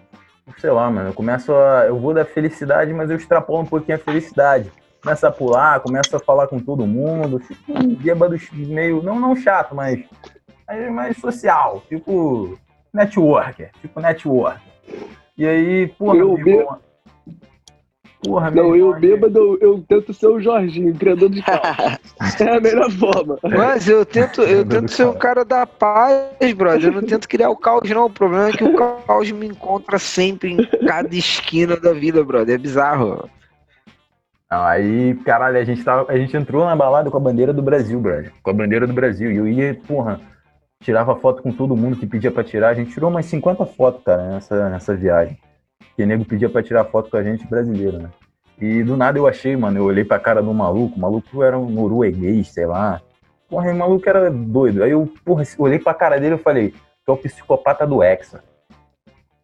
Sei 0.58 0.70
lá, 0.70 0.90
mano. 0.90 1.10
Eu 1.10 1.14
começo 1.14 1.54
a. 1.54 1.86
Eu 1.88 2.00
vou 2.00 2.14
da 2.14 2.26
felicidade, 2.26 2.94
mas 2.94 3.10
eu 3.10 3.18
extrapolo 3.18 3.62
um 3.62 3.66
pouquinho 3.66 3.98
a 3.98 4.00
felicidade. 4.00 4.72
Começa 5.02 5.28
a 5.28 5.32
pular, 5.32 5.80
começa 5.82 6.18
a 6.18 6.20
falar 6.20 6.48
com 6.48 6.60
todo 6.60 6.88
mundo. 6.88 7.40
Fico 7.40 7.72
um 7.72 7.96
bêbado 7.96 8.36
meio. 8.54 9.02
Não, 9.02 9.20
não 9.20 9.36
chato, 9.36 9.76
mas. 9.76 10.04
mas 10.68 10.92
mais 10.92 11.18
social. 11.18 11.84
Tipo. 11.88 12.58
Networker. 12.94 13.72
Tipo 13.82 14.00
networker. 14.00 14.62
E 15.38 15.48
aí, 15.48 15.88
porra, 15.88 16.18
eu, 16.18 16.36
bêbado. 16.36 16.80
Porra, 18.24 18.50
não, 18.50 18.74
eu 18.74 18.98
bêbado, 18.98 19.38
eu, 19.38 19.58
eu 19.60 19.86
tento 19.86 20.14
ser 20.14 20.28
o 20.28 20.40
Jorginho, 20.40 20.96
criador 20.96 21.30
de 21.30 21.42
caos. 21.42 21.60
é 22.40 22.56
a 22.56 22.62
melhor 22.62 22.90
forma. 22.92 23.38
Mas 23.44 23.90
eu 23.90 24.06
tento, 24.06 24.42
eu 24.42 24.66
tento 24.66 24.90
ser 24.90 25.06
o 25.06 25.14
cara 25.14 25.44
da 25.44 25.68
paz, 25.68 26.54
brother. 26.56 26.86
Eu 26.86 26.94
não 26.94 27.04
tento 27.04 27.28
criar 27.28 27.50
o 27.50 27.58
caos, 27.58 27.90
não. 27.90 28.06
O 28.06 28.10
problema 28.10 28.48
é 28.48 28.52
que 28.54 28.64
o 28.64 28.76
caos 29.06 29.30
me 29.32 29.48
encontra 29.48 30.00
sempre 30.00 30.54
em 30.54 30.88
cada 30.88 31.14
esquina 31.14 31.76
da 31.76 31.92
vida, 31.92 32.24
brother. 32.24 32.56
É 32.56 32.58
bizarro. 32.58 33.30
Não, 34.50 34.64
aí, 34.64 35.16
caralho, 35.26 35.58
a 35.58 35.64
gente, 35.66 35.84
tava, 35.84 36.10
a 36.10 36.18
gente 36.18 36.38
entrou 36.38 36.64
na 36.64 36.76
balada 36.76 37.12
com 37.12 37.18
a 37.18 37.20
bandeira 37.20 37.52
do 37.52 37.62
Brasil, 37.62 38.00
brother. 38.00 38.32
Com 38.42 38.52
a 38.52 38.54
bandeira 38.54 38.88
do 38.88 38.94
Brasil. 38.94 39.32
E 39.34 39.36
eu 39.36 39.48
ia, 39.48 39.78
porra, 39.86 40.22
tirava 40.82 41.16
foto 41.18 41.44
com 41.44 41.52
todo 41.52 41.76
mundo 41.76 41.98
que 41.98 42.08
pedia 42.08 42.32
pra 42.32 42.44
tirar. 42.44 42.70
A 42.70 42.74
gente 42.74 42.94
tirou 42.94 43.10
umas 43.10 43.26
50 43.26 43.66
fotos, 43.66 44.02
cara, 44.04 44.30
nessa, 44.30 44.70
nessa 44.70 44.96
viagem. 44.96 45.38
Que 45.96 46.06
nego 46.06 46.26
pedia 46.26 46.50
pra 46.50 46.64
tirar 46.64 46.86
foto 46.86 47.10
com 47.10 47.18
a 47.18 47.24
gente 47.24 47.48
brasileiro, 47.48 48.00
né? 48.00 48.10
E 48.60 48.84
do 48.84 48.96
nada 48.96 49.18
eu 49.18 49.28
achei, 49.28 49.56
mano, 49.56 49.80
eu 49.80 49.86
olhei 49.86 50.06
pra 50.06 50.20
cara 50.20 50.42
do 50.42 50.54
maluco, 50.54 50.96
o 50.96 51.00
maluco 51.00 51.44
era 51.44 51.58
um 51.58 51.70
norueguês, 51.70 52.50
sei 52.50 52.66
lá. 52.66 53.02
Porra, 53.50 53.72
o 53.72 53.78
maluco 53.78 54.08
era 54.08 54.30
doido. 54.30 54.84
Aí 54.84 54.92
eu, 54.92 55.12
porra, 55.26 55.44
olhei 55.58 55.80
pra 55.80 55.94
cara 55.94 56.20
dele 56.20 56.36
e 56.36 56.40
falei, 56.40 56.74
tu 57.06 57.12
é 57.12 57.14
o 57.14 57.18
psicopata 57.18 57.86
do 57.86 58.02
Hexa. 58.02 58.44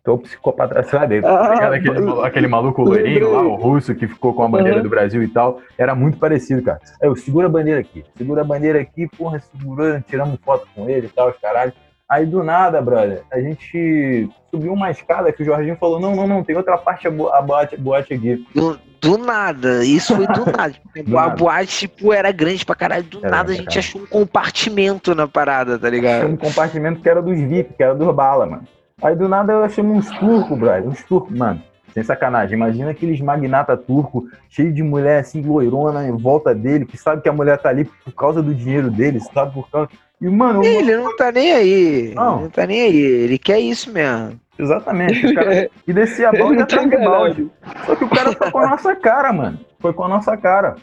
Tu 0.03 0.11
é 0.11 0.13
o 0.13 0.17
psicopata, 0.17 0.81
sabe? 0.83 1.21
Ah, 1.25 1.73
aquele, 1.75 2.21
aquele 2.23 2.47
maluco 2.47 2.81
loirinho 2.81 3.31
lá, 3.33 3.41
o 3.41 3.55
russo 3.55 3.93
que 3.93 4.07
ficou 4.07 4.33
com 4.33 4.43
a 4.43 4.47
bandeira 4.47 4.77
uhum. 4.77 4.83
do 4.83 4.89
Brasil 4.89 5.21
e 5.21 5.27
tal. 5.27 5.59
Era 5.77 5.93
muito 5.93 6.17
parecido, 6.17 6.61
cara. 6.63 6.79
Aí 7.01 7.09
eu, 7.09 7.15
segura 7.15 7.47
a 7.47 7.49
bandeira 7.49 7.81
aqui. 7.81 8.05
Segura 8.17 8.41
a 8.41 8.45
bandeira 8.45 8.79
aqui, 8.79 9.07
porra, 9.07 9.39
segurando, 9.39 10.01
tiramos 10.03 10.39
foto 10.43 10.67
com 10.73 10.89
ele 10.89 11.07
e 11.07 11.09
tal, 11.09 11.29
os 11.29 11.37
caralho. 11.37 11.73
Aí 12.09 12.25
do 12.25 12.43
nada, 12.43 12.81
brother, 12.81 13.21
a 13.31 13.39
gente 13.39 14.27
subiu 14.49 14.73
uma 14.73 14.89
escada 14.89 15.31
que 15.31 15.43
o 15.43 15.45
Jorginho 15.45 15.77
falou: 15.77 15.99
não, 15.99 16.15
não, 16.15 16.27
não, 16.27 16.43
tem 16.43 16.55
outra 16.57 16.75
parte 16.75 17.07
a, 17.07 17.11
boate, 17.11 17.77
boate 17.77 18.15
aqui. 18.15 18.43
Do, 18.55 18.79
do 18.99 19.17
nada, 19.19 19.85
isso 19.85 20.15
foi 20.15 20.25
do 20.25 20.45
nada. 20.45 20.73
do 21.05 21.17
a 21.17 21.27
nada. 21.27 21.35
boate, 21.35 21.87
tipo, 21.87 22.11
era 22.11 22.31
grande 22.31 22.65
pra 22.65 22.73
caralho. 22.73 23.03
Do 23.03 23.19
era 23.19 23.29
nada 23.29 23.51
a 23.51 23.55
gente 23.55 23.77
achou 23.77 24.01
um 24.01 24.07
compartimento 24.07 25.13
na 25.13 25.27
parada, 25.27 25.77
tá 25.77 25.87
ligado? 25.87 26.25
Um 26.25 26.35
compartimento 26.35 26.99
que 26.99 27.07
era 27.07 27.21
dos 27.21 27.39
VIP, 27.39 27.75
que 27.75 27.83
era 27.83 27.93
dos 27.93 28.15
bala, 28.15 28.47
mano. 28.47 28.63
Aí 29.03 29.15
do 29.15 29.29
nada 29.29 29.53
eu 29.53 29.63
achei 29.63 29.83
uns 29.83 30.09
turcos, 30.17 30.57
brother, 30.57 30.87
uns 30.87 31.03
turcos, 31.03 31.37
mano. 31.37 31.61
Sem 31.93 32.03
sacanagem, 32.03 32.55
imagina 32.55 32.91
aqueles 32.91 33.19
magnata 33.19 33.75
turco, 33.75 34.27
cheio 34.49 34.73
de 34.73 34.83
mulher 34.83 35.19
assim, 35.19 35.41
loirona 35.41 36.07
em 36.07 36.15
volta 36.15 36.53
dele, 36.53 36.85
que 36.85 36.97
sabe 36.97 37.21
que 37.21 37.29
a 37.29 37.33
mulher 37.33 37.57
tá 37.57 37.69
ali 37.69 37.85
por 37.85 38.13
causa 38.13 38.43
do 38.43 38.53
dinheiro 38.53 38.91
dele, 38.91 39.19
sabe 39.19 39.53
por 39.53 39.69
causa. 39.69 39.89
E, 40.21 40.27
mano, 40.27 40.63
ele 40.63 40.97
não 40.97 41.15
tá 41.15 41.31
nem 41.31 41.53
aí. 41.53 42.13
Não. 42.13 42.33
Ele 42.35 42.43
não 42.43 42.49
tá 42.49 42.67
nem 42.67 42.81
aí. 42.81 42.97
Ele 42.97 43.37
quer 43.37 43.59
isso 43.59 43.91
mesmo. 43.91 44.39
Exatamente. 44.57 45.33
Cara... 45.33 45.69
E 45.87 45.93
descia 45.93 46.29
a 46.29 46.31
balde 46.33 46.61
atrás 46.61 46.89
de 46.89 46.97
balde. 46.97 47.51
Só 47.85 47.95
que 47.95 48.03
o 48.03 48.09
cara 48.09 48.33
foi 48.33 48.51
com 48.51 48.59
a 48.59 48.69
nossa 48.69 48.95
cara, 48.95 49.33
mano. 49.33 49.59
Foi 49.79 49.93
com 49.93 50.03
a 50.03 50.07
nossa 50.07 50.35
cara. 50.35 50.75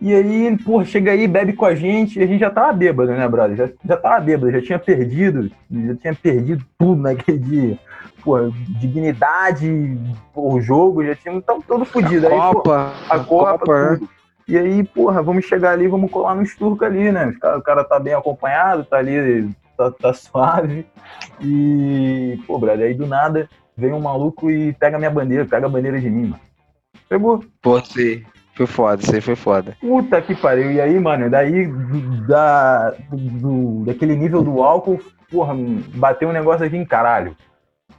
E 0.00 0.14
aí, 0.14 0.56
pô, 0.64 0.82
chega 0.82 1.12
aí, 1.12 1.26
bebe 1.26 1.52
com 1.52 1.66
a 1.66 1.74
gente, 1.74 2.18
e 2.18 2.22
a 2.22 2.26
gente 2.26 2.40
já 2.40 2.50
tava 2.50 2.72
bêbado, 2.72 3.12
né, 3.12 3.28
brother? 3.28 3.56
Já, 3.56 3.68
já 3.84 3.96
tava 3.98 4.20
bêbado, 4.20 4.50
já 4.50 4.62
tinha 4.62 4.78
perdido, 4.78 5.50
já 5.70 5.94
tinha 5.96 6.14
perdido 6.14 6.64
tudo 6.78 7.02
naquele 7.02 7.38
dia. 7.38 7.78
Pô, 8.22 8.50
dignidade, 8.80 9.98
o 10.34 10.60
jogo, 10.60 11.04
já 11.04 11.14
tinha 11.14 11.38
tão 11.42 11.60
todo 11.60 11.84
fodido. 11.84 12.28
Aí, 12.28 12.32
Copa, 12.32 12.62
pô, 12.62 12.70
a 13.14 13.18
Copa, 13.18 13.58
Copa 13.58 13.96
tudo. 13.98 14.08
E 14.50 14.58
aí, 14.58 14.82
porra, 14.82 15.22
vamos 15.22 15.44
chegar 15.44 15.70
ali, 15.70 15.86
vamos 15.86 16.10
colar 16.10 16.34
nos 16.34 16.56
turcos 16.56 16.84
ali, 16.84 17.12
né? 17.12 17.32
O 17.56 17.62
cara 17.62 17.84
tá 17.84 18.00
bem 18.00 18.14
acompanhado, 18.14 18.84
tá 18.84 18.96
ali, 18.96 19.48
tá, 19.78 19.92
tá 19.92 20.10
suave. 20.12 20.84
E, 21.40 22.36
pô, 22.48 22.58
brother, 22.58 22.88
aí 22.88 22.94
do 22.94 23.06
nada 23.06 23.48
vem 23.76 23.92
um 23.92 24.00
maluco 24.00 24.50
e 24.50 24.72
pega 24.72 24.98
minha 24.98 25.10
bandeira, 25.10 25.44
pega 25.44 25.66
a 25.66 25.70
bandeira 25.70 26.00
de 26.00 26.10
mim, 26.10 26.30
mano. 26.30 26.40
Pegou. 27.08 27.44
Pô, 27.62 27.80
sim. 27.80 28.24
Foi 28.56 28.66
foda, 28.66 29.00
isso 29.00 29.14
aí 29.14 29.20
foi 29.20 29.36
foda. 29.36 29.76
Puta 29.80 30.20
que 30.20 30.34
pariu. 30.34 30.72
E 30.72 30.80
aí, 30.80 30.98
mano, 30.98 31.30
daí 31.30 31.68
da, 32.26 32.90
do, 33.08 33.84
daquele 33.84 34.16
nível 34.16 34.42
do 34.42 34.64
álcool, 34.64 35.00
porra, 35.30 35.54
bateu 35.94 36.28
um 36.28 36.32
negócio 36.32 36.66
aqui 36.66 36.76
em 36.76 36.84
caralho. 36.84 37.36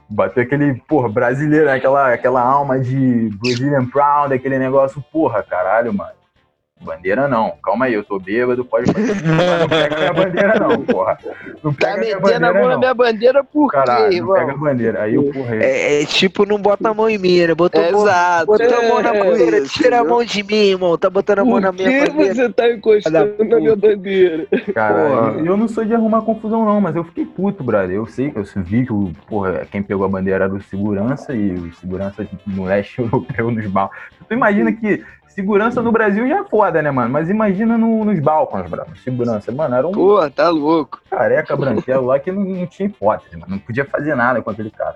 Bateu 0.06 0.42
aquele, 0.42 0.74
porra, 0.86 1.08
brasileiro, 1.08 1.70
aquela, 1.70 2.12
aquela 2.12 2.42
alma 2.42 2.78
de 2.78 3.30
Brazilian 3.40 3.86
Proud, 3.86 4.34
aquele 4.34 4.58
negócio, 4.58 5.02
porra, 5.10 5.42
caralho, 5.42 5.94
mano. 5.94 6.21
Bandeira 6.82 7.28
não. 7.28 7.54
Calma 7.62 7.86
aí, 7.86 7.94
eu 7.94 8.04
tô 8.04 8.18
bêbado, 8.18 8.64
pode 8.64 8.92
fazer. 8.92 9.14
não 9.24 9.68
pega 9.68 9.96
minha 9.98 10.12
bandeira, 10.12 10.60
não, 10.60 10.82
porra. 10.82 11.18
Não 11.62 11.72
tá 11.72 11.94
pega 11.94 12.18
tá 12.18 12.20
metendo 12.20 12.46
a 12.46 12.52
mão 12.54 12.68
na 12.68 12.78
minha 12.78 12.94
bandeira 12.94 13.44
por 13.44 13.70
quê, 13.70 13.76
Caralho, 13.76 14.12
irmão? 14.12 14.34
Não 14.34 14.40
pega 14.40 14.52
a 14.52 14.56
bandeira. 14.56 15.02
Aí 15.02 15.14
eu, 15.14 15.24
porra. 15.24 15.56
É, 15.56 16.02
é, 16.02 16.04
tipo, 16.06 16.44
não 16.44 16.58
bota 16.58 16.90
a 16.90 16.94
mão 16.94 17.08
em 17.08 17.18
mim, 17.18 17.46
né? 17.46 17.54
Botou, 17.54 17.82
Exato. 17.82 18.46
Botou 18.46 18.66
é, 18.66 18.74
a 18.74 18.88
mão 18.88 19.02
na 19.02 19.12
bandeira. 19.12 19.58
É, 19.58 19.62
Tira 19.62 20.00
a 20.00 20.04
mão 20.04 20.24
de 20.24 20.42
mim, 20.42 20.54
irmão. 20.54 20.98
Tá 20.98 21.08
botando 21.08 21.38
a 21.40 21.44
mão 21.44 21.60
na 21.60 21.72
minha 21.72 21.88
bandeira. 21.88 22.12
Por 22.12 22.26
que 22.26 22.34
você 22.34 22.48
tá 22.48 22.70
encostando 22.70 23.44
na 23.44 23.56
minha 23.56 23.76
bandeira? 23.76 24.46
Cara, 24.74 25.34
eu 25.44 25.56
não 25.56 25.68
sou 25.68 25.84
de 25.84 25.94
arrumar 25.94 26.22
confusão, 26.22 26.64
não, 26.64 26.80
mas 26.80 26.96
eu 26.96 27.04
fiquei 27.04 27.24
puto, 27.24 27.62
brother. 27.62 27.96
Eu 27.96 28.06
sei 28.06 28.30
que 28.30 28.38
eu 28.38 28.44
vi 28.56 28.84
que 28.86 28.92
o, 28.92 29.12
porra, 29.28 29.66
quem 29.70 29.82
pegou 29.82 30.04
a 30.04 30.08
bandeira 30.08 30.44
era 30.44 30.54
o 30.54 30.60
segurança 30.62 31.34
e 31.34 31.52
o 31.52 31.72
segurança 31.74 32.26
no 32.46 32.64
leste 32.64 32.98
europeu 33.00 33.50
nos 33.50 33.66
balas. 33.66 33.90
Tu 34.28 34.34
imagina 34.34 34.72
que 34.72 35.02
Segurança 35.34 35.80
no 35.80 35.90
Brasil 35.90 36.28
já 36.28 36.40
é 36.40 36.44
foda, 36.44 36.82
né, 36.82 36.90
mano? 36.90 37.10
Mas 37.10 37.30
imagina 37.30 37.78
no, 37.78 38.04
nos 38.04 38.20
balcões, 38.20 38.68
bro. 38.68 38.84
Segurança, 39.02 39.50
mano, 39.50 39.74
era 39.74 39.88
um. 39.88 39.92
Pô, 39.92 40.28
tá 40.30 40.50
louco. 40.50 41.00
Careca 41.10 41.56
branquelo 41.56 42.06
lá 42.06 42.18
que 42.18 42.30
não, 42.30 42.44
não, 42.44 42.66
tinha 42.66 42.86
hipótese, 42.86 43.36
mano. 43.36 43.52
Não 43.52 43.58
podia 43.58 43.84
fazer 43.84 44.14
nada 44.14 44.42
com 44.42 44.50
aquele 44.50 44.70
cara. 44.70 44.94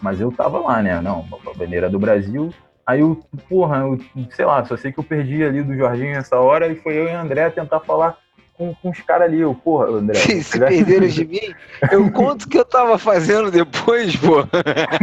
Mas 0.00 0.20
eu 0.20 0.32
tava 0.32 0.58
lá, 0.58 0.82
né? 0.82 1.00
Não, 1.02 1.26
a 1.46 1.58
bandeira 1.58 1.90
do 1.90 1.98
Brasil. 1.98 2.50
Aí 2.86 3.00
eu, 3.00 3.20
porra, 3.48 3.78
eu, 3.78 3.98
sei 4.30 4.44
lá, 4.44 4.64
só 4.64 4.76
sei 4.76 4.90
que 4.90 4.98
eu 4.98 5.04
perdi 5.04 5.44
ali 5.44 5.62
do 5.62 5.74
Jorginho 5.74 6.12
nessa 6.12 6.36
hora 6.38 6.66
e 6.66 6.76
foi 6.76 6.96
eu 6.96 7.08
e 7.08 7.12
o 7.12 7.18
André 7.18 7.50
tentar 7.50 7.80
falar 7.80 8.16
com, 8.54 8.74
com 8.74 8.88
os 8.88 9.00
caras 9.02 9.28
ali. 9.28 9.40
Eu, 9.40 9.54
porra, 9.54 9.86
André. 9.88 10.14
Se 10.42 10.58
perderam 10.58 11.06
de 11.06 11.26
mim, 11.26 11.54
eu 11.92 12.08
conto 12.12 12.44
o 12.44 12.48
que 12.48 12.58
eu 12.58 12.64
tava 12.64 12.96
fazendo 12.96 13.50
depois, 13.50 14.16
pô. 14.16 14.46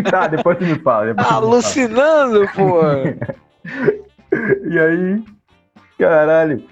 tá, 0.10 0.28
depois 0.28 0.58
tu 0.58 0.66
me 0.66 0.80
fala. 0.80 1.14
Depois 1.14 1.32
Alucinando, 1.32 2.49
pô. 2.56 2.82
E 4.70 4.80
aí, 4.80 5.24
caralho, 5.98 6.64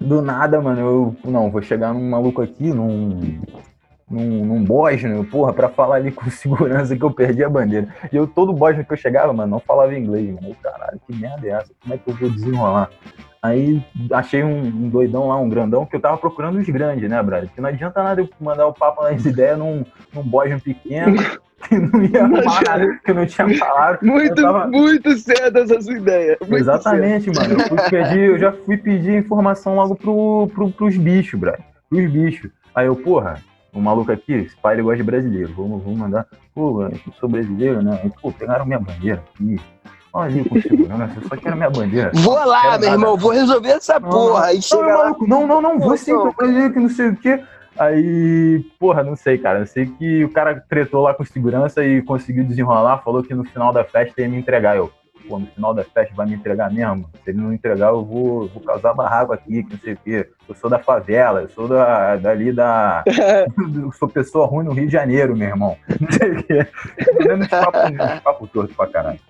do 0.00 0.22
nada, 0.22 0.60
mano, 0.60 0.80
eu, 0.80 1.16
não, 1.30 1.50
vou 1.50 1.62
chegar 1.62 1.92
num 1.92 2.10
maluco 2.10 2.42
aqui, 2.42 2.72
num, 2.72 3.40
num, 4.08 4.44
num 4.44 4.64
bósnio, 4.64 5.24
porra, 5.24 5.52
pra 5.52 5.68
falar 5.68 5.96
ali 5.96 6.12
com 6.12 6.28
segurança 6.30 6.96
que 6.96 7.02
eu 7.02 7.10
perdi 7.10 7.42
a 7.42 7.50
bandeira. 7.50 7.88
E 8.12 8.16
eu, 8.16 8.26
todo 8.26 8.52
bósnio 8.52 8.84
que 8.84 8.92
eu 8.92 8.96
chegava, 8.96 9.32
mano, 9.32 9.52
não 9.52 9.60
falava 9.60 9.96
inglês, 9.96 10.34
mano. 10.34 10.54
Caralho, 10.62 11.00
que 11.06 11.16
merda 11.16 11.46
é 11.46 11.50
essa? 11.50 11.72
Como 11.80 11.94
é 11.94 11.98
que 11.98 12.10
eu 12.10 12.14
vou 12.14 12.30
desenrolar? 12.30 12.90
Aí 13.42 13.82
achei 14.12 14.42
um, 14.42 14.66
um, 14.66 14.88
doidão 14.88 15.28
lá, 15.28 15.36
um 15.36 15.48
grandão, 15.48 15.86
que 15.86 15.94
eu 15.94 16.00
tava 16.00 16.18
procurando 16.18 16.58
os 16.58 16.68
grandes, 16.68 17.08
né, 17.08 17.22
brother? 17.22 17.48
Porque 17.48 17.60
não 17.60 17.68
adianta 17.68 18.02
nada 18.02 18.20
eu 18.20 18.28
mandar 18.40 18.66
o 18.66 18.74
papo 18.74 19.02
nas 19.02 19.24
ideias 19.26 19.58
num, 19.58 19.84
num 20.12 20.22
bósnio 20.22 20.60
pequeno. 20.60 21.16
Que 21.62 21.76
não 21.78 22.02
ia 22.02 22.24
arrumar 22.24 22.62
nada, 22.66 23.00
que 23.04 23.12
não 23.12 23.26
tinha 23.26 23.58
palavra. 23.58 23.98
Muito, 24.02 24.34
tava... 24.34 24.66
muito 24.68 25.16
certo 25.18 25.58
essa 25.58 25.80
sua 25.80 25.94
ideia. 25.94 26.36
Muito 26.40 26.56
Exatamente, 26.56 27.34
certo. 27.34 27.50
mano. 27.50 27.62
Eu, 27.62 27.90
pedir, 27.90 28.20
eu 28.20 28.38
já 28.38 28.52
fui 28.52 28.76
pedir 28.76 29.18
informação 29.18 29.74
logo 29.74 29.94
pro, 29.94 30.50
pro, 30.54 30.70
pros 30.70 30.96
bichos, 30.96 31.38
brother. 31.38 31.64
Pros 31.88 32.10
bichos. 32.10 32.50
Aí 32.74 32.86
eu, 32.86 32.96
porra, 32.96 33.40
o 33.72 33.80
maluco 33.80 34.12
aqui, 34.12 34.32
esse 34.32 34.56
pai 34.56 34.74
ele 34.74 34.82
gosta 34.82 34.98
de 34.98 35.02
brasileiro. 35.02 35.52
Vamos, 35.56 35.82
vamos 35.82 35.98
mandar. 35.98 36.26
Pô, 36.54 36.82
eu 36.82 37.12
sou 37.18 37.28
brasileiro, 37.28 37.82
né? 37.82 38.00
Aí, 38.02 38.10
pô, 38.20 38.32
pegaram 38.32 38.66
minha 38.66 38.78
bandeira 38.78 39.22
aqui. 39.34 39.60
Olha 40.12 40.30
ali 40.30 40.48
com 40.48 40.60
segurança, 40.62 41.12
eu 41.20 41.28
só 41.28 41.36
quero 41.36 41.56
minha 41.56 41.68
bandeira. 41.68 42.10
Vou 42.14 42.34
lá, 42.34 42.62
meu 42.62 42.70
nada. 42.70 42.86
irmão, 42.86 43.16
vou 43.18 43.32
resolver 43.32 43.68
essa 43.68 44.00
Não, 44.00 44.08
porra. 44.08 44.46
Não, 44.52 44.80
não, 44.80 44.88
maluco, 44.88 45.26
não, 45.26 45.46
não, 45.46 45.62
não, 45.62 45.78
vou 45.78 45.96
sim, 45.96 46.12
tô 46.12 46.32
brasileiro 46.32 46.72
que 46.72 46.80
não 46.80 46.88
sei 46.88 47.08
o 47.08 47.16
quê. 47.16 47.42
Aí, 47.78 48.64
porra, 48.78 49.02
não 49.02 49.16
sei, 49.16 49.38
cara. 49.38 49.60
Eu 49.60 49.66
sei 49.66 49.86
que 49.86 50.24
o 50.24 50.32
cara 50.32 50.62
tretou 50.68 51.02
lá 51.02 51.14
com 51.14 51.24
segurança 51.24 51.84
e 51.84 52.02
conseguiu 52.02 52.44
desenrolar, 52.44 52.98
falou 52.98 53.22
que 53.22 53.34
no 53.34 53.44
final 53.44 53.72
da 53.72 53.84
festa 53.84 54.20
ia 54.20 54.28
me 54.28 54.36
entregar. 54.36 54.76
Eu, 54.76 54.90
pô, 55.28 55.38
no 55.38 55.46
final 55.46 55.74
da 55.74 55.84
festa 55.84 56.14
vai 56.14 56.26
me 56.26 56.34
entregar 56.34 56.72
mesmo? 56.72 57.08
Se 57.22 57.30
ele 57.30 57.40
não 57.40 57.52
entregar, 57.52 57.88
eu 57.88 58.04
vou, 58.04 58.48
vou 58.48 58.62
causar 58.62 58.94
barraco 58.94 59.32
aqui, 59.32 59.62
que 59.62 59.72
não 59.72 59.80
sei 59.80 59.92
o 59.92 59.98
quê. 59.98 60.28
Eu 60.48 60.54
sou 60.54 60.70
da 60.70 60.78
favela, 60.78 61.42
eu 61.42 61.48
sou 61.48 61.68
da, 61.68 62.16
dali 62.16 62.52
da. 62.52 63.04
eu 63.82 63.92
sou 63.92 64.08
pessoa 64.08 64.46
ruim 64.46 64.64
no 64.64 64.72
Rio 64.72 64.86
de 64.86 64.92
Janeiro, 64.92 65.36
meu 65.36 65.48
irmão. 65.48 65.76
Não 66.00 66.10
sei 66.10 66.32
o 66.32 66.44
quê. 66.44 66.66
Dando 67.26 67.44
uns 67.44 67.48
papo, 67.48 68.22
papo 68.22 68.46
torto 68.46 68.74
pra 68.74 68.86
caralho. 68.86 69.20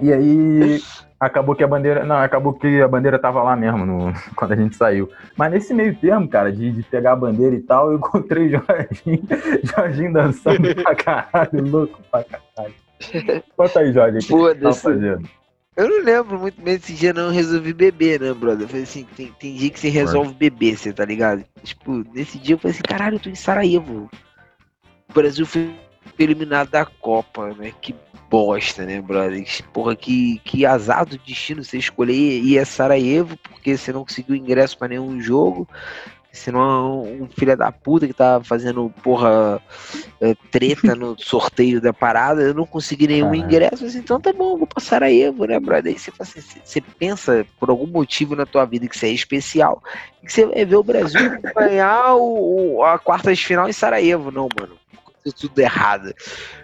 E 0.00 0.12
aí, 0.12 0.80
acabou 1.20 1.54
que 1.54 1.64
a 1.64 1.68
bandeira. 1.68 2.04
Não, 2.04 2.16
acabou 2.16 2.52
que 2.52 2.80
a 2.80 2.88
bandeira 2.88 3.18
tava 3.18 3.42
lá 3.42 3.56
mesmo 3.56 3.84
no- 3.84 4.12
quando 4.36 4.52
a 4.52 4.56
gente 4.56 4.76
saiu. 4.76 5.10
Mas 5.36 5.50
nesse 5.52 5.74
meio 5.74 5.94
termo, 5.96 6.28
cara, 6.28 6.52
de, 6.52 6.70
de 6.72 6.82
pegar 6.82 7.12
a 7.12 7.16
bandeira 7.16 7.54
e 7.56 7.60
tal, 7.60 7.90
eu 7.92 7.98
encontrei 7.98 8.46
o 8.46 8.50
Jorginho, 8.50 9.22
Jorginho 9.64 10.12
dançando 10.12 10.74
pra 10.82 10.94
caralho, 10.94 11.66
louco 11.70 12.00
pra 12.10 12.24
caralho. 12.24 12.74
Conta 13.56 13.80
aí, 13.80 13.92
Jorge, 13.92 14.18
o 14.18 14.20
que 14.20 14.26
você 14.28 14.54
tá 14.56 14.72
fazendo? 14.72 15.28
Eu 15.76 15.88
não 15.88 16.02
lembro 16.04 16.38
muito 16.40 16.60
bem 16.60 16.74
desse 16.76 16.92
dia, 16.92 17.12
não. 17.12 17.30
Resolvi 17.30 17.72
beber, 17.72 18.20
né, 18.20 18.34
brother? 18.34 18.62
Eu 18.64 18.68
falei 18.68 18.82
assim: 18.82 19.06
tem, 19.16 19.32
tem 19.38 19.54
dia 19.54 19.70
que 19.70 19.78
você 19.78 19.88
resolve 19.88 20.34
beber, 20.34 20.76
você 20.76 20.92
tá 20.92 21.04
ligado? 21.04 21.44
Tipo, 21.62 22.04
nesse 22.12 22.36
dia 22.36 22.54
eu 22.56 22.58
falei 22.58 22.72
assim: 22.72 22.82
caralho, 22.82 23.14
eu 23.14 23.20
tô 23.20 23.30
em 23.30 23.36
Sarajevo. 23.36 24.10
O 25.08 25.12
Brasil 25.14 25.46
foi 25.46 25.70
eliminado 26.24 26.70
da 26.70 26.84
Copa, 26.84 27.54
né? 27.54 27.72
Que 27.80 27.94
bosta, 28.30 28.84
né, 28.84 29.00
brother? 29.00 29.44
Que, 29.44 29.62
Porra, 29.64 29.96
que, 29.96 30.40
que 30.44 30.66
azar 30.66 31.04
do 31.06 31.18
destino 31.18 31.62
você 31.64 31.78
escolher 31.78 32.12
ir 32.14 32.58
a 32.58 32.64
Sarajevo 32.64 33.36
porque 33.48 33.76
você 33.76 33.92
não 33.92 34.02
conseguiu 34.04 34.34
ingresso 34.36 34.76
pra 34.78 34.88
nenhum 34.88 35.20
jogo. 35.20 35.68
Senão 36.30 37.02
um 37.02 37.26
filho 37.26 37.56
da 37.56 37.72
puta 37.72 38.06
que 38.06 38.12
tava 38.12 38.44
fazendo, 38.44 38.92
porra, 39.02 39.60
eh, 40.20 40.36
treta 40.52 40.94
no 40.94 41.16
sorteio 41.18 41.80
da 41.80 41.92
parada, 41.92 42.42
eu 42.42 42.54
não 42.54 42.66
consegui 42.66 43.08
nenhum 43.08 43.34
ingresso, 43.34 43.86
assim, 43.86 43.98
então 43.98 44.20
tá 44.20 44.30
bom, 44.32 44.56
vou 44.58 44.66
pra 44.66 44.80
Sarajevo, 44.80 45.46
né, 45.46 45.58
brother? 45.58 45.92
Aí 45.94 45.98
você, 45.98 46.12
assim, 46.20 46.40
você- 46.40 46.60
você 46.62 46.80
pensa 46.82 47.46
por 47.58 47.70
algum 47.70 47.86
motivo 47.86 48.36
na 48.36 48.44
tua 48.44 48.66
vida 48.66 48.86
que 48.86 48.96
você 48.96 49.06
é 49.06 49.10
especial, 49.12 49.82
e 50.22 50.26
que 50.26 50.32
você 50.32 50.44
vai 50.46 50.64
ver 50.66 50.76
o 50.76 50.82
Brasil 50.82 51.18
ganhar 51.56 52.14
o, 52.14 52.76
o- 52.76 52.84
a 52.84 52.98
quartas 52.98 53.38
de 53.38 53.44
final 53.46 53.66
em 53.68 53.72
Sarajevo. 53.72 54.30
Não, 54.30 54.48
mano, 54.60 54.76
aconteceu 55.18 55.48
tudo 55.48 55.58
errado. 55.58 56.14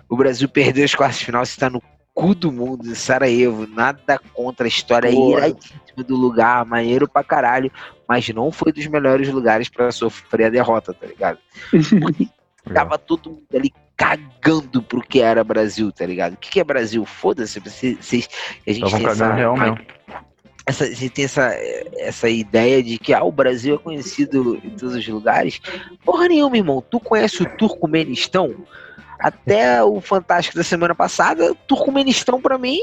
O 0.09 0.16
Brasil 0.16 0.48
perdeu 0.48 0.85
as 0.85 0.94
quartas 0.94 1.18
de 1.18 1.26
final, 1.26 1.44
você 1.44 1.59
tá 1.59 1.68
no 1.68 1.82
cu 2.14 2.35
do 2.35 2.52
mundo 2.52 2.86
em 2.86 2.94
Sarajevo, 2.94 3.66
nada 3.66 4.18
contra 4.32 4.66
a 4.66 4.68
história 4.68 5.10
Porra. 5.10 5.48
iradíssima 5.48 6.05
do 6.06 6.16
lugar, 6.16 6.64
maneiro 6.64 7.09
pra 7.09 7.24
caralho, 7.24 7.70
mas 8.09 8.28
não 8.28 8.52
foi 8.52 8.72
dos 8.72 8.86
melhores 8.86 9.28
lugares 9.28 9.68
pra 9.68 9.90
sofrer 9.90 10.47
a 10.47 10.51
derrota, 10.51 10.94
tá 10.94 11.06
ligado? 11.06 11.39
Tava 12.72 12.97
todo 12.97 13.31
mundo 13.31 13.47
ali 13.55 13.72
cagando 13.97 14.82
pro 14.82 15.02
que 15.02 15.20
era 15.20 15.44
Brasil, 15.44 15.93
tá 15.93 16.06
ligado? 16.06 16.35
O 16.35 16.36
que, 16.36 16.51
que 16.51 16.60
é 16.60 16.64
Brasil? 16.64 17.05
Foda-se, 17.05 17.60
vocês, 17.60 18.28
a 18.66 18.72
gente 18.72 18.86
Estavam 18.86 19.06
cagando 19.06 19.35
real 19.35 19.56
mesmo. 19.56 19.78
Essa, 20.66 20.85
a 20.85 20.89
gente 20.89 21.11
tem 21.11 21.24
essa, 21.27 21.53
essa 21.99 22.28
ideia 22.28 22.82
de 22.82 22.99
que 22.99 23.12
ah, 23.12 23.23
o 23.23 23.32
Brasil 23.32 23.74
é 23.74 23.78
conhecido 23.78 24.61
em 24.65 24.70
todos 24.70 24.95
os 24.95 25.07
lugares. 25.09 25.61
Porra 26.05 26.28
nenhuma, 26.28 26.57
irmão. 26.57 26.82
Tu 26.91 26.99
conhece 26.99 27.43
o 27.43 27.57
Turcomenistão? 27.57 28.55
Até 29.19 29.82
o 29.82 30.01
Fantástico 30.01 30.57
da 30.57 30.65
semana 30.65 30.95
passada, 30.95 31.55
Turcomenistão 31.66 32.41
pra 32.41 32.59
mim, 32.59 32.81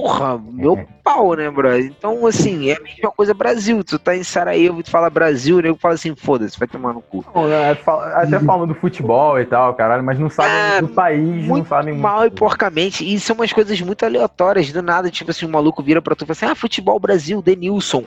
porra, 0.00 0.38
meu 0.38 0.78
pau, 1.04 1.34
né, 1.34 1.50
brother? 1.50 1.84
Então, 1.84 2.26
assim, 2.26 2.70
é 2.70 2.76
a 2.76 2.80
mesma 2.80 3.10
coisa 3.10 3.34
Brasil. 3.34 3.84
Tu 3.84 3.98
tá 3.98 4.16
em 4.16 4.24
Sarajevo 4.24 4.82
tu 4.82 4.90
fala 4.90 5.08
Brasil, 5.10 5.58
o 5.58 5.60
nego 5.60 5.78
fala 5.78 5.94
assim, 5.94 6.14
foda-se, 6.16 6.58
vai 6.58 6.66
tomar 6.66 6.92
no 6.92 7.00
cu. 7.02 7.24
Não, 7.34 7.46
né, 7.46 7.74
fala- 7.76 8.08
Até 8.14 8.38
falam 8.40 8.66
do 8.66 8.74
futebol 8.74 9.38
e 9.38 9.44
tal, 9.44 9.74
caralho, 9.74 10.02
mas 10.02 10.18
não 10.18 10.28
sabem 10.30 10.52
Ah, 10.52 10.80
do 10.80 10.88
país, 10.88 11.22
não 11.46 11.54
muito 11.54 11.68
sabem 11.68 11.94
mal 11.94 12.26
e 12.26 12.30
porcamente. 12.30 13.04
E 13.04 13.18
são 13.20 13.36
umas 13.36 13.52
coisas 13.52 13.80
muito 13.80 14.04
aleatórias, 14.04 14.72
do 14.72 14.82
nada, 14.82 15.10
tipo 15.10 15.30
assim, 15.30 15.46
um 15.46 15.50
maluco 15.50 15.82
vira 15.82 16.00
pra 16.02 16.14
tu 16.14 16.24
e 16.24 16.26
fala 16.26 16.32
assim, 16.32 16.46
ah, 16.46 16.54
futebol 16.54 16.98
Brasil, 16.98 17.40
Denilson. 17.42 18.04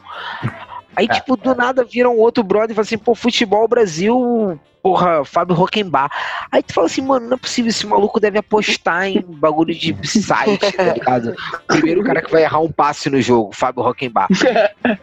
Aí, 0.97 1.07
tipo, 1.07 1.37
do 1.37 1.53
nada 1.53 1.83
vira 1.83 2.09
um 2.09 2.17
outro 2.17 2.43
brother 2.43 2.71
e 2.71 2.73
fala 2.73 2.83
assim, 2.83 2.97
pô, 2.97 3.13
futebol 3.13 3.67
Brasil, 3.67 4.59
porra, 4.81 5.23
Fábio 5.23 5.55
Roquembar. 5.55 6.09
Aí 6.51 6.63
tu 6.63 6.73
fala 6.73 6.87
assim, 6.87 7.01
mano, 7.03 7.27
não 7.27 7.35
é 7.35 7.39
possível, 7.39 7.69
esse 7.69 7.85
maluco 7.85 8.19
deve 8.19 8.39
apostar 8.39 9.05
em 9.07 9.21
bagulho 9.21 9.75
de 9.75 9.95
site, 10.07 10.71
tá 10.75 10.93
ligado? 10.93 11.35
Primeiro 11.67 12.03
cara 12.03 12.21
que 12.23 12.31
vai 12.31 12.41
errar 12.43 12.61
um 12.61 12.71
passe 12.71 13.11
no 13.11 13.21
jogo, 13.21 13.51
Fábio 13.53 13.83
Roquembar. 13.83 14.27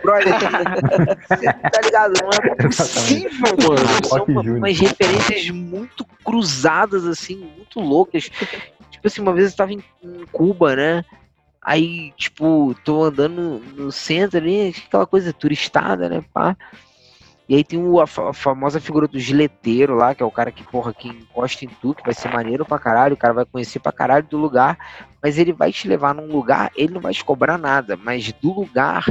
Brother, 0.02 0.34
tá 1.70 1.80
ligado? 1.84 2.12
Não 2.20 2.30
é 2.30 2.56
possível, 2.66 3.56
mano. 3.68 4.04
São 4.08 4.24
uma- 4.24 4.40
umas 4.42 4.78
referências 4.78 5.48
muito 5.50 6.04
cruzadas, 6.24 7.06
assim, 7.06 7.36
muito 7.56 7.78
loucas. 7.78 8.24
Tipo 8.90 9.06
assim, 9.06 9.20
uma 9.22 9.32
vez 9.32 9.52
eu 9.52 9.56
tava 9.56 9.72
em 9.72 9.82
Cuba, 10.32 10.74
né? 10.74 11.04
Aí, 11.64 12.12
tipo, 12.18 12.74
tô 12.84 13.04
andando 13.04 13.34
no, 13.34 13.58
no 13.84 13.92
centro 13.92 14.38
ali, 14.38 14.74
aquela 14.86 15.06
coisa 15.06 15.32
turistada, 15.32 16.08
né, 16.08 16.22
pá. 16.32 16.54
E 17.48 17.56
aí 17.56 17.64
tem 17.64 17.78
o, 17.78 18.00
a, 18.00 18.06
fa- 18.06 18.30
a 18.30 18.32
famosa 18.32 18.80
figura 18.80 19.06
do 19.06 19.18
gileteiro 19.18 19.94
lá, 19.94 20.14
que 20.14 20.22
é 20.22 20.26
o 20.26 20.30
cara 20.30 20.50
que, 20.50 20.62
porra, 20.64 20.94
que 20.94 21.08
encosta 21.08 21.64
em 21.64 21.68
tu, 21.68 21.94
que 21.94 22.02
vai 22.04 22.14
ser 22.14 22.30
maneiro 22.32 22.64
pra 22.64 22.78
caralho, 22.78 23.14
o 23.14 23.18
cara 23.18 23.34
vai 23.34 23.44
conhecer 23.44 23.80
pra 23.80 23.92
caralho 23.92 24.26
do 24.26 24.38
lugar, 24.38 24.78
mas 25.22 25.38
ele 25.38 25.52
vai 25.52 25.70
te 25.72 25.86
levar 25.88 26.14
num 26.14 26.26
lugar, 26.26 26.70
ele 26.74 26.94
não 26.94 27.00
vai 27.00 27.12
te 27.12 27.24
cobrar 27.24 27.58
nada, 27.58 27.96
mas 27.96 28.32
do 28.32 28.52
lugar 28.52 29.04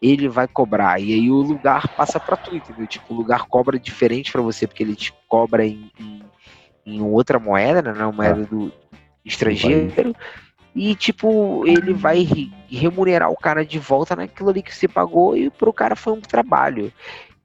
ele 0.00 0.28
vai 0.28 0.46
cobrar. 0.48 1.00
E 1.00 1.12
aí 1.14 1.30
o 1.30 1.36
lugar 1.36 1.88
passa 1.88 2.18
pra 2.20 2.36
tu, 2.36 2.54
entendeu? 2.54 2.86
Tipo, 2.86 3.12
o 3.14 3.16
lugar 3.16 3.46
cobra 3.46 3.78
diferente 3.78 4.30
pra 4.32 4.42
você, 4.42 4.66
porque 4.66 4.82
ele 4.82 4.96
te 4.96 5.12
cobra 5.28 5.64
em, 5.66 5.90
em, 5.98 6.22
em 6.86 7.00
outra 7.02 7.38
moeda, 7.38 7.80
né? 7.82 7.92
Na 7.92 8.10
moeda 8.12 8.44
do 8.46 8.72
estrangeiro. 9.24 10.14
E, 10.74 10.94
tipo, 10.94 11.64
ele 11.66 11.92
vai 11.92 12.22
re- 12.22 12.50
remunerar 12.68 13.30
o 13.30 13.36
cara 13.36 13.64
de 13.64 13.78
volta 13.78 14.16
naquilo 14.16 14.50
ali 14.50 14.62
que 14.62 14.74
você 14.74 14.88
pagou 14.88 15.36
e 15.36 15.48
pro 15.50 15.72
cara 15.72 15.94
foi 15.94 16.12
um 16.14 16.20
trabalho. 16.20 16.92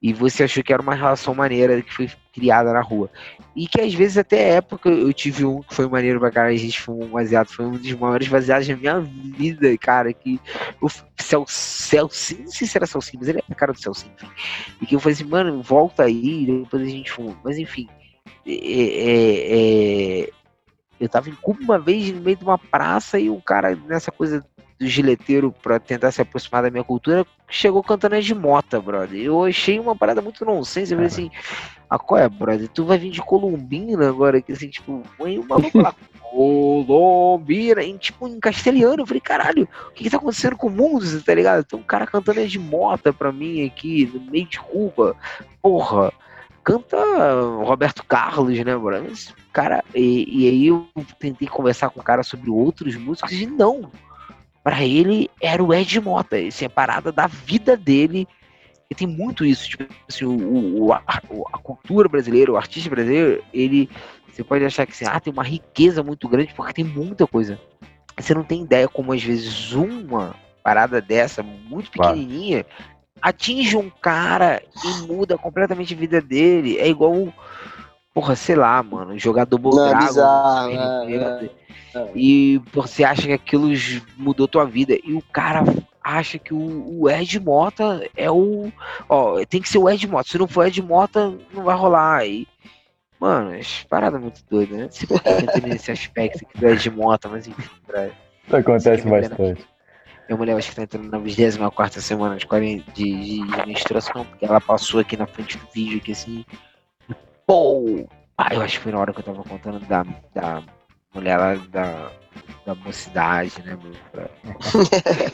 E 0.01 0.13
você 0.13 0.43
achou 0.45 0.63
que 0.63 0.71
era 0.71 0.81
uma 0.81 0.95
relação 0.95 1.35
maneira 1.35 1.81
que 1.81 1.93
foi 1.93 2.09
criada 2.33 2.71
na 2.71 2.79
rua. 2.81 3.09
E 3.53 3.67
que 3.67 3.81
às 3.81 3.93
vezes 3.93 4.17
até 4.17 4.55
é 4.55 4.61
porque 4.61 4.87
eu 4.87 5.11
tive 5.11 5.43
um 5.43 5.61
que 5.61 5.75
foi 5.75 5.87
maneiro 5.89 6.19
pra 6.21 6.31
cara, 6.31 6.47
a 6.47 6.55
gente 6.55 6.79
fumou 6.79 7.03
um 7.03 7.09
baseado, 7.09 7.49
foi 7.49 7.65
um 7.65 7.71
dos 7.71 7.91
maiores 7.93 8.29
baseados 8.29 8.65
da 8.67 8.77
minha 8.77 8.99
vida, 9.01 9.77
cara, 9.77 10.13
que 10.13 10.39
o 10.81 10.87
Cel, 11.17 11.45
Celcinho, 11.47 12.43
não 12.45 12.51
sei 12.51 12.65
se 12.65 12.77
era 12.77 12.87
Celcinho, 12.87 13.19
mas 13.19 13.27
ele 13.29 13.39
é 13.39 13.43
a 13.51 13.55
cara 13.55 13.73
do 13.73 13.79
Celcinho, 13.81 14.13
enfim. 14.15 14.31
E 14.81 14.85
que 14.85 14.95
eu 14.95 14.99
falei 15.01 15.13
assim, 15.15 15.25
mano, 15.25 15.61
volta 15.61 16.03
aí, 16.03 16.45
depois 16.45 16.81
a 16.81 16.85
gente 16.89 17.11
fuma. 17.11 17.37
Mas 17.43 17.57
enfim, 17.57 17.87
é- 18.47 18.51
é- 18.53 20.21
é, 20.21 20.29
eu 20.99 21.09
tava 21.09 21.29
em 21.29 21.35
Cuba 21.35 21.59
uma 21.61 21.79
vez 21.79 22.11
no 22.11 22.21
meio 22.21 22.37
de 22.37 22.43
uma 22.43 22.57
praça 22.57 23.19
e 23.19 23.29
o 23.29 23.41
cara, 23.41 23.77
nessa 23.87 24.11
coisa 24.11 24.45
do 24.79 24.87
gileteiro 24.87 25.53
pra 25.61 25.77
tentar 25.77 26.11
se 26.11 26.21
aproximar 26.21 26.63
da 26.63 26.71
minha 26.71 26.83
cultura, 26.83 27.25
chegou 27.49 27.83
cantando 27.83 28.15
as 28.15 28.25
de 28.25 28.33
mota, 28.33 28.79
brother. 28.79 29.19
Eu 29.19 29.43
achei 29.43 29.77
uma 29.79 29.95
parada 29.95 30.21
muito 30.21 30.45
nonsense. 30.45 30.93
Eu 30.93 30.97
falei 30.97 31.07
assim, 31.07 31.31
ah, 31.89 31.99
qual 31.99 32.21
é, 32.21 32.29
brother? 32.29 32.69
Tu 32.69 32.85
vai 32.85 32.97
vir 32.97 33.11
de 33.11 33.21
Colombina 33.21 34.07
agora, 34.07 34.41
que 34.41 34.53
assim, 34.53 34.69
tipo, 34.69 35.03
põe 35.17 35.37
o 35.37 35.45
maluco 35.45 35.81
lá. 35.81 35.93
Colombina, 36.29 37.83
em, 37.83 37.97
tipo, 37.97 38.27
em 38.27 38.39
castelhano. 38.39 39.01
Eu 39.01 39.07
falei, 39.07 39.19
caralho, 39.19 39.67
o 39.87 39.91
que, 39.91 40.03
que 40.03 40.09
tá 40.09 40.17
acontecendo 40.17 40.55
com 40.55 40.67
o 40.67 40.71
mundo, 40.71 41.21
tá 41.23 41.33
ligado? 41.33 41.63
Tem 41.63 41.77
um 41.77 41.83
cara 41.83 42.05
cantando 42.05 42.39
as 42.39 42.51
de 42.51 42.59
mota 42.59 43.11
pra 43.11 43.31
mim 43.31 43.65
aqui, 43.65 44.09
no 44.13 44.31
meio 44.31 44.45
de 44.45 44.59
Cuba. 44.59 45.15
Porra, 45.61 46.13
canta 46.69 46.97
Roberto 47.63 48.03
Carlos, 48.05 48.57
né? 48.63 48.75
Mas, 48.75 49.33
cara, 49.51 49.83
e, 49.95 50.25
e 50.43 50.47
aí 50.49 50.67
eu 50.67 50.87
tentei 51.19 51.47
conversar 51.47 51.89
com 51.89 51.99
o 51.99 52.03
cara 52.03 52.21
sobre 52.21 52.49
outros 52.49 52.95
músicos 52.95 53.31
e 53.31 53.45
não. 53.47 53.91
Pra 54.63 54.83
ele 54.83 55.29
era 55.41 55.63
o 55.63 55.73
Ed 55.73 55.99
Mota, 55.99 56.37
isso 56.37 56.63
é 56.63 56.67
a 56.67 56.69
parada 56.69 57.11
da 57.11 57.25
vida 57.27 57.75
dele. 57.75 58.27
E 58.91 58.95
tem 58.95 59.07
muito 59.07 59.45
isso, 59.45 59.67
tipo 59.69 59.87
assim, 60.07 60.25
o, 60.25 60.85
o- 60.85 60.93
a, 60.93 61.01
a 61.05 61.57
cultura 61.59 62.09
brasileira, 62.09 62.51
o 62.51 62.57
artista 62.57 62.89
brasileiro, 62.89 63.43
ele. 63.53 63.89
Você 64.31 64.43
pode 64.43 64.63
achar 64.63 64.85
que 64.85 64.93
assim, 64.93 65.05
ah, 65.05 65.19
tem 65.19 65.33
uma 65.33 65.43
riqueza 65.43 66.03
muito 66.03 66.27
grande, 66.27 66.53
porque 66.53 66.73
tem 66.73 66.85
muita 66.85 67.27
coisa. 67.27 67.59
Você 68.17 68.33
não 68.33 68.43
tem 68.43 68.61
ideia 68.63 68.87
como 68.87 69.13
às 69.13 69.23
vezes 69.23 69.71
uma 69.73 70.35
parada 70.63 71.01
dessa, 71.01 71.41
muito 71.43 71.91
Claro. 71.91 72.17
Atinge 73.21 73.77
um 73.77 73.89
cara 73.89 74.61
e 74.83 75.07
muda 75.07 75.37
completamente 75.37 75.93
a 75.93 75.97
vida 75.97 76.21
dele. 76.21 76.77
É 76.77 76.87
igual, 76.87 77.33
porra, 78.13 78.35
sei 78.35 78.55
lá, 78.55 78.81
mano, 78.83 79.17
jogar 79.17 79.45
Double 79.45 79.71
Não, 79.71 79.85
é 79.85 79.89
Dragon. 79.89 80.05
bizarro, 80.05 80.71
é, 80.71 80.73
Super 80.73 81.07
Nintendo, 81.07 81.49
é. 81.95 82.11
E 82.15 82.61
você 82.71 83.03
acha 83.03 83.23
que 83.23 83.33
aquilo 83.33 83.69
mudou 84.17 84.47
tua 84.47 84.65
vida. 84.65 84.97
E 85.03 85.13
o 85.13 85.21
cara 85.33 85.63
acha 86.03 86.37
que 86.37 86.53
o, 86.53 87.01
o 87.01 87.09
Ed 87.09 87.39
Mota 87.39 88.07
é 88.15 88.29
o. 88.29 88.71
Ó, 89.07 89.43
tem 89.45 89.61
que 89.61 89.69
ser 89.69 89.79
o 89.79 89.89
Ed 89.89 90.07
Mota. 90.07 90.29
Se 90.29 90.37
não 90.37 90.47
for 90.47 90.67
Ed 90.67 90.81
Mota, 90.81 91.33
não 91.51 91.63
vai 91.63 91.75
rolar. 91.75 92.27
E, 92.27 92.47
Mano, 93.19 93.53
as 93.53 93.83
paradas 93.83 94.21
muito 94.21 94.41
doidas, 94.49 94.77
né? 94.77 94.89
Eu 95.25 95.39
entrei 95.41 95.73
nesse 95.73 95.91
aspecto 95.91 96.45
tu 96.57 96.65
é 96.65 96.73
de 96.75 96.89
moto, 96.89 97.27
mas 97.29 97.47
enfim, 97.47 97.69
pra... 97.85 98.09
Acontece 98.49 99.03
Sim, 99.03 99.09
é 99.09 99.21
bastante. 99.21 99.67
Minha 100.29 100.37
mulher 100.37 100.55
acho 100.57 100.69
que 100.69 100.75
tá 100.75 100.83
entrando 100.83 101.09
na 101.09 101.17
24 101.17 101.99
semana 102.01 102.35
de, 102.37 102.45
quaren- 102.45 102.83
de, 102.93 103.03
de, 103.03 103.47
de 103.47 103.65
menstruação, 103.67 104.23
porque 104.23 104.45
ela 104.45 104.61
passou 104.61 104.99
aqui 104.99 105.17
na 105.17 105.25
frente 105.25 105.57
do 105.57 105.65
vídeo 105.73 105.97
aqui 105.97 106.11
assim. 106.11 106.45
E 107.09 107.15
pô! 107.47 108.07
Ah, 108.37 108.53
eu 108.53 108.61
acho 108.61 108.77
que 108.77 108.83
foi 108.83 108.91
na 108.91 108.99
hora 108.99 109.11
que 109.11 109.19
eu 109.19 109.23
tava 109.23 109.43
contando 109.43 109.79
da, 109.87 110.05
da 110.33 110.61
mulher 111.15 111.35
lá 111.37 111.55
da, 111.71 112.11
da 112.65 112.75
mocidade, 112.75 113.53
né, 113.65 113.75
meu? 113.83 113.91
Pra... 114.11 114.29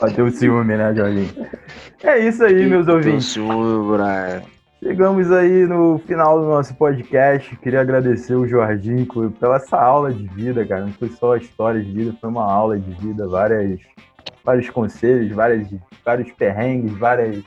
Bateu 0.00 0.24
o 0.24 0.30
ciúme, 0.30 0.76
né, 0.76 0.94
Jorginho? 0.94 1.46
É 2.02 2.18
isso 2.18 2.42
aí, 2.42 2.66
meus 2.66 2.88
ouvintes. 2.88 3.26
Ciúme, 3.26 3.92
bra. 3.92 4.42
Chegamos 4.82 5.30
aí 5.30 5.66
no 5.66 5.98
final 6.06 6.40
do 6.40 6.46
nosso 6.46 6.74
podcast. 6.74 7.54
Queria 7.56 7.80
agradecer 7.82 8.34
o 8.34 8.46
Jorginho 8.46 9.06
pela 9.38 9.56
essa 9.56 9.76
aula 9.78 10.12
de 10.12 10.26
vida, 10.28 10.64
cara. 10.66 10.86
Não 10.86 10.92
foi 10.94 11.10
só 11.10 11.34
a 11.34 11.38
história 11.38 11.82
de 11.82 11.90
vida, 11.92 12.16
foi 12.20 12.30
uma 12.30 12.50
aula 12.50 12.78
de 12.78 12.90
vida, 12.92 13.28
várias, 13.28 13.80
vários 14.46 14.70
conselhos, 14.70 15.32
várias, 15.32 15.66
vários 16.04 16.30
perrengues, 16.32 16.96
várias. 16.96 17.42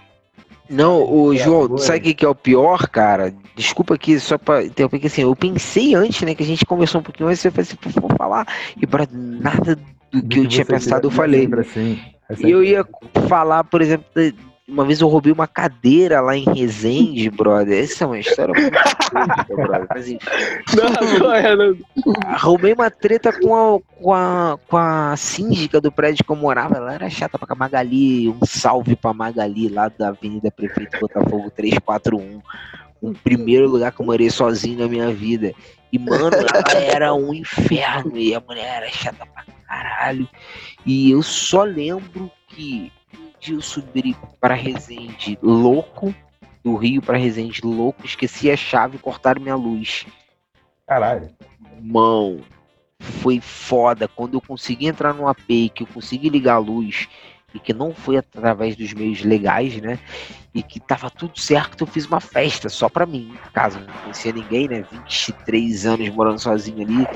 Não, 0.69 1.01
o 1.11 1.35
João, 1.35 1.77
sabe 1.79 1.97
o 1.99 2.01
que, 2.01 2.13
que 2.13 2.25
é 2.25 2.29
o 2.29 2.35
pior, 2.35 2.87
cara? 2.89 3.33
Desculpa 3.55 3.95
aqui, 3.95 4.19
só 4.19 4.37
pra 4.37 4.63
interromper, 4.63 4.97
porque 4.97 5.07
assim, 5.07 5.23
eu 5.23 5.35
pensei 5.35 5.95
antes, 5.95 6.21
né, 6.21 6.35
que 6.35 6.43
a 6.43 6.45
gente 6.45 6.65
conversou 6.65 7.01
um 7.01 7.03
pouquinho 7.03 7.29
antes, 7.29 7.43
eu 7.43 7.51
falei 7.51 7.67
assim, 7.71 7.99
vou 7.99 8.15
falar, 8.15 8.45
e 8.79 8.85
pra 8.85 9.07
nada 9.11 9.75
do 10.11 10.21
que 10.27 10.39
eu 10.39 10.47
tinha 10.47 10.63
você 10.65 10.71
pensado, 10.71 11.07
eu 11.07 11.11
falei. 11.11 11.49
assim. 11.59 11.99
É 12.29 12.35
E 12.45 12.51
eu 12.51 12.63
ia 12.63 12.81
assim. 12.81 13.27
falar, 13.27 13.63
por 13.63 13.81
exemplo, 13.81 14.05
uma 14.69 14.85
vez 14.85 15.01
eu 15.01 15.07
roubei 15.07 15.31
uma 15.31 15.47
cadeira 15.47 16.21
lá 16.21 16.37
em 16.37 16.43
Resende, 16.43 17.29
brother. 17.29 17.83
Essa 17.83 18.03
é 18.03 18.07
uma 18.07 18.19
história 18.19 18.53
muito 18.53 19.55
brother. 19.55 19.87
Mas 19.89 20.07
enfim, 20.07 20.25
Não, 20.75 21.19
não 21.19 21.33
é, 21.33 21.55
não. 21.55 21.75
roubei 22.37 22.73
uma 22.73 22.89
treta 22.91 23.33
com 23.33 23.55
a, 23.55 23.79
com, 24.01 24.13
a, 24.13 24.59
com 24.67 24.77
a 24.77 25.15
síndica 25.17 25.81
do 25.81 25.91
prédio 25.91 26.23
que 26.23 26.31
eu 26.31 26.35
morava. 26.35 26.77
Ela 26.77 26.93
era 26.93 27.09
chata 27.09 27.37
pra 27.39 27.55
Magali. 27.55 28.29
Um 28.29 28.45
salve 28.45 28.95
pra 28.95 29.13
Magali 29.13 29.69
lá 29.69 29.89
da 29.89 30.09
Avenida 30.09 30.51
Prefeito 30.51 30.99
Botafogo 30.99 31.49
341. 31.51 32.41
O 33.01 33.13
primeiro 33.13 33.67
lugar 33.67 33.91
que 33.91 34.01
eu 34.01 34.05
morei 34.05 34.29
sozinho 34.29 34.79
na 34.79 34.87
minha 34.87 35.11
vida. 35.11 35.53
E, 35.91 35.97
mano, 35.97 36.29
ela 36.35 36.79
era 36.83 37.13
um 37.13 37.33
inferno. 37.33 38.17
E 38.17 38.35
a 38.35 38.39
mulher 38.39 38.83
era 38.83 38.89
chata 38.91 39.25
pra 39.25 39.43
caralho. 39.67 40.27
E 40.85 41.09
eu 41.11 41.23
só 41.23 41.63
lembro 41.63 42.29
que 42.47 42.91
um 43.39 43.45
dia 43.45 43.55
eu 43.55 43.61
subi 43.61 44.15
para 44.39 44.53
Resende 44.53 45.39
louco. 45.41 46.13
Do 46.63 46.75
Rio 46.75 47.01
para 47.01 47.17
Resende 47.17 47.61
louco. 47.63 48.05
Esqueci 48.05 48.51
a 48.51 48.57
chave 48.57 48.97
e 48.97 48.99
cortaram 48.99 49.41
minha 49.41 49.55
luz. 49.55 50.05
Caralho. 50.85 51.29
Mão, 51.81 52.41
foi 52.99 53.39
foda. 53.39 54.07
Quando 54.07 54.33
eu 54.33 54.41
consegui 54.41 54.87
entrar 54.87 55.13
no 55.13 55.27
AP, 55.27 55.47
que 55.73 55.83
eu 55.83 55.87
consegui 55.87 56.27
ligar 56.27 56.55
a 56.55 56.59
luz, 56.59 57.07
e 57.53 57.59
que 57.59 57.73
não 57.73 57.93
foi 57.93 58.17
através 58.17 58.75
dos 58.75 58.93
meios 58.93 59.23
legais, 59.23 59.81
né? 59.81 59.97
E 60.53 60.61
que 60.61 60.79
tava 60.79 61.09
tudo 61.09 61.39
certo, 61.39 61.83
eu 61.83 61.87
fiz 61.87 62.05
uma 62.05 62.19
festa 62.19 62.67
só 62.67 62.89
pra 62.89 63.05
mim, 63.05 63.33
caso 63.53 63.79
não 63.79 63.93
conhecia 64.01 64.33
ninguém, 64.33 64.67
né? 64.67 64.85
23 64.91 65.85
anos 65.85 66.09
morando 66.09 66.39
sozinho 66.39 66.81
ali. 66.81 67.07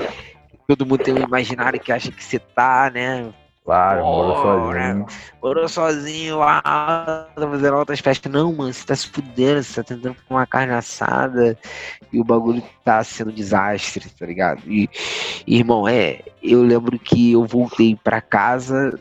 Todo 0.66 0.86
mundo 0.86 1.04
tem 1.04 1.14
um 1.14 1.22
imaginário 1.22 1.78
que 1.78 1.92
acha 1.92 2.10
que 2.10 2.24
você 2.24 2.38
tá, 2.38 2.90
né? 2.92 3.30
Claro, 3.64 4.04
morou 4.04 4.36
sozinho. 4.36 5.06
Morou 5.42 5.68
sozinho 5.68 6.38
lá, 6.38 6.60
tá 6.62 7.48
fazendo 7.50 7.76
outras 7.76 7.98
festas. 8.00 8.30
Não, 8.30 8.52
mano, 8.52 8.72
você 8.72 8.84
tá 8.84 8.94
se 8.94 9.08
fudendo, 9.08 9.62
você 9.62 9.82
tá 9.82 9.94
tentando 9.94 10.14
comer 10.16 10.40
uma 10.40 10.46
carne 10.46 10.74
assada 10.74 11.58
e 12.12 12.20
o 12.20 12.24
bagulho 12.24 12.62
tá 12.84 13.02
sendo 13.02 13.30
um 13.30 13.34
desastre, 13.34 14.10
tá 14.10 14.26
ligado? 14.26 14.60
E, 14.66 14.88
e, 15.46 15.56
irmão, 15.56 15.88
é, 15.88 16.20
eu 16.42 16.62
lembro 16.62 16.98
que 16.98 17.32
eu 17.32 17.44
voltei 17.46 17.96
pra 17.96 18.20
casa 18.20 19.00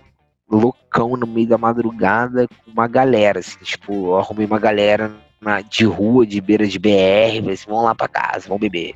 loucão 0.50 1.18
no 1.18 1.28
meio 1.28 1.48
da 1.48 1.58
madrugada 1.58 2.48
com 2.48 2.72
uma 2.72 2.88
galera, 2.88 3.40
assim, 3.40 3.58
tipo, 3.64 3.92
eu 3.94 4.18
arrumei 4.18 4.46
uma 4.46 4.60
galera 4.60 5.12
na- 5.42 5.60
de 5.62 5.84
rua, 5.84 6.26
de 6.26 6.40
beira 6.40 6.66
de 6.66 6.80
BR, 6.80 7.40
falei 7.42 7.54
assim, 7.54 7.66
vamos 7.68 7.84
lá 7.84 7.96
pra 7.96 8.08
casa, 8.08 8.48
vamos 8.48 8.62
beber. 8.62 8.94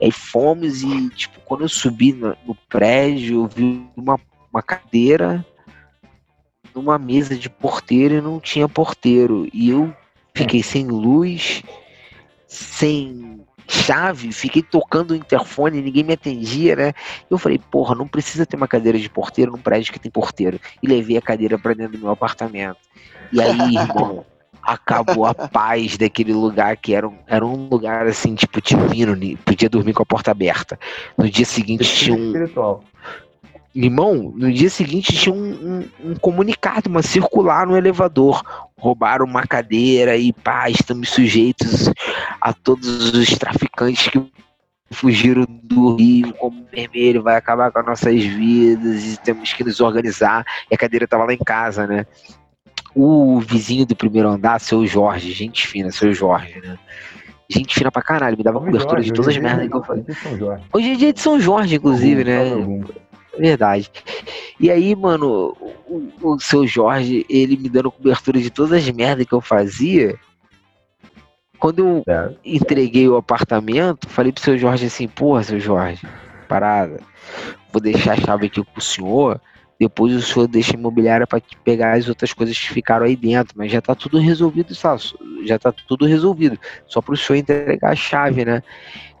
Aí 0.00 0.12
fomos 0.12 0.82
e, 0.82 1.10
tipo, 1.10 1.40
quando 1.44 1.62
eu 1.62 1.68
subi 1.68 2.12
no, 2.12 2.28
no 2.46 2.54
prédio, 2.68 3.42
eu 3.42 3.46
vi 3.48 3.84
uma, 3.96 4.18
uma 4.52 4.62
cadeira 4.62 5.44
numa 6.74 6.98
mesa 6.98 7.36
de 7.36 7.48
porteiro 7.50 8.14
e 8.14 8.20
não 8.20 8.40
tinha 8.40 8.68
porteiro. 8.68 9.48
E 9.52 9.70
eu 9.70 9.94
fiquei 10.34 10.62
sem 10.62 10.86
luz, 10.86 11.62
sem 12.46 13.40
chave, 13.66 14.32
fiquei 14.32 14.62
tocando 14.62 15.10
o 15.10 15.16
interfone, 15.16 15.82
ninguém 15.82 16.02
me 16.02 16.14
atendia, 16.14 16.74
né? 16.74 16.92
Eu 17.30 17.36
falei, 17.36 17.58
porra, 17.58 17.94
não 17.94 18.08
precisa 18.08 18.46
ter 18.46 18.56
uma 18.56 18.66
cadeira 18.66 18.98
de 18.98 19.10
porteiro 19.10 19.52
num 19.52 19.58
prédio 19.58 19.92
que 19.92 19.98
tem 19.98 20.10
porteiro. 20.10 20.58
E 20.82 20.86
levei 20.86 21.18
a 21.18 21.22
cadeira 21.22 21.58
pra 21.58 21.74
dentro 21.74 21.92
do 21.92 21.98
meu 21.98 22.10
apartamento. 22.10 22.78
E 23.30 23.40
aí, 23.40 23.76
irmão, 23.76 24.24
acabou 24.62 25.26
a 25.26 25.34
paz 25.34 25.98
daquele 25.98 26.32
lugar 26.32 26.76
que 26.76 26.94
era 26.94 27.06
um, 27.06 27.18
era 27.26 27.44
um 27.44 27.68
lugar 27.68 28.06
assim, 28.06 28.34
tipo, 28.34 28.60
divino, 28.62 29.16
podia 29.44 29.68
dormir 29.68 29.92
com 29.92 30.02
a 30.02 30.06
porta 30.06 30.30
aberta. 30.30 30.78
No 31.16 31.28
dia 31.28 31.44
seguinte 31.44 31.84
tinha 31.84 32.16
um, 32.16 32.26
Espiritual. 32.26 32.82
Irmão, 33.74 34.32
no 34.34 34.50
dia 34.52 34.70
seguinte 34.70 35.12
tinha 35.14 35.34
um, 35.34 35.50
um- 36.02 36.10
um 36.10 36.14
comunicado, 36.16 36.88
uma 36.88 37.02
circular 37.02 37.66
no 37.66 37.76
elevador. 37.76 38.42
Roubaram 38.78 39.24
uma 39.24 39.46
cadeira 39.46 40.16
e 40.16 40.32
pá, 40.32 40.70
estamos 40.70 41.10
sujeitos 41.10 41.90
a 42.40 42.52
todos 42.52 43.12
os 43.12 43.28
traficantes 43.38 44.08
que 44.08 44.22
fugiram 44.90 45.44
do 45.62 45.96
Rio 45.96 46.32
como 46.34 46.64
vermelho, 46.72 47.22
vai 47.22 47.36
acabar 47.36 47.70
com 47.70 47.78
as 47.80 47.86
nossas 47.86 48.22
vidas 48.24 49.04
e 49.14 49.16
temos 49.20 49.52
que 49.52 49.62
nos 49.62 49.80
organizar. 49.80 50.44
E 50.70 50.74
a 50.74 50.78
cadeira 50.78 51.06
tava 51.06 51.24
lá 51.24 51.34
em 51.34 51.38
casa, 51.38 51.86
né? 51.86 52.06
O 52.94 53.38
vizinho 53.40 53.84
do 53.84 53.94
primeiro 53.94 54.28
andar, 54.28 54.58
seu 54.60 54.86
Jorge, 54.86 55.30
gente 55.32 55.66
fina, 55.66 55.90
seu 55.92 56.12
Jorge, 56.12 56.58
né? 56.60 56.78
Gente 57.50 57.74
fina 57.74 57.90
pra 57.92 58.02
caralho, 58.02 58.36
me 58.36 58.42
dava 58.42 58.58
São 58.58 58.66
cobertura 58.66 59.02
de 59.02 59.12
todas 59.12 59.28
as 59.28 59.34
dia 59.34 59.42
merdas 59.42 59.68
que 59.68 59.74
eu 59.76 59.80
é 59.80 59.84
falei. 59.84 60.04
Hoje 60.72 60.92
é 60.92 60.94
dia 60.96 61.12
de 61.12 61.20
São 61.20 61.38
Jorge, 61.40 61.76
inclusive, 61.76 62.24
né? 62.24 62.38
Verdade. 63.38 63.90
E 64.60 64.70
aí, 64.70 64.94
mano, 64.94 65.56
o, 65.86 66.10
o 66.22 66.40
seu 66.40 66.66
Jorge, 66.66 67.24
ele 67.28 67.56
me 67.56 67.68
dando 67.68 67.90
cobertura 67.90 68.40
de 68.40 68.50
todas 68.50 68.72
as 68.72 68.90
merdas 68.90 69.26
que 69.26 69.32
eu 69.32 69.40
fazia. 69.40 70.18
Quando 71.58 71.78
eu 71.80 72.04
É. 72.06 72.30
entreguei 72.44 73.08
o 73.08 73.16
apartamento, 73.16 74.08
falei 74.08 74.32
pro 74.32 74.42
seu 74.42 74.56
Jorge 74.56 74.86
assim, 74.86 75.08
porra, 75.08 75.42
seu 75.42 75.58
Jorge, 75.58 76.06
parada, 76.48 77.00
vou 77.72 77.82
deixar 77.82 78.12
a 78.12 78.20
chave 78.20 78.46
aqui 78.46 78.62
com 78.62 78.78
o 78.78 78.80
senhor, 78.80 79.40
depois 79.78 80.14
o 80.14 80.22
senhor 80.22 80.46
deixa 80.46 80.72
a 80.72 80.78
imobiliária 80.78 81.26
para 81.26 81.42
pegar 81.64 81.96
as 81.96 82.08
outras 82.08 82.32
coisas 82.32 82.56
que 82.58 82.68
ficaram 82.68 83.06
aí 83.06 83.16
dentro, 83.16 83.54
mas 83.56 83.70
já 83.70 83.80
tá 83.80 83.94
tudo 83.94 84.18
resolvido, 84.18 84.72
já 85.44 85.58
tá 85.58 85.72
tudo 85.72 86.06
resolvido, 86.06 86.58
só 86.86 87.00
pro 87.00 87.16
senhor 87.16 87.38
entregar 87.38 87.92
a 87.92 87.96
chave, 87.96 88.44
né? 88.44 88.62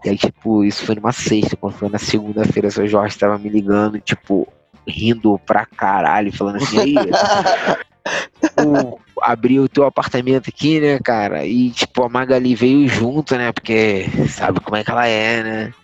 E 0.04 0.10
aí, 0.10 0.16
tipo, 0.16 0.64
isso 0.64 0.84
foi 0.84 0.94
numa 0.94 1.12
sexta, 1.12 1.56
quando 1.56 1.74
foi 1.74 1.88
na 1.88 1.98
segunda-feira, 1.98 2.68
o 2.68 2.70
seu 2.70 2.86
Jorge 2.86 3.18
tava 3.18 3.36
me 3.38 3.48
ligando, 3.48 4.00
tipo, 4.00 4.46
rindo 4.86 5.38
pra 5.44 5.66
caralho, 5.66 6.32
falando 6.32 6.56
assim, 6.56 6.78
aí, 6.78 6.94
o- 8.64 8.98
abri 9.20 9.58
o 9.58 9.68
teu 9.68 9.84
apartamento 9.84 10.48
aqui, 10.48 10.80
né, 10.80 10.98
cara? 11.00 11.44
E, 11.44 11.70
tipo, 11.70 12.04
a 12.04 12.08
Magali 12.08 12.54
veio 12.54 12.86
junto, 12.88 13.36
né? 13.36 13.50
Porque 13.52 14.06
sabe 14.28 14.60
como 14.60 14.76
é 14.76 14.84
que 14.84 14.90
ela 14.90 15.06
é, 15.06 15.42
né? 15.42 15.74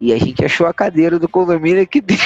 E 0.00 0.12
a 0.12 0.18
gente 0.18 0.44
achou 0.44 0.66
a 0.66 0.74
cadeira 0.74 1.16
do 1.18 1.28
condomínio 1.28 1.80
aqui 1.80 2.00
dentro. 2.00 2.24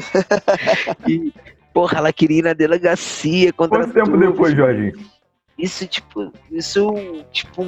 e, 1.06 1.30
porra, 1.74 1.98
ela 1.98 2.12
queria 2.12 2.38
ir 2.38 2.42
na 2.42 2.52
delegacia 2.54 3.52
Quanto 3.52 3.76
tempo 3.92 4.12
tudo. 4.12 4.18
depois, 4.18 4.54
Jorge? 4.56 4.92
Isso, 5.58 5.86
tipo, 5.86 6.32
isso, 6.50 6.90
tipo, 7.30 7.62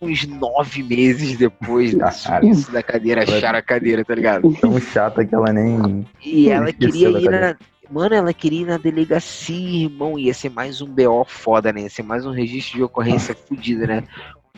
uns 0.00 0.26
nove 0.26 0.82
meses 0.82 1.36
depois 1.36 1.94
isso 2.42 2.70
da 2.70 2.82
cadeira, 2.82 3.22
acharam 3.22 3.58
a 3.58 3.62
cadeira, 3.62 4.04
tá 4.04 4.14
ligado? 4.14 4.52
Tão 4.60 4.78
chata 4.80 5.24
que 5.24 5.34
ela 5.34 5.52
nem. 5.52 6.06
E 6.24 6.50
ela 6.50 6.72
queria 6.72 7.12
da 7.12 7.20
ir 7.20 7.30
na. 7.30 7.56
Mano, 7.90 8.14
ela 8.14 8.34
queria 8.34 8.62
ir 8.62 8.66
na 8.66 8.78
delegacia, 8.78 9.84
irmão. 9.84 10.18
Ia 10.18 10.34
ser 10.34 10.50
mais 10.50 10.80
um 10.80 10.86
BO 10.86 11.24
foda, 11.24 11.72
né? 11.72 11.82
Ia 11.82 11.90
ser 11.90 12.02
mais 12.02 12.26
um 12.26 12.32
registro 12.32 12.78
de 12.78 12.82
ocorrência 12.82 13.34
fudido, 13.34 13.86
né? 13.86 14.02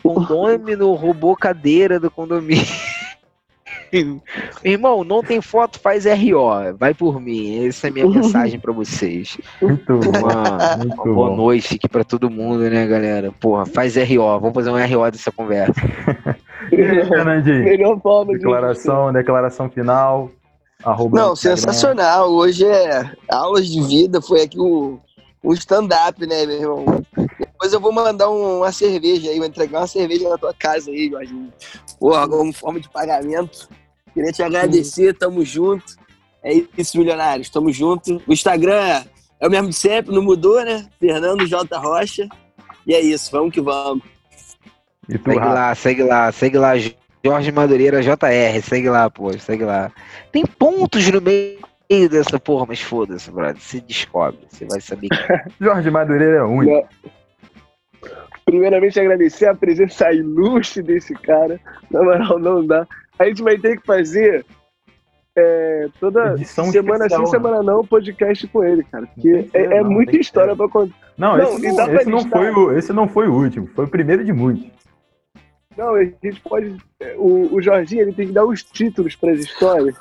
Condômino 0.01 0.93
roubou 0.93 1.35
cadeira 1.35 1.99
do 1.99 2.09
condomínio. 2.09 2.65
Irmão, 4.63 5.03
não 5.03 5.23
tem 5.23 5.41
foto, 5.41 5.79
faz 5.79 6.05
RO. 6.05 6.75
Vai 6.77 6.93
por 6.93 7.19
mim. 7.19 7.67
Essa 7.67 7.87
é 7.87 7.89
a 7.89 7.93
minha 7.93 8.07
mensagem 8.09 8.59
pra 8.59 8.71
vocês. 8.73 9.37
Muito 9.61 9.97
bom. 9.97 10.09
Uma, 10.19 10.77
Muito 10.77 10.93
uma 10.95 11.03
boa 11.05 11.29
bom. 11.29 11.35
noite 11.35 11.75
aqui 11.75 11.87
pra 11.89 12.03
todo 12.03 12.29
mundo, 12.29 12.69
né, 12.69 12.85
galera? 12.87 13.31
Porra, 13.39 13.65
faz 13.65 13.95
RO. 13.95 14.39
Vamos 14.39 14.53
fazer 14.53 14.69
um 14.69 14.75
RO 14.77 15.11
dessa 15.11 15.31
conversa. 15.31 15.73
Aí, 16.71 17.05
Fernandinho? 17.07 17.63
Melhor 17.63 17.99
forma 18.01 18.33
de. 18.33 18.39
Declaração, 18.39 19.11
declaração 19.13 19.69
final. 19.69 20.31
Arroba 20.83 21.17
Não, 21.19 21.33
Instagram. 21.33 21.57
sensacional. 21.57 22.29
Hoje 22.31 22.65
é 22.65 23.11
aulas 23.29 23.67
de 23.67 23.81
vida. 23.81 24.21
Foi 24.21 24.41
aqui 24.41 24.59
o, 24.59 24.97
o 25.43 25.53
stand-up, 25.53 26.25
né, 26.25 26.45
meu 26.45 26.55
irmão? 26.61 26.85
Depois 27.15 27.39
depois 27.59 27.73
eu 27.73 27.81
vou 27.81 27.91
mandar 27.91 28.29
um- 28.29 28.59
uma 28.59 28.71
cerveja 28.71 29.29
aí, 29.29 29.37
vou 29.37 29.45
entregar 29.45 29.81
uma 29.81 29.87
cerveja 29.87 30.29
na 30.29 30.37
tua 30.37 30.53
casa 30.57 30.89
aí, 30.89 31.09
Jorginho. 31.09 31.51
Porra, 31.99 32.25
como 32.25 32.53
forma 32.53 32.79
de 32.79 32.87
pagamento. 32.87 33.67
Queria 34.13 34.31
te 34.31 34.43
agradecer, 34.43 35.13
tamo 35.13 35.43
junto. 35.43 35.97
É 36.43 36.53
isso, 36.77 36.97
milionários, 36.97 37.49
tamo 37.49 37.71
junto. 37.71 38.21
O 38.25 38.33
Instagram 38.33 39.03
é 39.39 39.47
o 39.47 39.49
mesmo 39.49 39.69
de 39.69 39.75
sempre, 39.75 40.13
não 40.13 40.21
mudou, 40.21 40.63
né? 40.63 40.87
Fernando 40.99 41.45
J. 41.45 41.77
Rocha. 41.77 42.27
E 42.85 42.93
é 42.93 42.99
isso, 43.01 43.29
vamos 43.31 43.53
que 43.53 43.61
vamos. 43.61 44.03
E 45.07 45.17
tu, 45.17 45.31
Segue 45.31 45.39
Rafa? 45.39 45.53
lá, 45.53 45.75
segue 45.75 46.03
lá, 46.03 46.31
segue 46.31 46.57
lá. 46.57 46.73
Jorge 47.23 47.51
Madureira 47.51 48.01
JR, 48.01 48.61
segue 48.63 48.89
lá, 48.89 49.09
pô, 49.09 49.31
segue 49.37 49.65
lá. 49.65 49.91
Tem 50.31 50.45
pontos 50.45 51.05
no 51.11 51.21
meio 51.21 51.59
dessa 52.09 52.39
porra, 52.39 52.65
mas 52.67 52.81
foda-se, 52.81 53.29
brother. 53.29 53.61
Se 53.61 53.81
descobre, 53.81 54.39
você 54.49 54.65
vai 54.65 54.79
saber 54.79 55.09
que 55.09 55.17
Jorge 55.59 55.89
Madureira 55.91 56.37
é 56.37 56.43
único. 56.43 56.87
Primeiramente, 58.45 58.99
agradecer 58.99 59.47
a 59.47 59.55
presença 59.55 60.11
ilustre 60.11 60.81
desse 60.81 61.13
cara. 61.13 61.59
Na 61.91 62.01
moral, 62.01 62.39
não 62.39 62.65
dá. 62.65 62.87
A 63.19 63.25
gente 63.25 63.43
vai 63.43 63.57
ter 63.57 63.79
que 63.79 63.85
fazer 63.85 64.45
é, 65.35 65.87
toda 65.99 66.33
Edição 66.33 66.71
semana 66.71 67.05
especial, 67.05 67.25
sim, 67.25 67.31
né? 67.31 67.37
semana 67.37 67.63
não, 67.63 67.85
podcast 67.85 68.47
com 68.47 68.63
ele, 68.63 68.83
cara. 68.83 69.05
Porque 69.07 69.43
ser, 69.43 69.57
é, 69.57 69.77
é 69.77 69.83
não, 69.83 69.91
muita 69.91 70.17
história 70.17 70.55
pra 70.55 70.67
contar. 70.67 70.95
Não, 71.17 71.37
Não, 71.37 71.57
esse, 71.57 71.71
não, 71.71 71.95
esse, 71.95 72.09
não 72.09 72.29
foi 72.29 72.51
o, 72.51 72.77
esse 72.77 72.93
não 72.93 73.07
foi 73.07 73.27
o 73.27 73.33
último, 73.33 73.67
foi 73.67 73.85
o 73.85 73.89
primeiro 73.89 74.23
de 74.23 74.31
muitos. 74.31 74.65
Não, 75.77 75.95
a 75.95 76.03
gente 76.03 76.41
pode. 76.41 76.75
O, 77.17 77.55
o 77.55 77.61
Jorginho 77.61 78.01
ele 78.01 78.13
tem 78.13 78.27
que 78.27 78.33
dar 78.33 78.45
os 78.45 78.63
títulos 78.63 79.15
para 79.15 79.31
as 79.31 79.39
histórias 79.39 79.95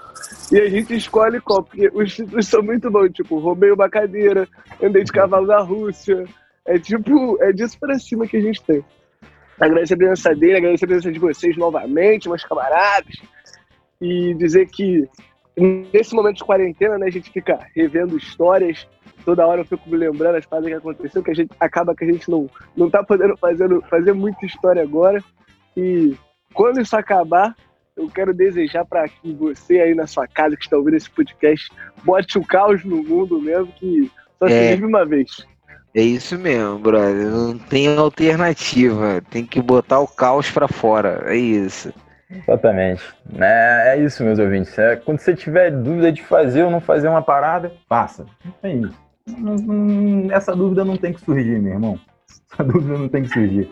e 0.50 0.58
a 0.58 0.68
gente 0.68 0.94
escolhe 0.96 1.40
qual, 1.40 1.62
porque 1.62 1.90
os 1.92 2.14
títulos 2.14 2.48
são 2.48 2.62
muito 2.62 2.90
bons, 2.90 3.10
tipo, 3.10 3.38
roubei 3.38 3.70
uma 3.70 3.88
cadeira, 3.88 4.48
andei 4.82 5.04
de 5.04 5.12
cavalo 5.12 5.46
na 5.46 5.60
Rússia. 5.60 6.24
É 6.64 6.78
tipo, 6.78 7.42
é 7.42 7.52
disso 7.52 7.78
para 7.78 7.98
cima 7.98 8.26
que 8.26 8.36
a 8.36 8.40
gente 8.40 8.62
tem. 8.62 8.84
Agradecer 9.60 9.94
a 9.94 9.96
presença 9.96 10.34
dele, 10.34 10.56
agradecer 10.58 10.84
a 10.84 10.88
presença 10.88 11.12
de 11.12 11.18
vocês 11.18 11.56
novamente, 11.56 12.28
meus 12.28 12.44
camaradas, 12.44 13.16
e 14.00 14.34
dizer 14.34 14.68
que 14.68 15.08
nesse 15.92 16.14
momento 16.14 16.36
de 16.36 16.44
quarentena, 16.44 16.96
né, 16.98 17.06
a 17.06 17.10
gente 17.10 17.30
fica 17.30 17.58
revendo 17.74 18.16
histórias. 18.16 18.86
Toda 19.24 19.46
hora 19.46 19.60
eu 19.60 19.64
fico 19.64 19.90
me 19.90 19.96
lembrando 19.96 20.36
as 20.36 20.46
coisas 20.46 20.68
que 20.68 20.74
aconteceu, 20.74 21.22
que 21.22 21.30
a 21.30 21.34
gente 21.34 21.50
acaba 21.58 21.94
que 21.94 22.04
a 22.04 22.12
gente 22.12 22.30
não, 22.30 22.48
não 22.76 22.88
tá 22.88 23.02
podendo 23.02 23.36
fazer, 23.36 23.68
fazer 23.90 24.12
muita 24.12 24.46
história 24.46 24.82
agora. 24.82 25.22
E 25.76 26.14
quando 26.54 26.80
isso 26.80 26.96
acabar, 26.96 27.54
eu 27.96 28.08
quero 28.08 28.32
desejar 28.32 28.84
para 28.84 29.08
que 29.08 29.32
você 29.34 29.80
aí 29.80 29.94
na 29.94 30.06
sua 30.06 30.26
casa 30.28 30.56
que 30.56 30.62
está 30.62 30.76
ouvindo 30.76 30.96
esse 30.96 31.10
podcast 31.10 31.68
bote 32.04 32.38
o 32.38 32.46
caos 32.46 32.84
no 32.84 33.02
mundo 33.02 33.40
mesmo, 33.40 33.66
que 33.72 34.10
só 34.38 34.46
se 34.46 34.54
É. 34.54 34.70
vive 34.76 34.86
uma 34.86 35.04
vez. 35.04 35.44
É 35.94 36.02
isso 36.02 36.38
mesmo, 36.38 36.78
brother. 36.78 37.26
Não 37.28 37.58
tem 37.58 37.88
alternativa. 37.96 39.20
Tem 39.30 39.44
que 39.44 39.60
botar 39.60 40.00
o 40.00 40.06
caos 40.06 40.50
pra 40.50 40.68
fora. 40.68 41.22
É 41.26 41.36
isso. 41.36 41.92
Exatamente. 42.30 43.02
É, 43.38 43.94
é 43.96 44.02
isso, 44.02 44.22
meus 44.22 44.38
ouvintes. 44.38 44.78
É, 44.78 44.96
quando 44.96 45.18
você 45.18 45.34
tiver 45.34 45.70
dúvida 45.70 46.12
de 46.12 46.22
fazer 46.22 46.62
ou 46.64 46.70
não 46.70 46.80
fazer 46.80 47.08
uma 47.08 47.22
parada, 47.22 47.72
faça. 47.88 48.26
Tem 48.60 48.82
isso. 48.82 48.94
Não- 49.38 49.56
não- 49.56 50.32
essa 50.32 50.54
dúvida 50.54 50.84
não 50.84 50.96
tem 50.96 51.12
que 51.12 51.20
surgir, 51.20 51.58
meu 51.58 51.72
irmão. 51.72 51.98
Essa 52.52 52.62
dúvida 52.64 52.98
não 52.98 53.08
tem 53.08 53.22
que 53.22 53.30
surgir. 53.30 53.70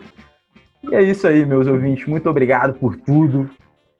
E 0.89 0.95
é 0.95 1.01
isso 1.01 1.27
aí, 1.27 1.45
meus 1.45 1.67
ouvintes. 1.67 2.07
Muito 2.07 2.29
obrigado 2.29 2.73
por 2.79 2.95
tudo. 2.97 3.49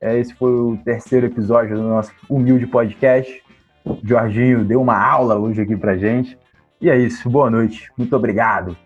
É, 0.02 0.18
esse 0.18 0.34
foi 0.34 0.52
o 0.52 0.78
terceiro 0.84 1.26
episódio 1.28 1.76
do 1.76 1.84
nosso 1.84 2.12
humilde 2.30 2.68
podcast. 2.68 3.44
O 3.86 3.98
Jorginho 4.04 4.64
deu 4.64 4.82
uma 4.82 4.98
aula 5.00 5.36
hoje 5.36 5.62
aqui 5.62 5.76
pra 5.76 5.98
gente. 5.98 6.38
E 6.80 6.90
é 6.90 6.98
isso. 6.98 7.30
Boa 7.30 7.50
noite. 7.50 7.92
Muito 7.98 8.16
obrigado. 8.16 8.78